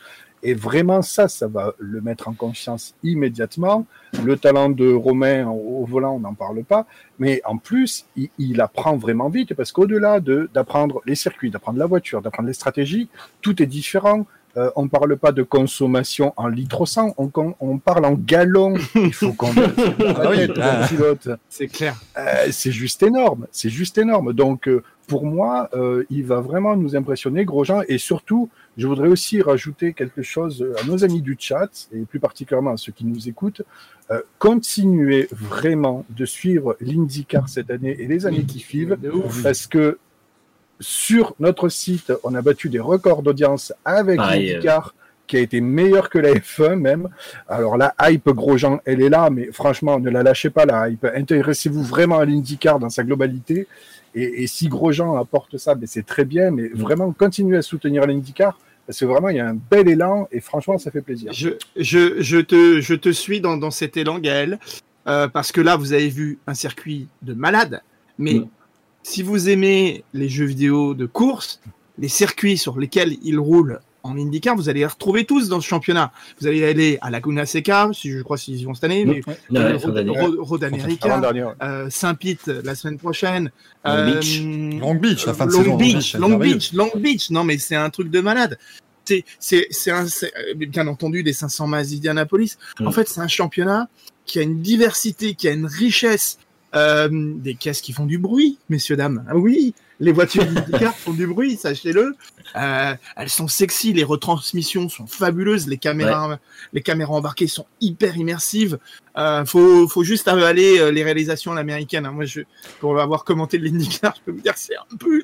Et 0.42 0.54
vraiment, 0.54 1.02
ça, 1.02 1.28
ça 1.28 1.46
va 1.46 1.74
le 1.78 2.00
mettre 2.00 2.28
en 2.28 2.32
confiance 2.32 2.94
immédiatement. 3.02 3.86
Le 4.24 4.36
talent 4.36 4.70
de 4.70 4.92
Romain 4.92 5.46
au 5.46 5.84
volant, 5.84 6.16
on 6.16 6.20
n'en 6.20 6.34
parle 6.34 6.64
pas. 6.64 6.86
Mais 7.18 7.40
en 7.44 7.58
plus, 7.58 8.06
il, 8.16 8.28
il 8.38 8.60
apprend 8.60 8.96
vraiment 8.96 9.28
vite 9.28 9.54
parce 9.54 9.70
qu'au-delà 9.72 10.20
de 10.20 10.50
d'apprendre 10.52 11.00
les 11.06 11.14
circuits, 11.14 11.50
d'apprendre 11.50 11.78
la 11.78 11.86
voiture, 11.86 12.22
d'apprendre 12.22 12.48
les 12.48 12.54
stratégies, 12.54 13.08
tout 13.40 13.62
est 13.62 13.66
différent. 13.66 14.26
Euh, 14.58 14.70
on 14.76 14.86
parle 14.86 15.16
pas 15.16 15.32
de 15.32 15.42
consommation 15.42 16.34
en 16.36 16.46
litres 16.46 16.82
au 16.82 16.86
100, 16.86 17.14
on, 17.16 17.30
on 17.58 17.78
parle 17.78 18.04
en 18.04 18.12
gallons. 18.12 18.74
Il 18.94 19.14
faut 19.14 19.32
qu'on 19.32 19.50
Ah 19.54 20.30
ah. 20.60 20.86
pilote. 20.88 21.28
C'est 21.48 21.68
clair. 21.68 21.96
Euh, 22.18 22.48
c'est 22.50 22.72
juste 22.72 23.02
énorme, 23.02 23.46
c'est 23.50 23.70
juste 23.70 23.96
énorme. 23.96 24.34
Donc, 24.34 24.68
euh, 24.68 24.82
pour 25.06 25.26
moi, 25.26 25.68
euh, 25.74 26.04
il 26.10 26.24
va 26.24 26.40
vraiment 26.40 26.76
nous 26.76 26.96
impressionner, 26.96 27.44
Grosjean. 27.44 27.82
Et 27.88 27.98
surtout, 27.98 28.48
je 28.76 28.86
voudrais 28.86 29.08
aussi 29.08 29.42
rajouter 29.42 29.92
quelque 29.92 30.22
chose 30.22 30.66
à 30.80 30.86
nos 30.86 31.04
amis 31.04 31.22
du 31.22 31.36
chat, 31.38 31.88
et 31.92 32.00
plus 32.00 32.20
particulièrement 32.20 32.72
à 32.72 32.76
ceux 32.76 32.92
qui 32.92 33.04
nous 33.04 33.28
écoutent. 33.28 33.62
Euh, 34.10 34.20
continuez 34.38 35.28
vraiment 35.32 36.04
de 36.10 36.24
suivre 36.24 36.76
l'IndyCar 36.80 37.48
cette 37.48 37.70
année 37.70 37.96
et 37.98 38.06
les 38.06 38.26
années 38.26 38.44
qui 38.44 38.58
suivent, 38.58 38.96
parce 39.42 39.66
que 39.66 39.98
sur 40.80 41.34
notre 41.38 41.68
site, 41.68 42.12
on 42.24 42.34
a 42.34 42.42
battu 42.42 42.68
des 42.68 42.80
records 42.80 43.22
d'audience 43.22 43.72
avec 43.84 44.18
l'IndyCar. 44.18 44.94
qui 45.28 45.36
a 45.36 45.40
été 45.40 45.62
meilleur 45.62 46.10
que 46.10 46.18
la 46.18 46.34
F1 46.34 46.74
même. 46.74 47.08
Alors 47.48 47.78
la 47.78 47.94
hype 48.02 48.28
Grosjean, 48.28 48.80
elle 48.84 49.00
est 49.00 49.08
là, 49.08 49.30
mais 49.30 49.50
franchement, 49.50 49.98
ne 49.98 50.10
la 50.10 50.22
lâchez 50.22 50.50
pas 50.50 50.66
la 50.66 50.90
hype. 50.90 51.06
Intéressez-vous 51.06 51.82
vraiment 51.82 52.18
à 52.18 52.26
l'IndyCar 52.26 52.78
dans 52.78 52.90
sa 52.90 53.02
globalité. 53.02 53.66
Et, 54.14 54.42
et 54.42 54.46
si 54.46 54.68
Grosjean 54.68 55.16
apporte 55.16 55.56
ça, 55.56 55.74
ben 55.74 55.86
c'est 55.86 56.04
très 56.04 56.24
bien, 56.24 56.50
mais 56.50 56.68
vraiment 56.68 57.10
continuez 57.12 57.56
à 57.56 57.62
soutenir 57.62 58.06
l'IndyCar 58.06 58.58
parce 58.86 58.98
que 58.98 59.04
vraiment 59.04 59.28
il 59.28 59.36
y 59.36 59.40
a 59.40 59.48
un 59.48 59.54
bel 59.70 59.88
élan 59.88 60.28
et 60.32 60.40
franchement 60.40 60.76
ça 60.78 60.90
fait 60.90 61.02
plaisir. 61.02 61.32
Je, 61.32 61.50
je, 61.76 62.20
je, 62.20 62.38
te, 62.38 62.80
je 62.80 62.94
te 62.94 63.10
suis 63.10 63.40
dans, 63.40 63.56
dans 63.56 63.70
cet 63.70 63.96
élan, 63.96 64.18
Gaël, 64.18 64.58
euh, 65.06 65.28
parce 65.28 65.52
que 65.52 65.60
là, 65.60 65.76
vous 65.76 65.92
avez 65.92 66.08
vu 66.08 66.38
un 66.46 66.54
circuit 66.54 67.08
de 67.22 67.32
malade, 67.32 67.82
mais 68.18 68.34
Mm. 68.34 68.48
si 69.02 69.22
vous 69.22 69.48
aimez 69.48 70.04
les 70.12 70.28
jeux 70.28 70.44
vidéo 70.44 70.94
de 70.94 71.06
course, 71.06 71.60
les 71.98 72.08
circuits 72.08 72.58
sur 72.58 72.78
lesquels 72.78 73.16
ils 73.22 73.38
roulent 73.38 73.80
en 74.02 74.16
IndyCar, 74.16 74.56
vous 74.56 74.68
allez 74.68 74.80
les 74.80 74.86
retrouver 74.86 75.24
tous 75.24 75.48
dans 75.48 75.60
ce 75.60 75.66
championnat. 75.66 76.12
Vous 76.40 76.46
allez 76.46 76.64
aller 76.64 76.98
à 77.00 77.10
Laguna 77.10 77.46
Seca, 77.46 77.90
si 77.92 78.10
je 78.10 78.22
crois 78.22 78.36
qu'ils 78.36 78.60
y 78.60 78.64
vont 78.64 78.74
cette 78.74 78.84
année, 78.84 79.04
mais 79.04 79.22
Ouais, 79.26 79.38
euh, 79.58 79.78
Road, 80.40 80.64
America, 80.64 81.20
euh, 81.62 81.88
Saint-Pete 81.90 82.46
la 82.46 82.74
semaine 82.74 82.98
prochaine, 82.98 83.50
Long 83.84 83.92
euh, 83.92 84.12
Beach. 84.12 84.42
Long 84.42 84.94
Beach, 84.94 85.26
la 85.26 85.34
fin 85.34 85.46
de 85.46 85.52
Long 85.52 85.62
saison. 85.62 85.76
Beach, 85.76 86.14
Long. 86.14 86.38
Beach, 86.38 86.72
Long 86.72 86.90
Beach. 86.96 87.30
Non, 87.30 87.44
mais 87.44 87.58
c'est 87.58 87.76
un 87.76 87.90
truc 87.90 88.10
de 88.10 88.20
malade. 88.20 88.58
C'est, 89.04 89.24
euh, 89.88 90.04
bien 90.56 90.86
entendu 90.86 91.22
des 91.22 91.32
500 91.32 91.66
miles 91.66 91.88
d'Indianapolis. 91.88 92.56
Mm. 92.80 92.86
En 92.86 92.92
fait, 92.92 93.08
c'est 93.08 93.20
un 93.20 93.28
championnat 93.28 93.88
qui 94.24 94.38
a 94.38 94.42
une 94.42 94.60
diversité, 94.62 95.34
qui 95.34 95.48
a 95.48 95.52
une 95.52 95.66
richesse, 95.66 96.38
euh, 96.74 97.08
des 97.10 97.54
caisses 97.54 97.80
qui 97.80 97.92
font 97.92 98.06
du 98.06 98.18
bruit, 98.18 98.58
messieurs 98.68 98.96
dames. 98.96 99.24
Ah 99.28 99.36
oui, 99.36 99.74
les 100.02 100.10
voitures 100.12 100.44
d'IndyCar 100.44 100.94
font 100.96 101.12
du 101.12 101.26
bruit, 101.26 101.56
sachez-le. 101.56 102.16
Euh, 102.56 102.94
elles 103.16 103.28
sont 103.30 103.46
sexy, 103.48 103.92
les 103.92 104.02
retransmissions 104.04 104.88
sont 104.88 105.06
fabuleuses, 105.06 105.68
les 105.68 105.78
caméras, 105.78 106.38
les 106.72 106.82
caméras 106.82 107.14
embarquées 107.14 107.46
sont 107.46 107.66
hyper 107.80 108.16
immersives. 108.16 108.78
Euh, 109.16 109.44
faut, 109.44 109.86
faut 109.88 110.02
juste 110.02 110.26
avaler 110.28 110.78
euh, 110.80 110.90
les 110.90 111.04
réalisations 111.04 111.52
à 111.52 111.54
l'américaine. 111.54 112.04
hein. 112.04 112.10
Moi, 112.12 112.24
je, 112.24 112.40
pour 112.80 113.00
avoir 113.00 113.22
commenté 113.24 113.58
de 113.58 113.64
l'IndyCar, 113.64 114.14
je 114.16 114.20
peux 114.24 114.32
vous 114.32 114.40
dire 114.42 114.54
c'est 114.56 114.74
un 114.76 114.96
peu, 114.98 115.22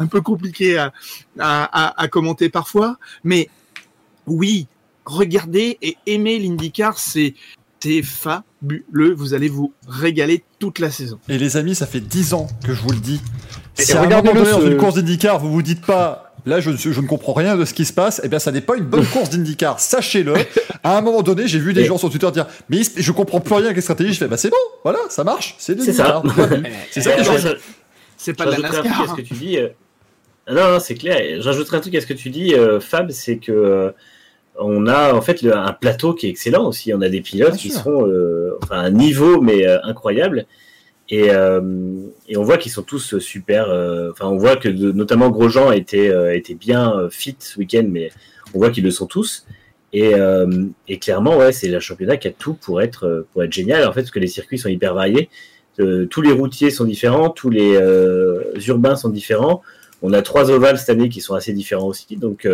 un 0.00 0.06
peu 0.08 0.20
compliqué 0.20 0.76
à, 0.78 0.92
à, 1.38 1.86
à- 1.88 2.02
à 2.02 2.08
commenter 2.08 2.48
parfois. 2.48 2.98
Mais 3.22 3.48
oui, 4.26 4.66
regardez 5.04 5.78
et 5.80 5.96
aimez 6.06 6.38
l'IndyCar, 6.40 6.98
c'est 6.98 7.34
c'est 7.80 8.02
fabuleux. 8.02 9.12
Vous 9.12 9.34
allez 9.34 9.48
vous 9.48 9.72
régaler 9.88 10.44
toute 10.60 10.78
la 10.78 10.88
saison. 10.92 11.18
Et 11.28 11.36
les 11.36 11.56
amis, 11.56 11.74
ça 11.74 11.84
fait 11.84 12.00
10 12.00 12.32
ans 12.34 12.46
que 12.64 12.72
je 12.74 12.80
vous 12.80 12.92
le 12.92 13.00
dis. 13.00 13.20
Et 13.78 13.82
Si 13.82 13.92
à 13.92 14.00
un 14.00 14.02
moment 14.04 14.16
regardez-le, 14.20 14.44
donné, 14.44 14.50
dans 14.50 14.60
ce- 14.60 14.66
une 14.72 14.76
course 14.76 14.94
d'IndyCar, 14.94 15.38
vous 15.38 15.50
vous 15.50 15.62
dites 15.62 15.84
pas, 15.84 16.34
là, 16.44 16.60
je, 16.60 16.70
ne 16.70 16.76
suis- 16.76 16.92
je 16.92 17.00
ne 17.00 17.06
comprends 17.06 17.32
rien 17.32 17.56
de 17.56 17.64
ce 17.64 17.72
qui 17.74 17.84
se 17.84 17.92
passe, 17.92 18.20
eh 18.24 18.28
bien, 18.28 18.38
ça 18.38 18.52
n'est 18.52 18.60
pas 18.60 18.76
une 18.76 18.84
bonne 18.84 19.06
course 19.06 19.30
d'IndyCar. 19.30 19.80
Sachez-le. 19.80 20.34
À 20.84 20.98
un 20.98 21.00
moment 21.00 21.22
donné, 21.22 21.46
j'ai 21.46 21.58
vu 21.60 21.72
des 21.72 21.82
Et- 21.82 21.84
gens 21.84 21.96
sur 21.96 22.10
Twitter 22.10 22.30
dire, 22.32 22.46
mais 22.68 22.78
je 22.96 23.12
comprends 23.12 23.40
plus 23.40 23.54
rien 23.54 23.66
avec 23.66 23.76
les 23.76 23.82
stratégies. 23.82 24.14
Je 24.14 24.18
fais, 24.18 24.26
bah, 24.28 24.36
c'est 24.36 24.50
bon, 24.50 24.56
voilà, 24.82 24.98
ça 25.08 25.22
marche, 25.24 25.54
c'est 25.58 25.74
de 25.76 25.82
C'est 25.82 25.92
ça. 25.92 26.20
l'IndyCar. 26.24 26.48
C'est 26.90 27.00
ça 27.00 27.12
qui 27.12 27.20
est 27.20 27.22
Alors, 27.24 27.38
chouette. 27.38 27.56
je- 27.58 27.62
C'est 28.16 28.34
pas 28.34 28.44
de 28.46 28.50
la 28.50 28.56
J'ajouterais 28.56 28.78
un 28.78 28.82
truc 28.82 28.92
à 28.92 28.98
NASCAR. 28.98 29.16
ce 29.16 29.22
que 29.22 29.26
tu 29.26 29.34
dis. 29.34 29.58
euh, 29.58 29.68
Non, 30.50 30.72
non, 30.72 30.78
c'est 30.80 30.94
clair. 30.96 31.40
J'ajouterai 31.40 31.76
un 31.76 31.80
truc 31.80 31.94
à 31.94 32.00
ce 32.00 32.06
que 32.06 32.14
tu 32.14 32.30
dis, 32.30 32.54
euh, 32.54 32.78
Fab, 32.80 33.10
c'est 33.12 33.36
que 33.38 33.52
euh, 33.52 33.90
on 34.58 34.86
a 34.88 35.14
en 35.14 35.20
fait 35.22 35.40
le- 35.42 35.56
un 35.56 35.72
plateau 35.72 36.14
qui 36.14 36.26
est 36.26 36.30
excellent 36.30 36.66
aussi. 36.66 36.92
On 36.94 37.00
a 37.00 37.08
des 37.08 37.20
pilotes 37.20 37.50
Bien 37.52 37.58
qui 37.58 37.70
sûr. 37.70 37.80
sont 37.82 38.06
euh, 38.08 38.58
enfin 38.62 38.78
un 38.80 38.90
niveau 38.90 39.40
mais 39.40 39.66
euh, 39.66 39.78
incroyable. 39.84 40.46
Et, 41.08 41.30
euh, 41.30 41.60
et 42.28 42.36
on 42.36 42.42
voit 42.42 42.56
qu'ils 42.56 42.72
sont 42.72 42.82
tous 42.82 43.18
super. 43.18 43.68
euh, 43.68 44.10
Enfin, 44.12 44.28
on 44.28 44.38
voit 44.38 44.56
que 44.56 44.68
notamment 44.68 45.30
Grosjean 45.30 45.72
était 45.72 46.10
était 46.36 46.54
bien 46.54 46.96
euh, 46.96 47.10
fit 47.10 47.36
ce 47.38 47.58
week-end, 47.58 47.86
mais 47.88 48.10
on 48.54 48.58
voit 48.58 48.70
qu'ils 48.70 48.84
le 48.84 48.90
sont 48.90 49.06
tous. 49.06 49.46
Et, 49.92 50.14
clairement, 51.00 51.36
ouais, 51.36 51.52
c'est 51.52 51.68
le 51.68 51.78
championnat 51.80 52.16
qui 52.16 52.28
a 52.28 52.30
tout 52.30 52.54
pour 52.54 52.80
être 52.80 53.26
pour 53.32 53.42
être 53.42 53.52
génial. 53.52 53.86
En 53.86 53.92
fait, 53.92 54.02
parce 54.02 54.10
que 54.10 54.20
les 54.20 54.26
circuits 54.26 54.58
sont 54.58 54.70
hyper 54.70 54.94
variés. 54.94 55.28
Tous 55.76 56.22
les 56.22 56.32
routiers 56.32 56.70
sont 56.70 56.84
différents, 56.84 57.28
tous 57.28 57.50
les 57.50 57.78
urbains 58.68 58.96
sont 58.96 59.10
différents. 59.10 59.60
On 60.00 60.14
a 60.14 60.22
trois 60.22 60.50
ovales 60.50 60.78
cette 60.78 60.88
année 60.88 61.10
qui 61.10 61.20
sont 61.20 61.34
assez 61.34 61.52
différents 61.52 61.88
aussi. 61.88 62.16
Donc, 62.16 62.48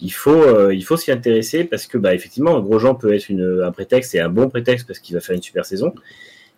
il 0.00 0.12
faut, 0.12 0.70
il 0.70 0.82
faut 0.82 0.96
s'y 0.96 1.12
intéresser 1.12 1.64
parce 1.64 1.86
que, 1.86 1.98
bah, 1.98 2.14
effectivement, 2.14 2.58
Grosjean 2.60 2.94
peut 2.94 3.12
être 3.12 3.28
une, 3.28 3.62
un 3.62 3.72
prétexte 3.72 4.14
et 4.14 4.20
un 4.20 4.30
bon 4.30 4.48
prétexte 4.48 4.86
parce 4.86 4.98
qu'il 4.98 5.14
va 5.14 5.20
faire 5.20 5.36
une 5.36 5.42
super 5.42 5.66
saison. 5.66 5.92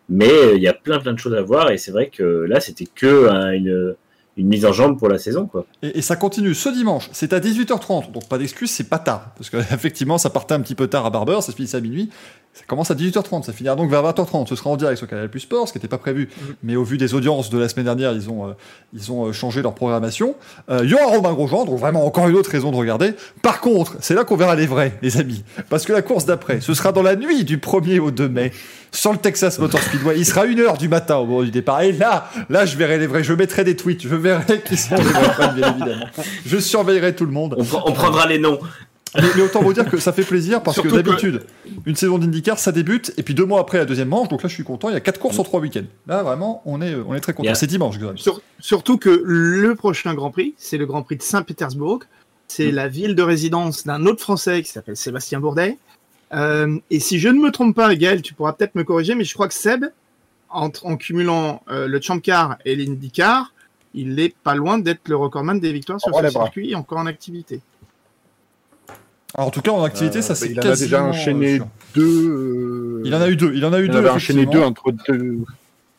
Mais 0.09 0.31
euh, 0.31 0.57
il 0.57 0.63
y 0.63 0.69
a 0.69 0.75
plein, 0.75 0.99
plein 0.99 1.13
de 1.13 1.19
choses 1.19 1.35
à 1.35 1.43
voir 1.43 1.71
et 1.71 1.79
c'est 1.79 1.91
vrai 1.91 2.09
que 2.09 2.23
là, 2.23 2.61
c'était 2.61 2.87
que 2.87 3.29
une, 3.55 3.97
mise 4.37 4.67
en 4.67 4.73
jambe 4.73 4.99
pour 4.99 5.09
la 5.09 5.19
saison, 5.19 5.47
quoi. 5.47 5.65
Et, 5.83 5.99
et 5.99 6.03
ça 6.03 6.17
continue 6.17 6.55
ce 6.55 6.69
dimanche, 6.69 7.09
c'est 7.13 7.33
à 7.33 7.41
18h30, 7.41 8.13
donc 8.13 8.29
pas 8.29 8.37
d'excuse, 8.37 8.71
c'est 8.71 8.89
pas 8.89 8.99
tard. 8.99 9.33
Parce 9.37 9.49
que 9.49 9.57
effectivement, 9.75 10.19
ça 10.19 10.31
partait 10.31 10.55
un 10.55 10.61
petit 10.61 10.75
peu 10.75 10.89
tard 10.89 11.07
à 11.07 11.11
Barber, 11.11 11.37
ça 11.41 11.53
se 11.53 11.57
finissait 11.57 11.77
à 11.77 11.81
minuit. 11.81 12.11
Ça 12.55 12.63
commence 12.69 12.89
à 12.93 12.95
18h30, 12.95 13.43
ça 13.43 13.53
finira 13.53 13.75
donc 13.75 13.91
vers 13.91 14.05
20h30. 14.05 14.47
Ce 14.47 14.55
sera 14.55 14.71
en 14.71 14.77
direct 14.77 14.97
sur 14.99 15.09
Canal 15.09 15.29
Plus 15.29 15.41
Sport, 15.41 15.67
ce 15.67 15.73
qui 15.73 15.79
n'était 15.79 15.89
pas 15.89 15.99
prévu. 15.99 16.29
Mais 16.63 16.77
au 16.77 16.85
vu 16.85 16.99
des 16.99 17.13
audiences 17.13 17.51
de 17.51 17.59
la 17.59 17.69
semaine 17.69 17.87
dernière, 17.87 18.13
ils 18.13 18.31
ont, 18.31 18.49
euh, 18.49 18.53
ils 18.93 19.11
ont 19.11 19.27
euh, 19.27 19.33
changé 19.33 19.61
leur 19.61 19.75
programmation. 19.75 20.37
Euh, 20.71 20.83
il 20.85 20.91
y 20.91 20.95
aura 20.95 21.07
Romain 21.07 21.33
Grosjean, 21.33 21.65
donc 21.65 21.81
vraiment 21.81 22.07
encore 22.07 22.29
une 22.29 22.37
autre 22.37 22.51
raison 22.51 22.71
de 22.71 22.77
regarder. 22.77 23.15
Par 23.43 23.61
contre, 23.61 23.97
c'est 23.99 24.15
là 24.15 24.23
qu'on 24.23 24.37
verra 24.37 24.55
les 24.55 24.67
vrais, 24.67 24.97
les 25.03 25.17
amis. 25.17 25.43
Parce 25.69 25.85
que 25.85 25.93
la 25.93 26.01
course 26.01 26.27
d'après, 26.27 26.61
ce 26.61 26.75
sera 26.75 26.93
dans 26.93 27.03
la 27.03 27.17
nuit 27.17 27.43
du 27.43 27.59
1er 27.59 27.99
au 27.99 28.13
2 28.13 28.29
mai, 28.29 28.53
sur 28.93 29.11
le 29.11 29.19
Texas 29.19 29.59
Motor 29.59 29.81
Speedway. 29.83 30.15
Il 30.17 30.25
sera 30.25 30.47
1h 30.47 30.79
du 30.79 30.89
matin 30.89 31.17
au 31.17 31.27
moment 31.27 31.43
du 31.43 31.51
départ. 31.51 31.83
Et 31.83 31.91
là, 31.91 32.31
là, 32.49 32.67
je 32.67 32.77
verrai 32.77 32.99
les 32.99 33.09
vrais. 33.09 33.25
Je 33.25 33.33
mettrai 33.33 33.65
des 33.65 33.75
tweets. 33.75 34.03
Je 34.03 34.15
verrai 34.15 34.63
qui 34.65 34.77
sont 34.77 34.95
les 34.95 35.03
vrais 35.03 35.53
bien 35.55 35.71
évidemment. 35.71 36.07
Je 36.47 36.59
surveillerai 36.59 37.17
tout 37.17 37.27
le 37.27 37.33
monde. 37.33 37.57
On 37.85 37.93
prendra 37.93 38.29
les 38.29 38.39
noms. 38.39 38.61
Mais, 39.17 39.23
mais 39.37 39.43
autant 39.43 39.63
vous 39.63 39.73
dire 39.73 39.89
que 39.89 39.99
ça 39.99 40.13
fait 40.13 40.23
plaisir 40.25 40.63
parce 40.63 40.75
Surtout 40.75 40.91
que 40.91 40.97
que- 40.97 41.03
d'habitude, 41.03 41.43
une 41.87 41.95
saison 41.97 42.19
d'IndyCar, 42.19 42.59
ça 42.59 42.73
débute 42.73 43.13
et 43.17 43.23
puis 43.23 43.35
deux 43.35 43.45
mois 43.45 43.61
après 43.61 43.79
la 43.79 43.85
deuxième 43.85 44.09
manche. 44.09 44.29
Donc 44.29 44.43
là, 44.43 44.49
je 44.49 44.55
suis 44.55 44.65
content. 44.65 44.89
Il 44.89 44.95
y 44.95 44.97
a 44.97 45.01
quatre 45.01 45.21
courses 45.21 45.39
en 45.39 45.45
trois 45.45 45.61
week-ends. 45.61 45.85
Là, 46.07 46.23
vraiment, 46.23 46.63
on 46.65 46.81
est, 46.83 46.95
on 46.95 47.15
est 47.15 47.21
très 47.21 47.33
content. 47.33 47.45
Yeah. 47.45 47.55
C'est 47.55 47.67
dimanche. 47.67 47.97
Sur- 48.17 48.41
surtout 48.59 48.99
que 48.99 49.23
le 49.25 49.75
prochain 49.75 50.15
Grand 50.15 50.31
Prix, 50.31 50.55
c'est 50.57 50.79
le 50.79 50.87
Grand 50.87 51.03
Prix 51.03 51.17
de 51.17 51.23
Saint-Pétersbourg. 51.23 52.01
C'est 52.49 52.71
la 52.71 52.89
ville 52.89 53.15
de 53.15 53.23
résidence 53.23 53.85
d'un 53.85 54.05
autre 54.07 54.21
Français 54.21 54.63
qui 54.63 54.71
s'appelle 54.71 54.97
Sébastien 54.97 55.41
Bourdet. 55.41 55.79
Euh, 56.33 56.79
et 56.91 57.01
si 57.01 57.19
je 57.19 57.29
ne 57.29 57.39
me 57.41 57.51
trompe 57.51 57.75
pas, 57.77 57.95
Gaël, 57.95 58.21
tu 58.23 58.35
pourras 58.35 58.53
peut-être 58.53 58.75
me 58.75 58.85
corriger, 58.85 59.15
mais 59.15 59.25
je 59.25 59.33
crois 59.35 59.49
que 59.49 59.55
Seb, 59.55 59.85
en, 60.51 60.71
en 60.83 60.97
cumulant 60.97 61.63
euh, 61.71 61.87
le 61.87 62.01
Champ 62.01 62.19
Car 62.19 62.57
et 62.65 62.75
l'IndyCar, 62.77 63.53
il 63.95 64.19
est 64.19 64.35
pas 64.43 64.55
loin 64.57 64.79
d'être 64.79 65.09
le 65.09 65.17
recordman 65.17 65.61
des 65.61 65.73
victoires 65.73 66.01
sur 66.01 66.13
On 66.15 66.21
ce 66.23 66.29
circuit 66.31 66.75
encore 66.75 66.99
en 66.99 67.07
activité. 67.07 67.61
Alors, 69.35 69.49
en 69.49 69.51
tout 69.51 69.61
cas, 69.63 69.73
en 69.73 69.83
activité, 69.85 70.19
Euh, 70.19 70.23
ça 70.23 70.35
c'est 70.35 70.51
il 70.51 70.61
en 70.61 70.63
a 70.71 70.77
déjà 70.77 71.03
enchaîné 71.05 71.55
euh, 71.55 71.57
sûr. 71.57 71.67
deux. 71.95 72.29
euh, 72.29 73.03
Il 73.05 73.15
en 73.15 73.21
a 73.21 73.29
eu 73.29 73.37
deux. 73.37 73.53
Il 73.55 73.65
en 73.65 73.73
a 73.73 73.81
eu 73.81 73.85
il 73.87 73.91
en 73.91 73.93
deux. 73.95 73.99
avait 73.99 74.11
enchaîné 74.11 74.47
deux 74.47 74.61
entre 74.61 74.93
deux- 75.09 75.39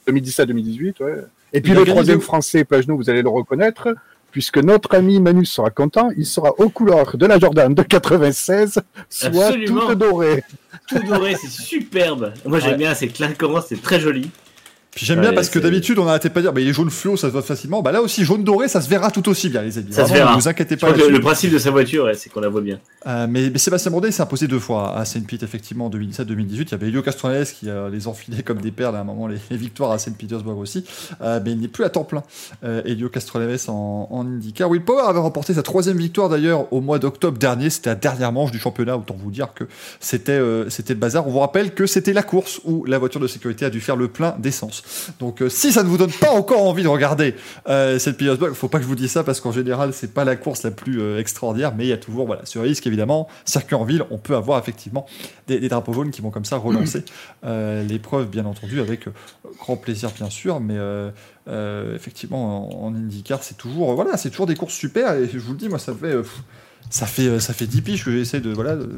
2017 0.08 0.44
et 0.44 0.48
2018, 0.48 1.00
ouais. 1.02 1.16
Et 1.54 1.62
puis 1.62 1.72
Il 1.72 1.78
le 1.78 1.86
troisième 1.86 2.22
français, 2.22 2.64
Pagenaud, 2.64 2.96
vous 2.98 3.10
allez 3.10 3.22
le 3.22 3.30
reconnaître, 3.30 3.94
puisque 4.32 4.58
notre 4.58 4.94
ami 4.96 5.20
Manu 5.20 5.46
sera 5.46 5.70
content, 5.70 6.10
il 6.18 6.26
sera 6.26 6.52
aux 6.60 6.70
couleurs 6.70 7.16
de 7.18 7.26
la 7.26 7.40
Jordan 7.40 7.74
de 7.74 7.82
96, 7.82 8.80
soit 9.10 9.28
Absolument. 9.46 9.88
toute 9.88 9.98
dorée. 10.00 10.44
Tout 10.88 11.00
doré, 11.00 11.36
c'est 11.36 11.50
superbe. 11.50 12.34
Moi, 12.46 12.60
j'aime 12.60 12.72
Ouais. 12.72 12.78
bien, 12.78 12.94
c'est 12.94 13.08
clinquant, 13.08 13.62
c'est 13.68 13.82
très 13.82 14.00
joli. 14.00 14.30
Puis 14.96 15.06
j'aime 15.06 15.20
bien 15.20 15.34
parce 15.34 15.50
que 15.50 15.60
d'habitude, 15.60 16.00
on 16.00 16.06
n'arrêtait 16.06 16.30
pas 16.30 16.40
de 16.40 16.46
dire, 16.46 16.54
bah, 16.54 16.62
il 16.62 16.70
est 16.70 16.74
jaune 16.74 16.90
fluo, 16.90 17.18
ça 17.18 17.28
se 17.28 17.34
voit 17.34 17.42
facilement. 17.42 17.82
Bah 17.82 17.92
là 17.92 18.02
aussi, 18.02 18.24
jaune 18.24 18.46
doré, 18.46 18.70
ça 18.70 18.80
se 18.80 18.90
verra 18.90 19.12
tout 19.12 19.28
aussi 19.28 19.50
bien, 19.50 19.62
les 19.62 19.78
amis. 19.78 19.92
Ça 19.92 20.06
se 20.08 20.14
verra. 20.14 20.32
Ne 20.32 20.40
vous 20.40 20.48
inquiétez 20.48 20.78
pas. 20.78 20.92
le 20.92 21.20
principe 21.20 21.52
de 21.52 21.58
sa 21.58 21.70
voiture, 21.70 22.10
c'est 22.16 22.30
qu'on 22.30 22.40
la 22.40 22.48
voit 22.48 22.62
bien. 22.62 22.80
Euh, 23.06 23.28
mais, 23.30 23.50
mais 23.50 23.58
Sébastien 23.58 23.92
Bourdet 23.92 24.12
s'est 24.12 24.22
imposé 24.22 24.48
deux 24.48 24.60
fois 24.60 24.98
à 24.98 25.04
Saint 25.04 25.20
Pete 25.22 25.44
effectivement 25.44 25.88
en 25.88 25.90
2017-2018. 25.90 26.48
Il 26.50 26.72
y 26.72 26.74
avait 26.74 26.88
Elio 26.88 27.02
Castroneves 27.02 27.52
qui 27.54 27.70
euh, 27.70 27.90
les 27.90 28.08
enfilait 28.08 28.42
comme 28.42 28.62
des 28.62 28.72
perles 28.72 28.96
à 28.96 29.00
un 29.00 29.04
moment 29.04 29.28
les, 29.28 29.38
les 29.52 29.58
victoires 29.58 29.92
à 29.92 30.00
Saint 30.00 30.14
Petersburg 30.14 30.58
aussi. 30.58 30.86
Euh, 31.22 31.40
mais 31.44 31.52
il 31.52 31.60
n'est 31.60 31.68
plus 31.68 31.84
à 31.84 31.90
temps 31.90 32.06
plein. 32.06 32.24
Euh, 32.64 32.82
Elio 32.86 33.10
Castroneves 33.10 33.70
en, 33.70 34.08
en 34.10 34.26
IndyCar. 34.26 34.70
Will 34.70 34.82
Power 34.82 35.04
avait 35.08 35.20
remporté 35.20 35.54
sa 35.54 35.62
troisième 35.62 35.98
victoire 35.98 36.30
d'ailleurs 36.30 36.72
au 36.72 36.80
mois 36.80 37.00
d'octobre 37.00 37.38
dernier. 37.38 37.70
C'était 37.70 37.90
la 37.90 37.96
dernière 37.96 38.32
manche 38.32 38.52
du 38.52 38.60
championnat. 38.60 38.98
Autant 38.98 39.18
vous 39.22 39.32
dire 39.32 39.54
que 39.54 39.66
c'était 40.00 40.32
euh, 40.32 40.70
c'était 40.70 40.94
le 40.94 41.00
bazar. 41.00 41.28
On 41.28 41.32
vous 41.32 41.40
rappelle 41.40 41.74
que 41.74 41.86
c'était 41.86 42.14
la 42.14 42.24
course 42.24 42.62
où 42.64 42.86
la 42.86 42.98
voiture 42.98 43.20
de 43.20 43.28
sécurité 43.28 43.66
a 43.66 43.70
dû 43.70 43.82
faire 43.82 43.98
le 43.98 44.08
plein 44.08 44.36
d'essence. 44.40 44.84
Donc 45.20 45.42
euh, 45.42 45.50
si 45.50 45.72
ça 45.72 45.84
ne 45.84 45.88
vous 45.88 45.98
donne 45.98 46.12
pas 46.12 46.32
encore 46.32 46.64
envie 46.64 46.84
de 46.84 46.88
regarder 46.88 47.36
euh, 47.68 48.00
cette 48.00 48.18
Petersburg, 48.18 48.54
faut 48.54 48.68
pas 48.68 48.78
que 48.78 48.84
je 48.84 48.88
vous 48.88 48.96
dise 48.96 49.12
ça 49.12 49.24
parce 49.24 49.42
qu'en 49.42 49.52
général 49.52 49.94
c'est 49.94 50.14
pas 50.14 50.26
la 50.26 50.36
course 50.36 50.64
la 50.64 50.72
plus 50.72 51.02
euh, 51.02 51.20
extraordinaire, 51.20 51.74
mais 51.76 51.86
il 51.86 51.90
y 51.90 51.94
a 51.94 51.98
toujours 51.98 52.26
voilà 52.26 52.46
ce 52.46 52.60
risque 52.60 52.86
évidemment. 52.88 53.28
Circuit 53.46 53.76
en 53.76 53.84
ville, 53.84 54.04
on 54.12 54.18
peut 54.18 54.36
avoir 54.36 54.60
effectivement 54.60 55.06
des, 55.48 55.60
des 55.60 55.70
drapeaux 55.70 55.94
jaunes 55.94 56.12
qui 56.12 56.22
vont 56.22 56.32
comme 56.32 56.46
ça 56.46 56.58
relancer 56.58 57.04
euh, 57.46 57.84
l'épreuve, 57.84 58.30
bien 58.30 58.46
entendu, 58.46 58.80
avec 58.80 59.08
grand 59.60 59.78
plaisir 59.78 60.12
bien 60.12 60.30
sûr, 60.30 60.60
mais 60.60 60.78
effectivement 61.96 62.84
en, 62.84 62.88
en 62.88 62.96
IndyCar 62.96 63.44
c'est 63.44 63.58
toujours 63.58 63.94
voilà 63.94 64.18
c'est 64.18 64.30
toujours 64.30 64.48
des 64.48 64.56
courses 64.56 64.74
super 64.74 65.14
et 65.14 65.30
je 65.32 65.38
vous 65.38 65.54
le 65.54 65.60
dis 65.60 65.70
moi 65.70 65.80
ça 65.80 65.94
fait 65.94 66.16
ça 66.90 67.06
fait, 67.06 67.28
euh, 67.28 67.40
ça 67.40 67.54
fait 67.54 67.66
10 67.66 67.82
piges 67.82 68.06
que 68.06 68.12
j'essaie 68.12 68.40
de, 68.40 68.52
voilà, 68.52 68.76
de, 68.76 68.90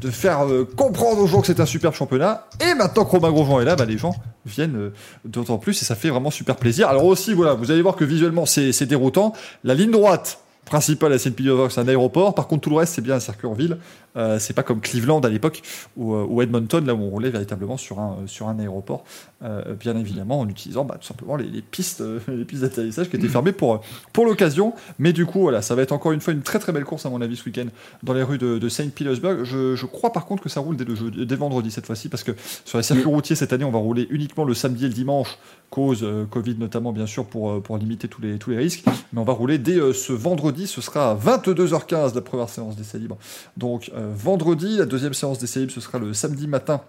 de 0.00 0.10
faire 0.10 0.46
euh, 0.46 0.68
comprendre 0.76 1.20
aux 1.20 1.26
gens 1.26 1.40
que 1.40 1.46
c'est 1.46 1.60
un 1.60 1.66
superbe 1.66 1.94
championnat. 1.94 2.46
Et 2.60 2.74
maintenant 2.74 3.04
que 3.04 3.10
Romain 3.10 3.30
Grosjean 3.30 3.60
est 3.60 3.64
là, 3.64 3.76
bah, 3.76 3.84
les 3.84 3.98
gens 3.98 4.14
viennent 4.46 4.76
euh, 4.76 4.92
d'autant 5.24 5.58
plus 5.58 5.80
et 5.80 5.84
ça 5.84 5.94
fait 5.94 6.10
vraiment 6.10 6.30
super 6.30 6.56
plaisir. 6.56 6.88
Alors 6.88 7.04
aussi, 7.04 7.34
voilà, 7.34 7.54
vous 7.54 7.70
allez 7.70 7.82
voir 7.82 7.96
que 7.96 8.04
visuellement 8.04 8.46
c'est 8.46 8.72
c'est 8.72 8.86
déroutant. 8.86 9.32
La 9.64 9.74
ligne 9.74 9.90
droite 9.90 10.40
principale 10.68 11.12
à 11.12 11.18
St. 11.18 11.34
C'est 11.70 11.80
un 11.80 11.88
aéroport. 11.88 12.34
Par 12.34 12.46
contre, 12.46 12.62
tout 12.62 12.70
le 12.70 12.76
reste, 12.76 12.94
c'est 12.94 13.02
bien 13.02 13.16
un 13.16 13.20
circuit 13.20 13.46
en 13.46 13.54
ville. 13.54 13.78
Euh, 14.16 14.38
c'est 14.38 14.54
pas 14.54 14.62
comme 14.62 14.80
Cleveland 14.80 15.20
à 15.20 15.28
l'époque 15.28 15.62
ou, 15.96 16.14
euh, 16.14 16.26
ou 16.28 16.42
Edmonton, 16.42 16.84
là 16.84 16.94
où 16.94 17.02
on 17.02 17.10
roulait 17.10 17.30
véritablement 17.30 17.76
sur 17.76 18.00
un, 18.00 18.16
euh, 18.22 18.26
sur 18.26 18.48
un 18.48 18.58
aéroport, 18.58 19.04
euh, 19.44 19.74
bien 19.74 19.96
évidemment 19.96 20.40
en 20.40 20.48
utilisant 20.48 20.84
bah, 20.84 20.96
tout 21.00 21.06
simplement 21.06 21.36
les, 21.36 21.46
les 21.46 21.62
pistes, 21.62 22.00
euh, 22.00 22.18
les 22.28 22.44
pistes 22.44 22.62
d'atterrissage 22.62 23.10
qui 23.10 23.16
étaient 23.16 23.28
fermées 23.28 23.52
pour, 23.52 23.80
pour 24.12 24.24
l'occasion. 24.24 24.72
Mais 24.98 25.12
du 25.12 25.26
coup, 25.26 25.40
voilà, 25.40 25.62
ça 25.62 25.74
va 25.74 25.82
être 25.82 25.92
encore 25.92 26.12
une 26.12 26.20
fois 26.20 26.32
une 26.32 26.42
très 26.42 26.58
très 26.58 26.72
belle 26.72 26.84
course 26.84 27.06
à 27.06 27.10
mon 27.10 27.20
avis 27.20 27.36
ce 27.36 27.44
week-end 27.44 27.66
dans 28.02 28.14
les 28.14 28.22
rues 28.22 28.38
de, 28.38 28.58
de 28.58 28.68
Saint 28.68 28.88
Petersburg. 28.88 29.44
Je, 29.44 29.76
je 29.76 29.86
crois 29.86 30.12
par 30.12 30.26
contre 30.26 30.42
que 30.42 30.48
ça 30.48 30.60
roule 30.60 30.76
dès, 30.76 30.84
le 30.84 30.94
jeu, 30.94 31.10
dès 31.10 31.36
vendredi 31.36 31.70
cette 31.70 31.86
fois-ci 31.86 32.08
parce 32.08 32.24
que 32.24 32.32
sur 32.64 32.78
les 32.78 32.84
circuits 32.84 33.04
routiers 33.04 33.36
cette 33.36 33.52
année, 33.52 33.64
on 33.64 33.70
va 33.70 33.78
rouler 33.78 34.08
uniquement 34.10 34.44
le 34.44 34.54
samedi 34.54 34.86
et 34.86 34.88
le 34.88 34.94
dimanche, 34.94 35.38
cause 35.70 36.02
euh, 36.02 36.24
Covid 36.24 36.56
notamment 36.58 36.92
bien 36.92 37.06
sûr 37.06 37.24
pour, 37.26 37.50
euh, 37.50 37.60
pour 37.60 37.78
limiter 37.78 38.08
tous 38.08 38.22
les, 38.22 38.38
tous 38.38 38.50
les 38.50 38.58
risques. 38.58 38.84
Mais 39.12 39.20
on 39.20 39.24
va 39.24 39.32
rouler 39.32 39.58
dès 39.58 39.76
euh, 39.76 39.92
ce 39.92 40.12
vendredi, 40.12 40.66
ce 40.66 40.80
sera 40.80 41.10
à 41.10 41.14
22h15 41.14 42.14
la 42.14 42.20
première 42.20 42.48
séance 42.48 42.76
d'essai 42.76 42.98
libre. 42.98 43.18
Donc 43.56 43.90
vendredi, 43.94 44.76
la 44.78 44.86
deuxième 44.86 45.14
séance 45.14 45.38
d'essai 45.38 45.60
libre, 45.60 45.72
ce 45.72 45.80
sera 45.80 45.98
le 45.98 46.14
samedi 46.14 46.46
matin. 46.46 46.80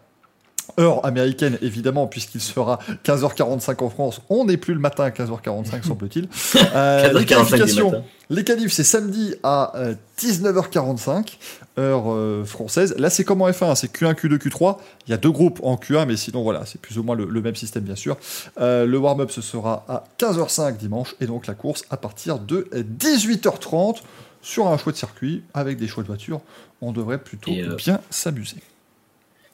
Heure 0.80 1.06
américaine, 1.06 1.58
évidemment, 1.62 2.08
puisqu'il 2.08 2.42
sera 2.42 2.80
15h45 3.06 3.84
en 3.84 3.90
France. 3.90 4.22
On 4.30 4.46
n'est 4.46 4.58
plus 4.58 4.74
le 4.74 4.80
matin 4.80 5.04
à 5.04 5.10
15h45, 5.10 5.84
semble-t-il. 5.88 6.28
Euh, 6.74 7.14
les 7.14 7.20
15h45 7.20 7.20
du 7.20 7.26
qualifications, 7.26 8.04
les 8.30 8.44
qualifs, 8.44 8.72
c'est 8.72 8.84
samedi 8.84 9.36
à 9.44 9.76
euh, 9.78 9.96
19h45, 10.20 11.38
heure 11.80 12.12
euh, 12.12 12.44
française. 12.46 12.96
Là, 12.98 13.10
c'est 13.10 13.24
comme 13.24 13.42
en 13.42 13.50
F1, 13.50 13.76
c'est 13.76 13.92
Q1, 13.92 14.14
Q2, 14.14 14.38
Q3. 14.38 14.78
Il 15.08 15.12
y 15.12 15.14
a 15.14 15.18
deux 15.18 15.32
groupes 15.32 15.60
en 15.64 15.76
Q1, 15.76 16.06
mais 16.06 16.18
sinon, 16.18 16.44
voilà, 16.44 16.66
c'est 16.66 16.80
plus 16.80 16.98
ou 17.00 17.04
moins 17.04 17.16
le, 17.16 17.26
le 17.26 17.42
même 17.42 17.56
système, 17.56 17.84
bien 17.84 17.96
sûr. 17.96 18.18
Euh, 18.60 18.86
le 18.86 18.98
warm-up, 18.98 19.32
ce 19.32 19.42
sera 19.42 19.86
à 19.88 20.04
15h05 20.20 20.78
dimanche, 20.78 21.16
et 21.22 21.26
donc 21.26 21.48
la 21.48 21.54
course 21.54 21.84
à 21.90 21.98
partir 21.98 22.40
de 22.40 22.68
18h30 22.74 24.02
sur 24.42 24.68
un 24.68 24.78
chouette 24.78 24.96
circuit 24.96 25.44
avec 25.54 25.78
des 25.78 25.88
chouettes 25.88 26.08
voitures. 26.08 26.42
On 26.82 26.92
devrait 26.92 27.18
plutôt 27.18 27.52
euh, 27.52 27.76
bien 27.76 28.00
s'amuser. 28.10 28.58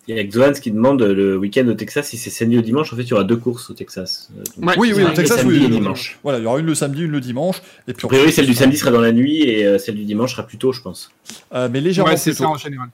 Il 0.07 0.15
y 0.15 0.19
a 0.19 0.23
Xoans 0.23 0.53
qui 0.53 0.71
demande 0.71 1.01
le 1.01 1.35
week-end 1.37 1.67
au 1.67 1.73
Texas 1.73 2.07
si 2.09 2.17
c'est 2.17 2.29
samedi 2.29 2.57
ou 2.57 2.61
dimanche. 2.61 2.93
En 2.93 2.95
fait, 2.95 3.01
il 3.03 3.09
y 3.09 3.13
aura 3.13 3.23
deux 3.23 3.37
courses 3.37 3.69
au 3.69 3.73
Texas. 3.73 4.29
Euh, 4.37 4.43
donc, 4.57 4.69
Ouais, 4.69 4.75
Oui, 4.77 4.93
oui, 4.95 5.03
au 5.03 5.09
Texas, 5.09 5.37
samedi 5.39 5.57
oui. 5.57 5.65
et 5.65 5.67
le- 5.67 5.75
dimanche. 5.75 6.19
Voilà, 6.23 6.37
il 6.39 6.43
y 6.43 6.45
aura 6.45 6.59
une 6.59 6.65
le 6.67 6.75
samedi, 6.75 7.01
une 7.03 7.11
le 7.11 7.21
dimanche. 7.21 7.61
Et 7.87 7.93
puis 7.93 8.05
A 8.05 8.09
priori, 8.09 8.31
celle 8.31 8.45
du 8.45 8.53
samedi 8.53 8.77
sera 8.77 8.91
dans 8.91 9.01
la 9.01 9.11
nuit 9.11 9.41
et 9.41 9.65
euh, 9.65 9.77
celle 9.79 9.95
du 9.95 10.05
dimanche 10.05 10.31
sera 10.33 10.43
plus 10.45 10.57
tôt, 10.59 10.71
je 10.73 10.81
pense. 10.81 11.09
Euh, 11.53 11.69
mais 11.71 11.81
légèrement 11.81 12.11
Ouais, 12.11 12.17
c'est 12.17 12.31
plus 12.31 12.37
tôt. 12.37 12.43
ça 12.43 12.49
en 12.49 12.57
général. 12.57 12.89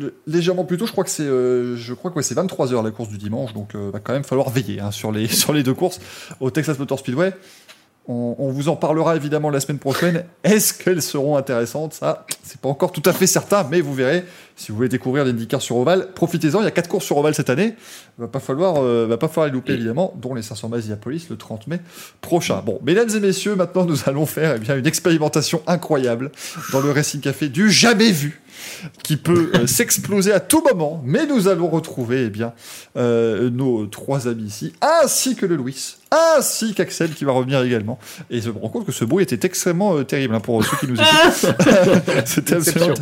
Le- 0.00 0.14
légèrement 0.26 0.64
plus 0.64 0.78
tôt, 0.78 0.86
je 0.86 0.92
crois 0.92 1.04
que 1.04 1.10
c'est, 1.10 1.24
euh, 1.24 1.76
je 1.76 1.92
crois 1.92 2.10
que 2.10 2.16
ouais, 2.16 2.22
c'est 2.22 2.34
23 2.34 2.68
h 2.72 2.82
la 2.82 2.90
course 2.90 3.10
du 3.10 3.18
dimanche, 3.18 3.52
donc 3.52 3.74
euh, 3.74 3.90
va 3.92 4.00
quand 4.00 4.14
même 4.14 4.24
falloir 4.24 4.48
veiller 4.48 4.80
hein, 4.80 4.90
sur 4.90 5.12
les 5.12 5.26
sur 5.28 5.52
les 5.52 5.62
deux 5.62 5.74
courses 5.74 6.00
au 6.40 6.50
Texas 6.50 6.78
Motor 6.78 6.98
Speedway. 6.98 7.34
On, 8.06 8.36
on 8.38 8.50
vous 8.50 8.68
en 8.68 8.76
parlera 8.76 9.16
évidemment 9.16 9.50
la 9.50 9.60
semaine 9.60 9.78
prochaine. 9.78 10.24
Est-ce 10.42 10.74
qu'elles 10.74 11.02
seront 11.02 11.36
intéressantes? 11.36 11.94
Ça, 11.94 12.26
c'est 12.42 12.60
pas 12.60 12.68
encore 12.68 12.92
tout 12.92 13.02
à 13.06 13.12
fait 13.12 13.26
certain, 13.26 13.66
mais 13.70 13.80
vous 13.80 13.94
verrez. 13.94 14.24
Si 14.56 14.70
vous 14.70 14.76
voulez 14.76 14.88
découvrir 14.88 15.24
l'IndyCar 15.24 15.60
sur 15.60 15.76
Oval, 15.76 16.12
profitez-en. 16.14 16.60
Il 16.60 16.64
y 16.64 16.68
a 16.68 16.70
quatre 16.70 16.88
courses 16.88 17.06
sur 17.06 17.16
Oval 17.16 17.34
cette 17.34 17.50
année. 17.50 17.74
Va 18.18 18.28
pas 18.28 18.38
falloir, 18.40 18.76
euh, 18.76 19.06
va 19.08 19.16
pas 19.16 19.28
falloir 19.28 19.46
les 19.46 19.52
louper 19.52 19.72
évidemment, 19.72 20.14
dont 20.20 20.34
les 20.34 20.42
500 20.42 20.68
miles 20.68 20.78
Indianapolis 20.78 21.26
le 21.30 21.36
30 21.36 21.66
mai 21.66 21.80
prochain. 22.20 22.62
Bon, 22.64 22.78
mesdames 22.84 23.08
et 23.14 23.20
messieurs, 23.20 23.56
maintenant 23.56 23.84
nous 23.84 24.06
allons 24.06 24.26
faire 24.26 24.54
eh 24.56 24.58
bien 24.60 24.76
une 24.76 24.86
expérimentation 24.86 25.62
incroyable 25.66 26.30
dans 26.72 26.80
le 26.80 26.90
Racing 26.90 27.20
Café 27.20 27.48
du 27.48 27.70
jamais 27.70 28.12
vu 28.12 28.42
qui 29.02 29.16
peut 29.16 29.50
euh, 29.54 29.66
s'exploser 29.66 30.32
à 30.32 30.40
tout 30.40 30.62
moment, 30.62 31.02
mais 31.04 31.26
nous 31.26 31.48
allons 31.48 31.68
retrouver 31.68 32.24
eh 32.26 32.30
bien, 32.30 32.52
euh, 32.96 33.50
nos 33.50 33.86
trois 33.86 34.28
amis 34.28 34.44
ici, 34.44 34.72
ainsi 34.80 35.34
que 35.34 35.46
le 35.46 35.56
Louis, 35.56 35.96
ainsi 36.36 36.74
qu'Axel 36.74 37.10
qui 37.14 37.24
va 37.24 37.32
revenir 37.32 37.62
également. 37.62 37.98
Et 38.30 38.40
je 38.40 38.50
me 38.50 38.58
rends 38.58 38.68
compte 38.68 38.86
que 38.86 38.92
ce 38.92 39.04
bruit 39.04 39.22
était 39.22 39.46
extrêmement 39.46 39.96
euh, 39.96 40.04
terrible 40.04 40.34
hein, 40.34 40.40
pour 40.40 40.64
ceux 40.64 40.76
qui 40.78 40.86
nous 40.88 40.94
écoutent. 40.94 41.56
C'était 42.26 42.54
absolument... 42.56 42.94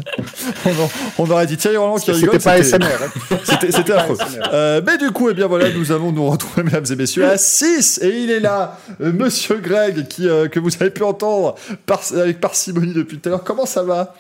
on, 0.67 0.71
en- 0.71 0.91
on 1.19 1.31
aurait 1.31 1.47
dit 1.47 1.57
Thierry 1.57 1.77
Roland 1.77 1.97
qui 1.97 2.11
rigole. 2.13 2.41
C'était 2.41 2.45
pas 2.59 2.63
c'était- 2.63 2.85
SMR. 2.85 3.05
hein. 3.31 3.71
c'était 3.71 3.93
affreux. 3.93 4.17
Euh, 4.53 4.81
mais 4.87 4.99
du 4.99 5.11
coup, 5.11 5.29
eh 5.31 5.35
bien 5.35 5.47
voilà, 5.47 5.71
nous 5.71 5.93
allons 5.93 6.13
nous 6.13 6.29
retrouver, 6.29 6.63
mesdames 6.65 6.85
et 6.91 6.97
messieurs, 6.97 7.25
à 7.27 7.39
6 7.39 8.01
et 8.03 8.23
il 8.23 8.31
est 8.31 8.41
là, 8.41 8.79
euh, 9.01 9.13
Monsieur 9.13 9.57
Greg, 9.59 10.07
qui 10.09 10.29
euh, 10.29 10.49
que 10.49 10.59
vous 10.61 10.71
avez 10.81 10.91
pu 10.91 11.03
entendre 11.03 11.55
par, 11.87 12.01
avec 12.17 12.41
parcimonie 12.41 12.93
depuis 12.95 13.19
tout 13.19 13.29
à 13.29 13.31
l'heure. 13.33 13.45
Comment 13.45 13.67
ça 13.67 13.83
va? 13.83 14.15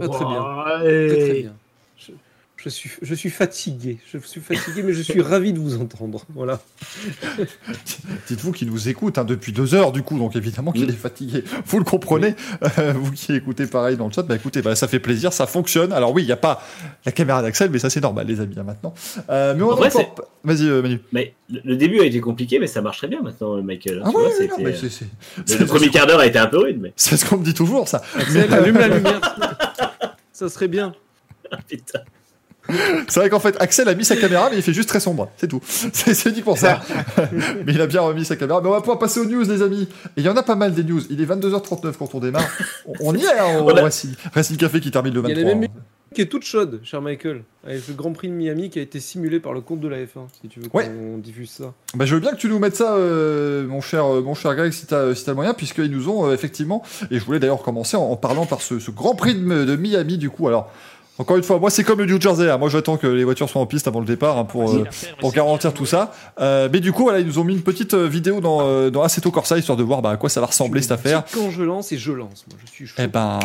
Ah, 0.00 0.08
très 0.08 0.24
bien. 0.24 0.44
Très 1.08 1.32
bien. 1.42 1.52
Je, 2.64 2.70
suis, 2.70 2.90
je 3.02 3.14
suis 3.14 3.28
fatigué. 3.28 3.98
Je 4.10 4.16
suis 4.18 4.40
fatigué, 4.40 4.82
mais 4.82 4.94
je 4.94 5.02
suis 5.02 5.20
ravi 5.32 5.52
de 5.52 5.58
vous 5.58 5.76
entendre. 5.78 6.24
Voilà. 6.34 6.60
Dites-vous 8.28 8.52
qu'il 8.52 8.70
nous 8.70 8.88
écoute 8.88 9.18
hein, 9.18 9.24
depuis 9.24 9.52
deux 9.52 9.74
heures, 9.74 9.92
du 9.92 10.02
coup, 10.02 10.18
donc 10.18 10.34
évidemment 10.34 10.72
qu'il 10.72 10.86
Mm. 10.86 10.90
est 10.90 10.92
fatigué. 10.92 11.44
Vous 11.66 11.78
le 11.78 11.84
comprenez, 11.84 12.34
euh, 12.78 12.92
vous 12.96 13.12
qui 13.12 13.34
écoutez 13.34 13.66
pareil 13.66 13.96
dans 13.98 14.06
le 14.06 14.12
chat, 14.12 14.22
bah 14.22 14.36
écoutez, 14.36 14.62
bah, 14.62 14.74
ça 14.76 14.88
fait 14.88 14.98
plaisir, 14.98 15.32
ça 15.32 15.46
fonctionne. 15.46 15.92
Alors 15.92 16.12
oui, 16.14 16.22
il 16.22 16.26
n'y 16.26 16.32
a 16.32 16.36
pas 16.38 16.62
la 17.04 17.12
caméra 17.12 17.42
d'Axel, 17.42 17.70
mais 17.70 17.78
ça 17.78 17.90
c'est 17.90 18.00
normal, 18.00 18.26
les 18.26 18.40
amis, 18.40 18.54
hein, 18.58 18.62
maintenant. 18.62 18.94
Euh, 19.28 19.54
mais 19.54 19.62
on 19.62 19.68
En 19.68 19.72
a 19.72 19.76
vrai, 19.76 19.94
encore... 19.96 20.28
Vas-y, 20.44 20.66
euh, 20.68 20.80
Manu. 20.82 21.00
Mais 21.12 21.34
le 21.50 21.76
début 21.76 22.00
a 22.00 22.04
été 22.04 22.20
compliqué, 22.20 22.58
mais 22.58 22.66
ça 22.66 22.80
marche 22.80 22.98
très 22.98 23.08
bien 23.08 23.20
maintenant, 23.22 23.60
Michael. 23.62 24.00
Ah 24.04 24.08
Tu 24.10 24.16
ouais, 24.16 24.22
vois, 24.22 24.28
ouais, 24.30 24.34
c'était, 24.38 24.48
non, 24.48 24.56
mais 24.60 24.72
euh, 24.72 24.76
c'est- 24.88 25.06
c'est- 25.46 25.58
le, 25.58 25.66
premier 25.66 25.88
quart 25.90 26.06
d'heure 26.06 26.20
a 26.20 26.26
été 26.26 26.38
un 26.38 26.46
peu 26.46 26.58
rude, 26.58 26.78
mais 26.80 26.92
C'est 26.96 27.16
ce 27.18 27.24
qu'on 27.26 27.36
me 27.38 27.44
dit 27.44 27.54
toujours, 27.54 27.88
ça. 27.88 28.02
Axel, 28.16 28.52
allume 28.52 28.78
la 28.78 28.88
lumière. 28.88 29.20
Ça 30.32 30.48
serait 30.48 30.68
bien. 30.68 30.94
Ah, 31.52 31.58
putain. 31.68 32.00
C'est 33.08 33.20
vrai 33.20 33.30
qu'en 33.30 33.40
fait, 33.40 33.56
Axel 33.60 33.88
a 33.88 33.94
mis 33.94 34.04
sa 34.04 34.16
caméra, 34.16 34.48
mais 34.50 34.56
il 34.56 34.62
fait 34.62 34.72
juste 34.72 34.88
très 34.88 35.00
sombre, 35.00 35.28
c'est 35.36 35.48
tout. 35.48 35.60
C'est 35.92 36.32
dit 36.32 36.42
pour 36.42 36.56
ça. 36.58 36.80
mais 37.66 37.72
il 37.72 37.80
a 37.80 37.86
bien 37.86 38.00
remis 38.00 38.24
sa 38.24 38.36
caméra. 38.36 38.60
Mais 38.62 38.68
on 38.68 38.72
va 38.72 38.80
pouvoir 38.80 38.98
passer 38.98 39.20
aux 39.20 39.26
news, 39.26 39.42
les 39.42 39.62
amis. 39.62 39.82
Et 40.16 40.20
il 40.20 40.24
y 40.24 40.28
en 40.28 40.36
a 40.36 40.42
pas 40.42 40.56
mal 40.56 40.72
des 40.72 40.84
news. 40.84 41.02
Il 41.10 41.20
est 41.20 41.26
22h39 41.26 41.92
quand 41.98 42.14
on 42.14 42.20
démarre. 42.20 42.48
On, 43.00 43.14
y 43.14 43.22
est, 43.24 43.38
hein, 43.38 43.60
au 43.60 43.66
Racing, 43.74 44.14
Racing 44.34 44.56
Café 44.56 44.80
qui 44.80 44.90
termine 44.90 45.14
le 45.14 45.22
Il 45.28 45.30
y 45.30 45.34
23. 45.34 45.50
a 45.52 45.54
même 45.54 45.68
qui 46.14 46.20
est 46.20 46.26
toute 46.26 46.44
chaude, 46.44 46.78
cher 46.84 47.02
Michael, 47.02 47.42
avec 47.66 47.88
le 47.88 47.94
Grand 47.94 48.12
Prix 48.12 48.28
de 48.28 48.34
Miami 48.34 48.70
qui 48.70 48.78
a 48.78 48.82
été 48.82 49.00
simulé 49.00 49.40
par 49.40 49.52
le 49.52 49.60
compte 49.60 49.80
de 49.80 49.88
la 49.88 49.96
F1, 49.96 50.28
si 50.40 50.48
tu 50.48 50.60
veux 50.60 50.68
qu'on 50.68 50.78
Ouais. 50.78 50.88
diffuse 51.18 51.50
ça. 51.50 51.74
Bah, 51.96 52.06
je 52.06 52.14
veux 52.14 52.20
bien 52.20 52.30
que 52.30 52.36
tu 52.36 52.48
nous 52.48 52.60
mettes 52.60 52.76
ça, 52.76 52.94
euh, 52.94 53.66
mon 53.66 53.80
cher, 53.80 54.04
euh, 54.06 54.22
mon 54.22 54.34
cher 54.34 54.54
Greg, 54.54 54.70
si 54.70 54.86
t'as, 54.86 55.12
si 55.16 55.24
t'as 55.24 55.32
le 55.32 55.36
moyen, 55.36 55.54
puisqu'ils 55.54 55.90
nous 55.90 56.08
ont 56.08 56.28
euh, 56.28 56.32
effectivement. 56.34 56.84
Et 57.10 57.18
je 57.18 57.24
voulais 57.24 57.40
d'ailleurs 57.40 57.62
commencer 57.62 57.96
en, 57.96 58.04
en 58.04 58.16
parlant 58.16 58.46
par 58.46 58.60
ce, 58.62 58.78
ce 58.78 58.92
Grand 58.92 59.16
Prix 59.16 59.34
de, 59.34 59.64
de 59.64 59.76
Miami, 59.76 60.16
du 60.16 60.30
coup. 60.30 60.46
Alors, 60.46 60.70
encore 61.18 61.36
une 61.36 61.42
fois, 61.44 61.58
moi, 61.58 61.70
c'est 61.70 61.84
comme 61.84 61.98
le 62.00 62.06
New 62.06 62.20
Jersey. 62.20 62.50
hein. 62.50 62.58
Moi, 62.58 62.68
j'attends 62.68 62.96
que 62.96 63.06
les 63.06 63.22
voitures 63.24 63.48
soient 63.48 63.60
en 63.62 63.66
piste 63.66 63.86
avant 63.86 64.00
le 64.00 64.06
départ 64.06 64.36
hein, 64.38 64.44
pour, 64.44 64.72
euh, 64.72 64.84
pour 65.20 65.32
garantir 65.32 65.72
tout 65.72 65.86
ça. 65.86 66.12
Euh, 66.40 66.68
mais 66.72 66.80
du 66.80 66.92
coup, 66.92 67.04
voilà, 67.04 67.20
ils 67.20 67.26
nous 67.26 67.38
ont 67.38 67.44
mis 67.44 67.54
une 67.54 67.62
petite 67.62 67.94
euh, 67.94 68.08
vidéo 68.08 68.40
dans, 68.40 68.60
euh, 68.66 68.90
dans 68.90 69.02
Assetto 69.02 69.30
Corsa, 69.30 69.56
histoire 69.58 69.78
de 69.78 69.84
voir 69.84 70.02
bah, 70.02 70.10
à 70.10 70.16
quoi 70.16 70.28
ça 70.28 70.40
va 70.40 70.46
ressembler 70.46 70.82
cette 70.82 70.92
affaire. 70.92 71.22
Quand 71.32 71.50
je 71.50 71.62
lance 71.62 71.92
et 71.92 71.98
je 71.98 72.10
lance, 72.12 72.44
moi 72.50 72.58
je 72.64 72.70
suis 72.70 72.86
chaud. 72.86 72.96
Eh 72.98 73.06
ben, 73.06 73.38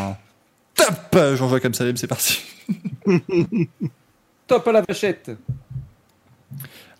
top 0.76 1.36
Jean-Jacques 1.36 1.66
Amsalem, 1.66 1.96
c'est 1.98 2.08
parti. 2.08 2.40
Top 4.48 4.68
à 4.68 4.72
la 4.72 4.82
vachette. 4.82 5.32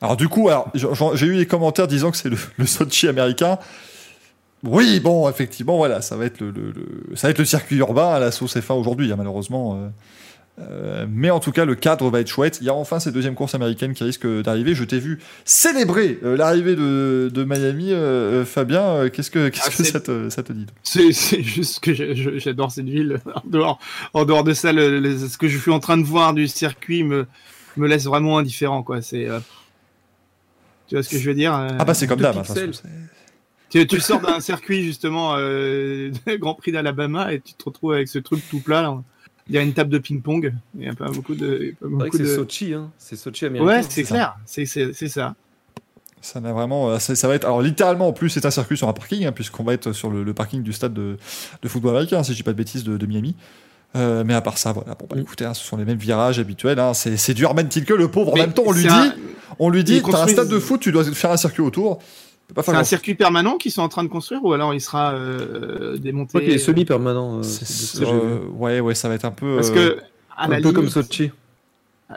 Alors 0.02 0.16
du 0.18 0.28
coup, 0.30 0.50
alors, 0.50 0.72
j'ai 1.16 1.26
eu 1.26 1.34
les 1.34 1.46
commentaires 1.48 1.88
disant 1.88 2.12
que 2.12 2.18
c'est 2.18 2.30
le, 2.30 2.38
le 2.58 2.66
Sochi 2.66 3.08
américain. 3.08 3.58
Oui, 4.64 5.00
bon, 5.00 5.28
effectivement, 5.30 5.78
voilà, 5.78 6.02
ça 6.02 6.16
va 6.16 6.26
être 6.26 6.42
le, 6.42 6.52
le- 6.52 6.72
le- 6.72 7.16
ça 7.16 7.28
va 7.28 7.32
être 7.32 7.40
le 7.40 7.46
circuit 7.46 7.78
urbain 7.78 8.10
à 8.10 8.20
la 8.20 8.30
sauce 8.32 8.56
F1 8.58 8.74
aujourd'hui, 8.74 9.12
hein, 9.12 9.16
malheureusement. 9.18 9.76
euh. 9.82 9.88
Euh, 10.62 11.06
mais 11.10 11.30
en 11.30 11.40
tout 11.40 11.52
cas, 11.54 11.64
le 11.64 11.74
cadre 11.76 12.10
va 12.10 12.20
être 12.20 12.28
chouette. 12.28 12.58
Il 12.60 12.68
y 12.68 12.70
a 12.70 12.74
enfin 12.74 13.00
ces 13.00 13.12
deuxièmes 13.14 13.36
courses 13.36 13.56
américaines 13.56 13.94
qui 13.94 14.04
risquent 14.04 14.28
d'arriver. 14.42 14.76
Je 14.76 14.84
t'ai 14.84 15.00
vu 15.00 15.20
célébrer 15.46 16.20
euh, 16.24 16.36
l'arrivée 16.36 16.76
de, 16.76 17.32
de 17.34 17.44
Miami, 17.46 17.94
euh, 17.94 18.44
Fabien. 18.44 19.08
qu'est-ce 19.10 19.32
que, 19.32 19.48
qu'est-ce 19.50 19.68
Ah, 19.68 19.78
que 19.78 19.84
ça, 19.86 20.00
te, 20.02 20.30
ça 20.30 20.44
te 20.44 20.52
dit 20.52 20.66
C'est 20.84 21.12
juste 21.42 21.80
que 21.80 21.94
j'adore 21.94 22.72
cette 22.72 22.90
ville. 22.90 23.22
En 23.36 23.42
dehors, 23.46 23.80
en 24.14 24.26
dehors 24.26 24.44
de 24.44 24.54
ça, 24.54 24.74
le- 24.74 25.00
le- 25.00 25.18
ce 25.18 25.38
que 25.38 25.48
je 25.48 25.58
suis 25.58 25.72
en 25.72 25.80
train 25.80 25.98
de 25.98 26.04
voir 26.04 26.34
du 26.34 26.48
circuit 26.48 27.04
me, 27.04 27.26
me 27.78 27.88
laisse 27.88 28.04
vraiment 28.06 28.38
indifférent. 28.38 28.84
Quoi. 28.84 29.02
C'est, 29.02 29.28
tu 30.88 30.96
vois 30.96 31.04
ce 31.04 31.10
que 31.10 31.18
je 31.18 31.30
veux 31.30 31.36
dire 31.36 31.54
Ah 31.54 31.86
bah 31.86 31.94
c'est 31.94 32.08
comme 32.08 32.20
d'hab. 32.20 32.36
hein, 32.38 32.44
tu, 33.70 33.86
tu 33.86 34.00
sors 34.02 34.20
d'un 34.20 34.40
circuit 34.42 34.84
justement 34.84 35.36
euh, 35.38 36.10
Grand 36.40 36.56
Prix 36.56 36.72
d'Alabama 36.72 37.34
et 37.34 37.40
tu 37.40 37.54
te 37.54 37.64
retrouves 37.64 37.94
avec 37.94 38.08
ce 38.08 38.18
truc 38.20 38.42
tout 38.50 38.60
plat. 38.60 38.82
Là. 38.82 38.98
Il 39.50 39.56
y 39.56 39.58
a 39.58 39.62
une 39.62 39.74
table 39.74 39.90
de 39.90 39.98
ping-pong. 39.98 40.54
Il 40.78 40.86
y 40.86 40.88
a 40.90 40.94
pas 40.94 41.10
beaucoup 41.10 41.34
de. 41.36 41.74
C'est 42.12 42.20
de... 42.20 42.26
Sochi, 42.36 42.74
hein. 42.74 42.92
C'est 42.98 43.16
Sochi 43.16 43.46
américain. 43.46 43.68
Ouais, 43.80 43.82
c'est 43.88 44.04
clair. 44.04 44.36
C'est 44.46 44.66
ça. 44.66 45.36
Ça 46.22 46.42
n'a 46.42 46.52
vraiment, 46.52 46.90
euh, 46.90 47.00
ça, 47.00 47.16
ça 47.16 47.28
va 47.30 47.36
être, 47.36 47.46
alors 47.46 47.62
littéralement 47.62 48.10
en 48.10 48.12
plus 48.12 48.30
c'est 48.30 48.46
un 48.46 48.52
circuit 48.52 48.76
sur 48.76 48.90
un 48.90 48.94
parking 48.94 49.26
hein, 49.26 49.32
puisqu'on 49.32 49.64
va 49.64 49.74
être 49.74 49.94
sur 49.94 50.10
le, 50.10 50.24
le 50.24 50.34
parking 50.34 50.62
du 50.64 50.74
stade 50.74 50.94
de, 50.94 51.16
de 51.62 51.68
football 51.70 51.92
américain 51.92 52.24
si 52.24 52.34
je 52.34 52.38
dis 52.38 52.44
pas 52.44 52.52
de 52.52 52.58
bêtises 52.58 52.84
de, 52.84 52.98
de 52.98 53.06
Miami. 53.06 53.36
Euh, 53.96 54.24
mais 54.26 54.34
à 54.34 54.42
part 54.42 54.58
ça, 54.58 54.74
voilà, 54.74 54.96
bon 54.96 55.08
bah 55.10 55.16
Mm. 55.16 55.22
écoutez, 55.22 55.46
hein, 55.46 55.54
ce 55.54 55.66
sont 55.66 55.78
les 55.78 55.86
mêmes 55.86 55.98
virages 55.98 56.38
habituels. 56.38 56.78
Hein, 56.78 56.94
c'est 56.94 57.16
c'est 57.16 57.34
du 57.34 57.46
Herman 57.46 57.70
Tilke, 57.70 57.92
le 57.92 58.12
pauvre. 58.12 58.34
En 58.34 58.36
même 58.36 58.52
temps, 58.52 58.64
on 58.66 58.74
lui 58.74 58.82
dit, 58.84 58.90
un- 58.90 59.14
on 59.60 59.70
lui 59.70 59.84
dit, 59.86 60.02
t'as 60.04 60.24
un 60.24 60.28
stade 60.28 60.50
de 60.50 60.60
foot, 60.60 60.82
tu 60.82 60.92
dois 60.92 61.06
faire 61.06 61.32
un 61.32 61.38
circuit 61.38 61.62
autour. 61.62 62.00
C'est 62.64 62.70
un 62.70 62.74
grand- 62.74 62.84
circuit 62.84 63.16
permanent 63.16 63.58
qu'ils 63.58 63.72
sont 63.72 63.82
en 63.82 63.90
train 63.90 64.04
de 64.04 64.08
construire 64.10 64.44
ou 64.44 64.54
alors 64.54 64.74
il 64.74 64.82
sera 64.82 65.14
euh, 65.14 65.94
Je 65.96 66.00
démonté 66.02 66.30
crois 66.30 66.42
qu'il 66.42 66.52
est 66.52 66.58
semi-permanent. 66.58 67.40
euh, 67.40 68.02
euh, 68.02 68.40
ouais, 68.58 68.80
ouais, 68.80 68.96
ça 68.96 69.08
va 69.10 69.16
être 69.16 69.26
un 69.26 69.32
peu. 69.32 69.56
Parce 69.56 69.70
que 69.72 70.00
à 70.36 70.48
la 70.48 70.58
Un 70.58 70.62
peu 70.62 70.72
comme 70.72 70.90
Sochi. 70.90 71.32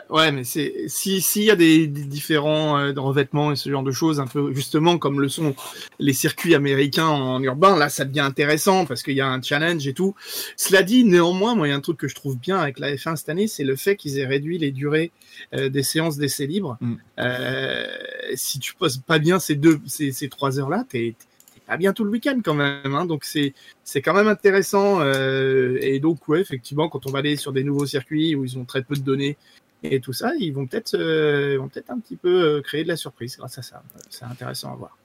Ouais, 0.09 0.31
mais 0.31 0.43
c'est 0.43 0.85
si 0.87 1.21
s'il 1.21 1.43
y 1.43 1.51
a 1.51 1.55
des, 1.55 1.85
des 1.85 2.05
différents 2.05 2.79
euh, 2.79 2.93
revêtements 2.97 3.51
et 3.51 3.55
ce 3.55 3.69
genre 3.69 3.83
de 3.83 3.91
choses, 3.91 4.19
un 4.19 4.25
peu 4.25 4.51
justement 4.51 4.97
comme 4.97 5.21
le 5.21 5.29
sont 5.29 5.55
les 5.99 6.13
circuits 6.13 6.55
américains 6.55 7.07
en 7.07 7.41
urbain, 7.43 7.77
là 7.77 7.89
ça 7.89 8.03
devient 8.03 8.21
intéressant 8.21 8.87
parce 8.87 9.03
qu'il 9.03 9.13
y 9.15 9.21
a 9.21 9.27
un 9.27 9.39
challenge 9.39 9.87
et 9.87 9.93
tout. 9.93 10.15
Cela 10.57 10.81
dit, 10.81 11.03
néanmoins, 11.03 11.53
moi 11.53 11.67
il 11.67 11.69
y 11.71 11.73
a 11.73 11.75
un 11.75 11.79
truc 11.79 11.97
que 11.97 12.07
je 12.07 12.15
trouve 12.15 12.39
bien 12.39 12.57
avec 12.57 12.79
la 12.79 12.95
F1 12.95 13.17
cette 13.17 13.29
année, 13.29 13.47
c'est 13.47 13.63
le 13.63 13.75
fait 13.75 13.95
qu'ils 13.95 14.17
aient 14.17 14.25
réduit 14.25 14.57
les 14.57 14.71
durées 14.71 15.11
euh, 15.53 15.69
des 15.69 15.83
séances 15.83 16.17
d'essais 16.17 16.47
libres. 16.47 16.77
Mm. 16.81 16.95
Euh, 17.19 17.85
si 18.33 18.57
tu 18.57 18.73
poses 18.73 18.97
pas 18.97 19.19
bien 19.19 19.37
ces 19.37 19.53
deux 19.55 19.79
ces, 19.85 20.11
ces 20.11 20.27
trois 20.27 20.59
heures 20.59 20.69
là, 20.69 20.85
t'es 20.89 21.13
t'es 21.53 21.61
pas 21.67 21.77
bien 21.77 21.93
tout 21.93 22.03
le 22.03 22.09
week-end 22.09 22.39
quand 22.43 22.55
même. 22.55 22.95
Hein, 22.95 23.05
donc 23.05 23.25
c'est 23.25 23.53
c'est 23.83 24.01
quand 24.01 24.15
même 24.15 24.27
intéressant. 24.27 25.01
euh, 25.01 25.77
et 25.81 25.99
donc 25.99 26.27
ouais, 26.27 26.41
effectivement, 26.41 26.89
quand 26.89 27.05
on 27.05 27.11
va 27.11 27.19
aller 27.19 27.35
sur 27.35 27.51
des 27.53 27.63
nouveaux 27.63 27.85
circuits 27.85 28.33
où 28.33 28.43
ils 28.43 28.57
ont 28.57 28.65
très 28.65 28.81
peu 28.81 28.95
de 28.95 29.01
données 29.01 29.37
et 29.83 29.99
tout 29.99 30.13
ça, 30.13 30.33
ils 30.39 30.51
vont 30.51 30.65
peut-être 30.65 30.95
euh, 30.95 31.59
peut-être 31.67 31.89
un 31.89 31.99
petit 31.99 32.15
peu 32.15 32.57
euh, 32.57 32.61
créer 32.61 32.83
de 32.83 32.87
la 32.87 32.95
surprise 32.95 33.37
grâce 33.37 33.57
à 33.57 33.61
ça. 33.61 33.83
C'est 34.09 34.25
intéressant 34.25 34.71
à 34.71 34.75
voir. 34.75 34.97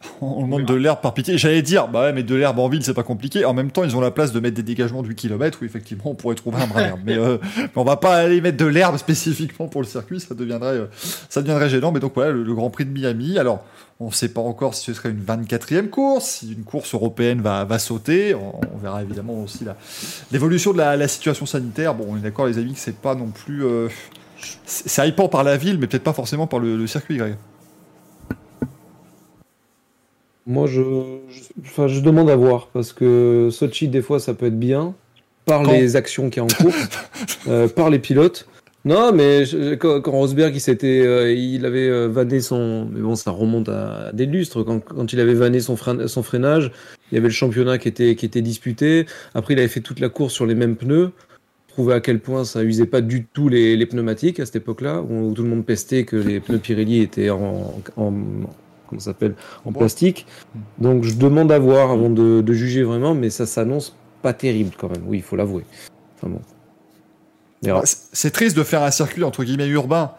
On 0.20 0.42
demande 0.42 0.64
de 0.64 0.74
l'herbe 0.74 1.00
par 1.00 1.12
pitié. 1.14 1.38
J'allais 1.38 1.62
dire, 1.62 1.88
bah 1.88 2.02
ouais, 2.02 2.12
mais 2.12 2.22
de 2.22 2.34
l'herbe 2.34 2.58
en 2.60 2.68
ville, 2.68 2.84
c'est 2.84 2.94
pas 2.94 3.02
compliqué. 3.02 3.44
En 3.44 3.52
même 3.54 3.70
temps, 3.72 3.82
ils 3.84 3.96
ont 3.96 4.00
la 4.00 4.10
place 4.12 4.32
de 4.32 4.38
mettre 4.40 4.54
des 4.56 4.62
dégagements 4.62 5.02
de 5.02 5.08
8 5.08 5.14
km 5.16 5.58
où 5.60 5.64
effectivement 5.64 6.04
on 6.10 6.14
pourrait 6.14 6.36
trouver 6.36 6.58
un 6.62 6.66
brin 6.68 6.82
d'herbe. 6.82 7.00
Mais, 7.04 7.16
euh, 7.18 7.38
mais 7.56 7.68
on 7.76 7.84
va 7.84 7.96
pas 7.96 8.14
aller 8.16 8.40
mettre 8.40 8.56
de 8.58 8.64
l'herbe 8.66 8.96
spécifiquement 8.96 9.66
pour 9.66 9.80
le 9.82 9.86
circuit, 9.88 10.20
ça 10.20 10.34
deviendrait, 10.34 10.74
euh, 10.76 10.86
ça 11.28 11.40
deviendrait 11.42 11.68
gênant. 11.68 11.90
Mais 11.92 11.98
donc 12.00 12.12
voilà, 12.14 12.30
le, 12.32 12.44
le 12.44 12.54
Grand 12.54 12.70
Prix 12.70 12.84
de 12.84 12.90
Miami. 12.92 13.38
Alors, 13.38 13.64
on 14.00 14.12
sait 14.12 14.28
pas 14.28 14.40
encore 14.40 14.74
si 14.76 14.84
ce 14.84 14.94
serait 14.94 15.10
une 15.10 15.24
24e 15.24 15.88
course, 15.88 16.24
si 16.26 16.52
une 16.52 16.62
course 16.62 16.94
européenne 16.94 17.40
va, 17.40 17.64
va 17.64 17.80
sauter. 17.80 18.36
On, 18.36 18.60
on 18.74 18.78
verra 18.78 19.02
évidemment 19.02 19.42
aussi 19.42 19.64
la- 19.64 19.76
l'évolution 20.30 20.72
de 20.72 20.78
la, 20.78 20.96
la 20.96 21.08
situation 21.08 21.44
sanitaire. 21.46 21.94
Bon, 21.96 22.06
on 22.08 22.16
est 22.16 22.20
d'accord, 22.20 22.46
les 22.46 22.58
amis, 22.58 22.74
que 22.74 22.78
c'est 22.78 22.96
pas 23.00 23.16
non 23.16 23.26
plus. 23.30 23.64
euh, 23.64 23.88
c'est 24.64 25.08
hypant 25.08 25.28
par 25.28 25.42
la 25.42 25.56
ville, 25.56 25.78
mais 25.78 25.88
peut-être 25.88 26.04
pas 26.04 26.12
forcément 26.12 26.46
par 26.46 26.60
le, 26.60 26.76
le 26.76 26.86
circuit, 26.86 27.16
Greg. 27.16 27.34
Moi, 30.48 30.66
je, 30.66 30.80
je, 31.30 32.00
demande 32.00 32.30
à 32.30 32.36
voir 32.36 32.68
parce 32.72 32.94
que 32.94 33.50
Sochi, 33.52 33.86
des 33.88 34.00
fois, 34.00 34.18
ça 34.18 34.32
peut 34.32 34.46
être 34.46 34.58
bien 34.58 34.94
par 35.44 35.62
Quand 35.62 35.72
les 35.72 35.94
actions 35.94 36.30
qu'il 36.30 36.38
y 36.38 36.40
a 36.40 36.44
en 36.44 36.62
course, 36.62 36.88
euh, 37.48 37.68
par 37.68 37.90
les 37.90 37.98
pilotes. 37.98 38.48
Non, 38.86 39.12
mais 39.12 39.44
je- 39.44 39.74
quand, 39.74 40.00
quand 40.00 40.12
Rosberg, 40.12 40.54
il 40.56 40.60
s'était, 40.60 41.02
euh, 41.06 41.30
il 41.34 41.66
avait 41.66 41.88
euh, 41.90 42.06
vanné 42.08 42.40
son, 42.40 42.86
mais 42.90 43.00
bon, 43.00 43.14
ça 43.14 43.30
remonte 43.30 43.68
à 43.68 44.10
des 44.14 44.24
lustres. 44.24 44.62
Quand, 44.64 44.80
quand 44.80 45.12
il 45.12 45.20
avait 45.20 45.34
vanné 45.34 45.60
son, 45.60 45.76
frein- 45.76 46.08
son 46.08 46.22
freinage, 46.22 46.70
il 47.12 47.16
y 47.16 47.18
avait 47.18 47.28
le 47.28 47.34
championnat 47.34 47.76
qui 47.76 47.88
était, 47.88 48.14
qui 48.16 48.24
était 48.24 48.40
disputé. 48.40 49.04
Après, 49.34 49.52
il 49.52 49.58
avait 49.58 49.68
fait 49.68 49.80
toute 49.80 50.00
la 50.00 50.08
course 50.08 50.32
sur 50.32 50.46
les 50.46 50.54
mêmes 50.54 50.76
pneus. 50.76 51.10
Prouver 51.68 51.92
à 51.94 52.00
quel 52.00 52.20
point 52.20 52.44
ça 52.46 52.64
usait 52.64 52.86
pas 52.86 53.02
du 53.02 53.26
tout 53.26 53.50
les, 53.50 53.76
les 53.76 53.84
pneumatiques 53.86 54.40
à 54.40 54.46
cette 54.46 54.56
époque-là, 54.56 55.02
où, 55.02 55.32
tout 55.34 55.42
le 55.42 55.48
monde 55.50 55.66
pestait 55.66 56.04
que 56.04 56.16
les 56.16 56.40
pneus 56.40 56.58
Pirelli 56.58 57.02
étaient 57.02 57.28
en, 57.30 57.74
en 57.98 58.12
comment 58.88 59.00
ça 59.00 59.10
s'appelle, 59.12 59.34
en 59.64 59.72
plastique. 59.72 60.26
Donc 60.78 61.04
je 61.04 61.14
demande 61.14 61.52
à 61.52 61.58
voir 61.58 61.90
avant 61.90 62.10
de, 62.10 62.40
de 62.40 62.52
juger 62.52 62.82
vraiment, 62.82 63.14
mais 63.14 63.30
ça 63.30 63.46
s'annonce 63.46 63.94
pas 64.22 64.32
terrible 64.32 64.72
quand 64.76 64.88
même. 64.90 65.02
Oui, 65.06 65.18
il 65.18 65.22
faut 65.22 65.36
l'avouer. 65.36 65.64
Enfin 66.16 66.28
bon. 66.32 66.40
Bah, 67.62 67.82
C'est 67.84 68.30
triste 68.30 68.56
de 68.56 68.62
faire 68.62 68.82
un 68.82 68.90
circuit 68.90 69.24
entre 69.24 69.42
guillemets 69.44 69.66
urbain 69.68 70.12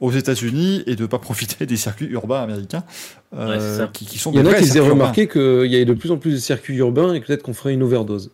aux 0.00 0.10
États-Unis 0.12 0.82
et 0.86 0.96
de 0.96 1.06
pas 1.06 1.18
profiter 1.18 1.64
des 1.66 1.76
circuits 1.76 2.08
urbains 2.08 2.42
américains 2.42 2.84
euh, 3.34 3.78
Ouais, 3.80 3.88
qui, 3.92 4.04
qui 4.06 4.18
sont 4.18 4.30
Il 4.32 4.38
y 4.38 4.42
en 4.42 4.46
a 4.46 4.54
qui 4.54 4.76
urbains. 4.76 4.90
remarquer 4.90 5.26
qu'il 5.28 5.66
y 5.66 5.76
avait 5.76 5.84
de 5.84 5.94
plus 5.94 6.10
en 6.10 6.16
plus 6.18 6.32
de 6.32 6.36
circuits 6.38 6.76
urbains 6.76 7.14
et 7.14 7.20
peut-être 7.20 7.42
qu'on 7.42 7.54
ferait 7.54 7.72
une 7.74 7.82
overdose. 7.82 8.30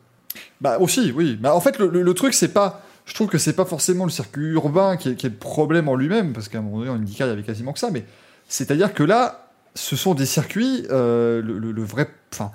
Bah 0.60 0.78
aussi, 0.80 1.12
oui. 1.14 1.36
Bah, 1.40 1.54
en 1.54 1.60
fait, 1.60 1.78
le, 1.78 1.88
le- 1.88 2.02
le 2.02 2.14
truc, 2.14 2.34
c'est 2.34 2.52
pas. 2.52 2.82
Je 3.04 3.14
trouve 3.14 3.26
que 3.28 3.38
c'est 3.38 3.52
pas 3.54 3.64
forcément 3.64 4.04
le 4.04 4.10
circuit 4.10 4.46
urbain 4.52 4.96
qui 4.96 5.10
est, 5.10 5.14
qui 5.16 5.26
est 5.26 5.30
le 5.30 5.34
problème 5.36 5.88
en 5.88 5.96
lui-même, 5.96 6.32
parce 6.32 6.48
qu'à 6.48 6.58
un 6.58 6.62
moment 6.62 6.78
donné, 6.78 6.90
en 6.90 6.94
IndyCar, 6.94 7.26
il 7.26 7.30
y 7.30 7.32
avait 7.32 7.42
quasiment 7.42 7.72
que 7.72 7.80
ça. 7.80 7.90
Mais 7.92 8.04
c'est-à-dire 8.48 8.94
que 8.94 9.02
là, 9.02 9.41
ce 9.74 9.96
sont 9.96 10.14
des 10.14 10.26
circuits. 10.26 10.86
euh, 10.90 11.40
le, 11.42 11.58
le- 11.58 11.72
le 11.72 11.82
vrai. 11.82 12.08
Enfin, 12.32 12.50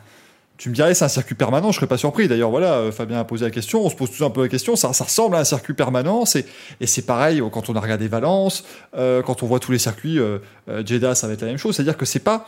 tu 0.57 0.69
me 0.69 0.73
dirais, 0.75 0.93
c'est 0.95 1.05
un 1.05 1.09
circuit 1.09 1.35
permanent. 1.35 1.71
Je 1.71 1.75
serais 1.77 1.87
pas 1.87 1.97
surpris. 1.97 2.27
D'ailleurs, 2.27 2.49
voilà, 2.49 2.73
euh, 2.75 2.91
Fabien 2.91 3.19
a 3.19 3.23
posé 3.23 3.45
la 3.45 3.51
question. 3.51 3.85
On 3.85 3.89
se 3.89 3.95
pose 3.95 4.09
tous 4.11 4.23
un 4.23 4.29
peu 4.31 4.41
la 4.41 4.47
question. 4.49 4.75
Ça, 4.75 4.91
ça 4.93 5.03
ressemble 5.03 5.35
à 5.35 5.39
un 5.39 5.43
circuit 5.43 5.73
permanent. 5.75 6.23
Et 6.81 6.87
c'est 6.87 7.03
pareil 7.05 7.41
euh, 7.41 7.49
quand 7.49 7.69
on 7.69 7.75
a 7.75 7.79
regardé 7.79 8.07
Valence, 8.07 8.63
euh, 8.95 9.21
quand 9.21 9.43
on 9.43 9.45
voit 9.47 9.59
tous 9.59 9.71
les 9.71 9.77
circuits. 9.79 10.17
euh, 10.19 10.39
Jeddah, 10.85 11.13
ça 11.15 11.27
va 11.27 11.33
être 11.33 11.41
la 11.41 11.47
même 11.47 11.57
chose. 11.57 11.75
C'est-à-dire 11.75 11.97
que 11.97 12.05
c'est 12.05 12.19
pas 12.19 12.47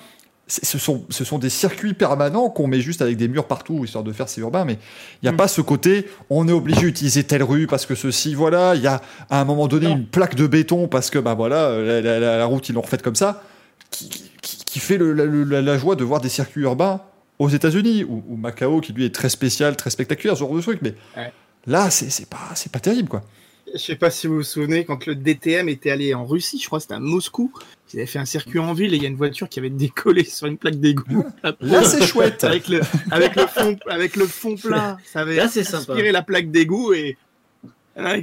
ce 0.52 0.80
sont, 0.80 1.06
ce 1.12 1.24
sont 1.24 1.38
des 1.38 1.52
circuits 1.52 1.94
permanents 1.94 2.50
qu'on 2.50 2.66
met 2.66 2.82
juste 2.82 3.04
avec 3.04 3.18
des 3.18 3.28
murs 3.28 3.46
partout, 3.46 3.86
histoire 3.86 4.04
de 4.04 4.12
faire 4.12 4.28
ces 4.28 4.42
urbains, 4.42 4.66
mais 4.66 4.80
il 5.22 5.26
n'y 5.26 5.30
a 5.30 5.32
Mm. 5.32 5.38
pas 5.38 5.48
ce 5.48 5.62
côté, 5.62 6.08
on 6.32 6.48
est 6.48 6.52
obligé 6.52 6.82
d'utiliser 6.82 7.24
telle 7.24 7.44
rue 7.44 7.68
parce 7.68 7.86
que 7.86 7.94
ceci, 7.94 8.34
voilà, 8.34 8.74
il 8.74 8.82
y 8.82 8.88
a 8.88 9.00
à 9.30 9.40
un 9.42 9.46
moment 9.46 9.68
donné 9.68 9.86
Non. 9.86 9.98
une 9.98 10.08
plaque 10.08 10.34
de 10.34 10.48
béton 10.48 10.88
parce 10.88 11.12
que, 11.12 11.20
bah 11.20 11.36
voilà, 11.36 11.78
la, 11.80 12.02
la- 12.02 12.20
la- 12.20 12.38
la 12.40 12.46
route, 12.48 12.68
ils 12.68 12.74
l'ont 12.74 12.82
refaite 12.82 13.04
comme 13.04 13.14
ça, 13.14 13.44
qui, 13.92 14.29
qui- 14.72 14.80
fait 14.80 14.98
le- 14.98 15.14
la, 15.14 15.26
la- 15.26 15.62
la 15.62 15.78
joie 15.78 15.96
de 15.96 16.04
voir 16.04 16.22
des 16.22 16.30
circuits 16.30 16.64
urbains 16.64 17.02
aux 17.40 17.50
États-Unis, 17.50 18.04
ou, 18.04 18.24
ou 18.28 18.36
Macao, 18.36 18.82
qui 18.82 18.92
lui 18.94 19.06
est 19.06 19.14
très 19.16 19.30
spécial, 19.30 19.76
très 19.78 19.90
spectaculaire, 19.90 20.36
ce 20.36 20.42
genre 20.42 20.54
de 20.56 20.62
truc, 20.62 20.80
mais 20.82 20.94
Ouais. 21.16 21.32
là, 21.68 21.90
c'est 21.90 22.30
pas, 22.30 22.50
c'est 22.56 22.72
pas 22.72 22.80
terrible, 22.80 23.08
quoi. 23.10 23.24
Je 23.72 23.78
sais 23.80 23.96
pas 23.96 24.10
si 24.10 24.26
vous 24.26 24.38
vous 24.38 24.44
souvenez, 24.44 24.84
quand 24.84 25.06
le 25.06 25.14
DTM 25.14 25.70
était 25.70 25.92
allé 25.92 26.14
en 26.16 26.26
Russie, 26.26 26.60
je 26.60 26.66
crois 26.66 26.80
que 26.80 26.84
c'était 26.84 26.96
à 26.96 27.00
Moscou, 27.00 27.54
ils 27.94 27.98
avaient 28.00 28.08
fait 28.08 28.18
un 28.20 28.26
circuit 28.26 28.58
en 28.58 28.74
ville 28.74 28.94
et 28.94 28.98
il 28.98 29.04
y 29.04 29.06
a 29.06 29.10
une 29.10 29.16
voiture 29.16 29.48
qui 29.48 29.60
avait 29.60 29.70
décollé 29.70 30.24
sur 30.24 30.48
une 30.48 30.58
plaque 30.58 30.80
d'égout. 30.80 31.24
Là, 31.62 31.84
c'est 31.84 32.04
chouette. 32.06 32.44
avec 32.44 32.68
le, 32.68 32.82
avec 33.12 33.36
le 33.36 33.46
fond, 33.46 33.78
avec 33.88 34.16
le 34.16 34.26
fond 34.26 34.56
plat, 34.56 34.98
ça 35.06 35.20
avait 35.22 35.36
Là, 35.36 35.48
c'est 35.48 35.64
sympa. 35.64 35.94
aspiré 35.94 36.12
la 36.12 36.24
plaque 36.24 36.50
d'égout 36.50 36.94
et 36.94 37.16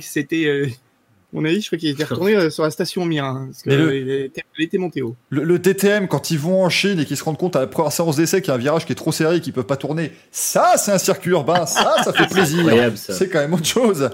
c'était, 0.01 0.47
euh, 0.47 0.66
mon 1.36 1.44
avis, 1.44 1.60
je 1.60 1.66
crois 1.66 1.78
qu'il 1.78 1.90
était 1.90 2.04
retourné 2.04 2.34
euh, 2.34 2.50
sur 2.50 2.62
la 2.62 2.70
station 2.70 3.04
Mir, 3.04 3.24
hein, 3.24 3.48
parce 3.50 3.62
que 3.62 3.70
Mais 3.70 3.76
le- 3.76 3.96
il, 3.96 4.10
était, 4.10 4.42
il 4.58 4.64
était 4.64 4.78
monté 4.78 5.02
haut. 5.02 5.14
Le, 5.30 5.44
le 5.44 5.58
DTM, 5.58 6.08
quand 6.08 6.30
ils 6.30 6.38
vont 6.38 6.64
en 6.64 6.70
Chine 6.70 6.98
et 6.98 7.04
qu'ils 7.04 7.16
se 7.16 7.24
rendent 7.24 7.36
compte 7.38 7.54
à 7.56 7.60
la 7.60 7.66
première 7.66 7.92
séance 7.92 8.16
d'essai 8.16 8.40
qu'il 8.40 8.48
y 8.48 8.50
a 8.52 8.54
un 8.54 8.58
virage 8.58 8.86
qui 8.86 8.92
est 8.92 8.96
trop 8.96 9.12
serré 9.12 9.36
et 9.36 9.40
qu'ils 9.40 9.52
peuvent 9.52 9.64
pas 9.66 9.76
tourner, 9.76 10.12
ça, 10.32 10.72
c'est 10.76 10.92
un 10.92 10.98
circuit 10.98 11.30
urbain, 11.32 11.66
ça, 11.66 11.96
ça 12.02 12.12
fait 12.12 12.26
plaisir. 12.30 12.64
C'est 12.96 13.28
quand 13.28 13.40
même 13.40 13.54
autre 13.54 13.66
chose. 13.66 14.10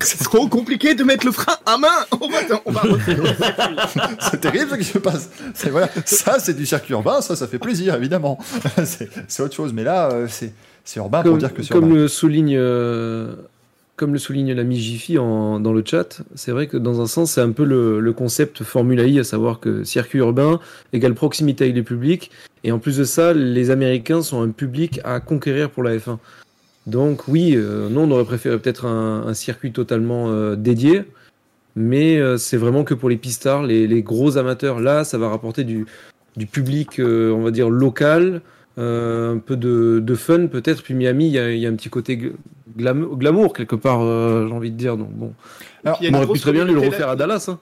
C'est 0.00 0.22
trop 0.24 0.46
compliqué 0.48 0.94
de 0.94 1.02
mettre 1.04 1.26
le 1.26 1.32
frein 1.32 1.56
à 1.66 1.76
main. 1.78 1.88
On 2.20 2.28
va, 2.28 2.38
on. 2.64 2.72
C'est 4.30 4.40
terrible 4.40 4.70
ce 4.72 4.76
qui 4.76 4.84
se 4.84 4.98
passe. 4.98 5.28
Voilà, 5.70 5.88
ça, 6.04 6.38
c'est 6.38 6.54
du 6.56 6.66
circuit 6.66 6.92
urbain, 6.92 7.20
ça, 7.20 7.36
ça 7.36 7.46
fait 7.46 7.58
plaisir, 7.58 7.94
évidemment. 7.94 8.38
C'est 8.84 9.42
autre 9.42 9.54
chose. 9.54 9.72
Mais 9.72 9.84
là, 9.84 10.10
euh, 10.12 10.26
c'est 10.28 10.52
urbain 10.96 11.22
pour 11.22 11.32
comme, 11.32 11.38
dire 11.40 11.52
que 11.54 11.62
c'est 11.62 11.72
comme 11.72 11.88
urbain. 11.90 12.00
le 12.02 12.08
souligne 12.08 12.56
euh, 12.56 13.34
comme 13.96 14.12
le 14.12 14.18
souligne 14.18 14.52
l'ami 14.52 14.76
Jiffy 14.76 15.14
dans 15.14 15.58
le 15.58 15.82
chat, 15.84 16.22
c'est 16.34 16.52
vrai 16.52 16.66
que 16.66 16.76
dans 16.76 17.00
un 17.00 17.06
sens 17.06 17.32
c'est 17.32 17.40
un 17.40 17.52
peu 17.52 17.64
le, 17.64 18.00
le 18.00 18.12
concept 18.12 18.62
Formula 18.62 19.04
I, 19.04 19.18
à 19.18 19.24
savoir 19.24 19.58
que 19.58 19.84
circuit 19.84 20.18
urbain 20.18 20.60
égale 20.92 21.14
proximité 21.14 21.64
avec 21.64 21.76
les 21.76 21.82
publics, 21.82 22.30
et 22.64 22.72
en 22.72 22.78
plus 22.78 22.96
de 22.96 23.04
ça, 23.04 23.32
les 23.32 23.70
Américains 23.70 24.22
sont 24.22 24.42
un 24.42 24.50
public 24.50 25.00
à 25.04 25.20
conquérir 25.20 25.70
pour 25.70 25.82
la 25.82 25.96
F1. 25.96 26.18
Donc 26.86 27.26
oui, 27.28 27.54
euh, 27.56 27.88
nous 27.88 28.00
on 28.00 28.10
aurait 28.10 28.24
préféré 28.24 28.58
peut-être 28.58 28.86
un, 28.86 29.34
circuit 29.34 29.72
totalement 29.72 30.30
euh, 30.30 30.54
dédié, 30.56 31.04
mais 31.74 32.18
euh, 32.18 32.36
c'est 32.36 32.56
vraiment 32.56 32.84
que 32.84 32.94
pour 32.94 33.08
les 33.08 33.16
pistards, 33.16 33.64
les, 33.64 34.02
gros 34.02 34.38
amateurs. 34.38 34.80
Là, 34.80 35.04
ça 35.04 35.18
va 35.18 35.28
rapporter 35.28 35.64
du, 35.64 35.86
public, 36.50 37.00
on 37.00 37.42
va 37.42 37.50
dire, 37.50 37.70
local, 37.70 38.40
un 38.76 39.38
peu 39.38 39.56
de, 39.56 40.00
de 40.00 40.14
fun 40.14 40.46
peut-être. 40.48 40.82
Puis 40.82 40.94
Miami, 40.94 41.26
il 41.28 41.32
y 41.32 41.38
a, 41.38 41.50
il 41.52 41.58
y 41.60 41.66
a 41.66 41.68
un 41.70 41.74
petit 41.76 41.88
côté 41.90 42.16
gl- 42.16 42.32
glam- 42.76 43.16
glamour 43.16 43.52
quelque 43.54 43.76
part, 43.76 44.02
euh, 44.02 44.46
j'ai 44.48 44.54
envie 44.54 44.70
de 44.70 44.76
dire. 44.76 44.96
Donc 44.96 45.10
bon, 45.12 45.32
Alors, 45.84 45.98
on 46.02 46.14
aurait 46.14 46.26
pu 46.26 46.38
très 46.40 46.52
bien 46.52 46.64
lui 46.64 46.74
le 46.74 46.80
refaire 46.80 47.08
à 47.08 47.16
Dallas. 47.16 47.46
hein. 47.48 47.58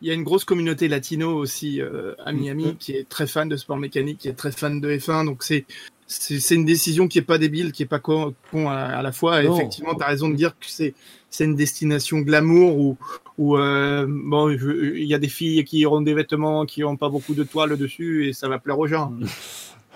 Il 0.00 0.06
y 0.06 0.12
a 0.12 0.14
une 0.14 0.22
grosse 0.22 0.44
communauté 0.44 0.86
latino 0.86 1.34
aussi 1.34 1.80
euh, 1.82 2.14
à 2.24 2.32
Miami 2.32 2.66
Mm. 2.66 2.76
qui 2.78 2.92
est 2.92 3.08
très 3.08 3.26
fan 3.26 3.48
de 3.48 3.56
sport 3.56 3.76
mécanique, 3.78 4.18
qui 4.18 4.28
est 4.28 4.32
très 4.34 4.52
fan 4.52 4.80
de 4.80 4.88
F1. 4.90 5.24
Donc 5.26 5.42
c'est 5.42 5.64
c'est 6.10 6.54
une 6.54 6.64
décision 6.64 7.06
qui 7.06 7.18
est 7.18 7.22
pas 7.22 7.36
débile, 7.36 7.70
qui 7.70 7.82
est 7.82 7.86
pas 7.86 7.98
con, 7.98 8.32
con 8.50 8.70
à, 8.70 8.76
à 8.76 9.02
la 9.02 9.12
fois. 9.12 9.42
Et 9.42 9.46
effectivement, 9.46 9.94
tu 9.94 10.02
as 10.02 10.06
raison 10.06 10.28
de 10.30 10.34
dire 10.36 10.52
que 10.52 10.66
c'est 10.66 10.94
c'est 11.30 11.44
une 11.44 11.54
destination 11.56 12.20
glamour 12.20 12.78
où 12.78 12.96
où 13.38 13.58
euh, 13.58 14.06
bon, 14.08 14.48
il 14.50 15.04
y 15.04 15.14
a 15.14 15.18
des 15.18 15.28
filles 15.28 15.64
qui 15.64 15.84
auront 15.84 16.00
des 16.00 16.14
vêtements 16.14 16.64
qui 16.64 16.80
n'ont 16.80 16.96
pas 16.96 17.08
beaucoup 17.10 17.34
de 17.34 17.44
toile 17.44 17.76
dessus 17.76 18.28
et 18.28 18.32
ça 18.32 18.48
va 18.48 18.58
plaire 18.58 18.78
aux 18.78 18.86
gens. 18.86 19.12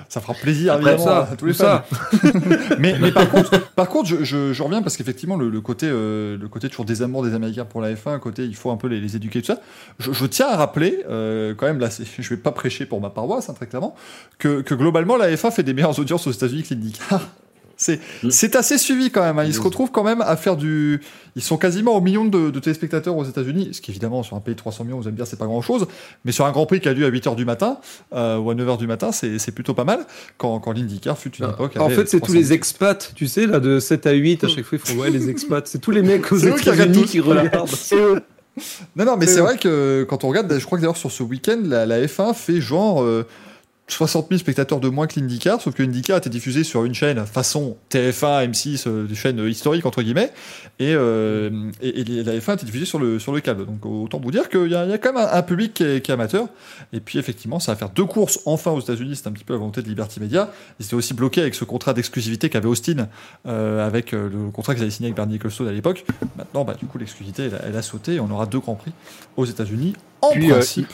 Ça 0.09 0.21
fera 0.21 0.35
plaisir, 0.35 0.75
Après 0.75 0.93
évidemment, 0.95 1.05
ça, 1.27 1.29
à 1.33 1.37
tous 1.37 1.47
les 1.47 1.53
fans. 1.53 1.65
ça. 1.65 1.85
mais, 2.79 2.97
mais 3.01 3.13
par 3.13 3.29
contre, 3.31 3.59
par 3.75 3.89
contre 3.89 4.09
je, 4.09 4.25
je, 4.25 4.53
je 4.53 4.63
reviens 4.63 4.83
parce 4.83 4.97
qu'effectivement, 4.97 5.37
le, 5.37 5.49
le 5.49 5.61
côté, 5.61 5.87
euh, 5.89 6.37
le 6.39 6.49
côté 6.49 6.69
toujours 6.69 6.85
des 6.85 7.03
amours 7.03 7.23
des 7.25 7.35
Américains 7.35 7.65
pour 7.65 7.81
la 7.81 7.93
F1, 7.93 8.19
côté 8.19 8.45
il 8.45 8.55
faut 8.57 8.71
un 8.71 8.77
peu 8.77 8.89
les, 8.89 9.01
les 9.01 9.17
éduquer, 9.17 9.41
tout 9.41 9.47
ça. 9.47 9.61
Je, 9.99 10.13
je 10.13 10.27
tiens 10.27 10.49
à 10.49 10.57
rappeler, 10.57 11.05
euh, 11.09 11.55
quand 11.57 11.67
même, 11.67 11.79
là, 11.79 11.89
je 12.19 12.29
vais 12.29 12.37
pas 12.37 12.53
prêcher 12.53 12.87
pour 12.87 13.01
ma 13.01 13.11
paroisse, 13.11 13.49
hein, 13.49 13.55
très 13.55 13.67
clairement, 13.67 13.95
que, 14.39 14.61
que 14.61 14.75
globalement, 14.75 15.17
la 15.17 15.31
F1 15.31 15.51
fait 15.51 15.63
des 15.63 15.75
meilleures 15.75 15.99
audiences 15.99 16.27
aux 16.27 16.33
États-Unis 16.33 16.63
que 16.63 16.75
l'IndyCar. 16.75 17.21
C'est, 17.83 17.99
Mm. 18.23 18.31
c'est 18.31 18.55
assez 18.57 18.79
suivi 18.79 19.11
quand 19.11 19.23
même. 19.23 19.39
hein. 19.39 19.45
Ils 19.45 19.53
se 19.55 19.61
retrouvent 19.61 19.91
quand 19.91 20.05
même 20.05 20.21
à 20.21 20.37
faire 20.37 20.57
du. 20.57 21.01
Ils 21.35 21.43
sont 21.43 21.57
quasiment 21.57 21.97
au 21.97 22.01
million 22.01 22.25
de, 22.25 22.51
de 22.51 22.61
téléspectateurs 22.61 23.17
aux 23.17 23.25
États-Unis, 23.25 23.71
ce 23.73 23.81
qui 23.81 23.91
évidemment 23.91 24.23
sur 24.23 24.37
un 24.37 24.41
pays 24.41 24.55
de 24.55 24.59
300 24.59 24.85
millions, 24.85 24.99
vous 24.99 25.05
allez 25.05 25.13
me 25.13 25.17
dire, 25.17 25.27
c'est 25.27 25.39
pas 25.39 25.47
grand-chose. 25.47 25.87
Mais 26.25 26.33
sur 26.33 26.45
un 26.47 26.53
Grand 26.53 26.67
Prix 26.67 26.81
qui 26.81 26.89
a 26.89 26.93
lieu 26.93 27.05
à 27.07 27.11
8h 27.11 27.35
du 27.35 27.45
matin 27.45 27.79
euh, 28.15 28.37
ou 28.39 28.51
à 28.51 28.55
9h 28.55 28.79
du 28.79 28.87
matin, 28.87 29.13
c'est, 29.13 29.39
c'est 29.39 29.53
plutôt 29.53 29.75
pas 29.75 29.85
mal. 29.85 30.07
Quand, 30.39 30.61
quand 30.61 30.73
l'IndyCar 30.73 31.17
fut 31.19 31.35
une 31.37 31.47
époque. 31.49 31.75
En 31.79 31.89
fait, 31.89 32.09
c'est 32.09 32.19
tous 32.21 32.27
300 32.33 32.35
les 32.39 32.53
expats, 32.53 33.13
tu 33.15 33.27
sais, 33.27 33.47
là, 33.47 33.61
de 33.61 33.81
7 33.81 34.07
à 34.07 34.13
8, 34.13 34.45
à 34.45 34.49
chaque 34.49 34.65
fois, 34.65 34.79
ils 34.85 34.93
font 34.93 35.01
ouais, 35.01 35.11
les 35.11 35.29
expats. 35.31 35.67
C'est 35.67 35.79
tous 35.81 35.91
les 35.91 36.03
mecs 36.03 36.31
aux 36.31 36.37
États-Unis 36.37 37.05
qui 37.07 37.21
regardent. 37.21 37.69
Non, 38.97 39.07
non, 39.07 39.17
mais 39.17 39.27
C'est 39.27 39.41
vrai 39.41 39.57
que 39.57 40.05
quand 40.09 40.25
on 40.25 40.29
regarde, 40.29 40.53
je 40.59 40.65
crois 40.67 40.77
que 40.79 40.83
d'ailleurs 40.83 40.97
sur 40.99 41.11
ce 41.11 41.23
week-end, 41.23 41.61
la, 41.65 41.87
la 41.87 42.01
F1 42.05 42.35
fait 42.35 42.61
genre 42.61 43.03
euh, 43.03 43.27
60 43.93 44.29
000 44.31 44.39
spectateurs 44.39 44.81
de 44.81 44.89
moins 44.89 45.07
que 45.07 45.19
l'IndyCar, 45.21 45.61
sauf 45.61 45.75
que 45.75 45.83
l'IndyCar 45.83 46.17
a 46.17 46.19
été 46.19 46.31
diffusé 46.31 46.65
sur 46.65 46.85
une 46.85 46.95
chaîne 46.95 47.25
façon 47.27 47.77
TF1, 47.91 48.51
M6, 48.51 48.85
euh, 48.87 49.07
des 49.07 49.15
chaînes 49.15 49.39
historiques 49.47 49.87
entre 49.87 50.03
guillemets, 50.03 50.33
et, 50.79 50.95
euh, 50.95 51.71
et, 51.81 52.01
et 52.01 52.05
la 52.25 52.33
F1 52.39 52.51
a 52.51 52.55
été 52.55 52.67
diffusée 52.67 52.85
sur 52.87 52.99
le, 52.99 53.19
sur 53.19 53.33
le 53.33 53.41
câble. 53.41 53.67
Donc 53.67 53.85
autant 53.87 54.19
vous 54.21 54.31
dire 54.31 54.49
qu'il 54.49 54.69
y, 54.71 54.75
a 54.75 54.85
il 54.85 54.91
y 54.91 54.95
a 54.95 54.99
quand 54.99 55.13
même 55.13 55.23
un, 55.25 55.33
un 55.33 55.43
public 55.43 55.75
qui 55.75 55.85
est, 55.85 56.01
qui 56.05 56.11
est 56.11 56.15
amateur. 56.15 56.49
Et 56.93 57.01
puis 57.01 57.19
effectivement, 57.19 57.61
ça 57.61 57.73
va 57.73 57.77
faire 57.77 57.91
deux 57.91 58.05
courses 58.07 58.41
enfin 58.47 58.71
aux 58.73 58.81
États-Unis, 58.81 59.17
c'est 59.17 59.29
un 59.29 59.33
petit 59.33 59.45
peu 59.45 59.53
la 59.53 59.59
volonté 59.59 59.83
de 59.83 59.89
Liberty 59.89 60.21
Media. 60.21 60.51
Ils 60.81 60.87
étaient 60.87 60.95
aussi 60.95 61.15
bloqués 61.15 61.41
avec 61.43 61.55
ce 61.55 61.65
contrat 61.65 61.93
d'exclusivité 61.95 62.49
qu'avait 62.49 62.69
Austin, 62.69 63.09
euh, 63.47 63.87
avec 63.87 64.15
euh, 64.15 64.29
le 64.29 64.51
contrat 64.51 64.75
qu'ils 64.75 64.83
avaient 64.83 64.91
signé 64.91 65.09
avec 65.09 65.17
Bernie 65.17 65.37
Ecclestone 65.37 65.69
à 65.69 65.73
l'époque. 65.73 66.05
Maintenant, 66.37 66.65
bah, 66.65 66.75
du 66.79 66.87
coup, 66.87 66.99
l'exclusivité, 66.99 67.45
elle, 67.45 67.55
a- 67.55 67.61
elle 67.69 67.77
a 67.77 67.83
sauté 67.83 68.15
et 68.15 68.21
on 68.21 68.31
aura 68.31 68.47
deux 68.47 68.59
grands 68.61 68.75
prix 68.75 68.93
aux 69.37 69.45
États-Unis. 69.45 69.95
En 70.21 70.31
Puis, 70.33 70.51
euh, 70.51 70.55
principe, 70.57 70.89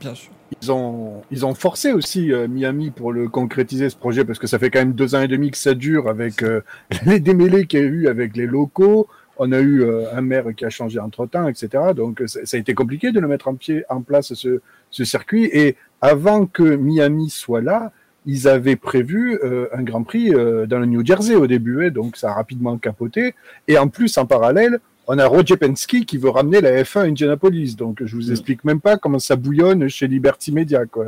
bien 0.00 0.14
sûr. 0.14 0.30
Ils 0.62 0.72
ont, 0.72 1.22
ils 1.30 1.44
ont 1.44 1.54
forcé 1.54 1.92
aussi 1.92 2.32
euh, 2.32 2.48
Miami 2.48 2.90
pour 2.90 3.12
le 3.12 3.28
concrétiser 3.28 3.90
ce 3.90 3.96
projet 3.96 4.24
parce 4.24 4.38
que 4.38 4.46
ça 4.46 4.58
fait 4.58 4.70
quand 4.70 4.78
même 4.78 4.92
deux 4.92 5.14
ans 5.14 5.20
et 5.20 5.28
demi 5.28 5.50
que 5.50 5.58
ça 5.58 5.74
dure 5.74 6.08
avec 6.08 6.42
euh, 6.42 6.60
les 7.06 7.20
démêlés 7.20 7.66
qu'il 7.66 7.80
y 7.80 7.82
a 7.82 7.86
eu 7.86 8.08
avec 8.08 8.36
les 8.36 8.46
locaux. 8.46 9.08
On 9.38 9.52
a 9.52 9.60
eu 9.60 9.82
euh, 9.82 10.04
un 10.14 10.22
maire 10.22 10.46
qui 10.56 10.64
a 10.64 10.70
changé 10.70 10.98
entre 10.98 11.26
temps, 11.26 11.46
etc. 11.48 11.92
Donc 11.94 12.22
ça 12.26 12.40
a 12.56 12.56
été 12.58 12.74
compliqué 12.74 13.12
de 13.12 13.20
le 13.20 13.28
mettre 13.28 13.48
en 13.48 13.54
pied, 13.54 13.84
en 13.88 14.00
place 14.00 14.32
ce, 14.34 14.60
ce 14.90 15.04
circuit. 15.04 15.44
Et 15.52 15.76
avant 16.00 16.46
que 16.46 16.62
Miami 16.62 17.28
soit 17.28 17.60
là, 17.60 17.92
ils 18.26 18.48
avaient 18.48 18.76
prévu 18.76 19.38
euh, 19.42 19.68
un 19.72 19.82
Grand 19.82 20.02
Prix 20.02 20.34
euh, 20.34 20.66
dans 20.66 20.80
le 20.80 20.86
New 20.86 21.06
Jersey 21.06 21.36
au 21.36 21.46
début, 21.46 21.86
hein, 21.86 21.90
donc 21.90 22.16
ça 22.16 22.30
a 22.32 22.34
rapidement 22.34 22.76
capoté. 22.76 23.34
Et 23.68 23.78
en 23.78 23.88
plus, 23.88 24.18
en 24.18 24.26
parallèle, 24.26 24.80
on 25.06 25.18
a 25.18 25.26
Roger 25.26 25.56
Penske 25.56 26.04
qui 26.04 26.18
veut 26.18 26.30
ramener 26.30 26.60
la 26.60 26.82
F1 26.82 26.98
à 27.00 27.02
Indianapolis. 27.04 27.76
Donc 27.76 28.02
je 28.04 28.16
vous 28.16 28.28
Mm. 28.28 28.32
explique 28.32 28.64
même 28.64 28.80
pas 28.80 28.96
comment 28.96 29.18
ça 29.18 29.36
bouillonne 29.36 29.88
chez 29.88 30.06
Liberty 30.08 30.52
Media. 30.52 30.84
Quoi. 30.86 31.06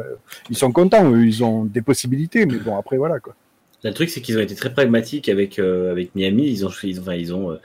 Ils 0.51 0.57
sont 0.57 0.73
contents, 0.73 1.11
eux, 1.13 1.27
ils 1.27 1.43
ont 1.45 1.65
des 1.65 1.83
possibilités, 1.83 2.47
mais 2.47 2.59
bon 2.59 2.77
après 2.79 2.97
voilà 2.97 3.19
quoi. 3.21 3.35
Le 3.85 3.93
truc, 3.93 4.09
c'est 4.11 4.21
qu'ils 4.21 4.37
ont 4.37 4.41
été 4.41 4.57
très 4.57 4.73
pragmatiques 4.73 5.29
avec, 5.29 5.59
euh, 5.61 5.93
avec 5.93 6.13
Miami. 6.17 6.49
Ils 6.51 6.67
ont, 6.67 6.71
ils, 6.83 6.99
enfin, 6.99 7.15
ils 7.15 7.33
ont 7.33 7.53
euh, 7.53 7.57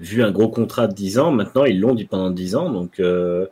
vu 0.00 0.22
un 0.22 0.30
gros 0.30 0.48
contrat 0.48 0.86
de 0.86 0.94
10 0.94 1.18
ans. 1.18 1.30
Maintenant, 1.30 1.66
ils 1.66 1.78
l'ont 1.78 1.94
dit 1.94 2.06
pendant 2.06 2.30
10 2.30 2.56
ans. 2.56 2.70
Donc, 2.70 3.00
euh, 3.00 3.44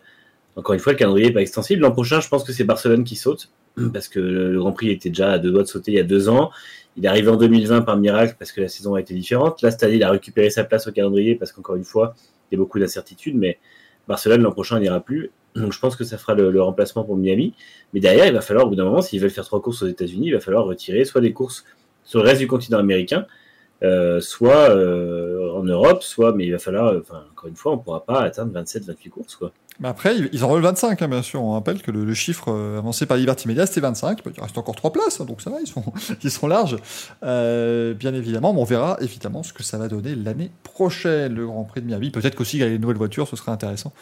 encore 0.56 0.72
une 0.72 0.80
fois, 0.80 0.92
le 0.94 0.98
calendrier 0.98 1.26
n'est 1.26 1.34
pas 1.34 1.42
extensible. 1.42 1.82
L'an 1.82 1.90
prochain, 1.92 2.20
je 2.20 2.28
pense 2.28 2.42
que 2.42 2.52
c'est 2.54 2.64
Barcelone 2.64 3.04
qui 3.04 3.16
saute. 3.16 3.50
Parce 3.92 4.08
que 4.08 4.18
le 4.18 4.58
Grand 4.58 4.72
Prix 4.72 4.90
était 4.90 5.10
déjà 5.10 5.32
à 5.32 5.38
deux 5.38 5.50
doigts 5.50 5.62
de 5.62 5.68
sauter 5.68 5.92
il 5.92 5.96
y 5.96 6.00
a 6.00 6.04
deux 6.04 6.30
ans. 6.30 6.50
Il 6.96 7.04
est 7.04 7.08
arrivé 7.08 7.28
en 7.28 7.36
2020 7.36 7.82
par 7.82 7.96
miracle 7.96 8.36
parce 8.38 8.52
que 8.52 8.60
la 8.60 8.68
saison 8.68 8.94
a 8.94 9.00
été 9.00 9.14
différente. 9.14 9.60
Là, 9.62 9.70
cette 9.70 9.82
a 10.02 10.10
récupéré 10.10 10.50
sa 10.50 10.64
place 10.64 10.86
au 10.86 10.92
calendrier 10.92 11.34
parce 11.34 11.52
qu'encore 11.52 11.76
une 11.76 11.84
fois, 11.84 12.14
il 12.50 12.54
y 12.54 12.56
a 12.56 12.58
beaucoup 12.58 12.78
d'incertitudes. 12.78 13.36
Mais 13.36 13.58
Barcelone, 14.08 14.42
l'an 14.42 14.52
prochain, 14.52 14.80
n'ira 14.80 15.00
plus. 15.00 15.30
Donc, 15.54 15.72
je 15.72 15.78
pense 15.78 15.96
que 15.96 16.04
ça 16.04 16.18
fera 16.18 16.34
le, 16.34 16.50
le 16.50 16.62
remplacement 16.62 17.04
pour 17.04 17.16
Miami. 17.16 17.54
Mais 17.92 18.00
derrière, 18.00 18.26
il 18.26 18.32
va 18.32 18.40
falloir, 18.40 18.66
au 18.66 18.68
bout 18.68 18.76
d'un 18.76 18.84
moment, 18.84 19.02
s'ils 19.02 19.20
veulent 19.20 19.30
faire 19.30 19.44
trois 19.44 19.60
courses 19.60 19.82
aux 19.82 19.88
États-Unis, 19.88 20.28
il 20.28 20.32
va 20.32 20.40
falloir 20.40 20.64
retirer 20.64 21.04
soit 21.04 21.20
des 21.20 21.32
courses 21.32 21.64
sur 22.04 22.20
le 22.20 22.26
reste 22.26 22.40
du 22.40 22.46
continent 22.46 22.78
américain, 22.78 23.26
euh, 23.82 24.20
soit 24.20 24.70
euh, 24.70 25.52
en 25.52 25.64
Europe, 25.64 26.02
soit, 26.02 26.32
mais 26.32 26.46
il 26.46 26.52
va 26.52 26.58
falloir, 26.58 26.86
euh, 26.86 27.00
enfin, 27.00 27.24
encore 27.32 27.48
une 27.48 27.56
fois, 27.56 27.72
on 27.72 27.76
ne 27.76 27.82
pourra 27.82 28.04
pas 28.04 28.20
atteindre 28.22 28.58
27-28 28.58 29.08
courses, 29.10 29.36
quoi. 29.36 29.52
Mais 29.80 29.88
après, 29.88 30.16
ils 30.32 30.44
en 30.44 30.52
veulent 30.52 30.62
25, 30.62 31.02
hein, 31.02 31.08
bien 31.08 31.22
sûr. 31.22 31.42
On 31.42 31.52
rappelle 31.52 31.82
que 31.82 31.90
le, 31.90 32.14
chiffre 32.14 32.46
euh, 32.48 32.78
avancé 32.78 33.04
par 33.06 33.16
Liberty 33.16 33.46
Media, 33.48 33.66
c'était 33.66 33.80
25. 33.80 34.20
Il 34.24 34.42
reste 34.42 34.56
encore 34.56 34.74
3 34.74 34.92
places, 34.92 35.20
hein, 35.20 35.24
donc 35.24 35.42
ça 35.42 35.50
va, 35.50 35.58
ils 35.60 35.66
sont, 35.66 35.84
ils 36.22 36.30
sont 36.30 36.46
larges. 36.46 36.76
Euh, 37.22 37.94
bien 37.94 38.14
évidemment, 38.14 38.52
mais 38.52 38.60
on 38.60 38.64
verra 38.64 38.96
évidemment 39.00 39.42
ce 39.42 39.52
que 39.52 39.62
ça 39.62 39.78
va 39.78 39.88
donner 39.88 40.14
l'année 40.14 40.50
prochaine, 40.62 41.34
le 41.34 41.46
Grand 41.46 41.64
Prix 41.64 41.82
de 41.82 41.86
Miami. 41.86 42.10
Peut-être 42.10 42.34
qu'aussi, 42.34 42.60
avec 42.62 42.72
les 42.72 42.78
nouvelles 42.78 42.96
voitures, 42.96 43.28
ce 43.28 43.36
serait 43.36 43.52
intéressant, 43.52 43.92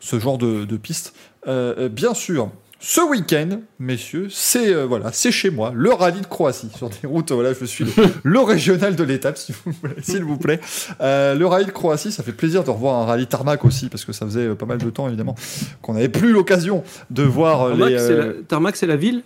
ce 0.00 0.18
genre 0.18 0.38
de, 0.38 0.64
de 0.64 0.76
piste. 0.76 1.14
Euh, 1.46 1.88
bien 1.88 2.14
sûr, 2.14 2.50
ce 2.80 3.00
week-end, 3.00 3.60
messieurs, 3.80 4.28
c'est 4.30 4.72
euh, 4.72 4.86
voilà, 4.86 5.10
c'est 5.12 5.32
chez 5.32 5.50
moi, 5.50 5.72
le 5.74 5.92
rallye 5.92 6.20
de 6.20 6.26
Croatie 6.26 6.70
sur 6.76 6.88
des 6.88 7.08
routes. 7.08 7.32
Voilà, 7.32 7.52
je 7.52 7.64
suis 7.64 7.84
le, 7.84 7.90
le 8.22 8.40
régional 8.40 8.94
de 8.94 9.02
l'étape, 9.02 9.36
s'il 9.36 9.54
vous 9.64 9.72
plaît. 9.72 9.96
s'il 10.00 10.22
vous 10.22 10.36
plaît. 10.36 10.60
Euh, 11.00 11.34
le 11.34 11.44
rallye 11.46 11.66
de 11.66 11.72
Croatie, 11.72 12.12
ça 12.12 12.22
fait 12.22 12.32
plaisir 12.32 12.62
de 12.62 12.70
revoir 12.70 12.96
un 13.00 13.04
rallye 13.04 13.26
tarmac 13.26 13.64
aussi, 13.64 13.88
parce 13.88 14.04
que 14.04 14.12
ça 14.12 14.26
faisait 14.26 14.46
euh, 14.46 14.54
pas 14.54 14.66
mal 14.66 14.78
de 14.78 14.90
temps 14.90 15.08
évidemment 15.08 15.34
qu'on 15.82 15.94
n'avait 15.94 16.08
plus 16.08 16.30
l'occasion 16.30 16.84
de 17.10 17.24
voir 17.24 17.68
Tarmac, 17.68 17.88
les. 17.88 17.96
euh, 17.96 18.26
la... 18.26 18.42
Tarmac, 18.44 18.76
c'est 18.76 18.86
la 18.86 18.96
ville 18.96 19.22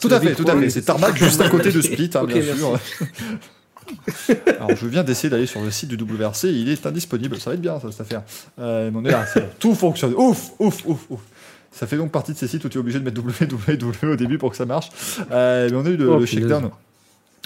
Tout 0.00 0.08
à 0.12 0.20
fait, 0.20 0.34
tout 0.34 0.44
à 0.46 0.56
fait. 0.56 0.70
C'est 0.70 0.82
Tarmac 0.82 1.16
juste 1.16 1.40
à 1.40 1.48
côté 1.48 1.72
de 1.72 1.80
Split, 1.80 2.10
hein, 2.14 2.24
bien 2.28 2.40
sûr. 2.42 2.78
Alors, 4.46 4.74
je 4.76 4.86
viens 4.86 5.04
d'essayer 5.04 5.30
d'aller 5.30 5.46
sur 5.46 5.60
le 5.60 5.70
site 5.70 5.88
du 5.88 5.96
WRC, 5.96 6.44
il 6.44 6.68
est 6.68 6.86
indisponible. 6.86 7.36
Ça 7.38 7.50
va 7.50 7.54
être 7.54 7.60
bien, 7.62 7.78
ça, 7.80 7.90
cette 7.90 8.00
affaire. 8.00 8.22
Euh, 8.58 8.90
mais 8.92 8.98
on 9.00 9.04
est 9.04 9.10
là, 9.10 9.24
tout 9.58 9.74
fonctionne. 9.74 10.14
Ouf, 10.16 10.50
ouf, 10.58 10.84
ouf, 10.86 11.06
ouf. 11.10 11.20
Ça 11.76 11.86
fait 11.86 11.98
donc 11.98 12.10
partie 12.10 12.32
de 12.32 12.38
ces 12.38 12.48
sites 12.48 12.64
où 12.64 12.70
tu 12.70 12.78
es 12.78 12.80
obligé 12.80 12.98
de 12.98 13.04
mettre 13.04 13.20
www 13.20 14.06
au 14.12 14.16
début 14.16 14.38
pour 14.38 14.50
que 14.50 14.56
ça 14.56 14.64
marche. 14.64 14.88
Euh, 15.30 15.68
mais 15.70 15.76
on 15.76 15.84
a 15.84 15.90
eu 15.90 15.96
le, 15.98 16.08
Oh, 16.10 16.18
le 16.18 16.24
shakedown. 16.24 16.70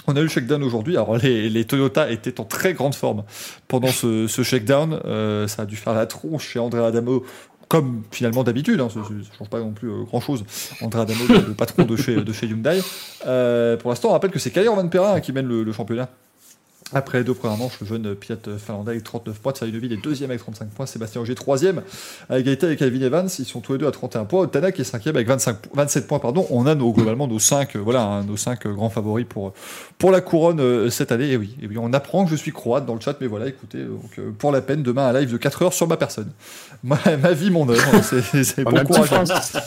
On 0.07 0.15
a 0.15 0.19
eu 0.19 0.23
le 0.23 0.29
shakedown 0.29 0.63
aujourd'hui. 0.63 0.95
Alors, 0.95 1.17
les, 1.17 1.49
les 1.49 1.65
Toyota 1.65 2.09
étaient 2.09 2.39
en 2.39 2.45
très 2.45 2.73
grande 2.73 2.95
forme 2.95 3.23
pendant 3.67 3.89
ce, 3.89 4.27
ce 4.27 4.41
shakedown. 4.41 4.99
Euh, 5.03 5.47
ça 5.47 5.63
a 5.63 5.65
dû 5.65 5.75
faire 5.75 5.93
la 5.93 6.05
tronche 6.05 6.47
chez 6.47 6.59
André 6.59 6.79
Adamo, 6.83 7.25
comme 7.67 8.03
finalement 8.09 8.43
d'habitude. 8.45 8.79
Hein, 8.79 8.87
ça 8.89 8.99
ne 9.01 9.21
change 9.37 9.49
pas 9.49 9.59
non 9.59 9.73
plus 9.73 9.89
grand 10.05 10.21
chose. 10.21 10.45
André 10.81 11.01
Adamo, 11.01 11.25
le, 11.27 11.47
le 11.49 11.53
patron 11.53 11.83
de 11.83 11.95
chez, 11.97 12.15
de 12.15 12.31
chez 12.33 12.47
Hyundai. 12.47 12.79
Euh, 13.27 13.75
pour 13.75 13.89
l'instant, 13.89 14.09
on 14.09 14.11
rappelle 14.13 14.31
que 14.31 14.39
c'est 14.39 14.51
Kair 14.51 14.73
Van 14.73 14.87
Perrin 14.87 15.19
qui 15.19 15.33
mène 15.33 15.47
le, 15.47 15.63
le 15.63 15.71
championnat. 15.73 16.07
Après 16.93 17.19
les 17.19 17.23
deux 17.23 17.33
premières 17.33 17.57
manches, 17.57 17.79
le 17.79 17.87
jeune 17.87 18.15
pilote 18.15 18.49
finlandais 18.57 18.91
avec 18.91 19.03
39 19.03 19.39
points, 19.39 19.53
Thierry 19.53 19.71
Neuville 19.71 19.93
est 19.93 19.97
deuxième 20.03 20.29
avec 20.29 20.41
35 20.41 20.69
points, 20.71 20.85
Sébastien 20.85 21.21
Auger 21.21 21.35
troisième 21.35 21.83
à 22.29 22.37
égalité 22.37 22.65
avec 22.65 22.79
Calvin 22.79 22.99
Evans, 23.01 23.29
ils 23.39 23.45
sont 23.45 23.61
tous 23.61 23.73
les 23.73 23.77
deux 23.77 23.87
à 23.87 23.91
31 23.91 24.25
points, 24.25 24.45
Tanak 24.47 24.77
est 24.79 24.83
cinquième 24.83 25.15
avec 25.15 25.27
25, 25.27 25.57
27 25.73 26.05
points, 26.07 26.19
pardon. 26.19 26.45
On 26.49 26.65
a 26.65 26.75
nos, 26.75 26.91
globalement 26.91 27.27
nos 27.27 27.39
cinq, 27.39 27.75
euh, 27.75 27.79
voilà, 27.79 28.03
hein, 28.03 28.23
nos 28.23 28.35
cinq 28.35 28.65
euh, 28.65 28.73
grands 28.73 28.89
favoris 28.89 29.25
pour, 29.29 29.53
pour 29.97 30.11
la 30.11 30.19
couronne 30.21 30.59
euh, 30.59 30.89
cette 30.89 31.11
année. 31.13 31.29
Et 31.31 31.37
oui, 31.37 31.55
et 31.61 31.67
oui, 31.67 31.77
on 31.79 31.93
apprend 31.93 32.25
que 32.25 32.31
je 32.31 32.35
suis 32.35 32.51
croate 32.51 32.85
dans 32.85 32.95
le 32.95 32.99
chat, 33.01 33.15
mais 33.21 33.27
voilà, 33.27 33.47
écoutez, 33.47 33.83
donc, 33.85 34.11
euh, 34.19 34.31
pour 34.37 34.51
la 34.51 34.61
peine, 34.61 34.83
demain 34.83 35.07
un 35.07 35.13
live 35.19 35.31
de 35.31 35.37
4 35.37 35.61
heures 35.63 35.73
sur 35.73 35.87
ma 35.87 35.97
personne. 35.97 36.31
Ma, 36.83 36.97
ma 37.21 37.31
vie, 37.33 37.51
mon 37.51 37.69
œuvre, 37.69 38.01
c'est- 38.03 38.43
c'est 38.43 38.67
On 38.67 38.71
bon 38.71 38.77
a, 38.77 38.81
un 38.81 38.85
petit 38.85 38.93
courage. 39.01 39.27
Français, 39.27 39.59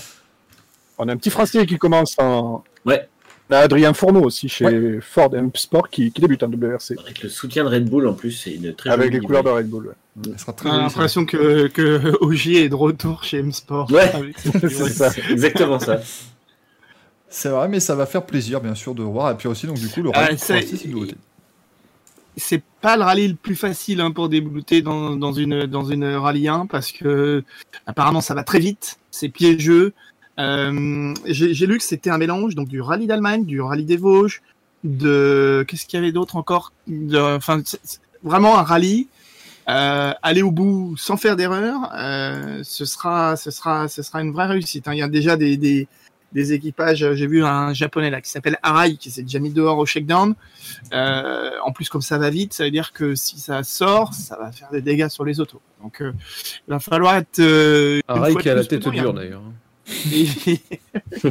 on 0.99 1.09
a 1.09 1.13
un 1.13 1.17
petit 1.17 1.31
Français 1.31 1.65
qui 1.65 1.79
commence 1.79 2.17
en. 2.19 2.65
Ouais. 2.85 3.09
On 3.51 3.55
a 3.55 3.59
Adrien 3.59 3.93
Fourneau 3.93 4.23
aussi 4.23 4.49
chez 4.49 5.01
Ford 5.03 5.35
M 5.35 5.51
Sport 5.55 5.91
qui, 5.91 6.11
qui 6.11 6.21
débute 6.23 6.43
en 6.43 6.49
WRC. 6.49 6.95
Avec 6.99 7.23
le 7.23 7.29
soutien 7.29 7.65
de 7.65 7.69
Red 7.69 7.91
Bull 7.91 8.07
en 8.09 8.15
plus, 8.15 8.33
c'est 8.33 8.55
une 8.55 8.75
très 8.75 8.89
Avec 8.91 9.13
les 9.13 9.21
couleurs 9.21 9.45
de. 9.45 9.51
Red 9.51 9.69
Bull. 9.69 9.89
ouais. 9.89 10.33
Ça 10.33 10.39
sera 10.39 10.53
très 10.55 10.69
On 10.71 10.73
a 10.73 10.77
joli, 10.77 10.89
ça. 10.91 10.95
l'impression 10.97 11.27
que, 11.27 11.67
que 11.67 12.17
Ogier 12.25 12.65
est 12.65 12.69
de 12.71 12.75
retour 12.75 13.23
chez 13.25 13.39
M-Sport. 13.41 13.91
Ouais. 13.93 14.11
Avec 14.15 14.39
son- 14.71 14.89
C'est 14.89 15.31
exactement 15.31 15.79
ça. 15.79 16.01
C'est 17.29 17.49
vrai, 17.51 17.69
mais 17.69 17.81
ça 17.81 17.95
va 17.95 18.07
faire 18.07 18.25
plaisir, 18.25 18.61
bien 18.61 18.75
sûr, 18.75 18.95
de 18.95 19.03
voir. 19.03 19.33
Et 19.33 19.37
puis 19.37 19.49
aussi, 19.49 19.67
donc, 19.67 19.77
du 19.79 19.89
coup, 19.89 20.03
le 20.03 20.11
Ah, 20.15 20.21
rallye 20.27 20.39
c'est 20.39 20.85
une 20.85 20.93
nouveauté. 20.93 21.17
c'est 22.37 22.63
pas 22.81 22.97
le 22.97 23.03
rallye 23.03 23.29
le 23.29 23.35
plus 23.35 23.57
facile 23.57 24.01
hein, 24.01 24.11
pour 24.11 24.29
débuter 24.29 24.81
dans, 24.83 25.17
dans 25.17 25.33
une 25.33 25.67
dans 25.67 25.85
une 25.85 26.05
rallye 26.15 26.49
1 26.49 26.67
parce 26.67 26.93
que 26.93 27.43
apparemment 27.87 28.21
ça 28.21 28.35
va 28.35 28.43
très 28.45 28.59
vite, 28.61 28.99
c'est 29.11 29.29
piégeux. 29.29 29.93
Euh, 30.39 31.15
J'ai 31.27 31.67
lu 31.67 31.79
que 31.79 31.85
c'était 31.85 32.11
un 32.11 32.19
mélange 32.19 32.55
donc 32.55 32.69
du 32.69 32.81
rallye 32.81 33.07
d'Allemagne, 33.07 33.45
du 33.45 33.61
rallye 33.61 33.85
des 33.85 33.97
Vosges, 33.97 34.43
de 34.83 35.65
qu'est-ce 35.69 35.87
qu'il 35.87 35.99
y 35.99 36.03
avait 36.03 36.13
d'autre 36.13 36.37
encore, 36.37 36.73
de, 36.87 37.19
enfin 37.19 37.63
vraiment 38.23 38.59
un 38.59 38.63
rallye. 38.63 39.09
Euh, 39.67 40.13
aller 40.23 40.43
au 40.43 40.51
bout 40.51 40.95
sans 40.99 41.17
faire 41.17 41.37
d'erreur, 41.37 41.91
euh, 41.97 42.61
ce 42.65 42.85
sera 42.85 43.35
ce 43.37 43.51
sera 43.51 43.89
ce 43.89 44.03
sera 44.03 44.21
une 44.21 44.31
vraie 44.33 44.47
réussite. 44.47 44.87
hein. 44.89 44.93
Il 44.93 44.99
y 44.99 45.03
a 45.03 45.09
déjà 45.09 45.37
des 45.39 45.57
des, 45.57 45.89
des 46.35 46.53
équipages. 46.53 47.15
J'ai 47.15 47.27
vu 47.27 47.43
un 47.43 47.73
japonais 47.73 48.11
là 48.11 48.21
qui 48.21 48.29
s'appelle 48.29 48.59
Arai 48.63 48.97
qui 48.97 49.11
s'est 49.11 49.23
déjà 49.23 49.39
mis 49.39 49.53
dehors 49.55 49.79
au 49.79 49.87
shakedown. 49.87 50.35
Euh, 50.93 51.51
en 51.65 51.73
plus, 51.73 51.89
comme 51.89 52.03
ça 52.03 52.19
va 52.19 52.29
vite, 52.29 52.53
ça 52.53 52.65
veut 52.65 52.71
dire 52.71 52.93
que 52.93 53.15
si 53.15 53.39
ça 53.39 53.63
sort, 53.63 54.13
ça 54.13 54.37
va 54.37 54.53
faire 54.53 54.69
des 54.71 54.83
dégâts 54.83 55.09
sur 55.09 55.25
les 55.25 55.41
autos. 55.41 55.63
Donc, 55.83 56.03
euh, 56.03 56.13
il 56.69 56.71
va 56.71 56.79
falloir 56.79 57.15
être. 57.15 57.39
Euh, 57.39 58.01
fois 58.33 58.43
qui 58.43 58.51
a 58.51 58.55
la 58.55 58.65
tête 58.69 58.83
dure 59.01 59.15
d'ailleurs. 59.15 59.43
Il 60.07 60.23
y 60.23 60.29
a- 60.29 61.31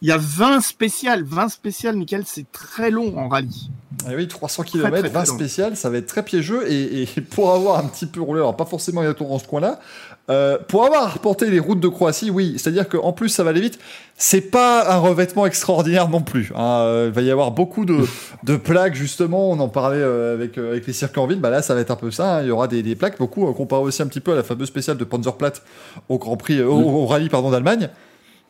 il 0.00 0.08
y 0.08 0.12
a 0.12 0.16
20 0.18 0.60
spéciales. 0.60 1.24
20 1.24 1.48
spéciales, 1.48 1.96
Michael, 1.96 2.22
c'est 2.26 2.50
très 2.52 2.90
long 2.90 3.18
en 3.18 3.28
rallye. 3.28 3.68
Ah 4.06 4.10
oui, 4.14 4.28
300 4.28 4.62
Très, 4.62 4.70
km, 4.72 4.90
très, 5.00 5.08
20 5.08 5.22
très 5.22 5.28
long. 5.32 5.34
spécial, 5.36 5.76
ça 5.76 5.90
va 5.90 5.98
être 5.98 6.06
très 6.06 6.22
piégeux. 6.24 6.70
Et, 6.70 7.02
et 7.02 7.06
pour 7.20 7.52
avoir 7.52 7.78
un 7.84 7.88
petit 7.88 8.06
peu 8.06 8.20
roulé, 8.20 8.38
alors 8.40 8.56
pas 8.56 8.64
forcément 8.66 9.00
exactement 9.02 9.30
dans 9.30 9.38
ce 9.40 9.48
coin-là, 9.48 9.80
euh, 10.30 10.58
pour 10.68 10.84
avoir 10.84 11.04
arpenté 11.04 11.50
les 11.50 11.58
routes 11.58 11.80
de 11.80 11.88
Croatie, 11.88 12.30
oui, 12.30 12.54
c'est-à-dire 12.58 12.88
qu'en 12.88 13.12
plus 13.12 13.28
ça 13.28 13.42
va 13.44 13.50
aller 13.50 13.60
vite. 13.60 13.78
C'est 14.20 14.40
pas 14.40 14.92
un 14.92 14.98
revêtement 14.98 15.46
extraordinaire 15.46 16.08
non 16.08 16.20
plus. 16.22 16.52
hein. 16.56 17.04
Il 17.06 17.12
va 17.12 17.22
y 17.22 17.30
avoir 17.30 17.52
beaucoup 17.52 17.84
de, 17.84 17.98
de 18.42 18.56
plaques, 18.56 18.94
justement. 18.96 19.50
On 19.50 19.60
en 19.60 19.68
parlait 19.68 20.00
euh, 20.00 20.34
avec, 20.34 20.58
euh, 20.58 20.72
avec 20.72 20.86
les 20.88 20.92
circuits 20.92 21.20
en 21.20 21.26
ville. 21.28 21.38
Bah 21.40 21.50
là, 21.50 21.62
ça 21.62 21.72
va 21.74 21.80
être 21.80 21.92
un 21.92 21.96
peu 21.96 22.10
ça. 22.10 22.38
hein. 22.38 22.42
Il 22.42 22.48
y 22.48 22.50
aura 22.50 22.66
des, 22.66 22.82
des 22.82 22.96
plaques, 22.96 23.16
beaucoup, 23.18 23.48
euh, 23.48 23.52
comparé 23.52 23.82
aussi 23.82 24.02
un 24.02 24.06
petit 24.08 24.18
peu 24.20 24.32
à 24.32 24.34
la 24.34 24.42
fameuse 24.42 24.66
spéciale 24.68 24.96
de 24.96 25.04
Panzerplatte 25.04 25.62
au 26.08 26.18
Grand 26.18 26.36
Prix, 26.36 26.60
au, 26.62 26.72
au 26.74 27.06
rallye 27.06 27.28
pardon 27.28 27.50
d'Allemagne. 27.50 27.88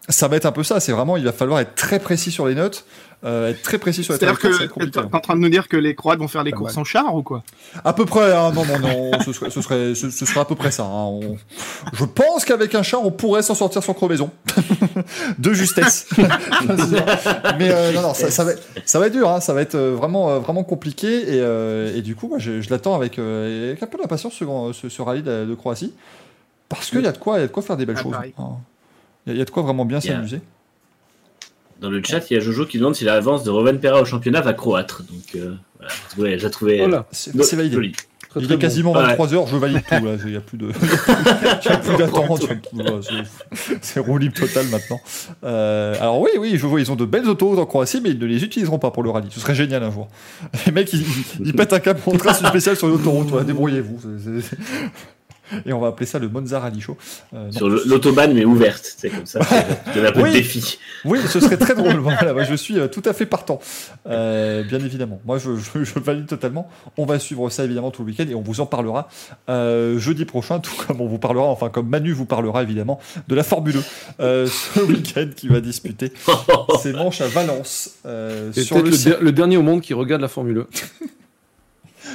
Ça 0.09 0.27
va 0.27 0.37
être 0.37 0.47
un 0.47 0.53
peu 0.53 0.63
ça. 0.65 0.81
C'est 0.81 0.93
vraiment, 0.93 1.19
il 1.19 1.25
va 1.25 1.33
falloir 1.33 1.61
être 1.61 1.75
très 1.75 1.99
précis 1.99 2.31
sur 2.31 2.47
les 2.47 2.55
notes, 2.55 2.87
euh, 3.25 3.51
être 3.51 3.63
très 3.63 3.79
précis 3.79 4.05
sur 4.05 4.13
les 4.13 4.19
C'est-à-dire 4.19 4.39
que 4.39 4.67
compliqué, 4.69 4.93
t'es 4.93 4.99
hein. 5.01 5.09
en 5.13 5.19
train 5.21 5.35
de 5.35 5.41
nous 5.41 5.49
dire 5.49 5.67
que 5.69 5.77
les 5.77 5.95
Croates 5.95 6.19
vont 6.21 6.29
faire 6.29 6.45
les 6.45 6.53
Pas 6.53 6.57
courses 6.59 6.77
en 6.77 6.85
char 6.85 7.15
ou 7.15 7.23
quoi? 7.23 7.43
À 7.85 7.93
peu 7.93 8.05
près, 8.07 8.33
hein, 8.33 8.53
non, 8.53 8.65
non, 8.65 8.79
non, 8.79 9.21
ce 9.25 9.33
serait, 9.33 9.51
ce 9.51 9.61
serait, 9.61 9.95
ce, 9.97 10.11
ce 10.11 10.25
serait 10.27 10.41
à 10.41 10.45
peu 10.45 10.55
près 10.55 10.71
ça. 10.71 10.85
hein, 10.85 11.05
on- 11.07 11.37
Je 11.93 12.05
pense 12.05 12.45
qu'avec 12.45 12.75
un 12.77 12.83
char, 12.85 13.05
on 13.05 13.11
pourrait 13.11 13.43
s'en 13.43 13.55
sortir 13.57 13.83
sans 13.83 13.93
crevaison. 13.95 14.31
de 15.39 15.53
justesse. 15.53 16.07
Mais 17.59 17.71
euh, 17.71 17.93
non, 17.93 18.03
non, 18.03 18.15
ça, 18.15 18.31
ça 18.31 18.45
va, 18.45 18.53
être- 18.53 18.63
ça 18.85 18.99
va 18.99 19.07
être 19.07 19.13
dur, 19.13 19.29
hein, 19.29 19.41
ça 19.41 19.53
va 19.53 19.63
être 19.63 19.75
euh, 19.75 19.95
vraiment, 19.95 20.39
vraiment 20.39 20.63
compliqué. 20.65 21.23
Et, 21.35 21.41
euh, 21.41 21.97
et 21.97 22.03
du 22.03 22.15
coup, 22.15 22.29
moi, 22.29 22.39
je, 22.39 22.61
je 22.61 22.71
l'attends 22.71 22.95
avec, 22.95 23.19
euh, 23.19 23.71
avec 23.71 23.83
un 23.83 23.87
peu 23.87 23.99
d'impatience, 23.99 24.35
ce, 24.35 24.45
ce, 24.73 24.89
ce 24.89 25.03
rallye 25.03 25.23
de, 25.23 25.45
de 25.45 25.55
Croatie. 25.55 25.93
Parce 26.69 26.91
qu'il 26.91 27.01
y, 27.01 27.07
a 27.07 27.13
de 27.13 27.19
quoi- 27.19 27.39
il 27.39 27.41
y 27.41 27.45
a 27.45 27.47
de 27.47 27.53
quoi 27.53 27.63
faire 27.63 27.77
des 27.77 27.87
belles 27.87 27.97
Ah, 27.99 28.03
choses. 28.03 28.15
hein. 28.15 28.23
Il 29.27 29.31
y, 29.31 29.33
a- 29.33 29.35
il 29.35 29.39
y 29.39 29.43
a 29.43 29.45
de 29.45 29.51
quoi 29.51 29.63
vraiment 29.63 29.85
bien 29.85 30.01
s'amuser. 30.01 30.41
Dans 31.81 31.91
le 31.91 32.03
chat, 32.03 32.29
il 32.31 32.35
y 32.35 32.37
a 32.37 32.41
Jojo 32.41 32.67
qui 32.67 32.79
demande 32.79 32.95
si 32.97 33.05
l'avance 33.05 33.45
de 33.45 33.51
Roven 33.51 33.79
Perra 33.79 34.01
au 34.01 34.05
championnat 34.05 34.41
va 34.41 34.53
croître. 34.53 35.03
Donc, 35.05 35.37
euh, 35.37 35.55
voilà. 35.79 35.93
Ouais, 36.33 36.39
j'ai 36.39 36.51
trouvé. 36.51 36.79
Voilà. 36.79 37.07
C'est 37.13 37.37
euh, 37.37 37.43
c'est 37.43 37.57
validé. 37.57 37.75
joli. 37.75 37.93
Très, 38.29 38.41
Il 38.41 38.47
est 38.53 38.57
bon. 38.57 38.59
quasiment 38.61 38.93
Ouais. 38.93 39.15
23h, 39.17 39.49
je 39.49 39.57
valide 39.57 39.81
tout. 39.89 40.05
là. 40.05 40.17
Il 40.25 40.31
n'y 40.31 40.37
a 40.37 40.41
plus 40.41 40.59
de. 40.59 40.67
Plus 40.73 41.97
d'attente. 41.99 42.43
c'est- 43.81 44.01
roue 44.01 44.19
libre 44.19 44.35
total 44.35 44.67
maintenant. 44.69 45.01
Euh, 45.45 45.95
alors, 46.01 46.21
oui, 46.21 46.31
oui, 46.39 46.53
je 46.59 46.67
vois, 46.67 46.79
ils 46.81 46.91
ont 46.93 46.97
de 46.97 47.07
belles 47.07 47.27
autos 47.27 47.59
en 47.59 47.65
Croatie, 47.65 48.01
mais 48.03 48.11
ils 48.11 48.19
ne 48.19 48.27
les 48.27 48.45
utiliseront 48.45 48.79
pas 48.79 48.91
pour 48.91 49.03
le 49.03 49.09
rallye. 49.11 49.29
Ce 49.31 49.41
serait 49.41 49.55
génial 49.55 49.83
un 49.83 49.91
jour. 49.91 50.09
Les 50.67 50.73
mecs, 50.73 50.93
ils, 50.93 51.05
ils 51.43 51.55
pètent 51.55 51.73
un 51.73 51.81
câble, 51.81 52.01
on 52.07 52.17
trace 52.19 52.45
spéciale 52.47 52.77
sur 52.77 52.89
l'autoroute. 52.89 53.29
Voilà, 53.29 53.45
Débrouillez-vous. 53.47 54.01
Et 55.67 55.73
on 55.73 55.81
va 55.81 55.89
appeler 55.89 56.07
ça 56.07 56.19
le 56.19 56.29
Monza 56.29 56.61
Rally 56.61 56.81
Show. 56.81 56.97
Euh. 57.35 57.51
Sur 57.51 57.69
l'autobahn, 57.69 58.33
mais 58.33 58.45
ouverte. 58.45 58.95
C'est 58.97 59.11
comme 59.11 59.27
ça. 59.27 59.41
C'est 59.95 60.07
un 60.07 60.13
peu 60.13 60.23
Oui. 60.23 60.31
de 60.31 60.35
défi. 60.37 60.79
Oui, 61.05 61.19
ce 61.29 61.41
serait 61.41 61.57
très 61.57 61.75
drôle. 61.75 61.97
Voilà, 62.01 62.33
moi, 62.33 62.45
je 62.45 62.55
suis 62.55 62.79
euh, 62.79 62.89
tout 62.89 63.03
à 63.05 63.13
fait 63.13 63.27
partant. 63.27 63.61
Euh, 64.09 64.63
bien 64.65 64.79
évidemment. 64.79 65.21
Moi, 65.25 65.39
je, 65.39 65.51
je, 65.57 65.85
je 65.85 65.99
valide 65.99 66.27
totalement. 66.27 66.69
On 66.97 67.05
va 67.07 67.19
suivre 67.19 67.49
ça 67.51 67.65
évidemment 67.65 67.91
tout 67.91 68.03
le 68.03 68.09
week-end 68.11 68.27
et 68.29 68.35
on 68.35 68.41
vous 68.43 68.61
en 68.61 68.67
parlera 68.67 69.09
euh, 69.49 69.99
jeudi 69.99 70.25
prochain, 70.25 70.59
tout 70.61 70.73
comme 70.87 71.01
on 71.01 71.07
vous 71.07 71.19
parlera, 71.19 71.47
enfin 71.47 71.69
comme 71.69 71.89
Manu 71.89 72.13
vous 72.13 72.25
parlera 72.27 72.63
évidemment 72.63 72.99
de 73.29 73.35
la 73.35 73.43
Formule 73.43 73.77
1 74.19 74.23
euh, 74.23 74.47
ce 74.47 74.81
week-end 74.81 75.29
qui 75.37 75.49
va 75.49 75.61
disputer 75.61 76.13
ses 76.83 76.93
manches 76.93 77.21
à 77.21 77.29
Valence. 77.29 77.91
euh, 78.07 78.51
C'est 78.53 78.63
sur 78.63 78.77
peut-être 78.77 78.85
le 78.87 78.91
le, 78.91 78.97
site. 78.97 79.09
der- 79.09 79.21
le 79.21 79.33
dernier 79.33 79.57
au 79.57 79.63
monde 79.63 79.81
qui 79.81 79.95
regarde 79.95 80.23
la 80.23 80.29
Formule 80.29 80.65
1. 81.03 81.07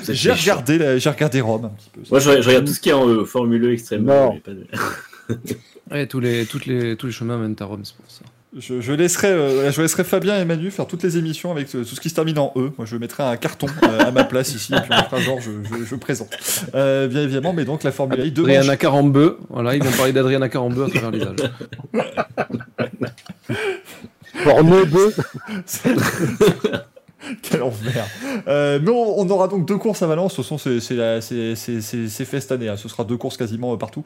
J'ai 0.10 0.32
regardé, 0.32 0.78
la- 0.78 0.98
j'ai 0.98 1.10
regardé 1.10 1.42
Rome 1.42 1.66
un 1.66 1.70
petit 1.70 1.90
peu. 1.94 2.02
Moi, 2.10 2.20
je, 2.20 2.42
je 2.42 2.48
regarde 2.48 2.66
tout 2.66 2.74
ce 2.74 2.80
qui 2.80 2.90
est 2.90 2.94
en 2.94 3.08
E, 3.08 3.24
Formule 3.26 3.64
E 3.66 3.74
extrêmement. 3.74 4.26
Non. 4.28 4.34
mais 4.34 4.40
pas 4.40 4.52
de- 4.52 5.36
Ouais, 5.92 6.08
tous, 6.08 6.20
les, 6.20 6.46
toutes 6.46 6.66
les, 6.66 6.96
tous 6.96 7.06
les 7.08 7.12
chemins 7.12 7.38
mènent 7.38 7.56
à 7.60 7.66
Rome, 7.66 7.82
c'est 7.84 7.96
pour 7.96 8.10
ça. 8.10 8.22
Je, 8.58 8.82
je 8.82 8.94
laisserai, 8.94 9.30
euh, 9.30 9.72
je 9.72 9.82
laisserai 9.82 10.04
Fabien 10.04 10.40
et 10.40 10.46
Manu 10.46 10.70
faire 10.70 10.86
toutes 10.86 11.02
les 11.02 11.18
émissions 11.18 11.52
avec 11.52 11.74
euh, 11.74 11.84
tout 11.84 11.96
ce 11.96 12.00
qui 12.00 12.10
se 12.10 12.16
termine 12.16 12.38
en 12.38 12.54
E. 12.56 12.70
Moi, 12.78 12.86
je 12.86 12.96
mettrai 12.98 13.24
un 13.24 13.36
carton 13.36 13.66
euh, 13.84 14.00
à 14.00 14.12
ma 14.12 14.24
place 14.26 14.54
ici 14.54 14.74
et 14.76 14.80
puis 14.80 14.92
on 14.92 15.04
fera 15.10 15.20
genre 15.22 15.40
je, 15.42 15.50
je, 15.68 15.84
je 15.86 15.96
présente. 15.96 16.30
Euh, 16.76 17.08
bien 17.08 17.22
évidemment, 17.24 17.52
mais 17.54 17.66
donc 17.66 17.84
la 17.84 17.92
Formule 17.92 18.22
1 18.22 18.28
deux 18.30 18.44
manches. 18.44 18.52
Adriana 18.52 18.78
Carambeu, 18.78 19.38
voilà, 19.50 19.76
ils 19.76 19.84
vont 19.84 19.92
parler 19.92 20.14
d'Adriana 20.14 20.50
Carambeu 20.50 20.84
à 20.84 20.90
travers 20.90 21.10
les 21.12 21.24
âges. 21.24 21.50
Fourneau 24.44 24.86
2. 24.86 25.14
Quel 27.42 27.62
enfer. 27.64 28.06
Euh, 28.48 28.80
mais 28.82 28.90
on, 28.92 29.20
on 29.20 29.30
aura 29.30 29.48
donc 29.48 29.68
deux 29.68 29.78
courses 29.78 30.02
à 30.02 30.08
Valence. 30.08 30.36
Ce 30.36 30.44
sont 30.44 30.58
c'est 30.58 30.80
c'est 30.82 32.26
fait 32.26 32.40
cette 32.42 32.52
année. 32.52 32.70
hein. 32.70 32.78
Ce 32.78 32.90
sera 32.90 33.04
deux 33.04 33.18
courses 33.18 33.38
quasiment 33.38 33.74
euh, 33.74 33.78
partout. 33.78 34.04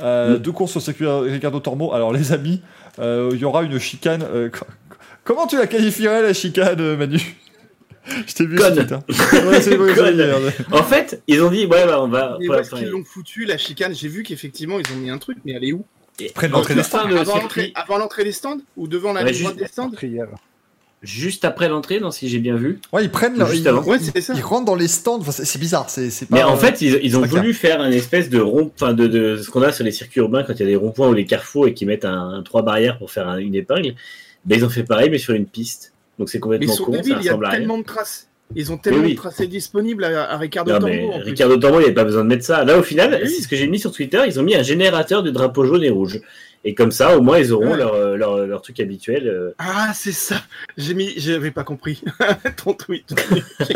Euh, 0.00 0.36
Mm. 0.36 0.38
Deux 0.38 0.52
courses 0.52 0.76
au 0.76 0.80
circuit 0.80 1.06
Ricardo 1.06 1.60
Tormo. 1.60 1.92
Alors 1.94 2.12
les 2.12 2.32
amis, 2.32 2.60
euh, 2.98 3.30
il 3.32 3.38
y 3.38 3.44
aura 3.44 3.62
une 3.62 3.78
chicane. 3.78 4.22
euh, 4.22 4.48
co- 4.50 4.66
comment 5.24 5.46
tu 5.46 5.56
la 5.56 5.66
qualifierais 5.66 6.22
la 6.22 6.32
chicane, 6.34 6.96
Manu? 6.96 7.20
Je 8.26 8.32
t'ai 8.34 8.46
vu 8.46 8.56
Conne. 8.56 8.78
hein. 8.90 9.02
Ouais, 9.08 9.94
Conne. 9.94 10.52
En 10.72 10.82
fait, 10.82 11.22
ils 11.26 11.42
ont 11.42 11.50
dit, 11.50 11.66
ouais, 11.66 11.86
bah, 11.86 12.00
on 12.02 12.08
va. 12.08 12.38
Où 12.38 12.52
est-ce 12.54 12.72
enfin, 12.72 12.78
qu'ils 12.78 12.88
l'ont 12.88 13.04
foutu, 13.04 13.44
la 13.44 13.58
chicane 13.58 13.94
J'ai 13.94 14.08
vu 14.08 14.22
qu'effectivement, 14.22 14.78
ils 14.78 14.92
ont 14.92 14.96
mis 14.96 15.10
un 15.10 15.18
truc, 15.18 15.36
mais 15.44 15.52
elle 15.52 15.64
est 15.64 15.72
où? 15.72 15.84
Près 16.34 16.48
de 16.48 16.54
en 16.54 16.58
l'entrée 16.58 16.74
des 16.74 16.82
stands. 16.82 17.06
de 17.06 17.16
Avant 17.76 17.98
l'entrée 17.98 18.24
des 18.24 18.32
stands 18.32 18.58
Ou 18.76 18.88
devant 18.88 19.12
la 19.12 19.22
Ouais, 19.22 19.30
ligne 19.32 19.42
droite 19.42 19.54
juste- 19.58 19.66
des 19.66 19.72
stands? 19.72 19.90
Juste 21.02 21.44
après 21.44 21.68
l'entrée, 21.68 22.00
non, 22.00 22.10
si 22.10 22.28
j'ai 22.28 22.38
bien 22.38 22.56
vu. 22.56 22.80
Ouais, 22.92 23.04
ils 23.04 23.10
prennent. 23.10 23.38
leur- 23.38 23.48
Juste 23.48 23.62
ils, 23.64 23.68
avant. 23.68 23.82
Ouais, 23.84 23.98
c'est 23.98 24.20
ça. 24.20 24.34
ils 24.34 24.42
rentrent 24.42 24.64
dans 24.64 24.74
les 24.74 24.88
stands. 24.88 25.18
Enfin, 25.20 25.32
c'est 25.32 25.44
c'est 25.44 25.58
bizarre. 25.58 25.88
C'est 25.90 26.10
c'est 26.10 26.26
pas. 26.26 26.36
Mais 26.36 26.42
en 26.42 26.56
fait, 26.56 26.80
ils, 26.80 26.98
ils 27.02 27.16
ont 27.16 27.22
clair. 27.22 27.40
voulu 27.42 27.54
faire 27.54 27.80
un 27.80 27.90
espèce 27.90 28.28
de 28.30 28.40
rond, 28.40 28.70
enfin 28.74 28.92
de, 28.94 29.06
de 29.06 29.36
ce 29.36 29.50
qu'on 29.50 29.62
a 29.62 29.72
sur 29.72 29.84
les 29.84 29.92
circuits 29.92 30.20
urbains 30.20 30.42
quand 30.42 30.54
il 30.54 30.60
y 30.60 30.62
a 30.62 30.66
des 30.66 30.76
ronds-points 30.76 31.08
ou 31.08 31.14
les 31.14 31.24
carrefours 31.26 31.66
et 31.68 31.74
qui 31.74 31.86
mettent 31.86 32.04
un, 32.04 32.30
un 32.38 32.42
trois 32.42 32.62
barrières 32.62 32.98
pour 32.98 33.10
faire 33.10 33.28
un- 33.28 33.38
une 33.38 33.54
épingle. 33.54 33.94
Ben, 34.44 34.56
ils 34.58 34.64
ont 34.64 34.68
fait 34.70 34.84
pareil, 34.84 35.10
mais 35.10 35.18
sur 35.18 35.34
une 35.34 35.46
piste. 35.46 35.92
Donc 36.18 36.28
c'est 36.30 36.38
Mais 36.38 36.38
ils 36.38 36.42
complètement 36.42 36.74
sont 36.74 36.84
con, 36.84 36.92
débiles, 36.92 37.12
ça 37.14 37.20
il 37.20 37.26
y 37.26 37.28
a 37.46 37.50
tellement 37.50 37.78
de 37.78 37.84
traces. 37.84 38.24
Ils 38.56 38.72
ont 38.72 38.78
tellement 38.78 39.02
oui. 39.04 39.10
de 39.12 39.16
tracés 39.18 39.46
disponibles 39.46 40.04
à, 40.04 40.32
à 40.32 40.36
Ricardo 40.38 40.72
Non, 40.72 40.78
Tambo. 40.78 40.88
mais 40.92 41.04
en. 41.04 41.18
Ricardo 41.18 41.56
Tambo, 41.58 41.76
il 41.76 41.80
n'y 41.80 41.84
avait 41.84 41.94
pas 41.94 42.04
besoin 42.04 42.22
de 42.24 42.28
mettre 42.28 42.44
ça. 42.46 42.64
Là, 42.64 42.78
au 42.78 42.82
final, 42.82 43.20
Oui. 43.22 43.28
c'est 43.28 43.42
ce 43.42 43.48
que 43.48 43.56
j'ai 43.56 43.66
mis 43.66 43.78
sur 43.78 43.92
Twitter, 43.92 44.22
ils 44.26 44.40
ont 44.40 44.42
mis 44.42 44.54
un 44.56 44.62
générateur 44.62 45.22
de 45.22 45.30
drapeaux 45.30 45.64
jaunes 45.64 45.84
et 45.84 45.90
rouges. 45.90 46.20
Et 46.64 46.74
comme 46.74 46.90
ça, 46.90 47.16
au 47.16 47.22
moins, 47.22 47.38
ils 47.38 47.52
auront 47.52 47.70
Ouais. 47.72 47.76
leur, 47.76 47.94
euh, 47.94 48.16
leur, 48.16 48.46
leur 48.46 48.62
truc 48.62 48.80
habituel. 48.80 49.28
euh. 49.28 49.54
Ah, 49.58 49.92
c'est 49.94 50.12
ça. 50.12 50.42
J'ai 50.76 50.94
mis, 50.94 51.12
j'avais 51.16 51.50
pas 51.52 51.64
compris 51.64 52.02
ton 52.62 52.74
tweet. 52.74 53.14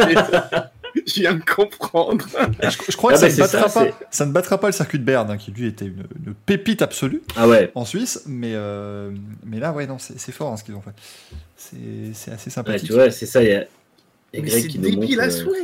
Je 1.07 1.21
viens 1.21 1.35
de 1.35 1.43
comprendre. 1.45 2.27
Je, 2.63 2.69
je 2.93 2.97
crois 2.99 3.13
Ah 3.13 3.15
que 3.15 3.21
ça, 3.21 3.27
bah, 3.29 3.33
ne 3.33 3.39
battra 3.39 3.69
ça, 3.69 3.85
pas, 3.87 3.99
ça 4.11 4.27
ne 4.27 4.33
battra 4.33 4.59
pas 4.61 4.67
le 4.69 4.73
circuit 4.73 4.99
de 4.99 5.05
Berne, 5.05 5.31
hein, 5.31 5.37
qui 5.39 5.51
lui 5.51 5.67
était 5.67 5.87
une, 5.87 6.05
une 6.27 6.35
pépite 6.35 6.83
absolue 6.83 7.23
Ah 7.35 7.49
ouais, 7.49 7.73
en 7.75 7.87
Suisse, 7.87 8.23
mais, 8.27 8.53
euh, 8.55 9.11
mais 9.45 9.59
là, 9.59 9.73
ouais, 9.73 9.87
non, 9.87 9.97
c'est 9.99 10.33
fort 10.33 10.53
hein, 10.53 10.57
ce 10.59 10.65
qu'ils 10.65 10.75
ont 10.75 10.83
fait. 10.83 10.91
C'est 11.57 11.77
c'est 12.13 12.31
assez 12.33 12.49
ouais, 12.49 12.53
sympathique. 12.55 12.87
tu 12.89 12.93
vois, 12.93 13.11
c'est 13.11 13.25
ça. 13.27 13.43
Il 13.43 13.49
y 13.49 13.53
a, 13.53 13.61
y 13.61 13.63
a 13.63 13.67
Mais 14.35 14.41
Greg 14.43 14.63
c'est 14.63 14.69
qui 14.69 14.79
nous 14.79 14.85
débile 14.91 15.17
montre. 15.17 15.23
à 15.23 15.27
euh, 15.27 15.31
souhait. 15.31 15.63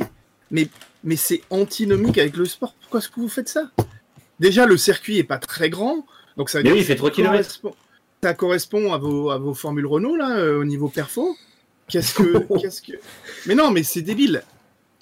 Mais, 0.51 0.69
mais 1.05 1.16
c'est 1.16 1.43
antinomique 1.51 2.16
avec 2.16 2.35
le 2.36 2.47
sport. 2.47 2.74
Pourquoi 2.81 3.01
est-ce 3.01 3.11
que 3.11 3.20
vous 3.20 3.28
faites 3.28 3.51
ça? 3.51 3.70
Déjà, 4.40 4.65
le 4.65 4.78
circuit 4.78 5.19
est 5.19 5.24
pas 5.24 5.39
très 5.39 5.69
grand. 5.69 6.07
Donc 6.39 6.48
ça, 6.48 6.62
Mais 6.62 6.73
oui, 6.73 6.78
il 6.78 6.85
fait 6.85 6.97
3 6.97 7.10
ça 7.10 7.15
kilomètres. 7.16 7.60
correspond- 7.60 7.74
Ça 8.23 8.35
correspond 8.35 8.93
à 8.94 8.98
vos, 8.98 9.31
à 9.31 9.39
vos 9.39 9.52
formules 9.55 9.86
Renault, 9.86 10.16
là, 10.16 10.39
euh, 10.39 10.60
au 10.60 10.65
niveau 10.65 10.89
perfo. 10.89 11.36
Qu'est-ce 11.89 12.15
que. 12.15 12.39
qu'est-ce 12.60 12.81
que... 12.81 12.93
Mais 13.47 13.55
non, 13.55 13.70
mais 13.70 13.82
c'est 13.82 14.02
débile. 14.02 14.43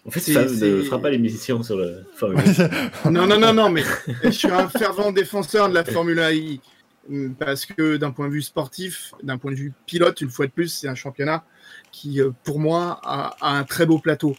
En 0.07 0.11
fait, 0.11 0.21
ça 0.21 0.45
ne 0.45 0.83
fera 0.83 0.99
pas 1.01 1.11
l'émission 1.11 1.63
sur 1.63 1.77
le 1.77 2.05
Formule 2.15 2.43
Non, 3.11 3.27
non, 3.27 3.39
non, 3.39 3.53
non, 3.53 3.71
mais 3.71 3.83
je 4.25 4.31
suis 4.31 4.49
un 4.51 4.69
fervent 4.69 5.13
défenseur 5.13 5.69
de 5.69 5.75
la 5.75 5.85
Formule 5.85 6.21
1 6.21 7.33
parce 7.39 7.67
que 7.67 7.97
d'un 7.97 8.11
point 8.13 8.29
de 8.29 8.33
vue 8.33 8.43
sportif, 8.43 9.13
d'un 9.23 9.37
point 9.39 9.51
de 9.53 9.57
vue 9.57 9.73
pilote, 9.87 10.21
une 10.21 10.31
fois 10.31 10.47
de 10.47 10.53
plus, 10.53 10.69
c'est 10.69 10.89
un 10.89 10.95
championnat 10.95 11.45
qui, 11.93 12.21
euh, 12.21 12.31
pour 12.45 12.61
moi, 12.61 13.01
a, 13.03 13.37
a 13.41 13.59
un 13.59 13.65
très 13.65 13.85
beau 13.87 13.99
plateau. 13.99 14.37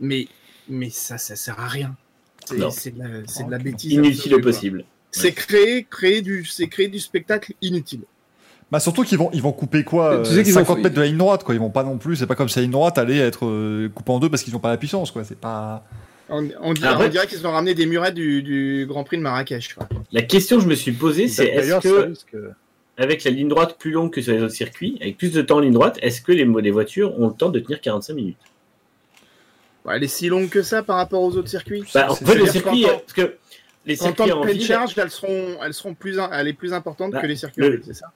Mais, 0.00 0.28
mais 0.68 0.90
ça, 0.90 1.16
ça 1.18 1.34
sert 1.36 1.58
à 1.60 1.66
rien. 1.68 1.94
C'est 2.70 2.94
de, 2.96 3.22
de 3.46 3.50
la 3.50 3.58
bêtise. 3.58 3.92
Inutile 3.92 4.34
au 4.34 4.40
quoi. 4.40 4.52
C'est 5.20 5.32
créer, 5.32 5.84
créer, 5.88 6.22
du, 6.22 6.44
c'est 6.44 6.68
créer 6.68 6.88
du 6.88 6.98
spectacle 6.98 7.52
inutile. 7.62 8.00
Bah 8.70 8.80
surtout 8.80 9.04
qu'ils 9.04 9.18
vont, 9.18 9.30
ils 9.32 9.40
vont 9.42 9.52
couper 9.52 9.84
quoi 9.84 10.22
Tu 10.24 10.30
sais 10.32 10.38
euh, 10.40 10.42
qu'ils 10.42 10.52
50 10.52 10.76
vont- 10.78 10.82
mètres 10.82 10.94
de 10.96 11.00
la 11.00 11.06
ligne 11.06 11.16
droite, 11.18 11.44
quoi. 11.44 11.54
Ils 11.54 11.60
vont 11.60 11.70
pas 11.70 11.84
non 11.84 11.98
plus, 11.98 12.16
c'est 12.16 12.26
pas 12.26 12.34
comme 12.34 12.48
si 12.48 12.56
la 12.58 12.62
ligne 12.62 12.72
droite 12.72 12.98
allait 12.98 13.18
être 13.18 13.46
euh, 13.46 13.88
coupée 13.94 14.10
en 14.12 14.18
deux 14.18 14.28
parce 14.28 14.42
qu'ils 14.42 14.56
ont 14.56 14.60
pas 14.60 14.70
la 14.70 14.76
puissance, 14.76 15.10
quoi. 15.12 15.22
C'est 15.24 15.38
pas. 15.38 15.84
On, 16.28 16.48
on 16.60 16.74
dirait, 16.74 16.88
Après- 16.88 17.06
on 17.06 17.08
dirait 17.08 17.26
qu'ils 17.28 17.46
ont 17.46 17.52
ramené 17.52 17.74
des 17.74 17.86
murets 17.86 18.10
du, 18.10 18.42
du 18.42 18.84
Grand 18.88 19.04
Prix 19.04 19.18
de 19.18 19.22
Marrakech. 19.22 19.74
quoi. 19.74 19.88
La 20.10 20.22
question 20.22 20.56
que 20.56 20.64
je 20.64 20.68
me 20.68 20.74
suis 20.74 20.90
posée, 20.90 21.28
c'est 21.28 21.46
est-ce 21.46 21.78
que, 21.78 22.50
avec 22.98 23.22
la 23.22 23.30
ligne 23.30 23.46
droite 23.48 23.76
plus 23.78 23.92
longue 23.92 24.10
que 24.12 24.20
sur 24.20 24.32
les 24.32 24.42
autres 24.42 24.54
circuits, 24.54 24.98
avec 25.00 25.16
plus 25.16 25.30
de 25.32 25.42
temps 25.42 25.58
en 25.58 25.60
ligne 25.60 25.72
droite, 25.72 25.98
est-ce 26.02 26.20
que 26.20 26.32
les, 26.32 26.44
les 26.44 26.70
voitures 26.72 27.16
ont 27.20 27.28
le 27.28 27.34
temps 27.34 27.50
de 27.50 27.60
tenir 27.60 27.80
45 27.80 28.14
minutes? 28.14 28.36
Ouais, 29.84 29.94
elle 29.96 30.02
est 30.02 30.08
si 30.08 30.26
longue 30.28 30.48
que 30.48 30.62
ça 30.62 30.82
par 30.82 30.96
rapport 30.96 31.22
aux 31.22 31.36
autres 31.36 31.48
circuits. 31.48 31.84
bah, 31.94 32.08
En 32.10 32.14
fait, 32.16 32.34
le 32.34 32.46
circuit, 32.46 32.82
qu'en- 32.82 32.88
parce 32.98 33.12
que 33.12 33.36
les 33.86 34.00
En 34.02 34.04
circuits 34.06 34.32
en 34.32 34.40
pleine 34.42 34.56
ville, 34.56 34.66
charge, 34.66 34.94
elles 34.98 35.10
seront, 35.10 35.56
elles 35.64 35.74
seront 35.74 35.94
plus, 35.94 36.18
in- 36.18 36.28
elle 36.32 36.48
est 36.48 36.52
plus 36.52 36.72
importante 36.72 37.12
Bah, 37.12 37.20
que 37.22 37.26
les 37.26 37.36
circuits 37.36 37.62
le- 37.62 37.68
en 37.68 37.70
ville, 37.70 37.82
c'est 37.86 37.94
ça? 37.94 38.06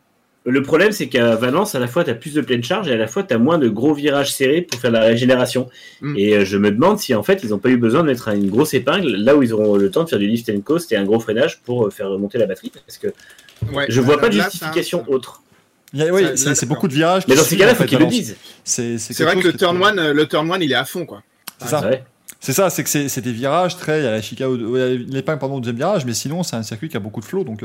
Le 0.47 0.63
problème, 0.63 0.91
c'est 0.91 1.09
qu'à 1.09 1.37
Valence, 1.37 1.75
à 1.75 1.79
la 1.81 1.87
fois, 1.87 2.03
tu 2.03 2.09
as 2.11 2.15
plus 2.15 2.33
de 2.33 2.41
pleine 2.41 2.65
charge 2.65 2.89
et 2.89 2.93
à 2.95 2.97
la 2.97 3.07
fois, 3.07 3.23
tu 3.23 3.35
as 3.35 3.39
moins 3.39 3.59
de 3.59 3.69
gros 3.69 3.93
virages 3.93 4.33
serrés 4.33 4.63
pour 4.63 4.81
faire 4.81 4.91
la 4.91 5.01
régénération. 5.01 5.69
Mm. 6.01 6.15
Et 6.17 6.35
euh, 6.35 6.45
je 6.47 6.57
me 6.57 6.71
demande 6.71 6.99
si, 6.99 7.15
en 7.15 7.23
fait, 7.23 7.41
ils 7.45 7.51
n'ont 7.51 7.59
pas 7.59 7.69
eu 7.69 7.77
besoin 7.77 8.01
de 8.03 8.07
mettre 8.07 8.29
une 8.29 8.49
grosse 8.49 8.73
épingle 8.73 9.17
là 9.17 9.37
où 9.37 9.43
ils 9.43 9.53
auront 9.53 9.77
le 9.77 9.91
temps 9.91 10.03
de 10.05 10.09
faire 10.09 10.19
du 10.19 10.27
lift 10.27 10.49
and 10.49 10.63
coast 10.63 10.91
et 10.93 10.97
un 10.97 11.05
gros 11.05 11.21
freinage 11.21 11.61
pour 11.61 11.87
euh, 11.87 11.91
faire 11.91 12.09
remonter 12.09 12.39
la 12.39 12.47
batterie. 12.47 12.73
Parce 12.87 12.97
que 12.97 13.09
Ouais, 13.75 13.85
je 13.91 14.01
vois 14.01 14.15
là- 14.17 14.21
pas 14.23 14.29
de 14.31 14.39
là, 14.39 14.45
justification 14.45 15.05
ça- 15.05 15.11
autre. 15.11 15.43
Oui, 15.93 16.23
c'est 16.37 16.67
beaucoup 16.67 16.89
de 16.89 16.95
virages. 16.95 17.25
Mais 17.29 17.35
dans 17.37 17.43
ces 17.43 17.59
cas-là, 17.59 17.73
il 17.73 17.77
faut 17.77 17.85
qu'ils 17.85 17.99
le 17.99 18.05
Valence. 18.05 18.15
disent. 18.15 18.37
C'est 18.65 19.23
vrai 19.23 19.37
que 19.37 19.47
le 19.47 19.53
turn 19.53 19.77
one, 19.83 20.13
le 20.13 20.27
turn 20.27 20.51
one, 20.51 20.63
il 20.63 20.73
est 20.73 20.77
à 20.77 20.87
fond, 20.87 21.05
quoi. 21.05 21.23
C'est 21.61 21.69
ça. 21.69 21.83
C'est 22.43 22.55
ça, 22.55 22.71
c'est 22.71 22.83
que 22.83 22.89
c'est 22.89 23.09
c'est 23.11 23.21
des 23.21 23.33
virages 23.33 23.77
très. 23.77 24.01
Il 24.01 24.05
y 24.05 24.07
a 24.07 24.11
la 24.11 24.23
chicane, 24.23 24.49
au- 24.49 24.71
ouais, 24.71 24.97
l'épingle 24.97 25.39
pendant 25.39 25.57
le 25.57 25.61
deuxième 25.61 25.77
virage, 25.77 26.07
mais 26.07 26.15
sinon, 26.15 26.43
c'est 26.43 26.57
un 26.57 26.62
circuit 26.62 26.89
qui 26.89 26.97
a 26.97 27.01
beaucoup 27.01 27.21
de 27.21 27.27
flow. 27.27 27.45
Donc, 27.45 27.62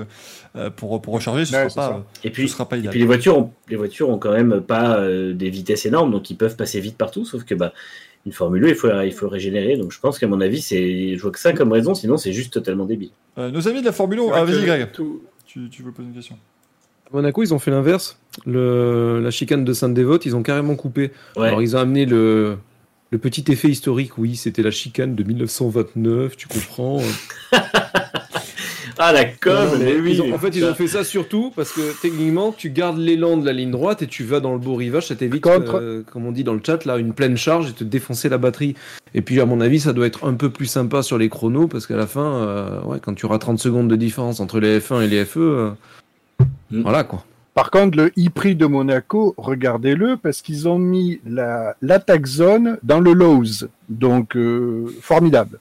euh, 0.57 0.69
pour, 0.69 1.01
pour 1.01 1.13
recharger, 1.13 1.45
ce 1.45 1.53
Ouais, 1.53 1.59
sera 1.59 1.69
c'est 1.69 1.75
pas, 1.75 1.87
ça. 1.87 1.95
euh, 1.95 1.99
Et 2.25 2.27
ce 2.27 2.33
puis, 2.33 2.49
sera 2.49 2.67
pas 2.67 2.75
et 2.75 2.79
idéal. 2.79 2.91
puis 2.91 2.99
les 2.99 3.05
voitures, 3.05 3.37
ont, 3.37 3.51
les 3.69 3.77
voitures 3.77 4.09
ont 4.09 4.17
quand 4.17 4.33
même 4.33 4.59
pas 4.61 4.97
euh, 4.99 5.33
des 5.33 5.49
vitesses 5.49 5.85
énormes, 5.85 6.11
donc 6.11 6.29
ils 6.29 6.35
peuvent 6.35 6.57
passer 6.57 6.81
vite 6.81 6.97
partout. 6.97 7.23
Sauf 7.23 7.45
que 7.45 7.55
bah, 7.55 7.71
une 8.25 8.33
Formule 8.33 8.65
1, 8.65 8.67
il 8.67 8.75
faut, 8.75 8.89
il 9.01 9.13
faut 9.13 9.29
régénérer. 9.29 9.77
Donc 9.77 9.93
je 9.93 9.99
pense 10.01 10.19
qu'à 10.19 10.27
mon 10.27 10.41
avis, 10.41 10.61
c'est, 10.61 11.15
je 11.15 11.21
vois 11.21 11.31
que 11.31 11.39
ça 11.39 11.53
comme 11.53 11.71
raison, 11.71 11.93
sinon 11.95 12.17
c'est 12.17 12.33
juste 12.33 12.51
totalement 12.51 12.85
débile. 12.85 13.11
Euh, 13.37 13.51
nos 13.51 13.65
amis 13.69 13.79
de 13.79 13.85
la 13.85 13.91
Formule 13.93 14.19
1, 14.19 14.23
C'est 14.23 14.29
vrai 14.31 14.39
ah, 14.41 14.45
vas-y, 14.45 14.65
Greg, 14.65 14.91
tout- 14.91 15.21
tu, 15.45 15.69
tu 15.69 15.83
veux 15.83 15.91
poser 15.93 16.09
une 16.09 16.13
question? 16.15 16.37
À 17.09 17.15
Monaco, 17.15 17.43
ils 17.43 17.53
ont 17.53 17.59
fait 17.59 17.71
l'inverse. 17.71 18.19
Le, 18.45 19.21
la 19.23 19.31
chicane 19.31 19.63
de 19.63 19.71
Sainte-Dévote, 19.71 20.25
ils 20.25 20.35
ont 20.35 20.43
carrément 20.43 20.75
coupé. 20.75 21.11
Ouais. 21.37 21.47
Alors, 21.47 21.61
ils 21.61 21.77
ont 21.77 21.79
amené 21.79 22.05
le, 22.05 22.57
le 23.11 23.17
petit 23.17 23.45
effet 23.51 23.69
historique. 23.69 24.17
Oui, 24.17 24.35
c'était 24.35 24.61
la 24.63 24.71
chicane 24.71 25.15
de 25.15 25.23
1929, 25.23 26.35
tu 26.37 26.47
comprends. 26.47 27.01
Ah 28.97 29.11
la 29.11 29.25
com, 29.25 29.53
non, 29.73 29.77
mais 29.77 29.95
mais 29.95 29.99
oui. 29.99 30.21
ont- 30.21 30.33
en 30.33 30.37
fait, 30.39 30.55
ils 30.55 30.63
ont 30.63 30.73
fait 30.73 30.87
ça 30.87 31.03
surtout 31.03 31.51
parce 31.53 31.73
que 31.73 31.81
techniquement, 32.01 32.53
tu 32.53 32.69
gardes 32.69 32.97
l'élan 32.97 33.35
de 33.35 33.45
la 33.45 33.51
ligne 33.51 33.69
droite 33.71 34.01
et 34.01 34.07
tu 34.07 34.23
vas 34.23 34.39
dans 34.39 34.53
le 34.53 34.57
beau 34.59 34.75
rivage, 34.75 35.07
ça 35.07 35.15
t'évite, 35.17 35.43
Contre- 35.43 35.75
euh, 35.81 36.03
comme 36.09 36.25
on 36.25 36.31
dit 36.31 36.45
dans 36.45 36.53
le 36.53 36.61
chat, 36.65 36.85
là, 36.85 36.95
une 36.97 37.11
pleine 37.13 37.35
charge 37.35 37.69
et 37.71 37.73
te 37.73 37.83
défoncer 37.83 38.29
la 38.29 38.37
batterie. 38.37 38.73
Et 39.13 39.21
puis, 39.21 39.41
à 39.41 39.45
mon 39.45 39.59
avis, 39.59 39.81
ça 39.81 39.91
doit 39.91 40.07
être 40.07 40.25
un 40.25 40.33
peu 40.35 40.49
plus 40.49 40.67
sympa 40.67 41.03
sur 41.03 41.17
les 41.17 41.27
chronos 41.27 41.67
parce 41.67 41.87
qu'à 41.87 41.97
la 41.97 42.07
fin, 42.07 42.35
euh, 42.35 42.81
ouais, 42.83 42.99
quand 43.01 43.13
tu 43.15 43.25
auras 43.25 43.37
30 43.37 43.59
secondes 43.59 43.89
de 43.89 43.97
différence 43.97 44.39
entre 44.39 44.61
les 44.61 44.79
F1 44.79 45.01
et 45.01 45.07
les 45.07 45.25
FE, 45.25 45.39
euh, 45.39 45.69
Mm. 46.71 46.81
voilà 46.83 47.03
quoi. 47.03 47.25
Par 47.55 47.71
contre, 47.71 47.97
le 47.97 48.07
e-prix 48.19 48.55
de 48.55 48.65
Monaco, 48.67 49.33
regardez-le, 49.37 50.17
parce 50.17 50.41
qu'ils 50.43 50.67
ont 50.67 50.77
mis 50.77 51.19
la- 51.25 51.75
l'attaque 51.81 52.25
zone 52.27 52.77
dans 52.83 52.99
le 52.99 53.13
Lowe's. 53.13 53.65
Donc, 53.89 54.35
euh, 54.35 54.85
formidable. 55.01 55.59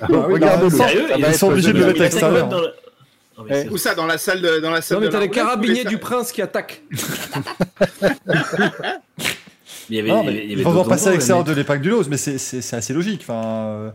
Ah 0.00 0.06
oui, 0.10 0.16
regardez-le. 0.34 0.76
bah, 0.76 0.88
Sérieux 0.88 1.04
Ça 1.08 1.16
Ils 1.16 1.34
sont 1.34 1.48
obligés 1.48 1.72
de 1.72 1.78
le 1.78 1.86
mettre 1.86 2.00
à 2.00 2.04
l'extérieur. 2.04 2.48
Dans 2.48 2.60
le- 2.60 2.72
Oh, 3.40 3.42
mais 3.48 3.62
c'est- 3.62 3.68
Où 3.70 3.76
ça 3.78 3.94
Dans 3.94 4.06
la 4.06 4.18
salle 4.18 4.40
de, 4.42 4.58
dans 4.58 4.72
la 4.72 4.82
salle 4.82 4.98
Non, 4.98 5.04
mais 5.04 5.10
t'as 5.10 5.20
les 5.20 5.30
carabiniers 5.30 5.84
du 5.84 5.98
prince 5.98 6.32
qui 6.32 6.42
attaquent. 6.42 6.82
Il 9.90 9.96
y 9.96 10.00
avait, 10.00 10.08
Non, 10.10 10.22
il 10.22 10.24
y 10.24 10.26
mais 10.26 10.32
avait- 10.32 10.44
il 10.44 10.50
y 10.50 10.52
ils 10.52 10.54
avait 10.54 10.62
vont 10.64 10.74
d'autres 10.74 10.88
passer 10.88 11.08
à 11.08 11.12
l'extérieur 11.12 11.44
mais- 11.46 11.52
de 11.52 11.56
l'épingle 11.56 11.80
du 11.82 11.90
Lowe's, 11.90 12.08
mais 12.08 12.16
c'est- 12.18 12.36
c'est 12.36 12.60
c'est 12.60 12.76
assez 12.76 12.92
logique. 12.92 13.20
Enfin, 13.22 13.42
euh, 13.46 13.90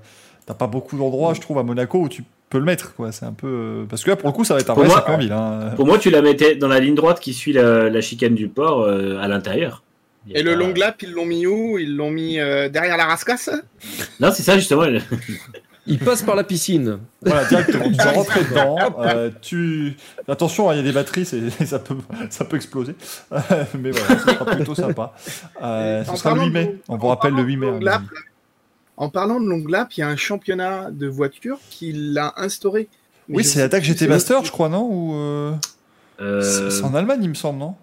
t'as 0.45 0.55
pas 0.55 0.65
beaucoup 0.65 0.97
d'endroits, 0.97 1.33
je 1.35 1.41
trouve, 1.41 1.59
à 1.59 1.63
Monaco 1.63 1.99
où 1.99 2.09
tu 2.09 2.23
peux 2.53 2.59
le 2.59 2.63
mettre. 2.65 2.95
quoi. 2.95 3.11
C'est 3.11 3.25
un 3.25 3.33
peu 3.33 3.47
euh, 3.47 3.83
parce 3.89 4.03
que 4.03 4.09
là, 4.11 4.15
pour 4.15 4.29
le 4.29 4.33
coup, 4.33 4.45
ça 4.45 4.53
va 4.53 4.61
être 4.61 4.69
un 4.69 4.73
Pour 4.73 4.83
vrai 4.85 4.93
moi, 4.93 5.09
en 5.11 5.17
ville. 5.17 5.31
hein. 5.33 5.73
Pour 5.75 5.85
moi, 5.85 5.97
tu 5.97 6.09
la 6.09 6.21
mettais 6.21 6.55
dans 6.55 6.69
la 6.69 6.79
ligne 6.79 6.95
droite 6.95 7.19
qui 7.19 7.33
suit 7.33 7.51
la, 7.53 7.89
la 7.89 8.01
chicane 8.01 8.35
du 8.35 8.47
port 8.47 8.81
euh, 8.83 9.17
à 9.19 9.27
l'intérieur. 9.27 9.83
Il 10.27 10.37
Et 10.37 10.43
le 10.43 10.55
long 10.55 10.73
lap, 10.73 11.01
ils 11.01 11.11
l'ont 11.11 11.25
mis 11.25 11.45
où? 11.45 11.77
Ils 11.77 11.95
l'ont 11.97 12.09
mis 12.11 12.39
euh, 12.39 12.69
derrière 12.69 12.95
la 12.95 13.05
rascasse? 13.05 13.49
Non, 14.21 14.31
c'est 14.33 14.43
ça 14.43 14.55
justement. 14.57 14.83
Ils 15.85 15.99
passent 15.99 16.21
par 16.21 16.37
la 16.37 16.45
piscine. 16.45 16.99
Voilà, 17.21 17.43
directement. 17.43 17.83
Tu 17.89 17.97
dois 17.97 18.11
rentrer 18.11 18.39
dedans. 18.45 18.77
euh, 19.01 19.29
tu... 19.41 19.97
Attention, 20.29 20.69
hein, 20.69 20.75
il 20.75 20.77
y 20.77 20.79
a 20.79 20.83
des 20.83 20.93
batteries, 20.93 21.25
c'est- 21.25 21.49
ça 21.65 21.77
peut, 21.79 21.95
ça 22.29 22.45
peut 22.45 22.55
exploser. 22.55 22.95
mais 23.77 23.91
voilà, 23.91 24.17
ce 24.21 24.31
sera 24.31 24.45
plutôt 24.45 24.75
sympa. 24.75 25.13
Euh, 25.61 26.05
ce 26.05 26.15
sera 26.15 26.29
le 26.29 26.35
parlant 26.37 26.45
8 26.45 26.51
mai. 26.53 26.75
On 26.87 26.95
vous 26.95 27.07
rappelle 27.07 27.31
le 27.31 27.35
parlant 27.43 27.47
8 27.47 27.55
de 27.55 27.59
mai. 27.59 27.91
En 28.97 29.09
parlant 29.09 29.39
de 29.39 29.45
long 29.47 29.63
lap, 29.67 29.93
il 29.93 30.01
y 30.01 30.03
a 30.03 30.07
un 30.07 30.15
championnat 30.15 30.91
de 30.91 31.07
voitures 31.07 31.59
qui 31.69 31.91
l'a 31.93 32.33
instauré. 32.37 32.89
Mais 33.27 33.37
Oui, 33.37 33.43
c'est 33.43 33.59
l'attaque 33.59 33.83
GT 33.83 34.07
Master, 34.07 34.43
je 34.45 34.51
crois, 34.51 34.69
non 34.69 34.87
Ou 34.91 35.15
euh, 35.15 35.53
Euh, 36.19 36.69
c'est 36.69 36.83
en 36.83 36.93
Allemagne, 36.93 37.23
il 37.23 37.29
me 37.29 37.33
semble, 37.33 37.59
non? 37.59 37.75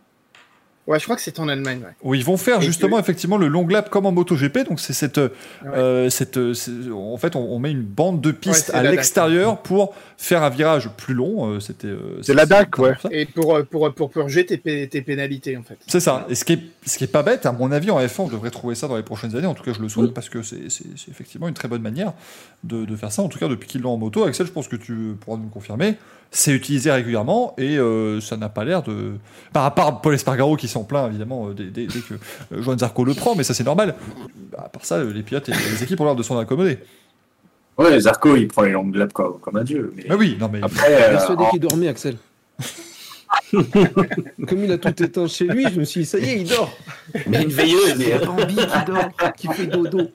Ouais, 0.90 0.98
je 0.98 1.04
crois 1.04 1.14
que 1.16 1.22
c'est 1.22 1.38
en 1.38 1.48
Allemagne. 1.48 1.78
Ouais. 1.84 1.92
Où 2.02 2.14
ils 2.14 2.24
vont 2.24 2.36
faire 2.36 2.58
Et 2.60 2.64
justement 2.64 2.96
que- 2.96 3.02
effectivement 3.02 3.38
le 3.38 3.46
long 3.46 3.66
lap 3.66 3.88
comme 3.90 4.06
en 4.06 4.12
MotoGP. 4.12 4.64
Donc 4.68 4.80
c'est 4.80 4.92
cette, 4.92 5.18
Ouais. 5.18 5.30
euh, 5.66 6.10
cette, 6.10 6.36
euh, 6.36 6.52
en 6.92 7.16
fait, 7.16 7.36
on, 7.36 7.40
on 7.52 7.58
met 7.60 7.70
une 7.70 7.82
bande 7.82 8.20
de 8.20 8.30
Ouais, 8.30 8.34
piste 8.34 8.66
c'est 8.66 8.74
à 8.74 8.82
la 8.82 8.90
l'extérieur 8.90 9.58
pour 9.62 9.94
faire 10.18 10.42
un 10.42 10.50
virage 10.50 10.90
plus 10.96 11.14
long. 11.14 11.48
euh, 11.48 11.60
C'était. 11.60 11.86
euh, 11.86 12.18
C'est 12.22 12.34
la 12.34 12.44
DAC, 12.44 12.76
ouais. 12.78 12.94
pour. 13.00 13.12
Et 13.12 13.24
pour, 13.24 13.64
pour, 13.70 13.94
pour 13.94 14.10
purger 14.10 14.44
tes, 14.44 14.58
tes 14.88 15.02
pénalités, 15.02 15.56
en 15.56 15.62
fait. 15.62 15.78
C'est 15.86 16.00
ça. 16.00 16.26
Et 16.28 16.34
ce 16.34 16.44
qui 16.44 16.54
est, 16.54 16.60
ce 16.84 16.98
qui 16.98 17.04
est 17.04 17.06
pas 17.06 17.22
bête, 17.22 17.46
à 17.46 17.52
mon 17.52 17.70
avis, 17.70 17.90
en 17.92 18.00
F1, 18.00 18.22
on 18.22 18.28
devrait 18.28 18.50
trouver 18.50 18.74
ça 18.74 18.88
dans 18.88 18.96
les 18.96 19.02
prochaines 19.04 19.36
années. 19.36 19.46
En 19.46 19.54
tout 19.54 19.62
cas, 19.62 19.72
je 19.72 19.80
le 19.80 19.88
souhaite 19.88 20.06
Oui. 20.08 20.12
parce 20.12 20.28
que 20.28 20.42
c'est 20.42 20.58
effectivement 21.08 21.46
une 21.46 21.54
très 21.54 21.68
bonne 21.68 21.82
manière 21.82 22.14
de, 22.64 22.84
de 22.84 22.96
faire 22.96 23.12
ça. 23.12 23.22
En 23.22 23.28
tout 23.28 23.38
cas, 23.38 23.46
depuis 23.48 23.68
qu'ils 23.68 23.80
l'ont 23.82 23.92
en 23.92 23.96
moto, 23.96 24.24
Axel, 24.24 24.46
je 24.46 24.52
pense 24.52 24.66
que 24.66 24.76
tu 24.76 25.14
pourras 25.20 25.36
nous 25.36 25.48
confirmer. 25.48 25.96
C'est 26.32 26.52
utilisé 26.52 26.92
régulièrement 26.92 27.54
et 27.58 27.76
euh, 27.76 28.20
ça 28.20 28.36
n'a 28.36 28.48
pas 28.48 28.64
l'air 28.64 28.82
de. 28.84 29.14
Par 29.52 29.64
à 29.64 29.74
part 29.74 30.00
Paul 30.00 30.14
Espargaro 30.14 30.54
qui 30.56 30.68
s'en 30.68 30.84
plaint 30.84 31.08
évidemment 31.08 31.48
euh, 31.48 31.54
dès, 31.54 31.64
dès- 31.64 31.86
dès 31.86 31.98
que 32.00 32.14
euh, 32.52 32.62
Joan 32.62 32.78
Zarco 32.78 33.04
le 33.04 33.14
prend, 33.14 33.34
mais 33.34 33.42
ça 33.42 33.52
c'est 33.52 33.64
normal. 33.64 33.96
À 34.56 34.68
part 34.68 34.84
ça, 34.84 35.02
les 35.02 35.22
pilotes 35.24 35.48
et 35.48 35.52
les 35.52 35.82
équipes 35.82 36.00
ont 36.00 36.04
l'air 36.04 36.14
de 36.14 36.22
s'en 36.22 36.38
accommoder. 36.38 36.78
Ouais, 37.78 37.98
Zarco, 37.98 38.36
il 38.36 38.46
prend 38.46 38.62
les 38.62 38.70
longues 38.72 38.94
laps 38.94 39.12
comme, 39.12 39.40
comme 39.40 39.56
un 39.56 39.64
dieu. 39.64 39.92
Mais 39.96 40.04
Mais 40.08 40.14
oui, 40.14 40.36
non 40.38 40.48
mais. 40.52 40.60
après, 40.62 41.02
euh, 41.02 41.10
Persuadé 41.10 41.42
en- 41.44 41.50
qu'il 41.50 41.60
dormait, 41.60 41.88
Axel. 41.88 42.16
Comme 43.52 44.64
il 44.64 44.72
a 44.72 44.78
tout 44.78 45.02
éteint 45.02 45.26
chez 45.28 45.44
lui, 45.46 45.64
je 45.72 45.78
me 45.80 45.84
suis 45.84 46.00
dit, 46.00 46.06
ça 46.06 46.18
y 46.18 46.24
est, 46.30 46.40
il 46.40 46.48
dort. 46.48 46.72
Mais 47.28 47.42
une 47.42 47.48
veilleuse. 47.50 47.94
mais- 47.96 48.18
Bambi 48.24 48.54
qui 48.56 48.84
dort, 48.86 49.32
qui 49.36 49.48
fait 49.48 49.66
dodo. 49.66 50.08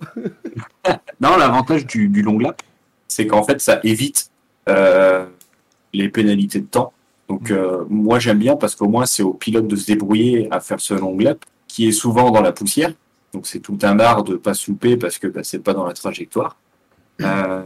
non, 1.21 1.37
l'avantage 1.37 1.85
du, 1.85 2.07
du 2.09 2.21
long 2.21 2.37
lap, 2.39 2.61
c'est 3.07 3.25
qu'en 3.27 3.43
fait, 3.43 3.59
ça 3.61 3.79
évite 3.83 4.29
euh, 4.69 5.25
les 5.95 6.09
pénalités 6.09 6.59
de 6.59 6.65
temps. 6.67 6.93
Donc 7.29 7.49
euh, 7.51 7.83
moi 7.89 8.19
j'aime 8.19 8.37
bien 8.39 8.55
parce 8.55 8.75
qu'au 8.75 8.87
moins 8.87 9.05
c'est 9.05 9.23
au 9.23 9.33
pilote 9.33 9.67
de 9.67 9.75
se 9.75 9.87
débrouiller 9.87 10.47
à 10.51 10.59
faire 10.59 10.79
ce 10.79 10.93
long 10.93 11.17
lap 11.17 11.43
qui 11.67 11.87
est 11.87 11.91
souvent 11.91 12.29
dans 12.31 12.41
la 12.41 12.51
poussière. 12.51 12.93
Donc 13.33 13.47
c'est 13.47 13.59
tout 13.59 13.77
un 13.83 13.99
art 13.99 14.23
de 14.23 14.35
pas 14.35 14.53
souper 14.53 14.95
parce 14.97 15.17
que 15.17 15.27
bah, 15.27 15.41
c'est 15.43 15.59
pas 15.59 15.73
dans 15.73 15.85
la 15.87 15.93
trajectoire. 15.93 16.57
Euh, 17.21 17.63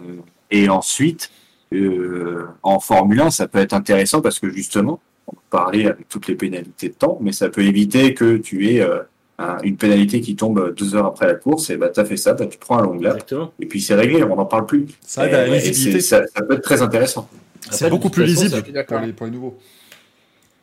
et 0.52 0.70
ensuite 0.70 1.30
euh, 1.74 2.46
en 2.64 2.80
Formule 2.80 3.20
1 3.22 3.30
ça 3.32 3.48
peut 3.48 3.60
être 3.60 3.74
intéressant 3.74 4.22
parce 4.22 4.40
que 4.40 4.50
justement 4.50 5.00
on 5.28 5.32
peut 5.34 5.42
parler 5.50 5.86
avec 5.88 6.08
toutes 6.10 6.28
les 6.28 6.36
pénalités 6.36 6.90
de 6.90 6.94
temps, 6.94 7.18
mais 7.22 7.32
ça 7.32 7.50
peut 7.50 7.62
éviter 7.64 8.14
que 8.16 8.38
tu 8.38 8.68
aies 8.70 8.82
euh, 8.82 9.00
un- 9.38 9.58
une 9.64 9.76
pénalité 9.78 10.22
qui 10.22 10.36
tombe 10.36 10.74
deux 10.76 10.96
heures 10.96 11.06
après 11.06 11.28
la 11.28 11.36
course 11.36 11.70
et 11.70 11.78
bah 11.78 11.90
t'as 11.90 12.06
fait 12.06 12.18
ça, 12.18 12.34
bah, 12.34 12.46
tu 12.48 12.58
prends 12.58 12.80
un 12.80 12.84
long 12.84 12.94
lap 12.96 13.14
Exactement. 13.16 13.52
et 13.60 13.66
puis 13.68 13.82
c'est 13.82 13.94
réglé, 13.96 14.24
on 14.24 14.36
n'en 14.36 14.46
parle 14.46 14.66
plus. 14.66 14.88
Ça 15.02 15.22
Et- 15.68 15.74
et 15.98 16.02
ça, 16.02 16.22
ça 16.34 16.42
peut 16.44 16.56
être 16.56 16.64
très 16.64 16.82
intéressant. 16.82 17.30
C'est 17.72 17.90
beaucoup 17.90 18.10
plus 18.10 18.26
lisible 18.26 18.64
pour 18.88 19.00
les, 19.00 19.14
pour 19.14 19.26
les 19.26 19.32
nouveaux. 19.32 19.58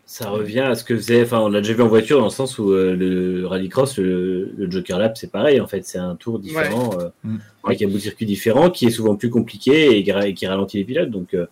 Ça 0.08 0.30
revient 0.30 0.60
à 0.60 0.76
ce 0.76 0.84
que 0.84 0.94
faisait, 0.96 1.22
enfin, 1.22 1.40
on 1.40 1.48
l'a 1.48 1.60
déjà 1.60 1.74
vu 1.74 1.82
en 1.82 1.88
voiture 1.88 2.18
dans 2.18 2.26
le 2.26 2.30
sens 2.30 2.58
où 2.60 2.70
euh, 2.70 2.94
le 2.94 3.44
rallycross, 3.44 3.98
le, 3.98 4.52
le 4.56 4.70
Joker 4.70 5.00
Lap, 5.00 5.16
c'est 5.18 5.32
pareil 5.32 5.60
en 5.60 5.66
fait, 5.66 5.84
c'est 5.84 5.98
un 5.98 6.14
tour 6.14 6.38
différent 6.38 6.90
euh, 7.00 7.08
Mm. 7.24 7.38
avec 7.64 7.82
un 7.82 7.88
bout 7.88 7.94
de 7.94 7.98
circuit 7.98 8.24
différent 8.24 8.70
qui 8.70 8.86
est 8.86 8.90
souvent 8.90 9.16
plus 9.16 9.30
compliqué 9.30 9.98
et, 9.98 10.34
qui 10.34 10.46
ralentit 10.46 10.78
les 10.78 10.84
pilotes. 10.84 11.10
Donc 11.10 11.34
euh, 11.34 11.46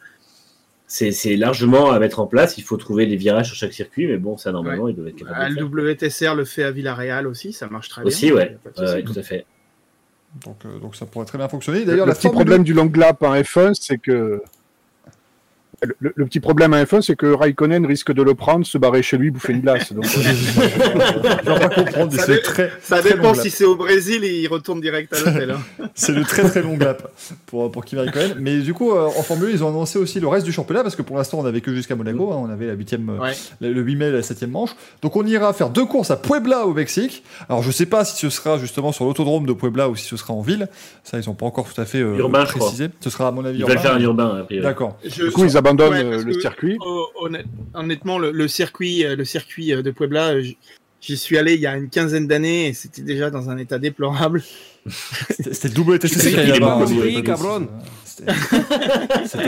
c'est 0.86 1.36
largement 1.36 1.90
à 1.90 1.98
mettre 1.98 2.20
en 2.20 2.26
place. 2.26 2.56
Il 2.56 2.62
faut 2.62 2.76
trouver 2.76 3.06
les 3.06 3.16
virages 3.16 3.46
sur 3.46 3.56
chaque 3.56 3.72
circuit, 3.72 4.06
mais 4.06 4.18
bon, 4.18 4.36
ça 4.36 4.52
normalement, 4.52 4.88
ils 4.88 4.94
doivent 4.94 5.08
être 5.08 5.16
capables 5.16 5.54
le. 5.56 5.64
WTSR 5.64 6.36
le 6.36 6.44
fait 6.44 6.62
à 6.62 6.70
Villarreal 6.70 7.26
aussi, 7.26 7.52
ça 7.52 7.66
marche 7.66 7.88
très 7.88 8.02
Aussi, 8.02 8.26
bien. 8.26 8.34
ouais, 8.36 8.42
Y 8.52 8.54
a 8.68 8.70
pas 8.70 8.82
de 8.82 8.92
Ouais, 8.92 9.02
tout 9.02 9.18
à 9.18 9.22
fait. 9.22 9.46
Donc, 10.44 10.64
euh, 10.64 10.78
donc 10.78 10.96
ça 10.96 11.06
pourrait 11.06 11.26
très 11.26 11.38
bien 11.38 11.48
fonctionner. 11.48 11.80
Le, 11.80 11.86
D'ailleurs, 11.86 12.06
le 12.06 12.12
petit 12.12 12.28
problème 12.28 12.64
du 12.64 12.72
long 12.74 12.90
lap 12.94 13.22
en 13.22 13.34
F1, 13.34 13.74
c'est 13.74 13.98
que. 13.98 14.42
Le, 15.82 15.94
le- 15.98 16.12
le 16.14 16.24
petit 16.26 16.40
problème 16.40 16.72
en 16.74 16.82
F1, 16.82 17.02
c'est 17.02 17.16
que 17.16 17.26
Raikkonen 17.26 17.84
risque 17.86 18.12
de 18.12 18.22
le 18.22 18.34
prendre, 18.34 18.64
se 18.66 18.78
barrer 18.78 19.02
chez 19.02 19.16
lui, 19.18 19.30
bouffer 19.30 19.52
une 19.52 19.60
glace. 19.60 19.92
Donc, 19.92 20.04
pas 21.44 21.68
comprendre, 21.68 22.12
Ça 22.12 22.26
dé- 22.26 22.40
très, 22.42 22.70
Ça 22.80 22.98
très 23.00 23.10
dépend 23.14 23.28
long 23.28 23.34
si 23.34 23.44
lap. 23.48 23.52
c'est 23.56 23.64
au 23.64 23.76
Brésil 23.76 24.24
et 24.24 24.40
il 24.40 24.48
retourne 24.48 24.80
direct 24.80 25.12
à 25.14 25.18
l'hôtel. 25.30 25.50
hein. 25.52 25.60
C'est 25.94 26.12
le 26.12 26.22
très 26.24 26.42
très 26.44 26.62
long 26.62 26.76
lap 26.78 27.08
pour, 27.46 27.70
pour 27.70 27.84
Kimi 27.84 28.02
Raikkonen. 28.02 28.36
Mais 28.40 28.58
du 28.58 28.74
coup, 28.74 28.92
euh, 28.92 29.06
en 29.06 29.22
Formule 29.22 29.48
1, 29.50 29.52
ils 29.52 29.64
ont 29.64 29.68
annoncé 29.68 29.98
aussi 29.98 30.20
le 30.20 30.28
reste 30.28 30.44
du 30.44 30.52
championnat 30.52 30.82
parce 30.82 30.96
que 30.96 31.02
pour 31.02 31.16
l'instant, 31.16 31.38
on 31.38 31.42
n'avait 31.44 31.60
que 31.60 31.74
jusqu'à 31.74 31.94
Monaco. 31.96 32.32
hein, 32.32 32.36
on 32.40 32.50
avait 32.50 32.66
la 32.66 32.72
huitième, 32.74 33.08
euh, 33.10 33.18
Ouais. 33.22 33.32
le 33.60 33.72
le 33.72 33.80
8 33.82 33.96
mai, 33.96 34.10
la 34.10 34.22
7 34.22 34.42
manche. 34.48 34.70
Donc 35.02 35.16
on 35.16 35.24
ira 35.26 35.52
faire 35.52 35.70
deux 35.70 35.84
courses 35.86 36.10
à 36.10 36.16
Puebla 36.16 36.66
au 36.66 36.74
Mexique. 36.74 37.22
Alors 37.48 37.62
je 37.62 37.70
sais 37.70 37.86
pas 37.86 38.04
si 38.04 38.16
ce 38.16 38.30
sera 38.30 38.58
justement 38.58 38.92
sur 38.92 39.04
l'autodrome 39.04 39.46
de 39.46 39.52
Puebla 39.52 39.88
ou 39.88 39.96
si 39.96 40.06
ce 40.06 40.16
sera 40.16 40.34
en 40.34 40.40
ville. 40.42 40.68
Ça, 41.04 41.18
ils 41.18 41.26
n'ont 41.28 41.34
pas 41.34 41.46
encore 41.46 41.66
tout 41.72 41.80
à 41.80 41.84
fait 41.84 41.98
euh, 42.00 42.16
Urbain, 42.16 42.44
précisé. 42.44 42.88
Ce 43.00 43.10
sera 43.10 43.28
à 43.28 43.30
mon 43.30 43.44
avis 43.44 43.58
Ils 43.58 43.62
veulent 43.64 43.70
urbain. 43.72 43.82
faire 43.82 43.94
un 43.94 44.00
urbain. 44.00 44.46
D'accord. 44.62 44.96
Je- 45.04 45.24
du 45.26 45.30
coup, 45.30 45.44
ils 45.44 45.56
abandonnent 45.66 45.92
Ouais, 45.92 46.04
euh, 46.04 46.10
parce 46.12 46.24
le 46.24 46.34
que- 46.34 46.40
circuit. 46.40 46.76
Hon- 46.80 47.06
honnête- 47.16 47.46
Honnêtement, 47.74 48.18
le, 48.18 48.30
le 48.30 48.48
circuit, 48.48 49.04
euh, 49.04 49.16
le 49.16 49.24
circuit 49.24 49.72
euh, 49.72 49.82
de 49.82 49.90
Puebla, 49.90 50.28
euh, 50.34 50.42
j'y 51.00 51.16
suis 51.16 51.36
allé 51.38 51.54
il 51.54 51.60
y 51.60 51.66
a 51.66 51.76
une 51.76 51.88
quinzaine 51.90 52.26
d'années 52.26 52.68
et 52.68 52.72
c'était 52.72 53.02
déjà 53.02 53.30
dans 53.30 53.50
un 53.50 53.56
état 53.58 53.78
déplorable. 53.78 54.42
C'était 55.30 55.54
c'était 55.54 55.74
le 55.74 55.80
WTCC 55.80 56.20
sais 56.20 56.28
qui 56.28 56.34
qu'il 56.34 56.50
est 56.50 56.54
c'était- 56.54 57.22
cabron. 57.22 57.66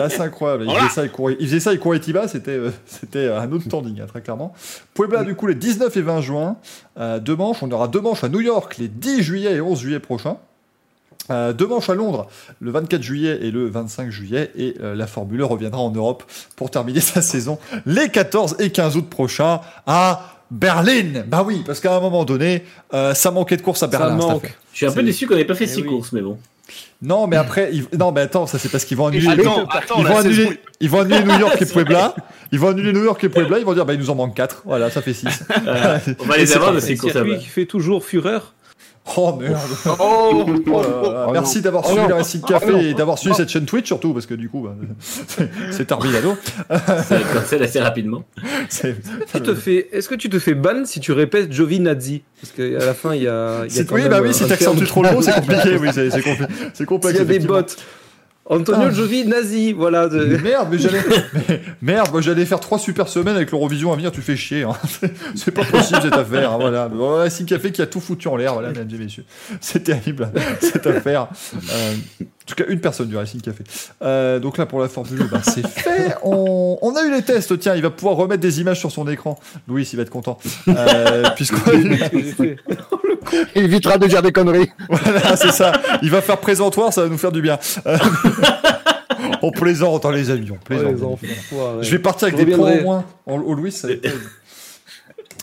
Assez 0.03 0.20
incroyable. 0.20 0.65
Il 0.65 0.70
Voilà. 0.70 0.85
faisait 0.85 0.95
ça 0.95 1.01
avec 1.03 1.12
Cour- 1.12 1.31
il 1.31 1.47
faisait 1.47 1.61
ça 1.61 1.70
avec 1.70 1.81
Couritiba, 1.83 2.27
c'était 2.27 2.51
euh, 2.53 2.70
c'était 2.86 3.28
un 3.28 3.51
autre 3.53 3.65
standing, 3.65 4.01
hein, 4.01 4.07
très 4.09 4.23
clairement. 4.23 4.55
Puebla, 4.95 5.25
du 5.25 5.35
coup, 5.35 5.47
les 5.47 5.55
19 5.55 5.95
et 5.97 6.01
20 6.01 6.20
juin, 6.23 6.57
euh, 6.99 7.20
deux 7.20 7.36
manches. 7.36 7.62
On 7.62 7.70
aura 7.70 7.86
deux 7.89 8.01
manches 8.01 8.25
à 8.25 8.28
New 8.28 8.41
York 8.41 8.77
les 8.78 8.89
10 8.89 9.23
juillet 9.23 9.53
et 9.57 9.61
11 9.61 9.78
juillet 9.81 10.01
prochains. 10.01 10.39
Euh, 11.31 11.53
deux 11.53 11.67
manches 11.67 11.91
à 11.91 11.95
Londres 11.95 12.29
le 12.61 12.71
24 12.71 13.03
juillet 13.03 13.39
et 13.43 13.51
le 13.51 13.69
25 13.69 14.11
juillet 14.11 14.51
et 14.57 14.77
euh, 14.81 14.95
la 14.95 15.07
Formule 15.09 15.43
1 15.43 15.47
reviendra 15.47 15.81
en 15.81 15.91
Europe 15.91 16.23
pour 16.55 16.71
terminer 16.71 17.01
sa 17.01 17.21
saison 17.23 17.59
les 17.85 18.09
14 18.11 18.57
et 18.61 18.71
15 18.71 18.97
août 18.97 19.09
prochains 19.11 19.61
à 19.87 20.35
Berlin. 20.53 21.25
Bah 21.27 21.43
oui, 21.45 21.63
parce 21.67 21.81
qu'à 21.81 21.97
un 21.97 22.01
moment 22.01 22.25
donné, 22.25 22.63
euh, 22.95 23.15
ça 23.15 23.33
manquait 23.33 23.57
de 23.57 23.63
course 23.63 23.83
à 23.83 23.91
Ça 23.91 23.99
Berlin. 23.99 24.19
cette 24.21 24.29
manque. 24.29 24.55
Je 24.73 24.77
suis 24.77 24.87
un 24.87 24.93
peu 24.93 25.03
déçu 25.03 25.27
qu'on 25.27 25.35
n'ait 25.35 25.45
pas 25.45 25.57
fait 25.57 25.65
Eh 25.65 25.69
six 25.69 25.83
oui. 25.83 25.89
courses, 25.89 26.13
mais 26.13 26.21
bon. 26.21 26.39
Non, 27.03 27.27
mais 27.27 27.37
après, 27.37 27.71
ils- 27.73 27.87
non, 27.99 28.11
mais 28.13 28.23
attends, 28.23 28.47
ça 28.47 28.59
c'est 28.59 28.69
parce 28.69 28.85
qu'ils 28.85 28.97
vont 28.97 29.07
annuler. 29.09 29.29
Attends, 29.29 29.67
attends, 29.67 29.97
ils, 29.99 30.07
vont 30.07 30.17
annuler, 30.17 30.61
ils 30.81 30.91
vont 30.91 31.01
annuler 31.01 31.25
New 31.25 31.39
York 31.39 31.57
et 31.61 31.67
Puebla. 31.67 32.15
Ils 32.53 32.59
vont 32.59 32.69
annuler 32.69 32.93
New 32.93 33.05
York 33.05 33.23
et 33.25 33.29
Puebla. 33.29 33.59
Ils 33.59 33.65
vont 33.65 33.75
dire, 33.75 33.85
bah, 33.85 33.93
il 33.95 33.99
nous 34.01 34.11
en 34.11 34.15
manque 34.15 34.35
4. 34.35 34.63
Voilà, 34.65 34.89
ça 34.91 35.03
fait 35.03 35.13
6. 35.15 35.27
Euh, 35.67 35.99
on 36.21 36.25
va 36.25 36.37
les 36.37 36.53
avoir 36.55 36.73
de 36.73 36.81
ces 36.81 36.97
courses 36.97 37.13
qui 37.41 37.47
fait 37.47 37.67
toujours 37.67 38.05
fureur. 38.05 38.55
Oh 39.17 39.36
merde. 39.36 39.57
Oh, 40.01 40.44
Oh 40.67 40.83
là. 40.83 41.26
Oh 41.28 41.33
Merci 41.33 41.60
d'avoir 41.60 41.85
Oh 41.86 41.89
suivi 41.91 42.02
non. 42.02 42.09
le 42.09 42.15
Racing 42.15 42.41
Oh 42.43 42.47
Café 42.49 42.73
non. 42.73 42.78
et 42.81 42.94
d'avoir 42.94 43.18
suivi 43.18 43.35
cette 43.36 43.49
chaîne 43.49 43.65
Twitch 43.65 43.86
surtout, 43.86 44.12
parce 44.12 44.26
que 44.26 44.35
du 44.35 44.49
coup, 44.49 44.62
bah, 44.62 44.75
c'est- 45.01 45.49
c'est. 45.70 45.86
Ça 47.05 47.18
cancel 47.33 47.62
assez 47.62 47.81
rapidement. 47.81 48.25
C'est- 48.68 48.97
Tu 49.33 49.41
te 49.41 49.55
fais, 49.55 49.89
est-ce 49.93 50.09
que 50.09 50.15
tu 50.17 50.28
te 50.28 50.39
fais 50.39 50.55
ban 50.55 50.85
si 50.85 50.99
tu 51.01 51.12
répètes 51.12 51.52
Giovinazzi? 51.52 52.23
Parce 52.41 52.52
qu'à 52.52 52.85
la 52.85 52.94
fin, 52.94 53.15
il 53.15 53.23
y 53.23 53.28
a. 53.28 53.65
il 53.68 53.75
y 53.75 53.78
a 53.81 53.85
c'est- 53.85 53.93
Oui, 53.93 54.09
bah 54.09 54.18
oui, 54.23 54.31
un 54.31 54.33
si 54.33 54.47
t'accentues 54.47 54.86
trop 54.86 55.02
le 55.02 55.12
mot, 55.12 55.23
c'est 55.23 55.33
compliqué. 55.35 55.76
Oui, 55.81 55.89
c'est 55.93 56.10
c'est 56.10 56.23
c'est 56.75 56.85
complexe. 56.85 57.18
y 57.18 57.20
a 57.20 57.25
des 57.25 57.39
bots. 57.39 57.60
Antonio 58.49 58.86
Ah. 58.89 58.91
Giovinazzi, 58.91 59.73
voilà. 59.73 60.08
de- 60.08 60.36
Merde, 60.39 60.68
mais 60.70 60.78
j'allais, 60.78 61.00
merde, 61.83 62.08
moi 62.12 62.20
j'allais 62.20 62.44
faire 62.47 62.60
trois 62.60 62.78
super 62.78 63.08
semaines 63.08 63.34
avec 63.36 63.50
l'Eurovision 63.50 63.92
à 63.92 63.97
venir, 63.97 64.12
tu 64.12 64.23
fais 64.23 64.36
chier. 64.36 64.62
hein. 64.62 64.76
C'est- 65.34 65.50
pas 65.50 65.65
possible 65.65 66.00
cette 66.02 66.12
affaire. 66.15 66.52
hein, 66.52 66.58
voilà, 66.60 66.89
Racing 66.97 67.47
Café 67.47 67.73
qui 67.73 67.83
a 67.83 67.86
tout 67.86 68.00
foutu 68.00 68.28
en 68.28 68.36
l'air, 68.36 68.52
voilà, 68.55 68.68
mesdames 68.68 68.89
et 68.94 68.99
messieurs. 69.05 69.25
C'est 69.60 69.83
terrible 69.83 70.31
cette 70.60 70.86
affaire. 70.86 71.26
Euh, 71.73 71.94
en 72.47 72.55
tout 72.55 72.62
cas, 72.62 72.70
une 72.70 72.78
personne 72.78 73.08
du 73.08 73.16
Racing 73.16 73.41
Café. 73.41 73.65
Euh, 74.02 74.39
donc 74.39 74.57
là, 74.57 74.66
pour 74.66 74.81
la 74.81 74.89
Formule, 74.89 75.20
1, 75.20 75.25
ben, 75.25 75.41
c'est 75.42 75.66
fait. 75.66 76.15
On, 76.23 76.78
on 76.81 76.94
a 76.94 77.02
eu 77.02 77.10
les 77.10 77.23
tests. 77.23 77.58
Tiens, 77.58 77.75
il 77.75 77.83
va 77.83 77.91
pouvoir 77.91 78.15
remettre 78.15 78.41
des 78.41 78.60
images 78.60 78.78
sur 78.78 78.92
son 78.92 79.08
écran. 79.08 79.36
Louis, 79.66 79.83
il 79.92 79.97
va 79.97 80.02
être 80.02 80.10
content. 80.10 80.39
Euh, 80.68 81.25
puisqu'on. 81.34 81.58
Il 83.57 83.65
évitera 83.65 83.99
de 83.99 84.07
dire 84.07 84.23
des 84.23 84.31
conneries. 84.31 84.70
Voilà, 84.89 85.36
c'est 85.36 85.50
ça. 85.50 85.73
Il 86.02 86.10
va 86.10 86.20
faire 86.20 86.39
présentoir, 86.39 86.92
ça 86.92 87.02
va 87.02 87.08
nous 87.08 87.18
faire 87.18 87.33
du 87.33 87.42
bien. 87.42 87.58
Euh, 87.84 87.99
on 89.42 89.50
plaisante 89.50 90.05
dans 90.05 90.12
les 90.12 90.31
avions. 90.31 90.58
Oh, 90.60 90.65
plaisante. 90.65 91.18
les. 91.23 91.83
Je 91.83 91.91
vais 91.91 91.99
partir 91.99 92.28
avec 92.28 92.39
Je 92.39 92.44
des 92.44 92.52
points 92.55 92.78
au 92.78 92.83
moins. 92.83 93.05
Au, 93.26 93.55
Louis, 93.55 93.73
ça 93.73 93.89
va 93.89 93.94
être 93.94 94.02
terrible. 94.02 94.31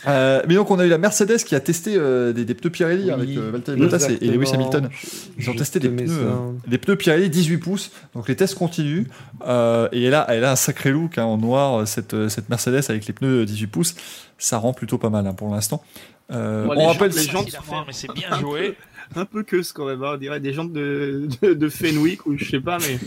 Euh, 0.07 0.41
mais 0.47 0.55
donc 0.55 0.69
on 0.71 0.79
a 0.79 0.85
eu 0.85 0.89
la 0.89 0.97
Mercedes 0.97 1.37
qui 1.45 1.55
a 1.55 1.59
testé 1.59 1.95
euh, 1.95 2.33
des, 2.33 2.45
des 2.45 2.53
pneus 2.53 2.71
Pirelli 2.71 3.09
avec 3.11 3.29
euh, 3.37 3.51
Valtteri 3.51 3.77
Bottas 3.77 4.07
et, 4.09 4.25
et 4.25 4.31
Lewis. 4.31 4.51
Hamilton. 4.53 4.89
Ils 5.37 5.49
ont 5.49 5.53
testé 5.55 5.79
te 5.79 5.87
des 5.87 5.95
pneus, 5.95 6.11
euh, 6.11 6.51
des 6.67 6.77
pneus 6.77 6.95
Pirelli 6.97 7.29
18 7.29 7.57
pouces. 7.59 7.91
Donc 8.13 8.27
les 8.27 8.35
tests 8.35 8.55
continuent. 8.55 9.05
Euh, 9.47 9.87
et 9.91 10.03
elle 10.03 10.13
a, 10.13 10.25
elle 10.29 10.43
a 10.43 10.51
un 10.51 10.55
sacré 10.55 10.91
look 10.91 11.17
hein, 11.17 11.23
en 11.25 11.37
noir, 11.37 11.87
cette, 11.87 12.27
cette 12.29 12.49
Mercedes 12.49 12.81
avec 12.89 13.05
les 13.05 13.13
pneus 13.13 13.45
18 13.45 13.67
pouces. 13.67 13.95
Ça 14.37 14.57
rend 14.57 14.73
plutôt 14.73 14.97
pas 14.97 15.09
mal 15.09 15.25
hein, 15.27 15.33
pour 15.33 15.49
l'instant. 15.53 15.83
Euh, 16.31 16.65
Bon, 16.65 16.71
on 16.71 16.75
les 16.75 16.85
rappelle. 16.85 17.11
gens- 17.13 17.43
les 17.43 17.51
mais 17.87 17.93
c'est 17.93 18.11
bien 18.13 18.39
joué. 18.39 18.75
un 19.15 19.25
peu 19.25 19.43
que 19.43 19.61
ce 19.61 19.73
qu'on 19.73 19.85
va 19.85 19.95
voir, 19.95 20.15
on 20.15 20.17
dirait 20.17 20.39
des 20.39 20.53
jantes 20.53 20.73
de, 20.73 21.27
de, 21.41 21.53
de 21.53 21.69
Fenwick 21.69 22.25
ou 22.25 22.37
je 22.37 22.45
sais 22.49 22.59
pas, 22.61 22.77
mais 22.79 22.97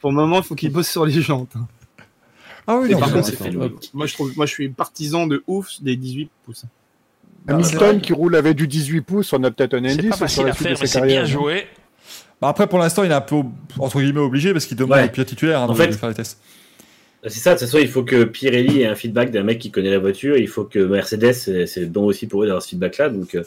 pour 0.00 0.10
le 0.10 0.16
moment, 0.16 0.38
il 0.38 0.42
faut 0.44 0.54
qu'ils 0.54 0.70
bossent 0.72 0.90
sur 0.90 1.04
les 1.06 1.20
jantes. 1.20 1.50
hein. 1.56 1.66
Ah 2.66 2.78
oui, 2.82 2.90
non, 2.90 2.98
par 2.98 3.12
contre, 3.12 3.26
c'est 3.28 3.52
Moi, 3.94 4.06
je 4.06 4.14
trouve, 4.14 4.36
moi, 4.36 4.46
je 4.46 4.50
suis 4.52 4.68
partisan 4.68 5.26
de 5.26 5.42
ouf 5.46 5.68
des 5.80 5.96
18 5.96 6.28
pouces. 6.44 6.64
Hamilton 7.48 8.00
qui 8.00 8.12
roule 8.12 8.34
avec 8.34 8.56
du 8.56 8.66
18 8.66 9.02
pouces, 9.02 9.32
on 9.32 9.42
a 9.44 9.50
peut-être 9.50 9.74
un 9.74 9.82
C'est 9.84 9.92
indice 9.92 10.10
pas 10.10 10.16
sur 10.16 10.26
facile 10.26 10.48
à 10.48 10.52
faire, 10.52 10.76
mais 10.80 10.86
c'est 10.86 11.00
bien 11.06 11.24
joué. 11.24 11.66
Bah, 12.40 12.48
après, 12.48 12.66
pour 12.66 12.78
l'instant, 12.78 13.04
il 13.04 13.10
est 13.10 13.14
un 13.14 13.20
peu 13.20 13.36
entre 13.78 14.00
guillemets 14.00 14.20
obligé 14.20 14.52
parce 14.52 14.66
qu'il 14.66 14.76
demande 14.76 14.98
Ouais. 14.98 15.04
au 15.06 15.08
pilote 15.08 15.28
titulaire 15.28 15.60
hein, 15.62 15.66
En 15.68 15.72
de, 15.72 15.78
fait- 15.78 15.86
de 15.88 15.92
faire 15.92 16.08
les 16.08 16.14
tests. 16.14 16.40
C'est 17.28 17.40
ça, 17.40 17.54
de 17.54 17.58
toute 17.58 17.66
façon, 17.66 17.78
il 17.78 17.88
faut 17.88 18.04
que 18.04 18.24
Pirelli 18.24 18.82
ait 18.82 18.86
un 18.86 18.94
feedback 18.94 19.30
d'un 19.32 19.42
mec 19.42 19.58
qui 19.58 19.70
connaît 19.72 19.90
la 19.90 19.98
voiture. 19.98 20.36
Il 20.36 20.46
faut 20.48 20.64
que 20.64 20.78
Mercedes, 20.78 21.32
c'est 21.32 21.66
c'est 21.66 21.86
bon 21.86 22.04
aussi 22.04 22.26
pour 22.26 22.42
eux 22.42 22.46
d'avoir 22.46 22.62
ce 22.62 22.68
feedback-là. 22.68 23.08
Donc, 23.08 23.34
euh, 23.34 23.42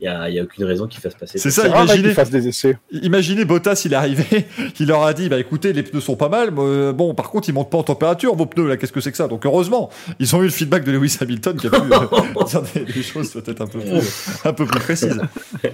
il 0.00 0.04
n'y 0.04 0.08
a, 0.08 0.28
il 0.28 0.34
y 0.34 0.38
a 0.38 0.42
aucune 0.42 0.64
raison 0.64 0.86
qu'ils 0.86 1.00
fassent 1.00 1.14
passer. 1.14 1.38
C'est 1.38 1.50
ça. 1.50 1.64
mec, 1.64 1.72
imaginez. 1.72 2.02
qu'il 2.02 2.14
fasse 2.14 2.30
des 2.30 2.48
essais. 2.48 2.78
Imaginez 2.90 3.44
Bottas, 3.44 3.82
il 3.84 3.92
est 3.92 3.96
arrivé, 3.96 4.46
il 4.80 4.86
leur 4.86 5.04
a 5.04 5.12
dit 5.14 5.28
bah 5.28 5.38
écoutez, 5.38 5.72
les 5.72 5.82
pneus 5.82 6.00
sont 6.00 6.16
pas 6.16 6.28
mal, 6.28 6.50
mais, 6.50 6.60
euh, 6.62 6.92
bon, 6.92 7.14
par 7.14 7.30
contre, 7.30 7.48
ils 7.48 7.52
montent 7.52 7.70
pas 7.70 7.78
en 7.78 7.82
température, 7.82 8.34
vos 8.34 8.46
pneus 8.46 8.68
là, 8.68 8.76
qu'est-ce 8.76 8.92
que 8.92 9.00
c'est 9.00 9.10
que 9.10 9.16
ça? 9.16 9.28
Donc 9.28 9.46
heureusement, 9.46 9.90
ils 10.18 10.34
ont 10.36 10.40
eu 10.40 10.46
le 10.46 10.50
feedback 10.50 10.84
de 10.84 10.92
Lewis 10.92 11.16
Hamilton 11.20 11.56
qui 11.56 11.66
a 11.66 11.70
pu 11.70 11.76
euh, 11.76 12.44
dire 12.46 12.62
des, 12.74 12.84
des 12.84 13.02
choses 13.02 13.30
peut-être 13.32 13.62
un 13.62 13.66
peu 13.66 13.78
plus, 13.78 14.28
un 14.44 14.52
peu 14.52 14.66
plus 14.66 14.80
précises. 14.80 15.20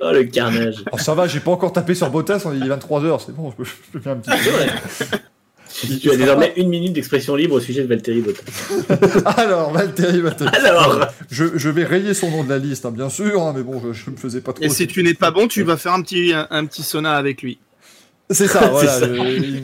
Oh, 0.00 0.10
le 0.12 0.24
carnage. 0.24 0.82
Alors 0.86 1.00
ça 1.00 1.14
va, 1.14 1.26
j'ai 1.26 1.40
pas 1.40 1.50
encore 1.50 1.72
tapé 1.72 1.94
sur 1.94 2.10
Bottas, 2.10 2.42
on 2.44 2.52
est 2.52 2.58
23h, 2.58 3.22
c'est 3.24 3.34
bon, 3.34 3.50
je 3.50 3.56
peux, 3.56 3.64
je 3.64 3.70
peux 3.92 4.00
faire 4.00 4.12
un 4.12 4.16
petit 4.16 4.30
C'est 4.42 4.50
vrai. 4.50 4.68
Tu 5.80 6.10
as 6.10 6.16
désormais 6.16 6.52
une 6.56 6.68
minute 6.68 6.92
d'expression 6.92 7.34
libre 7.34 7.54
au 7.54 7.60
sujet 7.60 7.82
de 7.82 7.86
Valtteri 7.88 8.20
Bottas. 8.20 8.42
Alors, 9.36 9.72
Valtteri 9.72 10.20
Bottas. 10.20 10.46
Alors 10.48 11.06
Je, 11.30 11.44
je 11.56 11.68
vais 11.70 11.84
rayer 11.84 12.14
son 12.14 12.30
nom 12.30 12.44
de 12.44 12.50
la 12.50 12.58
liste, 12.58 12.84
hein, 12.86 12.90
bien 12.90 13.08
sûr, 13.08 13.40
hein, 13.42 13.52
mais 13.56 13.62
bon, 13.62 13.80
je, 13.80 13.92
je 13.92 14.10
me 14.10 14.16
faisais 14.16 14.40
pas 14.40 14.52
trop. 14.52 14.64
Et 14.64 14.68
si 14.68 14.86
tu 14.86 15.02
n'es 15.02 15.14
pas 15.14 15.30
bon, 15.30 15.48
tu 15.48 15.62
vas 15.62 15.76
faire 15.76 15.94
un 15.94 16.02
petit, 16.02 16.32
un, 16.34 16.46
un 16.50 16.66
petit 16.66 16.82
sauna 16.82 17.14
avec 17.14 17.42
lui. 17.42 17.58
C'est 18.30 18.46
ça, 18.48 18.66
voilà, 18.70 18.90
ça. 19.00 19.06
je- 19.08 19.14
ils 19.14 19.62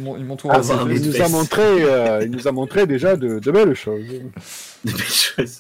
Ah, 0.51 0.59
bah, 0.61 0.85
Il 0.91 1.03
nous 1.09 1.21
a 1.23 1.29
montré, 1.29 1.63
euh, 1.63 2.21
il 2.25 2.31
nous 2.31 2.49
a 2.49 2.53
montré 2.53 2.87
déjà 2.87 3.17
de, 3.17 3.39
de 3.39 3.51
belles 3.51 3.75
choses. 3.75 4.03
des 4.85 4.93
belles 4.93 5.07
choses. 5.07 5.59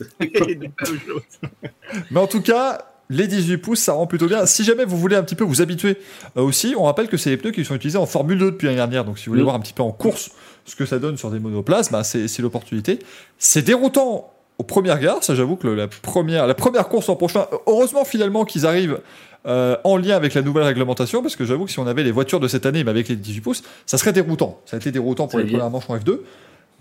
Mais 2.11 2.21
en 2.21 2.27
tout 2.27 2.43
cas, 2.43 2.87
les 3.11 3.27
18 3.27 3.57
pouces, 3.59 3.81
ça 3.81 3.93
rend 3.95 4.07
plutôt 4.07 4.27
bien. 4.27 4.45
Si 4.47 4.65
jamais 4.65 4.85
vous 4.85 4.97
voulez 4.99 5.17
un 5.17 5.23
petit 5.23 5.35
peu 5.35 5.45
vous 5.45 5.63
habituer 5.63 5.97
euh, 6.37 6.43
aussi, 6.43 6.75
on 6.77 6.85
rappelle 6.85 7.09
que 7.09 7.17
c'est 7.17 7.31
les 7.31 7.37
pneus 7.37 7.53
qui 7.53 7.65
sont 7.65 7.75
utilisés 7.75 7.99
en 7.99 8.07
Formule 8.07 8.39
2 8.39 8.51
depuis 8.53 8.67
l'année 8.67 8.77
dernière. 8.77 9.05
Donc 9.05 9.19
si 9.19 9.27
vous 9.27 9.33
voulez 9.33 9.43
voir 9.43 9.55
un 9.55 9.61
petit 9.61 9.73
peu 9.73 9.83
en 9.83 9.93
course 9.93 10.31
ce 10.65 10.77
que 10.77 10.85
ça 10.87 10.99
donne 10.99 11.17
sur 11.17 11.31
des 11.31 11.39
monoplaces, 11.39 11.91
bah, 11.91 12.05
c'est 12.05 12.29
c'est 12.29 12.43
l'opportunité. 12.43 12.99
C'est 13.39 13.63
déroutant 13.63 14.33
aux 14.59 14.65
premières 14.65 14.99
gares, 14.99 15.23
ça 15.23 15.35
j'avoue 15.35 15.57
que 15.57 15.69
le- 15.69 15.75
la 15.77 15.87
première, 15.89 16.47
la 16.47 16.55
première 16.55 16.89
course 16.89 17.09
en 17.09 17.17
prochain, 17.17 17.47
heureusement 17.67 18.05
finalement 18.05 18.45
qu'ils 18.45 18.67
arrivent 18.67 19.01
euh, 19.47 19.77
en 19.85 19.97
lien 19.97 20.17
avec 20.17 20.35
la 20.35 20.43
nouvelle 20.43 20.65
réglementation, 20.65 21.23
parce 21.23 21.37
que 21.37 21.45
j'avoue 21.45 21.65
que 21.67 21.71
si 21.71 21.79
on 21.79 21.87
avait 21.87 22.03
les 22.03 22.11
voitures 22.11 22.41
de 22.41 22.49
cette 22.49 22.67
année, 22.67 22.83
mais 22.83 22.91
avec 22.91 23.09
les 23.09 23.15
18 23.17 23.41
pouces, 23.41 23.63
ça 23.87 23.97
serait 23.99 24.13
déroutant. 24.13 24.61
Ça 24.67 24.77
a 24.77 24.81
été 24.81 24.91
déroutant 24.91 25.29
pour 25.29 25.39
les 25.39 25.45
est. 25.47 25.49
premières 25.49 25.71
manches 25.71 25.89
en 25.89 25.97
F2. 25.97 26.19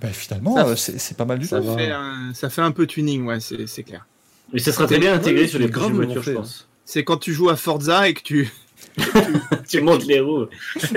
Ben, 0.02 0.12
finalement, 0.12 0.56
Ça- 0.56 0.66
euh, 0.68 0.76
c'est 0.76 1.00
c'est 1.00 1.16
pas 1.16 1.26
mal 1.26 1.38
du 1.40 1.46
Ça 1.46 1.62
tout. 1.62 1.76
fait, 1.78 1.92
un, 1.92 2.32
ça 2.34 2.50
fait 2.50 2.62
un 2.64 2.72
peu 2.72 2.88
tuning, 2.88 3.26
ouais, 3.26 3.40
c'est 3.40 3.68
c'est 3.68 3.84
clair. 3.84 4.06
Mais 4.54 4.60
ça 4.60 4.72
sera 4.72 4.86
très 4.88 5.00
bien 5.00 5.14
intégré 5.14 5.48
sur 5.48 5.60
les 5.60 5.68
prochaines 5.68 5.94
voitures, 5.94 6.24
je 6.24 6.32
pense. 6.32 6.68
C'est 6.86 7.04
quand 7.04 7.18
tu 7.18 7.34
joues 7.34 7.50
à 7.50 7.56
Forza 7.56 8.08
et 8.08 8.14
que 8.14 8.22
tu. 8.22 8.50
tu 9.68 9.82
montes 9.82 10.06
les 10.06 10.20
roues. 10.20 10.46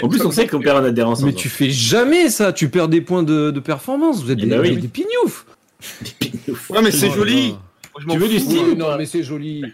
En 0.03 0.09
plus, 0.09 0.23
on 0.23 0.31
sait 0.31 0.47
qu'on 0.47 0.61
perd 0.61 0.79
en 0.79 0.85
adhérence. 0.85 1.23
Mais 1.23 1.33
tu 1.33 1.49
fais 1.49 1.71
jamais 1.71 2.31
ça, 2.31 2.53
tu 2.53 2.69
perds 2.69 2.89
des 2.89 3.01
points 3.01 3.23
de, 3.23 3.51
de 3.51 3.61
performance, 3.61 4.23
vous 4.23 4.31
êtes 4.31 4.39
Eh 4.41 4.47
des, 4.47 4.49
bah 4.51 4.61
oui. 4.61 4.77
des 4.77 4.89
pignoufs. 4.89 5.47
Ouais, 6.71 6.83
mais 6.83 6.91
c'est 6.91 7.11
joli. 7.11 7.55
Tu 8.09 8.19
veux 8.19 8.29
du 8.29 8.39
style 8.39 8.75
Non 8.77 8.97
mais 8.97 9.07
c'est 9.07 9.23
joli. 9.23 9.65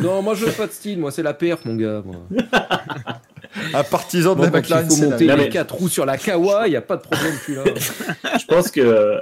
Non, 0.00 0.22
moi 0.22 0.34
je 0.34 0.44
veux 0.44 0.52
pas 0.52 0.66
de 0.66 0.72
style, 0.72 0.98
moi 0.98 1.10
c'est 1.12 1.22
la 1.22 1.34
perf 1.34 1.64
mon 1.64 1.76
gars. 1.76 2.02
Moi. 2.04 2.16
Un 3.74 3.84
partisan 3.84 4.34
de 4.34 4.42
la 4.42 4.50
McLaren, 4.50 4.88
il 4.90 4.96
faut 4.96 5.10
monter 5.10 5.36
les 5.36 5.48
quatre 5.48 5.74
roues 5.74 5.88
sur 5.88 6.04
la 6.04 6.18
Kawa, 6.18 6.66
il 6.66 6.72
y 6.72 6.76
a 6.76 6.82
pas 6.82 6.96
de 6.96 7.02
problème 7.02 7.34
tu 7.44 7.54
là. 7.54 7.64
Je 8.38 8.44
pense 8.46 8.70
que. 8.70 9.20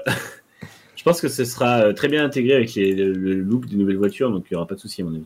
Je 1.07 1.12
pense 1.12 1.20
que 1.20 1.28
ce 1.28 1.44
sera 1.44 1.83
euh, 1.83 1.93
très 1.93 2.09
bien 2.09 2.25
intégré 2.25 2.57
avec 2.57 2.75
les- 2.75 2.93
le, 2.93 3.12
le 3.12 3.35
look 3.35 3.67
des 3.67 3.76
nouvelles 3.76 3.97
voitures, 3.97 4.28
donc 4.33 4.47
il 4.51 4.55
n'y 4.55 4.57
aura 4.57 4.67
pas 4.67 4.75
de 4.75 4.81
souci 4.81 5.02
à 5.02 5.05
mon 5.05 5.15
avis. 5.15 5.25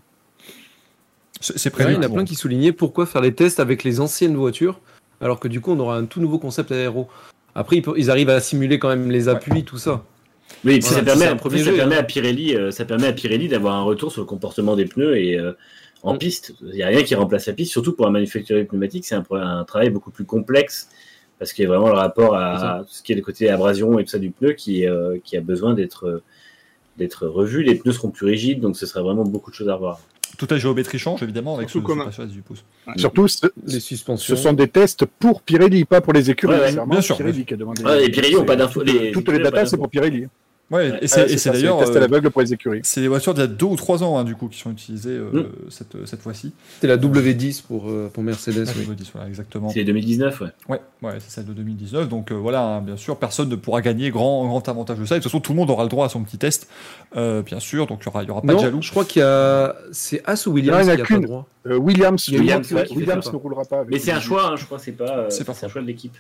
C'est 1.41 1.71
Ouais, 1.71 1.71
prévu. 1.71 1.93
il 1.93 1.95
y 1.95 1.97
en 1.97 2.03
a 2.03 2.09
plein 2.11 2.27
qui 2.27 2.35
soulignaient 2.35 2.73
pourquoi 2.73 3.07
faire 3.07 3.23
les 3.23 3.33
tests 3.35 3.61
avec 3.61 3.83
les 3.83 3.99
anciennes 3.99 4.37
voitures, 4.37 4.79
alors 5.23 5.41
que 5.41 5.49
du 5.49 5.63
coup 5.63 5.73
on 5.73 5.79
aura 5.81 5.97
un 5.97 6.05
tout 6.05 6.21
nouveau 6.21 6.39
concept 6.39 6.71
aéro. 6.71 7.09
Après 7.55 7.83
ils, 7.97 8.11
arrivent 8.11 8.29
à 8.29 8.41
simuler 8.41 8.79
quand 8.79 8.91
même 8.91 9.11
les 9.11 9.31
appuis, 9.31 9.65
tout 9.65 9.79
ça. 9.79 10.05
Oui, 10.67 10.75
et 10.75 10.79
puis 10.81 10.89
Voilà, 10.89 10.99
ça 10.99 11.03
permet, 11.19 11.41
plus, 11.41 11.65
ça 11.65 11.73
permet 11.73 11.97
à 11.97 12.03
Pirelli, 12.03 12.57
euh, 12.57 12.71
ça 12.71 12.85
permet 12.85 13.07
à 13.07 13.15
Pirelli 13.15 13.49
d'avoir 13.49 13.75
un 13.77 13.83
retour 13.83 14.13
sur 14.13 14.21
le 14.21 14.27
comportement 14.27 14.77
des 14.77 14.85
pneus 14.85 15.17
et 15.17 15.39
euh, 15.39 15.53
en 16.03 16.13
Mm. 16.13 16.19
piste. 16.19 16.55
Il 16.61 16.75
n'y 16.75 16.83
a 16.83 16.89
rien 16.89 17.03
qui 17.05 17.15
remplace 17.15 17.47
la 17.47 17.55
piste, 17.55 17.73
surtout 17.73 17.95
pour 17.95 18.07
un 18.07 18.11
manufacturier 18.11 18.65
pneumatique, 18.65 19.07
c'est 19.07 19.15
un 19.15 19.65
travail 19.65 19.89
beaucoup 19.89 20.11
plus 20.11 20.27
complexe 20.27 20.91
parce 21.41 21.53
qu'il 21.53 21.65
y 21.65 21.67
a 21.67 21.69
vraiment 21.71 21.89
le 21.89 21.95
rapport 21.95 22.37
à 22.37 22.85
tout 22.87 22.93
ce 22.95 23.03
qui 23.03 23.11
est 23.13 23.17
le 23.17 23.23
côté 23.23 23.51
abrasion 23.51 23.99
et 23.99 24.05
tout 24.05 24.11
ça 24.11 24.19
du 24.21 24.31
pneu 24.31 24.53
qui, 24.53 24.87
euh, 24.87 25.19
qui 25.25 25.37
a 25.37 25.41
besoin 25.41 25.75
d'être 25.75 26.07
euh, 26.07 26.23
d'être 26.99 27.27
revu. 27.27 27.63
Les 27.65 27.75
pneus 27.75 27.93
seront 27.95 28.11
plus 28.11 28.27
rigides, 28.27 28.61
donc 28.61 28.77
ce 28.77 28.85
sera 28.87 29.01
vraiment 29.03 29.25
beaucoup 29.25 29.51
de 29.51 29.57
choses 29.57 29.69
à 29.71 29.75
revoir. 29.75 30.01
Toute 30.39 30.53
la 30.53 30.59
géométrie 30.59 30.99
change 30.99 31.23
évidemment 31.25 31.57
avec 31.57 31.69
Surtout 31.71 31.87
ce 31.89 31.93
comme 31.93 32.01
un- 32.03 32.05
passage 32.05 32.25
à 32.25 32.29
18 32.29 32.43
pouces. 32.43 32.65
Surtout, 32.97 33.27
ce, 33.27 33.47
Les 33.67 33.81
suspensions. 33.81 34.37
ce 34.37 34.41
sont 34.41 34.53
des 34.53 34.69
tests 34.69 35.05
pour 35.05 35.43
Pirelli, 35.43 35.85
pas 35.85 36.01
pour 36.01 36.13
les 36.13 36.31
écuries. 36.31 36.55
Ouais, 36.55 36.73
bien 36.87 37.01
sûr, 37.01 37.17
Pirelli 37.17 37.45
qui 37.45 37.55
a 37.55 37.57
demandé. 37.57 37.83
Ouais, 37.83 38.01
les 38.03 38.11
Pirelli 38.11 38.37
ont 38.37 38.45
pas 38.45 38.55
d'infos. 38.57 38.81
Toutes, 39.13 39.29
les- 39.29 39.39
les 39.39 39.43
datas, 39.43 39.67
c'est 39.67 39.77
pour 39.77 39.89
Pirelli. 39.89 40.29
Ouais, 40.71 40.99
et 41.03 41.09
c'est 41.09 41.37
ça, 41.37 41.51
d'ailleurs 41.51 41.79
les 41.81 41.85
tests 41.85 41.97
à 41.97 41.99
euh, 41.99 42.01
l'aveugle 42.03 42.31
pour 42.31 42.43
les 42.43 42.53
écuries. 42.53 42.81
c'est 42.85 43.01
des 43.01 43.09
voitures 43.09 43.35
d'il 43.35 43.41
y 43.41 43.45
a 43.45 43.49
deux 43.49 43.67
ou 43.67 43.75
trois 43.77 44.05
ans 44.05 44.19
hein, 44.19 44.25
du 44.25 44.37
coup 44.37 44.47
qui 44.49 44.59
sont 44.59 44.71
utilisées 44.71 45.11
euh, 45.17 45.31
Mm. 45.33 45.47
cette, 45.69 46.07
cette 46.07 46.23
fois-ci. 46.23 46.53
C'était 46.75 46.87
la 46.87 46.97
W10 46.97 47.63
pour, 47.67 47.89
euh, 47.91 48.09
pour 48.13 48.23
Mercedes. 48.23 48.67
Ah, 48.69 48.73
oui. 48.77 48.83
je 48.83 48.87
vous 48.87 48.95
dis, 48.95 49.11
voilà, 49.13 49.29
exactement. 49.29 49.69
C'est 49.71 49.83
2019, 49.83 50.41
ouais. 50.43 50.49
Ouais, 50.69 50.81
ouais, 51.03 51.15
c'est 51.19 51.31
celle 51.31 51.47
de 51.47 51.53
2019. 51.55 52.09
Donc 52.09 52.31
euh, 52.31 52.35
voilà, 52.37 52.63
hein, 52.63 52.81
bien 52.83 52.97
sûr, 52.97 53.17
personne 53.17 53.49
ne 53.49 53.57
pourra 53.57 53.81
gagner 53.83 54.11
grand, 54.11 54.47
grand 54.47 54.69
avantage 54.69 54.99
de 54.99 55.05
ça. 55.07 55.17
Et 55.17 55.19
de 55.19 55.23
toute 55.25 55.33
façon, 55.33 55.41
tout 55.41 55.53
le 55.53 55.59
monde 55.59 55.71
aura 55.71 55.83
le 55.83 55.89
droit 55.89 56.07
à 56.07 56.09
son 56.09 56.23
petit 56.23 56.39
test, 56.39 56.69
euh, 57.17 57.43
bien 57.43 57.59
sûr. 57.59 57.87
Donc 57.89 58.01
il 58.03 58.07
y 58.07 58.09
aura, 58.09 58.23
il 58.23 58.29
y 58.29 58.31
aura 58.31 58.43
pas 58.43 58.49
de 58.49 58.53
Non, 58.53 58.59
jaloux. 58.61 58.83
je 58.83 58.91
crois 58.91 59.05
qu'il 59.05 59.21
y 59.21 59.25
a. 59.25 59.75
C'est 59.91 60.23
As 60.25 60.47
ou 60.47 60.53
Williams 60.53 60.87
Non, 60.87 60.93
il 60.95 60.99
y 60.99 61.01
en 61.01 61.03
a 61.03 61.07
qui 61.07 61.13
a 61.15 61.17
pas 61.17 61.27
droit. 61.27 61.47
Euh, 61.67 61.77
Williams, 61.77 62.29
Williams, 62.29 62.71
monde- 62.71 62.81
ouais, 62.83 62.97
Williams 62.97 63.33
ne 63.33 63.37
roulera 63.37 63.65
pas. 63.65 63.79
avec 63.81 63.91
Mais 63.91 63.99
c'est 63.99 64.13
un 64.13 64.21
choix, 64.21 64.47
hein, 64.53 64.57
je 64.57 64.65
crois, 64.67 64.79
c'est 64.79 64.93
pas, 64.93 65.19
euh, 65.19 65.27
C'est 65.31 65.49
un 65.49 65.69
choix 65.69 65.83
de 65.83 65.87
l'équipe. 65.87 66.17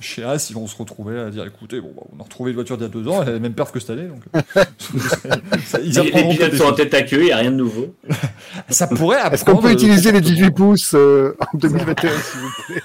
Chez 0.00 0.24
As, 0.24 0.48
ils 0.50 0.54
vont 0.54 0.66
se 0.66 0.76
retrouver 0.76 1.18
à 1.20 1.30
dire 1.30 1.44
écoutez, 1.44 1.80
bon, 1.80 1.92
bah, 1.96 2.02
on 2.16 2.20
a 2.20 2.22
retrouvé 2.24 2.50
une 2.50 2.56
voiture 2.56 2.76
d'il 2.76 2.84
y 2.84 2.86
a 2.86 2.90
deux 2.90 3.06
ans, 3.08 3.22
elle 3.22 3.28
a 3.28 3.32
la 3.32 3.38
même 3.38 3.52
perf 3.54 3.70
que 3.72 3.78
cette 3.80 3.90
année. 3.90 4.08
Donc, 4.08 4.22
euh, 4.34 4.40
ça, 5.66 5.78
ils 5.80 5.92
Les, 5.94 6.02
les 6.04 6.10
pilotes 6.10 6.38
peut-être 6.38 6.56
sont 6.56 6.64
en 6.64 6.72
tête 6.72 6.94
à 6.94 7.02
queue, 7.02 7.20
il 7.20 7.24
n'y 7.26 7.32
a 7.32 7.36
rien 7.36 7.50
de 7.50 7.56
nouveau. 7.56 7.94
Ça 8.68 8.86
pourrait 8.86 9.18
Est-ce 9.18 9.44
qu'on 9.44 9.52
apprendre. 9.52 9.60
peut 9.62 9.68
le 9.68 9.74
utiliser 9.74 10.12
les 10.12 10.18
comportement. 10.20 10.40
18 10.40 10.50
pouces 10.54 10.94
euh, 10.94 11.36
en 11.52 11.58
2021, 11.58 12.10
s'il 12.18 12.40
vous 12.40 12.50
plaît? 12.66 12.82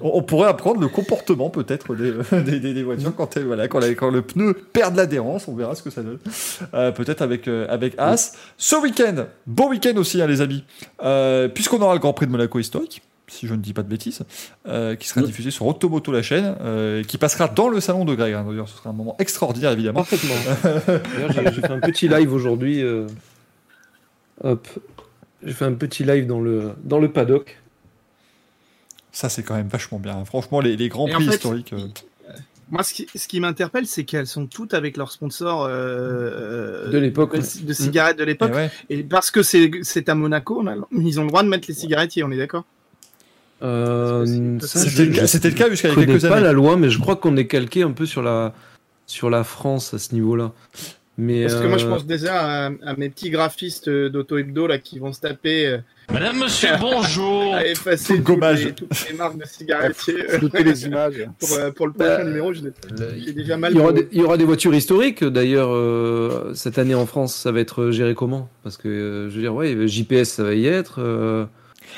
On, 0.00 0.10
on 0.18 0.22
pourrait 0.22 0.48
apprendre 0.48 0.80
le 0.80 0.88
comportement 0.88 1.50
peut-être 1.50 1.94
des, 1.94 2.12
des, 2.42 2.60
des- 2.60 2.74
des 2.74 2.82
voitures 2.82 3.14
quand, 3.16 3.36
elles- 3.36 3.44
voilà, 3.46 3.68
quand, 3.68 3.78
la- 3.80 3.94
quand 3.94 4.10
le 4.10 4.22
pneu 4.22 4.54
perd 4.72 4.92
de 4.92 4.98
l'adhérence, 4.98 5.48
on 5.48 5.54
verra 5.54 5.74
ce 5.74 5.82
que 5.82 5.90
ça 5.90 6.02
donne. 6.02 6.18
Euh, 6.74 6.92
peut-être 6.92 7.22
avec, 7.22 7.48
euh, 7.48 7.66
avec 7.68 7.94
As. 7.98 8.32
Ce 8.58 8.76
week-end, 8.76 9.26
beau 9.46 9.68
week-end 9.70 9.96
aussi 9.96 10.20
hein, 10.20 10.26
les 10.26 10.40
amis, 10.40 10.64
Euh, 11.02 11.48
puisqu'on 11.48 11.80
aura 11.80 11.94
le 11.94 12.00
Grand 12.00 12.12
Prix 12.12 12.26
de 12.26 12.32
Monaco 12.32 12.58
historique, 12.58 13.02
si 13.26 13.46
je 13.46 13.54
ne 13.54 13.60
dis 13.60 13.72
pas 13.72 13.82
de 13.82 13.88
bêtises, 13.88 14.22
euh, 14.66 14.94
qui 14.96 15.08
sera 15.08 15.22
diffusé 15.22 15.50
sur 15.50 15.66
Automoto 15.66 16.12
la 16.12 16.22
chaîne, 16.22 16.56
euh, 16.60 17.02
qui 17.04 17.16
passera 17.18 17.48
dans 17.48 17.68
le 17.68 17.80
salon 17.80 18.04
de 18.04 18.14
Greg. 18.14 18.34
hein. 18.34 18.44
D'ailleurs, 18.48 18.68
ce 18.68 18.76
sera 18.76 18.90
un 18.90 18.94
moment 18.94 19.16
extraordinaire 19.18 19.72
évidemment. 19.72 20.00
Parfaitement. 20.04 20.34
D'ailleurs, 21.14 21.32
j'ai- 21.52 21.60
fait 21.60 21.70
un 21.70 21.80
petit 21.80 22.08
live 22.08 22.32
aujourd'hui. 22.32 22.82
euh, 22.82 23.06
Hop. 24.42 24.66
J'ai 25.42 25.52
fait 25.52 25.64
un 25.64 25.74
petit 25.74 26.04
live 26.04 26.26
dans 26.26 26.40
le, 26.40 26.72
dans 26.82 26.98
le 26.98 27.10
paddock. 27.12 27.58
Ça 29.12 29.28
c'est 29.28 29.42
quand 29.42 29.54
même 29.54 29.68
vachement 29.68 29.98
bien. 29.98 30.24
Franchement, 30.24 30.60
les, 30.60 30.76
les 30.76 30.88
Grands 30.88 31.06
Et 31.06 31.14
en 31.14 31.18
Prix 31.18 31.26
fait, 31.28 31.34
historiques. 31.36 31.72
euh, 31.72 31.86
Moi, 32.70 32.82
ce 32.82 32.92
qui, 32.94 33.06
ce 33.14 33.28
qui 33.28 33.38
m'interpelle, 33.40 33.86
c'est 33.86 34.04
qu'elles 34.04 34.26
sont 34.26 34.46
toutes 34.46 34.74
avec 34.74 34.96
leurs 34.96 35.12
sponsors 35.12 35.64
euh, 35.68 36.88
De 36.90 36.98
l'époque, 36.98 37.36
de, 37.36 37.72
cigarettes 37.72 38.18
de 38.18 38.22
eh 38.24 38.26
l'époque. 38.26 38.52
ouais. 38.54 38.70
Et 38.90 39.02
parce 39.04 39.30
que 39.30 39.42
c'est 39.42 39.70
c'est 39.82 40.08
à 40.08 40.14
Monaco, 40.14 40.60
on 40.62 40.66
a- 40.66 40.74
ils 40.92 41.20
ont 41.20 41.22
le 41.22 41.28
droit 41.28 41.42
de 41.44 41.48
mettre 41.48 41.66
les 41.68 41.74
cigarettiers, 41.74 42.24
on 42.24 42.30
est 42.32 42.36
d'accord? 42.38 42.64
Euh, 43.64 44.26
C'était 44.60 44.90
je- 44.90 45.02
le 45.04 45.12
cas- 45.14 45.20
je 45.22 45.26
c'était 45.26 45.48
le 45.48 45.54
cas 45.54 45.70
jusqu'à 45.70 45.88
il 45.88 45.90
y 45.90 45.92
a 45.92 45.94
connais 45.94 46.06
quelques 46.18 46.28
pas 46.28 46.36
années. 46.36 46.44
la 46.46 46.52
loi, 46.52 46.76
mais 46.76 46.90
je 46.90 46.98
crois 46.98 47.16
qu'on 47.16 47.36
est 47.36 47.46
calqué 47.46 47.82
un 47.82 47.92
peu 47.92 48.04
sur 48.06 48.22
la, 48.22 48.52
sur 49.06 49.30
la 49.30 49.42
France 49.44 49.94
à 49.94 49.98
ce 49.98 50.12
niveau-là. 50.14 50.52
Mais 51.16 51.42
Parce 51.42 51.54
que 51.60 51.66
moi, 51.68 51.78
je 51.78 51.86
euh, 51.86 51.90
pense 51.90 52.06
déjà 52.06 52.40
à, 52.66 52.70
à 52.84 52.96
mes 52.96 53.08
petits 53.08 53.30
graphistes 53.30 53.88
d'auto 53.88 54.36
hebdo 54.36 54.66
là 54.66 54.78
qui 54.78 54.98
vont 54.98 55.12
se 55.12 55.20
taper 55.20 55.66
euh, 55.68 55.78
Madame, 56.12 56.40
monsieur, 56.40 56.70
bonjour. 56.80 57.54
à 57.54 57.64
effacer 57.64 58.20
Tout 58.20 58.34
le 58.34 58.40
toutes 58.40 58.64
les, 58.64 58.72
toutes 58.72 59.08
les 59.08 59.16
marques 59.16 59.38
de 59.38 59.44
cigarettiers 59.46 60.24
Flouter 60.28 60.64
les 60.64 60.86
images. 60.86 61.14
pour, 61.38 61.48
pour 61.76 61.86
le 61.86 61.92
prochain 61.92 62.16
Bah, 62.18 62.24
numéro. 62.24 62.52
Je 62.52 62.62
l'ai 62.64 63.32
déjà 63.32 63.56
mal. 63.56 63.72
il 63.72 63.78
y, 63.78 63.80
aura 63.80 63.92
des, 63.92 64.08
il 64.10 64.20
y 64.20 64.24
aura 64.24 64.36
des 64.36 64.44
voitures 64.44 64.74
historiques. 64.74 65.22
D'ailleurs, 65.22 65.70
euh, 65.72 66.52
cette 66.54 66.78
année 66.78 66.96
en 66.96 67.06
France, 67.06 67.34
ça 67.36 67.52
va 67.52 67.60
être 67.60 67.92
géré 67.92 68.14
comment? 68.14 68.48
Parce 68.64 68.76
que, 68.76 68.88
euh, 68.88 69.30
je 69.30 69.36
veux 69.36 69.40
dire, 69.40 69.54
ouais, 69.54 69.86
JPS, 69.86 70.24
ça 70.24 70.42
va 70.42 70.54
y 70.54 70.66
être. 70.66 70.98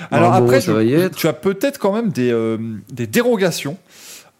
Euh, 0.00 0.04
Alors 0.10 0.34
après, 0.34 0.60
je- 0.60 1.08
tu 1.08 1.26
as 1.28 1.32
peut-être 1.32 1.78
quand 1.78 1.92
même 1.92 2.10
des, 2.10 2.30
euh, 2.32 2.56
des 2.90 3.06
dérogations 3.06 3.78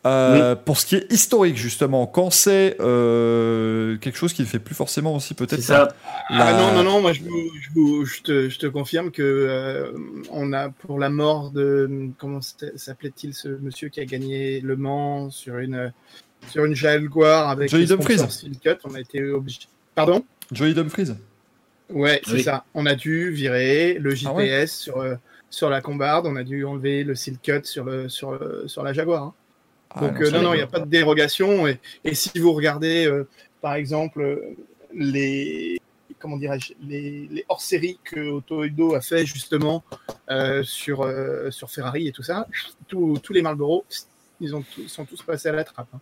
euh, 0.05 0.55
pour 0.55 0.79
ce 0.79 0.87
qui 0.87 0.95
est 0.97 1.13
historique, 1.13 1.57
justement. 1.57 2.07
Quand 2.07 2.31
c'est 2.31 2.77
euh, 2.81 3.97
quelque 3.97 4.17
chose 4.19 4.33
qui 4.33 4.43
ne 4.43 4.47
fait 4.47 4.61
plus 4.61 4.75
forcément 4.77 5.17
aussi 5.17 5.35
peut-être 5.35 5.63
ça. 5.63 5.89
Ah 6.31 6.53
non, 6.53 6.73
non, 6.75 6.85
non, 6.89 7.01
moi 7.01 7.13
je, 7.13 8.23
te, 8.23 8.49
je 8.49 8.59
te 8.59 8.67
confirme 8.67 9.11
que 9.11 9.23
euh, 9.23 9.91
on 10.31 10.53
a 10.53 10.69
pour 10.69 10.99
la 11.01 11.11
mort 11.11 11.51
de. 11.51 11.91
Comment 12.19 12.41
s'appelait- 12.41 12.73
s'appelait-il 12.77 13.35
ce 13.35 13.49
monsieur 13.49 13.89
qui 13.89 13.99
a 14.01 14.05
gagné 14.05 14.61
Le 14.61 14.77
Mans 14.77 15.31
sur 15.31 15.59
une, 15.59 15.93
sur 16.51 16.65
une 16.65 16.75
Jaguar 16.77 17.49
avec 17.51 17.69
Johnny 17.71 17.87
Dumfries. 17.87 18.21
Silcut, 18.31 18.77
On 18.85 18.95
a 18.95 19.01
été 19.01 19.25
obligé. 19.25 19.61
Pardon? 19.97 20.25
Joey 20.53 20.75
Dumfries. 20.75 21.15
Ouais, 21.93 22.21
c'est 22.25 22.33
Oui. 22.33 22.43
ça. 22.45 22.65
On 22.75 22.87
a 22.87 22.95
dû 22.95 23.31
virer 23.31 23.97
le 24.01 24.11
GPS 24.11 24.29
Ah 24.31 24.35
ouais 24.37 24.67
sur, 24.69 24.99
euh, 24.99 25.15
sur 25.57 25.71
la 25.71 25.81
Combarde, 25.81 26.27
on 26.27 26.37
a 26.37 26.45
dû 26.45 26.67
enlever 26.67 27.03
le 27.03 27.15
Silcut 27.15 27.65
sur, 27.65 27.85
le, 27.85 28.11
sur, 28.11 28.33
le- 28.33 28.69
sur 28.69 28.83
la 28.83 28.93
Jaguar. 28.93 29.23
hein. 29.23 29.35
Ah, 29.95 30.01
Donc, 30.01 30.21
non, 30.21 30.27
euh, 30.27 30.43
non, 30.43 30.53
il 30.53 30.57
n'y 30.59 30.63
a 30.63 30.67
pas 30.67 30.81
de 30.81 30.91
dérogation. 30.91 31.67
Et, 31.67 31.81
et 32.05 32.15
si 32.15 32.39
vous 32.39 32.53
regardez, 32.53 33.07
euh, 33.07 33.27
par 33.63 33.75
exemple, 33.75 34.21
euh, 34.21 34.55
les, 34.93 35.81
comment 36.19 36.37
dirais-je, 36.37 36.75
les, 36.87 37.27
les 37.31 37.45
hors-séries 37.49 37.99
que 38.05 38.21
Auto 38.29 38.95
a 38.95 39.01
fait 39.01 39.25
justement 39.25 39.83
euh, 40.31 40.63
sur, 40.63 41.01
euh, 41.03 41.51
sur 41.51 41.71
Ferrari 41.71 42.09
et 42.09 42.13
tout 42.13 42.23
ça, 42.23 42.47
tous 42.87 43.19
tous 43.23 43.33
les 43.33 43.41
Marlboro, 43.41 43.87
ils 44.41 44.55
ont 44.55 44.63
sont 44.89 45.07
tous 45.07 45.23
passés 45.23 45.49
à 45.49 45.53
la 45.53 45.65
trappe. 45.65 45.89
hein. 45.95 46.01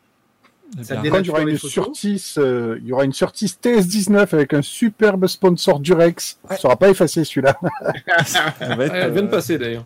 Ça 0.83 0.97
il 1.05 1.07
y 1.27 1.31
aura 1.31 1.43
une. 1.43 1.57
Surtis, 1.59 2.35
euh, 2.39 2.79
il 2.83 2.89
y 2.89 2.93
aura 2.93 3.05
une 3.05 3.13
Surtis 3.13 3.55
TS19 3.63 4.35
avec 4.35 4.55
un 4.55 4.63
superbe 4.63 5.27
sponsor 5.27 5.79
Durex. 5.79 6.39
Ouais. 6.49 6.57
Ça 6.57 6.63
sera 6.63 6.77
pas 6.77 6.89
effacé 6.91 7.23
celui-là. 7.25 7.57
Elle 8.61 9.13
vient 9.13 9.23
de 9.23 9.27
euh, 9.27 9.31
passer 9.31 9.59
d'ailleurs. 9.59 9.85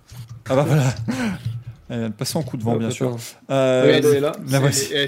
Ah 0.48 0.56
bah 0.56 0.64
voilà. 0.66 0.84
Elle 1.90 1.98
vient 2.00 2.08
de 2.08 2.14
passer 2.14 2.36
en 2.38 2.42
coup 2.42 2.56
de 2.56 2.62
vent, 2.62 2.76
bien 2.76 2.90
sûr. 2.90 3.16
Euh, 3.50 3.84
est 3.98 4.20
là. 4.20 4.32
eh, 4.46 5.06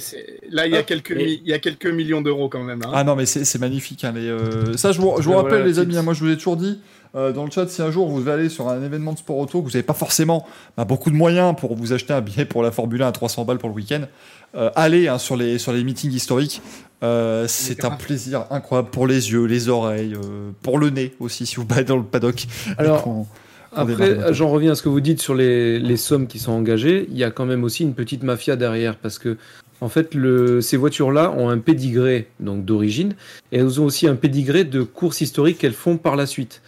Là, 0.50 0.66
il 0.66 0.72
y, 0.72 0.76
a 0.76 0.80
Hop. 0.80 0.86
quelques 0.86 1.10
Et- 1.12 1.14
mi- 1.24 1.40
il 1.44 1.48
y 1.48 1.52
a 1.52 1.58
quelques 1.58 1.86
millions 1.86 2.20
d'euros 2.22 2.48
quand 2.48 2.62
même. 2.62 2.80
hein. 2.84 2.90
Ah 2.94 3.04
non, 3.04 3.16
mais 3.16 3.26
c'est 3.26 3.58
magnifique. 3.58 4.04
hein, 4.04 4.12
les, 4.14 4.28
euh, 4.28 4.76
Ça, 4.76 4.92
je 4.92 5.00
vous, 5.00 5.14
je 5.18 5.22
vous 5.24 5.30
Ouais, 5.30 5.36
rappelle, 5.36 5.50
voilà, 5.58 5.66
les 5.66 5.78
amis, 5.78 5.96
hein, 5.96 6.02
moi 6.02 6.14
je 6.14 6.24
vous 6.24 6.30
ai 6.30 6.36
toujours 6.36 6.56
dit 6.56 6.80
euh, 7.16 7.32
dans 7.32 7.44
le 7.44 7.50
chat, 7.50 7.66
si 7.68 7.82
un 7.82 7.90
jour 7.90 8.08
vous 8.08 8.20
devez 8.20 8.30
aller 8.32 8.48
sur 8.48 8.68
un 8.68 8.82
événement 8.84 9.12
de 9.12 9.18
sport 9.18 9.36
auto, 9.38 9.60
que 9.60 9.64
vous 9.64 9.70
n'avez 9.72 9.82
pas 9.82 9.94
forcément 9.94 10.46
bah, 10.76 10.84
beaucoup 10.84 11.10
de 11.10 11.16
moyens 11.16 11.54
pour 11.58 11.74
vous 11.74 11.92
acheter 11.92 12.12
un 12.12 12.20
billet 12.20 12.44
pour 12.44 12.62
la 12.62 12.70
Formule 12.70 13.02
1 13.02 13.08
à 13.08 13.12
300 13.12 13.44
balles 13.44 13.58
pour 13.58 13.68
le 13.68 13.74
week-end, 13.74 14.02
euh, 14.02 14.06
allez 14.54 15.08
hein, 15.08 15.18
sur, 15.18 15.36
les, 15.36 15.58
sur 15.58 15.72
les 15.72 15.84
meetings 15.84 16.12
historiques. 16.12 16.62
Euh, 17.02 17.46
c'est 17.48 17.84
un 17.84 17.90
plaisir 17.90 18.46
incroyable 18.50 18.90
pour 18.90 19.06
les 19.06 19.32
yeux, 19.32 19.44
les 19.44 19.68
oreilles, 19.68 20.14
euh, 20.14 20.50
pour 20.62 20.78
le 20.78 20.90
nez 20.90 21.14
aussi, 21.18 21.46
si 21.46 21.56
vous 21.56 21.64
battez 21.64 21.84
dans 21.84 21.96
le 21.96 22.04
paddock. 22.04 22.46
Alors, 22.76 23.26
Après, 23.72 24.34
j'en 24.34 24.50
reviens 24.50 24.72
à 24.72 24.74
ce 24.74 24.82
que 24.82 24.88
vous 24.88 25.00
dites 25.00 25.20
sur 25.20 25.34
les, 25.34 25.78
les 25.78 25.96
sommes 25.96 26.26
qui 26.26 26.38
sont 26.38 26.52
engagées. 26.52 27.06
Il 27.10 27.16
y 27.16 27.24
a 27.24 27.30
quand 27.30 27.46
même 27.46 27.64
aussi 27.64 27.84
une 27.84 27.94
petite 27.94 28.22
mafia 28.22 28.56
derrière 28.56 28.96
parce 28.96 29.18
que, 29.18 29.38
en 29.80 29.88
fait, 29.88 30.14
le, 30.14 30.60
ces 30.60 30.76
voitures-là 30.76 31.32
ont 31.32 31.48
un 31.48 31.58
pédigré 31.58 32.28
donc 32.38 32.64
d'origine 32.64 33.14
et 33.52 33.58
elles 33.58 33.80
ont 33.80 33.84
aussi 33.84 34.06
un 34.06 34.16
pédigré 34.16 34.64
de 34.64 34.82
courses 34.82 35.22
historiques 35.22 35.58
qu'elles 35.58 35.72
font 35.72 35.96
par 35.96 36.16
la 36.16 36.26
suite. 36.26 36.60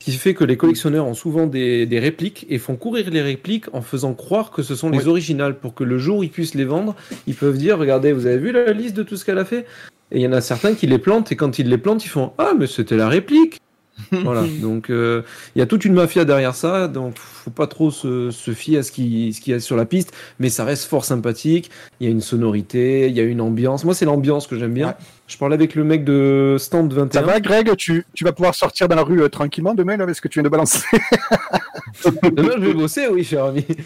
Ce 0.00 0.06
qui 0.06 0.12
fait 0.12 0.32
que 0.32 0.44
les 0.44 0.56
collectionneurs 0.56 1.06
ont 1.06 1.14
souvent 1.14 1.46
des, 1.46 1.84
des 1.84 1.98
répliques 1.98 2.46
et 2.48 2.56
font 2.56 2.74
courir 2.74 3.10
les 3.10 3.20
répliques 3.20 3.66
en 3.74 3.82
faisant 3.82 4.14
croire 4.14 4.50
que 4.50 4.62
ce 4.62 4.74
sont 4.74 4.88
les 4.88 5.08
originales 5.08 5.58
pour 5.58 5.74
que 5.74 5.84
le 5.84 5.98
jour 5.98 6.18
où 6.18 6.22
ils 6.22 6.30
puissent 6.30 6.54
les 6.54 6.64
vendre, 6.64 6.96
ils 7.26 7.34
peuvent 7.34 7.58
dire 7.58 7.78
regardez, 7.78 8.12
vous 8.12 8.24
avez 8.24 8.38
vu 8.38 8.50
la 8.50 8.72
liste 8.72 8.96
de 8.96 9.02
tout 9.02 9.18
ce 9.18 9.26
qu'elle 9.26 9.38
a 9.38 9.44
fait? 9.44 9.66
Et 10.10 10.20
il 10.20 10.22
y 10.22 10.26
en 10.26 10.32
a 10.32 10.40
certains 10.40 10.72
qui 10.72 10.86
les 10.86 10.98
plantent 10.98 11.32
et 11.32 11.36
quand 11.36 11.58
ils 11.58 11.68
les 11.68 11.76
plantent, 11.76 12.02
ils 12.06 12.08
font 12.08 12.32
ah 12.38 12.52
mais 12.58 12.66
c'était 12.66 12.96
la 12.96 13.10
réplique. 13.10 13.60
voilà, 14.12 14.44
donc 14.62 14.88
euh, 14.88 15.20
il 15.54 15.58
y 15.58 15.62
a 15.62 15.66
toute 15.66 15.84
une 15.84 15.92
mafia 15.92 16.24
derrière 16.24 16.54
ça, 16.54 16.88
donc 16.88 17.18
faut 17.18 17.50
pas 17.50 17.66
trop 17.66 17.90
se, 17.90 18.30
se 18.30 18.52
fier 18.52 18.78
à 18.78 18.82
ce 18.82 18.92
qui 18.92 19.34
ce 19.34 19.42
qu'il 19.42 19.52
y 19.52 19.56
a 19.56 19.60
sur 19.60 19.76
la 19.76 19.84
piste, 19.84 20.14
mais 20.38 20.48
ça 20.48 20.64
reste 20.64 20.84
fort 20.84 21.04
sympathique. 21.04 21.70
Il 22.00 22.06
y 22.06 22.08
a 22.08 22.10
une 22.10 22.22
sonorité, 22.22 23.08
il 23.08 23.16
y 23.16 23.20
a 23.20 23.24
une 23.24 23.42
ambiance. 23.42 23.84
Moi, 23.84 23.92
c'est 23.92 24.06
l'ambiance 24.06 24.46
que 24.46 24.58
j'aime 24.58 24.72
bien. 24.72 24.88
Ouais. 24.88 24.94
Je 25.30 25.38
parlais 25.38 25.54
avec 25.54 25.76
le 25.76 25.84
mec 25.84 26.02
de 26.04 26.56
Stand 26.58 26.92
21. 26.92 27.20
Ça 27.20 27.24
va, 27.24 27.38
Greg 27.38 27.76
tu, 27.76 28.04
tu 28.14 28.24
vas 28.24 28.32
pouvoir 28.32 28.52
sortir 28.56 28.88
dans 28.88 28.96
la 28.96 29.02
rue 29.04 29.22
euh, 29.22 29.28
tranquillement 29.28 29.74
demain, 29.74 29.96
là, 29.96 30.02
avec 30.02 30.16
ce 30.16 30.20
que 30.20 30.26
tu 30.26 30.40
viens 30.40 30.42
de 30.42 30.48
balancer. 30.48 30.84
Demain, 32.32 32.52
je 32.56 32.66
vais 32.66 32.74
bosser, 32.74 33.06
oui, 33.08 33.22
cher 33.24 33.44
ami. 33.44 33.64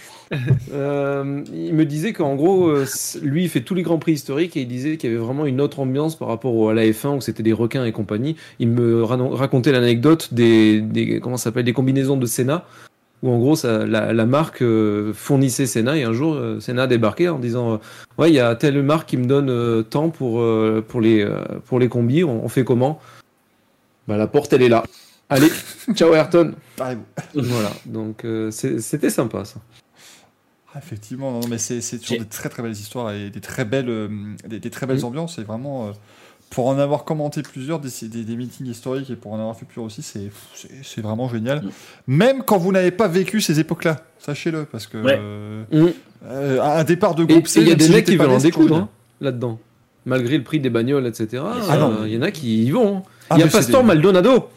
Euh, 0.73 1.42
il 1.55 1.74
me 1.74 1.84
disait 1.84 2.12
qu'en 2.12 2.34
gros, 2.34 2.66
euh, 2.68 2.86
lui, 3.23 3.44
il 3.44 3.48
fait 3.48 3.60
tous 3.60 3.74
les 3.74 3.82
grands 3.82 3.98
prix 3.98 4.12
historiques 4.12 4.56
et 4.56 4.62
il 4.62 4.66
disait 4.66 4.97
qu'il 4.97 5.10
y 5.10 5.14
avait 5.14 5.23
vraiment 5.23 5.47
une 5.47 5.60
autre 5.60 5.78
ambiance 5.78 6.16
par 6.16 6.26
rapport 6.28 6.55
au- 6.56 6.68
à 6.70 6.74
la 6.74 6.82
F1 6.86 7.18
où 7.18 7.20
c'était 7.20 7.44
des 7.44 7.52
requins 7.52 7.84
et 7.84 7.92
compagnie. 7.92 8.34
Il 8.58 8.68
me 8.70 9.05
ra- 9.05 9.16
racontait 9.31 9.70
l'anecdote 9.70 10.32
des, 10.34 10.81
des 10.81 11.20
comment 11.20 11.36
ça 11.36 11.44
s'appelle 11.44 11.64
des 11.66 11.73
combinaisons 11.74 12.16
de 12.16 12.26
Senna 12.26 12.64
où 13.25 13.31
en 13.31 13.39
gros 13.39 13.57
ça, 13.57 13.86
la, 13.86 14.12
la 14.12 14.27
marque 14.27 14.62
euh, 14.62 15.12
fournissait 15.15 15.67
Senna 15.67 15.97
et 15.97 16.03
un 16.05 16.12
jour 16.12 16.35
euh, 16.35 16.61
Senna 16.61 16.83
a 16.83 16.86
débarqué 16.86 17.28
en 17.31 17.39
disant 17.39 17.73
euh, 17.75 17.77
ouais 18.19 18.31
il 18.31 18.35
y 18.35 18.39
a 18.41 18.55
telle 18.55 18.83
marque 18.83 19.09
qui 19.09 19.17
me 19.17 19.25
donne 19.25 19.49
euh, 19.49 19.83
tant 19.83 20.11
pour 20.11 20.41
euh, 20.41 20.85
pour 20.86 21.01
les 21.01 21.23
euh, 21.25 21.43
pour 21.65 21.78
les 21.81 21.89
combis 21.89 22.23
on, 22.23 22.44
on 22.44 22.49
fait 22.49 22.65
comment? 22.65 23.01
Bah 24.07 24.19
la 24.19 24.27
porte 24.27 24.53
elle 24.53 24.61
est 24.62 24.69
là 24.69 24.85
allez 25.31 25.49
ciao 25.94 26.12
Ayrton 26.15 26.53
Parlez-vous. 26.77 27.03
voilà, 27.35 27.73
donc 27.86 28.25
euh, 28.27 28.51
c'était 28.51 29.11
sympa 29.11 29.44
ça. 29.47 29.59
Ah, 30.75 30.78
Effectivement, 30.78 31.31
non, 31.31 31.47
mais 31.49 31.57
c'est 31.59 31.81
c'est 31.81 31.99
toujours 31.99 32.19
des 32.19 32.25
très 32.27 32.49
très 32.49 32.62
belles 32.62 32.73
histoires 32.73 33.12
et 33.12 33.31
des 33.31 33.41
très 33.41 33.65
belles, 33.65 34.11
des, 34.47 34.59
des 34.59 34.70
très 34.70 34.86
belles 34.86 35.05
ambiances. 35.05 35.39
Et 35.39 35.44
vraiment, 35.44 35.86
euh, 35.86 35.93
pour 36.55 36.68
en 36.68 36.78
avoir 36.78 37.05
commenté 37.05 37.42
plusieurs, 37.42 37.81
des, 37.81 37.89
des, 38.02 38.23
des 38.23 38.36
meetings 38.36 38.66
historiques 38.66 39.10
et 39.10 39.16
pour 39.16 39.33
en 39.33 39.39
avoir 39.41 39.57
fait 39.57 39.65
plusieurs 39.65 39.86
aussi, 39.86 40.02
c'est 40.02 40.31
c'est- 40.55 40.68
c'est 40.84 41.00
vraiment 41.00 41.28
génial. 41.28 41.62
Mhm. 41.62 41.70
Même 42.07 42.42
quand 42.44 42.58
vous 42.58 42.70
n'avez 42.73 42.92
pas 42.92 43.08
vécu 43.08 43.41
ces 43.41 43.58
époques-là, 43.58 43.97
sachez-le, 44.20 44.65
parce 44.65 44.86
que 44.86 44.99
Ouais. 44.99 45.18
euh, 45.20 45.65
Mhm. 45.73 45.92
euh, 46.26 46.62
un 46.62 46.84
départ 46.84 47.15
de 47.16 47.24
groupe 47.24 47.47
et 47.47 47.49
C, 47.49 47.60
il 47.60 47.68
y 47.68 47.73
a 47.73 47.74
des 47.74 47.84
si 47.86 47.91
mecs 47.92 48.05
qui 48.07 48.16
veulent 48.16 48.31
en 48.31 48.39
découdre 48.39 48.66
Stooges. 48.68 48.83
hein, 48.83 48.89
là-dedans. 49.20 49.58
Malgré 50.07 50.36
le 50.39 50.44
prix 50.44 50.60
des 50.60 50.70
bagnoles, 50.70 51.07
etc. 51.07 51.42
Ah 51.68 51.76
non. 51.78 52.02
euh, 52.02 52.08
Il 52.08 52.15
y 52.15 52.18
en 52.18 52.23
a 52.23 52.31
qui 52.31 52.65
y 52.65 52.70
vont. 52.70 52.99
hein. 52.99 53.02
Ah, 53.31 53.34
Il 53.36 53.41
y 53.41 53.42
a 53.42 53.47
c'est 53.50 53.57
Pastor 53.58 53.81
des- 53.83 53.86
Maldonado. 53.89 54.49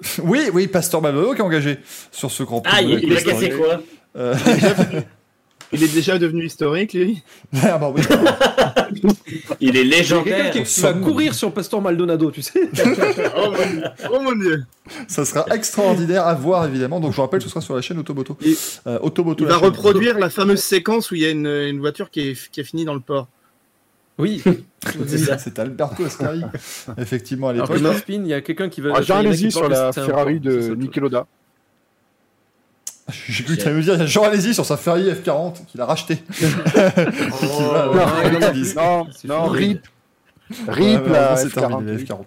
Oui, 0.24 0.50
oui, 0.52 0.66
Pastor 0.66 1.00
Maldonado 1.00 1.32
qui 1.32 1.38
est 1.38 1.44
engagé 1.44 1.78
sur 2.10 2.30
ce 2.30 2.42
Grand 2.42 2.60
Prix. 2.60 2.72
Ah, 2.76 2.82
il, 2.82 2.90
il 3.04 3.16
a 3.16 3.20
de- 3.20 3.24
cassé 3.24 3.50
quoi 3.50 3.80
Euh, 4.16 4.34
Il 5.72 5.82
est 5.84 5.94
déjà 5.94 6.18
devenu 6.18 6.44
historique, 6.46 6.92
lui. 6.94 7.22
ah, 7.62 7.78
bah 7.78 7.92
oui. 7.94 8.02
Il 9.60 9.76
est 9.76 9.82
Il 9.82 9.88
y 9.88 9.92
a 9.92 9.96
quelqu'un 9.96 10.42
légendaire. 10.42 10.50
qui 10.64 10.80
va 10.80 10.92
courir 10.94 11.34
sur 11.34 11.52
Pastor 11.52 11.80
Maldonado, 11.80 12.30
tu 12.30 12.42
sais. 12.42 12.68
oh, 13.36 13.50
mon 13.50 13.66
Dieu. 13.66 13.82
oh 14.12 14.20
mon 14.20 14.32
dieu. 14.36 14.64
Ça 15.06 15.24
sera 15.24 15.46
extraordinaire 15.54 16.26
à 16.26 16.34
voir, 16.34 16.66
évidemment. 16.66 16.98
Donc, 16.98 17.12
je 17.12 17.16
vous 17.16 17.22
rappelle, 17.22 17.40
ce 17.40 17.48
sera 17.48 17.60
sur 17.60 17.74
la 17.76 17.82
chaîne 17.82 17.98
Autoboto. 17.98 18.36
Et- 18.44 18.56
Euh, 18.86 18.98
Autoboto, 19.02 19.44
Il 19.44 19.48
la 19.48 19.54
va 19.54 19.60
chaîne. 19.60 19.68
reproduire 19.68 20.18
la 20.18 20.30
fameuse 20.30 20.60
séquence 20.60 21.10
où 21.10 21.14
il 21.14 21.20
y 21.22 21.26
a 21.26 21.30
une, 21.30 21.46
une 21.46 21.78
voiture 21.78 22.10
qui 22.10 22.30
est, 22.30 22.50
qui 22.50 22.60
est 22.60 22.64
finie 22.64 22.84
dans 22.84 22.94
le 22.94 23.00
port. 23.00 23.28
Oui. 24.18 24.42
C'est 25.06 25.18
ça. 25.18 25.38
C'est 25.38 25.58
Alberto 25.58 26.04
Ascari, 26.04 26.42
effectivement, 26.98 27.48
à 27.48 27.52
l'époque. 27.52 27.78
il 28.08 28.26
y 28.26 28.34
a 28.34 28.40
quelqu'un 28.40 28.68
qui 28.68 28.80
va. 28.80 28.90
Ah, 28.94 28.98
il 29.00 29.04
qui 29.06 29.12
allez-y 29.12 29.50
sur 29.52 29.68
la 29.68 29.88
un 29.88 29.92
Ferrari 29.92 30.40
de 30.40 30.60
c'est 30.60 30.70
autre 30.70 30.80
Niki 30.80 31.00
Loda. 31.00 31.26
J'ai 33.28 33.44
cru 33.44 33.56
que 33.56 33.62
tu 33.62 33.66
allais 33.66 33.76
me 33.76 33.82
dire, 33.82 33.94
il 33.94 34.00
y 34.00 34.02
a 34.02 34.06
Jean 34.06 34.24
Alési 34.24 34.54
sur 34.54 34.64
sa 34.64 34.76
Ferrari 34.76 35.10
F40 35.10 35.66
qu'il 35.66 35.80
a 35.80 35.86
racheté. 35.86 36.22
Oh, 37.42 37.94
ouais, 37.94 38.30
non, 38.30 38.40
non. 38.76 39.06
Non. 39.24 39.46
RIP. 39.48 39.86
RIP, 40.68 41.04
ouais, 41.06 41.10
la 41.10 41.36
c'est 41.36 41.48
F40. 41.48 41.52
terminé, 41.54 41.92
la 41.92 41.98
F40. 42.04 42.20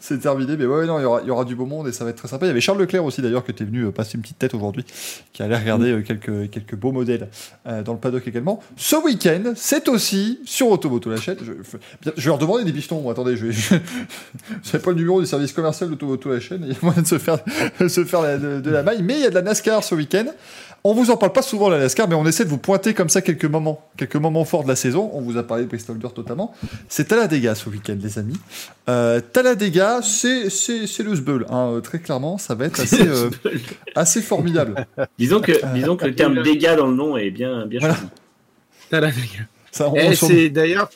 C'est 0.00 0.18
terminé, 0.20 0.56
mais 0.56 0.66
ouais, 0.66 0.86
non, 0.86 0.98
il 0.98 1.02
y 1.02 1.04
aura, 1.04 1.20
il 1.22 1.28
y 1.28 1.30
aura 1.30 1.44
du 1.44 1.54
beau 1.54 1.66
monde 1.66 1.88
et 1.88 1.92
ça 1.92 2.04
va 2.04 2.10
être 2.10 2.16
très 2.16 2.28
sympa. 2.28 2.46
Il 2.46 2.48
y 2.48 2.50
avait 2.50 2.60
Charles 2.60 2.78
Leclerc 2.78 3.04
aussi, 3.04 3.20
d'ailleurs, 3.22 3.44
qui 3.44 3.50
était 3.50 3.64
venu 3.64 3.84
euh, 3.84 3.90
passer 3.90 4.16
une 4.16 4.22
petite 4.22 4.38
tête 4.38 4.54
aujourd'hui, 4.54 4.84
qui 5.32 5.42
allait 5.42 5.58
regarder 5.58 5.92
euh, 5.92 6.02
quelques, 6.02 6.50
quelques 6.50 6.74
beaux 6.74 6.92
modèles 6.92 7.28
euh, 7.66 7.82
dans 7.82 7.92
le 7.92 7.98
paddock 7.98 8.26
également. 8.26 8.60
Ce 8.76 8.96
week-end, 8.96 9.52
c'est 9.56 9.88
aussi 9.88 10.40
sur 10.44 10.68
Automoto 10.68 11.10
la 11.10 11.16
chaîne. 11.18 11.36
Je, 11.42 11.52
vais 11.52 12.26
leur 12.26 12.38
demander 12.38 12.64
des 12.64 12.72
pistons. 12.72 13.08
Attendez, 13.10 13.36
je 13.36 13.46
vais. 13.46 13.52
Je, 14.62 14.76
pas 14.78 14.90
le 14.90 14.96
numéro 14.96 15.20
du 15.20 15.26
service 15.26 15.52
commercial 15.52 15.90
d'Automoto 15.90 16.30
la 16.32 16.40
chaîne. 16.40 16.62
Il 16.66 16.72
y 16.72 16.76
a 16.76 16.78
moyen 16.82 17.02
de 17.02 17.06
se 17.06 17.18
faire, 17.18 17.38
se 17.88 18.04
faire 18.04 18.22
la- 18.22 18.38
de, 18.38 18.60
de 18.60 18.70
la 18.70 18.82
maille, 18.82 19.02
mais 19.02 19.14
il 19.14 19.20
y 19.20 19.26
a 19.26 19.30
de 19.30 19.34
la 19.34 19.42
NASCAR 19.42 19.82
ce 19.82 19.94
week-end. 19.94 20.26
On 20.88 20.94
vous 20.94 21.10
en 21.10 21.16
parle 21.16 21.32
pas 21.32 21.42
souvent 21.42 21.68
la 21.68 21.78
NASCAR, 21.78 22.06
mais 22.08 22.14
on 22.14 22.24
essaie 22.26 22.44
de 22.44 22.48
vous 22.48 22.58
pointer 22.58 22.94
comme 22.94 23.08
ça 23.08 23.20
quelques 23.20 23.44
moments, 23.44 23.84
quelques 23.96 24.14
moments 24.16 24.44
forts 24.44 24.62
de 24.62 24.68
la 24.68 24.76
saison. 24.76 25.10
On 25.14 25.20
vous 25.20 25.36
a 25.36 25.42
parlé 25.42 25.64
de 25.64 25.68
Bristol 25.68 25.98
Dirt 25.98 26.16
notamment. 26.16 26.54
C'est 26.88 27.08
Talladega 27.08 27.56
ce 27.56 27.68
week-end, 27.68 27.96
les 28.00 28.18
amis. 28.20 28.36
Euh, 28.88 29.20
Talladega, 29.20 30.00
c'est 30.02 30.48
c'est 30.48 30.86
c'est 30.86 31.02
le 31.02 31.16
sbeul, 31.16 31.44
hein, 31.50 31.72
euh, 31.72 31.80
très 31.80 31.98
clairement. 31.98 32.38
Ça 32.38 32.54
va 32.54 32.66
être 32.66 32.78
assez 32.84 33.04
euh, 33.06 33.30
assez 33.96 34.22
formidable. 34.22 34.86
Disons 35.18 35.40
que, 35.40 35.52
disons 35.74 35.96
que 35.96 36.06
le 36.06 36.14
terme 36.14 36.40
dégâts 36.42 36.76
dans 36.76 36.86
le 36.86 36.94
nom 36.94 37.16
est 37.16 37.30
bien, 37.32 37.66
bien 37.66 37.80
Voilà. 37.80 37.96
Talladega. 38.88 39.40
Ça, 39.72 39.88
on- 39.90 39.94
Eh, 39.96 40.12
on 40.22 40.52
d'ailleurs. 40.52 40.88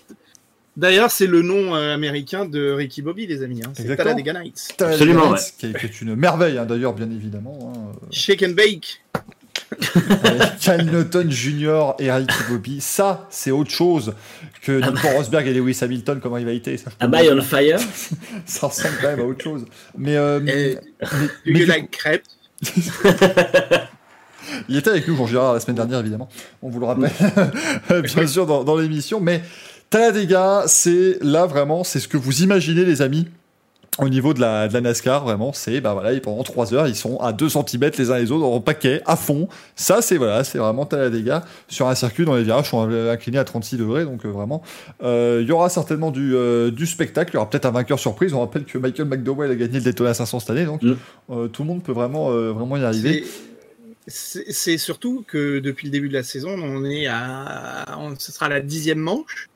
D'ailleurs, 0.77 1.11
c'est 1.11 1.27
le 1.27 1.43
nom 1.43 1.75
euh, 1.75 1.93
américain 1.93 2.45
de 2.47 2.71
Ricky 2.71 3.03
Bobby, 3.03 3.27
les 3.27 3.43
amis. 3.43 3.61
Hein. 3.67 3.73
C'est. 3.77 3.97
Talladega 3.97 4.35
Nights. 4.35 4.69
Talladega 4.77 5.03
Absolument, 5.05 5.33
Nights, 5.33 5.55
qui, 5.59 5.67
est, 5.67 5.79
qui 5.79 5.87
est 5.87 6.01
une 6.01 6.15
merveille, 6.15 6.59
hein, 6.59 6.65
d'ailleurs, 6.65 6.95
bien 6.95 7.11
évidemment. 7.11 7.73
hein. 7.75 7.93
Shake 8.13 8.45
and 8.45 8.51
bake. 8.53 9.03
Avec 10.25 10.59
Cal 10.61 10.85
Naughton 10.87 11.27
Jr. 11.31 11.93
et 12.01 12.11
Ricky 12.11 12.35
Bobby, 12.49 12.81
ça, 12.81 13.27
c'est 13.31 13.51
autre 13.51 13.71
chose 13.71 14.15
que 14.63 14.73
Nico 14.73 15.09
Rosberg 15.17 15.47
et 15.47 15.55
Lewis 15.55 15.79
Hamilton 15.81 16.21
comme 16.21 16.33
rivalité. 16.35 16.77
Ça, 16.77 16.91
I 17.01 17.09
dire. 17.09 17.35
on 17.37 17.41
fire 17.43 17.79
ça 18.47 18.67
ressemble 18.67 18.95
quand 19.01 19.09
même 19.09 19.21
à 19.21 19.25
autre 19.25 19.43
chose. 19.45 19.65
Mais, 19.97 20.17
euh, 20.17 20.41
Et- 20.47 20.79
mais- 21.47 21.53
mais 21.53 21.67
like 21.67 21.91
crêpes 21.91 22.25
Il 24.69 24.77
était 24.77 24.91
avec 24.91 25.07
nous, 25.07 25.17
Jean 25.17 25.27
Girard, 25.27 25.55
la 25.55 25.61
semaine 25.61 25.77
dernière, 25.77 26.01
évidemment. 26.01 26.29
On 26.63 26.71
vous 26.71 26.81
le 26.81 26.87
rappelle, 26.87 27.11
bien 28.15 28.27
sûr, 28.27 28.47
dans, 28.47 28.65
dans 28.65 28.77
l'émission. 28.77 29.21
Mais 29.21 29.43
Talladega, 29.91 30.65
c'est 30.67 31.19
là 31.21 31.47
vraiment, 31.47 31.85
c'est 31.85 32.01
ce 32.01 32.09
que 32.09 32.17
vous 32.17 32.43
imaginez, 32.43 32.85
les 32.85 33.03
amis. 33.03 33.29
Au 33.99 34.09
niveau 34.09 34.33
de 34.33 34.41
la, 34.41 34.69
de 34.69 34.73
la 34.73 34.81
NASCAR, 34.81 35.25
vraiment, 35.25 35.53
c'est 35.53 35.81
bah 35.81 35.93
voilà, 35.95 36.19
pendant 36.21 36.43
3 36.45 36.73
heures, 36.75 36.87
ils 36.87 36.95
sont 36.95 37.19
à 37.19 37.33
2 37.33 37.49
cm 37.49 37.91
les 37.99 38.11
uns 38.11 38.19
les 38.19 38.31
autres, 38.31 38.45
en 38.47 38.61
paquet, 38.61 39.03
à 39.05 39.17
fond. 39.17 39.49
Ça, 39.75 40.01
c'est 40.01 40.17
voilà, 40.17 40.45
c'est 40.45 40.59
vraiment 40.59 40.87
Talladega 40.87 41.45
sur 41.69 41.89
un 41.89 41.95
circuit 41.97 42.25
dont 42.25 42.35
les 42.37 42.45
virages 42.45 42.71
sont 42.71 42.89
inclinés 42.89 43.39
à 43.39 43.45
36 43.45 43.77
degrés, 43.77 44.05
donc 44.05 44.25
euh, 44.25 44.29
vraiment, 44.29 44.63
euh, 45.03 45.41
il 45.43 45.49
y 45.49 45.53
aura 45.53 45.69
certainement 45.69 46.13
du, 46.13 46.35
euh, 46.37 46.71
du 46.71 46.87
spectacle. 46.87 47.33
Il 47.33 47.35
y 47.35 47.37
aura 47.39 47.51
peut-être 47.51 47.67
un 47.67 47.73
vainqueur 47.73 47.99
surprise. 47.99 48.33
On 48.33 48.41
rappelle 48.41 48.65
que 48.65 48.79
Michael 48.79 49.07
McDowell 49.09 49.51
a 49.51 49.55
gagné 49.57 49.75
le 49.75 49.85
Daytona 49.85 50.15
500 50.15 50.41
cette 50.41 50.51
année, 50.51 50.65
donc 50.67 50.83
Mm. 50.83 51.49
tout 51.53 51.63
le 51.63 51.69
monde 51.69 51.83
peut 51.83 51.93
vraiment, 51.93 52.31
vraiment 52.31 52.77
y 52.77 52.85
arriver. 52.85 53.25
C'est 54.07 54.79
surtout 54.79 55.25
que 55.27 55.59
depuis 55.59 55.87
le 55.89 55.93
début 55.93 56.09
de 56.09 56.15
la 56.15 56.23
saison, 56.23 56.51
on 56.59 56.85
est 56.85 57.07
à. 57.07 57.85
on- 57.99 58.15
ce 58.19 58.33
sera 58.33 58.49
la 58.49 58.61
dixième 58.61 58.99
manche. 58.99 59.50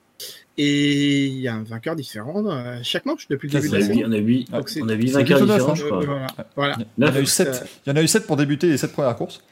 Et 0.57 1.26
il 1.26 1.41
y 1.41 1.49
a 1.49 1.55
un 1.55 1.65
vainqueur 1.65 1.97
différent 1.97 2.47
à 2.47 2.83
chaque 2.84 3.07
manche 3.07 3.26
depuis 3.28 3.49
le 3.49 3.55
début 3.60 3.68
on 3.68 3.70
de 3.73 3.76
a 3.76 3.78
la 3.81 3.86
saison. 3.86 4.02
on 4.07 4.12
a 4.12 4.16
huit, 4.18 4.50
Donc 4.52 4.68
c'est- 4.68 4.83
on 4.83 4.89
a 4.89 4.92
huit 4.94 5.08
c'est 5.08 5.15
vainqueurs 5.15 5.39
plutôt 5.39 5.52
neuf, 5.52 5.58
différents, 5.58 5.73
hein. 5.73 5.74
je 5.76 5.84
Euh, 5.84 5.89
crois. 5.89 6.05
voilà. 6.05 6.26
Voilà. 6.55 6.76
Il 6.99 7.05
y 7.05 7.08
en 7.08 7.08
a 7.12 7.16
eu 7.18 7.20
Neuf. 7.23 7.28
7. 7.28 7.49
Euh, 7.49 7.66
Il 7.86 7.91
y 7.91 7.92
en 7.92 7.97
a 7.97 8.02
eu 8.02 8.08
7 8.08 8.26
pour 8.26 8.36
débuter 8.36 8.68
les 8.68 8.76
7 8.76 8.92
premières 8.92 9.16
courses. 9.16 9.42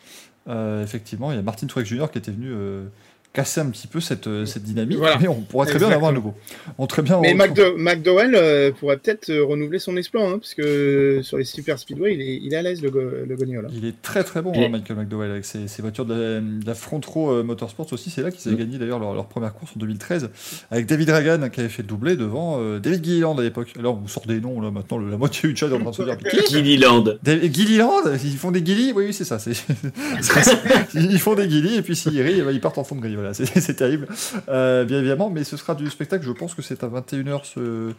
Euh, 0.48 0.82
effectivement, 0.82 1.32
il 1.32 1.36
y 1.36 1.38
a 1.38 1.42
Martin 1.42 1.66
Truex 1.66 1.88
Jr. 1.88 2.06
qui 2.12 2.18
était 2.18 2.30
venu, 2.30 2.48
euh, 2.52 2.84
casser 3.32 3.60
un 3.60 3.70
petit 3.70 3.86
peu 3.86 3.98
cette, 4.00 4.26
euh, 4.26 4.44
cette 4.44 4.62
dynamique, 4.62 4.98
Voilà. 4.98 5.16
mais 5.18 5.26
on 5.26 5.40
pourrait 5.40 5.66
très 5.66 5.78
bien 5.78 5.88
en 5.88 5.92
avoir 5.92 6.10
un 6.10 6.14
nouveau. 6.14 6.34
On 6.76 6.86
très 6.86 7.00
bien 7.00 7.16
en 7.16 7.22
Mais 7.22 7.32
McDo- 7.34 7.76
McDowell 7.78 8.34
euh, 8.34 8.72
pourrait 8.72 8.98
peut-être 8.98 9.30
euh, 9.30 9.42
renouveler 9.42 9.78
son 9.78 9.96
exploit, 9.96 10.28
hein, 10.28 10.38
parce 10.38 10.52
que 10.54 11.20
sur 11.22 11.38
les 11.38 11.44
super 11.44 11.78
speedway, 11.78 12.14
il 12.14 12.20
est, 12.20 12.36
il 12.42 12.52
est 12.52 12.56
à 12.58 12.62
l'aise 12.62 12.82
le, 12.82 12.90
go- 12.90 13.00
le 13.26 13.34
Gogno, 13.36 13.62
là. 13.62 13.68
Il 13.72 13.86
est 13.86 14.02
très 14.02 14.22
très 14.22 14.42
bon, 14.42 14.52
hein, 14.54 14.68
Michael 14.68 14.98
McDowell, 14.98 15.30
avec 15.30 15.46
ses, 15.46 15.66
ses 15.66 15.80
voitures 15.80 16.04
de 16.04 16.12
la, 16.14 16.40
de 16.40 16.66
la 16.66 16.74
Front 16.74 17.00
Row 17.06 17.30
euh, 17.32 17.42
Motorsports 17.42 17.90
aussi. 17.92 18.10
C'est 18.10 18.22
là 18.22 18.30
qu'ils 18.30 18.52
avaient 18.52 18.62
Mm. 18.62 18.66
gagné 18.66 18.78
d'ailleurs 18.78 18.98
leur, 18.98 19.14
leur 19.14 19.26
première 19.26 19.54
course 19.54 19.72
en 19.76 19.80
2013, 19.80 20.28
avec 20.70 20.84
David 20.84 21.08
Dragan 21.08 21.48
qui 21.48 21.60
avait 21.60 21.68
fait 21.70 21.82
le 21.82 21.88
doublé 21.88 22.16
devant 22.16 22.58
euh, 22.60 22.80
David 22.80 23.02
Gilliland 23.02 23.38
à 23.38 23.42
l'époque. 23.42 23.72
Alors, 23.78 23.98
on 24.04 24.08
sort 24.08 24.26
des 24.26 24.40
noms, 24.40 24.60
là 24.60 24.70
maintenant, 24.70 24.98
le- 24.98 25.08
la 25.10 25.16
moitié 25.16 25.48
du 25.48 25.56
chat 25.56 25.68
est 25.68 25.72
en 25.72 25.78
train 25.80 25.90
de 25.90 25.94
se 25.94 26.02
dire 26.02 26.18
Gilliland. 26.50 27.04
Gilliland? 27.24 28.02
Ils 28.22 28.36
font 28.36 28.50
des 28.50 28.60
guillis? 28.60 28.92
Oui, 28.94 29.06
oui, 29.06 29.14
c'est 29.14 29.24
ça. 29.24 29.38
ils 30.94 31.18
font 31.18 31.34
des 31.34 31.46
guillis 31.46 31.76
et 31.76 31.82
puis 31.82 31.96
s'ils 31.96 32.20
rient, 32.20 32.36
eh 32.38 32.42
ben, 32.42 32.50
ils 32.52 32.60
partent 32.60 32.76
en 32.78 32.84
fond 32.84 32.94
de 32.96 33.00
grille. 33.00 33.16
Voilà, 33.22 33.34
c'est 33.34 33.74
terrible, 33.74 34.08
euh, 34.48 34.84
bien 34.84 34.98
évidemment. 34.98 35.30
Mais 35.30 35.44
ce 35.44 35.56
sera 35.56 35.74
du 35.74 35.88
spectacle. 35.90 36.24
Je 36.24 36.32
pense 36.32 36.54
que 36.54 36.62
c'est 36.62 36.82
à 36.82 36.88
21h 36.88 37.44
ce 37.44 37.92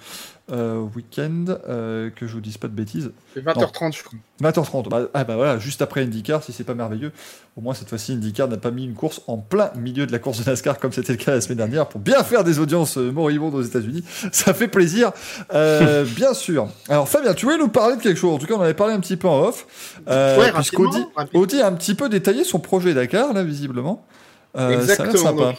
euh, 0.51 0.79
week-end, 0.95 1.45
euh, 1.67 2.09
que 2.09 2.27
je 2.27 2.33
vous 2.33 2.41
dise 2.41 2.57
pas 2.57 2.67
de 2.67 2.73
bêtises. 2.73 3.11
C'est 3.33 3.43
20h30, 3.43 3.97
je 3.97 4.03
crois. 4.03 4.19
20h30, 4.41 4.89
bah, 4.89 5.07
ah 5.13 5.23
bah 5.23 5.35
voilà, 5.35 5.57
juste 5.57 5.81
après 5.81 6.03
IndyCar, 6.03 6.43
si 6.43 6.51
c'est 6.51 6.63
pas 6.63 6.73
merveilleux. 6.73 7.11
Au 7.55 7.61
moins 7.61 7.73
cette 7.73 7.87
fois-ci, 7.87 8.13
IndyCar 8.13 8.47
n'a 8.47 8.57
pas 8.57 8.71
mis 8.71 8.83
une 8.83 8.95
course 8.95 9.21
en 9.27 9.37
plein 9.37 9.71
milieu 9.75 10.05
de 10.05 10.11
la 10.11 10.19
course 10.19 10.43
de 10.43 10.49
NASCAR 10.49 10.79
comme 10.79 10.91
c'était 10.91 11.13
le 11.13 11.19
cas 11.19 11.31
la 11.31 11.39
semaine 11.39 11.59
dernière 11.59 11.87
pour 11.87 12.01
bien 12.01 12.23
faire 12.23 12.43
des 12.43 12.59
audiences 12.59 12.97
moribondes 12.97 13.53
aux 13.53 13.61
États-Unis. 13.61 14.03
Ça 14.31 14.53
fait 14.53 14.67
plaisir, 14.67 15.11
bien 15.53 16.33
sûr. 16.33 16.67
Alors 16.89 17.07
Fabien, 17.07 17.33
tu 17.35 17.45
voulais 17.45 17.59
nous 17.59 17.69
parler 17.69 17.95
de 17.95 18.01
quelque 18.01 18.17
chose. 18.17 18.33
En 18.33 18.39
tout 18.39 18.47
cas, 18.47 18.55
on 18.55 18.59
en 18.59 18.63
avait 18.63 18.73
parlé 18.73 18.93
un 18.93 18.99
petit 18.99 19.17
peu 19.17 19.27
en 19.27 19.43
off. 19.43 19.67
Euh, 20.07 20.33
Ouais, 20.37 20.51
puisqu'Audi 20.51 21.61
a 21.61 21.67
un 21.67 21.73
petit 21.73 21.95
peu 21.95 22.09
détaillé 22.09 22.43
son 22.43 22.59
projet 22.59 22.93
Dakar, 22.93 23.33
là, 23.33 23.43
visiblement. 23.43 24.05
Euh, 24.55 24.79
Exactement. 24.79 25.53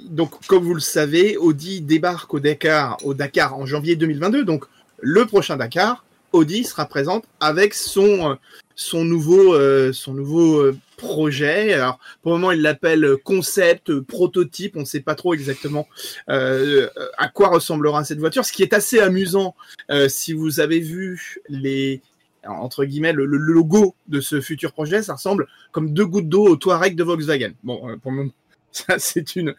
Donc, 0.00 0.46
comme 0.46 0.64
vous 0.64 0.74
le 0.74 0.80
savez, 0.80 1.36
Audi 1.36 1.80
débarque 1.80 2.32
au 2.34 2.40
Dakar, 2.40 2.98
au 3.04 3.14
Dakar 3.14 3.56
en 3.56 3.66
janvier 3.66 3.96
2022. 3.96 4.44
Donc, 4.44 4.64
le 5.00 5.26
prochain 5.26 5.56
Dakar, 5.56 6.04
Audi 6.32 6.64
sera 6.64 6.86
présente 6.86 7.24
avec 7.40 7.74
son, 7.74 8.30
euh, 8.30 8.34
son 8.74 9.04
nouveau, 9.04 9.54
euh, 9.54 9.92
son 9.92 10.12
nouveau 10.14 10.60
euh, 10.60 10.76
projet. 10.98 11.72
Alors, 11.72 11.98
pour 12.22 12.32
le 12.32 12.38
moment, 12.38 12.52
il 12.52 12.60
l'appelle 12.60 13.16
concept, 13.24 13.98
prototype. 14.00 14.76
On 14.76 14.80
ne 14.80 14.84
sait 14.84 15.00
pas 15.00 15.14
trop 15.14 15.32
exactement 15.32 15.88
euh, 16.28 16.88
à 17.16 17.28
quoi 17.28 17.48
ressemblera 17.48 18.04
cette 18.04 18.18
voiture. 18.18 18.44
Ce 18.44 18.52
qui 18.52 18.62
est 18.62 18.74
assez 18.74 19.00
amusant, 19.00 19.54
euh, 19.90 20.08
si 20.08 20.32
vous 20.34 20.60
avez 20.60 20.80
vu 20.80 21.40
les 21.48 22.02
entre 22.48 22.84
guillemets 22.84 23.12
le, 23.12 23.24
logo 23.24 23.94
de 24.08 24.20
ce 24.20 24.40
futur 24.40 24.72
projet, 24.72 25.02
ça 25.02 25.14
ressemble 25.14 25.46
comme 25.72 25.92
deux 25.92 26.06
gouttes 26.06 26.28
d'eau 26.28 26.46
au 26.46 26.56
Touareg 26.56 26.96
de 26.96 27.04
Volkswagen. 27.04 27.52
Bon, 27.62 27.88
euh, 27.88 27.96
pour 27.96 28.12
le 28.12 28.30
ça 28.70 28.98
c'est 28.98 29.34
une, 29.34 29.54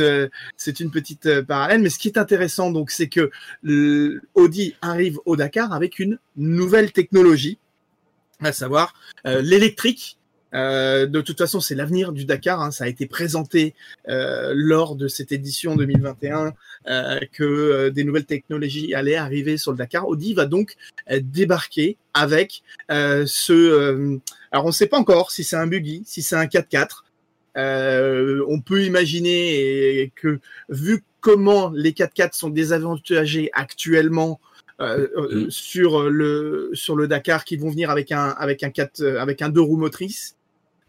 euh, 0.00 0.28
petite 0.92 1.26
euh, 1.26 1.42
parallèle. 1.42 1.80
Mais 1.80 1.88
ce 1.88 1.98
qui 1.98 2.08
est 2.08 2.18
intéressant, 2.18 2.70
donc, 2.70 2.90
c'est 2.90 3.08
que 3.08 3.30
Audi 4.34 4.74
arrive 4.82 5.18
au 5.24 5.36
Dakar 5.36 5.72
avec 5.72 5.98
une 5.98 6.18
nouvelle 6.36 6.92
technologie, 6.92 7.58
à 8.40 8.52
savoir 8.52 8.94
l'électrique. 9.24 10.18
Euh, 10.54 11.06
de 11.06 11.20
toute 11.20 11.38
façon, 11.38 11.60
c'est 11.60 11.74
l'avenir 11.74 12.12
du 12.12 12.24
Dakar. 12.24 12.60
hein. 12.62 12.70
Ça 12.70 12.84
a 12.84 12.88
été 12.88 13.06
présenté 13.06 13.74
euh, 14.08 14.52
lors 14.54 14.96
de 14.96 15.08
cette 15.08 15.32
édition 15.32 15.76
2021 15.76 16.52
euh, 16.86 17.20
que 17.32 17.88
des 17.88 18.04
nouvelles 18.04 18.26
technologies 18.26 18.94
allaient 18.94 19.16
arriver 19.16 19.56
sur 19.56 19.72
le 19.72 19.78
Dakar. 19.78 20.08
Audi 20.08 20.34
va 20.34 20.46
donc 20.46 20.74
débarquer 21.10 21.96
avec 22.14 22.62
ce. 22.88 24.18
alors, 24.52 24.64
on 24.64 24.68
ne 24.68 24.72
sait 24.72 24.86
pas 24.86 24.98
encore 24.98 25.30
si 25.30 25.44
c'est 25.44 25.56
un 25.56 25.66
buggy, 25.66 26.02
si 26.06 26.22
c'est 26.22 26.36
un 26.36 26.46
4x4. 26.46 27.04
Euh, 27.56 28.44
on 28.48 28.60
peut 28.60 28.82
imaginer 28.84 30.12
que, 30.16 30.40
vu 30.68 31.04
comment 31.20 31.70
les 31.70 31.92
4x4 31.92 32.36
sont 32.36 32.50
désavantagés 32.50 33.50
actuellement 33.52 34.40
euh, 34.80 35.06
euh, 35.16 35.46
Mm. 35.46 35.50
sur 35.50 36.10
le 36.10 36.70
sur 36.74 36.96
le 36.96 37.06
Dakar, 37.06 37.44
qui 37.44 37.56
vont 37.56 37.70
venir 37.70 37.90
avec 37.90 38.10
un 38.10 38.30
avec 38.30 38.64
un 38.64 38.70
4 38.70 39.00
euh, 39.02 39.20
avec 39.20 39.40
un 39.40 39.48
deux 39.48 39.60
roues 39.60 39.76
motrices, 39.76 40.34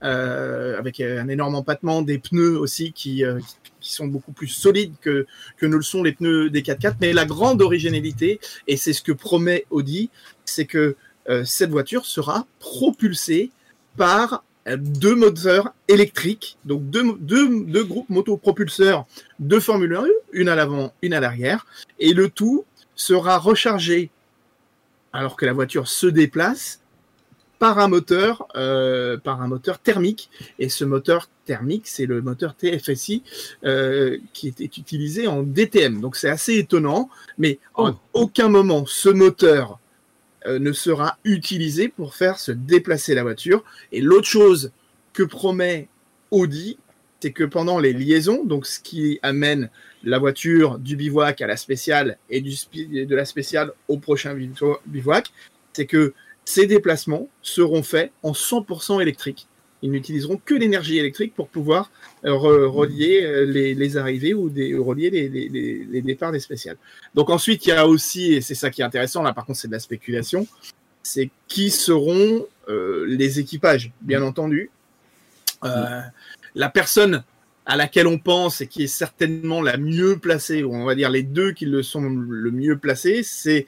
avec 0.05 0.99
un 1.01 1.27
énorme 1.27 1.55
empattement, 1.55 2.01
des 2.01 2.19
pneus 2.19 2.57
aussi 2.57 2.91
qui 2.93 3.23
euh, 3.25 3.39
qui 3.79 3.93
sont 3.93 4.07
beaucoup 4.07 4.31
plus 4.31 4.47
solides 4.47 4.93
que 5.01 5.25
que 5.57 5.65
ne 5.65 5.75
le 5.75 5.81
sont 5.81 6.03
les 6.03 6.11
pneus 6.11 6.49
des 6.49 6.61
4x4. 6.61 6.95
Mais 7.01 7.13
la 7.13 7.25
grande 7.25 7.61
originalité, 7.61 8.39
et 8.67 8.77
c'est 8.77 8.93
ce 8.93 9.01
que 9.01 9.11
promet 9.11 9.65
Audi, 9.69 10.09
c'est 10.45 10.65
que 10.65 10.95
euh, 11.29 11.43
cette 11.43 11.71
voiture 11.71 12.05
sera 12.05 12.45
propulsée 12.59 13.51
par 13.97 14.43
euh, 14.67 14.77
deux 14.77 15.15
moteurs 15.15 15.73
électriques, 15.87 16.57
donc 16.65 16.89
deux, 16.89 17.17
deux 17.19 17.83
groupes 17.83 18.09
motopropulseurs 18.09 19.05
de 19.39 19.59
Formule 19.59 19.95
1, 19.95 20.05
une 20.33 20.49
à 20.49 20.55
l'avant, 20.55 20.93
une 21.01 21.13
à 21.13 21.19
l'arrière, 21.19 21.65
et 21.99 22.13
le 22.13 22.29
tout 22.29 22.65
sera 22.95 23.37
rechargé. 23.37 24.09
Alors 25.13 25.35
que 25.35 25.45
la 25.45 25.53
voiture 25.53 25.87
se 25.87 26.07
déplace 26.07 26.81
par 27.59 27.79
un 27.79 27.87
moteur, 27.87 28.47
euh, 28.55 29.17
par 29.17 29.41
un 29.41 29.47
moteur 29.47 29.79
thermique. 29.79 30.29
Et 30.59 30.69
ce 30.69 30.85
moteur 30.85 31.29
thermique, 31.45 31.87
c'est 31.87 32.05
le 32.05 32.21
moteur 32.21 32.55
TFSI 32.55 33.23
euh, 33.63 34.17
qui 34.33 34.47
était 34.47 34.65
utilisé 34.65 35.27
en 35.27 35.43
DTM. 35.43 36.01
Donc 36.01 36.15
c'est 36.15 36.29
assez 36.29 36.57
étonnant, 36.57 37.09
mais 37.37 37.59
en 37.75 37.95
aucun 38.13 38.49
moment 38.49 38.85
ce 38.85 39.09
moteur 39.09 39.79
euh, 40.47 40.59
ne 40.59 40.71
sera 40.73 41.17
utilisé 41.23 41.87
pour 41.87 42.15
faire 42.15 42.39
se 42.39 42.51
déplacer 42.51 43.15
la 43.15 43.23
voiture. 43.23 43.63
Et 43.91 44.01
l'autre 44.01 44.27
chose 44.27 44.71
que 45.13 45.23
promet 45.23 45.87
Audi, 46.31 46.77
c'est 47.21 47.31
que 47.31 47.43
pendant 47.43 47.79
les 47.79 47.93
liaisons, 47.93 48.43
donc 48.43 48.67
ce 48.67 48.79
qui 48.79 49.17
amène 49.23 49.69
la 50.03 50.19
voiture 50.19 50.77
du 50.77 50.95
bivouac 50.95 51.41
à 51.41 51.47
la 51.47 51.57
spéciale 51.57 52.19
et 52.29 52.41
du 52.41 52.53
de 53.05 53.15
la 53.15 53.25
spéciale 53.25 53.71
au 53.87 53.97
prochain 53.97 54.35
bivo- 54.35 54.77
bivouac, 54.85 55.31
c'est 55.73 55.87
que 55.87 56.13
ces 56.45 56.67
déplacements 56.67 57.27
seront 57.41 57.83
faits 57.83 58.11
en 58.23 58.31
100% 58.33 59.01
électrique. 59.01 59.47
Ils 59.81 59.91
n'utiliseront 59.91 60.37
que 60.43 60.53
l'énergie 60.55 60.97
électrique 60.97 61.33
pour 61.35 61.47
pouvoir 61.47 61.91
euh, 62.23 62.29
re- 62.31 62.65
relier 62.65 63.21
euh, 63.23 63.45
les, 63.45 63.73
les 63.75 63.97
arrivées 63.97 64.33
ou 64.33 64.49
des, 64.49 64.73
relier 64.75 65.09
les, 65.09 65.27
les- 65.29 65.49
les- 65.49 65.83
les 65.83 66.01
départs 66.01 66.31
des 66.31 66.39
spéciales. 66.39 66.77
Donc 67.13 67.29
ensuite, 67.29 67.65
il 67.65 67.69
y 67.69 67.71
a 67.73 67.85
aussi, 67.87 68.33
et 68.33 68.41
c'est 68.41 68.55
ça 68.55 68.69
qui 68.69 68.81
est 68.81 68.85
intéressant, 68.85 69.21
là 69.21 69.33
par 69.33 69.45
contre 69.45 69.59
c'est 69.59 69.67
de 69.67 69.73
la 69.73 69.79
spéculation, 69.79 70.47
c'est 71.03 71.29
qui 71.47 71.69
seront 71.69 72.47
euh, 72.69 73.05
les 73.07 73.39
équipages, 73.39 73.91
bien 74.01 74.23
entendu. 74.23 74.69
Euh, 75.63 76.01
la 76.55 76.69
personne 76.69 77.23
à 77.65 77.75
laquelle 77.75 78.07
on 78.07 78.17
pense 78.19 78.61
et 78.61 78.67
qui 78.67 78.83
est 78.83 78.87
certainement 78.87 79.61
la 79.61 79.77
mieux 79.77 80.17
placée, 80.17 80.63
ou 80.63 80.73
on 80.75 80.85
va 80.85 80.95
dire 80.95 81.09
les 81.09 81.23
deux 81.23 81.51
qui 81.51 81.65
le 81.65 81.83
sont 81.83 82.01
le 82.01 82.51
mieux 82.51 82.77
placés, 82.77 83.21
c'est 83.23 83.65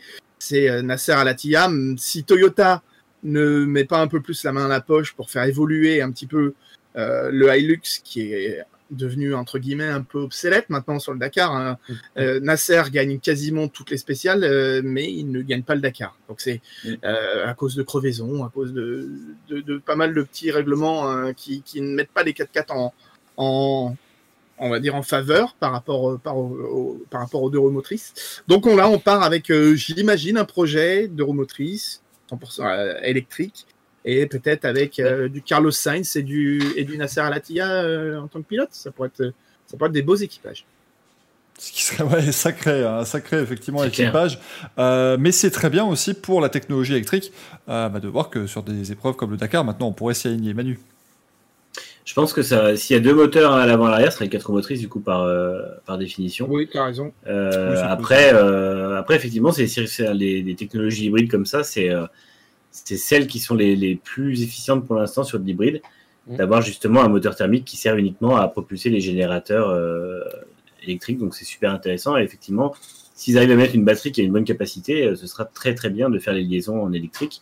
c'est 0.48 0.70
euh, 0.70 0.82
Nasser 0.82 1.12
Al-Attiyah. 1.14 1.70
Si 1.98 2.24
Toyota 2.24 2.82
ne 3.24 3.66
met 3.66 3.86
pas 3.86 4.00
un 4.00 4.08
peu 4.08 4.22
plus 4.22 4.44
la 4.44 4.52
main 4.52 4.66
à 4.66 4.70
la 4.70 4.82
poche 4.82 5.14
pour 5.14 5.30
faire 5.30 5.44
évoluer 5.44 6.02
un 6.02 6.12
petit 6.12 6.28
peu 6.28 6.54
euh, 6.96 7.30
le 7.32 7.46
Hilux, 7.58 8.02
qui 8.04 8.32
est 8.34 8.62
devenu 8.90 9.34
entre 9.36 9.60
guillemets 9.60 9.90
un 9.90 10.02
peu 10.02 10.20
obsolète 10.20 10.70
maintenant 10.70 10.98
sur 11.00 11.12
le 11.12 11.20
Dakar. 11.20 11.54
hein. 11.54 11.78
Euh, 12.18 12.40
Nasser 12.40 12.84
gagne 12.90 13.20
quasiment 13.20 13.68
toutes 13.68 13.92
les 13.92 13.98
spéciales, 13.98 14.46
euh, 14.46 14.82
mais 14.84 15.12
il 15.12 15.30
ne 15.30 15.42
gagne 15.42 15.64
pas 15.64 15.76
le 15.76 15.82
Dakar. 15.82 16.18
Donc 16.30 16.40
c'est 16.40 16.62
euh, 17.04 17.46
à 17.46 17.54
cause 17.54 17.76
de 17.76 17.84
crevaisons, 17.84 18.46
à 18.46 18.50
cause 18.50 18.72
de, 18.72 19.10
de, 19.50 19.60
de 19.60 19.78
pas 19.78 19.96
mal 19.98 20.14
de 20.14 20.22
petits 20.24 20.52
règlements 20.52 21.10
hein, 21.10 21.34
qui, 21.34 21.62
qui 21.64 21.82
ne 21.82 21.94
mettent 21.94 22.14
pas 22.14 22.24
les 22.24 22.32
4x4 22.32 22.72
en, 22.72 22.94
en 23.36 23.96
on 24.60 24.70
va 24.70 24.80
dire 24.80 24.96
en 24.96 25.04
faveur 25.04 25.56
par 25.56 25.72
rapport 25.72 26.04
au- 26.04 26.18
par, 26.18 26.38
au- 26.38 27.02
par 27.10 27.22
rapport 27.22 27.44
aux 27.44 27.50
deux 27.50 27.60
roues 27.60 27.70
motrices. 27.72 28.42
Donc 28.48 28.66
on 28.66 28.76
là 28.76 28.90
on 28.90 29.00
part 29.00 29.24
avec 29.24 29.50
euh, 29.52 29.76
j'imagine 29.76 30.38
un 30.38 30.46
projet 30.46 31.08
de 31.08 31.24
roue 31.24 31.34
motrice 31.34 32.02
100% 32.32 32.62
euh, 32.66 33.00
électrique 33.04 33.66
et 34.06 34.26
peut-être 34.26 34.66
avec 34.66 35.00
euh, 35.00 35.28
du 35.30 35.42
Carlos 35.42 35.72
Sainz 35.72 36.16
et 36.16 36.24
du 36.24 36.62
et 36.76 36.84
du 36.86 36.98
Nasser 36.98 37.20
Al-Attiyah 37.22 37.84
euh, 37.84 38.20
en 38.20 38.28
tant 38.28 38.42
que 38.42 38.48
pilote, 38.48 38.70
ça 38.72 38.92
pourrait 38.92 39.10
être 39.10 39.34
ça 39.68 39.78
pourrait 39.78 39.88
être 39.90 39.94
des 39.94 40.02
beaux 40.02 40.16
équipages. 40.16 40.66
Ce 41.60 41.72
qui 41.72 41.84
serait 41.84 42.04
ouais, 42.14 42.32
sacré, 42.32 42.84
un 42.86 43.04
sacré 43.04 43.40
effectivement 43.42 43.84
équipage. 43.84 44.40
Euh, 44.78 45.18
mais 45.20 45.32
c'est 45.32 45.50
très 45.52 45.70
bien 45.72 45.86
aussi 45.86 46.14
pour 46.14 46.40
la 46.40 46.50
technologie 46.50 46.94
électrique 46.94 47.32
euh, 47.68 47.90
bah, 47.90 48.00
de 48.00 48.08
voir 48.08 48.30
que 48.30 48.46
sur 48.48 48.62
des 48.64 48.92
épreuves 48.92 49.16
comme 49.16 49.32
le 49.32 49.38
Dakar, 49.38 49.64
maintenant 49.66 49.88
on 49.88 49.94
pourrait 49.94 50.14
s'y 50.14 50.28
aligner. 50.28 50.54
Manu. 50.54 50.80
Je 52.08 52.14
pense 52.14 52.32
que 52.32 52.42
ça, 52.42 52.78
s'il 52.78 52.96
y 52.96 52.98
a 52.98 53.02
deux 53.02 53.14
moteurs 53.14 53.52
à 53.52 53.66
l'avant 53.66 53.84
et 53.84 53.88
à 53.90 53.92
l'arrière, 53.92 54.14
ce 54.14 54.20
serait 54.20 54.30
quatre 54.30 54.50
motrices 54.54 54.80
du 54.80 54.88
coup 54.88 55.02
par, 55.02 55.24
euh, 55.24 55.62
par 55.86 55.98
définition. 55.98 56.48
Oui, 56.50 56.70
tu 56.72 56.78
as 56.78 56.86
raison. 56.86 57.12
Euh, 57.28 57.74
Oui, 57.74 57.80
après, 57.84 58.34
euh, 58.34 58.98
après, 58.98 59.18
effectivement, 59.18 59.52
c'est 59.52 59.68
les, 60.14 60.42
les 60.42 60.56
technologies 60.56 61.08
hybrides 61.08 61.30
comme 61.30 61.46
ça, 61.46 61.66
c'est 61.66 61.92
c'est 62.72 62.96
celles 62.96 63.28
qui 63.28 63.40
sont 63.40 63.56
les, 63.56 63.76
les 63.76 63.96
plus 63.96 64.42
efficientes 64.42 64.88
pour 64.88 64.96
l'instant 64.96 65.26
sur 65.26 65.38
de 65.38 65.46
l'hybride. 65.46 65.82
Mm. 66.28 66.38
D'avoir 66.38 66.62
justement 66.62 67.02
un 67.02 67.10
moteur 67.10 67.36
thermique 67.36 67.66
qui 67.66 67.76
sert 67.76 67.98
uniquement 67.98 68.38
à 68.38 68.48
propulser 68.48 68.90
les 68.90 69.02
générateurs 69.02 69.78
électriques. 70.84 71.18
Donc 71.18 71.36
c'est 71.36 71.44
super 71.44 71.74
intéressant. 71.74 72.16
Et 72.16 72.24
effectivement, 72.24 72.74
s'ils 73.16 73.38
arrivent 73.38 73.52
à 73.52 73.56
mettre 73.58 73.76
une 73.76 73.84
batterie 73.84 74.14
qui 74.14 74.22
a 74.22 74.24
une 74.24 74.32
bonne 74.32 74.46
capacité, 74.46 75.14
ce 75.14 75.28
sera 75.28 75.44
très 75.44 75.76
très 75.76 75.90
bien 75.90 76.10
de 76.10 76.20
faire 76.20 76.34
les 76.34 76.44
liaisons 76.44 76.82
en 76.82 76.94
électrique. 76.94 77.42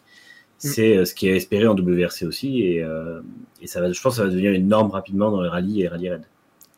C'est 0.65 0.97
euh, 0.97 1.05
ce 1.05 1.13
qui 1.15 1.27
est 1.27 1.35
espéré 1.35 1.67
en 1.67 1.75
WRC 1.75 2.23
aussi. 2.25 2.61
Et, 2.63 2.83
euh, 2.83 3.21
et 3.61 3.67
ça 3.67 3.81
va, 3.81 3.91
je 3.91 4.01
pense 4.01 4.13
que 4.13 4.17
ça 4.17 4.23
va 4.23 4.29
devenir 4.29 4.51
une 4.51 4.67
norme 4.67 4.91
rapidement 4.91 5.31
dans 5.31 5.41
les 5.41 5.49
rallyes 5.49 5.81
et 5.83 5.87
rallye 5.87 6.09
raid. 6.09 6.23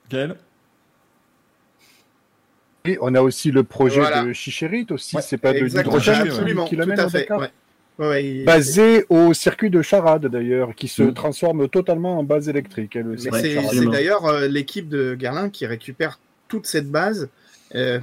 Gaël? 0.09 0.35
Et 2.85 2.98
on 3.01 3.14
a 3.16 3.22
aussi 3.22 3.51
le 3.51 3.64
projet 3.64 3.99
Voilà. 3.99 4.24
de 4.24 4.32
Chicherit 4.33 4.88
aussi, 4.91 5.16
Ouais, 5.16 5.22
c'est 5.22 5.38
pas 5.38 5.53
de 5.53 5.59
l'hydrogène 5.59 6.22
absolument, 6.27 6.66
qui 6.66 6.75
tout 6.75 6.80
l'amène 6.80 6.99
à 6.99 7.09
fait. 7.09 7.19
Dakar 7.19 7.40
ouais. 7.40 7.49
Ouais, 7.99 8.07
ouais, 8.07 8.25
il- 8.25 8.45
Basé 8.45 9.06
au 9.09 9.33
circuit 9.33 9.69
de 9.69 9.82
Charade 9.82 10.27
d'ailleurs, 10.27 10.74
qui 10.75 10.88
se 10.88 11.01
Mm. 11.03 11.14
transforme 11.14 11.67
totalement 11.67 12.19
en 12.19 12.24
base 12.24 12.48
électrique. 12.48 12.98
c'est 13.17 13.85
d'ailleurs 13.90 14.25
euh, 14.25 14.48
l'équipe 14.48 14.88
de 14.88 15.16
Garlin 15.16 15.49
qui 15.49 15.66
récupère 15.66 16.19
toute 16.48 16.66
cette 16.67 16.90
base 16.90 17.24
euh, 17.24 17.27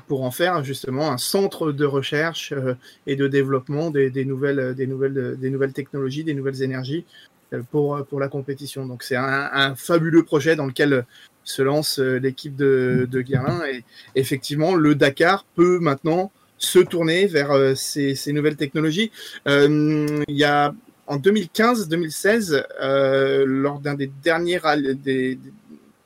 pour 0.06 0.24
en 0.24 0.30
faire 0.30 0.64
justement 0.64 1.10
un 1.10 1.18
centre 1.18 1.72
de 1.72 1.84
recherche 1.84 2.52
euh, 2.52 2.74
et 3.06 3.16
de 3.16 3.26
développement 3.28 3.90
des, 3.90 4.10
des 4.10 4.24
nouvelles, 4.24 4.58
euh, 4.58 4.74
des, 4.74 4.86
nouvelles, 4.86 5.16
euh, 5.16 5.36
des 5.36 5.50
nouvelles 5.50 5.72
technologies, 5.72 6.24
des 6.24 6.34
nouvelles 6.34 6.62
énergies 6.62 7.04
euh, 7.52 7.62
pour, 7.70 7.96
euh, 7.96 8.02
pour 8.02 8.20
la 8.20 8.28
compétition. 8.28 8.86
Donc 8.86 9.02
c'est 9.02 9.16
un, 9.16 9.50
un 9.52 9.74
fabuleux 9.74 10.22
projet 10.22 10.56
dans 10.56 10.66
lequel 10.66 10.92
euh, 10.92 11.02
se 11.44 11.62
lance 11.62 11.98
euh, 11.98 12.18
l'équipe 12.18 12.56
de, 12.56 13.08
de 13.10 13.20
Guerlain 13.20 13.62
et 13.66 13.84
effectivement 14.14 14.74
le 14.74 14.94
Dakar 14.94 15.44
peut 15.54 15.78
maintenant 15.78 16.30
se 16.58 16.78
tourner 16.78 17.26
vers 17.26 17.50
euh, 17.50 17.74
ces, 17.74 18.14
ces 18.14 18.32
nouvelles 18.32 18.56
technologies. 18.56 19.10
Euh, 19.48 20.06
il 20.28 20.36
y 20.36 20.44
a 20.44 20.74
en 21.06 21.18
2015-2016, 21.18 22.64
euh, 22.80 23.44
lors 23.46 23.78
d'un 23.80 23.94
des 23.94 24.10
derniers 24.22 24.56
rallyes, 24.56 24.94
des, 24.96 25.38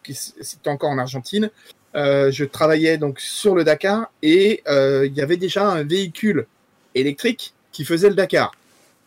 qui 0.02 0.14
c'était 0.14 0.70
encore 0.70 0.90
en 0.90 0.98
Argentine, 0.98 1.50
euh, 1.98 2.30
je 2.30 2.44
travaillais 2.44 2.96
donc 2.96 3.18
sur 3.18 3.56
le 3.56 3.64
Dakar 3.64 4.12
et 4.22 4.62
euh, 4.68 5.04
il 5.06 5.14
y 5.14 5.20
avait 5.20 5.36
déjà 5.36 5.68
un 5.68 5.82
véhicule 5.82 6.46
électrique 6.94 7.54
qui 7.72 7.84
faisait 7.84 8.08
le 8.08 8.14
Dakar. 8.14 8.52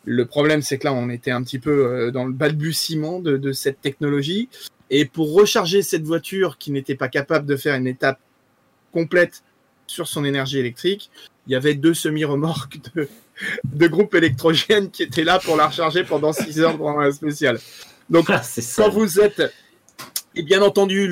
Le 0.03 0.26
problème, 0.26 0.61
c'est 0.61 0.78
que 0.78 0.86
là, 0.86 0.94
on 0.94 1.10
était 1.10 1.32
un 1.32 1.42
petit 1.42 1.60
peu 1.60 1.86
euh, 1.86 2.11
dans 2.11 2.26
le 2.26 2.34
balbutiement 2.34 3.20
de, 3.20 3.38
de 3.38 3.52
cette 3.53 3.80
technologie. 3.80 4.50
Et 4.90 5.06
pour 5.06 5.34
recharger 5.34 5.84
cette 5.84 6.03
voiture 6.03 6.58
qui 6.58 6.72
n'était 6.72 6.95
pas 6.95 7.08
capable 7.08 7.45
de 7.45 7.56
faire 7.56 7.76
une 7.76 7.88
étape 7.88 8.20
complète 8.92 9.44
sur 9.88 10.08
son 10.08 10.26
énergie 10.26 10.60
électrique, 10.60 11.11
il 11.48 11.53
y 11.53 11.56
avait 11.56 11.76
deux 11.76 11.94
semi-remorques 11.94 12.80
de, 12.95 13.08
de 13.74 13.88
groupes 13.88 14.16
électrogènes 14.16 14.92
qui 14.92 15.03
étaient 15.03 15.24
là 15.24 15.40
pour 15.40 15.56
la 15.56 15.68
recharger 15.68 16.03
pendant 16.03 16.34
6 16.34 16.60
heures 16.60 16.78
pendant 16.78 17.00
un 17.00 17.11
spécial. 17.11 17.58
Donc, 18.10 18.26
Ah, 18.30 18.42
quand 18.76 18.90
vous 18.90 19.22
êtes, 19.22 19.42
et 20.35 20.43
bien 20.43 20.61
entendu, 20.61 21.08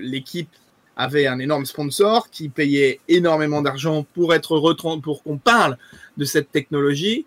l'équipe 0.00 0.48
avait 0.96 1.26
un 1.26 1.38
énorme 1.40 1.66
sponsor 1.66 2.30
qui 2.30 2.48
payait 2.48 3.00
énormément 3.08 3.62
d'argent 3.62 4.06
pour 4.14 4.32
être 4.32 4.60
pour 5.02 5.22
qu'on 5.22 5.38
parle 5.38 5.76
de 6.16 6.24
cette 6.24 6.52
technologie. 6.52 7.26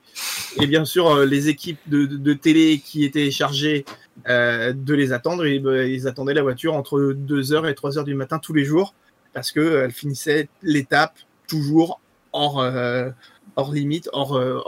Et 0.62 0.68
bien 0.68 0.86
sûr, 0.86 1.10
euh, 1.10 1.26
les 1.26 1.50
équipes 1.50 1.80
de, 1.88 2.34
télé 2.34 2.80
qui 2.80 3.04
étaient 3.04 3.30
chargées 3.30 3.84
euh, 4.30 4.72
de 4.72 4.94
les 4.94 5.12
attendre, 5.12 5.44
euh, 5.44 5.88
ils 5.88 6.08
attendaient 6.08 6.34
la 6.34 6.44
voiture 6.44 6.76
entre 6.76 7.14
2h 7.14 7.70
et 7.70 7.74
3h 7.74 8.06
du 8.06 8.16
matin 8.16 8.40
tous 8.40 8.54
les 8.54 8.64
jours 8.64 8.94
parce 9.34 9.52
qu'elle 9.52 9.92
finissait 9.92 10.48
l'étape 10.64 11.14
toujours 11.48 12.00
hors, 12.34 12.60
euh, 12.60 13.10
hors 13.56 13.72
limite, 13.72 14.10
euh, 14.14 14.60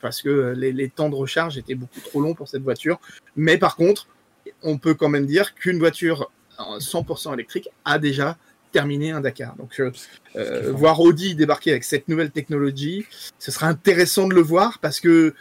parce 0.00 0.22
que 0.22 0.52
les 0.54 0.88
temps 0.88 1.08
de 1.08 1.14
recharge 1.14 1.58
étaient 1.58 1.74
beaucoup 1.74 2.00
trop 2.00 2.20
longs 2.20 2.34
pour 2.34 2.48
cette 2.48 2.62
voiture. 2.62 3.00
Mais 3.36 3.58
par 3.58 3.76
contre, 3.76 4.06
on 4.62 4.78
peut 4.78 4.94
quand 4.94 5.08
même 5.08 5.26
dire 5.26 5.54
qu'une 5.54 5.78
voiture 5.78 6.30
en 6.58 6.78
100% 6.78 7.34
électrique 7.34 7.68
a 7.84 7.98
déjà 7.98 8.36
terminé 8.72 9.10
un 9.10 9.20
Dakar. 9.20 9.54
Donc, 9.56 9.78
euh, 9.80 9.90
euh, 10.36 10.72
voir 10.72 11.00
Audi 11.00 11.34
débarquer 11.34 11.72
avec 11.72 11.84
cette 11.84 12.08
nouvelle 12.08 12.30
technologie, 12.30 13.04
ce 13.38 13.50
sera 13.50 13.66
intéressant 13.68 14.26
de 14.28 14.34
le 14.34 14.40
voir 14.40 14.78
parce 14.78 14.98
que 15.00 15.34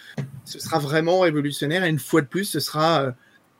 ce 0.46 0.60
sera 0.60 0.80
vraiment 0.80 1.20
révolutionnaire 1.22 1.86
et 1.86 1.90
une 1.90 2.00
fois 2.00 2.22
de 2.22 2.28
plus, 2.28 2.44
ce 2.46 2.60
sera 2.60 3.02
euh, 3.04 3.12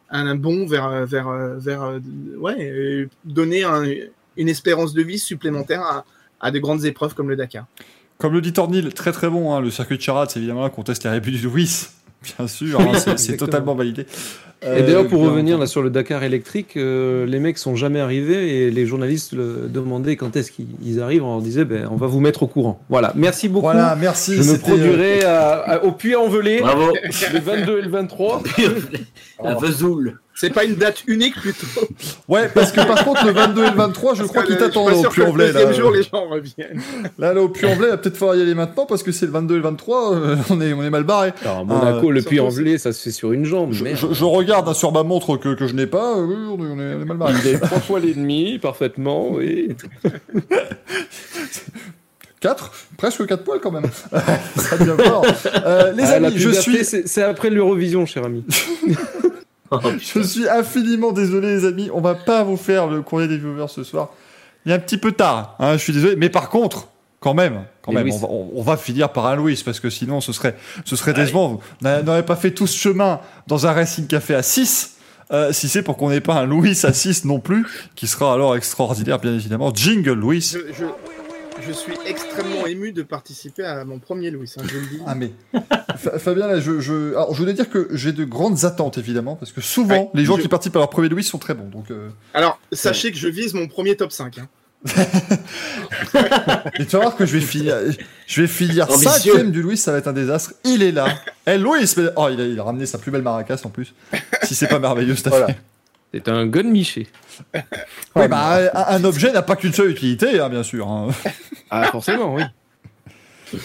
un, 0.10 0.36
bond 0.36 0.66
vers, 0.66 1.06
vers, 1.06 1.30
vers 1.58 2.00
ouais, 2.38 3.08
donner 3.24 3.64
un- 3.64 3.86
une 4.36 4.50
espérance 4.50 4.94
de 4.94 5.02
vie 5.04 5.20
supplémentaire 5.20 5.82
à, 5.84 6.06
à 6.42 6.52
de 6.52 6.60
grandes 6.60 6.84
épreuves 6.84 7.14
comme 7.16 7.30
le 7.30 7.38
Dakar. 7.38 7.66
Comme 8.18 8.34
le 8.34 8.42
dit 8.42 8.52
Tornil, 8.54 8.94
très 8.94 9.14
très 9.14 9.30
bon, 9.30 9.54
hein, 9.54 9.62
le 9.62 9.72
circuit 9.72 9.98
de 9.98 10.02
Charade, 10.02 10.30
c'est 10.30 10.40
évidemment 10.40 10.64
là 10.64 10.70
qu'on 10.70 10.84
teste 10.84 11.06
les 11.06 11.10
rébuts 11.10 11.32
du 11.32 11.42
Louis. 11.42 11.88
Bien 12.38 12.48
sûr, 12.48 12.80
hein, 12.80 12.92
c'est- 13.18 13.38
totalement 13.38 13.76
validé. 13.76 14.06
Et 14.64 14.84
d'ailleurs, 14.84 15.08
pour 15.08 15.18
Euh, 15.22 15.24
bien 15.24 15.32
revenir 15.32 15.58
là 15.58 15.66
sur 15.66 15.82
le 15.82 15.90
Dakar 15.90 16.22
électrique, 16.24 16.78
euh, 16.78 17.26
les 17.26 17.40
mecs 17.40 17.58
sont 17.58 17.76
jamais 17.76 18.00
arrivés 18.00 18.66
et 18.68 18.70
les 18.70 18.86
journalistes 18.86 19.34
le 19.34 19.68
demandaient 19.68 20.16
quand 20.18 20.36
est-ce 20.36 20.52
qu'ils 20.52 20.68
ils 20.86 21.02
arrivent. 21.02 21.24
On 21.24 21.32
leur 21.32 21.42
disait, 21.42 21.66
ben, 21.66 21.88
on 21.90 21.96
va 21.96 22.06
vous 22.06 22.20
mettre 22.20 22.44
au 22.44 22.48
courant. 22.48 22.80
Voilà. 22.88 23.12
Merci 23.16 23.50
beaucoup. 23.50 23.66
Voilà, 23.66 23.96
merci. 24.00 24.34
Je 24.36 24.38
me 24.38 24.44
c'était, 24.44 24.58
euh, 24.58 24.76
produirai 24.76 25.24
à- 25.24 25.54
à- 25.62 25.84
au 25.84 25.94
puits 25.94 26.16
envelé 26.16 26.60
Bravo. 26.60 26.94
le 27.34 27.40
22 27.40 27.80
et 27.80 27.82
le 27.82 27.90
23. 27.90 28.44
La 29.44 29.56
Vesoul. 29.56 30.20
C'est 30.42 30.50
pas 30.50 30.64
une 30.64 30.74
date 30.74 31.04
unique 31.06 31.36
plutôt. 31.40 31.68
Ouais, 32.28 32.50
parce 32.52 32.72
que 32.72 32.82
par 32.82 33.06
contre, 33.06 33.24
le 33.28 33.32
22 33.32 33.64
et 33.64 33.70
le 33.70 33.76
23, 33.76 34.14
je 34.16 34.18
Parce 34.20 34.30
crois 34.32 34.42
que 34.42 34.48
qu'il 34.48 34.56
le- 34.56 34.62
t'attend 34.62 34.86
je 34.88 34.92
là, 34.92 34.98
suis 34.98 35.06
au 35.06 35.10
Puy-en-Velay. 35.12 35.48
Le 35.48 35.54
deuxième 35.54 35.70
Là, 35.70 35.76
jour, 35.78 35.92
les 35.92 36.02
gens 36.04 36.28
reviennent. 36.28 36.82
là, 37.20 37.34
là, 37.36 37.42
au 37.44 37.50
Puy-en-Velay, 37.50 37.88
il 37.88 37.92
va 37.92 37.98
peut-être 37.98 38.18
falloir 38.18 38.36
y 38.38 38.42
aller 38.42 38.56
maintenant 38.56 38.88
parce 38.88 39.04
que 39.04 39.12
c'est 39.12 39.28
le 39.28 39.32
22 39.34 39.54
et 39.54 39.58
le 39.58 39.64
23, 39.64 40.16
euh, 40.16 40.36
on, 40.50 40.60
est, 40.60 40.74
on 40.74 40.82
est 40.84 40.90
mal 40.90 41.04
barré. 41.04 41.32
Alors, 41.44 41.60
à 41.60 41.64
Monaco, 41.64 42.10
Ah, 42.10 42.14
le 42.14 42.42
envelé, 42.42 42.78
ça 42.80 42.92
se 42.92 43.04
fait 43.04 43.12
sur 43.12 43.34
une 43.34 43.46
jambe. 43.46 43.72
Je, 43.72 43.86
je- 43.94 44.14
je 44.14 44.24
regarde 44.26 44.68
hein, 44.68 44.74
sur 44.74 44.92
ma 44.92 45.04
montre 45.04 45.38
que, 45.38 45.54
que 45.54 45.68
je 45.68 45.76
n'ai 45.76 45.86
pas, 45.86 46.18
euh, 46.18 46.26
on 46.26 46.58
est, 46.66 46.70
on 46.70 46.80
est- 46.80 46.96
on 46.96 47.02
est 47.02 47.06
mal 47.06 47.18
barré. 47.18 47.34
Il 47.44 47.50
est 47.52 47.60
trois 47.60 47.80
fois 47.80 48.00
et 48.00 48.14
demi, 48.16 48.58
parfaitement, 48.58 49.30
oui. 49.34 49.76
4 52.40 52.72
Presque 52.98 53.28
4 53.28 53.44
poils 53.44 53.60
quand 53.60 53.70
même. 53.72 53.84
Ça 54.58 54.78
devient 54.78 54.96
fort. 55.04 55.24
Euh, 55.66 55.92
les 55.92 56.04
Ah, 56.04 56.14
amis, 56.14 56.34
je 56.36 56.50
suis, 56.50 56.84
c'est 56.84 57.22
après 57.22 57.52
l'Eurovision, 57.52 58.06
cher 58.08 58.26
ami. 58.26 58.44
Oh, 59.72 59.80
je 60.00 60.22
suis 60.22 60.48
infiniment 60.50 61.12
désolé, 61.12 61.48
les 61.56 61.66
amis. 61.66 61.90
On 61.94 62.02
va 62.02 62.16
pas 62.16 62.44
vous 62.44 62.58
faire 62.58 62.88
le 62.88 63.02
courrier 63.02 63.28
des 63.28 63.38
viewers 63.38 63.68
ce 63.70 63.84
soir. 63.84 64.10
Il 64.66 64.72
est 64.72 64.76
un 64.76 64.80
petit 64.80 64.98
peu 64.98 65.12
tard, 65.14 65.56
hein, 65.60 65.74
je 65.74 65.78
suis 65.78 65.94
désolé. 65.94 66.16
Mais 66.18 66.30
par 66.30 66.50
contre, 66.50 66.88
quand 67.20 67.34
même, 67.34 67.64
quand 67.82 67.92
même, 67.92 68.10
on 68.12 68.18
va, 68.18 68.28
on- 68.30 68.52
on 68.56 68.62
va 68.62 68.78
finir 68.78 69.10
par 69.12 69.26
un 69.28 69.36
Louis 69.36 69.60
parce 69.66 69.80
que 69.80 69.90
sinon 69.90 70.22
ce 70.22 70.34
serait, 70.34 70.56
ce 70.86 70.96
serait 70.96 71.14
décevant. 71.14 71.48
Vous 71.50 71.60
n'a- 71.82 72.02
n'aurez 72.04 72.24
pas 72.26 72.36
fait 72.36 72.52
tout 72.52 72.68
ce 72.68 72.78
chemin 72.78 73.20
dans 73.48 73.66
un 73.66 73.72
Racing 73.72 74.08
Café 74.08 74.36
à 74.36 74.44
6. 74.44 74.98
euh, 75.32 75.54
si 75.54 75.70
c'est 75.70 75.82
pour 75.82 75.96
qu'on 75.96 76.10
n'ait 76.10 76.20
pas 76.20 76.34
un 76.36 76.46
Louis 76.46 76.78
à 76.84 76.92
6 76.92 77.24
non 77.26 77.40
plus, 77.40 77.66
qui 77.96 78.06
sera 78.08 78.34
alors 78.34 78.56
extraordinaire, 78.58 79.18
bien 79.20 79.34
évidemment. 79.34 79.72
Jingle 79.74 80.12
Louis. 80.12 80.42
Je, 80.42 80.60
je, 80.78 80.84
je 81.66 81.72
suis 81.72 81.94
extrêmement 82.06 82.66
ému 82.68 82.92
de 82.92 83.04
participer 83.04 83.64
à 83.64 83.84
mon 83.86 84.00
premier 84.00 84.32
Louis, 84.32 84.52
hein, 84.58 84.64
je 84.68 84.78
le 84.78 84.86
dis. 84.86 85.00
Ah 85.06 85.16
mais 85.16 85.32
Fa- 85.98 86.18
Fabien 86.20 86.48
là 86.48 86.60
je, 86.60 86.80
je 86.80 87.10
alors 87.12 87.34
je 87.34 87.40
voulais 87.40 87.54
dire 87.54 87.70
que 87.70 87.90
j'ai 87.92 88.12
de 88.14 88.24
grandes 88.26 88.66
attentes 88.66 88.98
évidemment 88.98 89.36
parce 89.36 89.52
que 89.52 89.62
souvent 89.62 89.96
Ouais, 89.96 90.10
les 90.14 90.26
gens 90.26 90.38
je- 90.38 90.42
qui 90.42 90.48
participent 90.48 90.76
à 90.78 90.80
leur 90.80 90.90
premier 90.90 91.10
Louis 91.10 91.24
sont 91.24 91.38
très 91.38 91.54
bons 91.54 91.70
donc 91.70 91.92
euh... 91.92 92.10
Alors, 92.34 92.60
sachez 92.72 93.12
que 93.12 93.18
je 93.18 93.28
vise 93.28 93.54
mon 93.54 93.68
premier 93.68 93.96
top 93.96 94.12
5. 94.12 94.40
hein. 94.40 94.48
et 96.80 96.86
tu 96.86 96.92
vas 96.96 97.00
voir 97.02 97.16
que 97.16 97.26
je 97.26 97.34
vais 97.38 97.42
finir 97.42 97.76
je 98.26 98.42
vais 98.42 98.48
finir 98.48 98.90
Ambitieux. 98.90 99.10
cinquième 99.10 99.52
du 99.52 99.62
Louis 99.62 99.78
ça 99.78 99.92
va 99.92 100.00
être 100.00 100.08
un 100.08 100.14
désastre 100.14 100.54
il 100.64 100.82
est 100.84 100.92
là 100.92 101.06
Eh 101.48 101.58
Louis 101.58 101.86
mais- 101.98 102.10
oh 102.16 102.28
il 102.32 102.42
a, 102.42 102.46
il 102.46 102.60
a 102.60 102.64
ramené 102.64 102.86
sa 102.86 102.98
plus 102.98 103.12
belle 103.12 103.22
maracas 103.22 103.62
en 103.64 103.70
plus 103.70 103.94
si 104.44 104.56
c'est 104.56 104.68
pas 104.68 104.80
merveilleux 104.80 105.16
cette 105.16 105.28
Voilà. 105.28 105.46
affaire 105.46 105.62
C'est 106.14 106.28
un 106.28 106.46
gun 106.46 106.64
miché. 106.64 107.08
oui, 108.16 108.28
bah, 108.28 108.60
un, 108.74 108.96
un 108.96 109.04
objet 109.06 109.32
n'a 109.32 109.42
pas 109.42 109.56
qu'une 109.56 109.74
seule 109.74 109.92
utilité 109.92 110.40
hein, 110.40 110.50
bien 110.50 110.64
sûr 110.64 110.88
hein. 110.88 111.10
Ah, 111.70 111.86
forcément, 111.92 112.36
oui. 112.36 112.44
Ça 113.54 113.58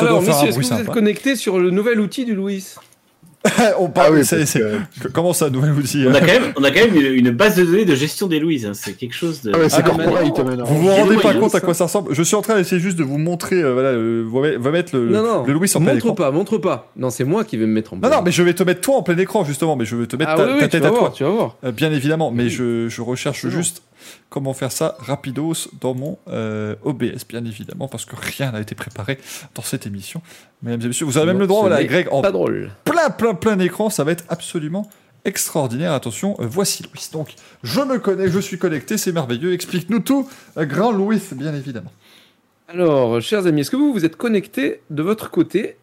Alors, 0.00 0.20
messieurs, 0.22 0.48
est-ce 0.48 0.58
que 0.58 0.62
vous 0.62 0.72
êtes 0.72 0.78
sympa. 0.80 0.92
connectés 0.92 1.34
sur 1.34 1.58
le 1.58 1.70
nouvel 1.70 1.98
outil 1.98 2.24
du 2.26 2.34
Louis? 2.34 2.74
on 3.78 3.88
parle 3.88 4.08
Ah 4.08 4.12
oui, 4.18 4.24
c'est- 4.24 4.38
parce 4.38 4.50
c'est- 4.50 4.60
que- 5.02 5.08
comment 5.08 5.32
ça 5.32 5.48
nouvel 5.48 5.72
outil 5.72 6.04
On 6.06 6.10
hein 6.10 6.14
a 6.14 6.20
quand 6.20 6.26
même, 6.26 6.52
on 6.56 6.64
a 6.64 6.70
quand 6.70 6.80
même 6.80 6.96
une, 6.96 7.30
base 7.30 7.56
de 7.56 7.64
données 7.64 7.84
de 7.84 7.94
gestion 7.94 8.26
des 8.26 8.40
Louises. 8.40 8.66
hein. 8.66 8.72
C'est 8.74 8.94
quelque 8.94 9.14
chose 9.14 9.42
de. 9.42 9.52
Ah 9.54 9.58
ouais, 9.58 9.68
c'est 9.68 9.76
Ah, 9.78 9.82
corporate 9.82 10.24
maintenant- 10.24 10.44
maintenant. 10.44 10.64
vous 10.64 10.78
vous 10.82 10.88
rendez 10.88 11.16
pas 11.16 11.34
compte 11.34 11.54
à 11.54 11.60
quoi 11.60 11.72
ça 11.74 11.84
ressemble 11.84 12.12
Je 12.14 12.22
suis 12.22 12.34
en 12.34 12.42
train 12.42 12.56
d'essayer 12.56 12.80
juste 12.80 12.98
de 12.98 13.04
vous 13.04 13.18
montrer, 13.18 13.62
euh, 13.62 13.72
voilà, 13.72 13.90
euh, 13.90 14.24
va- 14.58 14.70
mettre 14.72 14.96
le, 14.96 15.08
Non, 15.08 15.22
non. 15.22 15.44
le 15.46 15.52
Louis 15.52 15.70
en 15.74 15.78
plein 15.80 15.92
montre 15.92 15.96
écran. 16.06 16.14
pas, 16.14 16.30
montre 16.32 16.58
pas. 16.58 16.90
Non, 16.96 17.10
c'est 17.10 17.24
moi 17.24 17.44
qui 17.44 17.56
vais 17.56 17.66
me 17.66 17.72
mettre 17.72 17.92
en 17.92 17.96
Non, 17.96 18.00
plein 18.02 18.10
non, 18.10 18.22
mais 18.24 18.32
je 18.32 18.42
vais 18.42 18.54
te 18.54 18.62
mettre 18.64 18.80
toi 18.80 18.96
en 18.96 19.02
plein 19.02 19.16
écran, 19.18 19.44
justement, 19.44 19.76
mais 19.76 19.84
je 19.84 19.94
vais 19.96 20.06
te 20.06 20.16
mettre 20.16 20.32
Ah 20.34 20.36
ta, 20.36 20.44
oui, 20.46 20.50
oui, 20.54 20.58
ta 20.60 20.64
tu 20.66 20.70
tête 20.72 20.82
vas 20.82 20.88
à 20.88 20.90
voir, 20.90 21.00
toi. 21.02 21.12
tu 21.16 21.22
vas 21.24 21.30
voir. 21.30 21.56
Euh, 21.64 21.70
bien 21.72 21.92
évidemment, 21.92 22.30
mais 22.32 22.44
Oui. 22.44 22.50
je, 22.50 22.88
je 22.88 23.02
recherche 23.02 23.46
juste 23.48 23.82
comment 24.30 24.54
faire 24.54 24.72
ça 24.72 24.96
rapidos 24.98 25.68
dans 25.80 25.94
mon 25.94 26.18
euh, 26.28 26.74
OBS, 26.84 27.24
bien 27.28 27.44
évidemment, 27.44 27.88
parce 27.88 28.04
que 28.04 28.14
rien 28.16 28.52
n'a 28.52 28.60
été 28.60 28.74
préparé 28.74 29.18
dans 29.54 29.62
cette 29.62 29.86
émission. 29.86 30.22
Mesdames 30.62 30.82
et 30.82 30.86
messieurs, 30.88 31.06
vous 31.06 31.16
avez 31.18 31.26
même 31.26 31.36
Non, 31.36 31.40
le 31.40 31.46
droit, 31.46 31.60
voilà, 31.62 31.82
Greg, 31.84 32.08
en 32.10 32.22
Pas 32.22 32.32
drôle. 32.32 32.70
plein, 32.84 33.10
plein, 33.10 33.34
plein 33.34 33.58
écran, 33.58 33.90
ça 33.90 34.04
va 34.04 34.12
être 34.12 34.24
absolument 34.28 34.88
extraordinaire. 35.24 35.92
Attention, 35.92 36.36
euh, 36.40 36.46
voici 36.48 36.82
Louis. 36.82 37.08
Donc, 37.12 37.34
je 37.62 37.80
me 37.80 37.98
connais, 37.98 38.28
je 38.28 38.38
suis 38.38 38.58
connecté, 38.58 38.96
c'est 38.98 39.12
merveilleux. 39.12 39.52
Explique-nous 39.52 40.00
tout, 40.00 40.28
euh, 40.56 40.64
grand 40.64 40.92
Louis, 40.92 41.20
bien 41.32 41.54
évidemment. 41.54 41.92
Alors, 42.68 43.20
chers 43.22 43.46
amis, 43.46 43.62
est-ce 43.62 43.70
que 43.70 43.76
vous 43.76 43.92
vous 43.92 44.04
êtes 44.04 44.16
connectés 44.16 44.82
de 44.90 45.02
votre 45.02 45.30
côté? 45.30 45.76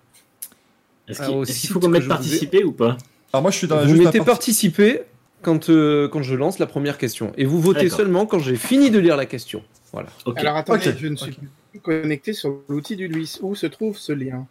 Est-ce 1.07 1.21
qu'il 1.45 1.69
faut 1.69 1.79
qu'on 1.79 1.87
que 1.87 1.91
mette 1.91 2.07
participer 2.07 2.63
ou 2.63 2.71
pas? 2.71 2.97
Alors, 3.33 3.41
moi, 3.43 3.51
je 3.51 3.57
suis 3.57 3.67
dans 3.67 3.75
la 3.75 3.83
Vous 3.83 3.89
juste 3.89 4.03
mettez 4.05 4.19
la 4.19 4.23
partie- 4.25 4.37
participer 4.51 5.01
quand, 5.45 5.69
euh, 5.69 6.07
quand 6.09 6.23
je 6.23 6.33
lance 6.35 6.57
la 6.59 6.65
première 6.65 6.97
question. 6.97 7.31
Et 7.37 7.45
vous 7.45 7.61
votez 7.61 7.87
seulement 7.89 8.25
quand 8.25 8.39
j'ai 8.39 8.55
fini 8.55 8.89
de 8.89 8.97
lire 8.99 9.15
la 9.15 9.27
question. 9.27 9.61
Voilà. 9.93 10.09
Ok. 10.25 10.39
Alors 10.39 10.57
attendez, 10.57 10.91
je 10.99 11.07
ne 11.07 11.15
suis 11.15 11.37
plus 11.71 11.79
connecté 11.79 12.33
sur 12.33 12.57
l'outil 12.67 12.95
du 12.95 13.07
Louis. 13.07 13.31
Où 13.41 13.53
se 13.55 13.67
trouve 13.67 13.95
ce 13.97 14.11
lien 14.11 14.47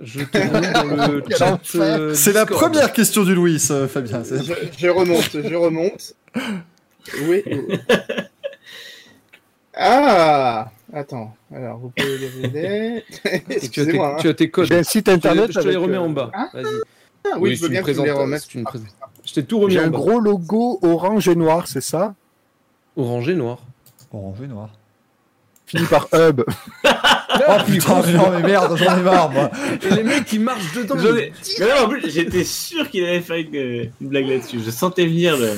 Je 0.00 0.20
te 0.24 0.36
mets 0.38 0.72
dans 0.72 1.12
le 1.12 1.22
chat. 1.38 1.60
euh, 1.76 2.12
C'est 2.14 2.32
la 2.32 2.44
première 2.46 2.92
question 2.92 3.22
du 3.22 3.34
Louis, 3.34 3.64
euh, 3.70 3.86
Fabien. 3.86 4.22
Je, 4.24 4.52
je 4.76 4.88
remonte, 4.88 5.30
je 5.32 5.54
remonte. 5.54 6.14
Oui. 7.28 7.44
ah 9.76 10.70
Attends, 10.92 11.34
alors 11.54 11.78
vous 11.78 11.90
pouvez 11.96 12.18
les 12.18 12.44
aider. 12.46 13.04
Tu 13.22 13.28
as 13.28 13.38
tes- 13.40 13.54
Excusez-moi. 13.56 14.16
tu 14.20 14.28
as 14.28 14.34
tes 14.34 14.48
codes. 14.50 14.66
J'ai 14.66 14.76
un 14.78 14.82
site 14.84 15.08
internet. 15.08 15.50
je 15.52 15.60
te 15.60 15.66
les 15.68 15.76
remets 15.76 15.96
euh, 15.96 16.02
en 16.02 16.08
bas. 16.10 16.30
Hein 16.34 16.48
Vas-y. 16.54 16.64
Ah, 17.26 17.36
oui, 17.38 17.56
je 17.56 17.62
veux 17.62 17.68
bien 17.68 17.82
que 17.82 17.90
tu 17.90 17.98
me 17.98 18.04
les 18.04 18.10
remettes. 18.12 18.42
c'est 18.46 18.54
une 18.58 18.64
présent- 18.64 18.84
Je 19.24 19.32
t'ai 19.34 19.44
tout 19.44 19.58
remis 19.60 19.72
J'ai 19.74 19.80
un 19.80 19.88
bas. 19.90 19.98
gros 19.98 20.20
logo 20.20 20.78
orange 20.82 21.28
et 21.28 21.34
noir, 21.34 21.66
c'est 21.66 21.80
ça? 21.80 22.14
Orange 22.96 23.28
et 23.28 23.34
noir. 23.34 23.58
Orange 24.12 24.36
et 24.42 24.46
noir. 24.46 24.68
Fini 25.66 25.84
par 25.86 26.08
hub. 26.12 26.42
Oh 27.36 27.56
putain, 27.66 28.00
mais 28.06 28.12
non, 28.12 28.30
mais 28.30 28.42
merde, 28.42 28.76
j'en 28.76 28.96
ai 28.96 29.02
marre, 29.02 29.28
moi. 29.28 29.50
Et 29.82 29.90
les 29.96 30.04
mecs 30.04 30.24
qui 30.24 30.38
marchent 30.38 30.72
dedans. 30.72 30.94
J'en 30.96 31.16
ai- 31.16 31.32
Mais 31.58 31.66
non, 31.66 31.84
en 31.86 31.88
plus, 31.88 32.08
j'étais 32.08 32.44
sûr 32.44 32.88
qu'il 32.88 33.04
allait 33.04 33.20
faire 33.20 33.36
une, 33.38 33.56
euh, 33.56 33.84
une 34.00 34.08
blague 34.08 34.28
là-dessus. 34.28 34.60
Je 34.64 34.70
sentais 34.70 35.04
venir 35.04 35.36
le. 35.36 35.50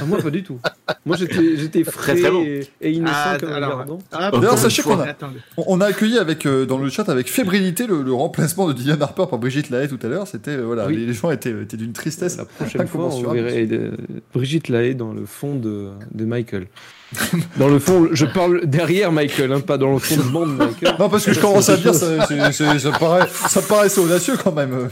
Ah, 0.00 0.04
moi, 0.06 0.18
pas 0.18 0.30
du 0.30 0.42
tout. 0.42 0.58
Moi, 1.06 1.16
j'étais 1.16 1.56
j'étais 1.56 1.84
frais 1.84 2.14
très 2.16 2.30
bon. 2.30 2.42
et, 2.42 2.66
et 2.80 2.92
innocent 2.92 3.12
Ah, 3.14 3.36
comme 3.40 3.52
alors. 3.52 3.84
Ah, 4.12 4.30
D'ailleurs, 4.30 4.58
sachez 4.58 4.82
qu'on 4.82 4.98
a-. 5.00 5.14
On 5.56 5.80
accueilli 5.80 6.18
avec, 6.18 6.46
euh, 6.46 6.66
dans 6.66 6.78
le 6.78 6.88
chat 6.90 7.08
avec 7.08 7.28
fébrilité 7.30 7.86
le, 7.86 8.02
le 8.02 8.12
remplacement 8.12 8.66
de 8.68 8.72
Dylan 8.72 9.00
Harper 9.02 9.24
par 9.28 9.38
Brigitte 9.38 9.70
Lahaye 9.70 9.88
tout 9.88 9.98
à 10.02 10.08
l'heure. 10.08 10.26
C'était, 10.26 10.52
euh, 10.52 10.62
voilà, 10.64 10.86
Oui. 10.86 10.96
les, 10.96 11.06
les 11.06 11.12
gens 11.12 11.30
étaient, 11.30 11.50
étaient 11.62 11.76
d'une 11.76 11.92
tristesse. 11.92 12.36
La 12.38 12.44
prochaine 12.44 12.86
fois, 12.86 13.06
on 13.12 13.32
verrait 13.32 13.68
euh, 13.70 13.92
Brigitte 14.32 14.68
Lahaye 14.68 14.94
dans 14.94 15.12
le 15.12 15.26
fond 15.26 15.54
de, 15.56 15.88
de 16.12 16.24
Michael. 16.24 16.66
Dans 17.58 17.68
le 17.68 17.78
fond, 17.78 18.08
je 18.10 18.26
parle 18.26 18.66
derrière 18.66 19.12
Michael, 19.12 19.52
hein, 19.52 19.60
pas 19.60 19.78
dans 19.78 19.92
le 19.92 20.00
fond 20.00 20.16
de 20.16 20.22
bande 20.22 20.58
de 20.58 20.64
Michael. 20.64 20.96
Non, 20.98 21.08
parce 21.08 21.24
que 21.24 21.32
je 21.32 21.38
commence 21.38 21.68
à 21.68 21.76
dire, 21.76 21.94
ça, 21.94 22.26
c'est- 22.26 22.50
c'est- 22.52 22.78
ça, 22.80 22.90
paraît, 22.90 23.28
ça 23.30 23.60
me 23.60 23.66
paraissait 23.68 24.00
audacieux 24.00 24.34
quand 24.42 24.50
même. 24.50 24.88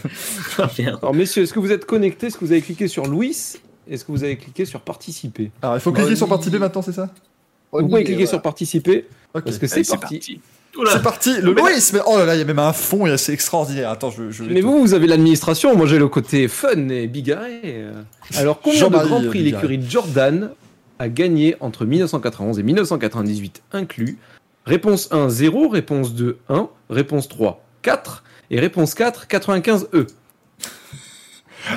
Alors, 1.00 1.14
messieurs, 1.14 1.42
est-ce 1.42 1.52
que 1.52 1.58
vous 1.58 1.72
êtes 1.72 1.84
connectés? 1.84 2.28
Est-ce 2.28 2.38
que 2.38 2.44
vous 2.44 2.52
avez 2.52 2.60
cliqué 2.62 2.86
sur 2.86 3.06
Louis? 3.06 3.36
Est-ce 3.90 4.04
que 4.04 4.12
vous 4.12 4.24
avez 4.24 4.36
cliqué 4.36 4.64
sur 4.64 4.80
participer 4.80 5.50
Alors, 5.62 5.76
il 5.76 5.80
faut 5.80 5.92
cliquer 5.92 6.16
sur 6.16 6.28
participer 6.28 6.58
maintenant, 6.58 6.82
c'est 6.82 6.92
ça 6.92 7.10
Vous 7.72 7.86
pouvez 7.86 8.04
cliquer 8.04 8.26
sur 8.26 8.42
participer 8.42 9.06
parce 9.32 9.58
que 9.58 9.66
c'est 9.66 9.88
parti. 9.88 10.40
C'est 10.90 11.02
parti, 11.02 11.34
le 11.40 11.54
mais 11.54 12.00
Oh 12.06 12.16
là 12.16 12.24
là, 12.24 12.34
il 12.34 12.38
y 12.38 12.42
a 12.42 12.46
même 12.46 12.58
un 12.58 12.72
fond, 12.72 13.04
c'est 13.18 13.34
extraordinaire. 13.34 13.90
Attends, 13.90 14.10
je, 14.10 14.42
Mais 14.44 14.62
vous, 14.62 14.80
vous 14.80 14.94
avez 14.94 15.06
l'administration, 15.06 15.76
moi 15.76 15.86
j'ai 15.86 15.98
le 15.98 16.08
côté 16.08 16.48
fun 16.48 16.88
et 16.88 17.06
bigarré. 17.08 17.84
Alors, 18.36 18.60
combien 18.60 18.88
de 18.88 18.96
grands 18.96 19.22
prix 19.22 19.42
l'écurie 19.42 19.80
Jordan 19.86 20.50
a 20.98 21.08
gagné 21.08 21.56
entre 21.60 21.84
1991 21.84 22.58
et 22.58 22.62
1998 22.62 23.62
inclus? 23.72 24.18
Réponse 24.64 25.08
1, 25.10 25.28
0. 25.28 25.68
Réponse 25.68 26.14
2, 26.14 26.38
1. 26.48 26.68
Réponse 26.88 27.28
3, 27.28 27.64
4. 27.82 28.24
Et 28.50 28.60
réponse 28.60 28.94
4, 28.94 29.26
95E. 29.26 30.06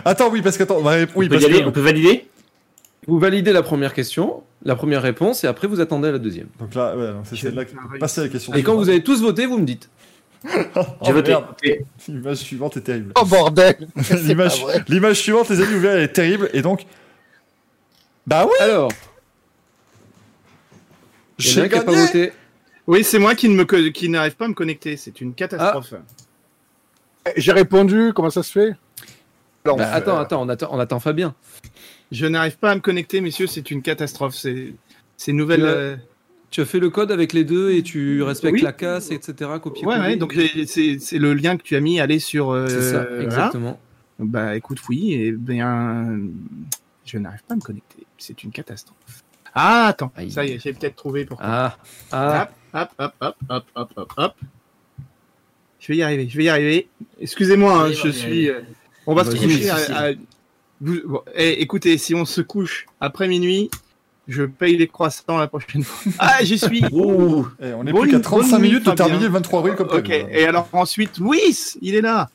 Attends, 0.03 0.29
oui, 0.29 0.41
parce 0.41 0.57
que 0.57 0.63
attends, 0.63 0.79
oui, 0.81 1.05
on, 1.15 1.19
peut 1.21 1.29
parce 1.29 1.41
y 1.43 1.45
aller, 1.45 1.61
que- 1.61 1.67
on 1.67 1.71
peut 1.71 1.81
valider 1.81 2.27
Vous 3.07 3.19
validez 3.19 3.51
la 3.53 3.61
première 3.63 3.93
question, 3.93 4.43
la 4.63 4.75
première 4.75 5.01
réponse, 5.01 5.43
et 5.43 5.47
après 5.47 5.67
vous 5.67 5.79
attendez 5.79 6.11
la 6.11 6.17
deuxième. 6.19 6.47
Donc 6.59 6.73
là, 6.75 6.95
ouais, 6.97 7.11
c'est 7.23 7.35
celle-là. 7.37 7.65
qui- 7.65 7.75
réussi. 7.75 7.99
Passer 7.99 8.21
à 8.21 8.23
la 8.25 8.29
question. 8.29 8.53
Et 8.53 8.63
quand 8.63 8.75
vous 8.75 8.89
avez 8.89 9.03
tous 9.03 9.21
voté, 9.21 9.45
vous 9.45 9.57
me 9.59 9.65
dites. 9.65 9.89
Oh, 10.75 11.11
L'image 12.07 12.37
suivante 12.37 12.77
est 12.77 12.81
terrible. 12.81 13.13
Oh 13.19 13.25
bordel 13.25 13.75
L'image, 14.87 15.15
suivante, 15.19 15.49
les 15.49 15.59
amis, 15.61 15.73
vous 15.73 15.79
verrez, 15.79 15.97
elle 15.97 16.03
est 16.03 16.13
terrible. 16.13 16.49
Et 16.53 16.61
donc, 16.61 16.85
bah 18.27 18.45
oui, 18.45 18.51
Alors, 18.59 18.91
j'ai 21.37 21.61
un 21.61 21.67
qui 21.69 21.75
n'a 21.75 21.81
pas 21.83 21.91
voté. 21.91 22.31
Oui, 22.87 23.03
c'est 23.03 23.17
moi 23.19 23.33
qui 23.35 23.49
ne 23.49 23.55
me 23.55 23.65
co- 23.65 23.91
qui 23.91 24.07
n'arrive 24.09 24.35
pas 24.35 24.45
à 24.45 24.47
me 24.47 24.53
connecter. 24.53 24.97
C'est 24.97 25.19
une 25.21 25.33
catastrophe. 25.33 25.95
J'ai 27.35 27.51
répondu, 27.51 28.11
comment 28.15 28.29
ça 28.29 28.43
se 28.43 28.51
fait? 28.51 28.75
Alors, 29.65 29.77
Bah, 29.77 29.91
attends, 29.91 30.19
attends, 30.19 30.41
on 30.43 30.49
attend, 30.49 30.67
on 30.71 30.79
attend 30.79 30.99
Fabien. 30.99 31.33
Je 32.11 32.25
n'arrive 32.27 32.57
pas 32.57 32.71
à 32.71 32.75
me 32.75 32.81
connecter, 32.81 33.19
messieurs. 33.19 33.47
C'est 33.47 33.71
une 33.71 33.81
catastrophe. 33.81 34.35
C'est 34.35 34.73
c'est 35.17 35.31
une 35.31 35.37
nouvelle. 35.37 35.61
Tu 35.61 35.65
as- 35.65 35.69
euh, 35.69 35.95
Tu 36.51 36.61
as 36.61 36.65
fait 36.65 36.79
le 36.79 36.89
code 36.89 37.11
avec 37.11 37.33
les 37.33 37.43
deux 37.43 37.71
et 37.71 37.81
tu 37.83 38.21
respectes 38.21 38.53
Oui. 38.53 38.61
la 38.61 38.71
casse, 38.71 39.11
etc. 39.11 39.49
Copier 39.61 39.85
Ouais, 39.85 39.99
ouais. 39.99 40.15
Donc 40.15 40.33
c'est 40.67 41.17
le 41.17 41.33
lien 41.33 41.57
que 41.57 41.63
tu 41.63 41.75
as 41.75 41.81
mis. 41.81 41.99
Aller 41.99 42.19
sur. 42.19 42.51
euh, 42.51 42.67
c'est 42.67 42.81
ça, 42.91 43.05
exactement. 43.21 43.79
Bah 44.19 44.55
écoute, 44.55 44.79
oui. 44.87 45.13
Et 45.13 45.31
bien, 45.31 46.17
je 47.03 47.17
n'arrive 47.17 47.43
pas 47.47 47.55
à 47.55 47.57
me 47.57 47.61
connecter. 47.61 48.05
C'est 48.17 48.43
une 48.43 48.51
catastrophe. 48.51 49.23
Ah 49.53 49.87
attends. 49.87 50.11
Aïe. 50.15 50.31
Ça 50.31 50.45
y 50.45 50.51
est, 50.51 50.59
j'ai 50.59 50.73
peut-être 50.73 50.95
trouvé 50.95 51.25
pourquoi. 51.25 51.45
Ah, 51.47 51.77
ah, 52.11 52.49
Hop, 52.73 52.89
hop, 52.99 53.11
hop, 53.21 53.35
hop, 53.49 53.49
hop, 53.49 53.65
hop, 53.75 53.91
hop, 53.97 54.13
hop. 54.17 54.33
Je 55.79 55.87
vais 55.87 55.97
y 55.97 56.03
arriver, 56.03 56.27
je 56.29 56.37
vais 56.37 56.43
y 56.45 56.49
arriver. 56.49 56.87
Excusez-moi, 57.19 57.73
hein, 57.87 57.91
je 57.91 58.09
suis. 58.09 58.49
euh, 58.49 58.61
On 59.07 59.13
va 59.15 59.23
se 59.23 59.31
coucher 59.35 59.69
à. 59.69 59.75
à- 59.75 60.11
bon, 60.81 61.21
eh, 61.35 61.61
écoutez, 61.61 61.97
si 61.97 62.15
on 62.15 62.25
se 62.25 62.41
couche 62.41 62.85
après 62.99 63.27
minuit, 63.27 63.69
je 64.27 64.43
paye 64.43 64.77
les 64.77 64.87
croissants 64.87 65.37
la 65.37 65.47
prochaine 65.47 65.83
fois. 65.83 66.11
Ah, 66.19 66.37
j'y 66.43 66.57
suis. 66.57 66.83
Ouh. 66.91 67.47
Eh, 67.61 67.73
on 67.73 67.85
est 67.85 67.91
Bonne- 67.91 68.01
plus 68.03 68.11
qu'à 68.11 68.19
35 68.19 68.49
bonne 68.51 68.61
nuit, 68.61 68.67
minutes 68.69 68.85
de 68.85 68.91
terminer 68.91 69.25
le 69.25 69.29
23 69.31 69.59
avril 69.59 69.75
comme 69.75 69.87
Ok. 69.89 70.03
prévu. 70.03 70.25
Et 70.31 70.45
alors 70.45 70.67
ensuite, 70.73 71.17
Louis, 71.19 71.55
il 71.81 71.95
est 71.95 72.01
là. 72.01 72.29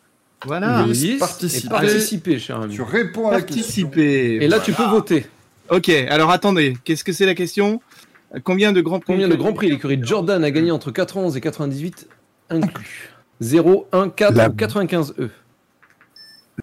Voilà. 0.47 0.85
Oui. 0.87 0.89
Louis, 0.95 1.17
participer. 1.19 1.69
participer, 1.69 2.39
cher 2.39 2.61
ami. 2.61 2.75
Tu 2.75 2.83
réponds 2.83 3.29
à 3.29 3.33
la 3.33 3.43
question. 3.43 3.57
Participer. 3.89 4.37
Et 4.37 4.49
là, 4.49 4.61
tu 4.61 4.73
peux 4.73 4.87
voter. 4.87 5.27
Ok. 5.69 5.89
Alors 5.89 6.31
attendez, 6.31 6.77
qu'est-ce 6.85 7.05
que 7.05 7.13
c'est 7.13 7.27
la 7.27 7.35
question? 7.35 7.81
Combien 8.45 8.73
de 8.73 8.81
grands 8.81 9.01
prix 9.01 9.13
Combien 9.13 9.29
de 9.29 9.35
grands 9.35 9.53
prix 9.53 9.69
l'écurie 9.69 9.99
Jordan 10.03 10.43
a 10.45 10.51
gagné 10.53 10.71
entre 10.71 10.93
91 10.93 11.37
et 11.37 11.41
98 11.41 12.09
inclus? 12.49 13.11
0, 13.41 13.89
1, 13.93 14.09
4 14.09 14.35
La- 14.37 14.49
ou 14.49 14.53
95E 14.53 15.31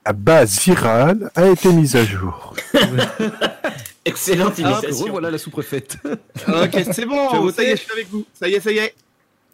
La 0.05 0.13
base 0.13 0.59
virale 0.59 1.31
a 1.35 1.47
été 1.47 1.71
mise 1.71 1.95
à 1.95 2.03
jour. 2.05 2.53
Excellente 4.05 4.53
Ah, 4.57 4.61
imitation. 4.61 5.05
revoilà 5.05 5.31
la 5.31 5.37
sous-préfète. 5.37 5.97
Ok, 6.47 6.81
c'est 6.91 7.05
bon. 7.05 7.51
Ça 7.51 7.63
y 7.63 7.67
est, 7.67 7.75
je 7.75 7.81
suis 7.81 7.91
avec 7.91 8.09
vous. 8.09 8.25
Ça 8.39 8.47
y 8.47 8.53
est, 8.53 8.59
ça 8.59 8.71
y 8.71 8.77
est. 8.77 8.93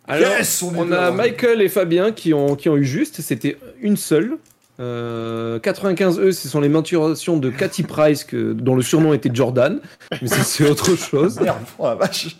Alors, 0.07 0.29
Yes, 0.31 0.61
on 0.61 0.73
est 0.75 0.79
on 0.79 0.91
a 0.91 1.11
Michael 1.11 1.61
et 1.61 1.69
Fabien 1.69 2.11
qui 2.11 2.33
ont, 2.33 2.55
qui 2.55 2.69
ont 2.69 2.77
eu 2.77 2.85
juste, 2.85 3.21
c'était 3.21 3.57
une 3.81 3.97
seule. 3.97 4.37
Euh, 4.79 5.59
95E, 5.59 6.31
ce 6.31 6.47
sont 6.49 6.59
les 6.59 6.67
menturations 6.69 7.37
de 7.37 7.49
Cathy 7.49 7.83
Price 7.83 8.23
que, 8.23 8.53
dont 8.53 8.75
le 8.75 8.81
surnom 8.81 9.13
était 9.13 9.29
Jordan, 9.33 9.79
mais 10.21 10.27
c'est 10.27 10.67
autre 10.69 10.95
chose. 10.95 11.39
Merde, 11.41 11.57
oh 11.79 11.85
la 11.85 11.95
vache. 11.95 12.35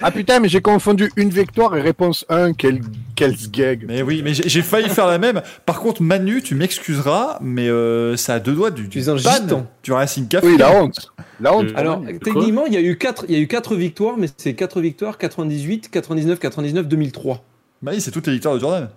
Ah 0.00 0.10
putain, 0.12 0.38
mais 0.38 0.48
j'ai 0.48 0.60
confondu 0.60 1.10
une 1.16 1.30
victoire 1.30 1.76
et 1.76 1.80
réponse 1.80 2.24
1. 2.28 2.52
Quel, 2.52 2.80
quel 3.16 3.34
gag. 3.50 3.84
Mais 3.88 4.02
oui, 4.02 4.22
mais 4.24 4.32
j'ai 4.32 4.62
failli 4.62 4.88
faire 4.88 5.08
la 5.08 5.18
même. 5.18 5.42
Par 5.66 5.80
contre, 5.80 6.02
Manu, 6.02 6.40
tu 6.40 6.54
m'excuseras, 6.54 7.38
mais 7.40 7.68
euh, 7.68 8.16
ça 8.16 8.34
a 8.34 8.38
deux 8.38 8.52
doigts 8.54 8.70
du. 8.70 8.88
Tu 8.88 9.00
es 9.00 9.08
un 9.08 9.16
ban 9.16 9.18
gitan. 9.42 9.66
Du 9.82 9.92
Racing 9.92 10.28
Café. 10.28 10.46
Oui, 10.46 10.56
la 10.56 10.72
honte. 10.72 11.12
La 11.40 11.52
honte. 11.52 11.66
Euh, 11.70 11.72
Alors, 11.74 12.02
techniquement, 12.22 12.66
il 12.66 12.74
y 12.74 12.76
a 12.76 12.80
eu 12.80 12.96
quatre, 12.96 13.24
il 13.28 13.34
y 13.34 13.38
a 13.38 13.40
eu 13.40 13.48
quatre 13.48 13.74
victoires, 13.74 14.16
mais 14.16 14.28
c'est 14.36 14.54
quatre 14.54 14.80
victoires 14.80 15.18
98, 15.18 15.90
99, 15.90 16.38
99, 16.38 16.86
2003. 16.86 17.44
Bah 17.82 17.90
oui, 17.94 18.00
c'est 18.00 18.10
toutes 18.12 18.26
les 18.28 18.34
victoires 18.34 18.54
de 18.54 18.60
Jordan. 18.60 18.88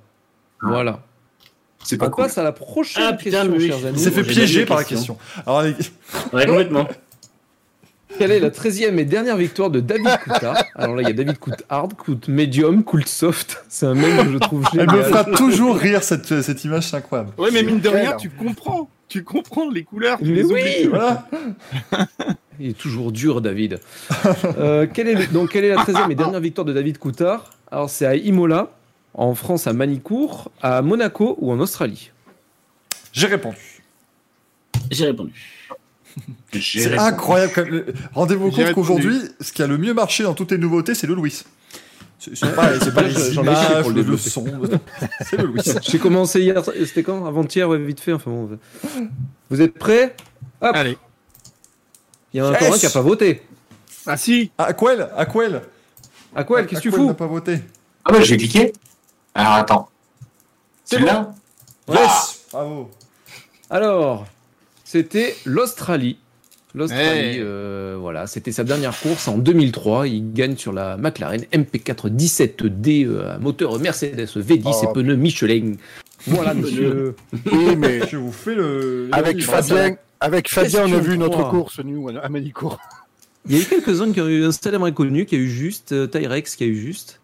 Voilà. 0.62 1.02
C'est 1.84 1.96
On 1.96 2.00
pas 2.06 2.10
cool. 2.12 2.26
passe 2.26 2.38
à 2.38 2.44
la 2.44 2.52
prochaine 2.52 3.04
Ah, 3.08 3.14
putain, 3.14 3.42
question, 3.42 3.54
oui, 3.58 3.68
chers 3.68 3.86
amis. 3.88 3.98
Il 3.98 4.00
s'est 4.04 4.12
fait 4.12 4.24
piéger 4.24 4.66
par 4.66 4.78
la 4.78 4.84
la 4.84 4.88
question. 4.90 5.18
Alors, 5.48 5.64
les- 5.64 5.74
Ouais, 6.32 6.46
complètement. 6.46 6.88
Quelle 8.18 8.32
est 8.32 8.40
la 8.40 8.50
13e 8.50 8.98
et 9.00 9.06
dernière 9.06 9.38
victoire 9.38 9.70
de 9.70 9.80
David 9.80 10.10
Coulthard 10.24 10.64
Alors 10.76 10.96
là, 10.96 11.02
il 11.02 11.08
y 11.08 11.12
a 11.12 11.14
David 11.14 11.38
Coulthard, 11.40 11.88
Coult 11.98 12.28
Medium, 12.28 12.84
Coult 12.84 13.08
Soft. 13.08 13.64
C'est 13.68 13.86
un 13.88 13.96
mème 13.96 14.26
que 14.26 14.32
je 14.34 14.38
trouve 14.38 14.64
elle 14.74 14.86
me 14.86 14.92
génial. 14.92 15.06
fera 15.06 15.24
toujours 15.26 15.76
rire 15.78 16.04
cette, 16.04 16.42
cette 16.42 16.64
image, 16.64 16.90
c'est 16.90 16.98
incroyable. 16.98 17.32
Ouais, 17.38 17.50
mais 17.52 17.64
mine 17.64 17.80
de 17.80 17.90
rien, 17.90 18.14
tu 18.18 18.30
comprends. 18.30 18.90
Tu 19.08 19.24
comprends 19.24 19.70
les 19.70 19.84
couleurs. 19.84 20.20
tu 20.20 20.34
les 20.34 20.44
oui. 20.44 20.52
oublies. 20.62 20.88
Voilà. 20.90 21.28
Il 22.60 22.70
est 22.70 22.78
toujours 22.78 23.12
dur, 23.12 23.42
David. 23.42 23.80
Euh, 24.60 24.86
quelle 24.94 25.08
est, 25.08 25.16
le- 25.16 25.28
donc, 25.28 25.50
quelle 25.52 25.66
est 25.66 25.70
la 25.74 25.84
13e 25.84 26.12
et 26.12 26.16
dernière 26.16 26.40
victoire 26.40 26.64
de 26.66 26.74
David 26.74 26.98
Coulthard 27.00 27.50
Alors, 27.72 27.90
c'est 27.90 28.06
à 28.06 28.16
Imola, 28.16 28.70
en 29.16 29.34
France 29.36 29.66
à 29.68 29.74
Manicourt, 29.74 30.52
à 30.62 30.82
Monaco 30.84 31.36
ou 31.40 31.52
en 31.52 31.60
Australie? 31.60 32.12
J'ai 33.14 33.28
répondu. 33.28 33.82
J'ai 34.92 35.06
répondu. 35.08 35.34
C'est 36.62 36.98
incroyable. 36.98 37.52
quand 37.56 37.66
même. 37.66 37.86
Rendez-vous 38.14 38.52
compte 38.52 38.74
qu'aujourd'hui, 38.74 39.18
ce 39.40 39.52
qui 39.52 39.64
a 39.64 39.68
le 39.68 39.78
mieux 39.78 39.94
marché 39.94 40.24
dans 40.24 40.34
toutes 40.34 40.52
les 40.52 40.58
nouveautés, 40.58 40.96
c'est 40.96 41.08
le 41.08 41.16
Louis. 41.16 41.44
C'est 42.20 42.56
pas, 42.56 42.72
les 43.04 43.34
images, 43.34 43.82
pour 43.82 43.92
le 43.92 44.04
le, 44.04 44.18
son. 44.18 44.46
C'est 45.22 45.38
le 45.38 45.46
Louis. 45.48 45.62
J'ai 45.82 45.98
commencé 45.98 46.42
hier, 46.42 46.64
c'était 46.86 47.02
quand? 47.02 47.26
Avant-hier, 47.26 47.68
ouais, 47.68 47.80
vite 47.80 48.00
fait. 48.00 48.14
Enfin, 48.14 48.30
bon. 48.30 48.60
Vous 49.50 49.60
êtes 49.62 49.74
prêts? 49.74 50.16
Hop. 50.62 50.76
Allez. 50.76 50.98
Il 52.34 52.38
y 52.38 52.42
en 52.42 52.46
a 52.46 52.52
Yes. 52.52 52.62
encore 52.62 52.76
un 52.76 52.78
qui 52.78 52.86
n'a 52.86 52.92
pas 52.92 53.02
voté. 53.02 53.42
Ah 54.06 54.18
si. 54.18 54.52
Aquel, 54.58 55.10
Aquel. 55.18 55.62
À 56.36 56.44
quoi 56.44 56.64
Qu'est-ce 56.64 56.82
que 56.82 56.84
tu 56.84 56.88
Aquel 56.90 57.00
fous 57.02 57.08
n'a 57.08 57.14
pas 57.16 57.26
voté. 57.28 57.60
Ah 58.06 58.12
bah 58.12 58.22
j'ai 58.22 58.38
cliqué. 58.38 58.72
Alors 59.34 59.54
attends. 59.54 59.90
C'est 60.86 60.96
Celui-là 60.98 61.34
Yes. 61.90 62.46
Bravo. 62.52 62.92
Alors, 63.70 64.28
c'était 64.92 65.36
l'Australie. 65.46 66.18
L'Australie, 66.76 67.20
Hey. 67.36 67.40
euh, 67.40 67.96
voilà, 68.00 68.28
c'était 68.28 68.52
sa 68.52 68.66
dernière 68.66 68.98
course 69.00 69.28
en 69.30 69.38
2003. 69.38 70.08
Il 70.08 70.34
gagne 70.34 70.58
sur 70.58 70.74
la 70.74 70.98
McLaren 70.98 71.44
MP4 71.54 72.10
17D, 72.10 73.06
euh, 73.06 73.40
moteur 73.40 73.80
Mercedes 73.80 74.26
V10 74.36 74.82
Oh. 74.84 74.90
et 74.90 74.94
pneus 74.94 75.16
Michelin. 75.16 75.74
Voilà, 76.28 76.54
monsieur. 76.54 77.16
Oui, 77.54 77.76
mais 77.78 78.02
Je 78.10 78.18
vous 78.18 78.34
fais 78.34 78.54
le. 78.56 79.08
avec 79.14 79.38
le- 79.38 79.44
Fabien, 79.44 79.96
avec 80.20 80.50
Fabien, 80.50 80.86
on 80.88 80.94
a 80.94 81.00
vu 81.00 81.18
notre 81.18 81.50
course, 81.50 81.80
nous, 81.84 82.10
à 82.10 82.28
Manicourt. 82.28 82.78
Il 83.48 83.56
y 83.56 83.60
a 83.60 83.64
eu 83.64 83.66
quelques-uns 83.66 84.12
qui 84.12 84.20
ont 84.20 84.28
eu 84.28 84.44
un 84.44 84.52
célèbre 84.52 84.86
inconnu, 84.86 85.26
qui 85.26 85.36
a 85.36 85.40
eu 85.40 85.50
juste, 85.50 85.94
euh, 85.94 86.06
Tyrex 86.06 86.56
qui 86.58 86.64
a 86.66 86.68
eu 86.68 86.76
juste. 86.76 87.21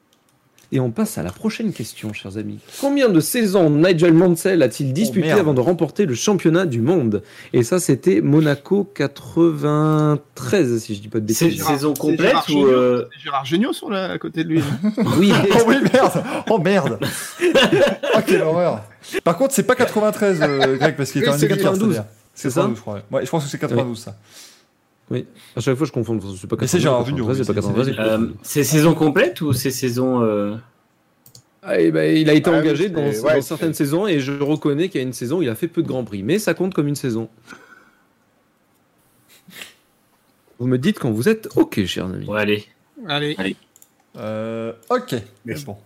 Et 0.73 0.81
on 0.81 0.91
passe 0.91 1.17
à 1.17 1.23
la 1.23 1.31
prochaine 1.31 1.71
question, 1.71 2.11
chers 2.11 2.37
amis. 2.37 2.59
Combien 2.81 3.07
de 3.07 3.21
saisons 3.21 3.69
Nigel 3.69 4.13
Mansell 4.13 4.61
a-t-il 4.61 4.91
disputé 4.91 5.27
merde. 5.27 5.39
avant 5.39 5.53
de 5.53 5.61
remporter 5.61 6.05
le 6.05 6.13
championnat 6.13 6.65
du 6.65 6.81
monde? 6.81 7.23
Et 7.53 7.63
ça, 7.63 7.79
c'était 7.79 8.19
Monaco 8.19 8.83
93, 8.93 10.79
si 10.83 10.95
je 10.95 11.01
dis 11.01 11.07
pas 11.07 11.19
de 11.21 11.31
C'est 11.31 11.45
bêtises. 11.45 11.59
Gérard- 11.59 11.73
saison 11.73 11.93
c'est 11.95 12.01
complète 12.01 12.19
Gérard 12.47 12.49
ou. 12.49 12.65
Euh, 12.67 13.07
C'est 13.13 13.23
Gérard 13.23 13.45
Jugnot 13.45 13.71
sur 13.73 13.89
la, 13.89 14.11
à 14.11 14.17
côté 14.17 14.43
de 14.43 14.49
lui. 14.49 14.61
Oui, 15.17 15.31
Oh 15.55 15.63
oui, 15.67 15.75
merde 15.93 16.23
Oh 16.49 16.57
merde 16.59 16.99
Oh, 18.15 18.19
quelle 18.27 18.41
horreur 18.41 18.83
Par 19.23 19.37
contre, 19.37 19.53
c'est 19.53 19.63
pas 19.63 19.75
93, 19.75 20.39
euh, 20.41 20.75
Greg, 20.77 20.95
parce 20.97 21.11
qu'il 21.11 21.21
c'est 21.23 21.27
militaire, 21.29 21.57
92. 21.57 21.93
c'est-à-dire. 21.93 22.03
c'est 22.35 22.49
ça 22.49 22.61
92, 22.61 22.75
je 22.75 22.81
crois. 22.81 22.99
Ouais, 23.11 23.25
je 23.25 23.29
pense 23.29 23.43
que 23.45 23.49
c'est 23.49 23.57
92, 23.59 23.97
ça. 23.97 24.15
Oui. 25.09 25.25
À 25.55 25.61
chaque 25.61 25.75
fois, 25.77 25.87
je 25.87 25.91
confonds. 25.91 26.19
C'est 26.35 26.47
pas 26.47 26.57
Mais 26.59 26.67
c'est 26.67 26.79
92, 26.79 26.81
Gérard 26.81 27.05
93, 27.05 27.37
Jugnot, 27.37 27.43
c'est 27.43 27.53
pas 27.53 27.61
c'est- 27.61 27.91
93. 27.95 28.21
euh, 28.21 28.33
c'est 28.43 28.63
saison 28.63 28.93
complète 28.93 29.41
ou 29.41 29.53
c'est 29.53 29.71
saison. 29.71 30.21
euh, 30.21 30.55
Ah, 31.63 31.79
eh 31.81 31.91
ben, 31.91 32.15
il 32.15 32.29
a 32.29 32.33
été 32.33 32.49
Ah 32.49 32.57
engagé 32.59 32.87
dans, 32.89 33.01
ouais, 33.01 33.11
dans 33.21 33.29
c'est- 33.35 33.41
certaines 33.41 33.73
saisons 33.73 34.07
et 34.07 34.19
je 34.19 34.31
reconnais 34.33 34.87
qu'il 34.89 35.01
y 35.01 35.03
a 35.03 35.07
une 35.07 35.11
saison 35.13 35.39
où 35.39 35.41
il 35.41 35.49
a 35.49 35.55
fait 35.55 35.67
peu 35.67 35.81
de 35.81 35.87
Grands 35.87 36.03
Prix, 36.05 36.23
mais 36.23 36.39
ça 36.39 36.53
compte 36.53 36.73
comme 36.73 36.87
une 36.87 36.95
saison. 36.95 37.29
Vous 40.59 40.67
me 40.67 40.77
dites 40.77 40.97
quand 40.99 41.11
vous 41.11 41.29
êtes 41.29 41.49
OK, 41.55 41.83
chers 41.85 42.05
amis. 42.05 42.25
Ouais, 42.27 42.41
allez. 42.41 42.65
Allez. 43.07 43.55
Euh, 44.17 44.73
ok. 44.89 45.15
Mais- 45.45 45.55
Bon. 45.65 45.77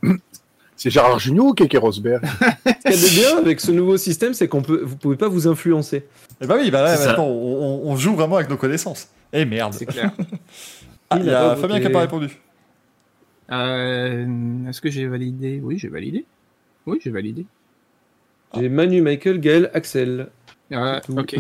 C'est 0.82 0.90
Gérard 0.90 1.20
Jugnot 1.20 1.50
ou 1.50 1.54
Keke 1.54 1.78
Rosberg 1.80 2.26
Ce 2.66 2.90
qu'il 2.90 2.92
y 2.92 2.94
a 2.96 2.98
de 2.98 3.14
bien 3.14 3.38
avec 3.38 3.60
ce 3.60 3.72
nouveau 3.72 3.98
système, 3.98 4.34
c'est 4.34 4.48
qu'on 4.48 4.64
peut, 4.64 4.82
vous 4.84 4.96
pouvez 4.96 5.16
pas 5.16 5.28
vous 5.28 5.48
influencer. 5.48 6.06
Eh 6.42 6.48
bah 6.48 6.56
oui, 6.60 6.72
bah 6.72 6.82
là, 6.82 6.98
maintenant, 6.98 7.28
on, 7.28 7.96
joue 7.98 8.16
vraiment 8.16 8.38
avec 8.38 8.50
nos 8.50 8.58
connaissances. 8.58 9.08
Eh 9.32 9.46
merde 9.46 9.76
C'est 9.76 9.86
clair. 9.86 10.12
Ah, 11.12 11.18
Il 11.20 11.26
y 11.26 11.30
a 11.30 11.56
Fabien 11.58 11.80
qui 11.82 11.86
a 11.88 11.90
pas 11.92 12.00
répondu. 12.00 12.30
Euh, 13.52 14.26
Est-ce 14.70 14.80
que 14.80 14.90
j'ai 14.90 15.06
validé? 15.06 15.60
Oui, 15.62 15.78
j'ai 15.78 15.90
validé. 15.90 16.26
Oui, 16.88 17.00
j'ai 17.04 17.12
validé. 17.12 17.46
J'ai 18.56 18.70
Manu, 18.70 19.02
Michael, 19.02 19.40
Gaël, 19.40 19.70
Axel. 19.74 20.30
Ah, 20.74 21.02
ok. 21.16 21.36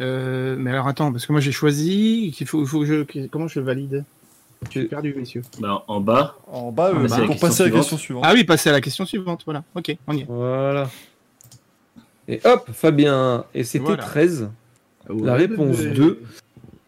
Euh, 0.00 0.56
mais 0.56 0.70
alors 0.70 0.86
attends, 0.86 1.10
parce 1.10 1.26
que 1.26 1.32
moi 1.32 1.40
j'ai 1.40 1.52
choisi 1.52 2.32
qu'il 2.34 2.46
faut, 2.46 2.60
il 2.60 2.68
faut 2.68 2.80
que 2.80 2.86
je. 2.86 3.02
que- 3.02 3.26
Comment 3.26 3.48
je 3.48 3.58
valide? 3.58 4.04
Je 4.66 4.80
suis 4.80 4.88
perdu, 4.88 5.14
messieurs. 5.16 5.42
Bah, 5.58 5.84
en 5.88 6.00
bas. 6.00 6.36
En 6.46 6.70
bas, 6.70 6.88
euh, 6.88 6.92
Ah, 6.96 7.00
bah, 7.02 7.08
c'est 7.08 7.20
la 7.22 7.26
pour 7.26 7.38
passer 7.40 7.62
à 7.62 7.66
la 7.66 7.70
question 7.72 7.96
suivante. 7.96 8.24
Ah 8.26 8.32
oui, 8.34 8.44
passer 8.44 8.68
à 8.68 8.72
la 8.72 8.80
question 8.80 9.06
suivante, 9.06 9.42
voilà. 9.44 9.64
Ok, 9.74 9.96
on 10.06 10.12
y 10.12 10.20
est. 10.20 10.26
Voilà. 10.28 10.90
Et 12.28 12.40
hop, 12.44 12.68
Fabien. 12.72 13.44
Et 13.54 13.64
c'était 13.64 13.84
Voilà. 13.84 14.02
13. 14.02 14.50
La 15.08 15.14
Ouais, 15.14 15.32
réponse 15.32 15.78
ouais. 15.78 15.90
2. 15.90 16.22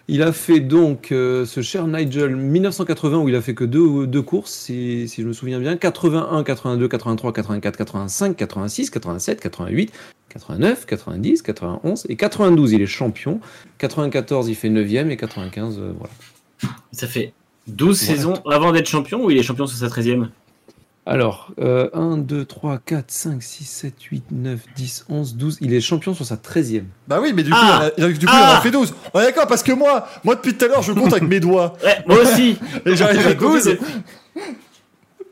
Il 0.09 0.23
a 0.23 0.33
fait 0.33 0.61
donc 0.61 1.11
euh, 1.13 1.47
ce 1.47 1.63
cher 1.63 1.87
Nigel 1.87 2.37
1980 2.37 3.19
où 3.19 3.29
il 3.29 3.35
a 3.37 3.41
fait 3.41 3.55
que 3.55 3.65
deux, 3.65 4.07
deux 4.07 4.21
courses, 4.21 4.53
si, 4.53 5.09
si 5.09 5.23
je 5.23 5.27
me 5.27 5.33
souviens 5.33 5.59
bien. 5.59 5.77
81, 5.77 6.43
82, 6.45 6.89
83, 6.89 7.33
84, 7.33 7.77
85, 7.79 8.37
86, 8.37 8.91
87, 8.91 9.41
88, 9.41 9.93
89, 10.29 10.87
90, 10.87 11.43
91 11.43 12.07
et 12.09 12.17
92 12.17 12.73
il 12.73 12.83
est 12.83 12.87
champion. 12.87 13.41
94 13.79 14.49
il 14.49 14.55
fait 14.57 14.69
9ème 14.69 15.09
et 15.09 15.17
95 15.17 15.79
euh, 15.79 15.93
voilà. 15.97 16.13
Ça 16.93 17.07
fait 17.07 17.33
12 17.69 17.99
saisons 17.99 18.35
avant 18.51 18.73
d'être 18.73 18.89
champion 18.89 19.25
ou 19.25 19.31
il 19.31 19.39
est 19.39 19.43
champion 19.43 19.67
sur 19.67 19.79
sa 19.79 19.87
13e 19.89 20.29
Alors, 21.07 21.53
euh, 21.61 21.89
1, 21.95 22.19
2, 22.19 22.45
3, 22.45 22.79
4, 22.85 23.05
5, 23.11 23.43
6, 23.43 23.65
7, 23.65 24.03
8, 24.03 24.25
9, 24.33 24.59
10, 24.77 25.07
11, 25.09 25.37
12. 25.37 25.59
Il 25.61 25.73
est 25.75 25.81
champion 25.81 26.15
sur 26.15 26.25
sa 26.27 26.37
13e. 26.37 26.85
Bah 27.09 27.19
oui, 27.23 27.33
mais 27.35 27.43
du 27.43 27.51
coup, 27.51 27.57
Ah 27.61 27.91
il, 27.97 28.05
en 28.05 28.07
a- 28.09 28.11
du 28.11 28.19
coup 28.19 28.23
il 28.25 28.29
en 28.29 28.33
Ah 28.49 28.59
a 28.59 28.61
fait 28.61 28.71
12. 28.71 28.95
On 29.15 29.21
est 29.21 29.25
d'accord, 29.25 29.47
parce 29.47 29.63
que 29.63 29.73
moi, 29.73 30.07
moi 30.25 30.35
depuis 30.35 30.55
tout 30.55 30.65
à 30.65 30.69
l'heure, 30.69 30.83
je 30.83 30.93
compte 30.93 31.13
avec 31.13 31.29
mes 31.29 31.41
doigts. 31.41 31.77
Ouais, 31.85 31.99
moi 32.07 32.19
aussi 32.23 32.57
Et 32.87 32.97
j'arrive 32.97 33.21
à 33.27 33.31
J'ai 33.31 33.37
compris 33.37 33.55
12. 33.63 33.65
de- 33.65 33.79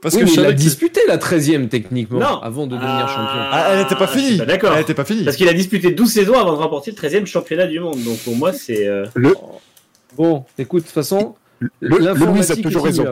Parce 0.00 0.14
Oui, 0.14 0.20
que 0.22 0.26
mais 0.26 0.32
il 0.32 0.40
a 0.46 0.52
disputé 0.52 1.00
la 1.06 1.18
13e 1.18 1.68
techniquement 1.68 2.20
Non. 2.20 2.40
avant 2.40 2.66
de 2.66 2.74
devenir 2.74 2.88
Ah. 2.90 3.06
champion. 3.06 3.40
Ah, 3.52 3.66
elle 3.74 3.80
était 3.80 3.96
pas 3.96 4.06
finie. 4.06 4.38
pas 4.38 4.46
d'accord. 4.46 4.72
Elle 4.74 4.80
était 4.82 4.94
pas 4.94 5.04
finie. 5.04 5.24
Parce 5.24 5.36
qu'il 5.36 5.46
a 5.48 5.52
disputé 5.52 5.90
12 5.90 6.10
saisons 6.10 6.38
avant 6.38 6.52
de 6.52 6.56
remporter 6.58 6.90
le 6.90 6.96
13e 6.96 7.26
championnat 7.26 7.66
du 7.66 7.80
monde. 7.80 8.02
Donc 8.02 8.18
pour 8.20 8.34
moi, 8.34 8.52
c'est. 8.54 8.86
euh, 8.86 9.04
Bon, 10.16 10.44
écoute, 10.58 10.80
de 10.82 10.86
toute 10.86 10.94
façon, 10.94 11.34
le, 11.60 11.70
le 11.80 12.14
Louise 12.26 12.50
a 12.50 12.56
toujours 12.56 12.84
raison. 12.84 13.04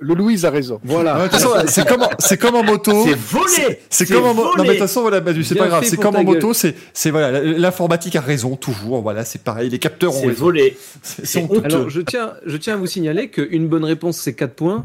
Le 0.00 0.14
Louise 0.14 0.44
a 0.44 0.50
raison. 0.50 0.80
Voilà. 0.84 1.30
C'est 1.66 1.88
comme, 1.88 2.02
en- 2.02 2.10
c'est 2.18 2.36
comme 2.36 2.54
en 2.56 2.62
moto. 2.62 2.92
C'est 3.06 3.16
volé 3.16 3.78
C'est 3.88 4.06
comme 4.06 4.24
en 4.24 4.34
moto. 4.34 4.48
Non, 4.48 4.52
mais 4.58 4.62
de 4.64 4.66
volé 4.66 4.78
toute 4.78 4.86
façon, 4.86 5.00
voilà, 5.00 5.22
c'est 5.42 5.54
pas 5.54 5.66
grave. 5.68 5.84
C'est 5.86 5.96
comme 5.96 6.14
en 6.16 6.24
gueule. 6.24 6.34
moto, 6.34 6.52
c'est, 6.52 6.74
c'est 6.92 7.10
voilà, 7.10 7.40
l'informatique 7.42 8.14
a 8.14 8.20
raison, 8.20 8.54
toujours. 8.56 9.00
Voilà, 9.00 9.24
c'est 9.24 9.42
pareil. 9.42 9.70
Les 9.70 9.78
capteurs 9.78 10.14
ont 10.14 10.20
C'est 10.20 10.26
raison. 10.26 10.44
volé. 10.44 10.76
C'est 11.02 11.24
c'est 11.24 11.26
c'est 11.26 11.42
honteux. 11.42 11.62
Alors, 11.64 11.88
je 11.88 12.02
tiens, 12.02 12.34
je 12.44 12.56
tiens 12.58 12.74
à 12.74 12.76
vous 12.76 12.86
signaler 12.86 13.30
qu'une 13.30 13.66
bonne 13.66 13.84
réponse, 13.84 14.18
c'est 14.18 14.34
4 14.34 14.52
points. 14.54 14.84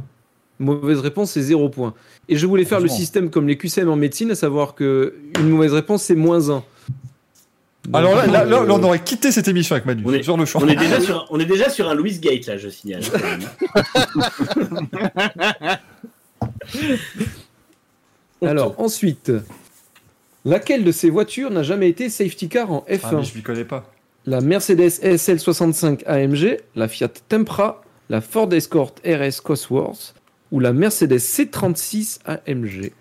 Mauvaise 0.59 1.00
réponse, 1.00 1.32
c'est 1.32 1.42
0 1.42 1.67
points. 1.67 1.93
Et 2.30 2.38
je 2.38 2.48
voulais 2.48 2.64
faire 2.64 2.80
le 2.80 2.88
système 2.88 3.30
comme 3.30 3.48
les 3.50 3.58
QCM 3.58 3.90
en 3.90 3.98
médecine, 3.98 4.32
à 4.32 4.35
savoir 4.35 4.74
que 4.74 5.16
une 5.38 5.50
mauvaise 5.50 5.74
réponse, 5.74 6.03
c'est 6.03 6.16
moins 6.16 6.50
1. 6.50 6.64
Alors 7.92 8.16
là, 8.16 8.26
là, 8.28 8.45
là, 8.45 8.64
là, 8.64 8.74
on 8.74 8.84
aurait 8.84 9.03
quitté 9.03 9.32
cette 9.32 9.48
émission 9.50 9.76
avec 9.76 9.86
Manu. 9.86 10.03
On 10.06 10.14
est- 10.14 10.24
sur 10.24 10.38
le 10.38 10.45
champ. 10.45 10.60
On 10.64 10.68
est, 10.70 10.76
déjà 10.76 11.02
sur, 11.02 11.28
on 11.30 11.40
est 11.40 11.45
déjà 11.45 11.70
sur 11.70 11.90
un 11.90 11.95
Louis 11.95 12.18
Gate, 12.20 12.45
là, 12.45 12.58
je 12.58 12.70
signale. 12.70 13.02
Alors, 18.42 18.76
ensuite, 18.80 19.32
laquelle 20.45 20.84
de 20.84 20.92
ces 20.92 21.10
voitures 21.10 21.52
n'a 21.52 21.64
jamais 21.64 21.90
été 21.90 22.10
safety 22.10 22.50
car 22.50 22.72
en 22.72 22.86
F1 22.90 23.00
Ah, 23.03 23.12
mais 23.14 23.24
je 23.24 23.36
m'y 23.36 23.44
connais 23.44 23.66
pas. 23.66 23.90
La 24.26 24.42
Mercedes 24.42 24.90
SL 25.18 25.40
65 25.40 26.03
AMG, 26.06 26.60
la 26.76 26.88
Fiat 26.88 27.10
Tempra, 27.28 27.82
la 28.10 28.22
Ford 28.22 28.52
Escort 28.53 28.94
RS 29.06 29.42
Cosworth 29.44 30.16
ou 30.52 30.60
la 30.60 30.74
Mercedes 30.74 31.18
C36 31.18 32.20
AMG. 32.26 32.92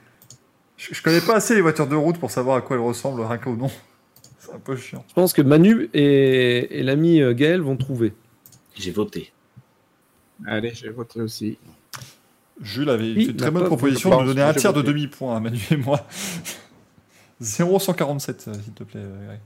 Je, 0.76 0.94
je 0.94 1.02
connais 1.02 1.20
pas 1.20 1.36
assez 1.36 1.54
les 1.54 1.60
voitures 1.60 1.86
de 1.86 1.94
route 1.94 2.18
pour 2.18 2.30
savoir 2.30 2.56
à 2.56 2.60
quoi 2.60 2.76
elles 2.76 2.82
ressemblent, 2.82 3.20
rien 3.22 3.38
qu'au 3.38 3.54
nom. 3.54 3.70
C'est 4.52 4.56
un 4.56 4.60
peu 4.60 4.76
chiant. 4.76 5.04
Je 5.08 5.14
pense 5.14 5.32
que 5.32 5.40
Manu 5.42 5.88
et, 5.94 6.78
et 6.78 6.82
l'ami 6.82 7.22
euh, 7.22 7.32
Gaël 7.32 7.62
vont 7.62 7.76
trouver. 7.76 8.12
J'ai 8.74 8.90
voté. 8.90 9.32
Allez, 10.46 10.72
j'ai 10.74 10.90
voté 10.90 11.20
aussi. 11.20 11.58
Jules 12.60 12.90
avait 12.90 13.12
une 13.12 13.36
très 13.36 13.50
bonne 13.50 13.64
proposition 13.64 14.20
de 14.20 14.26
donner 14.26 14.42
un 14.42 14.52
tiers 14.52 14.72
de 14.72 14.82
demi-point 14.82 15.36
à 15.36 15.40
Manu 15.40 15.58
et 15.70 15.76
moi. 15.76 16.06
0,147, 17.40 18.44
euh, 18.46 18.54
s'il 18.62 18.72
te 18.72 18.84
plaît, 18.84 19.00
Greg. 19.26 19.40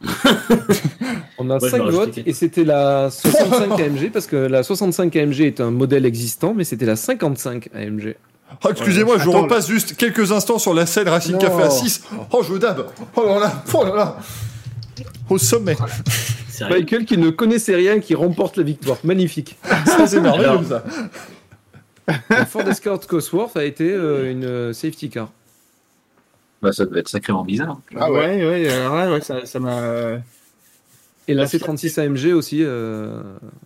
On 1.38 1.50
a 1.50 1.58
Ouais, 1.58 1.60
je 1.64 1.70
5 1.70 1.76
vais 1.78 1.82
rajouter 1.84 2.20
votes 2.20 2.28
et 2.28 2.32
c'était 2.32 2.64
la 2.64 3.10
65 3.10 3.80
AMG 3.80 4.12
parce 4.12 4.26
que 4.26 4.36
la 4.36 4.62
65 4.62 5.16
AMG 5.16 5.40
est 5.40 5.60
un 5.60 5.70
modèle 5.70 6.06
existant, 6.06 6.54
mais 6.54 6.64
c'était 6.64 6.86
la 6.86 6.96
55 6.96 7.68
AMG. 7.74 8.16
Oh, 8.64 8.68
excusez-moi, 8.70 9.18
je 9.18 9.28
Attends, 9.28 9.42
repasse 9.42 9.68
juste 9.68 9.96
quelques 9.96 10.32
instants 10.32 10.58
sur 10.58 10.72
la 10.72 10.86
scène 10.86 11.08
Racing 11.08 11.32
Non. 11.34 11.38
Café 11.38 11.62
à 11.62 11.70
6. 11.70 12.04
Oh, 12.32 12.42
je 12.42 12.54
dab. 12.54 12.86
Oh 13.14 13.24
là 13.26 13.38
là, 13.38 13.62
oh 13.74 13.84
là 13.84 13.94
là. 13.94 14.16
Au 15.28 15.38
sommet. 15.38 15.76
Sérieux 16.48 16.74
Michael 16.76 17.04
qui 17.04 17.18
ne 17.18 17.30
connaissait 17.30 17.74
rien 17.74 18.00
qui 18.00 18.14
remporte 18.14 18.56
la 18.56 18.62
victoire. 18.62 18.96
Magnifique. 19.04 19.56
C'est 20.06 20.20
merveilleux, 20.20 20.48
Alors. 20.48 20.64
ça. 20.64 20.84
La 22.30 22.46
Ford 22.46 22.66
Escort 22.68 23.00
Cosworth 23.06 23.56
a 23.56 23.64
été 23.64 23.90
euh, 23.92 24.30
une 24.30 24.44
euh, 24.44 24.72
safety 24.72 25.10
car. 25.10 25.28
Bah, 26.62 26.72
ça 26.72 26.86
devait 26.86 27.00
être 27.00 27.08
sacrément 27.08 27.44
bizarre. 27.44 27.78
Ah 27.96 28.10
ouais. 28.10 28.36
ouais, 28.36 28.46
ouais, 28.46 28.72
alors 28.72 28.96
là, 28.96 29.10
ouais, 29.12 29.20
ça 29.20 29.44
ça 29.44 29.58
m'a. 29.60 29.80
Et 31.28 31.34
la 31.34 31.42
La 31.42 31.48
Fiat- 31.48 31.58
C36 31.58 31.98
AMG 32.00 32.32
aussi. 32.34 32.60
euh, 32.62 33.20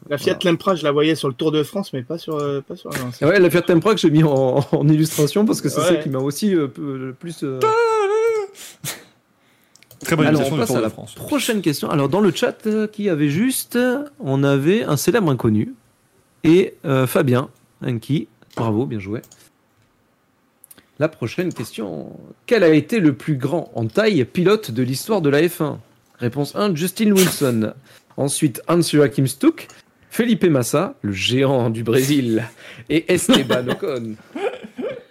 La 0.08 0.16
Fiat 0.16 0.38
Lempra, 0.44 0.74
je 0.76 0.82
la 0.84 0.92
voyais 0.92 1.14
sur 1.14 1.28
le 1.28 1.34
Tour 1.34 1.52
de 1.52 1.62
France, 1.62 1.92
mais 1.92 2.02
pas 2.02 2.16
sur, 2.16 2.36
euh, 2.36 2.60
pas 2.66 2.74
sur 2.74 2.90
Et 3.20 3.24
ouais, 3.26 3.38
la 3.38 3.50
Fiat 3.50 3.62
Tempra 3.62 3.94
que 3.94 4.00
j'ai 4.00 4.10
mis 4.10 4.24
en, 4.24 4.64
en 4.72 4.88
illustration 4.88 5.44
parce 5.44 5.60
que 5.60 5.68
c'est 5.68 5.80
Ouais. 5.80 5.86
celle 5.88 6.02
qui 6.02 6.08
m'a 6.08 6.18
aussi 6.20 6.54
euh, 6.54 6.68
le 6.78 7.12
plus. 7.12 7.42
euh, 7.42 7.58
Très 10.00 10.16
bonne 10.16 10.26
Alors, 10.26 10.40
on 10.40 10.50
du 10.52 10.56
passe 10.58 10.68
Tour 10.68 10.76
à 10.76 10.80
de 10.80 10.84
la 10.84 10.90
France. 10.90 11.14
prochaine 11.14 11.60
question. 11.60 11.90
Alors, 11.90 12.08
dans 12.08 12.20
le 12.22 12.32
chat 12.32 12.66
euh, 12.66 12.86
qui 12.86 13.10
avait 13.10 13.28
juste, 13.28 13.78
on 14.18 14.42
avait 14.42 14.82
un 14.82 14.96
célèbre 14.96 15.30
inconnu 15.30 15.74
et 16.42 16.74
euh, 16.86 17.06
Fabien, 17.06 17.50
Anki. 17.86 18.26
Bravo, 18.56 18.86
bien 18.86 18.98
joué. 18.98 19.20
La 20.98 21.08
prochaine 21.08 21.52
question. 21.52 22.12
Quel 22.46 22.64
a 22.64 22.68
été 22.70 22.98
le 23.00 23.12
plus 23.14 23.36
grand 23.36 23.70
en 23.74 23.86
taille 23.86 24.24
pilote 24.24 24.70
de 24.70 24.82
l'histoire 24.82 25.20
de 25.20 25.28
la 25.28 25.42
F1 25.42 25.76
Réponse 26.20 26.54
1, 26.54 26.74
Justin 26.74 27.12
Wilson. 27.12 27.72
Ensuite, 28.16 28.60
Hans-Joachim 28.68 29.26
Stuck, 29.26 29.68
Felipe 30.10 30.44
Massa, 30.44 30.94
le 31.02 31.12
géant 31.12 31.70
du 31.70 31.82
Brésil, 31.82 32.44
et 32.88 33.12
Esteban 33.12 33.66
Ocon. 33.70 34.14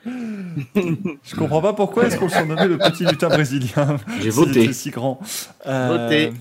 Je 0.06 1.36
comprends 1.36 1.62
pas 1.62 1.74
pourquoi 1.74 2.06
est-ce 2.06 2.18
qu'on 2.18 2.26
le 2.26 2.32
surnommait 2.32 2.68
le 2.68 2.78
petit 2.78 3.06
lutin 3.06 3.30
brésilien. 3.30 3.98
J'ai 4.22 4.30
voté. 4.30 4.64
était 4.64 4.74
si 4.74 4.90
grand. 4.92 5.20
Euh, 5.66 5.88
Voté. 6.08 6.34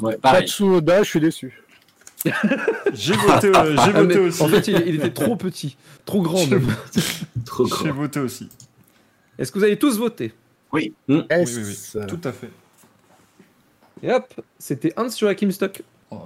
Ouais, 0.00 0.16
pareil. 0.16 0.46
Tsunoda, 0.48 1.02
je 1.02 1.08
suis 1.08 1.20
déçu. 1.20 1.62
J'ai 2.94 3.14
voté, 3.14 3.48
euh, 3.48 3.72
j'ai 3.76 3.92
Ah, 3.94 4.02
voté 4.02 4.18
aussi. 4.18 4.42
En 4.42 4.48
fait, 4.48 4.68
il, 4.68 4.82
il 4.86 4.94
était 4.96 5.10
trop 5.10 5.36
petit, 5.36 5.76
trop 6.06 6.22
grand. 6.22 6.38
J'ai- 6.38 6.50
même. 6.50 6.74
Trop 7.44 7.64
J'ai 7.66 7.70
grand. 7.70 7.92
voté 7.94 8.20
aussi. 8.20 8.48
Est-ce 9.38 9.50
que 9.52 9.58
vous 9.58 9.64
avez 9.64 9.78
tous 9.78 9.98
voté? 9.98 10.32
Oui, 10.72 10.94
S. 11.28 11.56
oui, 11.58 11.76
oui. 11.96 12.06
Tout 12.06 12.20
à 12.24 12.32
fait. 12.32 12.48
Et 14.02 14.10
hop, 14.12 14.32
c'était 14.58 14.92
Hans 14.96 15.08
Joachim 15.08 15.50
Stock. 15.50 15.82
Oh, 16.10 16.16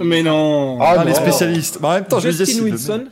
Mais 0.00 0.22
non. 0.22 0.78
Ah, 0.80 0.94
Ah, 0.98 1.04
les 1.04 1.10
non. 1.10 1.16
spécialistes. 1.16 1.80
Bah, 1.80 1.88
en 1.88 1.94
même 1.94 2.04
temps, 2.06 2.20
Justin 2.20 2.62
Wilson, 2.62 3.06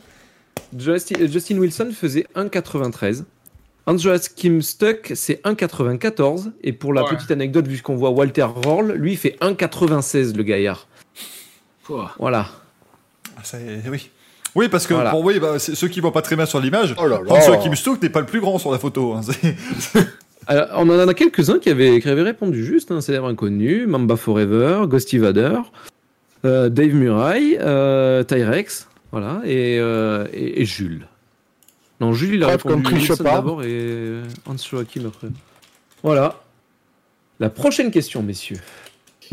Justin, 0.77 1.27
Justin 1.27 1.57
Wilson 1.57 1.91
faisait 1.93 2.25
1,93. 2.35 3.25
Andreas 3.85 4.29
Kim 4.33 4.61
Stuck, 4.61 5.11
c'est 5.13 5.41
1,94. 5.45 6.51
Et 6.63 6.71
pour 6.73 6.93
la 6.93 7.03
Ouais. 7.03 7.09
petite 7.15 7.31
anecdote, 7.31 7.67
vu 7.67 7.81
qu'on 7.81 7.95
voit 7.95 8.11
Walter 8.11 8.43
Roll, 8.63 8.93
lui, 8.93 9.11
il 9.13 9.17
fait 9.17 9.35
1,96, 9.41 10.33
le 10.35 10.43
gaillard. 10.43 10.87
Voilà. 12.17 12.47
Ah, 13.37 13.41
c'est- 13.43 13.83
Oui. 13.89 14.09
Oui, 14.55 14.69
parce 14.69 14.85
que 14.87 14.93
Voilà. 14.93 15.09
pour 15.09 15.21
oui, 15.25 15.39
bah, 15.39 15.57
c'est- 15.59 15.73
ceux 15.75 15.87
qui 15.87 15.99
voient 15.99 16.13
pas 16.13 16.21
très 16.21 16.35
bien 16.35 16.45
sur 16.45 16.59
l'image, 16.61 16.95
Oh. 16.97 17.09
François 17.25 17.57
Kim 17.57 17.75
Stook 17.75 18.01
n'est 18.01 18.09
pas 18.09 18.19
le 18.21 18.25
plus 18.27 18.39
grand 18.39 18.57
sur 18.59 18.71
la 18.71 18.77
photo. 18.79 19.13
hein. 19.13 19.21
Alors, 20.47 20.67
on 20.73 20.89
en 20.89 21.07
a 21.07 21.13
quelques-uns 21.13 21.59
qui 21.59 21.69
avaient, 21.69 22.01
qui 22.01 22.09
avaient 22.09 22.21
répondu 22.21 22.65
juste. 22.65 22.91
Un 22.91 23.01
célèbre 23.01 23.27
inconnu, 23.27 23.85
Mamba 23.87 24.15
Forever, 24.15 24.85
Ghosty 24.87 25.17
Vader, 25.17 25.59
euh, 26.45 26.69
Dave 26.69 26.93
Murray, 26.93 27.57
euh, 27.61 28.23
Tyrex, 28.23 28.87
voilà, 29.11 29.41
et, 29.45 29.79
euh, 29.79 30.25
et, 30.33 30.61
et 30.61 30.65
Jules. 30.65 31.07
Non, 32.01 32.13
Jules, 32.13 32.35
il 32.35 32.43
a 32.43 32.47
répondu 32.47 32.83
d'abord 33.07 33.63
et 33.63 34.19
Hans 34.45 34.57
Joachim 34.57 35.03
après. 35.07 35.27
Voilà. 36.01 36.41
La 37.39 37.49
prochaine 37.49 37.91
question, 37.91 38.21
messieurs. 38.21 38.59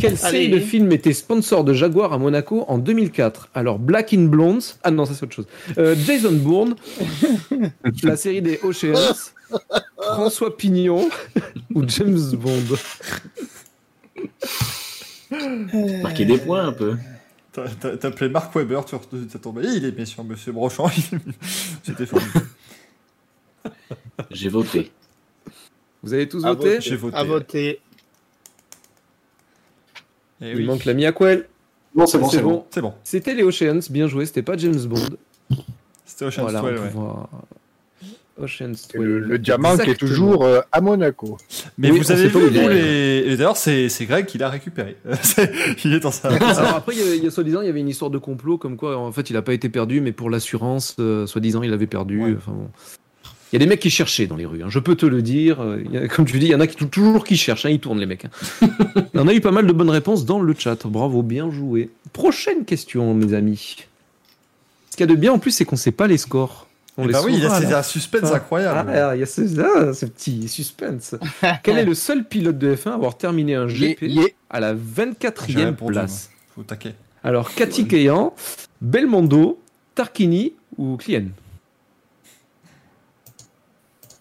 Quelle 0.01 0.17
série 0.17 0.49
de 0.49 0.59
films 0.59 0.93
était 0.93 1.12
sponsor 1.12 1.65
de 1.65 1.73
Jaguar 1.73 2.12
à 2.12 2.19
Monaco 2.19 2.65
en 2.69 2.79
2004 2.79 3.49
Alors, 3.55 3.79
Black 3.79 4.12
in 4.12 4.25
Blondes. 4.25 4.62
Ah 4.83 4.91
non, 4.91 5.05
ça 5.05 5.15
c'est 5.15 5.25
autre 5.25 5.35
chose. 5.35 5.47
Euh, 5.79 5.95
Jason 6.07 6.33
Bourne. 6.33 6.77
la 8.03 8.17
série 8.17 8.43
des 8.43 8.59
Oceans. 8.62 9.33
François 10.01 10.57
Pignon. 10.57 11.09
ou 11.75 11.87
James 11.89 12.33
Bond. 12.35 12.77
Marquer 16.03 16.25
des 16.25 16.39
points 16.39 16.67
un 16.69 16.73
peu. 16.73 16.97
T'as- 17.53 18.07
appelé 18.09 18.31
Mark 18.31 18.55
Webber, 18.55 18.81
tu 18.87 18.97
t'as 19.27 19.39
tombé. 19.39 19.62
Il 19.75 19.85
est 19.85 19.93
bien 19.93 20.05
sûr 20.05 20.23
Monsieur 20.25 20.53
Brochant. 20.53 20.89
C'était 21.83 22.07
formidable. 22.07 22.47
J'ai 24.31 24.49
voté. 24.49 24.91
Vous 26.03 26.15
avez 26.15 26.29
tous 26.29 26.45
À 26.45 26.53
voté? 26.53 26.81
J'ai 26.81 26.97
voté. 26.97 27.17
À 27.17 27.25
voter. 27.25 27.81
Eh 30.43 30.51
Il 30.51 30.57
oui. 30.57 30.65
manque 30.67 30.85
l'ami 30.85 31.07
Aquel. 31.07 31.47
Bon, 31.94 32.07
c'est 32.07 32.19
bon, 32.19 32.28
C'est 32.28 32.43
bon. 32.43 32.51
bon. 32.51 32.67
C'est 32.70 32.81
bon. 32.81 32.94
C'était 33.02 33.35
les 33.35 33.43
Oceans, 33.43 33.81
bien 33.91 34.07
joué. 34.07 34.27
C'était 34.27 34.43
pas 34.43 34.57
James 34.57 34.81
Bond. 34.86 35.57
C'était 36.05 36.25
Ocean's 36.27 36.51
voilà, 36.51 36.62
ouais. 36.62 36.89
voir. 36.93 37.28
Ocean's 38.41 38.89
Et 38.94 38.99
le, 38.99 39.20
12. 39.20 39.28
le 39.28 39.39
diamant 39.39 39.77
qui 39.77 39.91
est 39.91 39.94
toujours 39.97 40.44
euh, 40.44 40.60
à 40.73 40.81
Monaco. 40.81 41.36
Mais 41.77 41.91
Oui, 41.91 41.99
vous 41.99 42.10
avez 42.10 42.28
vu, 42.28 42.39
vous, 42.39 42.49
les... 42.49 43.25
et 43.27 43.36
d'ailleurs, 43.36 43.57
c'est 43.59 43.91
c'est 43.91 44.07
Greg 44.07 44.25
qui 44.25 44.39
l'a 44.39 44.49
récupéré. 44.49 44.97
Il 45.85 45.93
est 45.93 46.01
dans 46.01 46.10
sa. 46.10 46.28
Alors 46.28 46.77
après, 46.77 46.94
il 46.94 47.01
y 47.01 47.02
a, 47.10 47.15
il 47.17 47.25
y 47.25 47.27
a 47.27 47.31
soi-disant, 47.31 47.60
il 47.60 47.67
y 47.67 47.69
avait 47.69 47.81
une 47.81 47.89
histoire 47.89 48.10
de 48.10 48.17
complot 48.17 48.57
comme 48.57 48.77
quoi, 48.78 48.97
en 48.97 49.12
fait, 49.12 49.28
il 49.28 49.35
n'a 49.35 49.43
pas 49.43 49.52
été 49.52 49.69
perdu, 49.69 50.01
mais 50.01 50.12
pour 50.12 50.31
l'assurance, 50.31 50.97
euh, 51.01 51.27
soi-disant, 51.27 51.62
il 51.62 51.73
avait 51.75 51.86
perdu. 51.86 52.23
Ouais. 52.23 52.35
Enfin, 52.39 52.52
bon. 52.52 52.70
Il 53.53 53.55
y 53.55 53.57
a 53.57 53.59
des 53.59 53.67
mecs 53.67 53.81
qui 53.81 53.91
cherchaient 53.91 54.27
dans 54.29 54.37
les 54.37 54.47
rues, 54.47 54.62
hein, 54.62 54.69
je 54.69 54.79
peux 54.79 54.95
te 54.95 55.07
le 55.07 55.23
dire. 55.23 55.61
Euh, 55.61 55.83
il 55.85 55.91
y 55.93 55.97
a- 55.99 56.07
comme 56.09 56.25
tu 56.25 56.39
dis, 56.39 56.47
il 56.47 56.53
y 56.53 56.55
en 56.55 56.61
a 56.61 56.67
qui 56.69 56.77
toujours 56.87 57.25
qui 57.25 57.37
cherchent, 57.37 57.67
hein, 57.67 57.70
ils 57.70 57.81
tournent 57.81 57.99
les 57.99 58.07
mecs. 58.07 58.27
hein. 58.27 58.69
On 59.15 59.27
a 59.27 59.35
eu 59.35 59.41
pas 59.41 59.51
mal 59.51 59.67
de 59.67 59.73
bonnes 59.73 59.91
réponses 59.91 60.25
dans 60.25 60.41
le 60.41 60.55
chat. 60.57 60.87
Bravo, 60.87 61.23
bien 61.23 61.51
joué. 61.51 61.91
Prochaine 62.12 62.65
question, 62.65 63.12
mes 63.15 63.35
amis. 63.35 63.77
Ce 64.91 64.97
qu'il 64.97 65.01
y 65.07 65.11
a 65.11 65.15
de 65.15 65.19
bien 65.19 65.33
en 65.33 65.39
plus, 65.39 65.51
c'est 65.51 65.65
qu'on 65.65 65.77
sait 65.77 65.91
pas 65.93 66.07
les 66.07 66.19
scores. 66.19 66.69
On 66.97 67.05
Eh 67.05 67.07
les 67.09 67.12
bah 67.12 67.23
oui, 67.25 67.35
il 67.35 67.41
y 67.43 67.47
a 67.47 67.79
un 67.79 67.83
suspense 67.83 68.31
incroyable. 68.31 68.91
Ah, 68.93 69.17
il 69.17 69.20
y 69.20 69.23
a 69.23 69.27
ce, 69.27 69.41
ah, 69.61 69.93
ce 69.95 70.07
petit 70.07 70.49
suspense. 70.49 71.15
Quel 71.62 71.79
est 71.79 71.85
le 71.85 71.95
seul 71.95 72.25
pilote 72.25 72.59
de 72.59 72.75
F1 72.75 72.91
à 72.91 72.95
avoir 72.95 73.17
terminé 73.17 73.55
un 73.55 73.67
GP 73.67 74.05
à 74.51 74.61
la 74.61 74.75
J'ai 74.75 74.81
24e 75.05 75.65
répondu, 75.65 75.93
place? 75.93 76.31
Faut 76.55 76.62
taquer. 76.62 76.91
Alors, 77.25 77.53
Cathy 77.55 77.87
Keyan, 77.87 78.35
Belmondo, 78.81 79.61
Tarquini 79.95 80.55
ou 80.79 80.97
Clien 80.97 81.27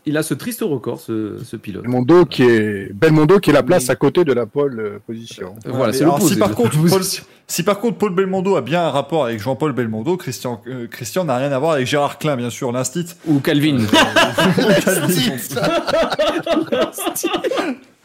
Il 0.05 0.17
a 0.17 0.23
ce 0.23 0.33
triste 0.33 0.61
record, 0.61 0.99
ce, 0.99 1.37
ce 1.43 1.55
pilote. 1.57 1.83
Belmondo 1.83 2.25
qui 2.25 2.43
est 2.43 2.91
Belmondo 2.93 3.39
qui 3.39 3.49
est 3.49 3.53
la 3.53 3.63
place 3.63 3.89
à 3.89 3.95
côté 3.95 4.23
de 4.23 4.31
la 4.33 4.45
pole 4.45 4.79
euh, 4.79 4.99
position. 5.05 5.55
Euh, 5.67 5.71
Voilà, 5.73 5.91
c'est 5.93 6.05
si 6.21 6.35
par 6.37 6.49
de- 6.49 6.55
contre 6.55 6.77
Paul, 6.89 7.01
si 7.47 7.63
par 7.63 7.79
contre 7.79 7.97
Paul 7.97 8.15
Belmondo 8.15 8.55
a 8.55 8.61
bien 8.61 8.81
un 8.85 8.89
rapport 8.91 9.25
avec 9.25 9.39
Jean-Paul 9.41 9.73
Belmondo, 9.73 10.15
Christian 10.17 10.61
euh, 10.67 10.87
Christian 10.89 11.25
n'a 11.25 11.37
rien 11.37 11.51
à 11.51 11.59
voir 11.59 11.73
avec 11.73 11.85
Gérard 11.85 12.17
Klein 12.17 12.37
bien 12.37 12.49
sûr, 12.49 12.71
l'instit. 12.71 13.05
Ou 13.27 13.39
Calvin. 13.39 13.77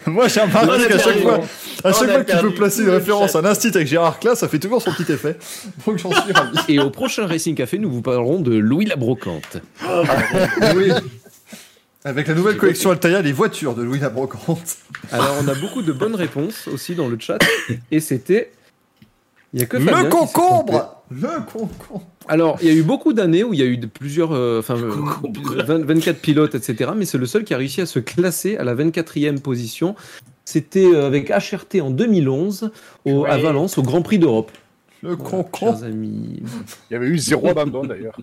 Moi 0.06 0.28
j'ai 0.28 0.40
remarqué 0.40 0.68
On 0.68 0.72
a 0.72 0.84
qu'à 0.86 0.98
chaque 0.98 1.20
fois, 1.20 1.40
à 1.82 1.92
chaque 1.92 2.10
fois 2.10 2.24
que 2.24 2.32
tu 2.32 2.38
peux 2.38 2.54
placer 2.54 2.82
une 2.82 2.90
référence 2.90 3.34
à 3.36 3.40
l'instit 3.40 3.68
avec 3.74 3.86
Gérard 3.88 4.18
Klein, 4.18 4.34
ça 4.34 4.48
fait 4.48 4.58
toujours 4.58 4.82
son 4.82 4.92
petit 4.92 5.10
effet. 5.10 5.38
Donc 5.86 5.96
j'en 5.98 6.10
suis 6.10 6.32
ravi. 6.32 6.58
Et 6.68 6.78
au 6.78 6.90
prochain 6.90 7.26
Racing 7.26 7.54
Café, 7.54 7.78
nous 7.78 7.90
vous 7.90 8.02
parlerons 8.02 8.40
de 8.40 8.54
Louis 8.54 8.84
la 8.84 8.96
Brocante. 8.96 9.58
Oui. 10.76 10.90
Avec 12.06 12.28
la 12.28 12.34
nouvelle 12.34 12.58
collection 12.58 12.90
Altaïa, 12.90 13.22
les 13.22 13.32
voitures 13.32 13.74
de 13.74 13.82
Louis 13.82 13.98
la 13.98 14.10
Brocante. 14.10 14.76
Alors, 15.10 15.36
on 15.42 15.48
a 15.48 15.54
beaucoup 15.54 15.80
de 15.80 15.90
bonnes 15.90 16.14
réponses 16.14 16.68
aussi 16.68 16.94
dans 16.94 17.08
le 17.08 17.18
chat. 17.18 17.38
Et 17.90 18.00
c'était. 18.00 18.52
Il 19.54 19.60
y 19.60 19.62
a 19.62 19.66
que 19.66 19.78
Fabien 19.78 20.02
Le 20.02 20.08
concombre 20.10 21.02
Le 21.10 21.40
concombre 21.50 22.04
Alors, 22.28 22.58
il 22.60 22.68
y 22.68 22.70
a 22.70 22.74
eu 22.74 22.82
beaucoup 22.82 23.14
d'années 23.14 23.42
où 23.42 23.54
il 23.54 23.60
y 23.60 23.62
a 23.62 23.66
eu 23.66 23.78
de 23.78 23.86
plusieurs, 23.86 24.32
euh, 24.32 24.58
enfin, 24.58 24.76
euh, 24.76 24.90
Concombre. 24.90 25.64
20 25.64 25.86
24 25.86 26.20
pilotes, 26.20 26.54
etc. 26.54 26.90
Mais 26.94 27.06
c'est 27.06 27.16
le 27.16 27.24
seul 27.24 27.42
qui 27.42 27.54
a 27.54 27.56
réussi 27.56 27.80
à 27.80 27.86
se 27.86 28.00
classer 28.00 28.58
à 28.58 28.64
la 28.64 28.74
24e 28.74 29.40
position. 29.40 29.94
C'était 30.44 30.84
euh, 30.84 31.06
avec 31.06 31.30
HRT 31.30 31.80
en 31.80 31.90
2011 31.90 32.70
au, 33.06 33.24
à. 33.24 33.38
Valence 33.38 33.78
au 33.78 33.82
Grand 33.82 34.02
Prix 34.02 34.18
d'Europe. 34.18 34.52
Le 35.02 35.14
Voilà, 35.14 35.24
concombre 35.24 35.78
chers 35.78 35.84
amis. 35.84 36.42
Il 36.90 36.92
y 36.92 36.96
avait 36.96 37.06
eu 37.06 37.16
zéro 37.16 37.48
abandon 37.48 37.84
d'ailleurs. 37.86 38.18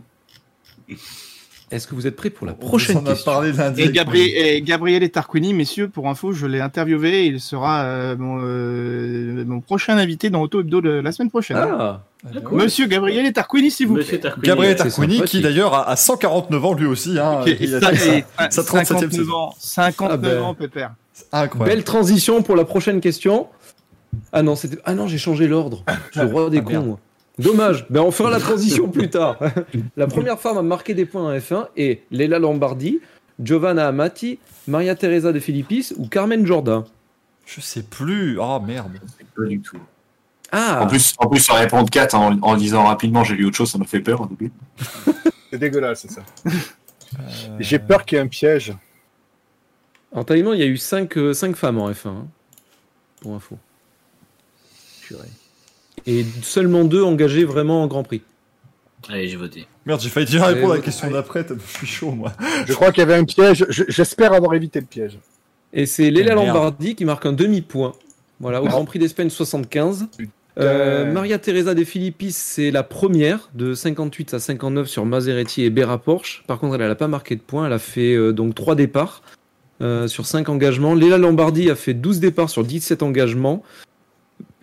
Est-ce 1.72 1.88
que 1.88 1.96
vous 1.96 2.06
êtes 2.06 2.16
prêts 2.18 2.30
pour 2.30 2.46
la 2.46 2.52
On 2.54 2.56
prochaine 2.56 2.98
en 2.98 3.06
a 3.06 3.12
question 3.12 3.32
parlé 3.32 3.54
lundi. 3.54 3.82
Et, 3.82 3.88
Gabri- 3.90 4.34
et 4.36 4.62
Gabriel 4.62 5.10
Tarquini, 5.10 5.54
messieurs, 5.54 5.88
pour 5.88 6.10
info, 6.10 6.34
je 6.34 6.46
l'ai 6.46 6.60
interviewé. 6.60 7.26
Il 7.28 7.40
sera 7.40 7.84
euh, 7.84 8.16
mon, 8.18 8.40
euh, 8.42 9.46
mon 9.48 9.62
prochain 9.62 9.98
invité 9.98 10.30
dans 10.30 10.42
Auto 10.42 10.60
Hebdo 10.60 10.82
de 10.82 10.90
la 10.90 11.12
semaine 11.14 11.30
prochaine. 11.30 11.58
Ah, 11.58 12.02
Monsieur 12.52 12.88
Gabriel 12.88 13.32
Tarquini, 13.32 13.72
s'il 13.72 13.88
vous 13.88 13.94
plaît. 13.96 14.04
Monsieur 14.04 14.20
Tarquini. 14.20 14.46
Gabriel 14.48 14.78
C'est 14.78 14.84
Tarquini, 14.90 15.22
qui 15.24 15.42
d'ailleurs 15.42 15.74
a, 15.74 15.90
a 15.90 15.96
149 15.96 16.66
ans 16.66 16.74
lui 16.74 16.86
aussi. 16.88 17.18
Hein, 17.18 17.40
Et- 17.48 17.58
il 17.62 17.74
a 17.76 17.78
et- 17.92 17.96
fait 17.96 18.18
et- 18.20 18.24
sa- 18.38 18.52
sa 18.52 18.62
37e 18.64 18.86
59 18.86 19.12
saison. 19.14 19.34
ans. 19.34 19.56
59 19.58 20.12
Ah 20.12 20.18
ben. 20.18 20.42
ans, 20.44 20.54
Pépère. 20.54 20.92
Incroyable. 21.32 21.76
Belle 21.78 21.84
transition 21.86 22.42
pour 22.44 22.56
la 22.58 22.66
prochaine 22.66 23.00
question. 23.00 23.48
Ah 24.34 24.44
non. 24.44 24.56
Ah 24.86 24.94
non, 24.94 25.08
j'ai 25.08 25.18
changé 25.18 25.48
l'ordre. 25.48 25.84
Je 26.12 26.20
suis 26.20 26.28
le 26.28 26.34
roi 26.34 26.50
des 26.50 26.58
Ah, 26.58 26.62
cons. 26.62 26.70
merde. 26.72 26.86
moi. 26.86 27.00
Dommage. 27.42 27.86
Ben 27.90 28.02
on 28.02 28.12
fera 28.12 28.30
la 28.30 28.40
transition 28.40 28.88
plus 28.90 29.10
tard. 29.12 29.38
la 29.98 30.08
première 30.08 30.40
femme 30.40 30.58
à 30.58 30.62
marquer 30.62 30.94
des 30.94 31.06
points 31.06 31.34
en 31.34 31.38
F1 31.38 31.68
est 31.78 32.04
Leila 32.12 32.40
Lombardi, 32.40 33.00
Giovanna 33.42 33.88
Amati, 33.88 34.40
Maria 34.68 34.96
Teresa 34.96 35.32
de 35.32 35.40
Filippis 35.40 35.94
ou 35.98 36.08
Carmen 36.08 36.46
Jorda. 36.46 36.86
Je 37.46 37.60
sais 37.62 37.84
plus. 37.84 38.38
Oh 38.40 38.60
merde. 38.60 38.92
Pas 39.36 39.44
du 39.46 39.60
tout. 39.60 39.78
Ah. 40.52 40.84
En 40.84 40.88
plus, 40.88 41.14
en 41.18 41.28
plus, 41.30 41.40
sur 41.40 41.56
répondre 41.56 41.90
4 41.90 42.14
en, 42.14 42.38
en 42.42 42.54
lisant 42.56 42.84
rapidement, 42.86 43.24
j'ai 43.24 43.36
lu 43.36 43.46
autre 43.46 43.56
chose, 43.56 43.72
ça 43.72 43.78
m'a 43.78 43.86
fait 43.86 44.02
peur 44.02 44.22
au 44.22 44.26
début. 44.28 44.52
C'est 45.52 45.58
dégueulasse, 45.58 46.02
c'est 46.08 46.12
ça. 46.12 46.22
J'ai 47.60 47.78
peur 47.80 48.06
qu'il 48.06 48.18
y 48.18 48.22
ait 48.22 48.24
un 48.24 48.28
piège. 48.28 48.74
En 50.14 50.24
Thaïlande, 50.24 50.56
il 50.56 50.60
y 50.62 50.64
a 50.64 50.68
eu 50.68 50.78
5 50.78 51.14
femmes 51.56 51.78
en 51.80 51.92
F1. 51.92 52.08
hein, 52.08 52.28
pour 53.20 53.36
info. 53.36 53.58
Et 56.08 56.26
seulement 56.42 56.84
deux 56.84 57.04
engagées 57.04 57.46
vraiment 57.46 57.84
en 57.84 57.88
Grand 57.88 58.04
Prix. 58.04 58.22
Allez, 59.10 59.28
j'ai 59.28 59.38
voté. 59.38 59.66
Merde, 59.86 60.00
j'ai 60.02 60.10
failli 60.10 60.26
déjà 60.28 60.46
répondre 60.46 60.74
à 60.74 60.76
la 60.78 60.82
question 60.82 61.10
d'après. 61.10 61.46
Je 61.48 61.78
suis 61.78 61.88
chaud, 61.88 62.12
moi. 62.12 62.34
Je 62.68 62.74
crois 62.74 62.92
qu'il 62.92 63.00
y 63.00 63.04
avait 63.04 63.16
un 63.16 63.24
piège. 63.24 63.66
Je- 63.70 63.84
J'espère 63.88 64.34
avoir 64.34 64.54
évité 64.54 64.80
le 64.80 64.86
piège. 64.86 65.18
Et 65.74 65.86
c'est 65.86 66.12
Léla 66.12 66.36
merde. 66.36 66.48
Lombardi 66.48 66.96
qui 66.96 67.06
marque 67.06 67.26
un 67.26 67.34
demi-point. 67.34 67.94
Voilà, 68.40 68.62
au 68.62 68.66
Grand 68.66 68.86
Prix 68.86 69.00
d'Espagne 69.00 69.30
75. 69.30 70.08
Euh, 70.60 71.12
Maria 71.12 71.40
Teresa 71.40 71.74
de 71.74 71.84
Filippis, 71.84 72.32
c'est 72.34 72.72
la 72.72 72.84
première 72.84 73.50
de 73.56 73.74
58 73.74 74.34
à 74.34 74.40
59 74.40 74.88
sur 74.88 75.06
Maserati 75.06 75.64
et 75.64 75.70
Bera 75.70 75.98
Porsche. 75.98 76.44
Par 76.46 76.60
contre, 76.60 76.76
elle 76.76 76.88
n'a 76.88 76.96
pas 76.96 77.08
marqué 77.08 77.36
de 77.36 77.42
points. 77.42 77.68
Elle 77.68 77.74
a 77.74 77.80
fait 77.80 78.14
euh, 78.14 78.34
donc 78.34 78.54
3 78.54 78.76
départs 78.76 79.22
euh, 79.82 80.08
sur 80.08 80.26
5 80.26 80.50
engagements. 80.50 80.94
Léla 80.94 81.18
Lombardi 81.18 81.70
a 81.72 81.76
fait 81.76 81.94
12 81.94 82.20
départs 82.20 82.50
sur 82.50 82.64
17 82.66 83.02
engagements. 83.02 83.64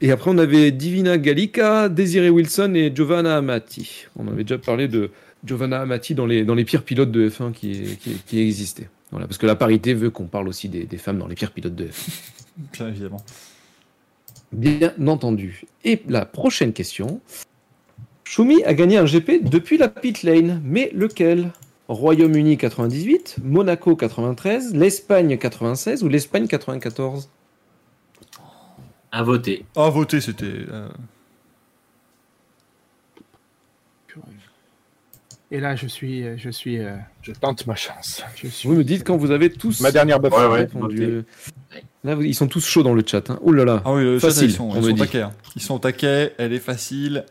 Et 0.00 0.12
après, 0.12 0.30
on 0.30 0.38
avait 0.38 0.70
Divina 0.70 1.18
Gallica, 1.18 1.88
Desiree 1.88 2.30
Wilson 2.30 2.74
et 2.74 2.92
Giovanna 2.94 3.36
Amati. 3.38 4.06
On 4.16 4.28
avait 4.28 4.44
déjà 4.44 4.58
parlé 4.58 4.86
de 4.86 5.10
Giovanna 5.44 5.80
Amati 5.80 6.14
dans 6.14 6.26
les, 6.26 6.44
dans 6.44 6.54
les 6.54 6.64
pires 6.64 6.84
pilotes 6.84 7.10
de 7.10 7.28
F1 7.28 7.52
qui, 7.52 7.96
qui, 8.00 8.14
qui 8.26 8.40
existaient. 8.40 8.88
Voilà, 9.10 9.26
parce 9.26 9.38
que 9.38 9.46
la 9.46 9.56
parité 9.56 9.94
veut 9.94 10.10
qu'on 10.10 10.26
parle 10.26 10.48
aussi 10.48 10.68
des, 10.68 10.84
des 10.84 10.98
femmes 10.98 11.18
dans 11.18 11.26
les 11.26 11.34
pires 11.34 11.50
pilotes 11.50 11.74
de 11.74 11.86
F1. 11.86 12.10
Bien 12.74 12.88
évidemment. 12.88 13.24
Bien 14.52 14.94
entendu. 15.06 15.64
Et 15.84 16.02
la 16.08 16.24
prochaine 16.26 16.72
question. 16.72 17.20
Schumi 18.24 18.62
a 18.64 18.74
gagné 18.74 18.98
un 18.98 19.04
GP 19.04 19.48
depuis 19.48 19.78
la 19.78 19.88
pit 19.88 20.22
lane, 20.22 20.60
mais 20.64 20.90
lequel? 20.94 21.50
Royaume-Uni 21.88 22.58
98, 22.58 23.36
Monaco 23.42 23.96
93, 23.96 24.74
l'Espagne 24.74 25.38
96 25.38 26.02
ou 26.04 26.08
l'Espagne 26.08 26.46
94 26.46 27.30
À 29.10 29.22
voter. 29.22 29.64
Ah, 29.76 29.88
voter, 29.90 30.20
c'était. 30.20 30.44
euh, 30.46 30.88
Et 35.50 35.60
là, 35.60 35.76
je 35.76 35.86
suis, 35.86 36.24
euh, 36.26 36.34
je 36.36 36.50
suis, 36.50 36.78
euh, 36.78 36.94
Je 37.22 37.32
tente 37.32 37.66
ma 37.66 37.74
chance. 37.74 38.22
je 38.36 38.48
suis. 38.48 38.68
Vous 38.68 38.74
me 38.74 38.84
dites 38.84 39.02
quand 39.04 39.16
vous 39.16 39.30
avez 39.30 39.50
tous 39.50 39.80
Ma 39.80 39.90
dernière 39.90 40.20
buff. 40.20 40.32
Ouais, 40.34 40.46
ouais. 40.46 40.58
répondu. 40.60 41.24
Là, 42.04 42.16
ils 42.20 42.34
sont 42.34 42.48
tous 42.48 42.64
chauds 42.66 42.82
dans 42.82 42.92
le 42.92 43.02
chat. 43.06 43.30
Hein. 43.30 43.38
Oh 43.42 43.52
là 43.52 43.64
là. 43.64 43.82
Ah 43.84 43.94
oui, 43.94 44.02
le 44.02 44.18
chat, 44.18 44.28
Facile, 44.28 44.50
ils 44.50 44.52
sont, 44.52 44.64
on 44.70 44.74
ils 44.74 44.94
me 44.94 45.06
sont 45.06 45.16
hein. 45.18 45.32
Ils 45.56 45.62
sont 45.62 45.74
au 45.74 45.78
taquet, 45.78 46.34
elle 46.38 46.52
est 46.52 46.58
facile. 46.58 47.24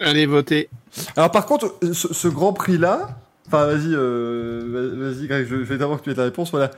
Allez 0.00 0.26
voter. 0.26 0.68
Alors 1.16 1.32
par 1.32 1.46
contre, 1.46 1.76
ce, 1.92 2.14
ce 2.14 2.28
Grand 2.28 2.52
Prix 2.52 2.78
là, 2.78 3.18
enfin 3.48 3.66
vas-y, 3.66 3.92
euh, 3.92 4.94
vas-y 4.96 5.26
Greg, 5.26 5.44
je, 5.48 5.56
je 5.56 5.62
vais 5.62 5.78
d'abord 5.78 5.98
que 5.98 6.04
tu 6.04 6.10
aies 6.10 6.14
ta 6.14 6.22
réponse, 6.22 6.52
voilà. 6.52 6.70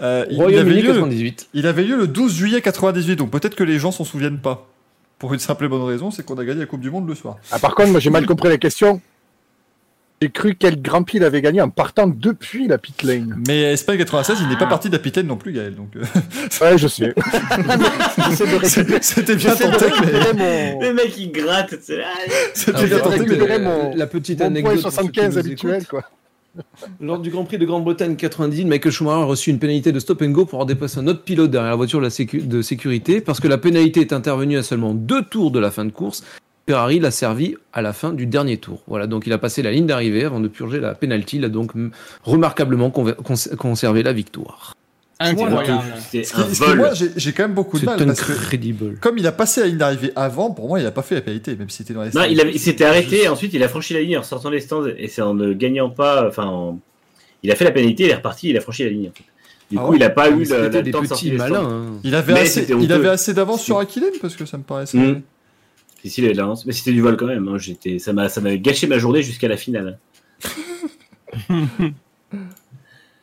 Euh, 0.00 0.24
il, 0.30 0.36
il 0.36 0.40
avait 0.42 0.52
Royaume-Uni 0.52 0.82
lieu, 0.82 0.92
98. 0.92 1.48
il 1.54 1.66
avait 1.66 1.82
lieu 1.84 1.96
le 1.96 2.06
12 2.06 2.32
juillet 2.34 2.60
98, 2.60 3.16
donc 3.16 3.30
peut-être 3.30 3.54
que 3.56 3.64
les 3.64 3.78
gens 3.78 3.90
s'en 3.90 4.04
souviennent 4.04 4.38
pas. 4.38 4.68
Pour 5.18 5.34
une 5.34 5.40
simple 5.40 5.64
et 5.64 5.68
bonne 5.68 5.82
raison, 5.82 6.12
c'est 6.12 6.24
qu'on 6.24 6.38
a 6.38 6.44
gagné 6.44 6.60
la 6.60 6.66
Coupe 6.66 6.80
du 6.80 6.90
Monde 6.92 7.08
le 7.08 7.16
soir. 7.16 7.38
Ah, 7.50 7.58
par 7.58 7.74
contre, 7.74 7.90
moi, 7.90 7.98
j'ai 7.98 8.10
mal 8.10 8.24
compris 8.24 8.48
la 8.48 8.56
question. 8.58 9.00
J'ai 10.22 10.30
cru 10.30 10.56
quel 10.58 10.80
Grand 10.82 11.02
Prix 11.04 11.18
il 11.18 11.24
avait 11.24 11.40
gagné 11.42 11.60
en 11.60 11.70
partant 11.70 12.06
depuis 12.08 12.66
la 12.68 12.78
pit 12.78 13.02
lane. 13.04 13.40
Mais 13.48 13.72
Espagne 13.72 13.98
96, 13.98 14.38
il 14.42 14.48
n'est 14.48 14.56
pas 14.56 14.66
parti 14.66 14.88
de 14.88 14.92
la 14.94 14.98
pitaine 15.00 15.26
non 15.28 15.36
plus, 15.36 15.52
Gaël. 15.52 15.74
Donc 15.76 15.90
euh, 15.96 16.02
Ouais, 16.60 16.76
je 16.78 16.86
sais. 16.88 17.14
C'était 19.00 19.36
bien 19.36 19.54
tenté, 19.54 19.86
mais 20.02 20.32
mon, 20.34 20.80
Le 20.80 20.92
mec 20.92 21.16
il 21.18 21.30
gratte. 21.32 21.74
Ah, 21.74 22.04
c'était 22.54 22.76
Alors, 22.78 22.86
bien 22.88 22.98
tenté, 22.98 23.36
mais 23.38 23.58
mon- 23.58 23.94
la 23.94 24.06
petite 24.06 24.40
anecdote. 24.40 24.72
point 24.80 24.82
pour 24.82 24.92
ceux 24.92 25.02
qui 25.08 25.20
75 25.20 25.32
nous 25.34 25.38
habituel, 25.38 25.74
écoutent. 25.76 25.88
quoi. 25.88 26.02
Lors 27.00 27.18
du 27.18 27.30
Grand 27.30 27.44
Prix 27.44 27.58
de 27.58 27.64
Grande-Bretagne 27.64 28.16
90, 28.16 28.64
Michael 28.64 28.92
Schumacher 28.92 29.22
a 29.22 29.24
reçu 29.24 29.50
une 29.50 29.58
pénalité 29.58 29.92
de 29.92 29.98
stop 29.98 30.22
and 30.22 30.30
go 30.30 30.44
pour 30.44 30.54
avoir 30.54 30.66
dépassé 30.66 30.98
un 30.98 31.06
autre 31.06 31.22
pilote 31.22 31.50
derrière 31.50 31.70
la 31.70 31.76
voiture 31.76 32.00
de, 32.00 32.62
sécurité 32.62 33.20
parce 33.20 33.40
que 33.40 33.48
la 33.48 33.58
pénalité 33.58 34.00
est 34.00 34.12
intervenue 34.12 34.58
à 34.58 34.62
seulement 34.62 34.94
deux 34.94 35.22
tours 35.22 35.50
de 35.50 35.58
la 35.58 35.70
fin 35.70 35.84
de 35.84 35.90
course. 35.90 36.24
Ferrari 36.66 37.00
l'a 37.00 37.10
servi 37.10 37.56
à 37.72 37.80
la 37.80 37.92
fin 37.92 38.12
du 38.12 38.26
dernier 38.26 38.58
tour. 38.58 38.82
Voilà, 38.86 39.06
donc 39.06 39.26
il 39.26 39.32
a 39.32 39.38
passé 39.38 39.62
la 39.62 39.72
ligne 39.72 39.86
d'arrivée 39.86 40.24
avant 40.24 40.40
de 40.40 40.48
purger 40.48 40.80
la 40.80 40.94
pénalité. 40.94 41.38
Il 41.38 41.44
a 41.44 41.48
donc 41.48 41.72
remarquablement 42.24 42.90
conservé 42.90 44.02
la 44.02 44.12
victoire. 44.12 44.74
Incroyable. 45.20 45.82
C'est 46.10 46.22
Ce 46.22 46.32
qui- 46.32 46.40
un 46.40 46.44
ce 46.44 46.50
qui, 46.52 46.58
vol. 46.68 46.76
moi, 46.78 46.90
j'ai 46.94 47.32
quand 47.32 47.42
même 47.42 47.54
beaucoup 47.54 47.78
de 47.80 47.84
mal 47.84 48.04
parce 48.06 48.20
que 48.22 48.32
incredible. 48.32 48.98
comme 49.00 49.18
il 49.18 49.26
a 49.26 49.32
passé 49.32 49.60
la 49.62 49.66
ligne 49.66 49.76
d'arrivée 49.78 50.12
avant, 50.14 50.52
pour 50.52 50.68
moi, 50.68 50.78
il 50.80 50.86
a 50.86 50.92
pas 50.92 51.02
fait 51.02 51.16
la 51.16 51.20
pénalité, 51.22 51.56
même 51.56 51.68
s'il 51.70 51.84
était 51.84 51.94
dans 51.94 52.02
les 52.02 52.06
Non, 52.06 52.12
stands. 52.22 52.24
il, 52.30 52.40
avait- 52.40 52.52
il 52.52 52.60
s'était 52.60 52.84
arrêté, 52.84 53.24
et 53.24 53.28
ensuite 53.28 53.52
il 53.52 53.62
a 53.64 53.68
franchi 53.68 53.94
la 53.94 54.00
ligne 54.00 54.16
en 54.18 54.22
sortant 54.22 54.50
des 54.50 54.60
stands, 54.60 54.86
et 54.86 55.08
c'est 55.08 55.22
en 55.22 55.34
ne 55.34 55.52
gagnant 55.54 55.90
pas, 55.90 56.28
enfin, 56.28 56.44
en- 56.46 56.78
il 57.42 57.50
a 57.50 57.56
fait 57.56 57.64
la 57.64 57.72
pénalité, 57.72 58.04
il 58.04 58.10
est 58.10 58.14
reparti, 58.14 58.50
il 58.50 58.56
a 58.56 58.60
franchi 58.60 58.84
la 58.84 58.90
ligne. 58.90 59.08
En 59.08 59.12
fait. 59.12 59.24
Du 59.70 59.76
Ah 59.76 59.82
coup, 59.82 59.90
ouais 59.90 59.96
il 59.96 60.02
a 60.04 60.10
pas 60.10 60.30
eu 60.30 60.38
le, 60.38 60.44
C'était 60.44 60.68
le 60.70 60.82
des 60.82 60.90
temps 60.92 61.02
de 61.02 61.06
sortir 61.08 61.30
petits 61.32 61.36
des 61.36 61.38
stands. 61.44 61.62
malins. 61.62 61.86
hein. 61.94 62.00
Il 62.04 62.14
avait 62.14 62.32
Mais 62.34 62.40
assez, 62.42 62.60
c'était 62.60 62.72
il 62.74 62.76
honteux. 62.76 62.94
avait 62.94 63.08
assez 63.08 63.34
d'avance 63.34 63.62
sur 63.62 63.78
Aquilène 63.78 64.12
parce 64.20 64.36
que 64.36 64.46
ça 64.46 64.56
me 64.56 64.62
paraissait. 64.62 64.96
Mmh. 64.98 65.22
Si, 66.02 66.10
si, 66.10 66.20
il 66.20 66.24
avait 66.26 66.32
de 66.34 66.38
l'avance. 66.38 66.64
Mais 66.64 66.72
c'était 66.72 66.92
du 66.92 67.00
vol 67.02 67.16
quand 67.16 67.26
même. 67.26 67.48
hein. 67.48 67.58
J'étais, 67.58 67.98
ça 67.98 68.12
m'a, 68.12 68.28
ça 68.28 68.40
m'avait 68.40 68.60
gâché 68.60 68.86
ma 68.86 68.98
journée 68.98 69.22
jusqu'à 69.22 69.48
la 69.48 69.56
finale. 69.56 69.98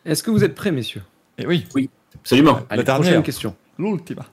Est-ce 0.06 0.22
que 0.24 0.30
vous 0.30 0.44
êtes 0.44 0.54
prêts, 0.56 0.72
messieurs? 0.72 1.02
Et 1.38 1.46
oui, 1.46 1.66
Absolument. 2.16 2.60
Allez, 2.70 2.84
dernière. 2.84 3.02
prochaine 3.04 3.24
question. 3.24 3.56
l'ultima. 3.78 4.26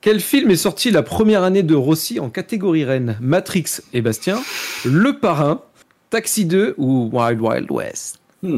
Quel 0.00 0.20
film 0.20 0.50
est 0.50 0.56
sorti 0.56 0.90
la 0.90 1.02
première 1.02 1.42
année 1.42 1.62
de 1.62 1.74
Rossi 1.74 2.20
en 2.20 2.30
catégorie 2.30 2.84
reine? 2.84 3.18
Matrix 3.20 3.80
et 3.92 4.00
Bastien, 4.00 4.40
Le 4.86 5.18
Parrain, 5.18 5.62
Taxi 6.08 6.46
2 6.46 6.74
ou 6.78 7.10
Wild 7.12 7.40
Wild 7.40 7.70
West? 7.70 8.18
Hmm. 8.42 8.56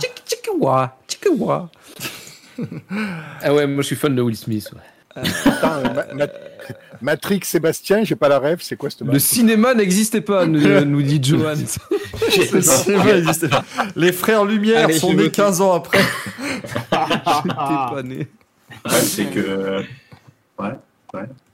Tchik 0.00 0.22
tchikawa, 0.26 0.96
tchikawa. 1.06 1.70
Ah 3.42 3.54
ouais, 3.54 3.66
moi 3.66 3.82
je 3.82 3.86
suis 3.88 3.96
fan 3.96 4.14
de 4.14 4.22
Will 4.22 4.36
Smith. 4.36 4.70
ouais. 4.72 5.22
Attends, 5.44 5.68
euh, 5.76 5.94
Ma- 5.94 6.14
Ma- 6.14 6.26
Matrix 7.02 7.40
Sébastien, 7.44 8.04
j'ai 8.04 8.16
pas 8.16 8.28
la 8.28 8.38
rêve, 8.38 8.58
c'est 8.62 8.76
quoi 8.76 8.90
cette 8.90 9.02
Le 9.02 9.18
cinéma 9.18 9.74
n'existait 9.74 10.20
pas, 10.20 10.46
nous, 10.46 10.60
nous 10.84 11.02
dit 11.02 11.20
Johan. 11.22 11.54
Le 12.52 12.60
cinéma 12.62 13.10
existait 13.16 13.48
pas. 13.48 13.64
Les 13.96 14.12
frères 14.12 14.44
Lumière 14.44 14.84
Allez, 14.84 14.98
sont 14.98 15.12
nés 15.14 15.24
vote. 15.24 15.32
15 15.32 15.60
ans 15.60 15.72
après. 15.74 15.98
J'étais 16.92 17.54
pas 17.54 18.02
né. 18.04 18.28
Ouais, 18.84 19.00
c'est 19.02 19.24
que. 19.26 19.82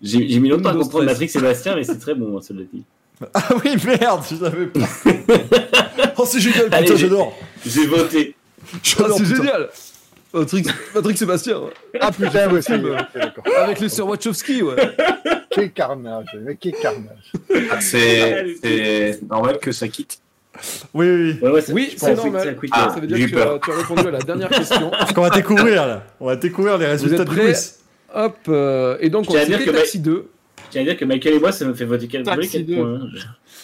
J'ai, 0.02 0.28
j'ai 0.28 0.38
mis 0.40 0.48
longtemps 0.50 0.68
à 0.70 0.72
comprendre 0.74 1.04
13. 1.04 1.06
Matrix 1.06 1.28
Sébastien, 1.28 1.74
mais 1.76 1.84
c'est 1.84 1.98
très 1.98 2.14
bon, 2.14 2.36
hein, 2.36 2.40
cela 2.46 2.60
dit. 2.72 2.84
Ah 3.32 3.48
oui, 3.64 3.76
merde, 3.84 4.22
je 4.30 4.36
savais 4.36 4.66
pas. 4.66 4.80
oh, 6.18 6.24
c'est 6.26 6.40
génial, 6.40 6.64
putain, 6.64 6.84
j'ai- 6.84 6.96
j'adore. 6.98 7.34
J'ai 7.64 7.86
voté. 7.86 8.34
Ah, 8.62 8.76
c'est 8.76 9.22
putain. 9.22 9.24
génial 9.36 9.68
Matrix, 10.36 10.65
Matrix 10.94 11.16
Sébastien, 11.16 11.58
ouais. 11.58 11.70
Ah 12.00 12.10
putain, 12.12 12.50
ouais, 12.52 12.62
ça 12.62 12.76
y 12.76 12.81
est, 12.81 12.90
ok, 12.90 12.97
d'accord. 13.15 13.44
avec 13.58 13.81
le 13.81 13.89
Sir 13.89 14.06
Wachowski, 14.06 14.62
ouais. 14.62 14.76
Quel 15.50 15.73
carnage, 15.73 16.26
mais 16.44 16.56
quel 16.56 16.73
carnage. 16.73 17.32
Ah, 17.70 17.81
c'est 17.81 18.47
c'est 18.62 19.20
normal 19.28 19.58
que 19.58 19.73
ça 19.73 19.89
quitte. 19.89 20.18
Oui, 20.94 21.06
oui, 21.10 21.39
Ouais, 21.42 21.50
ouais, 21.50 21.62
Oui, 21.73 21.94
c'est 21.97 22.15
normal. 22.15 22.32
que 22.42 22.48
ça 22.48 22.55
quitte, 22.55 22.70
Ah, 22.73 22.89
euh, 22.90 22.94
Ça 22.94 23.00
veut 23.00 23.06
dire 23.06 23.18
que 23.18 23.31
tu 23.31 23.39
as, 23.39 23.44
peur. 23.44 23.60
tu 23.62 23.70
as 23.70 23.74
répondu 23.76 24.08
à 24.08 24.10
la 24.10 24.18
dernière 24.20 24.48
question. 24.48 24.90
oui. 24.92 25.06
On 25.16 25.20
va 25.20 25.31
découvrir, 25.31 25.86
là. 25.86 26.02
On 26.20 26.26
va 26.26 26.36
découvrir 26.36 26.78
les 26.78 26.86
résultats 26.86 27.24
de 27.24 27.31
Louis. 27.34 27.52
Hop, 28.15 28.36
euh, 28.48 28.97
et 29.00 29.10
donc 29.10 29.26
à 29.28 29.32
c'était 29.40 29.47
dire 29.58 29.65
que 29.66 29.70
Taxi 29.70 29.98
2. 30.00 30.28
Je 30.56 30.70
tiens 30.70 30.81
à 30.82 30.84
dire 30.84 30.97
que 30.97 31.05
Michael 31.05 31.34
et 31.34 31.39
moi, 31.40 31.52
ça 31.52 31.65
me 31.66 31.74
fait 31.74 31.84
voter 31.84 32.08
quel 32.08 32.23
Taxi 32.23 32.48
quel 32.50 32.66
2. 32.66 32.74
point, 32.76 32.94
hein. 32.94 33.08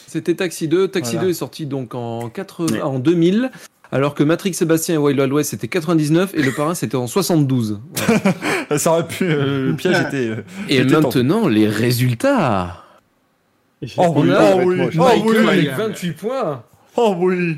C'était 0.06 0.34
Taxi 0.34 0.68
2. 0.68 0.88
Taxi 0.88 1.12
Voilà. 1.12 1.24
2 1.26 1.30
est 1.30 1.34
sorti 1.34 1.64
donc 1.66 1.94
en, 1.94 2.28
80 2.28 2.74
Ouais. 2.74 2.82
en 2.82 2.98
2000, 2.98 3.50
alors 3.92 4.14
que 4.14 4.22
Matrix 4.24 4.54
Sébastien 4.54 4.96
et 4.96 4.98
Wild 4.98 5.20
Wild 5.20 5.32
West 5.32 5.50
c'était 5.50 5.68
99 5.68 6.32
et 6.34 6.42
Le 6.42 6.50
Parrain 6.52 6.74
c'était 6.74 6.96
en 6.96 7.06
72. 7.06 7.80
Voilà. 7.94 8.78
Ça 8.78 8.90
aurait 8.92 9.06
pu. 9.06 9.24
euh, 9.24 9.68
le 9.68 9.76
piège 9.76 10.00
était. 10.00 10.28
euh, 10.28 10.36
Et 10.68 10.82
maintenant, 10.82 11.46
les 11.46 11.68
résultats. 11.68 12.78
Oh 13.96 14.14
oui, 14.16 14.30
oh 14.30 14.60
oui, 14.64 14.76
oh 14.80 14.98
Michael 14.98 15.22
oui. 15.26 15.36
avec 15.36 15.46
Michael. 15.70 15.74
28 15.88 16.12
points. 16.12 16.62
Oh 16.96 17.14
oui. 17.18 17.56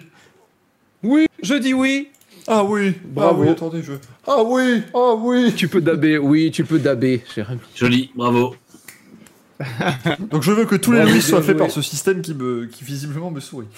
Oui, 1.03 1.27
je 1.43 1.55
dis 1.55 1.75
oui. 1.75 2.09
Ah 2.47 2.65
oui. 2.65 2.95
Bravo. 3.05 3.43
Ah 3.43 3.45
oui, 3.47 3.49
attendez, 3.51 3.83
je. 3.83 3.93
Ah 4.27 4.43
oui. 4.43 4.83
Ah 4.95 5.15
oui. 5.19 5.53
Tu 5.55 5.69
peux 5.69 5.81
daber, 5.81 6.19
oui, 6.19 6.51
tu 6.51 6.65
peux 6.65 6.79
daber, 6.79 7.23
cher 7.35 7.51
ami. 7.51 7.61
Joli, 7.75 8.11
bravo. 8.15 8.57
Donc 10.31 10.43
je 10.43 10.51
veux 10.53 10.65
que 10.65 10.75
tous 10.77 10.93
les 10.93 11.03
Louis 11.05 11.23
soient 11.23 11.43
faits 11.43 11.57
par 11.57 11.71
ce 11.71 11.81
système 11.83 12.23
qui, 12.23 12.35
me, 12.35 12.67
qui 12.67 12.85
visiblement 12.85 13.31
me 13.31 13.41
sourit. 13.41 13.69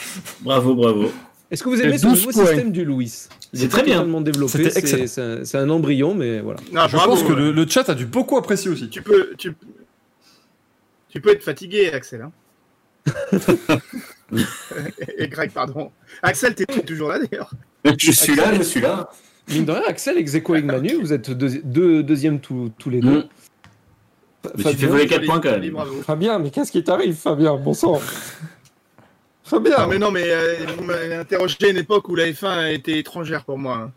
Bravo, 0.41 0.75
bravo. 0.75 1.11
Est-ce 1.51 1.63
que 1.63 1.69
vous 1.69 1.81
aimez 1.81 1.95
Et 1.95 1.99
ce 1.99 2.07
12 2.07 2.27
nouveau 2.27 2.33
points. 2.33 2.47
système 2.47 2.73
du 2.73 2.85
Louis 2.85 3.09
C'est 3.53 3.65
est 3.65 3.69
très 3.69 3.83
bien. 3.85 4.03
développé. 4.21 4.69
C'est- 4.71 5.55
un, 5.57 5.71
embryon, 5.71 6.15
mais 6.15 6.41
voilà. 6.41 6.59
Non, 6.73 6.89
je 6.89 6.97
bravo, 6.97 7.13
pense 7.13 7.23
que 7.23 7.33
le, 7.33 7.53
le 7.53 7.67
chat 7.69 7.89
a 7.89 7.95
dû 7.95 8.05
beaucoup 8.07 8.37
apprécier 8.37 8.71
aussi. 8.71 8.89
tu 8.91 9.01
peux, 9.03 9.33
tu, 9.39 9.53
tu 11.09 11.21
peux 11.21 11.31
être 11.31 11.45
fatigué, 11.45 11.91
Axel. 11.93 12.23
Hein 12.23 12.33
et, 14.33 14.39
et 15.25 15.29
Greg, 15.29 15.53
pardon. 15.53 15.93
Axel, 16.23 16.55
t'es 16.55 16.67
toujours 16.83 17.11
là 17.11 17.21
d'ailleurs. 17.21 17.51
Je 17.99 18.11
suis 18.11 18.35
là, 18.35 18.53
je 18.55 18.63
suis 18.63 18.81
là. 18.81 19.09
Mine 19.49 19.65
de 19.65 19.71
rien, 19.73 19.83
Axel, 19.87 20.19
ex 20.19 20.35
aequo 20.35 20.55
avec 20.55 20.65
Manu, 20.65 20.95
vous 21.01 21.13
êtes 21.13 21.31
deux, 21.31 21.61
deux- 21.63 22.03
deuxième 22.03 22.41
tous, 22.41 22.73
tous 22.79 22.91
les 22.91 23.01
deux. 23.01 23.21
Mm. 23.21 23.29
Mais 24.59 24.65
tu 24.73 24.77
fais 24.79 24.87
voler 24.87 25.07
4 25.07 25.25
points 25.27 25.41
quand 25.41 25.59
même. 25.59 25.77
Fabien, 26.05 26.39
mais 26.41 26.51
qu'est-ce 26.51 26.71
qui 26.73 26.83
t'arrive, 26.83 27.15
Fabien? 27.15 27.57
Bon 27.57 27.75
sang 27.75 28.01
Fabien 29.47 29.75
Ah, 29.79 29.87
mais 29.89 29.99
non, 29.99 30.11
mais 30.11 30.25
euh, 30.25 30.55
vous 30.77 30.85
m'avez 30.85 31.15
interrogé 31.15 31.57
à 31.63 31.69
une 31.69 31.77
époque 31.79 32.09
où 32.09 32.15
la 32.17 32.27
F1 32.31 32.73
était 32.75 32.99
étrangère 32.99 33.45
pour 33.45 33.59
moi. 33.59 33.77
hein. 33.77 33.93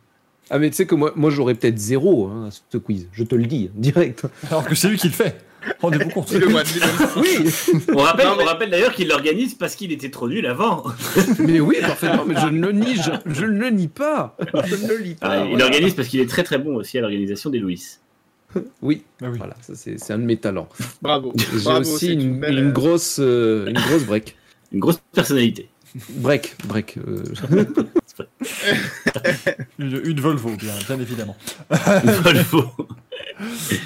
Ah, 0.52 0.58
mais 0.60 0.69
tu 0.69 0.76
sais 0.78 0.86
que 0.86 0.95
moi, 0.95 1.11
moi 1.16 1.30
j'aurais 1.30 1.53
peut-être 1.56 1.78
zéro 1.78 2.28
hein, 2.28 2.48
à 2.48 2.52
ce 2.52 2.78
quiz, 2.78 3.08
je 3.11 3.24
te 3.24 3.36
le 3.36 3.45
dis, 3.45 3.69
direct. 3.76 4.24
Alors 4.50 4.66
que 4.66 4.74
c'est 4.76 4.88
lui 4.90 4.98
qui 4.98 5.08
le 5.08 5.14
fait. 5.14 5.38
Rendez-vous 5.82 6.10
compte. 6.10 6.30
Dis-le-moi, 6.30 6.64
dis-le-moi. 6.64 7.10
Oui 7.18 7.84
On 7.94 7.98
rappelle, 7.98 8.28
Non, 8.28 8.36
mais- 8.38 8.44
on 8.44 8.45
rappelle 8.48 8.69
d'ailleurs 8.69 8.94
qu'il 8.94 9.08
l'organise 9.10 9.56
parce 9.56 9.76
qu'il 9.76 9.92
était 9.92 10.10
trop 10.10 10.28
nul 10.30 10.45
avant. 10.45 10.86
Mais 11.40 11.60
oui, 11.60 11.78
parfaitement, 11.82 12.24
mais 12.26 12.36
je 12.40 12.48
ne 12.48 12.66
le 12.68 12.72
nie, 12.72 12.95
je, 12.95 13.11
je 13.32 13.45
ne 13.45 13.60
le 13.60 13.69
nie 13.69 13.90
pas 13.90 14.38
Je 14.66 14.76
ne 14.76 14.88
le 14.88 14.98
lis 14.98 15.16
pas 15.16 15.28
Ah, 15.30 15.44
il 15.44 15.50
voilà. 15.50 15.66
organise 15.66 15.94
parce 15.95 16.08
qu'il 16.08 16.22
est 16.22 16.30
très 16.30 16.44
très 16.44 16.58
bon 16.60 16.76
aussi 16.78 16.98
à 16.98 17.02
l'organisation 17.02 17.50
des 17.50 17.60
Louis. 17.60 17.84
Oui, 18.82 19.03
Ah 19.22 19.26
oui. 19.30 19.38
voilà, 19.38 19.56
ça 19.61 19.74
c'est 19.76 20.00
c'est 20.00 20.14
un 20.14 20.18
de 20.18 20.24
mes 20.24 20.38
talents. 20.38 20.69
Bravo. 21.03 21.34
J'ai 21.36 21.60
Bravo, 21.64 21.82
aussi 21.82 22.08
c'est 22.08 22.14
une, 22.14 22.40
belle, 22.40 22.58
une 22.58 22.69
euh, 22.69 22.72
grosse, 22.72 23.18
euh, 23.19 23.68
une 23.68 23.78
grosse 23.78 24.06
break. 24.06 24.36
Une 24.72 24.80
grosse 24.80 24.99
personnalité. 25.14 25.69
Break, 26.17 26.56
break. 26.67 26.98
euh, 27.07 27.23
Une, 29.80 30.01
une 30.06 30.19
Volvo, 30.19 30.49
bien, 30.56 30.73
bien 30.88 30.99
évidemment. 30.99 31.35
Volvo. 31.69 32.64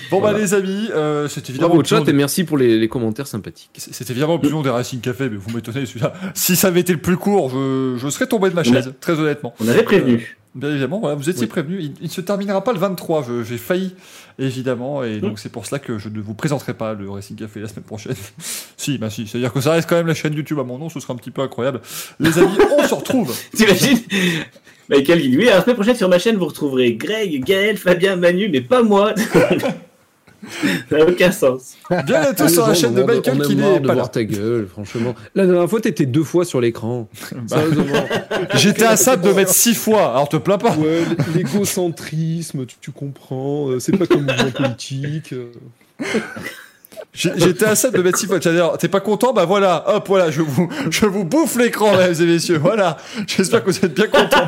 Bon 0.09 0.19
Voilà. 0.19 0.33
bah 0.37 0.39
les 0.43 0.53
amis, 0.55 0.89
euh, 0.95 1.27
c'est 1.27 1.47
évidemment 1.51 1.75
au 1.75 1.77
le 1.77 1.83
plus 1.83 1.95
long 1.95 2.03
chat 2.03 2.09
et 2.09 2.13
merci 2.13 2.43
pour 2.43 2.57
les, 2.57 2.79
les 2.79 2.87
commentaires 2.87 3.27
sympathiques. 3.27 3.69
C'est 3.77 3.93
c'est 3.93 4.09
évidemment 4.09 4.33
le 4.35 4.39
plus 4.39 4.49
long 4.49 4.63
des 4.63 4.71
Racing 4.71 4.99
Café, 4.99 5.29
mais 5.29 5.35
vous 5.37 5.51
m'étonnez 5.51 5.85
celui-là. 5.85 6.13
Si 6.33 6.55
ça 6.55 6.69
avait 6.69 6.79
été 6.79 6.91
le 6.91 6.99
plus 6.99 7.17
court, 7.17 7.49
je, 7.51 7.95
je 7.97 8.09
serais 8.09 8.25
tombé 8.25 8.49
de 8.49 8.55
ma 8.55 8.63
chaise, 8.63 8.93
très 8.99 9.13
honnêtement. 9.19 9.53
On 9.59 9.67
avait 9.67 9.83
prévenu. 9.83 10.37
Bien 10.55 10.69
évidemment, 10.69 10.99
voilà, 10.99 11.15
vous 11.15 11.29
étiez 11.29 11.41
Oui. 11.43 11.47
prévenus. 11.47 11.79
Il, 11.83 11.93
il 12.01 12.05
ne 12.07 12.11
se 12.11 12.21
terminera 12.21 12.63
pas 12.63 12.73
le 12.73 12.79
23, 12.79 13.23
je- 13.27 13.43
j'ai 13.43 13.57
failli, 13.57 13.95
évidemment, 14.37 15.03
et 15.03 15.19
donc 15.19 15.39
c'est 15.39 15.49
pour 15.49 15.65
cela 15.65 15.79
que 15.79 15.97
je 15.97 16.09
ne 16.09 16.21
vous 16.21 16.35
présenterai 16.35 16.75
pas 16.75 16.93
le 16.93 17.09
Racing 17.09 17.35
Café 17.35 17.59
la 17.59 17.67
semaine 17.67 17.85
prochaine. 17.85 18.15
si, 18.77 18.97
bah 18.99 19.09
si, 19.09 19.25
c'est-à-dire 19.25 19.51
que 19.51 19.61
ça 19.61 19.71
reste 19.71 19.89
quand 19.89 19.95
même 19.95 20.05
la 20.07 20.13
chaîne 20.13 20.33
YouTube 20.35 20.59
à 20.59 20.63
mon 20.63 20.77
nom, 20.77 20.89
ce 20.89 20.99
sera 20.99 21.13
un 21.13 21.17
petit 21.17 21.31
peu 21.31 21.41
incroyable. 21.41 21.81
Les 22.19 22.37
amis, 22.37 22.55
on 22.77 22.83
se 22.87 22.93
retrouve 22.93 23.35
T'imagines? 23.55 23.97
Michael 24.89 25.21
dit 25.21 25.37
Oui, 25.37 25.45
la 25.45 25.61
semaine 25.61 25.75
prochaine 25.75 25.95
sur 25.95 26.09
ma 26.09 26.19
chaîne, 26.19 26.35
vous 26.37 26.45
retrouverez 26.45 26.93
Greg, 26.93 27.43
Gaël, 27.43 27.77
Fabien, 27.77 28.15
Manu, 28.15 28.49
mais 28.49 28.61
pas 28.61 28.83
moi. 28.83 29.13
Ça 30.89 30.97
n'a 30.97 31.05
aucun 31.05 31.31
sens. 31.31 31.75
Bienvenue 31.89 32.15
à 32.15 32.33
tous 32.33 32.43
Les 32.43 32.49
sur 32.53 32.67
la 32.67 32.73
chaîne 32.73 32.93
de 32.93 33.03
Michael 33.03 33.41
qui 33.43 33.55
n'est 33.55 33.79
de 33.79 33.87
pas 33.87 33.93
voir 33.93 34.05
là. 34.05 34.07
ta 34.07 34.23
gueule, 34.23 34.67
franchement. 34.67 35.15
La 35.35 35.45
dernière 35.45 35.69
fois, 35.69 35.79
t'étais 35.81 36.05
deux 36.05 36.23
fois 36.23 36.45
sur 36.45 36.59
l'écran. 36.61 37.07
Bah. 37.33 37.57
Sérieusement. 37.57 38.05
J'étais 38.55 38.83
à 38.85 38.95
ça 38.97 39.15
de 39.17 39.27
me 39.27 39.33
mettre 39.33 39.51
six 39.51 39.73
fois, 39.75 40.11
alors 40.11 40.29
te 40.29 40.37
plains 40.37 40.57
pas. 40.57 40.75
Ouais, 40.75 41.03
l'égocentrisme, 41.35 42.65
tu, 42.65 42.75
tu 42.79 42.91
comprends. 42.91 43.69
euh, 43.69 43.79
C'est 43.79 43.97
pas 43.97 44.05
comme 44.05 44.21
mouvement 44.25 44.51
politique. 44.51 45.33
J'ai- 47.13 47.31
J'étais 47.37 47.65
à 47.65 47.75
ça 47.75 47.91
de 47.91 47.97
me 47.97 48.03
mettre 48.03 48.17
six 48.17 48.25
fois. 48.25 48.39
C'est-à-dire, 48.41 48.71
T'es 48.79 48.87
pas 48.87 48.99
content? 48.99 49.33
Bah 49.33 49.45
voilà, 49.45 49.83
hop, 49.87 50.07
voilà, 50.07 50.31
je 50.31 50.41
vous, 50.41 50.67
je 50.89 51.05
vous 51.05 51.23
bouffe 51.23 51.55
l'écran, 51.57 51.91
mesdames 51.91 52.15
et 52.19 52.25
messieurs. 52.25 52.57
Voilà. 52.57 52.97
J'espère 53.27 53.63
que 53.63 53.69
vous 53.71 53.85
êtes 53.85 53.93
bien 53.93 54.07
contents. 54.07 54.47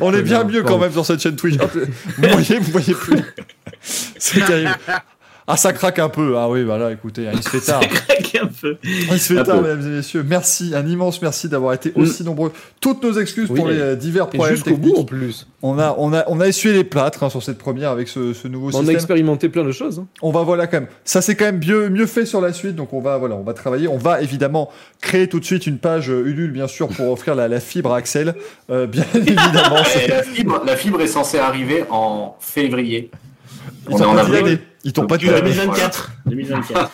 On 0.00 0.14
est 0.14 0.22
bien 0.22 0.44
mieux 0.44 0.62
quand 0.62 0.78
même 0.78 0.92
sur 0.92 1.04
cette 1.04 1.20
chaîne 1.20 1.36
Twitch. 1.36 1.56
Vous 1.58 2.28
voyez, 2.28 2.58
vous 2.58 2.70
voyez 2.72 2.94
plus. 2.94 3.18
C'est 3.80 4.44
terrible. 4.44 4.76
Ah, 5.52 5.56
ça 5.56 5.72
craque 5.72 5.98
un 5.98 6.08
peu. 6.08 6.34
Ah 6.38 6.48
oui, 6.48 6.62
voilà, 6.64 6.90
écoutez, 6.92 7.28
hein, 7.28 7.32
il 7.34 7.42
se 7.42 7.48
fait 7.50 7.60
tard. 7.72 7.80
Craque 7.80 8.38
un 8.42 8.46
peu. 8.46 8.76
Il 8.82 9.18
se 9.20 9.34
fait 9.34 9.38
Un 9.40 9.44
tard, 9.44 9.56
peu. 9.60 9.62
mesdames 9.68 9.86
et 9.92 9.96
messieurs. 9.96 10.24
Merci, 10.26 10.72
un 10.74 10.86
immense 10.86 11.20
merci 11.20 11.48
d'avoir 11.48 11.74
été 11.74 11.92
aussi 11.94 12.24
nombreux. 12.24 12.52
Toutes 12.80 13.02
nos 13.02 13.12
excuses 13.20 13.48
Oui, 13.50 13.56
pour 13.56 13.68
les 13.68 13.78
euh, 13.78 13.94
divers 13.96 14.28
Et 14.32 14.36
problèmes 14.38 14.54
jusqu'au 14.56 14.76
bout, 14.76 14.88
techniques. 14.88 14.98
en 14.98 15.04
plus. 15.04 15.46
On 15.62 15.78
a, 15.78 15.94
on 15.98 16.12
a, 16.12 16.24
on 16.28 16.40
a 16.40 16.48
essuyé 16.48 16.74
les 16.74 16.84
plâtres 16.84 17.22
hein, 17.22 17.30
sur 17.30 17.42
cette 17.42 17.58
première 17.58 17.90
avec 17.90 18.08
ce, 18.08 18.32
ce 18.32 18.48
nouveau 18.48 18.66
On 18.68 18.70
a 18.70 18.72
système. 18.78 18.94
expérimenté 18.96 19.48
plein 19.48 19.64
de 19.64 19.72
choses. 19.72 19.98
hein. 20.00 20.06
On 20.22 20.30
va 20.32 20.42
voilà 20.42 20.66
quand 20.66 20.78
même. 20.80 20.88
Ça 21.04 21.20
c'est 21.22 21.34
quand 21.36 21.44
même 21.44 21.60
mieux, 21.64 21.88
mieux 21.90 22.06
fait 22.06 22.24
sur 22.26 22.40
la 22.40 22.52
suite. 22.52 22.74
Donc 22.74 22.92
on 22.92 23.00
va 23.00 23.18
voilà, 23.18 23.34
on 23.36 23.42
va 23.42 23.52
travailler. 23.54 23.88
On 23.88 23.98
va 23.98 24.22
évidemment 24.22 24.70
créer 25.00 25.28
tout 25.28 25.38
de 25.38 25.44
suite 25.44 25.66
une 25.66 25.78
page 25.78 26.10
euh, 26.10 26.24
Ulule 26.26 26.50
bien 26.52 26.66
sûr 26.66 26.88
pour 26.88 27.10
offrir 27.10 27.34
la, 27.34 27.46
la 27.48 27.60
fibre 27.60 27.92
à 27.92 27.98
Axel. 27.98 28.34
Euh, 28.70 28.86
bien 28.86 29.04
évidemment. 29.14 29.76
La, 30.08 30.22
fibre, 30.22 30.62
la 30.66 30.76
fibre 30.76 31.00
est 31.02 31.06
censée 31.06 31.38
arriver 31.38 31.84
en 31.90 32.36
février. 32.40 33.10
Ils 33.88 33.94
On 33.94 33.98
t'ont 33.98 34.04
est 34.04 34.06
en 34.06 34.14
pas 34.14 34.28
l'année. 34.28 34.58
Ils 34.84 34.92
t'ont 34.92 35.06
pas 35.06 35.16
l'année. 35.16 35.40
2024. 35.40 36.12
2024. 36.26 36.90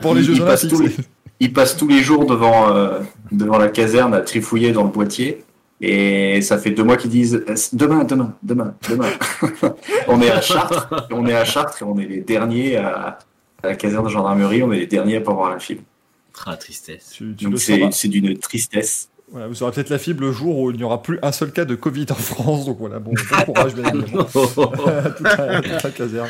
Pour 0.00 0.14
les 0.14 0.22
Jeux 0.22 0.34
il 0.34 0.40
passe 0.44 0.64
Olympiques. 0.64 0.70
tous 0.78 0.82
les- 0.82 0.90
c'est- 0.90 1.08
Ils 1.40 1.52
passent 1.52 1.76
tous 1.76 1.88
les 1.88 2.00
jours 2.02 2.26
devant, 2.26 2.74
euh, 2.74 3.00
devant 3.32 3.56
la 3.58 3.68
caserne 3.68 4.14
à 4.14 4.20
trifouiller 4.20 4.72
dans 4.72 4.84
le 4.84 4.90
boîtier. 4.90 5.44
Et 5.80 6.42
ça 6.42 6.58
fait 6.58 6.70
deux 6.72 6.84
mois 6.84 6.98
qu'ils 6.98 7.10
disent 7.10 7.42
euh, 7.48 7.54
demain, 7.72 8.04
demain, 8.04 8.34
demain, 8.42 8.74
demain. 8.88 9.08
on 10.08 10.20
est 10.20 10.30
à 10.30 10.42
Chartres, 10.42 11.06
on 11.10 11.26
est 11.26 11.34
à 11.34 11.44
Chartres 11.46 11.80
et 11.80 11.84
on 11.86 11.98
est 11.98 12.04
les 12.06 12.20
derniers 12.20 12.76
à, 12.76 13.18
à 13.62 13.66
la 13.68 13.74
caserne 13.76 14.04
de 14.04 14.10
gendarmerie, 14.10 14.62
on 14.62 14.70
est 14.72 14.80
les 14.80 14.86
derniers 14.86 15.16
à 15.16 15.20
pas 15.22 15.32
voir 15.32 15.50
la 15.50 15.58
fibre. 15.58 15.80
Ah, 16.46 16.56
tristesse. 16.56 17.10
Tu, 17.14 17.34
tu 17.36 17.44
Donc 17.46 17.58
c'est 17.58 18.08
d'une 18.08 18.36
tristesse. 18.38 19.08
Voilà, 19.32 19.46
vous 19.46 19.62
aurez 19.62 19.70
peut-être 19.70 19.90
la 19.90 19.98
fibre 19.98 20.22
le 20.22 20.32
jour 20.32 20.58
où 20.58 20.72
il 20.72 20.76
n'y 20.76 20.82
aura 20.82 21.02
plus 21.02 21.20
un 21.22 21.30
seul 21.30 21.52
cas 21.52 21.64
de 21.64 21.76
Covid 21.76 22.06
en 22.10 22.16
France. 22.16 22.66
Donc 22.66 22.78
voilà, 22.80 22.98
bon, 22.98 23.12
bon 23.12 23.44
courage 23.44 23.74
bien 23.76 23.84
évidemment. 23.94 24.24
toute, 24.32 25.20
la, 25.20 25.62
toute 25.62 25.82
la 25.84 25.90
caserne. 25.90 26.28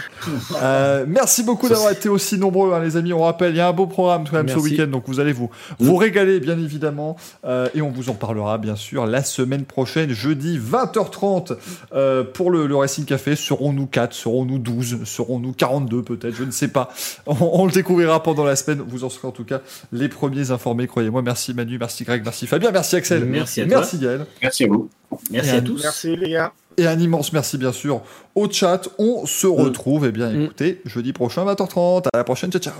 Euh, 0.60 1.06
merci 1.08 1.42
beaucoup 1.42 1.70
d'avoir 1.70 1.92
été 1.92 2.10
aussi 2.10 2.36
nombreux, 2.36 2.74
hein, 2.74 2.80
les 2.80 2.98
amis. 2.98 3.14
On 3.14 3.22
rappelle, 3.22 3.54
il 3.54 3.56
y 3.56 3.60
a 3.60 3.68
un 3.68 3.72
beau 3.72 3.86
programme 3.86 4.24
quand 4.30 4.36
même 4.36 4.50
ce 4.50 4.58
week-end, 4.58 4.86
donc 4.86 5.04
vous 5.06 5.18
allez 5.18 5.32
vous, 5.32 5.48
vous 5.78 5.96
régaler, 5.96 6.40
bien 6.40 6.58
évidemment. 6.58 7.16
Euh, 7.46 7.68
et 7.74 7.80
on 7.80 7.90
vous 7.90 8.10
en 8.10 8.14
parlera, 8.14 8.58
bien 8.58 8.76
sûr, 8.76 9.06
la 9.06 9.22
semaine 9.22 9.64
prochaine, 9.64 10.10
jeudi 10.10 10.58
20h30, 10.58 11.56
euh, 11.94 12.22
pour 12.22 12.50
le, 12.50 12.66
le 12.66 12.76
Racing 12.76 13.06
Café. 13.06 13.34
Serons-nous 13.34 13.86
4 13.86 14.12
Serons-nous 14.12 14.58
12 14.58 15.04
Serons-nous 15.04 15.52
42 15.52 16.02
peut-être 16.02 16.34
Je 16.34 16.44
ne 16.44 16.50
sais 16.50 16.68
pas. 16.68 16.90
On, 17.26 17.36
on 17.40 17.66
le 17.66 17.72
découvrira 17.72 18.22
pendant 18.22 18.44
la 18.44 18.56
semaine. 18.56 18.82
Vous 18.86 19.04
en 19.04 19.08
serez 19.08 19.28
en 19.28 19.32
tout 19.32 19.44
cas 19.44 19.60
les 19.92 20.08
premiers 20.08 20.50
informés, 20.50 20.86
croyez-moi. 20.86 21.22
Merci 21.22 21.54
Manu, 21.54 21.78
merci 21.78 22.04
Greg, 22.04 22.22
merci 22.24 22.46
Fabien, 22.46 22.70
merci 22.70 22.89
Axel. 22.96 23.24
Merci 23.24 23.60
à 23.62 23.66
toi. 23.66 23.78
Merci 23.78 23.98
Gaël. 23.98 24.26
Merci 24.42 24.64
à 24.64 24.68
vous. 24.68 24.88
Merci 25.30 25.48
Et 25.48 25.52
à 25.52 25.56
un- 25.56 25.60
tous. 25.62 25.82
Merci 25.82 26.16
les 26.16 26.30
gars. 26.30 26.52
Et 26.76 26.86
un 26.86 26.98
immense 26.98 27.32
merci 27.32 27.58
bien 27.58 27.72
sûr 27.72 28.02
au 28.34 28.48
chat. 28.50 28.88
On 28.98 29.26
se 29.26 29.46
retrouve, 29.46 30.06
eh 30.06 30.12
bien 30.12 30.30
Mm. 30.30 30.44
écoutez, 30.44 30.80
jeudi 30.84 31.12
prochain 31.12 31.44
20h30. 31.44 32.06
À 32.12 32.16
la 32.18 32.24
prochaine, 32.24 32.50
ciao 32.50 32.60
ciao. 32.62 32.74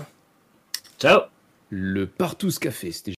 Ciao. 0.99 1.21
Le 1.71 2.07
Partous 2.07 2.59
Café, 2.61 2.93
c'était 2.93 3.15